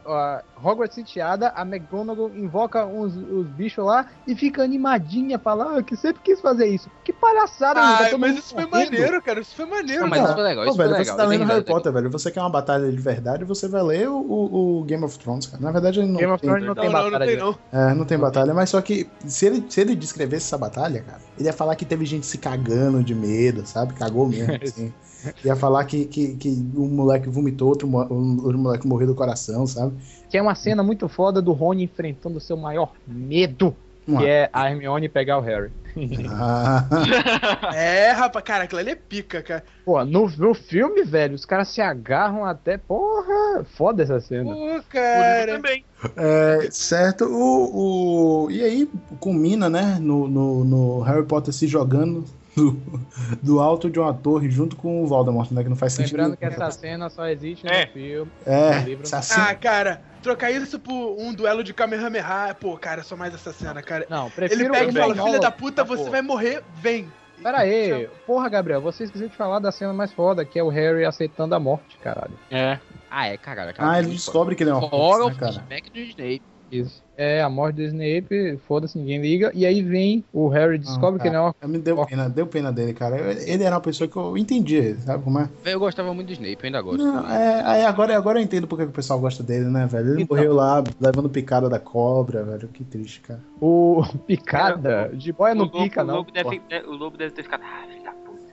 Hogwarts 0.63 0.95
sitiada, 0.95 1.49
a 1.55 1.61
McGonagall 1.63 2.29
invoca 2.35 2.85
uns, 2.85 3.15
os 3.15 3.47
bichos 3.47 3.83
lá 3.83 4.05
e 4.27 4.35
fica 4.35 4.61
animadinha, 4.63 5.39
fala 5.39 5.77
ah, 5.79 5.83
que 5.83 5.95
sempre 5.95 6.21
quis 6.21 6.39
fazer 6.41 6.67
isso. 6.67 6.89
Que 7.03 7.11
palhaçada, 7.13 7.79
tá 7.79 7.97
Ah, 8.05 8.09
todo 8.09 8.19
mas 8.19 8.37
isso 8.37 8.53
foi 8.53 8.65
correndo. 8.67 8.91
maneiro, 8.91 9.21
cara. 9.21 9.39
Isso 9.39 9.55
foi 9.55 9.65
maneiro, 9.65 10.01
Não, 10.01 10.09
mas 10.09 10.19
cara. 10.19 10.29
isso 10.31 10.35
foi 10.35 10.43
legal, 10.43 10.63
Pô, 10.65 10.69
isso 10.69 10.77
foi 10.77 10.85
velho, 10.85 10.97
legal. 10.99 11.15
você 11.15 11.21
tá 11.21 11.27
lendo 11.27 11.39
Harry 11.39 11.49
risada 11.59 11.63
Potter, 11.65 11.91
velho. 11.93 12.09
Você 12.11 12.31
quer 12.31 12.41
uma 12.41 12.49
batalha 12.49 12.91
de 12.91 12.97
verdade, 12.97 13.45
você 13.45 13.67
vai 13.67 13.81
ler 13.81 14.09
o, 14.09 14.17
o- 14.17 14.79
o 14.79 14.83
Game 14.83 15.03
of 15.03 15.17
Thrones, 15.17 15.47
cara. 15.47 15.63
Na 15.63 15.71
verdade, 15.71 15.99
ele 15.99 16.09
não 16.09 16.19
Game 16.19 16.31
of 16.33 16.41
tem, 16.41 16.49
Thrones 16.49 16.67
não 16.67 16.75
Não, 16.75 16.81
tem 16.81 16.91
não, 16.91 17.01
não 17.03 17.09
batalha 17.11 17.25
tem 17.25 17.37
não. 17.37 17.55
é, 17.71 17.93
não 17.93 18.05
tem 18.05 18.17
batalha, 18.17 18.53
mas 18.53 18.69
só 18.69 18.81
que 18.81 19.09
se 19.25 19.45
ele, 19.45 19.65
se 19.69 19.81
ele 19.81 19.95
descrevesse 19.95 20.45
essa 20.47 20.57
batalha, 20.57 21.01
cara, 21.01 21.20
ele 21.37 21.47
ia 21.47 21.53
falar 21.53 21.75
que 21.75 21.85
teve 21.85 22.05
gente 22.05 22.25
se 22.25 22.37
cagando 22.37 23.03
de 23.03 23.15
medo, 23.15 23.65
sabe? 23.65 23.93
Cagou 23.93 24.27
mesmo, 24.27 24.53
assim. 24.61 24.93
Ia 25.45 25.55
falar 25.55 25.85
que, 25.85 26.05
que, 26.05 26.35
que 26.35 26.49
um 26.75 26.87
moleque 26.87 27.29
vomitou, 27.29 27.69
outro, 27.69 27.89
outro 27.91 28.57
moleque 28.57 28.87
morreu 28.87 29.07
do 29.07 29.15
coração, 29.15 29.67
sabe? 29.67 29.93
Que 30.29 30.37
é 30.37 30.41
uma 30.41 30.55
cena 30.55 30.81
muito 30.81 31.07
foda 31.07 31.41
do 31.41 31.51
Rony 31.51 31.83
enfrentando 31.83 32.37
o 32.37 32.41
seu 32.41 32.57
maior 32.57 32.93
medo, 33.07 33.75
que 34.05 34.11
Uma- 34.11 34.27
é 34.27 34.49
a 34.51 34.69
Hermione 34.69 35.07
pegar 35.09 35.37
o 35.37 35.41
Harry. 35.41 35.71
Ah, 36.29 36.87
É, 37.75 38.11
rapaz, 38.11 38.43
cara, 38.45 38.63
aquilo 38.63 38.79
ali 38.79 38.91
é 38.91 38.95
pica, 38.95 39.41
cara. 39.41 39.63
Pô, 39.85 40.03
no, 40.05 40.29
no 40.29 40.53
filme, 40.53 41.03
velho, 41.03 41.35
os 41.35 41.45
caras 41.45 41.67
se 41.69 41.81
agarram 41.81 42.45
até. 42.45 42.77
Porra, 42.77 43.63
foda 43.75 44.01
essa 44.03 44.19
cena. 44.21 44.53
Pô, 44.53 44.81
cara. 44.89 45.55
também. 45.55 45.83
é, 46.15 46.67
certo, 46.71 47.25
o, 47.25 48.45
o. 48.45 48.51
E 48.51 48.63
aí 48.63 48.89
culmina, 49.19 49.69
né, 49.69 49.97
no, 49.99 50.27
no, 50.27 50.63
no 50.63 50.99
Harry 51.01 51.25
Potter 51.25 51.53
se 51.53 51.67
jogando 51.67 52.23
do, 52.55 52.81
do 53.41 53.59
alto 53.59 53.89
de 53.89 53.99
uma 53.99 54.13
torre 54.13 54.49
junto 54.49 54.75
com 54.75 55.03
o 55.03 55.07
Voldemort, 55.07 55.51
né? 55.51 55.61
Que 55.63 55.69
não 55.69 55.75
faz 55.75 55.93
sentido. 55.93 56.15
Lembrando 56.17 56.37
que 56.37 56.45
essa 56.45 56.71
cena 56.71 57.09
só 57.09 57.27
existe 57.27 57.67
É. 57.67 57.85
no 57.85 57.91
filme. 57.91 58.31
É, 58.45 58.79
no 58.79 58.85
livro 58.85 59.07
Ah, 59.37 59.55
cara, 59.55 60.01
trocar 60.21 60.51
isso 60.51 60.79
por 60.79 61.15
um 61.19 61.33
duelo 61.33 61.63
de 61.63 61.73
Kamehameha, 61.73 62.55
pô, 62.59 62.77
cara, 62.77 63.03
só 63.03 63.15
mais 63.17 63.33
essa 63.33 63.51
cena, 63.51 63.81
cara. 63.81 64.05
Não, 64.09 64.29
prefiro 64.29 64.61
Ele 64.61 64.69
pega 64.69 64.85
e 64.85 64.89
o 64.89 65.15
fala, 65.15 65.25
filha 65.27 65.39
da 65.39 65.51
puta, 65.51 65.81
Ah, 65.81 65.85
você 65.85 66.09
vai 66.09 66.21
morrer, 66.21 66.63
vem. 66.75 67.11
Pera 67.41 67.59
aí, 67.59 68.07
porra, 68.25 68.47
Gabriel, 68.47 68.81
você 68.81 69.03
esqueceu 69.03 69.27
de 69.27 69.35
falar 69.35 69.59
da 69.59 69.71
cena 69.71 69.91
mais 69.93 70.13
foda, 70.13 70.45
que 70.45 70.59
é 70.59 70.63
o 70.63 70.69
Harry 70.69 71.03
aceitando 71.03 71.55
a 71.55 71.59
morte, 71.59 71.97
caralho. 71.97 72.37
É. 72.51 72.79
Ah, 73.09 73.27
é, 73.27 73.37
caralho. 73.37 73.73
Ah, 73.77 73.99
ele 73.99 74.11
descobre 74.11 74.55
que 74.55 74.63
ele 74.63 74.69
é 74.69 74.73
uma 74.73 74.87
Fora 74.87 75.25
o 75.25 75.29
né, 75.29 75.35
cara? 75.39 75.53
flashback 75.53 75.89
do 75.89 75.99
Snape. 75.99 76.50
Isso. 76.71 77.03
É, 77.17 77.41
a 77.43 77.49
morte 77.49 77.75
do 77.75 77.83
Snape, 77.83 78.57
foda-se, 78.67 78.97
ninguém 78.97 79.21
liga. 79.21 79.51
E 79.53 79.63
aí 79.65 79.83
vem 79.83 80.23
o 80.33 80.47
Harry, 80.47 80.79
descobre 80.79 81.19
Ah, 81.19 81.21
que 81.21 81.27
ele 81.27 81.35
é 81.35 81.39
uma. 81.39 81.53
Me 81.67 81.77
deu 81.77 82.03
pena, 82.05 82.27
deu 82.27 82.47
pena 82.47 82.71
dele, 82.71 82.93
cara. 82.93 83.17
Eu- 83.17 83.31
Ele 83.47 83.63
era 83.63 83.75
uma 83.75 83.81
pessoa 83.81 84.07
que 84.07 84.15
eu 84.17 84.35
entendia, 84.37 84.95
sabe 84.95 85.23
como 85.23 85.37
é? 85.39 85.47
Eu 85.65 85.79
gostava 85.79 86.11
muito 86.15 86.27
do 86.27 86.33
Snape, 86.33 86.57
eu 86.63 86.65
ainda 86.67 86.81
gosto. 86.81 87.03
Não, 87.03 87.29
é, 87.29 87.61
aí 87.63 87.83
agora, 87.85 88.17
agora 88.17 88.39
eu 88.39 88.43
entendo 88.43 88.65
porque 88.65 88.85
que 88.85 88.89
o 88.89 88.93
pessoal 88.93 89.19
gosta 89.19 89.43
dele, 89.43 89.65
né, 89.65 89.85
velho? 89.85 90.13
Ele 90.13 90.23
Então. 90.23 90.35
morreu 90.35 90.53
lá 90.53 90.83
levando 90.99 91.29
picada 91.29 91.69
da 91.69 91.77
cobra, 91.77 92.43
velho. 92.43 92.67
Que 92.69 92.83
triste, 92.83 93.19
cara. 93.21 93.39
O 93.61 94.01
picada. 94.25 95.11
De 95.13 95.31
boia 95.31 95.53
não 95.53 95.65
o 95.65 95.67
lobo, 95.67 95.83
pica, 95.83 96.01
o 96.01 96.05
não. 96.05 96.15
lobo 96.15 96.31
pô. 96.31 96.33
deve, 96.33 96.61
o 96.87 96.91
lobo 96.95 97.17
deve 97.17 97.31
ter 97.35 97.43
ficado. 97.43 97.61
Ah. 97.63 98.00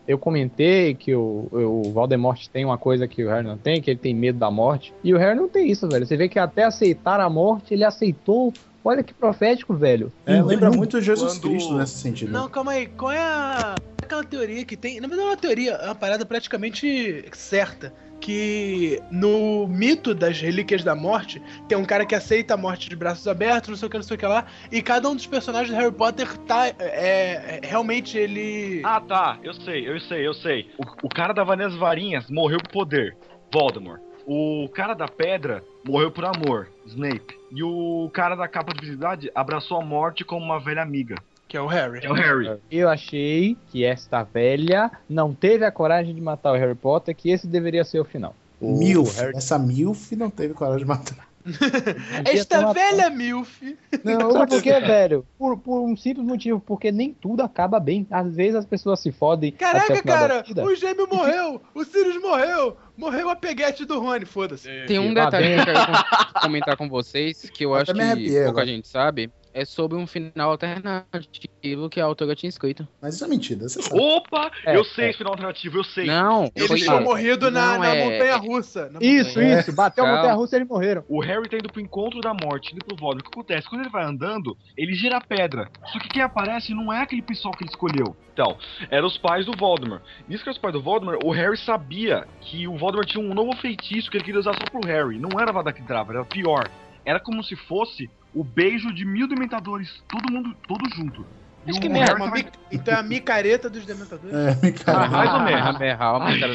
Eu 0.08 0.16
comentei 0.18 0.94
que 0.94 1.14
o, 1.14 1.46
o 1.52 1.82
Voldemort 1.92 2.46
tem 2.48 2.64
uma 2.64 2.78
coisa 2.78 3.06
que 3.06 3.22
o 3.22 3.28
Harry 3.28 3.46
não 3.46 3.58
tem, 3.58 3.80
que 3.80 3.90
ele 3.90 3.98
tem 3.98 4.14
medo 4.14 4.38
da 4.38 4.50
morte. 4.50 4.92
E 5.04 5.12
o 5.12 5.18
Harry 5.18 5.36
não 5.36 5.48
tem 5.48 5.70
isso, 5.70 5.86
velho. 5.86 6.06
Você 6.06 6.16
vê 6.16 6.28
que 6.30 6.38
até 6.38 6.64
aceitar 6.64 7.20
a 7.20 7.28
morte, 7.28 7.74
ele 7.74 7.84
aceitou. 7.84 8.52
Olha 8.82 9.02
que 9.02 9.12
profético, 9.12 9.74
velho. 9.74 10.10
É, 10.24 10.40
lembra 10.42 10.70
Não- 10.70 10.78
muito 10.78 10.98
Jesus 11.00 11.34
quando- 11.38 11.42
Cristo 11.50 11.74
nesse 11.76 11.98
sentido. 11.98 12.32
Não, 12.32 12.48
calma 12.48 12.72
aí. 12.72 12.86
Qual 12.86 13.12
é 13.12 13.20
a... 13.20 13.74
aquela 14.08 14.24
teoria 14.24 14.64
que 14.64 14.76
tem? 14.76 15.00
Não 15.00 15.10
é 15.10 15.24
uma 15.24 15.36
teoria, 15.36 15.72
é 15.72 15.84
uma 15.84 15.94
parada 15.94 16.24
praticamente 16.24 17.24
certa. 17.32 17.92
Que 18.20 19.00
no 19.12 19.68
mito 19.68 20.12
das 20.12 20.40
Relíquias 20.40 20.82
da 20.82 20.96
Morte, 20.96 21.40
tem 21.68 21.78
um 21.78 21.84
cara 21.84 22.04
que 22.04 22.16
aceita 22.16 22.54
a 22.54 22.56
morte 22.56 22.88
de 22.88 22.96
braços 22.96 23.28
abertos, 23.28 23.68
não 23.68 23.76
sei 23.76 23.86
o 23.86 23.90
que, 23.90 23.96
não 23.96 24.02
sei 24.02 24.16
o 24.16 24.18
que 24.18 24.26
lá, 24.26 24.44
e 24.72 24.82
cada 24.82 25.08
um 25.08 25.14
dos 25.14 25.26
personagens 25.26 25.70
do 25.70 25.80
Harry 25.80 25.94
Potter 25.94 26.36
tá. 26.38 26.66
É, 26.66 26.74
é, 26.80 27.60
realmente 27.62 28.18
ele. 28.18 28.82
Ah, 28.84 29.00
tá. 29.00 29.38
Eu 29.40 29.54
sei, 29.54 29.88
eu 29.88 30.00
sei, 30.00 30.26
eu 30.26 30.34
sei. 30.34 30.68
O, 30.78 31.06
o 31.06 31.08
cara 31.08 31.32
da 31.32 31.44
Vanessa 31.44 31.76
Varinhas 31.76 32.28
morreu 32.28 32.58
por 32.58 32.72
poder. 32.72 33.16
Voldemort. 33.52 34.00
O 34.26 34.68
cara 34.74 34.94
da 34.94 35.06
pedra 35.06 35.64
morreu 35.86 36.10
por 36.10 36.24
amor. 36.24 36.68
Snape. 36.86 37.38
E 37.50 37.62
o 37.62 38.10
cara 38.12 38.34
da 38.34 38.46
capa 38.46 38.74
de 38.74 38.80
visibilidade 38.80 39.30
abraçou 39.34 39.80
a 39.80 39.84
morte 39.84 40.24
como 40.24 40.44
uma 40.44 40.60
velha 40.60 40.82
amiga. 40.82 41.16
Que 41.48 41.56
é 41.56 41.60
o 41.60 41.66
Harry. 41.66 42.00
É 42.04 42.10
o 42.10 42.14
Harry. 42.14 42.58
Eu 42.70 42.88
achei 42.90 43.56
que 43.70 43.82
esta 43.84 44.22
velha 44.22 44.90
não 45.08 45.32
teve 45.34 45.64
a 45.64 45.72
coragem 45.72 46.14
de 46.14 46.20
matar 46.20 46.52
o 46.52 46.56
Harry 46.56 46.74
Potter, 46.74 47.16
que 47.16 47.30
esse 47.30 47.46
deveria 47.46 47.84
ser 47.84 47.98
o 48.00 48.04
final. 48.04 48.34
O 48.60 48.76
Milf. 48.78 49.16
Harry- 49.18 49.36
Essa 49.36 49.58
Milf 49.58 50.12
não 50.12 50.28
teve 50.30 50.52
coragem 50.52 50.80
de 50.80 50.84
matar. 50.84 51.26
Esta 52.24 52.72
velha 52.72 53.08
Milf. 53.10 53.62
Não, 54.04 54.32
sabe 54.32 54.50
por 54.50 54.62
quê, 54.62 54.80
velho? 54.80 55.24
Por, 55.38 55.58
por 55.58 55.80
um 55.80 55.96
simples 55.96 56.26
motivo, 56.26 56.60
porque 56.60 56.92
nem 56.92 57.14
tudo 57.14 57.42
acaba 57.42 57.80
bem. 57.80 58.06
Às 58.10 58.34
vezes 58.34 58.56
as 58.56 58.66
pessoas 58.66 59.00
se 59.00 59.10
fodem. 59.10 59.52
Caraca, 59.52 60.02
cara, 60.02 60.44
o 60.62 60.74
gêmeo 60.74 61.08
morreu, 61.10 61.62
o 61.74 61.84
Sirius 61.84 62.20
morreu, 62.20 62.76
morreu 62.96 63.30
a 63.30 63.36
peguete 63.36 63.84
do 63.84 63.98
Rony, 64.00 64.24
foda-se. 64.26 64.68
Tem 64.86 64.98
um 64.98 65.10
Ah, 65.12 65.24
detalhe 65.30 65.54
que 65.54 65.60
eu 65.60 65.64
quero 65.64 65.86
com- 65.86 66.40
comentar 66.40 66.76
com 66.76 66.88
vocês, 66.88 67.48
que 67.50 67.64
eu 67.64 67.74
Até 67.74 67.92
acho 67.92 68.16
que 68.16 68.44
pouca 68.44 68.66
gente 68.66 68.86
sabe, 68.88 69.30
é 69.60 69.64
sobre 69.64 69.96
um 69.96 70.06
final 70.06 70.50
alternativo 70.50 71.88
que 71.90 72.00
a 72.00 72.04
autora 72.04 72.34
tinha 72.34 72.48
escrito. 72.48 72.86
Mas 73.00 73.14
isso 73.14 73.24
é 73.24 73.28
mentira, 73.28 73.68
você 73.68 73.82
sabe. 73.82 74.00
Opa! 74.00 74.50
É, 74.64 74.76
eu 74.76 74.84
sei 74.84 75.06
é. 75.06 75.08
esse 75.10 75.18
final 75.18 75.32
alternativo, 75.32 75.78
eu 75.78 75.84
sei. 75.84 76.06
Não, 76.06 76.50
Eles 76.54 76.68
foi- 76.68 76.78
tinham 76.78 77.02
morrido 77.02 77.50
na, 77.50 77.78
na 77.78 77.94
é- 77.94 78.04
montanha 78.04 78.36
russa. 78.36 78.88
na 78.90 78.98
Isso, 79.02 79.28
montanha- 79.30 79.60
isso. 79.60 79.72
Bateu 79.74 80.04
a 80.04 80.06
Calma. 80.06 80.20
montanha 80.22 80.34
russa 80.36 80.56
e 80.56 80.58
eles 80.58 80.68
morreram. 80.68 81.04
O 81.08 81.20
Harry 81.20 81.48
tá 81.48 81.56
indo 81.56 81.70
pro 81.72 81.80
encontro 81.80 82.20
da 82.20 82.32
morte, 82.34 82.72
indo 82.72 82.84
pro 82.84 82.96
Voldemort. 82.96 83.26
O 83.26 83.30
que 83.30 83.38
acontece? 83.38 83.68
Quando 83.68 83.82
ele 83.82 83.90
vai 83.90 84.04
andando, 84.04 84.56
ele 84.76 84.94
gira 84.94 85.16
a 85.16 85.20
pedra. 85.20 85.68
Só 85.92 85.98
que 85.98 86.08
quem 86.08 86.22
aparece 86.22 86.72
não 86.74 86.92
é 86.92 87.02
aquele 87.02 87.22
pessoal 87.22 87.52
que 87.54 87.64
ele 87.64 87.70
escolheu. 87.70 88.16
Então, 88.32 88.56
eram 88.90 89.08
os 89.08 89.18
pais 89.18 89.44
do 89.46 89.52
Voldemort. 89.56 90.00
Nisso 90.28 90.44
que 90.44 90.48
eram 90.48 90.56
os 90.56 90.60
pais 90.62 90.72
do 90.72 90.80
Voldemort, 90.80 91.18
o 91.24 91.30
Harry 91.32 91.56
sabia 91.58 92.26
que 92.40 92.68
o 92.68 92.76
Voldemort 92.78 93.08
tinha 93.08 93.24
um 93.24 93.34
novo 93.34 93.56
feitiço 93.56 94.08
que 94.10 94.16
ele 94.16 94.24
queria 94.24 94.38
usar 94.40 94.52
só 94.54 94.64
pro 94.70 94.86
Harry. 94.86 95.18
Não 95.18 95.40
era 95.40 95.50
Vada 95.52 95.72
Kedavra, 95.72 96.18
era 96.18 96.24
pior. 96.24 96.68
Era 97.04 97.20
como 97.20 97.42
se 97.42 97.56
fosse 97.56 98.10
o 98.34 98.44
beijo 98.44 98.92
de 98.94 99.04
mil 99.04 99.26
dementadores. 99.28 99.88
Todo 100.08 100.32
mundo, 100.32 100.54
todo 100.66 100.88
junto. 100.94 101.26
Mas 101.66 101.78
que 101.78 101.88
merda, 101.88 102.14
uma 102.14 102.30
mic- 102.30 102.52
então 102.72 102.94
é 102.94 102.98
a 102.98 103.02
micareta 103.02 103.68
dos 103.68 103.84
dementadores. 103.84 104.34
É, 104.34 104.54
me 104.64 104.74
Ah, 104.86 105.06
mais 105.08 105.32
ou 105.34 105.40
menos. 105.40 105.78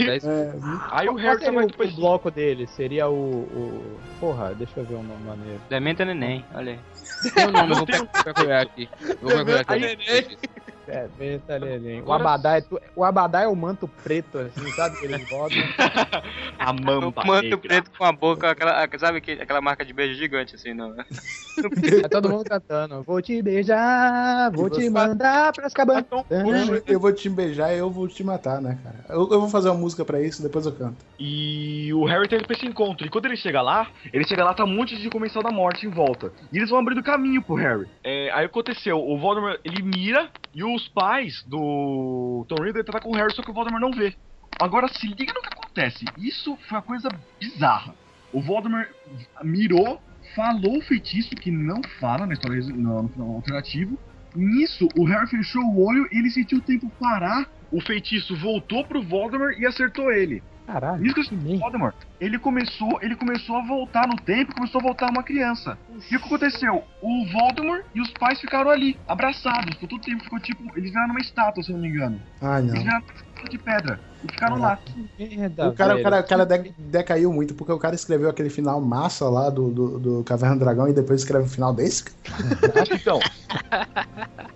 Dez- 0.05 0.23
É, 0.23 0.53
Aí 0.91 1.09
o 1.09 1.15
Harry 1.15 1.39
seria 1.39 1.45
tava 1.45 1.57
o, 1.59 1.63
indo 1.63 1.73
pra 1.77 1.85
o 1.85 1.91
bloco 1.91 2.31
dele? 2.31 2.67
Seria 2.67 3.07
o, 3.09 3.13
o... 3.13 3.99
Porra, 4.19 4.55
deixa 4.55 4.79
eu 4.79 4.85
ver 4.85 4.95
o 4.95 5.03
nome 5.03 5.23
maneiro. 5.23 5.61
Dementa 5.69 6.05
neném, 6.05 6.43
olha 6.53 6.73
aí. 6.73 7.31
Tem 7.31 7.45
o 7.47 7.51
nome, 7.51 7.73
eu 7.73 7.75
vou 7.77 7.85
procurar 7.85 8.61
aqui. 8.63 8.89
Eu 9.01 9.17
Vou 9.21 9.31
procurar 9.31 9.59
aqui. 9.61 10.37
É, 10.87 11.07
venta 11.17 11.57
neném. 11.59 12.01
O 12.01 12.11
Abadá 12.11 12.57
é, 12.57 12.63
o 12.95 13.03
Abadá 13.03 13.41
é 13.43 13.47
o 13.47 13.55
manto 13.55 13.87
preto, 14.03 14.37
assim, 14.39 14.69
sabe? 14.73 14.97
Que 14.97 15.05
eles 15.05 15.23
botam. 15.29 15.57
a 16.59 16.71
O 16.71 16.81
mamba 16.83 17.23
manto 17.25 17.43
negra. 17.43 17.57
preto 17.57 17.91
com 17.97 18.03
a 18.03 18.11
boca, 18.11 18.51
aquela, 18.51 18.87
sabe 18.99 19.21
que- 19.21 19.31
aquela 19.31 19.61
marca 19.61 19.85
de 19.85 19.93
beijo 19.93 20.15
gigante, 20.15 20.55
assim, 20.55 20.73
não. 20.73 20.93
É 22.03 22.09
todo 22.09 22.29
mundo 22.29 22.43
cantando. 22.43 23.03
Vou 23.03 23.21
te 23.21 23.41
beijar, 23.41 24.51
vou 24.51 24.69
te 24.69 24.89
mandar 24.89 25.53
pras 25.53 25.71
cabanas. 25.73 26.05
eu, 26.29 26.83
eu 26.87 26.99
vou 26.99 27.13
te 27.13 27.29
beijar 27.29 27.73
e 27.73 27.77
eu 27.77 27.89
vou 27.89 28.07
te 28.07 28.23
matar, 28.23 28.59
né, 28.61 28.77
cara? 28.83 29.05
Eu, 29.09 29.29
eu 29.31 29.39
vou 29.39 29.49
fazer 29.49 29.69
uma 29.69 29.79
música 29.79 30.03
pra 30.03 30.19
isso, 30.21 30.41
depois 30.41 30.65
eu 30.65 30.71
canto. 30.71 30.97
E 31.19 31.93
o 31.93 32.05
Harry 32.05 32.27
tá 32.27 32.35
indo 32.35 32.45
pra 32.47 32.55
esse 32.57 32.65
encontro. 32.65 33.05
E 33.05 33.09
quando 33.09 33.25
ele 33.25 33.37
chega 33.37 33.61
lá, 33.61 33.87
ele 34.11 34.25
chega 34.27 34.43
lá, 34.43 34.53
tá 34.53 34.63
um 34.63 34.67
monte 34.75 34.97
de 34.97 35.09
comensal 35.09 35.43
da 35.43 35.51
morte 35.51 35.85
em 35.85 35.89
volta. 35.89 36.31
E 36.51 36.57
eles 36.57 36.69
vão 36.69 36.79
abrindo 36.79 37.03
caminho 37.03 37.41
pro 37.41 37.55
Harry. 37.55 37.87
É, 38.03 38.31
aí 38.31 38.45
aconteceu, 38.45 38.97
o 38.99 39.17
Voldemort, 39.17 39.59
ele 39.63 39.81
mira 39.83 40.29
e 40.55 40.63
os 40.75 40.87
pais 40.87 41.43
do 41.47 42.45
Tom 42.47 42.63
Riddle 42.63 42.83
tá 42.83 42.99
com 42.99 43.11
o 43.11 43.15
Harry, 43.15 43.33
só 43.33 43.41
que 43.41 43.51
o 43.51 43.53
Voldemort 43.53 43.81
não 43.81 43.91
vê. 43.91 44.15
Agora 44.59 44.87
se 44.87 45.07
liga 45.07 45.33
no 45.33 45.41
que 45.41 45.47
acontece. 45.47 46.05
Isso 46.17 46.57
foi 46.67 46.77
uma 46.77 46.81
coisa 46.83 47.09
bizarra. 47.39 47.95
O 48.31 48.41
Voldemort 48.41 48.89
mirou, 49.43 50.01
falou 50.35 50.77
o 50.77 50.81
feitiço 50.81 51.35
que 51.35 51.51
não 51.51 51.81
fala 51.99 52.25
na 52.25 52.33
história 52.33 52.61
no, 52.61 53.03
no 53.03 53.35
alternativo. 53.35 53.97
Nisso, 54.35 54.87
o 54.97 55.05
Harry 55.05 55.27
fechou 55.27 55.63
o 55.63 55.85
olho 55.85 56.07
e 56.11 56.17
ele 56.17 56.31
sentiu 56.31 56.57
o 56.57 56.61
tempo 56.61 56.91
parar. 56.99 57.47
O 57.71 57.81
feitiço 57.81 58.35
voltou 58.35 58.85
pro 58.85 59.03
Voldemort 59.03 59.57
e 59.57 59.65
acertou 59.65 60.11
ele. 60.11 60.43
Caralho. 60.65 61.05
Isso 61.05 61.13
que 61.15 61.21
eu. 61.53 61.59
Voldemort, 61.59 61.95
ele 62.19 62.39
começou, 62.39 62.97
ele 63.01 63.15
começou 63.15 63.57
a 63.57 63.65
voltar 63.65 64.07
no 64.07 64.15
tempo, 64.15 64.55
começou 64.55 64.79
a 64.79 64.83
voltar 64.83 65.09
uma 65.09 65.21
criança. 65.23 65.77
E 66.09 66.15
o 66.15 66.19
que 66.19 66.25
aconteceu? 66.25 66.83
O 67.01 67.25
Voldemort 67.31 67.83
e 67.93 67.99
os 68.01 68.09
pais 68.11 68.39
ficaram 68.39 68.69
ali, 68.71 68.97
abraçados, 69.07 69.75
por 69.75 69.87
todo 69.89 70.01
tempo 70.01 70.23
ficou 70.23 70.39
tipo, 70.39 70.63
eles 70.77 70.91
viraram 70.91 71.11
uma 71.11 71.19
estátua, 71.19 71.61
se 71.63 71.69
eu 71.71 71.75
não 71.75 71.81
me 71.83 71.89
engano. 71.89 72.21
Ah, 72.41 72.59
Eles 72.59 72.73
não. 72.73 72.81
viraram 72.81 73.03
uma 73.03 73.13
estátua 73.13 73.49
de 73.49 73.57
pedra 73.57 73.99
e 74.23 74.31
ficaram 74.31 74.55
lá. 74.57 74.79
Merda, 75.19 75.67
O 75.69 75.73
cara, 75.73 75.97
o 75.97 76.01
cara, 76.03 76.19
o 76.21 76.27
cara 76.27 76.45
de- 76.45 76.73
decaiu 76.77 77.33
muito, 77.33 77.53
porque 77.55 77.73
o 77.73 77.77
cara 77.79 77.93
escreveu 77.93 78.29
aquele 78.29 78.49
final 78.49 78.79
massa 78.79 79.29
lá 79.29 79.49
do, 79.49 79.69
do, 79.69 79.99
do 79.99 80.23
Caverna 80.23 80.55
do 80.55 80.59
Dragão 80.59 80.87
e 80.87 80.93
depois 80.93 81.19
escreve 81.21 81.45
o 81.45 81.49
final 81.49 81.73
desse. 81.73 82.05
Então, 82.93 83.19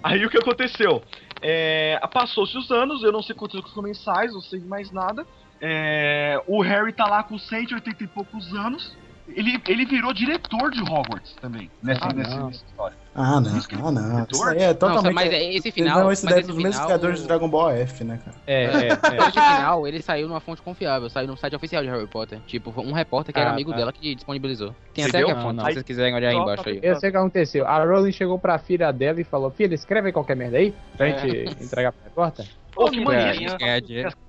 aí 0.04 0.26
o 0.26 0.30
que 0.30 0.38
aconteceu? 0.38 1.02
É, 1.42 2.00
Passou-se 2.14 2.58
os 2.58 2.72
anos, 2.72 3.04
eu 3.04 3.12
não 3.12 3.22
sei 3.22 3.36
quantos 3.36 3.60
com 3.62 3.68
os 3.68 3.74
comensais, 3.74 4.34
não 4.34 4.42
sei 4.42 4.60
mais 4.62 4.92
nada. 4.92 5.26
É, 5.62 6.42
o 6.48 6.62
Harry 6.62 6.94
tá 6.94 7.06
lá 7.08 7.24
com 7.24 7.38
180 7.38 8.04
e 8.04 8.08
poucos 8.08 8.54
anos. 8.54 8.96
Ele, 9.30 9.62
ele 9.68 9.86
virou 9.86 10.14
diretor 10.14 10.72
de 10.72 10.82
Hogwarts 10.82 11.36
também, 11.42 11.70
nessa, 11.84 12.06
Ah, 12.06 12.14
nessa, 12.14 12.50
história. 12.50 12.96
Ah, 13.14 13.42
não. 13.42 13.50
Ah, 13.50 13.92
não. 13.92 14.28
Isso 14.32 14.44
aí 14.46 14.58
é 14.60 14.74
totalmente. 14.74 15.04
Não, 15.06 15.14
mas 15.14 15.34
é 15.34 15.54
esse 15.54 15.70
final. 15.70 16.00
Não, 16.00 16.12
esse 16.14 16.26
daí 16.26 16.40
é 16.40 16.44
dos 16.44 16.56
mesmos 16.56 16.80
criadores 16.86 17.22
de 17.22 17.28
Dragon 17.28 17.50
Ball 17.50 17.72
F, 17.72 18.06
né, 18.06 18.20
cara? 18.24 18.38
É, 18.48 18.64
é, 18.64 18.68
é. 18.68 19.28
Esse 19.28 19.32
final, 19.32 19.86
ele 19.86 20.02
saiu 20.02 20.30
numa 20.30 20.40
fonte 20.40 20.62
confiável, 20.62 21.10
saiu 21.10 21.28
no 21.28 21.36
site 21.36 21.56
oficial 21.58 21.84
de 21.84 21.90
Harry 21.90 22.08
Potter. 22.08 22.40
Tipo, 22.48 22.74
um 22.82 22.94
repórter 22.94 23.34
que 23.34 23.40
era 23.40 23.50
Ah, 23.50 23.54
amigo 23.54 23.72
tá. 23.72 23.78
dela 23.78 23.92
que 23.92 24.16
disponibilizou. 24.16 24.74
Tem 24.94 25.04
Entendeu? 25.04 25.28
até 25.28 25.32
aqui 25.34 25.40
a 25.40 25.44
fonte, 25.44 25.58
Não, 25.58 25.66
se 25.66 25.74
vocês 25.74 25.84
quiserem 25.84 26.16
olhar 26.16 26.30
aí 26.30 26.36
embaixo 26.38 26.70
aí. 26.70 26.80
Eu 26.82 26.96
sei 26.96 27.10
o 27.10 27.12
que 27.12 27.18
aconteceu. 27.18 27.68
A 27.68 27.84
Rowling 27.84 28.14
chegou 28.14 28.40
pra 28.40 28.58
filha 28.60 28.94
dela 28.94 29.20
e 29.20 29.26
falou: 29.26 29.52
Filha, 29.52 29.76
escreve 29.76 30.08
aí 30.08 30.14
qualquer 30.14 30.38
merda 30.38 30.58
aí 30.58 30.74
pra 30.96 31.10
gente 31.10 31.50
entregar 31.62 31.92
pra 31.92 32.10
porta. 32.12 32.46
Pô, 32.78 32.90
que 32.92 33.00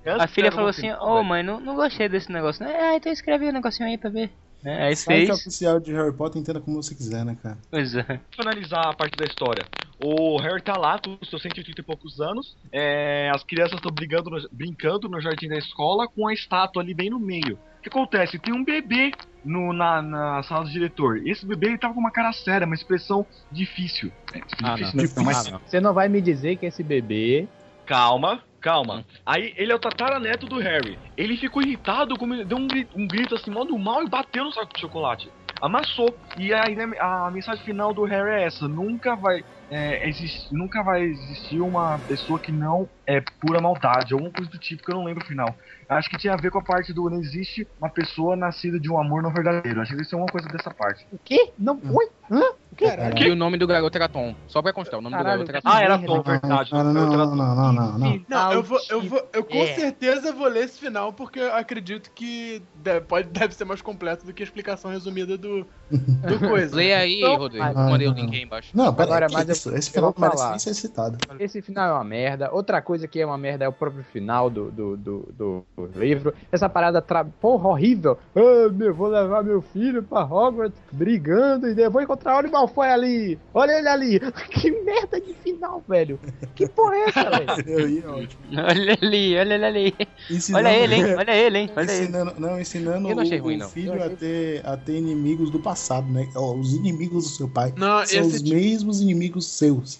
É. 0.05 0.11
A 0.19 0.27
filha 0.27 0.51
falou 0.51 0.69
assim, 0.69 0.91
ô 0.93 1.23
mãe, 1.23 1.43
não, 1.43 1.59
não 1.59 1.75
gostei 1.75 2.09
desse 2.09 2.31
negócio. 2.31 2.65
né? 2.65 2.75
Ah, 2.79 2.95
então 2.95 3.11
escreve 3.11 3.47
um 3.47 3.51
negocinho 3.51 3.87
aí 3.87 3.97
pra 3.97 4.09
ver. 4.09 4.31
É, 4.65 4.87
aí 4.87 4.95
Site 4.95 5.27
fez. 5.27 5.29
oficial 5.39 5.79
de 5.79 5.93
Harry 5.93 6.11
Potter, 6.11 6.41
entenda 6.41 6.59
como 6.59 6.83
você 6.83 6.93
quiser, 6.93 7.23
né, 7.23 7.37
cara? 7.41 7.57
Pois 7.71 7.95
é. 7.95 8.03
Pra 8.03 8.19
finalizar 8.35 8.87
a 8.87 8.93
parte 8.93 9.15
da 9.15 9.23
história, 9.23 9.63
o 10.03 10.37
Harry 10.41 10.61
tá 10.61 10.75
lá 10.77 10.99
com 10.99 11.17
seus 11.25 11.41
180 11.41 11.79
e 11.79 11.83
poucos 11.83 12.19
anos, 12.19 12.57
é, 12.69 13.31
as 13.33 13.41
crianças 13.43 13.75
estão 13.75 13.89
brigando 13.91 14.29
no- 14.29 14.49
brincando 14.51 15.07
no 15.07 15.21
jardim 15.21 15.47
da 15.47 15.57
escola 15.57 16.09
com 16.09 16.27
a 16.27 16.33
estátua 16.33 16.81
ali 16.83 16.93
bem 16.93 17.09
no 17.09 17.19
meio. 17.19 17.57
O 17.77 17.81
que 17.81 17.87
acontece? 17.87 18.37
Tem 18.37 18.53
um 18.53 18.61
bebê 18.65 19.11
no- 19.45 19.71
na, 19.71 20.01
na 20.01 20.43
sala 20.43 20.65
do 20.65 20.69
diretor. 20.69 21.25
Esse 21.25 21.45
bebê 21.45 21.67
ele 21.67 21.77
tava 21.77 21.93
com 21.93 22.01
uma 22.01 22.11
cara 22.11 22.33
séria, 22.33 22.65
uma 22.65 22.75
expressão 22.75 23.25
difícil. 23.49 24.11
É, 24.33 24.41
Ah, 24.61 24.75
difícil 24.75 25.15
não. 25.15 25.23
mas 25.23 25.47
Ah, 25.47 25.51
não. 25.51 25.61
Você 25.65 25.79
não 25.79 25.93
vai 25.93 26.09
me 26.09 26.19
dizer 26.19 26.57
que 26.57 26.65
esse 26.65 26.83
bebê. 26.83 27.47
Calma, 27.89 28.43
calma. 28.61 29.03
Aí 29.25 29.51
ele 29.57 29.71
é 29.71 29.75
o 29.75 29.79
tataraneto 29.79 30.45
do 30.45 30.59
Harry. 30.59 30.99
Ele 31.17 31.35
ficou 31.35 31.59
irritado, 31.63 32.15
como- 32.19 32.45
deu 32.45 32.57
um 32.57 32.67
grito, 32.67 32.95
um 32.95 33.07
grito 33.07 33.33
assim, 33.33 33.49
mal 33.49 33.65
do 33.65 33.77
mal 33.79 34.03
e 34.03 34.07
bateu 34.07 34.43
no 34.43 34.51
saco 34.53 34.71
de 34.71 34.79
chocolate. 34.79 35.31
Amassou. 35.59 36.15
E 36.37 36.53
aí 36.53 36.75
né, 36.75 36.85
a 36.99 37.31
mensagem 37.31 37.65
final 37.65 37.91
do 37.91 38.03
Harry 38.05 38.41
é 38.41 38.45
essa: 38.45 38.67
nunca 38.67 39.15
vai. 39.15 39.43
É, 39.69 40.07
exist- 40.09 40.51
nunca 40.51 40.81
vai 40.83 41.01
existir 41.03 41.59
uma 41.61 41.99
pessoa 42.07 42.39
que 42.39 42.51
não 42.51 42.87
é 43.05 43.21
pura 43.41 43.59
maldade, 43.59 44.13
alguma 44.13 44.31
coisa 44.31 44.49
do 44.51 44.57
tipo 44.57 44.83
que 44.83 44.91
eu 44.91 44.95
não 44.95 45.03
lembro 45.03 45.23
o 45.23 45.27
final. 45.27 45.55
Acho 45.87 46.07
que 46.09 46.17
tinha 46.17 46.33
a 46.33 46.37
ver 46.37 46.51
com 46.51 46.59
a 46.59 46.63
parte 46.63 46.93
do 46.93 47.09
não 47.09 47.19
existe 47.19 47.67
uma 47.81 47.89
pessoa 47.89 48.35
nascida 48.35 48.79
de 48.79 48.91
um 48.91 48.99
amor 48.99 49.23
não 49.23 49.33
verdadeiro. 49.33 49.81
Acho 49.81 49.89
que 49.91 49.97
deve 49.97 50.07
ser 50.07 50.15
uma 50.15 50.27
coisa 50.27 50.47
dessa 50.47 50.69
parte. 50.69 51.03
O 51.11 51.17
quê? 51.17 51.51
Não 51.57 51.79
foi? 51.79 52.07
Hã? 52.29 52.43
Caralho. 52.77 53.17
E 53.17 53.31
o 53.31 53.35
nome 53.35 53.57
do 53.57 53.65
garoto 53.65 53.97
era 53.97 54.07
Tom. 54.07 54.35
Só 54.47 54.61
pra 54.61 54.71
constar, 54.71 54.99
o 54.99 55.01
nome 55.01 55.15
Caralho, 55.15 55.43
do 55.43 55.47
garoto 55.51 55.51
era 55.51 55.61
Tom. 55.63 55.69
Ah, 55.69 55.81
era. 55.83 55.97
Tom, 55.97 56.21
verdade. 56.21 56.71
Não, 56.71 56.83
não, 56.83 56.93
não, 56.93 57.35
não, 57.35 57.73
não, 57.73 57.97
não, 57.97 58.21
não, 58.29 58.53
eu 58.53 58.61
vou, 58.61 58.79
eu 58.87 59.01
vou, 59.01 59.27
eu 59.33 59.43
com 59.43 59.57
É. 59.57 59.73
certeza 59.73 60.31
vou 60.31 60.47
ler 60.47 60.65
esse 60.65 60.79
final 60.79 61.11
porque 61.11 61.39
eu 61.39 61.55
acredito 61.55 62.11
que 62.13 62.61
deve, 62.75 63.01
pode, 63.07 63.27
deve 63.29 63.55
ser 63.55 63.65
mais 63.65 63.81
completo 63.81 64.23
do 64.27 64.31
que 64.31 64.43
a 64.43 64.45
explicação 64.45 64.91
resumida 64.91 65.35
do, 65.39 65.65
do 65.89 66.39
coisa. 66.47 66.75
Leia 66.75 66.99
aí, 66.99 67.17
Então- 67.19 67.35
Rodrigo. 67.37 67.65
Ah, 67.65 67.73
Mandei 67.89 68.07
o 68.07 68.11
não, 68.11 68.17
link 68.17 68.35
aí 68.35 68.43
embaixo. 68.43 68.69
Não, 68.77 68.93
pera 68.93 69.07
Agora, 69.09 69.27
que 69.27 69.33
mas 69.33 69.49
eu- 69.49 69.55
esse 69.75 69.91
final 69.91 70.13
merece 70.17 70.37
falar. 70.37 70.49
nem 70.51 70.59
ser 70.59 70.73
citado. 70.73 71.17
Esse 71.39 71.61
final 71.61 71.89
é 71.89 71.93
uma 71.93 72.03
merda. 72.03 72.49
Outra 72.51 72.81
coisa 72.81 73.07
que 73.07 73.19
é 73.19 73.25
uma 73.25 73.37
merda 73.37 73.65
é 73.65 73.67
o 73.67 73.73
próprio 73.73 74.03
final 74.03 74.49
do, 74.49 74.71
do, 74.71 74.97
do, 74.97 75.29
do- 75.37 75.65
livro. 75.95 76.33
Essa 76.51 76.69
parada, 76.69 77.01
tra... 77.01 77.23
porra, 77.25 77.69
horrível. 77.69 78.17
Ah, 78.35 78.69
meu, 78.71 78.93
vou 78.93 79.07
levar 79.07 79.43
meu 79.43 79.61
filho 79.61 80.03
pra 80.03 80.23
Hogwarts 80.23 80.79
brigando 80.91 81.67
e 81.67 81.89
vou 81.89 82.01
encontrar 82.01 82.45
o 82.45 82.51
Malfoy 82.51 82.87
ali. 82.87 83.39
Olha 83.53 83.71
ele 83.79 83.87
ali. 83.87 84.19
Que 84.49 84.71
merda 84.71 85.19
de 85.21 85.33
final, 85.35 85.83
velho. 85.87 86.19
Que 86.55 86.67
porra 86.67 86.95
é 86.95 87.03
essa, 87.09 87.29
velho? 87.29 87.69
Eu 87.79 87.89
ia, 87.89 88.09
ótimo. 88.09 88.41
Olha 88.57 88.97
ali, 89.01 89.37
olha 89.37 89.53
ele 89.55 89.65
ali. 89.65 89.95
Ensinando- 90.29 90.67
Olha 90.67 90.77
ele, 90.77 90.95
hein? 90.95 91.15
Olha 91.17 91.31
ele, 91.35 91.57
hein? 91.59 91.71
Olha 91.75 91.91
ele. 91.91 92.03
Ensinando, 92.03 92.33
não, 92.39 92.59
ensinando 92.59 93.09
Eu 93.09 93.15
não 93.15 93.23
achei 93.23 93.39
o, 93.39 93.43
ruim, 93.43 93.55
o 93.55 93.59
não. 93.59 93.69
filho 93.69 94.03
a 94.03 94.09
ter, 94.09 94.65
a 94.65 94.75
ter 94.77 94.95
inimigos 94.97 95.49
do 95.49 95.59
passado, 95.59 96.07
né? 96.11 96.27
Os 96.35 96.73
inimigos 96.73 97.23
do 97.25 97.29
seu 97.29 97.47
pai 97.49 97.73
Não, 97.77 98.05
são 98.05 98.19
esse 98.21 98.21
os 98.21 98.41
tipo- 98.41 98.55
mesmos 98.55 99.01
inimigos 99.01 99.45
seus. 99.49 99.99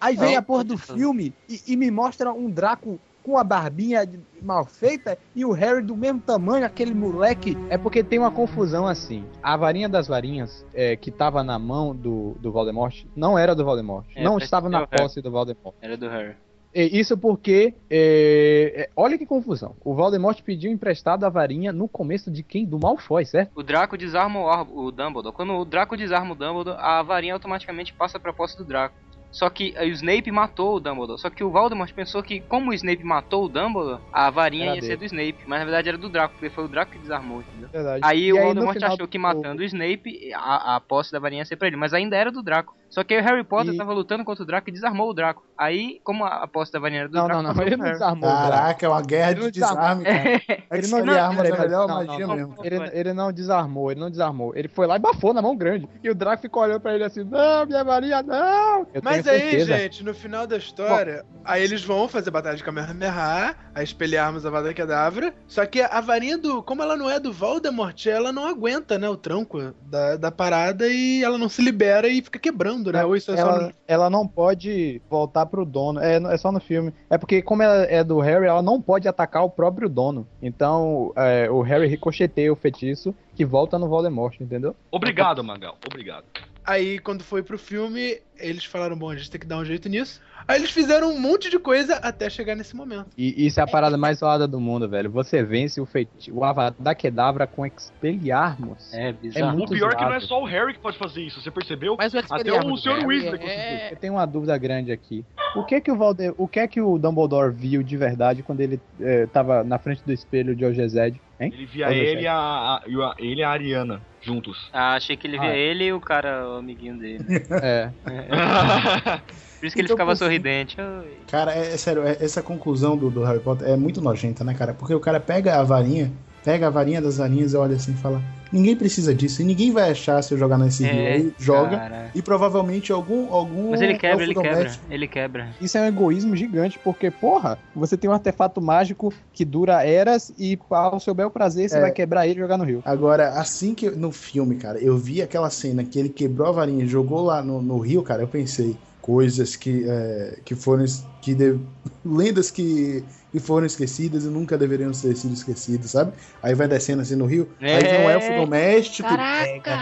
Aí 0.00 0.16
vem 0.16 0.32
Não, 0.32 0.38
a 0.38 0.42
porra 0.42 0.64
do 0.64 0.78
filme 0.78 1.34
e, 1.48 1.60
e 1.66 1.76
me 1.76 1.90
mostra 1.90 2.32
um 2.32 2.48
Draco 2.50 3.00
com 3.22 3.36
a 3.36 3.44
barbinha 3.44 4.06
de- 4.06 4.20
mal 4.40 4.64
feita 4.64 5.18
e 5.34 5.44
o 5.44 5.50
Harry 5.52 5.82
do 5.82 5.96
mesmo 5.96 6.20
tamanho, 6.20 6.64
aquele 6.64 6.94
moleque. 6.94 7.56
É 7.68 7.76
porque 7.76 8.02
tem 8.02 8.18
uma 8.18 8.30
confusão 8.30 8.86
assim. 8.86 9.24
A 9.42 9.56
varinha 9.56 9.88
das 9.88 10.06
varinhas 10.06 10.64
é, 10.72 10.96
que 10.96 11.10
tava 11.10 11.42
na 11.42 11.58
mão 11.58 11.94
do, 11.94 12.36
do 12.40 12.50
Voldemort 12.52 13.04
não 13.14 13.36
era 13.38 13.54
do 13.54 13.64
Voldemort. 13.64 14.06
É, 14.14 14.22
não 14.22 14.38
estava 14.38 14.66
que 14.68 14.72
na 14.72 14.78
é 14.78 14.82
o 14.82 14.86
Harry. 14.90 15.02
posse 15.02 15.20
do 15.20 15.30
Voldemort. 15.30 15.74
Era 15.82 15.96
do 15.96 16.08
Harry. 16.08 16.36
E 16.74 16.98
Isso 16.98 17.16
porque. 17.16 17.74
é, 17.90 18.72
é, 18.76 18.90
olha 18.96 19.18
que 19.18 19.26
confusão. 19.26 19.74
O 19.84 19.94
Voldemort 19.94 20.40
pediu 20.42 20.70
emprestado 20.70 21.24
a 21.24 21.28
varinha 21.28 21.72
no 21.72 21.88
começo 21.88 22.30
de 22.30 22.42
quem? 22.42 22.64
Do 22.64 22.78
Malfoy, 22.78 23.24
certo? 23.24 23.52
O 23.54 23.62
Draco 23.62 23.96
desarma 23.96 24.38
o, 24.40 24.86
o 24.86 24.92
Dumbledore. 24.92 25.34
Quando 25.34 25.54
o 25.54 25.64
Draco 25.64 25.96
desarma 25.96 26.32
o 26.32 26.36
Dumbledore, 26.36 26.78
a 26.80 27.02
varinha 27.02 27.34
automaticamente 27.34 27.92
passa 27.92 28.20
pra 28.20 28.32
posse 28.32 28.56
do 28.56 28.64
Draco. 28.64 28.94
Só 29.30 29.48
que 29.50 29.74
eh, 29.76 29.84
o 29.84 29.88
Snape 29.88 30.30
matou 30.32 30.76
o 30.76 30.80
Dumbledore. 30.80 31.20
Só 31.20 31.28
que 31.30 31.44
o 31.44 31.50
Voldemort 31.50 31.92
pensou 31.92 32.22
que, 32.22 32.40
como 32.40 32.70
o 32.70 32.74
Snape 32.74 33.04
matou 33.04 33.44
o 33.44 33.48
Dumbledore, 33.48 34.00
a 34.12 34.30
varinha 34.30 34.64
Era 34.66 34.74
ia 34.76 34.80
dele. 34.80 34.92
ser 34.92 34.96
do 34.98 35.04
Snape. 35.04 35.38
Mas 35.46 35.58
na 35.58 35.64
verdade 35.64 35.88
era 35.90 35.98
do 35.98 36.08
Draco, 36.08 36.34
porque 36.34 36.50
foi 36.50 36.64
o 36.64 36.68
Draco 36.68 36.92
que 36.92 36.98
desarmou, 36.98 37.40
entendeu? 37.40 37.68
Verdade. 37.70 38.00
Aí 38.02 38.24
E 38.28 38.32
o 38.32 38.36
no 38.36 38.42
Voldemort 38.44 38.74
final 38.74 38.92
achou 38.94 39.06
que 39.08 39.18
do- 39.18 39.22
matando 39.22 39.60
o 39.62 39.64
Snape, 39.64 40.32
a, 40.34 40.76
a 40.76 40.80
posse 40.80 41.12
da 41.12 41.18
varinha 41.18 41.42
ia 41.42 41.44
ser 41.44 41.56
pra 41.56 41.68
ele. 41.68 41.76
Mas 41.76 41.92
ainda 41.92 42.16
era 42.16 42.30
do 42.32 42.42
Draco. 42.42 42.74
Só 42.88 43.04
que 43.04 43.12
aí 43.12 43.20
o 43.20 43.24
Harry 43.24 43.44
Potter 43.44 43.74
E- 43.74 43.76
tava 43.76 43.92
lutando 43.92 44.24
contra 44.24 44.42
o 44.42 44.46
Draco 44.46 44.70
e 44.70 44.72
desarmou 44.72 45.10
o 45.10 45.14
Draco. 45.14 45.44
Aí, 45.58 46.00
como 46.02 46.24
a, 46.24 46.44
a 46.44 46.46
posse 46.48 46.72
da 46.72 46.78
varinha 46.78 47.00
era 47.00 47.08
do 47.10 47.14
Não, 47.18 47.26
Draco, 47.26 47.42
não, 47.42 47.52
não. 47.54 47.62
Ele 47.62 47.76
não 47.76 47.84
desarmou. 47.84 48.30
Caraca, 48.30 48.86
é 48.86 48.88
uma 48.88 49.02
guerra 49.02 49.30
Ele 49.32 49.40
não 49.40 49.46
de 49.50 49.60
desarme, 49.60 50.04
cara. 50.08 50.18
É 50.18 50.78
Ele 50.78 50.86
não- 50.88 50.98
peraí, 51.02 51.16
é 51.16 51.20
a 51.20 51.32
melhor 51.32 51.68
não, 51.68 51.86
não, 51.88 52.06
magia 52.06 52.26
mesmo. 52.26 52.54
Ele, 52.64 52.76
ele 52.92 53.12
não 53.12 53.30
desarmou, 53.32 53.90
ele 53.90 54.00
não 54.00 54.10
desarmou. 54.10 54.56
Ele 54.56 54.68
foi 54.68 54.86
lá 54.86 54.96
e 54.96 54.98
bafou 54.98 55.34
na 55.34 55.42
mão 55.42 55.54
grande. 55.54 55.86
E 56.02 56.08
o 56.08 56.14
Draco 56.14 56.40
ficou 56.40 56.62
olhando 56.62 56.80
pra 56.80 56.94
ele 56.94 57.04
assim: 57.04 57.24
Não, 57.24 57.66
minha 57.66 57.84
varinha, 57.84 58.22
não! 58.22 58.86
Eu 58.94 59.02
Mas 59.04 59.17
tenho 59.22 59.36
aí, 59.36 59.64
gente, 59.64 60.04
no 60.04 60.14
final 60.14 60.46
da 60.46 60.56
história, 60.56 61.24
aí 61.44 61.62
eles 61.62 61.82
vão 61.82 62.08
fazer 62.08 62.30
batalha 62.30 62.56
de 62.56 62.64
Kamehameha, 62.64 63.56
aí 63.74 63.84
espelharmos 63.84 64.44
a 64.44 64.50
Vada 64.50 64.72
Kedavra, 64.74 65.34
só 65.46 65.64
que 65.66 65.80
a 65.80 66.00
varinha 66.00 66.38
do... 66.38 66.62
Como 66.62 66.82
ela 66.82 66.96
não 66.96 67.08
é 67.10 67.18
do 67.18 67.32
Voldemort, 67.32 68.06
ela 68.06 68.32
não 68.32 68.46
aguenta, 68.46 68.98
né, 68.98 69.08
o 69.08 69.16
tranco 69.16 69.74
da, 69.82 70.16
da 70.16 70.30
parada 70.30 70.86
e 70.88 71.22
ela 71.22 71.38
não 71.38 71.48
se 71.48 71.62
libera 71.62 72.08
e 72.08 72.22
fica 72.22 72.38
quebrando, 72.38 72.92
né? 72.92 73.04
Ou 73.04 73.16
isso 73.16 73.30
é 73.32 73.36
só 73.36 73.42
ela, 73.42 73.60
no... 73.62 73.72
ela 73.86 74.10
não 74.10 74.26
pode 74.26 75.00
voltar 75.08 75.46
pro 75.46 75.64
dono. 75.64 76.00
É, 76.00 76.16
é 76.16 76.36
só 76.36 76.52
no 76.52 76.60
filme. 76.60 76.92
É 77.08 77.16
porque, 77.18 77.42
como 77.42 77.62
ela 77.62 77.84
é 77.84 78.02
do 78.04 78.18
Harry, 78.20 78.46
ela 78.46 78.62
não 78.62 78.80
pode 78.80 79.08
atacar 79.08 79.44
o 79.44 79.50
próprio 79.50 79.88
dono. 79.88 80.26
Então, 80.42 81.12
é, 81.16 81.50
o 81.50 81.60
Harry 81.62 81.86
ricocheteia 81.86 82.52
o 82.52 82.56
feitiço 82.56 83.14
que 83.38 83.44
volta 83.44 83.78
no 83.78 83.88
Voldemort, 83.88 84.34
entendeu? 84.40 84.74
Obrigado, 84.90 85.44
Magal. 85.44 85.78
Obrigado. 85.86 86.24
Aí, 86.66 86.98
quando 86.98 87.22
foi 87.22 87.40
pro 87.40 87.56
filme, 87.56 88.20
eles 88.36 88.64
falaram, 88.64 88.98
bom, 88.98 89.10
a 89.10 89.16
gente 89.16 89.30
tem 89.30 89.40
que 89.40 89.46
dar 89.46 89.58
um 89.58 89.64
jeito 89.64 89.88
nisso. 89.88 90.20
Aí 90.46 90.58
eles 90.58 90.70
fizeram 90.70 91.10
um 91.12 91.20
monte 91.20 91.50
de 91.50 91.58
coisa 91.58 91.96
até 91.96 92.30
chegar 92.30 92.54
nesse 92.54 92.74
momento. 92.76 93.06
E 93.16 93.46
isso 93.46 93.60
é 93.60 93.62
a 93.62 93.66
parada 93.66 93.96
mais 93.96 94.18
zoada 94.18 94.46
do 94.46 94.60
mundo, 94.60 94.88
velho. 94.88 95.10
Você 95.10 95.42
vence 95.42 95.80
o 95.80 95.86
feitiço, 95.86 96.32
o 96.34 96.44
Avada 96.44 96.94
Kedavra 96.94 97.46
com 97.46 97.66
Expelliarmus. 97.66 98.92
É, 98.92 99.08
É 99.08 99.12
bizarro. 99.12 99.56
muito 99.56 99.70
o 99.70 99.76
pior 99.76 99.92
é 99.92 99.96
que 99.96 100.02
não 100.04 100.08
é 100.14 100.20
zoado. 100.20 100.26
só 100.26 100.42
o 100.42 100.44
Harry 100.46 100.74
que 100.74 100.80
pode 100.80 100.96
fazer 100.98 101.22
isso, 101.22 101.40
você 101.40 101.50
percebeu? 101.50 101.96
Mas 101.98 102.14
o 102.14 102.18
Até 102.18 102.52
o 102.52 102.76
Sr. 102.76 103.06
Weasley 103.06 103.38
conseguiu. 103.38 103.48
é... 103.48 103.92
Eu 103.92 103.96
tenho 103.96 104.12
uma 104.14 104.26
dúvida 104.26 104.56
grande 104.58 104.92
aqui. 104.92 105.24
O 105.56 105.64
que 105.64 105.74
é 105.76 105.80
que 105.80 105.90
o, 105.90 105.96
Valde... 105.96 106.32
o, 106.36 106.46
que 106.46 106.60
é 106.60 106.68
que 106.68 106.80
o 106.80 106.98
Dumbledore 106.98 107.52
viu 107.52 107.82
de 107.82 107.96
verdade 107.96 108.42
quando 108.42 108.60
ele 108.60 108.80
eh, 109.00 109.26
tava 109.32 109.64
na 109.64 109.78
frente 109.78 110.02
do 110.04 110.12
espelho 110.12 110.54
de 110.54 110.64
Ogezed, 110.64 111.20
hein? 111.40 111.52
Ele 111.54 111.66
via 111.66 111.90
ele 111.90 112.22
e 112.22 112.26
a, 112.26 112.34
a- 112.34 112.76
a- 112.84 113.14
ele 113.18 113.40
e 113.40 113.44
a 113.44 113.50
Ariana 113.50 114.00
juntos. 114.20 114.68
Ah, 114.72 114.94
achei 114.94 115.16
que 115.16 115.26
ele 115.26 115.38
via 115.38 115.50
Ah. 115.50 115.56
ele 115.56 115.84
e 115.84 115.92
o 115.92 116.00
cara, 116.00 116.48
o 116.50 116.56
amiguinho 116.56 116.98
dele. 116.98 117.24
É. 117.62 117.90
Por 119.58 119.66
isso 119.66 119.74
que 119.74 119.80
ele 119.80 119.86
Então, 119.86 119.96
ficava 119.96 120.12
por 120.12 120.18
fim- 120.18 120.24
sorridente. 120.24 120.76
Oi. 120.80 121.18
Cara, 121.30 121.54
é, 121.54 121.74
é 121.74 121.76
sério, 121.76 122.02
é- 122.06 122.16
essa 122.20 122.42
conclusão 122.42 122.96
do, 122.96 123.10
do 123.10 123.22
Harry 123.24 123.40
Potter 123.40 123.68
é 123.68 123.76
muito 123.76 124.00
nojenta, 124.00 124.44
né, 124.44 124.54
cara? 124.54 124.72
Porque 124.74 124.94
o 124.94 125.00
cara 125.00 125.18
pega 125.20 125.56
a 125.58 125.62
varinha, 125.62 126.12
pega 126.44 126.66
a 126.68 126.70
varinha 126.70 127.02
das 127.02 127.16
varinhas 127.18 127.52
e 127.52 127.56
olha 127.56 127.76
assim 127.76 127.92
e 127.92 127.96
fala: 127.96 128.22
ninguém 128.52 128.76
precisa 128.76 129.14
disso, 129.14 129.42
e 129.42 129.44
ninguém 129.44 129.70
vai 129.72 129.90
achar 129.90 130.22
se 130.22 130.32
eu 130.32 130.38
jogar 130.38 130.56
nesse 130.58 130.84
rio. 130.84 130.92
É, 131.00 131.12
Aí 131.14 131.32
joga, 131.38 131.76
cara. 131.76 132.10
e 132.14 132.22
provavelmente 132.22 132.92
algum. 132.92 133.32
algum 133.34 133.70
Mas 133.70 133.80
ele 133.82 133.98
quebra, 133.98 134.22
ele 134.24 134.34
quebra, 134.34 134.70
ele 134.88 135.08
quebra. 135.08 135.48
Isso 135.60 135.76
é 135.76 135.82
um 135.82 135.86
egoísmo 135.86 136.34
gigante, 136.36 136.78
porque, 136.78 137.10
porra, 137.10 137.58
você 137.74 137.96
tem 137.96 138.08
um 138.08 138.12
artefato 138.14 138.62
mágico 138.62 139.12
que 139.34 139.44
dura 139.44 139.84
eras 139.84 140.32
e 140.38 140.56
ao 140.70 141.00
seu 141.00 141.12
bel 141.14 141.30
prazer 141.30 141.68
você 141.68 141.76
É. 141.78 141.80
vai 141.80 141.90
quebrar 141.90 142.26
ele 142.26 142.38
e 142.38 142.42
jogar 142.42 142.56
no 142.56 142.64
rio. 142.64 142.80
Agora, 142.84 143.30
assim 143.30 143.74
que 143.74 143.90
no 143.90 144.12
filme, 144.12 144.54
cara, 144.56 144.78
eu 144.78 144.96
vi 144.96 145.20
aquela 145.20 145.50
cena 145.50 145.82
que 145.84 145.98
ele 145.98 146.08
quebrou 146.08 146.46
a 146.48 146.52
varinha 146.52 146.84
e 146.84 146.88
jogou 146.88 147.22
lá 147.22 147.42
no, 147.42 147.60
no 147.60 147.78
rio, 147.78 148.02
cara, 148.02 148.22
eu 148.22 148.28
pensei 148.28 148.76
coisas 149.08 149.56
que, 149.56 149.86
é, 149.88 150.38
que 150.44 150.54
foram 150.54 150.84
que 151.22 151.34
de- 151.34 151.58
lendas 152.04 152.50
que, 152.50 153.02
que 153.32 153.40
foram 153.40 153.64
esquecidas 153.66 154.24
e 154.24 154.26
nunca 154.26 154.58
deveriam 154.58 154.92
ter 154.92 155.16
sido 155.16 155.32
esquecidas, 155.32 155.92
sabe? 155.92 156.12
Aí 156.42 156.54
vai 156.54 156.68
descendo 156.68 157.00
assim 157.00 157.16
no 157.16 157.24
rio, 157.24 157.48
aí 157.58 157.80
vem 157.82 158.04
um 158.04 158.10
É. 158.10 158.12
elfo 158.12 158.34
doméstico, 158.34 159.08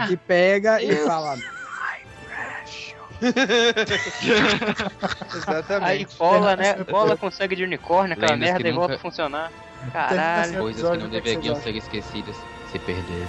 Que 0.07 0.15
pega 0.15 0.81
e 0.81 0.95
fala. 0.95 1.37
Exatamente. 5.35 5.83
Aí 5.91 6.07
bola, 6.17 6.55
né? 6.55 6.75
Bola 6.89 7.17
com 7.17 7.29
sangue 7.29 7.55
de 7.57 7.63
unicórnio, 7.65 8.13
aquela 8.13 8.31
Lendas 8.33 8.47
que 8.47 8.53
merda 8.53 8.69
e 8.69 8.71
volta 8.71 8.95
a 8.95 8.99
funcionar. 8.99 9.51
Caralho. 9.91 10.53
que 10.53 10.57
Coisas 10.59 10.81
que 10.91 10.97
não 10.97 11.09
que 11.09 11.17
é 11.17 11.19
que 11.21 11.25
deveriam 11.29 11.55
ser 11.61 11.75
esquecidas 11.75 12.35
se 12.71 12.79
perderam. 12.79 13.27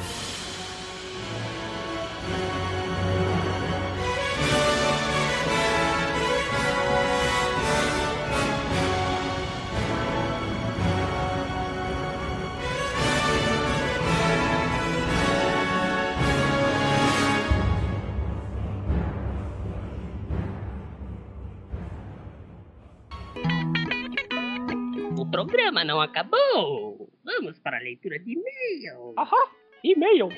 Programa 25.78 25.84
não 25.84 26.00
acabou. 26.00 27.08
Vamos 27.24 27.58
para 27.60 27.76
a 27.76 27.80
leitura 27.80 28.18
de 28.18 28.32
e-mail. 28.32 29.14
Aham, 29.18 29.48
e-mail. 29.84 30.28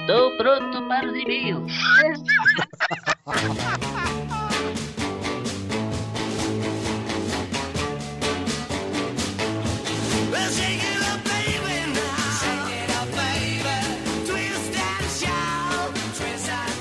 Estou 0.00 0.36
pronto 0.36 0.88
para 0.88 1.06
os 1.06 1.14
e-mails. 1.14 1.72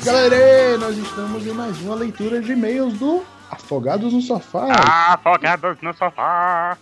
Galera, 0.04 0.78
nós 0.78 0.98
estamos 0.98 1.48
em 1.48 1.54
mais 1.54 1.82
uma 1.82 1.96
leitura 1.96 2.40
de 2.40 2.52
e-mails 2.52 2.94
do 3.00 3.26
Afogados 3.50 4.14
no 4.14 4.22
Sofá. 4.22 4.68
Afogados 5.14 5.82
no 5.82 5.94
sofá. 5.94 6.78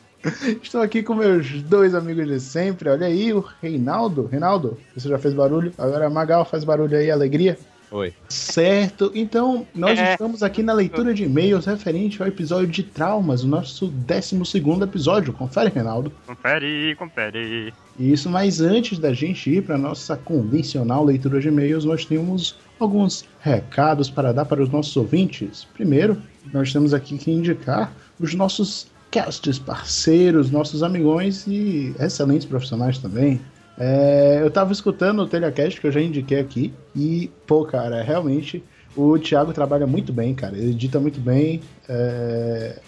Estou 0.62 0.82
aqui 0.82 1.04
com 1.04 1.16
meus 1.16 1.62
dois 1.64 1.94
amigos 1.94 2.28
de 2.28 2.40
sempre. 2.40 2.90
Olha 2.90 3.08
aí, 3.08 3.34
o 3.34 3.44
Reinaldo. 3.62 4.28
Reinaldo, 4.28 4.78
você 4.96 5.10
já 5.10 5.18
fez 5.18 5.34
barulho? 5.34 5.74
Agora 5.78 6.10
Magal 6.10 6.46
faz 6.46 6.64
barulho 6.64 6.98
aí, 6.98 7.12
alegria. 7.12 7.58
Oi. 7.92 8.12
Certo, 8.28 9.12
então 9.14 9.68
nós 9.76 10.00
É. 10.00 10.14
estamos 10.14 10.42
aqui 10.42 10.64
na 10.64 10.74
leitura 10.74 11.14
de 11.14 11.26
e-mails 11.26 11.68
referente 11.68 12.20
ao 12.20 12.28
episódio 12.28 12.66
de 12.68 12.82
traumas, 12.82 13.44
o 13.44 13.48
nosso 13.48 13.86
12 13.86 14.84
episódio. 14.84 15.32
Confere, 15.32 15.70
Reinaldo. 15.70 16.12
Confere, 16.26 16.96
confere. 16.96 17.72
Isso, 18.00 18.32
mas 18.32 18.62
antes 18.62 18.98
da 18.98 19.14
gente 19.14 19.48
ir 19.48 19.62
para 19.62 19.78
nossa 19.78 20.18
convencional 20.18 21.06
leitura 21.06 21.40
de 21.40 21.50
e-mails, 21.50 21.86
nós 21.86 22.04
temos 22.04 22.58
alguns 22.80 23.26
recados 23.40 24.10
para 24.10 24.34
dar 24.34 24.46
para 24.46 24.64
os 24.64 24.70
nossos 24.70 24.98
ouvintes. 24.98 25.68
Primeiro, 25.76 26.18
nós 26.52 26.74
temos 26.74 26.96
aqui 26.96 27.16
que 27.20 27.30
indicar 27.30 27.94
os 28.20 28.34
nossos 28.34 28.88
casts 29.14 29.60
parceiros, 29.60 30.50
nossos 30.50 30.82
amigões 30.82 31.46
e 31.46 31.94
excelentes 32.00 32.48
profissionais 32.48 32.98
também. 32.98 33.40
É, 33.78 34.40
eu 34.42 34.50
tava 34.50 34.74
escutando 34.74 35.22
o 35.22 35.28
Telecast 35.28 35.80
que 35.80 35.86
eu 35.86 35.92
já 35.92 36.02
indiquei 36.02 36.40
aqui 36.40 36.74
e, 36.96 37.30
pô, 37.46 37.64
cara, 37.64 38.02
realmente 38.02 38.64
o 38.96 39.18
Thiago 39.20 39.54
trabalha 39.54 39.86
muito 39.86 40.12
bem, 40.12 40.34
cara. 40.34 40.58
Ele 40.58 40.72
edita 40.72 41.00
muito 41.00 41.20
bem. 41.20 41.62
é, 41.88 42.80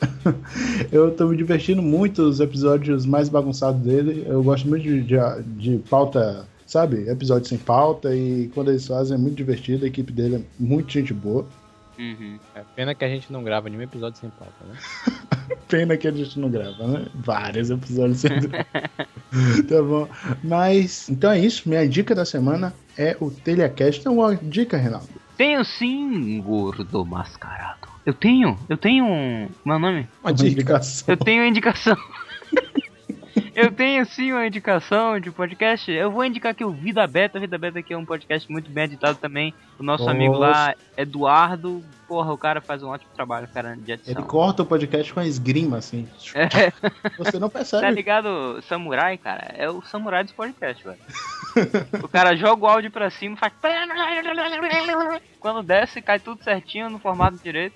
eu 0.92 1.12
tô 1.12 1.28
me 1.28 1.38
divertindo 1.38 1.82
muito 1.82 2.24
os 2.24 2.40
episódios 2.40 3.06
mais 3.06 3.30
bagunçados 3.30 3.82
dele. 3.82 4.26
Eu 4.28 4.42
gosto 4.42 4.68
muito 4.68 4.84
de, 4.84 5.04
de, 5.04 5.18
de 5.58 5.78
pauta, 5.88 6.48
sabe? 6.66 7.08
Episódio 7.08 7.48
sem 7.48 7.60
pauta 7.60 8.16
e 8.16 8.50
quando 8.56 8.72
eles 8.72 8.88
fazem 8.88 9.16
é 9.16 9.18
muito 9.20 9.36
divertido. 9.36 9.86
A 9.86 9.88
equipe 9.88 10.12
dele 10.12 10.38
é 10.38 10.42
muito 10.60 10.92
gente 10.92 11.14
boa. 11.14 11.46
Uhum. 11.98 12.40
É 12.54 12.62
pena 12.76 12.94
que 12.94 13.06
a 13.06 13.08
gente 13.08 13.32
não 13.32 13.44
grava 13.44 13.70
nenhum 13.70 13.82
episódio 13.82 14.20
sem 14.20 14.30
pauta, 14.30 14.54
né? 14.66 14.78
Pena 15.68 15.96
que 15.96 16.08
a 16.08 16.12
gente 16.12 16.40
não 16.40 16.50
grava, 16.50 16.88
né? 16.88 17.06
Vários 17.16 17.70
episódios 17.70 18.20
sendo. 18.20 18.50
tá 19.68 19.82
bom. 19.82 20.08
Mas, 20.44 21.10
então 21.10 21.32
é 21.32 21.40
isso. 21.40 21.68
Minha 21.68 21.88
dica 21.88 22.14
da 22.14 22.26
semana 22.26 22.74
é 22.98 23.16
o 23.20 23.32
Telecast. 23.32 24.02
Então, 24.02 24.16
uma 24.16 24.36
dica, 24.36 24.78
Reinaldo. 24.78 25.08
Tenho 25.38 25.64
sim, 25.64 26.42
gordo 26.42 27.06
mascarado. 27.06 27.88
Eu 28.06 28.14
tenho, 28.14 28.58
eu 28.70 28.78
tenho 28.78 29.06
um. 29.06 29.50
Meu 29.66 29.80
nome? 29.80 30.08
Uma 30.24 30.32
indicação. 30.32 31.06
Eu 31.08 31.18
tenho 31.18 31.44
a 31.44 31.48
indicação. 31.48 31.98
eu 33.56 33.72
tenho 33.72 34.06
sim 34.06 34.32
uma 34.32 34.45
indicação 34.45 35.20
de 35.20 35.32
podcast. 35.32 35.91
Eu 35.91 36.12
vou 36.12 36.24
indicar 36.26 36.52
aqui 36.52 36.64
o 36.64 36.72
Vida 36.72 37.06
Beta. 37.07 37.40
Vida 37.40 37.57
Beta 37.57 37.82
que 37.82 37.94
é 37.94 37.98
um 37.98 38.06
podcast 38.06 38.49
muito 38.52 38.70
bem 38.70 38.86
editado 38.86 39.18
também. 39.18 39.53
O 39.80 39.84
nosso 39.84 40.03
Nossa. 40.03 40.16
amigo 40.16 40.38
lá, 40.38 40.74
Eduardo. 40.98 41.84
Porra, 42.07 42.32
o 42.32 42.38
cara 42.38 42.62
faz 42.62 42.84
um 42.84 42.90
ótimo 42.90 43.12
trabalho, 43.14 43.48
cara, 43.48 43.76
de 43.76 43.91
edição. 43.91 44.14
Ele 44.14 44.24
corta 44.24 44.64
o 44.64 44.66
podcast 44.66 45.14
com 45.14 45.20
a 45.20 45.26
esgrima, 45.26 45.78
assim. 45.78 46.07
É, 46.34 46.72
Você 47.18 47.40
não 47.40 47.49
tá 47.49 47.60
percebe. 47.60 47.91
ligado? 47.91 48.62
Samurai, 48.68 49.18
cara, 49.18 49.53
é 49.57 49.70
o 49.70 49.82
samurai 49.82 50.24
dos 50.24 50.34
podcasts, 50.34 50.86
velho. 50.86 50.99
o 52.03 52.07
cara 52.07 52.36
joga 52.36 52.64
o 52.64 52.68
áudio 52.68 52.91
pra 52.91 53.10
cima 53.10 53.36
e 53.36 53.40
faz. 53.40 53.53
Quando 55.40 55.64
desce, 55.64 56.02
cai 56.02 56.20
tudo 56.20 56.44
certinho 56.44 56.90
no 56.90 56.99
formato 56.99 57.38
direito. 57.44 57.76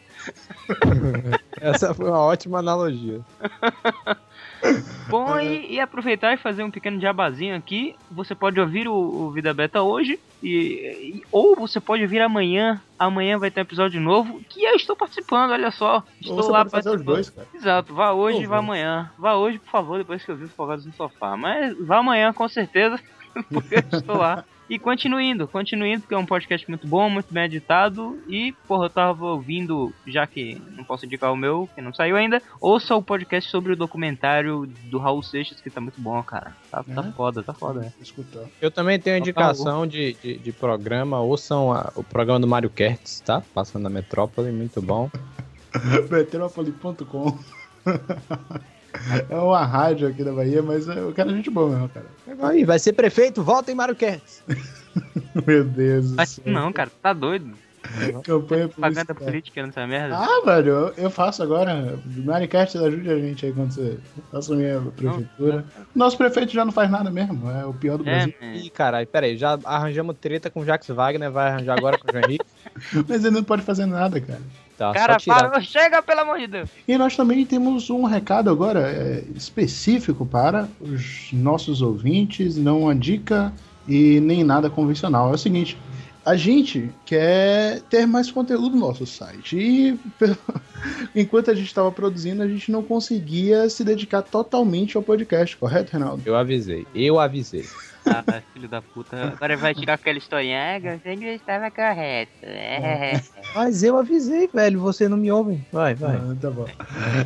Essa 1.60 1.94
foi 1.94 2.10
uma 2.10 2.20
ótima 2.20 2.60
analogia. 2.60 3.22
Bom, 5.10 5.40
e, 5.40 5.74
e 5.74 5.80
aproveitar 5.80 6.34
e 6.34 6.38
fazer 6.38 6.64
um 6.64 6.70
pequeno 6.72 7.00
jabazinho 7.02 7.56
aqui. 7.56 7.96
Você 8.12 8.36
pode 8.36 8.60
ouvir 8.60 8.88
o, 8.88 8.94
o 8.94 9.32
Vida 9.32 9.54
Beta 9.54 9.82
hoje, 9.82 10.20
e, 10.44 10.50
e- 11.18 11.22
ou 11.32 11.56
você 11.56 11.80
pode 11.80 12.04
ouvir 12.04 12.22
amanhã. 12.22 12.80
Amanhã 12.98 13.38
vai 13.38 13.50
ter 13.50 13.62
um 13.62 13.64
episódio 13.64 14.00
novo 14.00 14.42
que 14.50 14.64
eu 14.64 14.76
estou 14.76 14.96
participando, 14.96 15.52
olha 15.52 15.72
só. 15.72 16.04
Estou 16.22 16.38
Ou 16.38 16.44
você 16.44 16.52
lá 16.52 16.60
pode 16.60 16.72
fazer 16.72 16.90
os 16.90 16.96
participando. 16.96 17.16
dois, 17.16 17.30
cara. 17.30 17.48
Exato, 17.54 17.94
vá 17.96 18.12
hoje 18.12 18.42
e 18.44 18.46
vá 18.46 18.56
velho. 18.58 18.66
amanhã. 18.68 19.12
Vá 19.18 19.36
hoje, 19.36 19.58
por 19.58 19.72
favor, 19.72 19.98
depois 19.98 20.24
que 20.24 20.30
eu 20.32 20.36
vi 20.36 20.44
os 20.44 20.54
folgados 20.54 20.86
no 20.86 20.94
sofá. 20.94 21.36
Mas 21.38 21.76
vá 21.86 21.98
amanhã 21.98 22.32
com 22.34 22.48
certeza, 22.48 23.00
porque 23.52 23.76
eu 23.76 23.84
estou 24.00 24.18
lá. 24.18 24.44
E 24.70 24.78
continue 24.78 25.24
indo, 25.32 25.48
porque 25.48 26.14
é 26.14 26.18
um 26.18 26.26
podcast 26.26 26.70
muito 26.70 26.88
bom, 26.88 27.10
muito 27.10 27.34
bem 27.34 27.46
editado. 27.46 28.20
E, 28.28 28.52
porra, 28.68 28.86
eu 28.86 28.90
tava 28.90 29.26
ouvindo, 29.26 29.92
já 30.06 30.28
que 30.28 30.62
não 30.78 30.84
posso 30.84 31.06
indicar 31.08 31.34
o 31.34 31.36
meu, 31.36 31.68
que 31.74 31.82
não 31.82 31.92
saiu 31.94 32.16
ainda, 32.16 32.40
ouça 32.62 32.96
o 32.96 33.02
podcast 33.02 33.50
sobre 33.50 33.74
o 33.74 33.76
documentário 33.76 34.68
do 34.86 35.00
Raul 35.00 35.24
Seixas, 35.24 35.60
que 35.60 35.70
tá 35.72 35.82
muito 35.82 36.00
bom, 36.00 36.22
cara. 36.22 36.56
Tá, 36.70 36.84
tá 36.84 37.02
É? 37.08 37.12
foda, 37.14 37.42
tá 37.42 37.52
foda. 37.54 37.86
é. 38.00 38.04
Escutar. 38.04 38.44
Eu 38.62 38.70
também 38.70 39.00
tenho 39.00 39.18
indicação 39.18 39.88
de, 39.88 40.14
de, 40.22 40.38
de 40.38 40.52
programa. 40.52 41.20
Ouçam 41.20 41.74
a- 41.74 41.92
o 41.96 42.04
programa 42.04 42.40
do 42.40 42.48
Mario 42.48 42.70
Kertz, 42.70 43.22
tá? 43.22 43.42
Passando 43.54 43.84
na 43.84 43.90
Metrópole, 43.90 44.52
muito 44.52 44.82
bom. 44.84 45.10
Metrópole.com 46.12 47.38
É 49.30 49.36
uma 49.36 49.66
rádio 49.66 50.08
aqui 50.08 50.24
da 50.24 50.32
Bahia, 50.32 50.62
mas 50.64 50.88
é- 50.88 51.02
o 51.04 51.12
cara 51.14 51.32
é 51.32 51.36
gente 51.36 51.50
boa 51.50 51.70
mesmo, 51.70 51.90
cara. 51.90 52.06
Aí, 52.50 52.66
vai 52.66 52.80
ser 52.80 52.94
prefeito, 52.94 53.44
volta 53.44 53.72
em 53.72 53.76
Mario 53.76 53.96
Kertz. 53.96 54.44
Meu 55.46 55.64
Deus 55.64 56.10
do 56.12 56.16
Mas 56.16 56.30
céu. 56.30 56.44
não, 56.52 56.74
cara, 56.74 56.90
tá 57.02 57.14
doido. 57.14 57.52
Campanha 58.24 58.68
Propaganda 58.68 59.06
publicitária. 59.06 59.16
política 59.26 59.66
nessa 59.66 59.88
merda. 59.88 60.18
Ah, 60.18 60.42
velho, 60.46 60.70
eu, 60.70 60.94
eu 60.98 61.10
faço 61.10 61.42
agora. 61.42 61.98
Maricast, 62.06 62.78
ajude 62.78 63.10
a 63.10 63.18
gente 63.20 63.46
aí 63.46 63.54
quando 63.54 63.72
você 63.72 63.98
assumir 64.34 64.76
a 64.78 64.82
prefeitura. 64.92 65.66
Nosso 65.96 66.18
prefeito 66.18 66.52
já 66.52 66.66
não 66.66 66.72
faz 66.72 66.90
nada 66.90 67.10
mesmo, 67.10 67.50
é 67.50 67.66
o 67.66 67.74
pior 67.74 67.98
do 67.98 68.08
É, 68.08 68.12
Brasil. 68.16 68.34
né? 68.42 68.58
Ih, 68.58 68.70
caralho, 68.70 69.08
peraí, 69.08 69.38
já 69.38 69.58
arranjamos 69.64 70.16
treta 70.20 70.50
com 70.50 70.62
o 70.62 70.66
Jax 70.66 70.88
Wagner, 70.90 71.32
vai 71.32 71.50
arranjar 71.50 71.78
agora 71.78 71.98
com 71.98 72.08
o 72.08 72.12
João 72.12 72.24
Henrique. 72.26 72.46
Mas 73.08 73.24
ele 73.26 73.36
não 73.36 73.44
pode 73.44 73.62
fazer 73.64 73.86
nada, 73.86 74.20
cara. 74.20 74.42
Tá, 74.78 74.94
Cara, 74.94 75.18
para, 75.26 75.60
chega, 75.60 76.02
pelo 76.02 76.22
amor 76.22 76.40
de 76.40 76.48
Deus. 76.48 76.70
E 76.88 76.98
nós 76.98 77.14
também 77.14 77.46
temos 77.46 77.90
um 77.90 78.06
recado 78.06 78.50
agora 78.50 78.80
é, 78.90 79.26
específico 79.36 80.26
para 80.26 80.70
os 80.80 81.32
nossos 81.34 81.82
ouvintes, 81.82 82.56
não 82.56 82.84
uma 82.84 82.96
dica 82.96 83.52
e 83.86 84.22
nem 84.22 84.42
nada 84.42 84.70
convencional. 84.70 85.32
É 85.32 85.34
o 85.34 85.38
seguinte, 85.38 85.78
a 86.30 86.36
gente 86.36 86.92
quer 87.06 87.82
ter 87.90 88.06
mais 88.06 88.30
conteúdo 88.32 88.70
no 88.76 88.82
nosso 88.82 89.06
site 89.06 89.58
e 89.58 89.98
pelo- 90.20 90.38
enquanto 91.16 91.50
a 91.50 91.56
gente 91.56 91.66
estava 91.68 91.92
produzindo, 91.92 92.44
a 92.44 92.48
gente 92.48 92.72
não 92.72 92.84
conseguia 92.84 93.68
se 93.68 93.84
dedicar 93.84 94.22
totalmente 94.22 94.96
ao 94.96 95.02
podcast, 95.02 95.58
correto, 95.58 95.92
Reinaldo? 95.94 96.22
Eu 96.26 96.36
avisei, 96.36 96.86
eu 96.94 97.20
avisei. 97.20 97.66
Ah, 98.06 98.24
filho 98.54 98.68
da 98.70 98.82
puta. 98.82 99.34
Agora 99.34 99.58
vai 99.58 99.74
tirar 99.76 99.96
aquela 99.96 100.18
historinha. 100.18 100.58
É, 100.58 100.80
você 100.80 101.16
não 101.16 101.28
estava 101.28 101.70
correto. 101.70 102.32
É. 102.44 103.22
Mas 103.54 103.84
eu 103.84 103.98
avisei, 103.98 104.48
velho, 104.54 104.80
você 104.80 105.08
não 105.10 105.18
me 105.18 105.32
ouve. 105.32 105.60
Vai, 105.72 105.96
vai. 105.96 106.16
Ah, 106.16 106.36
tá 106.40 106.50
bom. 106.50 106.66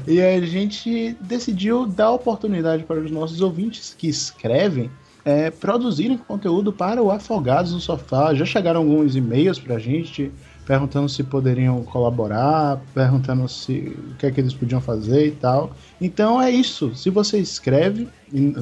E 0.08 0.22
a 0.22 0.42
gente 0.42 1.16
decidiu 1.22 1.86
dar 1.86 2.12
oportunidade 2.12 2.84
para 2.84 3.00
os 3.00 3.12
nossos 3.12 3.40
ouvintes 3.42 3.94
que 3.98 4.08
escrevem 4.08 4.90
é, 5.26 5.50
produzirem 5.50 6.18
conteúdo 6.18 6.74
para 6.74 7.02
o 7.02 7.12
Afogados 7.12 7.74
no 7.74 7.80
Sofá. 7.80 8.34
Já 8.34 8.46
chegaram 8.46 8.82
alguns 8.82 9.16
e-mails 9.16 9.60
para 9.60 9.76
a 9.76 9.80
gente 9.80 10.32
perguntando 10.66 11.10
se 11.10 11.24
poderiam 11.24 11.84
colaborar, 11.84 12.82
perguntando 12.94 13.48
se 13.48 13.96
o 14.12 14.16
que 14.16 14.26
é 14.26 14.32
que 14.32 14.40
eles 14.40 14.54
podiam 14.54 14.80
fazer 14.80 15.28
e 15.28 15.32
tal. 15.32 15.72
Então 16.00 16.42
é 16.42 16.50
isso. 16.50 16.96
Se 16.96 17.10
você 17.10 17.38
escreve, 17.38 18.08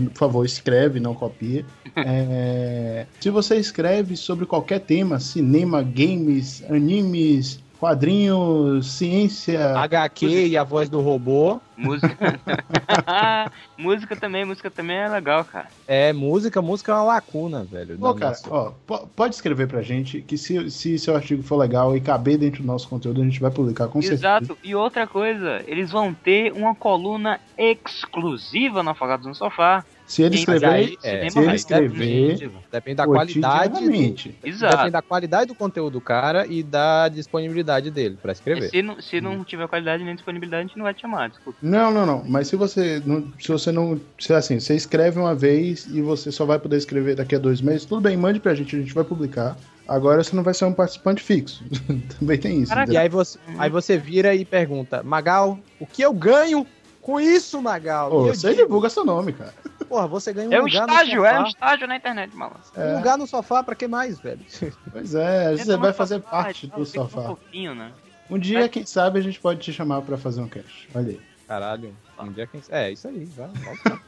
por 0.10 0.18
favor, 0.18 0.46
escreve, 0.46 1.00
não 1.00 1.14
copia. 1.14 1.66
É, 1.96 3.06
se 3.20 3.30
você 3.30 3.58
escreve 3.58 4.16
sobre 4.16 4.46
qualquer 4.46 4.80
tema, 4.80 5.20
cinema, 5.20 5.84
games, 5.84 6.64
animes, 6.70 7.61
quadrinhos, 7.82 8.86
ciência, 8.91 9.76
HQ 9.80 10.48
e 10.49 10.56
a 10.56 10.64
voz 10.64 10.88
do 10.88 11.02
robô. 11.02 11.60
Música. 11.76 12.16
música 13.76 14.16
também, 14.16 14.45
música 14.45 14.70
também 14.70 14.98
é 14.98 15.10
legal, 15.10 15.44
cara. 15.44 15.68
É, 15.88 16.14
música, 16.14 16.62
música 16.62 16.91
é 16.91 16.95
uma 16.95 17.03
lacuna, 17.03 17.64
velho. 17.64 17.98
Pô, 17.98 18.14
cara, 18.14 18.30
nossa- 18.30 18.53
ó, 18.53 18.72
po- 18.86 19.08
pode 19.16 19.34
escrever 19.34 19.68
pra 19.68 19.82
gente 19.82 20.22
que 20.22 20.38
se, 20.38 20.70
se 20.70 20.99
seu 20.99 21.16
artigo 21.16 21.41
for 21.41 21.56
legal 21.58 21.98
e 21.98 21.99
caber 22.02 22.38
dentro 22.38 22.62
do 22.62 22.68
nosso 22.68 22.88
conteúdo, 22.88 23.20
a 23.20 23.26
gente 23.26 23.40
vai 23.41 23.49
publicar 23.49 23.88
com 23.88 23.99
certeza. 23.99 24.28
Exato. 24.28 24.56
E 24.64 24.76
outra 24.76 25.08
coisa, 25.08 25.64
eles 25.66 25.90
vão 25.90 26.14
ter 26.14 26.53
uma 26.53 26.76
coluna 26.76 27.40
exclusiva 27.58 28.84
no 28.84 28.91
Afogados 28.91 29.26
no 29.26 29.34
Sofá. 29.34 29.84
Se 30.12 30.24
ele 30.24 30.36
Sim, 30.36 30.42
escrever, 30.42 30.66
aí, 30.66 30.98
é, 31.02 31.30
se 31.30 31.40
ele 31.40 31.56
escrever, 31.56 32.52
Depende 32.70 32.98
da 32.98 33.06
qualidade. 33.06 33.80
Do. 33.80 34.28
Exato. 34.44 34.76
depende 34.76 34.92
da 34.92 35.02
qualidade 35.02 35.46
do 35.48 35.56
conteúdo 35.56 35.94
do 35.94 36.02
cara 36.02 36.46
e 36.46 36.62
da 36.62 37.08
disponibilidade 37.08 37.90
dele 37.90 38.18
pra 38.22 38.32
E 38.32 38.34
escrever. 38.34 38.70
se 38.70 38.82
não, 38.82 39.02
se 39.02 39.22
não 39.22 39.42
tiver 39.46 39.66
qualidade 39.70 40.04
nem 40.04 40.14
disponibilidade, 40.14 40.66
a 40.66 40.68
gente 40.68 40.78
não 40.78 40.84
vai 40.84 40.94
te 40.94 41.00
chamar, 41.00 41.30
desculpa. 41.30 41.58
Não, 41.62 41.94
não, 41.94 42.06
não. 42.06 42.26
Mas 42.28 42.50
se 42.50 42.58
você 42.58 43.02
não, 43.06 43.32
se 43.40 43.48
você 43.48 43.72
não, 43.72 44.02
se 44.20 44.34
assim, 44.34 44.60
você 44.60 44.76
escreve 44.76 45.18
uma 45.18 45.34
vez 45.34 45.86
e 45.86 46.02
você 46.02 46.30
só 46.30 46.46
vai 46.46 46.60
poder 46.60 46.76
escrever 46.76 47.16
daqui 47.16 47.34
a 47.34 47.40
dois 47.40 47.62
meses, 47.62 47.86
tudo 47.86 48.02
bem, 48.02 48.18
mande 48.18 48.42
pra 48.42 48.54
gente, 48.54 48.76
a 48.76 48.80
gente 48.80 48.94
vai 48.94 49.06
publicar. 49.06 49.56
Agora 49.88 50.22
você 50.22 50.36
não 50.36 50.44
vai 50.44 50.54
ser 50.54 50.66
um 50.66 50.74
participante 50.74 51.24
fixo. 51.24 51.64
Também 52.20 52.38
tem 52.38 52.62
isso. 52.62 52.74
Caraca, 52.74 52.92
E 52.92 52.98
aí 52.98 53.08
você, 53.08 53.40
aí 53.58 53.70
você 53.70 53.98
vira 53.98 54.36
e 54.36 54.44
pergunta, 54.44 55.02
Magal, 55.04 55.58
o 55.80 55.88
que 55.88 56.02
eu 56.02 56.12
ganho 56.12 56.68
com 57.02 57.18
isso, 57.18 57.62
Magal? 57.62 58.14
Ô, 58.14 58.28
E 58.28 58.36
você 58.36 58.50
digo, 58.50 58.64
divulga 58.64 58.90
seu 58.90 59.06
nome, 59.06 59.32
cara. 59.32 59.54
Porra, 59.91 60.07
você 60.07 60.31
ganha 60.31 60.49
um 60.49 60.53
É 60.53 60.59
um 60.61 60.63
lugar 60.65 60.88
estágio, 60.88 61.19
no 61.19 61.26
é 61.26 61.30
sofá. 61.31 61.43
um 61.43 61.47
estágio 61.47 61.88
na 61.88 61.95
internet, 61.97 62.34
malandro. 62.35 62.61
Um 62.78 62.81
É. 62.81 62.95
lugar 62.95 63.18
no 63.18 63.28
sofá 63.28 63.61
pra 63.61 63.76
que 63.76 63.87
mais, 63.87 64.20
velho? 64.20 64.39
Pois 64.91 65.13
é, 65.13 65.57
você 65.57 65.76
vai 65.76 65.91
fazer 65.91 66.15
sofá 66.15 66.29
parte 66.29 66.68
do 66.68 66.86
fica 66.86 67.02
Um 67.02 67.10
sofá. 67.10 67.21
pouquinho, 67.23 67.76
né? 67.76 67.91
Um 68.29 68.39
dia, 68.39 68.70
quem 68.70 68.86
sabe, 68.86 69.20
a 69.20 69.21
gente 69.21 69.39
pode 69.39 69.60
te 69.60 69.73
chamar 69.73 70.02
pra 70.03 70.18
fazer 70.18 70.39
um 70.39 70.47
cast. 70.47 70.87
Olha 70.95 71.10
aí. 71.10 71.21
Caralho, 71.45 71.94
um 72.18 72.31
dia 72.31 72.47
quem... 72.47 72.61
É, 72.70 72.89
isso 72.89 73.05
aí, 73.10 73.26
vai, 73.26 73.49
volta. 73.49 73.99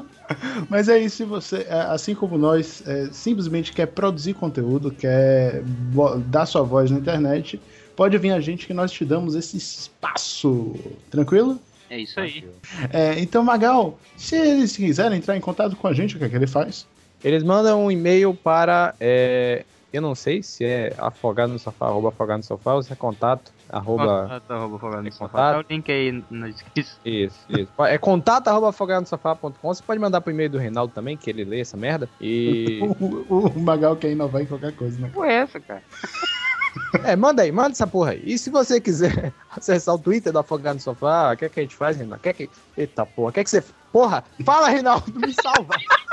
Mas 0.70 0.88
é 0.88 0.98
isso, 0.98 1.16
se 1.18 1.24
você, 1.24 1.66
é, 1.68 1.80
assim 1.82 2.14
como 2.14 2.38
nós, 2.38 2.82
é, 2.86 3.08
simplesmente 3.12 3.72
quer 3.72 3.86
produzir 3.86 4.32
conteúdo, 4.34 4.90
quer 4.90 5.62
dar 6.26 6.46
sua 6.46 6.62
voz 6.62 6.90
na 6.90 6.98
internet, 6.98 7.60
pode 7.94 8.16
vir 8.16 8.30
a 8.32 8.40
gente 8.40 8.66
que 8.66 8.72
nós 8.74 8.90
te 8.90 9.04
damos 9.04 9.34
esse 9.34 9.56
espaço. 9.58 10.74
Tranquilo? 11.10 11.58
É 11.90 11.98
isso 11.98 12.20
aí. 12.20 12.48
É, 12.92 13.18
então, 13.18 13.42
Magal, 13.42 13.98
se 14.16 14.36
eles 14.36 14.76
quiserem 14.76 15.18
entrar 15.18 15.36
em 15.36 15.40
contato 15.40 15.76
com 15.76 15.86
a 15.86 15.92
gente, 15.92 16.16
o 16.16 16.18
que 16.18 16.24
é 16.24 16.28
que 16.28 16.36
ele 16.36 16.46
faz? 16.46 16.86
Eles 17.22 17.42
mandam 17.42 17.84
um 17.84 17.90
e-mail 17.90 18.34
para. 18.34 18.94
é, 19.00 19.64
eu 19.90 20.02
não 20.02 20.14
sei 20.14 20.42
se 20.42 20.64
é 20.64 20.94
afogado 20.98 21.52
no 21.52 21.58
sofá, 21.58 21.86
arroba 21.86 22.08
afogado 22.10 22.38
no 22.38 22.44
sofá, 22.44 22.74
ou 22.74 22.82
se 22.82 22.92
é 22.92 22.96
contato, 22.96 23.50
arroba. 23.70 24.22
Contato, 24.22 24.50
arroba 24.50 24.76
afogado 24.76 25.02
no 25.02 25.12
sofá. 25.12 25.28
contato. 25.28 25.54
Tá 25.54 25.58
o 25.60 25.72
link 25.72 25.90
aí 25.90 26.24
na 26.30 26.48
descrição. 26.48 26.98
Isso, 27.04 27.38
isso. 27.48 27.72
É 27.84 27.96
contato 27.96 28.48
arroba 28.48 28.68
afogado 28.68 29.00
no 29.00 29.06
sofá.com. 29.06 29.50
Você 29.62 29.82
pode 29.82 29.98
mandar 29.98 30.20
pro 30.20 30.30
e-mail 30.30 30.50
do 30.50 30.58
Reinaldo 30.58 30.92
também, 30.92 31.16
que 31.16 31.30
ele 31.30 31.42
lê 31.42 31.60
essa 31.60 31.76
merda. 31.76 32.08
E. 32.20 32.80
O, 32.98 33.48
o 33.48 33.60
Magal 33.60 33.96
quer 33.96 34.10
inovar 34.10 34.42
em 34.42 34.46
qualquer 34.46 34.74
coisa, 34.74 34.98
né? 35.00 35.10
É 35.24 35.34
essa, 35.34 35.60
cara? 35.60 35.82
É, 37.04 37.14
manda 37.16 37.42
aí, 37.42 37.52
manda 37.52 37.70
essa 37.70 37.86
porra 37.86 38.12
aí. 38.12 38.22
E 38.24 38.38
se 38.38 38.50
você 38.50 38.80
quiser 38.80 39.32
acessar 39.54 39.94
o 39.94 39.98
Twitter 39.98 40.32
do 40.32 40.38
Afogado 40.38 40.74
no 40.76 40.80
Sofá, 40.80 41.32
o 41.32 41.36
que 41.36 41.44
é 41.44 41.48
que 41.48 41.60
a 41.60 41.62
gente 41.62 41.76
faz, 41.76 41.96
Reinaldo? 41.96 42.22
Quer 42.22 42.32
que... 42.32 42.48
Eita 42.76 43.04
porra, 43.06 43.32
quer 43.32 43.44
que 43.44 43.50
você. 43.50 43.62
Porra! 43.92 44.22
Fala, 44.44 44.68
Reinaldo, 44.68 45.12
me 45.18 45.32
salva! 45.32 45.74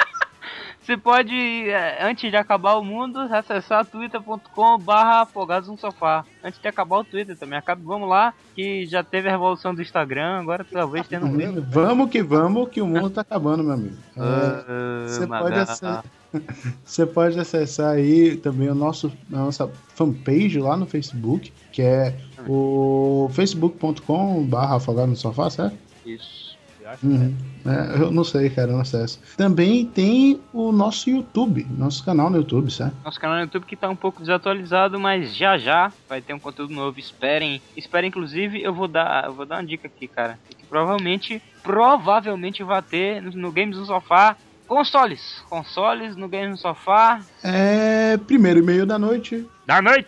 Você 0.86 0.96
pode, 0.96 1.34
é, 1.68 2.06
antes 2.08 2.30
de 2.30 2.38
acabar 2.38 2.76
o 2.76 2.84
mundo, 2.84 3.18
acessar 3.20 3.84
twitter.com 3.88 4.78
barra 4.78 5.22
afogados 5.24 5.68
no 5.68 5.76
sofá. 5.80 6.24
Antes 6.44 6.62
de 6.62 6.68
acabar 6.68 6.98
o 7.00 7.04
Twitter 7.04 7.36
também. 7.36 7.58
Acabe, 7.58 7.82
vamos 7.84 8.08
lá, 8.08 8.36
que 8.54 8.86
já 8.86 9.04
teve 9.04 9.28
a 9.28 9.32
revolução 9.32 9.74
do 9.74 9.82
Instagram, 9.82 10.42
agora 10.42 10.64
talvez 10.64 11.08
tenha 11.08 11.24
um 11.24 11.28
mesmo. 11.28 11.60
Vamos 11.72 12.08
que 12.12 12.22
vamos, 12.22 12.70
que 12.70 12.82
o 12.84 12.86
mundo 12.86 13.10
tá 13.10 13.22
acabando, 13.22 13.64
meu 13.64 13.74
amigo. 13.74 13.98
É, 14.16 14.22
Ah, 14.22 15.06
Você 15.08 15.26
pode, 15.26 15.30
Magal. 15.42 15.60
acessar, 15.64 16.04
você 16.84 17.06
pode 17.06 17.40
acessar 17.40 17.92
aí 17.92 18.36
também 18.38 18.70
o 18.70 18.76
nosso, 18.76 19.12
a 19.32 19.38
nossa 19.38 19.68
fanpage 19.96 20.60
lá 20.60 20.76
no 20.78 20.86
Facebook, 20.86 21.52
que 21.72 21.82
é 21.82 22.16
o 22.48 23.30
facebook.com.br 23.34 24.58
afogado 24.58 25.08
no 25.08 25.16
sofá, 25.16 25.50
certo? 25.50 25.78
Isso. 26.06 26.46
Uhum. 27.04 27.36
É, 27.66 28.02
eu 28.02 28.12
não 28.12 28.24
sei, 28.24 28.50
cara, 28.50 28.70
eu 28.70 28.74
não 28.74 28.82
acesso. 28.82 29.20
Também 29.36 29.86
tem 29.86 30.40
o 30.54 30.72
nosso 30.72 31.10
YouTube, 31.10 31.66
nosso 31.78 32.06
canal 32.06 32.30
no 32.30 32.38
YouTube, 32.38 32.72
certo? 32.72 32.96
Nosso 33.04 33.20
canal 33.20 33.38
no 33.38 33.44
YouTube 33.44 33.66
que 33.66 33.76
tá 33.76 33.90
um 33.90 33.96
pouco 33.96 34.22
desatualizado, 34.22 35.00
mas 35.00 35.36
já 35.36 35.58
já 35.58 35.92
vai 36.08 36.22
ter 36.22 36.34
um 36.34 36.40
conteúdo 36.40 36.74
novo. 36.74 37.00
Esperem. 37.00 37.62
Esperem, 37.76 38.10
inclusive, 38.10 38.62
eu 38.62 38.74
vou 38.74 38.88
dar, 38.88 39.26
eu 39.26 39.34
vou 39.34 39.46
dar 39.46 39.56
uma 39.56 39.66
dica 39.66 39.88
aqui, 39.88 40.08
cara. 40.08 40.38
Que 40.48 40.66
provavelmente, 40.66 41.42
provavelmente 41.64 42.64
vai 42.64 42.82
ter 42.82 43.22
no, 43.22 43.32
no 43.32 43.52
Games 43.52 43.78
no 43.78 43.86
Sofá 43.86 44.38
consoles. 44.68 45.44
Consoles 45.50 46.16
no 46.16 46.28
Games 46.28 46.50
no 46.52 46.58
Sofá. 46.58 47.22
É. 47.44 48.18
Primeiro 48.26 48.60
e 48.60 48.62
meio 48.62 48.86
da 48.86 48.98
noite. 49.00 49.48
Da 49.66 49.82
noite! 49.82 50.08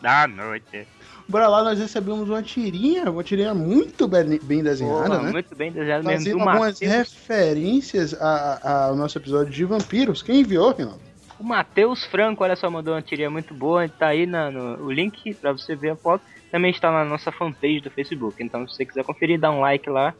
Da 0.00 0.26
noite. 0.26 0.86
Bora 1.28 1.46
lá, 1.46 1.62
nós 1.62 1.78
recebemos 1.78 2.28
uma 2.28 2.42
tirinha, 2.42 3.08
uma 3.10 3.22
tirinha 3.22 3.54
muito 3.54 4.08
bem, 4.08 4.40
bem 4.42 4.62
desenhada, 4.64 5.06
Porra, 5.10 5.22
né? 5.22 5.30
Muito 5.32 5.54
bem 5.54 5.70
desenhado 5.70 6.04
mesmo. 6.04 6.18
Fazendo 6.18 6.38
Do 6.38 6.48
algumas 6.48 6.80
Matheus. 6.80 6.92
referências 6.92 8.14
a- 8.20 8.60
a- 8.62 8.84
ao 8.86 8.96
nosso 8.96 9.16
episódio 9.16 9.52
de 9.52 9.64
vampiros. 9.64 10.22
Quem 10.22 10.40
enviou, 10.40 10.72
Rinaldo? 10.72 11.00
O 11.38 11.44
Matheus 11.44 12.04
Franco, 12.04 12.42
olha 12.42 12.56
só, 12.56 12.68
mandou 12.68 12.94
uma 12.94 13.00
tirinha 13.02 13.30
muito 13.30 13.54
boa. 13.54 13.88
Tá 13.88 14.08
aí 14.08 14.26
na- 14.26 14.50
no, 14.50 14.84
o 14.84 14.90
link 14.92 15.32
pra 15.34 15.52
você 15.52 15.74
ver 15.76 15.90
a 15.90 15.96
foto. 15.96 16.22
Também 16.50 16.70
está 16.70 16.90
na 16.90 17.04
nossa 17.04 17.30
fanpage 17.30 17.80
do 17.80 17.90
Facebook. 17.90 18.42
Então, 18.42 18.66
se 18.66 18.74
você 18.74 18.84
quiser 18.84 19.04
conferir, 19.04 19.38
dá 19.38 19.50
um 19.50 19.60
like 19.60 19.88
lá. 19.88 20.14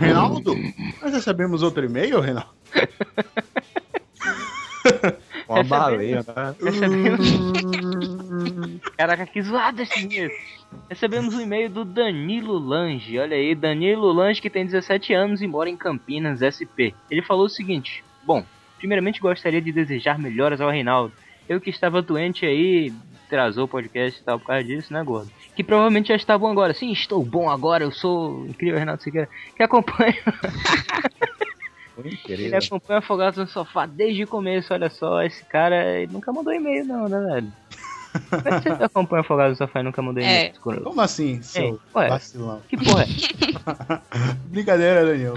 Reinaldo? 0.00 0.56
Nós 1.00 1.12
recebemos 1.12 1.62
outro 1.62 1.84
e-mail, 1.84 2.18
Reinaldo? 2.18 2.50
Uma 5.48 5.62
Recebemos. 5.62 5.68
baleia, 5.68 6.24
né? 6.26 6.54
Recebemos. 6.60 7.28
Caraca, 8.96 9.26
que 9.26 9.42
zoado 9.42 9.82
esse 9.82 10.04
e-mail. 10.04 10.30
Recebemos 10.88 11.34
um 11.34 11.40
e-mail 11.40 11.68
do 11.68 11.84
Danilo 11.84 12.58
Lange. 12.58 13.18
Olha 13.18 13.36
aí, 13.36 13.54
Danilo 13.54 14.12
Lange 14.12 14.40
que 14.40 14.50
tem 14.50 14.64
17 14.64 15.12
anos 15.12 15.42
e 15.42 15.46
mora 15.46 15.68
em 15.68 15.76
Campinas, 15.76 16.40
SP. 16.40 16.94
Ele 17.10 17.22
falou 17.22 17.46
o 17.46 17.50
seguinte: 17.50 18.02
Bom, 18.24 18.44
primeiramente 18.82 19.20
gostaria 19.20 19.62
de 19.62 19.70
desejar 19.70 20.18
melhoras 20.18 20.60
ao 20.60 20.68
Reinaldo. 20.68 21.14
Eu 21.48 21.60
que 21.60 21.70
estava 21.70 22.02
doente 22.02 22.44
aí, 22.44 22.92
atrasou 23.26 23.64
o 23.64 23.68
podcast 23.68 24.20
e 24.20 24.24
tal 24.24 24.40
por 24.40 24.48
causa 24.48 24.64
disso, 24.64 24.92
né, 24.92 25.04
gordo? 25.04 25.30
Que 25.54 25.62
provavelmente 25.62 26.08
já 26.08 26.16
está 26.16 26.36
bom 26.36 26.50
agora. 26.50 26.74
Sim, 26.74 26.90
estou 26.90 27.24
bom 27.24 27.48
agora, 27.48 27.84
eu 27.84 27.92
sou 27.92 28.44
incrível, 28.46 28.78
Reinaldo 28.78 29.00
Siqueira. 29.00 29.28
Que 29.56 29.62
acompanha. 29.62 30.16
Ele 32.26 32.56
acompanha 32.56 32.98
Afogados 32.98 33.38
no 33.38 33.46
Sofá 33.46 33.86
desde 33.86 34.24
o 34.24 34.26
começo, 34.26 34.72
olha 34.72 34.90
só. 34.90 35.22
Esse 35.22 35.44
cara 35.44 36.04
nunca 36.10 36.32
mandou 36.32 36.52
e-mail, 36.52 36.84
não, 36.84 37.08
né, 37.08 37.20
velho? 37.20 37.52
Como 38.28 38.48
é 38.54 38.60
que 38.60 38.68
você 38.68 38.84
acompanha 38.84 39.20
Afogados 39.22 39.58
no 39.58 39.66
Sofá 39.66 39.80
e 39.80 39.82
nunca 39.82 40.00
e-mail? 40.02 40.26
É. 40.26 40.52
Como 40.60 41.00
assim, 41.00 41.40
seu 41.42 41.62
Ei, 41.64 41.78
ué. 41.94 42.08
vacilão? 42.08 42.60
Que 42.68 42.76
porra 42.76 43.04
é? 43.04 43.06
Brincadeira, 44.48 45.04
Daniel. 45.04 45.34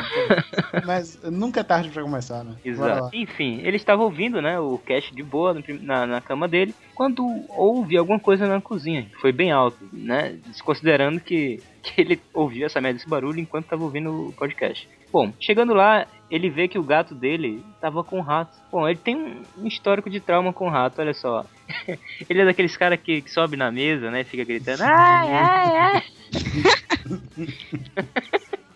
Mas 0.85 1.19
nunca 1.23 1.61
é 1.61 1.63
tarde 1.63 1.89
pra 1.89 2.01
começar, 2.03 2.43
né? 2.43 2.55
Exato. 2.63 3.09
Enfim, 3.15 3.59
ele 3.63 3.77
estava 3.77 4.03
ouvindo, 4.03 4.41
né, 4.41 4.59
o 4.59 4.77
cast 4.77 5.13
de 5.13 5.23
boa 5.23 5.53
no 5.53 5.63
na, 5.81 6.05
na 6.05 6.21
cama 6.21 6.47
dele, 6.47 6.73
quando 6.93 7.25
houve 7.49 7.97
alguma 7.97 8.19
coisa 8.19 8.47
na 8.47 8.59
cozinha, 8.61 9.03
que 9.03 9.15
foi 9.21 9.31
bem 9.31 9.51
alto, 9.51 9.77
né, 9.93 10.37
desconsiderando 10.47 11.19
que, 11.19 11.61
que 11.81 12.01
ele 12.01 12.19
ouviu 12.33 12.65
essa 12.65 12.81
merda, 12.81 12.97
esse 12.99 13.09
barulho, 13.09 13.39
enquanto 13.39 13.65
estava 13.65 13.83
ouvindo 13.83 14.27
o 14.29 14.33
podcast. 14.33 14.87
Bom, 15.11 15.31
chegando 15.39 15.73
lá, 15.73 16.05
ele 16.29 16.49
vê 16.49 16.67
que 16.67 16.77
o 16.77 16.83
gato 16.83 17.15
dele 17.15 17.63
estava 17.75 18.03
com 18.03 18.17
um 18.19 18.21
rato. 18.21 18.57
Bom, 18.71 18.87
ele 18.87 18.99
tem 18.99 19.15
um- 19.15 19.41
um 19.59 19.67
histórico 19.67 20.09
de 20.09 20.19
trauma 20.19 20.51
com 20.51 20.67
rato, 20.69 20.99
olha 20.99 21.13
só. 21.13 21.45
ele 22.29 22.41
é 22.41 22.45
daqueles 22.45 22.75
caras 22.77 22.99
que, 23.01 23.21
que 23.21 23.31
sobe 23.31 23.55
na 23.57 23.71
mesa, 23.71 24.09
né, 24.11 24.23
fica 24.23 24.43
gritando, 24.43 24.83
ai, 24.83 25.27
ai, 25.33 25.77
ai. 25.77 26.03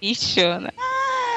Bichona. 0.02 0.74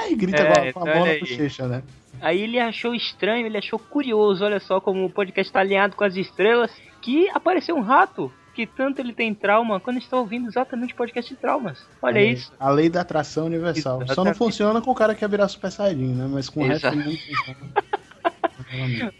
Ai, 0.02 0.14
grita 0.14 0.42
É, 0.42 0.72
com 0.72 0.80
a- 0.80 0.84
com 0.84 0.88
a 0.88 0.92
então 0.92 1.04
na 1.04 1.10
aí. 1.12 1.20
bochecha, 1.20 1.66
né? 1.66 1.82
Aí 2.20 2.40
ele 2.40 2.58
achou 2.60 2.94
estranho, 2.94 3.46
ele 3.46 3.58
achou 3.58 3.78
curioso, 3.78 4.44
olha 4.44 4.60
só 4.60 4.80
como 4.80 5.04
o 5.04 5.10
podcast 5.10 5.48
está 5.50 5.60
alinhado 5.60 5.96
com 5.96 6.04
as 6.04 6.14
estrelas, 6.16 6.70
que 7.00 7.28
apareceu 7.30 7.74
um 7.76 7.80
rato 7.80 8.32
que 8.54 8.66
tanto 8.66 9.00
ele 9.00 9.12
tem 9.14 9.34
trauma 9.34 9.80
quando 9.80 9.96
está 9.98 10.16
ouvindo 10.16 10.46
exatamente 10.46 10.92
o 10.92 10.96
podcast 10.96 11.34
de 11.34 11.40
traumas. 11.40 11.84
Olha 12.00 12.20
É, 12.20 12.26
isso. 12.26 12.52
A 12.60 12.70
lei 12.70 12.88
da 12.90 13.00
atração 13.00 13.46
universal. 13.46 13.94
Só 13.94 13.98
não 13.98 14.04
Exatamente. 14.04 14.36
funciona 14.38 14.80
com 14.80 14.90
o 14.90 14.94
cara 14.94 15.14
que 15.14 15.20
quer 15.20 15.28
virar 15.28 15.48
Super 15.48 15.72
Saiyajin, 15.72 16.14
né? 16.14 16.28
Mas 16.30 16.48
com 16.50 16.60
o 16.60 16.66
resto 16.68 16.86
Exato. 16.86 16.96
mundo 16.96 17.16
funciona. 17.18 17.58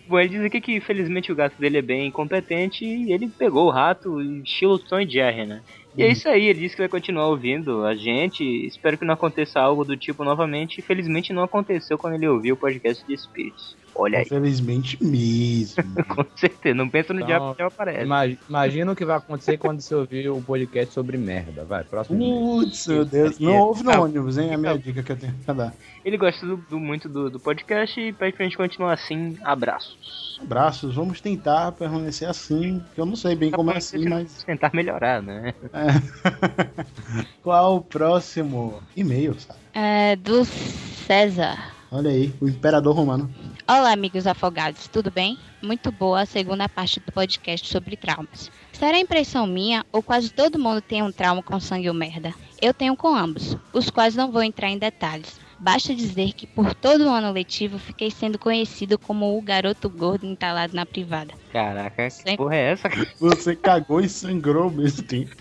Bom, 0.08 0.18
ele 0.18 0.28
diz 0.31 0.44
aqui 0.44 0.60
que 0.60 0.81
felizmente 0.81 1.31
o 1.31 1.34
gato 1.34 1.58
dele 1.58 1.78
é 1.78 1.82
bem 1.82 2.10
competente 2.10 2.84
e 2.84 3.12
ele 3.12 3.28
pegou 3.28 3.66
o 3.66 3.70
rato, 3.70 4.20
estilo 4.42 4.78
Tom 4.78 5.00
e 5.00 5.08
Jerry, 5.08 5.47
né? 5.47 5.62
E 5.97 6.02
é 6.02 6.10
isso 6.10 6.26
aí, 6.28 6.47
ele 6.47 6.60
disse 6.60 6.74
que 6.74 6.82
vai 6.82 6.89
continuar 6.89 7.28
ouvindo 7.28 7.84
a 7.84 7.94
gente. 7.94 8.42
Espero 8.66 8.97
que 8.97 9.05
não 9.05 9.12
aconteça 9.14 9.60
algo 9.60 9.84
do 9.84 9.97
tipo 9.97 10.24
novamente. 10.24 10.81
Felizmente 10.81 11.32
não 11.32 11.42
aconteceu 11.42 11.98
quando 11.98 12.14
ele 12.14 12.26
ouviu 12.26 12.55
o 12.55 12.58
podcast 12.58 13.06
de 13.06 13.16
Spirits. 13.16 13.76
Olha 13.94 14.18
aí, 14.18 14.24
Infelizmente 14.24 15.02
mesmo. 15.04 15.82
com 16.08 16.24
certeza. 16.34 16.74
Não 16.74 16.88
pensa 16.88 17.12
no 17.12 17.20
Então, 17.20 17.26
diabo 17.26 17.52
que 17.54 17.58
já 17.62 17.66
aparece. 17.66 18.04
Ima- 18.04 18.26
Imagina 18.48 18.92
o 18.92 18.96
que 18.96 19.04
vai 19.04 19.16
acontecer 19.16 19.58
quando 19.58 19.80
você 19.80 19.94
ouvir 19.94 20.28
o 20.30 20.40
podcast 20.40 20.94
sobre 20.94 21.16
merda. 21.18 21.64
Vai, 21.64 21.84
próximo. 21.84 22.18
Putz, 22.18 22.86
meu 22.86 23.04
Deus. 23.04 23.38
Não 23.38 23.56
ouve 23.58 23.82
no 23.82 24.02
ônibus, 24.02 24.38
hein? 24.38 24.50
É 24.50 24.54
a 24.54 24.58
minha 24.58 24.78
dica 24.78 25.02
que 25.02 25.12
eu 25.12 25.16
tenho 25.16 25.34
pra 25.44 25.54
dar. 25.54 25.74
Ele 26.04 26.16
gosta 26.16 26.44
do- 26.46 26.56
do- 26.56 26.80
muito 26.80 27.08
do, 27.08 27.28
do 27.30 27.38
podcast 27.38 28.00
e 28.00 28.12
pede 28.12 28.34
pra 28.36 28.44
gente 28.44 28.56
continuar 28.56 28.94
assim. 28.94 29.36
Abraços. 29.44 30.38
Abraços, 30.42 30.94
vamos 30.96 31.20
tentar 31.20 31.70
permanecer 31.72 32.28
assim, 32.28 32.82
que 32.94 33.00
eu 33.00 33.06
não 33.06 33.14
sei 33.14 33.36
bem 33.36 33.50
como 33.52 33.70
é 33.70 33.76
assim, 33.76 34.08
mas. 34.08 34.42
Tentar 34.42 34.70
melhorar, 34.74 35.22
né? 35.22 35.54
Qual 37.42 37.76
o 37.76 37.80
próximo 37.80 38.82
e-mail, 38.96 39.34
sabe? 39.38 39.58
É, 39.74 40.16
do 40.16 40.44
César. 40.44 41.72
Olha 41.90 42.10
aí, 42.10 42.32
o 42.40 42.48
Imperador 42.48 42.94
Romano. 42.96 43.30
Olá, 43.68 43.92
amigos 43.92 44.26
afogados, 44.26 44.89
tudo 44.89 45.08
bem? 45.08 45.39
Muito 45.62 45.92
boa 45.92 46.23
a 46.23 46.26
segunda 46.26 46.68
parte 46.68 46.99
do 46.99 47.12
podcast 47.12 47.68
sobre 47.68 47.97
traumas. 47.97 48.50
Será 48.73 48.99
impressão 48.99 49.47
minha 49.47 49.86
ou 49.92 50.02
quase 50.02 50.31
todo 50.31 50.58
mundo 50.58 50.81
tem 50.81 51.00
um 51.00 51.12
trauma 51.12 51.44
com 51.44 51.60
sangue 51.60 51.89
ou 51.89 51.94
merda? 51.94 52.34
Eu 52.60 52.74
tenho 52.74 52.97
com 52.97 53.15
ambos, 53.15 53.57
os 53.73 53.89
quais 53.89 54.16
não 54.16 54.32
vou 54.32 54.42
entrar 54.42 54.68
em 54.68 54.78
detalhes. 54.78 55.41
Basta 55.60 55.94
dizer 55.94 56.32
que 56.32 56.44
por 56.44 56.74
todo 56.74 57.05
o 57.05 57.08
ano 57.08 57.31
letivo 57.31 57.78
fiquei 57.78 58.10
sendo 58.10 58.36
conhecido 58.36 58.99
como 58.99 59.39
o 59.39 59.41
garoto 59.41 59.89
gordo 59.89 60.26
entalado 60.26 60.74
na 60.74 60.84
privada. 60.84 61.32
Caraca, 61.52 62.08
que 62.10 62.36
porra 62.36 62.57
é 62.57 62.73
essa? 62.73 62.89
Você 63.20 63.55
cagou 63.55 64.00
e 64.00 64.08
sangrou 64.08 64.65
ao 64.65 64.70
mesmo 64.70 65.05
tempo. 65.05 65.36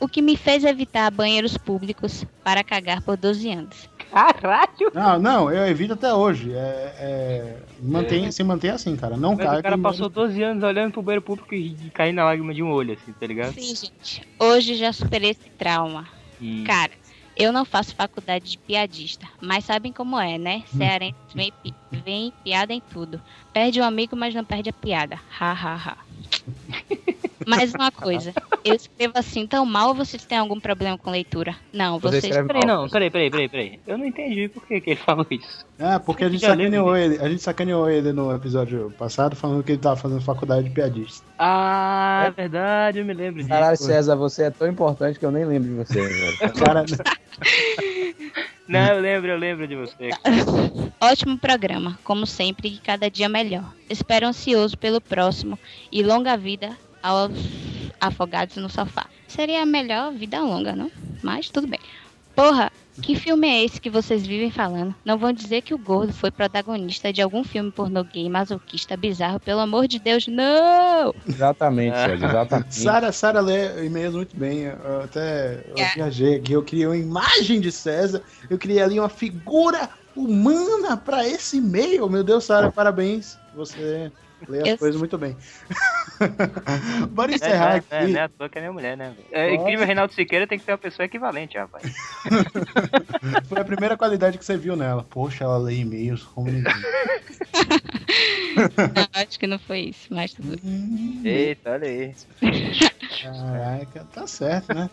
O 0.00 0.08
que 0.08 0.20
me 0.20 0.36
fez 0.36 0.64
evitar 0.64 1.12
banheiros 1.12 1.56
públicos 1.56 2.24
para 2.42 2.64
cagar 2.64 3.02
por 3.02 3.16
12 3.16 3.50
anos. 3.52 3.88
Caralho! 4.12 4.90
Não, 4.92 5.18
não, 5.18 5.50
eu 5.50 5.66
evito 5.66 5.94
até 5.94 6.12
hoje. 6.12 6.52
É, 6.52 6.94
é, 6.98 7.56
mantém, 7.80 8.30
Se 8.30 8.44
mantém 8.44 8.70
assim, 8.70 8.94
cara. 8.94 9.16
Não 9.16 9.36
caga. 9.36 9.58
o 9.58 9.62
cara 9.62 9.78
passou 9.78 10.08
12 10.08 10.42
anos 10.42 10.62
olhando 10.62 10.92
pro 10.92 11.02
banheiro 11.02 11.22
público 11.24 11.54
e, 11.54 11.68
e 11.86 11.90
caindo 11.90 12.16
na 12.16 12.24
lágrima 12.24 12.52
de 12.52 12.62
um 12.62 12.70
olho, 12.70 12.92
assim, 12.92 13.12
tá 13.12 13.26
ligado? 13.26 13.54
Sim, 13.54 13.74
gente. 13.74 14.22
Hoje 14.38 14.74
já 14.74 14.92
superei 14.92 15.30
esse 15.30 15.48
trauma. 15.56 16.06
Hum. 16.40 16.62
Cara, 16.66 16.92
eu 17.34 17.50
não 17.52 17.64
faço 17.64 17.94
faculdade 17.94 18.50
de 18.50 18.58
piadista, 18.58 19.26
mas 19.40 19.64
sabem 19.64 19.92
como 19.92 20.18
é, 20.20 20.36
né? 20.36 20.62
Cearense 20.76 21.16
vem, 21.34 21.52
pi- 21.62 21.74
vem 21.90 22.32
piada 22.44 22.74
em 22.74 22.80
tudo. 22.80 23.18
Perde 23.52 23.80
o 23.80 23.84
amigo, 23.84 24.14
mas 24.14 24.34
não 24.34 24.44
perde 24.44 24.68
a 24.68 24.72
piada. 24.74 25.18
Ha, 25.40 25.52
ha, 25.52 25.74
ha. 25.74 25.96
Mais 27.46 27.74
uma 27.74 27.90
coisa, 27.90 28.32
eu 28.64 28.74
escrevo 28.74 29.14
assim 29.16 29.46
tão 29.46 29.64
mal 29.64 29.88
ou 29.88 29.94
vocês 29.94 30.24
têm 30.24 30.38
algum 30.38 30.58
problema 30.60 30.96
com 30.96 31.10
leitura? 31.10 31.56
Não, 31.72 31.98
Você 31.98 32.20
vocês. 32.20 32.24
escreve 32.24 32.48
Peraí, 32.48 32.66
não, 32.66 32.88
peraí, 32.88 33.10
peraí, 33.10 33.30
peraí, 33.30 33.48
peraí. 33.48 33.80
Eu 33.86 33.98
não 33.98 34.04
entendi 34.04 34.48
por 34.48 34.66
que, 34.66 34.80
que 34.80 34.90
ele 34.90 35.00
falou 35.00 35.26
isso. 35.30 35.64
Ah, 35.78 35.98
porque 35.98 36.24
a 36.24 36.28
gente 36.28 36.40
sacaneou 36.40 36.96
ele. 36.96 37.18
A 37.18 37.28
gente 37.28 37.42
sacaneou 37.42 37.88
ele 37.90 38.12
no 38.12 38.34
episódio 38.34 38.92
passado 38.98 39.34
falando 39.34 39.62
que 39.62 39.72
ele 39.72 39.80
tava 39.80 39.96
fazendo 39.96 40.20
faculdade 40.20 40.68
de 40.68 40.74
piadista. 40.74 41.24
Ah, 41.38 42.24
é 42.26 42.30
verdade, 42.30 42.98
eu 43.00 43.04
me 43.04 43.14
lembro 43.14 43.38
disso. 43.38 43.48
Caralho, 43.48 43.76
César, 43.76 44.16
você 44.16 44.44
é 44.44 44.50
tão 44.50 44.68
importante 44.68 45.18
que 45.18 45.26
eu 45.26 45.30
nem 45.30 45.44
lembro 45.44 45.68
de 45.68 45.74
você, 45.74 46.00
velho. 46.00 46.54
Cara, 46.64 46.84
Não, 48.68 48.86
eu 48.94 49.00
lembro, 49.00 49.30
eu 49.30 49.38
lembro 49.38 49.66
de 49.66 49.74
você. 49.76 50.10
Ótimo 51.00 51.36
programa, 51.36 51.98
como 52.04 52.26
sempre, 52.26 52.68
e 52.68 52.78
cada 52.78 53.10
dia 53.10 53.28
melhor. 53.28 53.64
Espero 53.90 54.26
ansioso 54.26 54.78
pelo 54.78 55.00
próximo 55.00 55.58
e 55.90 56.02
longa 56.02 56.36
vida 56.36 56.70
aos 57.02 57.32
afogados 58.00 58.56
no 58.56 58.68
sofá. 58.68 59.06
Seria 59.28 59.64
melhor 59.66 60.12
vida 60.12 60.40
longa, 60.40 60.74
não? 60.74 60.90
Mas 61.22 61.48
tudo 61.48 61.66
bem. 61.66 61.80
Porra, 62.34 62.70
que 63.02 63.14
filme 63.14 63.46
é 63.48 63.64
esse 63.64 63.80
que 63.80 63.90
vocês 63.90 64.26
vivem 64.26 64.50
falando? 64.50 64.94
Não 65.04 65.18
vão 65.18 65.32
dizer 65.32 65.62
que 65.62 65.74
o 65.74 65.78
gordo 65.78 66.12
foi 66.12 66.30
protagonista 66.30 67.12
de 67.12 67.20
algum 67.22 67.44
filme 67.44 67.70
pornô 67.70 68.02
gay 68.04 68.28
masoquista 68.28 68.96
bizarro, 68.96 69.38
pelo 69.40 69.60
amor 69.60 69.86
de 69.86 69.98
Deus, 69.98 70.26
não! 70.26 71.14
Exatamente, 71.26 71.96
César, 71.96 72.26
exatamente. 72.26 72.74
Sara, 72.74 73.12
Sara 73.12 73.40
lê 73.40 73.84
e-mails 73.86 74.14
muito 74.14 74.36
bem. 74.36 74.60
Eu 74.64 75.02
até 75.02 75.64
eu 75.68 75.78
É. 75.78 75.94
viajei 75.94 76.36
aqui, 76.36 76.52
eu 76.52 76.62
criei 76.62 76.86
uma 76.86 76.96
imagem 76.96 77.60
de 77.60 77.70
César, 77.72 78.22
eu 78.48 78.58
criei 78.58 78.82
ali 78.82 78.98
uma 78.98 79.08
figura 79.08 79.88
humana 80.16 80.96
pra 80.96 81.26
esse 81.26 81.58
e-mail. 81.58 82.08
Meu 82.08 82.22
Deus, 82.24 82.44
Sara, 82.44 82.70
parabéns. 82.72 83.38
Você 83.54 84.10
lê 84.48 84.60
as 84.62 84.68
Eu- 84.68 84.78
coisas 84.78 84.98
muito 84.98 85.16
bem. 85.18 85.36
Bora 87.10 87.32
É, 87.32 87.34
encerrar 87.34 87.74
é, 87.74 87.76
aqui. 87.78 87.86
é, 87.90 88.06
não 88.06 88.20
é 88.20 88.22
à 88.24 88.28
toa 88.28 88.48
que 88.48 88.58
é 88.58 88.60
minha 88.60 88.72
mulher, 88.72 88.96
né? 88.96 89.14
É 89.30 89.54
incrível, 89.54 89.86
Reinaldo 89.86 90.12
Siqueira 90.14 90.46
tem 90.46 90.58
que 90.58 90.64
ser 90.64 90.72
uma 90.72 90.78
pessoa 90.78 91.06
equivalente, 91.06 91.56
rapaz. 91.58 91.84
Foi 93.48 93.58
a 93.60 93.64
primeira 93.64 93.96
qualidade 93.96 94.38
que 94.38 94.44
você 94.44 94.56
viu 94.56 94.76
nela. 94.76 95.04
Poxa, 95.08 95.44
ela 95.44 95.58
lê 95.58 95.76
e-mails 95.76 96.22
como 96.24 96.50
ninguém. 96.50 96.72
Não, 98.94 99.08
acho 99.14 99.38
que 99.38 99.46
não 99.46 99.58
foi 99.58 99.80
isso, 99.80 100.08
mas 100.10 100.32
tudo 100.34 100.48
bem. 100.48 100.60
Hum, 100.64 101.22
Eita, 101.24 101.70
olha 101.70 101.88
aí. 101.88 102.14
Caraca, 103.22 104.06
tá 104.12 104.26
certo, 104.26 104.74
né? 104.74 104.90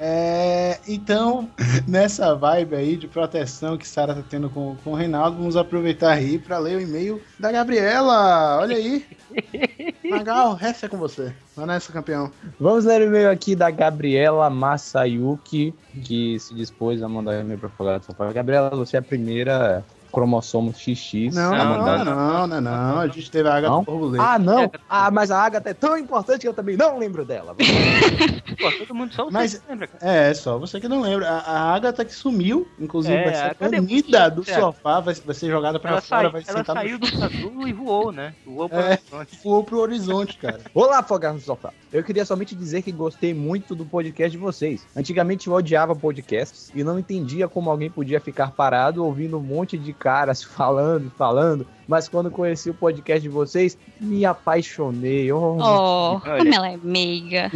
É, 0.00 0.78
então, 0.88 1.48
nessa 1.86 2.34
vibe 2.34 2.74
aí 2.74 2.96
de 2.96 3.06
proteção 3.06 3.76
que 3.76 3.86
Sara 3.86 4.14
tá 4.14 4.22
tendo 4.28 4.48
com, 4.50 4.76
com 4.76 4.90
o 4.90 4.94
Reinaldo, 4.94 5.36
vamos 5.36 5.56
aproveitar 5.56 6.12
aí 6.12 6.38
pra 6.38 6.58
ler 6.58 6.76
o 6.76 6.80
e-mail 6.80 7.22
da 7.38 7.52
Gabriela. 7.52 8.58
Olha 8.58 8.76
aí. 8.76 8.85
Magal, 10.08 10.54
resta 10.54 10.86
é 10.86 10.88
com 10.88 10.96
você. 10.96 11.32
Vai 11.54 11.66
nessa, 11.66 11.92
campeão. 11.92 12.30
Vamos 12.60 12.84
ler 12.84 13.02
o 13.02 13.04
e-mail 13.04 13.30
aqui 13.30 13.56
da 13.56 13.70
Gabriela 13.70 14.48
Masayuki, 14.48 15.74
que 16.04 16.38
se 16.38 16.54
dispôs 16.54 17.02
a 17.02 17.08
mandar 17.08 17.40
e-mail 17.40 17.58
pra 17.58 17.68
falar 17.68 17.98
do 17.98 18.04
sofá. 18.06 18.32
Gabriela, 18.32 18.70
você 18.70 18.96
é 18.96 19.00
a 19.00 19.02
primeira 19.02 19.84
cromossomo 20.12 20.72
XX 20.72 21.34
Não, 21.34 21.50
não, 21.50 22.04
não, 22.04 22.46
não, 22.46 22.60
não, 22.60 22.98
A 23.00 23.08
gente 23.08 23.30
teve 23.30 23.48
a 23.48 23.54
Agatha? 23.56 23.74
Borboleta. 23.82 24.22
Ah, 24.24 24.38
não. 24.38 24.70
Ah, 24.88 25.10
mas 25.10 25.30
a 25.30 25.38
Agatha 25.42 25.70
é 25.70 25.74
tão 25.74 25.96
importante 25.96 26.40
que 26.42 26.48
eu 26.48 26.54
também 26.54 26.76
não 26.76 26.98
lembro 26.98 27.24
dela. 27.24 27.54
Pô, 28.60 28.72
todo 28.78 28.94
mundo 28.94 29.12
só 29.14 29.28
Mas- 29.30 29.54
que 29.58 29.68
lembra, 29.70 29.86
cara. 29.86 30.06
É, 30.12 30.32
só 30.34 30.58
você 30.58 30.80
que 30.80 30.88
não 30.88 31.00
lembra. 31.00 31.28
A, 31.28 31.38
a 31.40 31.74
Agatha 31.74 32.04
que 32.04 32.14
sumiu, 32.14 32.66
inclusive 32.78 33.14
É, 33.14 33.24
vai 33.24 33.34
ser 33.34 33.54
cadê- 33.54 33.80
banida 33.80 34.30
do 34.30 34.44
Certo. 34.44 34.60
sofá, 34.60 35.00
vai, 35.00 35.14
vai 35.14 35.34
ser 35.34 35.50
jogada 35.50 35.78
pra 35.78 35.90
Ela, 35.92 36.00
fora, 36.00 36.22
sai- 36.22 36.30
vai 36.32 36.42
ela 36.46 36.58
sentar 36.58 36.76
saiu 36.76 36.98
no 36.98 37.06
do 37.10 37.24
azul 37.24 37.68
e 37.68 37.72
voou, 37.72 38.12
né? 38.12 38.34
Voou 38.46 38.68
pro 38.68 38.78
É. 38.78 38.84
horizonte. 38.92 39.38
voou 39.42 39.64
pro 39.64 39.78
horizonte, 39.80 40.36
cara. 40.38 40.60
Olá, 40.74 41.02
Fogados 41.02 41.40
no 41.40 41.44
Sofá. 41.46 41.72
Eu 41.92 42.02
queria 42.02 42.24
somente 42.24 42.54
dizer 42.54 42.82
que 42.82 42.92
gostei 42.92 43.32
muito 43.32 43.74
do 43.74 43.84
podcast 43.84 44.30
de 44.30 44.36
vocês. 44.38 44.86
Antigamente 44.94 45.46
eu 45.46 45.54
odiava 45.54 45.94
podcasts 45.94 46.70
e 46.74 46.82
não 46.84 46.98
entendia 46.98 47.48
como 47.48 47.70
alguém 47.70 47.90
podia 47.90 48.20
ficar 48.20 48.50
parado 48.50 49.04
ouvindo 49.04 49.38
um 49.38 49.42
monte 49.42 49.78
de 49.78 49.92
caras 49.98 50.42
falando, 50.42 51.10
falando. 51.10 51.66
Mas 51.88 52.08
quando 52.08 52.30
conheci 52.30 52.70
o 52.70 52.74
podcast 52.74 53.22
de 53.22 53.28
vocês, 53.28 53.78
me 54.00 54.24
apaixonei. 54.24 55.30
Oh, 55.32 55.56
Oh, 55.58 56.20
como 56.20 56.54
ela 56.54 56.70
é 56.70 56.76
meiga. 56.76 57.50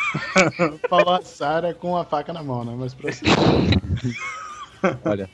Falou 0.88 1.14
a 1.14 1.22
Sara 1.22 1.74
com 1.74 1.96
a 1.96 2.04
faca 2.04 2.32
na 2.32 2.42
mão, 2.42 2.64
né? 2.64 2.74
Mas 2.78 2.94
prossiga. 2.94 3.32
Olha. 5.04 5.28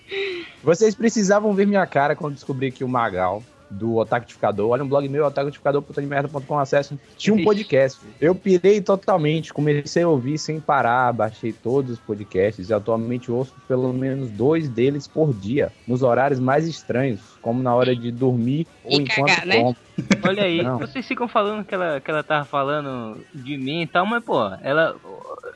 Vocês 0.62 0.94
precisavam 0.94 1.54
ver 1.54 1.66
minha 1.66 1.86
cara 1.86 2.14
quando 2.14 2.34
descobri 2.34 2.70
que 2.70 2.84
o 2.84 2.88
Magal, 2.88 3.42
do 3.70 3.96
Otactificador, 3.96 4.70
olha 4.70 4.82
um 4.82 4.88
blog 4.88 5.08
meu, 5.08 5.24
otactificador.com, 5.24 6.58
acesso, 6.58 6.98
tinha 7.16 7.34
um 7.34 7.44
podcast. 7.44 8.00
Eu 8.20 8.34
pirei 8.34 8.80
totalmente, 8.80 9.52
comecei 9.52 10.02
a 10.02 10.08
ouvir 10.08 10.38
sem 10.38 10.58
parar, 10.58 11.12
baixei 11.12 11.52
todos 11.52 11.92
os 11.92 11.98
podcasts 11.98 12.68
e 12.68 12.74
atualmente 12.74 13.30
ouço 13.30 13.54
pelo 13.68 13.92
menos 13.92 14.30
dois 14.30 14.68
deles 14.68 15.06
por 15.06 15.32
dia, 15.32 15.72
nos 15.86 16.02
horários 16.02 16.40
mais 16.40 16.66
estranhos, 16.66 17.20
como 17.40 17.62
na 17.62 17.74
hora 17.74 17.94
de 17.94 18.10
dormir 18.10 18.66
ou 18.84 18.92
E 18.92 19.02
enquanto 19.02 19.28
cagar, 19.28 19.46
né? 19.46 19.76
Olha 20.26 20.42
aí, 20.44 20.62
Não. 20.62 20.78
vocês 20.78 21.06
ficam 21.06 21.28
falando 21.28 21.64
que 21.64 21.74
ela, 21.74 22.00
que 22.00 22.10
ela 22.10 22.22
tava 22.22 22.44
falando 22.44 23.18
de 23.34 23.56
mim 23.56 23.82
e 23.82 23.86
tal, 23.86 24.06
mas, 24.06 24.24
pô, 24.24 24.38
ela 24.62 24.96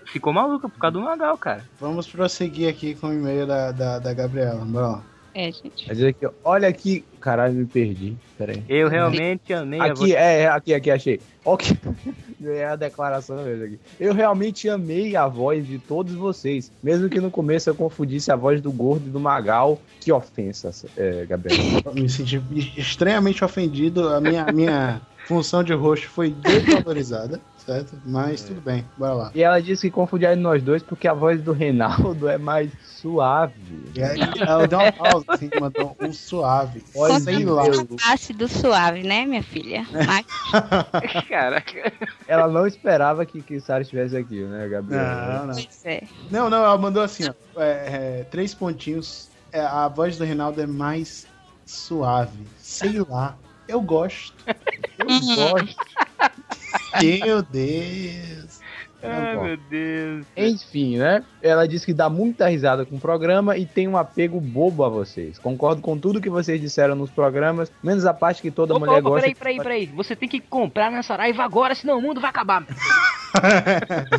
ficou 0.07 0.33
maluca 0.33 0.69
por 0.69 0.79
causa 0.79 0.93
do 0.93 1.01
Magal, 1.01 1.37
cara. 1.37 1.65
Vamos 1.81 2.07
prosseguir 2.07 2.69
aqui 2.69 2.95
com 2.95 3.09
o 3.09 3.13
e-mail 3.13 3.47
da, 3.47 3.73
da, 3.73 3.99
da 3.99 4.15
Gabriela. 4.15 4.67
Lá. 4.71 5.03
É, 5.35 5.51
gente. 5.51 5.89
Dizer 5.89 6.15
que, 6.15 6.29
olha 6.45 6.69
aqui, 6.69 7.05
caralho, 7.21 7.55
me 7.55 7.67
perdi. 7.67 8.17
Pera 8.39 8.53
aí. 8.53 8.63
Eu 8.69 8.89
realmente 8.89 9.53
amei 9.53 9.81
a 9.81 9.85
Aqui, 9.87 10.15
é, 10.15 10.43
é, 10.43 10.47
aqui, 10.47 10.73
aqui, 10.73 10.91
achei. 10.91 11.21
Ok. 11.45 11.77
É 12.47 12.67
a 12.67 12.77
declaração 12.77 13.43
mesmo 13.43 13.65
aqui. 13.65 13.79
Eu 13.99 14.13
realmente 14.13 14.69
amei 14.69 15.17
a 15.17 15.27
voz 15.27 15.67
de 15.67 15.79
todos 15.79 16.13
vocês. 16.13 16.71
Mesmo 16.83 17.09
que 17.09 17.19
no 17.19 17.31
começo 17.31 17.71
eu 17.71 17.75
confundisse 17.75 18.31
a 18.31 18.37
voz 18.37 18.61
do 18.61 18.71
gordo 18.71 19.07
e 19.07 19.11
do 19.11 19.19
Magal. 19.19 19.81
Que 19.99 20.13
ofensa, 20.13 20.71
é, 20.95 21.25
Gabriel. 21.25 21.81
Eu 21.83 21.95
me 21.95 22.07
senti 22.07 22.43
extremamente 22.77 23.43
ofendido. 23.43 24.11
A 24.11 24.21
minha, 24.21 24.45
minha 24.53 25.01
função 25.27 25.65
de 25.65 25.73
rosto 25.73 26.07
foi 26.07 26.33
desvalorizada, 26.33 27.41
certo? 27.65 28.01
Mas 28.05 28.43
tudo 28.43 28.61
bem, 28.61 28.85
bora 28.97 29.13
lá. 29.15 29.31
E 29.35 29.43
ela 29.43 29.61
disse 29.61 29.89
que 29.89 29.91
confundia 29.91 30.35
nós 30.37 30.63
dois 30.63 30.83
porque 30.83 31.09
a 31.09 31.15
voz 31.15 31.43
do 31.43 31.53
Reinaldo 31.53 32.29
é 32.29 32.39
mais 32.39 32.71
suave. 32.83 33.55
E 33.95 34.03
aí 34.03 34.21
ela 34.41 34.67
deu 34.67 34.79
uma 34.79 34.93
pausa 34.93 35.25
assim, 35.29 35.51
mandou 35.61 35.97
um 36.01 36.13
suave. 36.13 36.85
Olha, 36.95 37.21
sei 37.21 37.45
lá. 37.45 37.65
Ácido 38.07 38.49
suave, 38.49 39.03
né, 39.03 39.25
minha 39.27 39.43
filha? 39.43 39.87
Mas 39.93 40.27
Caraca. 41.29 41.93
Ela 42.27 42.49
não 42.49 42.67
esperava 42.67 43.25
que, 43.27 43.43
que 43.43 43.61
Sara 43.61 43.83
estivesse 43.83 44.17
aqui, 44.17 44.43
né, 44.45 44.69
Gabriel? 44.69 45.03
Não, 45.03 45.47
não. 45.47 45.59
é. 45.85 46.03
Não, 46.31 46.51
não, 46.51 46.65
ela 46.65 46.79
mandou 46.79 47.03
assim, 47.03 47.25
ó. 47.29 47.61
é, 47.61 48.21
é, 48.21 48.27
três 48.31 48.55
pontinhos. 48.55 49.29
É, 49.53 49.61
a 49.61 49.87
voz 49.89 50.19
do 50.19 50.25
Reinaldo 50.25 50.61
é 50.61 50.67
mais 50.67 51.27
suave. 51.65 52.47
Sei 52.59 52.99
lá. 53.09 53.37
Eu 53.67 53.81
gosto. 53.81 54.35
Eu 54.99 55.07
gosto. 55.37 55.77
Meu 57.01 57.43
Deus. 57.43 58.64
Ai, 59.05 59.37
meu 59.37 59.57
Deus. 59.57 60.27
Enfim, 60.37 60.99
né? 60.99 61.23
Ela 61.43 61.67
disse 61.69 61.85
que 61.87 61.93
dá 61.95 62.09
muita 62.09 62.49
risada 62.49 62.85
com 62.87 62.97
o 62.97 63.01
programa 63.01 63.57
e 63.57 63.67
tem 63.67 63.87
um 63.89 63.97
apego 63.97 64.41
bobo 64.41 64.85
a 64.85 64.89
vocês. 64.89 65.39
Concordo 65.39 65.81
com 65.83 65.99
tudo 65.99 66.21
que 66.21 66.31
vocês 66.31 66.61
disseram 66.61 66.95
nos 66.95 67.11
programas, 67.11 67.71
menos 67.83 68.07
a 68.07 68.15
parte 68.15 68.41
que 68.43 68.51
toda 68.51 68.75
Opa, 68.75 68.87
mulher 68.87 69.01
opa, 69.01 69.11
gosta. 69.11 69.21
peraí, 69.23 69.35
peraí, 69.35 69.59
peraí. 69.59 69.87
Você 69.87 70.17
tem 70.17 70.29
que 70.29 70.41
comprar 70.41 70.91
na 70.91 71.03
Saraiva 71.03 71.43
agora, 71.45 71.75
senão 71.75 71.99
o 71.99 72.03
mundo 72.03 72.21
vai 72.21 72.31
acabar. 72.31 72.65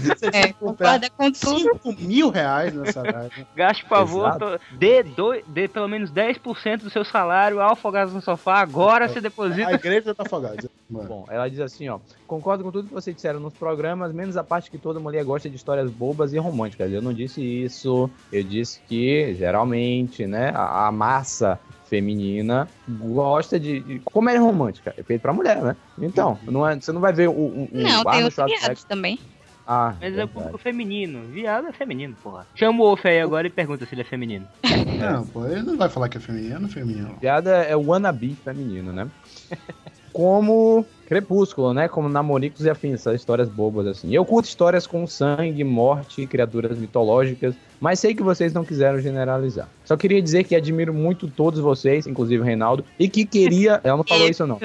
Você 0.02 0.26
É, 0.34 0.52
comprar 0.54 1.00
concorda 1.00 1.10
com 1.10 1.32
tudo. 1.32 1.80
5 1.84 1.94
mil 2.02 2.30
reais 2.30 2.74
nessa 2.74 3.02
live. 3.02 3.46
Gaste, 3.56 3.84
por 3.84 3.90
favor, 3.98 4.38
to- 4.38 4.60
dê, 4.78 5.04
dois- 5.04 5.44
dê 5.48 5.68
pelo 5.70 5.88
menos 5.88 6.12
10% 6.12 6.84
do 6.84 6.90
seu 6.90 7.06
salário 7.06 7.62
ao 7.62 7.72
Afogados 7.74 8.14
no 8.14 8.22
Sofá. 8.22 8.60
Agora 8.60 9.08
você 9.08 9.20
A 9.20 9.22
deposita. 9.22 9.72
igreja 9.72 10.14
tá 10.14 10.24
afogada. 10.24 10.70
Bom, 10.90 11.26
ela 11.30 11.50
diz 11.50 11.60
assim, 11.62 11.88
ó. 11.90 12.00
Concordo 12.28 12.64
com 12.64 12.72
tudo 12.72 12.88
que 12.88 12.94
vocês 12.94 13.16
disseram 13.16 13.40
nos 13.40 13.54
programas, 13.54 14.12
menos 14.12 14.36
a 14.38 14.44
parte 14.44 14.70
que 14.70 14.75
toda 14.78 15.00
mulher 15.00 15.24
gosta 15.24 15.50
de 15.50 15.56
histórias 15.56 15.90
bobas 15.92 16.34
e 16.34 16.38
românticas. 16.38 16.92
Eu 16.92 17.02
não 17.02 17.14
disse 17.14 17.42
isso. 17.42 18.10
Eu 18.32 18.44
disse 18.44 18.80
que, 18.88 19.34
geralmente, 19.36 20.26
né, 20.28 20.52
a, 20.56 20.88
a 20.88 20.92
massa 20.92 21.60
feminina 21.90 22.68
gosta 23.00 23.60
de, 23.60 23.80
de 23.80 24.00
comédia 24.06 24.42
romântica. 24.42 24.94
É 24.98 25.04
feito 25.04 25.22
pra 25.22 25.34
mulher, 25.34 25.62
né? 25.62 25.76
Então, 26.00 26.38
não 26.44 26.68
é, 26.68 26.76
você 26.80 26.92
não 26.92 27.02
vai 27.02 27.14
ver 27.14 27.30
o, 27.30 27.32
o, 27.34 27.64
o 27.66 27.70
Não, 27.74 28.04
tem 28.04 28.12
Arnold 28.14 28.28
os 28.28 28.34
Schwarzenegger- 28.34 28.60
viados 28.66 28.84
também. 28.84 29.20
Ah, 29.68 29.96
Mas 30.00 30.04
é 30.04 30.08
o 30.08 30.16
verdade. 30.18 30.32
público 30.34 30.58
feminino. 30.60 31.24
Viado 31.32 31.68
é 31.68 31.72
feminino, 31.72 32.16
porra. 32.22 32.46
Chama 32.54 32.84
o 32.84 32.86
Wolf 32.86 33.04
aí 33.06 33.20
agora 33.20 33.48
e 33.48 33.50
pergunta 33.50 33.84
se 33.86 33.96
ele 33.96 34.02
é 34.02 34.06
feminino. 34.06 34.48
Não, 35.00 35.26
pô, 35.26 35.46
ele 35.48 35.64
não 35.64 35.76
vai 35.76 35.90
falar 35.90 36.08
que 36.08 36.18
é 36.18 36.22
feminino, 36.22 36.66
é 36.68 36.70
feminino. 36.70 37.18
Piada 37.20 37.64
é 37.64 37.76
o 37.76 37.82
wannabe 37.88 38.36
feminino, 38.44 38.94
né? 38.94 39.08
Como 40.14 40.86
Crepúsculo, 41.06 41.74
né? 41.74 41.88
Como 41.88 42.10
Namoricos 42.10 42.66
e 42.66 42.70
Afins, 42.70 42.96
essas 42.96 43.16
histórias 43.16 43.48
bobas 43.48 43.88
assim. 43.88 44.14
Eu 44.14 44.26
curto 44.26 44.48
histórias 44.48 44.88
com 44.88 45.06
sangue, 45.06 45.64
morte 45.64 46.26
criaturas 46.26 46.78
mitológicas, 46.78 47.56
mas 47.80 48.00
sei 48.00 48.16
que 48.16 48.24
vocês 48.24 48.54
não 48.54 48.66
quiseram 48.66 49.00
generalizar. 49.00 49.70
Só 49.84 49.96
queria 49.96 50.22
dizer 50.22 50.44
que 50.44 50.56
admiro 50.56 50.94
muito 50.94 51.28
todos 51.28 51.60
vocês, 51.60 52.08
inclusive 52.08 52.42
o 52.42 52.46
Reinaldo, 52.46 52.84
e 53.00 53.08
que 53.08 53.26
queria. 53.26 53.80
Ela 53.86 53.98
não 53.98 54.04
falou 54.04 54.28
isso, 54.28 54.48
não. 54.48 54.60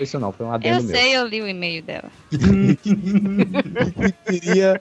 Isso 0.00 0.18
não, 0.18 0.32
foi 0.32 0.46
um 0.46 0.52
adendo 0.52 0.78
Eu 0.78 0.82
meu. 0.82 0.96
sei, 0.96 1.16
eu 1.16 1.26
li 1.26 1.42
o 1.42 1.46
e-mail 1.48 1.82
dela. 1.82 2.10
queria 4.26 4.80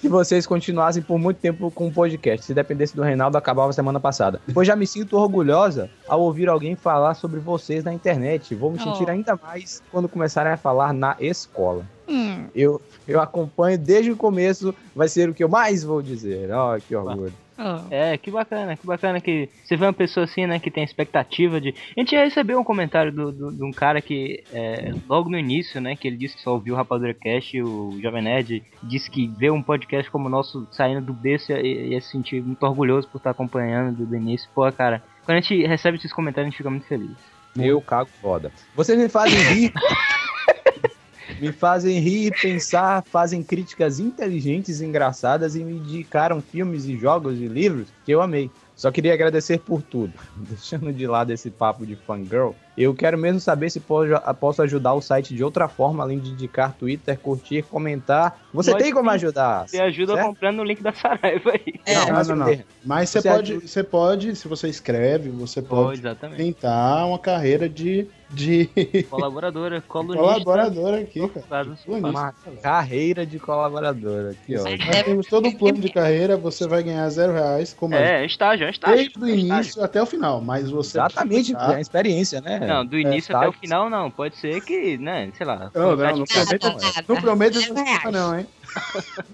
que 0.00 0.08
vocês 0.08 0.46
continuassem 0.46 1.02
por 1.02 1.18
muito 1.18 1.38
tempo 1.38 1.70
com 1.70 1.88
o 1.88 1.92
podcast. 1.92 2.46
Se 2.46 2.54
dependesse 2.54 2.96
do 2.96 3.02
Reinaldo, 3.02 3.36
acabava 3.36 3.72
semana 3.72 4.00
passada. 4.00 4.40
Pois 4.52 4.66
já 4.66 4.74
me 4.76 4.86
sinto 4.86 5.16
orgulhosa 5.18 5.90
ao 6.08 6.20
ouvir 6.22 6.48
alguém 6.48 6.74
falar 6.76 7.14
sobre 7.14 7.40
vocês 7.40 7.84
na 7.84 7.92
internet. 7.92 8.54
Vou 8.54 8.70
me 8.72 8.78
sentir 8.78 9.04
Oh. 9.06 9.10
ainda 9.10 9.38
mais 9.42 9.82
quando 9.90 10.08
começarem 10.08 10.52
a 10.52 10.56
falar 10.56 10.92
na 10.92 11.16
escola. 11.20 11.84
Hum, 12.08 12.46
Eu, 12.54 12.80
eu 13.08 13.20
acompanho 13.20 13.78
desde 13.78 14.10
o 14.12 14.16
começo, 14.16 14.74
vai 14.94 15.08
ser 15.08 15.28
o 15.28 15.34
que 15.34 15.42
eu 15.42 15.48
mais 15.48 15.82
vou 15.82 16.00
dizer. 16.02 16.50
Ó, 16.52 16.78
que 16.78 16.94
orgulho. 16.94 17.32
Oh. 17.58 17.86
É, 17.90 18.16
que 18.18 18.30
bacana, 18.30 18.76
que 18.76 18.86
bacana 18.86 19.20
que 19.20 19.48
você 19.64 19.76
vê 19.76 19.84
uma 19.86 19.92
pessoa 19.92 20.24
assim, 20.24 20.46
né, 20.46 20.58
que 20.58 20.70
tem 20.70 20.82
expectativa 20.84 21.60
de. 21.60 21.74
A 21.96 22.00
gente 22.00 22.12
já 22.12 22.24
recebeu 22.24 22.58
um 22.58 22.64
comentário 22.64 23.12
do, 23.12 23.30
do- 23.32 23.52
de 23.52 23.62
um 23.64 23.70
cara 23.72 24.00
que, 24.00 24.42
é, 24.52 24.92
logo 25.08 25.28
no 25.30 25.38
início, 25.38 25.80
né, 25.80 25.96
que 25.96 26.08
ele 26.08 26.16
disse 26.16 26.36
que 26.36 26.42
só 26.42 26.52
ouviu 26.52 26.74
o 26.74 26.76
Rapadura 26.76 27.14
Cast, 27.14 27.60
o 27.62 27.98
Jovem 28.02 28.22
Nerd, 28.22 28.62
disse 28.82 29.10
que 29.10 29.26
vê 29.28 29.50
um 29.50 29.62
podcast 29.62 30.10
como 30.10 30.26
o 30.26 30.30
nosso 30.30 30.66
saindo 30.72 31.00
do 31.00 31.12
berço 31.12 31.52
e 31.52 31.88
ia 31.92 32.00
se 32.00 32.10
sentir 32.10 32.42
muito 32.42 32.62
orgulhoso 32.64 33.08
por 33.08 33.18
estar 33.18 33.30
acompanhando 33.30 33.96
do, 33.96 34.06
do 34.06 34.16
início. 34.16 34.48
Pô, 34.54 34.70
cara, 34.72 35.02
quando 35.24 35.38
a 35.38 35.40
gente 35.40 35.66
recebe 35.66 35.96
esses 35.98 36.12
comentários, 36.12 36.48
a 36.48 36.50
gente 36.50 36.58
fica 36.58 36.70
muito 36.70 36.86
feliz. 36.86 37.16
Eu 37.56 37.80
cago 37.80 38.10
foda. 38.20 38.50
Vocês 38.74 38.98
me 38.98 39.08
fazem 39.08 39.38
rir. 39.54 39.72
me 41.44 41.52
fazem 41.52 41.98
rir 41.98 42.26
e 42.26 42.30
pensar, 42.30 43.02
fazem 43.04 43.42
críticas 43.42 43.98
inteligentes 44.00 44.80
e 44.80 44.84
engraçadas 44.86 45.54
e 45.56 45.62
me 45.64 45.74
indicaram 45.74 46.40
filmes 46.40 46.86
e 46.86 46.96
jogos 46.96 47.38
e 47.38 47.46
livros 47.46 47.88
que 48.04 48.12
eu 48.12 48.22
amei. 48.22 48.50
Só 48.76 48.90
queria 48.90 49.14
agradecer 49.14 49.60
por 49.60 49.80
tudo. 49.82 50.12
Deixando 50.34 50.92
de 50.92 51.06
lado 51.06 51.32
esse 51.32 51.48
papo 51.48 51.86
de 51.86 51.94
fangirl, 51.94 52.50
eu 52.76 52.92
quero 52.92 53.16
mesmo 53.16 53.38
saber 53.38 53.70
se 53.70 53.78
po- 53.78 54.02
posso 54.40 54.62
ajudar 54.62 54.94
o 54.94 55.00
site 55.00 55.32
de 55.32 55.44
outra 55.44 55.68
forma, 55.68 56.02
além 56.02 56.18
de 56.18 56.30
indicar 56.30 56.72
Twitter, 56.76 57.16
curtir, 57.16 57.62
comentar. 57.62 58.36
Você 58.52 58.72
Pode 58.72 58.82
tem 58.82 58.92
como 58.92 59.08
ajudar? 59.10 59.68
Você 59.68 59.80
ajuda 59.80 60.14
certo? 60.14 60.26
comprando 60.26 60.58
o 60.58 60.64
link 60.64 60.82
da 60.82 60.92
Saraiva 60.92 61.52
aí. 61.52 61.74
É. 61.86 61.94
Não, 61.94 62.06
Não, 62.06 62.12
mas 62.14 62.28
não, 62.28 62.36
não. 62.36 62.58
Mas 62.84 63.10
você 63.10 63.20
Você 63.20 63.28
pode, 63.28 63.52
ajuda- 63.52 63.68
você 63.68 63.84
pode, 63.84 64.36
se 64.36 64.48
você 64.48 64.68
escreve, 64.68 65.30
você 65.30 65.62
pode 65.62 66.00
exatamente. 66.00 66.38
tentar 66.38 67.06
uma 67.06 67.18
carreira 67.18 67.68
de, 67.68 68.08
de 68.34 68.68
Colaboradora, 69.08 69.80
colunista. 69.80 70.20
colaborador 70.22 70.94
aqui, 70.98 71.28
cara. 71.48 71.66
Colunista. 71.86 72.34
Carreira 72.62 73.24
de 73.24 73.38
colaboradora. 73.38 74.34
Que 74.46 74.56
ótimo. 74.58 74.86
Nós 74.86 75.02
temos 75.02 75.26
todo 75.26 75.48
um 75.48 75.52
plano 75.52 75.78
de 75.78 75.88
carreira, 75.88 76.36
você 76.36 76.66
vai 76.66 76.82
ganhar 76.82 77.08
zero 77.10 77.32
reais, 77.32 77.72
como 77.72 77.94
É, 77.94 78.22
é 78.22 78.26
estágio, 78.26 78.66
é 78.66 78.70
estágio. 78.70 78.96
desde 78.96 79.18
o 79.18 79.24
é 79.26 79.30
estágio. 79.30 79.56
início 79.56 79.84
até 79.84 80.02
o 80.02 80.06
final, 80.06 80.40
mas 80.40 80.68
você 80.70 80.98
Exatamente, 80.98 81.54
é 81.54 81.58
a 81.76 81.80
experiência, 81.80 82.40
né? 82.40 82.58
Não, 82.60 82.84
do 82.84 82.96
É, 82.96 83.00
início 83.00 83.36
até 83.36 83.48
o 83.48 83.52
final 83.52 83.88
não. 83.88 84.10
Pode 84.10 84.36
ser 84.36 84.60
que, 84.62 84.98
né, 84.98 85.30
sei 85.36 85.46
lá. 85.46 85.70
Não, 85.74 85.96
não, 85.96 86.16
não 86.18 86.24
prometa, 86.24 86.68
Nada, 86.68 87.04
não 87.08 87.16
prometa 87.20 87.60
zero 87.60 87.72
essas 87.72 87.84
reais. 87.84 88.02
porra 88.02 88.12
não, 88.12 88.38
hein? 88.38 88.46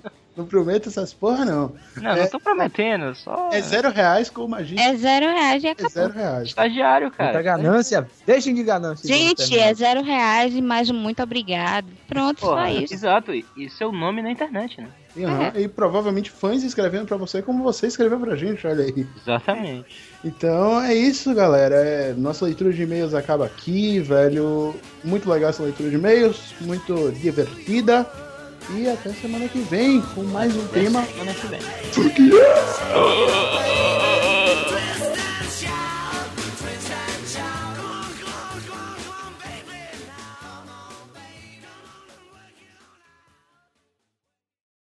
Não 0.05 0.11
prometa 0.47 0.89
essas 0.89 1.13
porra 1.13 1.45
não. 1.45 1.73
Não, 1.97 2.17
não 2.17 2.27
tô 2.29 2.41
prometendo, 2.41 3.15
só 3.15 3.51
É 3.53 3.61
zero 3.61 3.91
reais 3.91 4.31
com 4.31 4.47
magia. 4.49 4.81
É 4.81 4.95
zero 4.97 5.27
reais 5.27 5.63
e 5.63 5.67
É 5.67 5.71
acabou. 5.73 5.91
zero 5.91 6.13
reais. 6.13 6.49
estagiário, 6.49 7.07
Muita 7.09 7.17
cara. 7.25 7.43
ganância. 7.43 8.09
Deixem 8.27 8.55
de 8.55 8.63
ganância. 8.63 9.07
Gente, 9.07 9.59
é 9.59 9.75
zero 9.75 10.03
reais 10.03 10.55
e 10.55 10.63
mais 10.63 10.89
um 10.89 10.95
muito 10.95 11.23
obrigado. 11.23 11.87
Pronto, 12.09 12.41
Porra, 12.41 12.69
só 12.73 12.79
isso. 12.81 12.95
Exato, 12.95 13.33
e 13.35 13.45
seu 13.71 13.93
nome 13.93 14.23
na 14.23 14.31
internet, 14.31 14.81
né? 14.81 14.89
E, 15.17 15.25
aham, 15.25 15.53
e 15.57 15.67
provavelmente 15.67 16.31
fãs 16.31 16.63
escrevendo 16.63 17.07
pra 17.07 17.17
você 17.17 17.43
como 17.43 17.65
você 17.65 17.89
escreveu 17.89 18.19
pra 18.21 18.37
gente, 18.37 18.65
olha 18.67 18.85
aí. 18.85 19.07
Exatamente. 19.21 19.87
Então 20.25 20.81
é 20.81 20.95
isso, 20.95 21.35
galera. 21.35 21.75
É, 21.75 22.13
nossa 22.17 22.45
leitura 22.45 22.73
de 22.73 22.83
e-mails 22.83 23.13
acaba 23.13 23.45
aqui, 23.47 23.99
velho. 23.99 24.73
Muito 25.03 25.29
legal 25.29 25.51
essa 25.51 25.65
leitura 25.65 25.91
de 25.91 25.97
e-mails, 25.97 26.55
muito 26.61 27.11
divertida 27.13 28.09
e 28.77 28.89
até 28.89 29.11
semana 29.13 29.49
que 29.49 29.61
vem 29.61 30.01
com 30.15 30.23
mais 30.25 30.55
um 30.57 30.65
até 30.65 30.81
tema. 30.81 31.05
Semana 31.05 31.35
que 31.35 31.47
vem. 31.47 31.61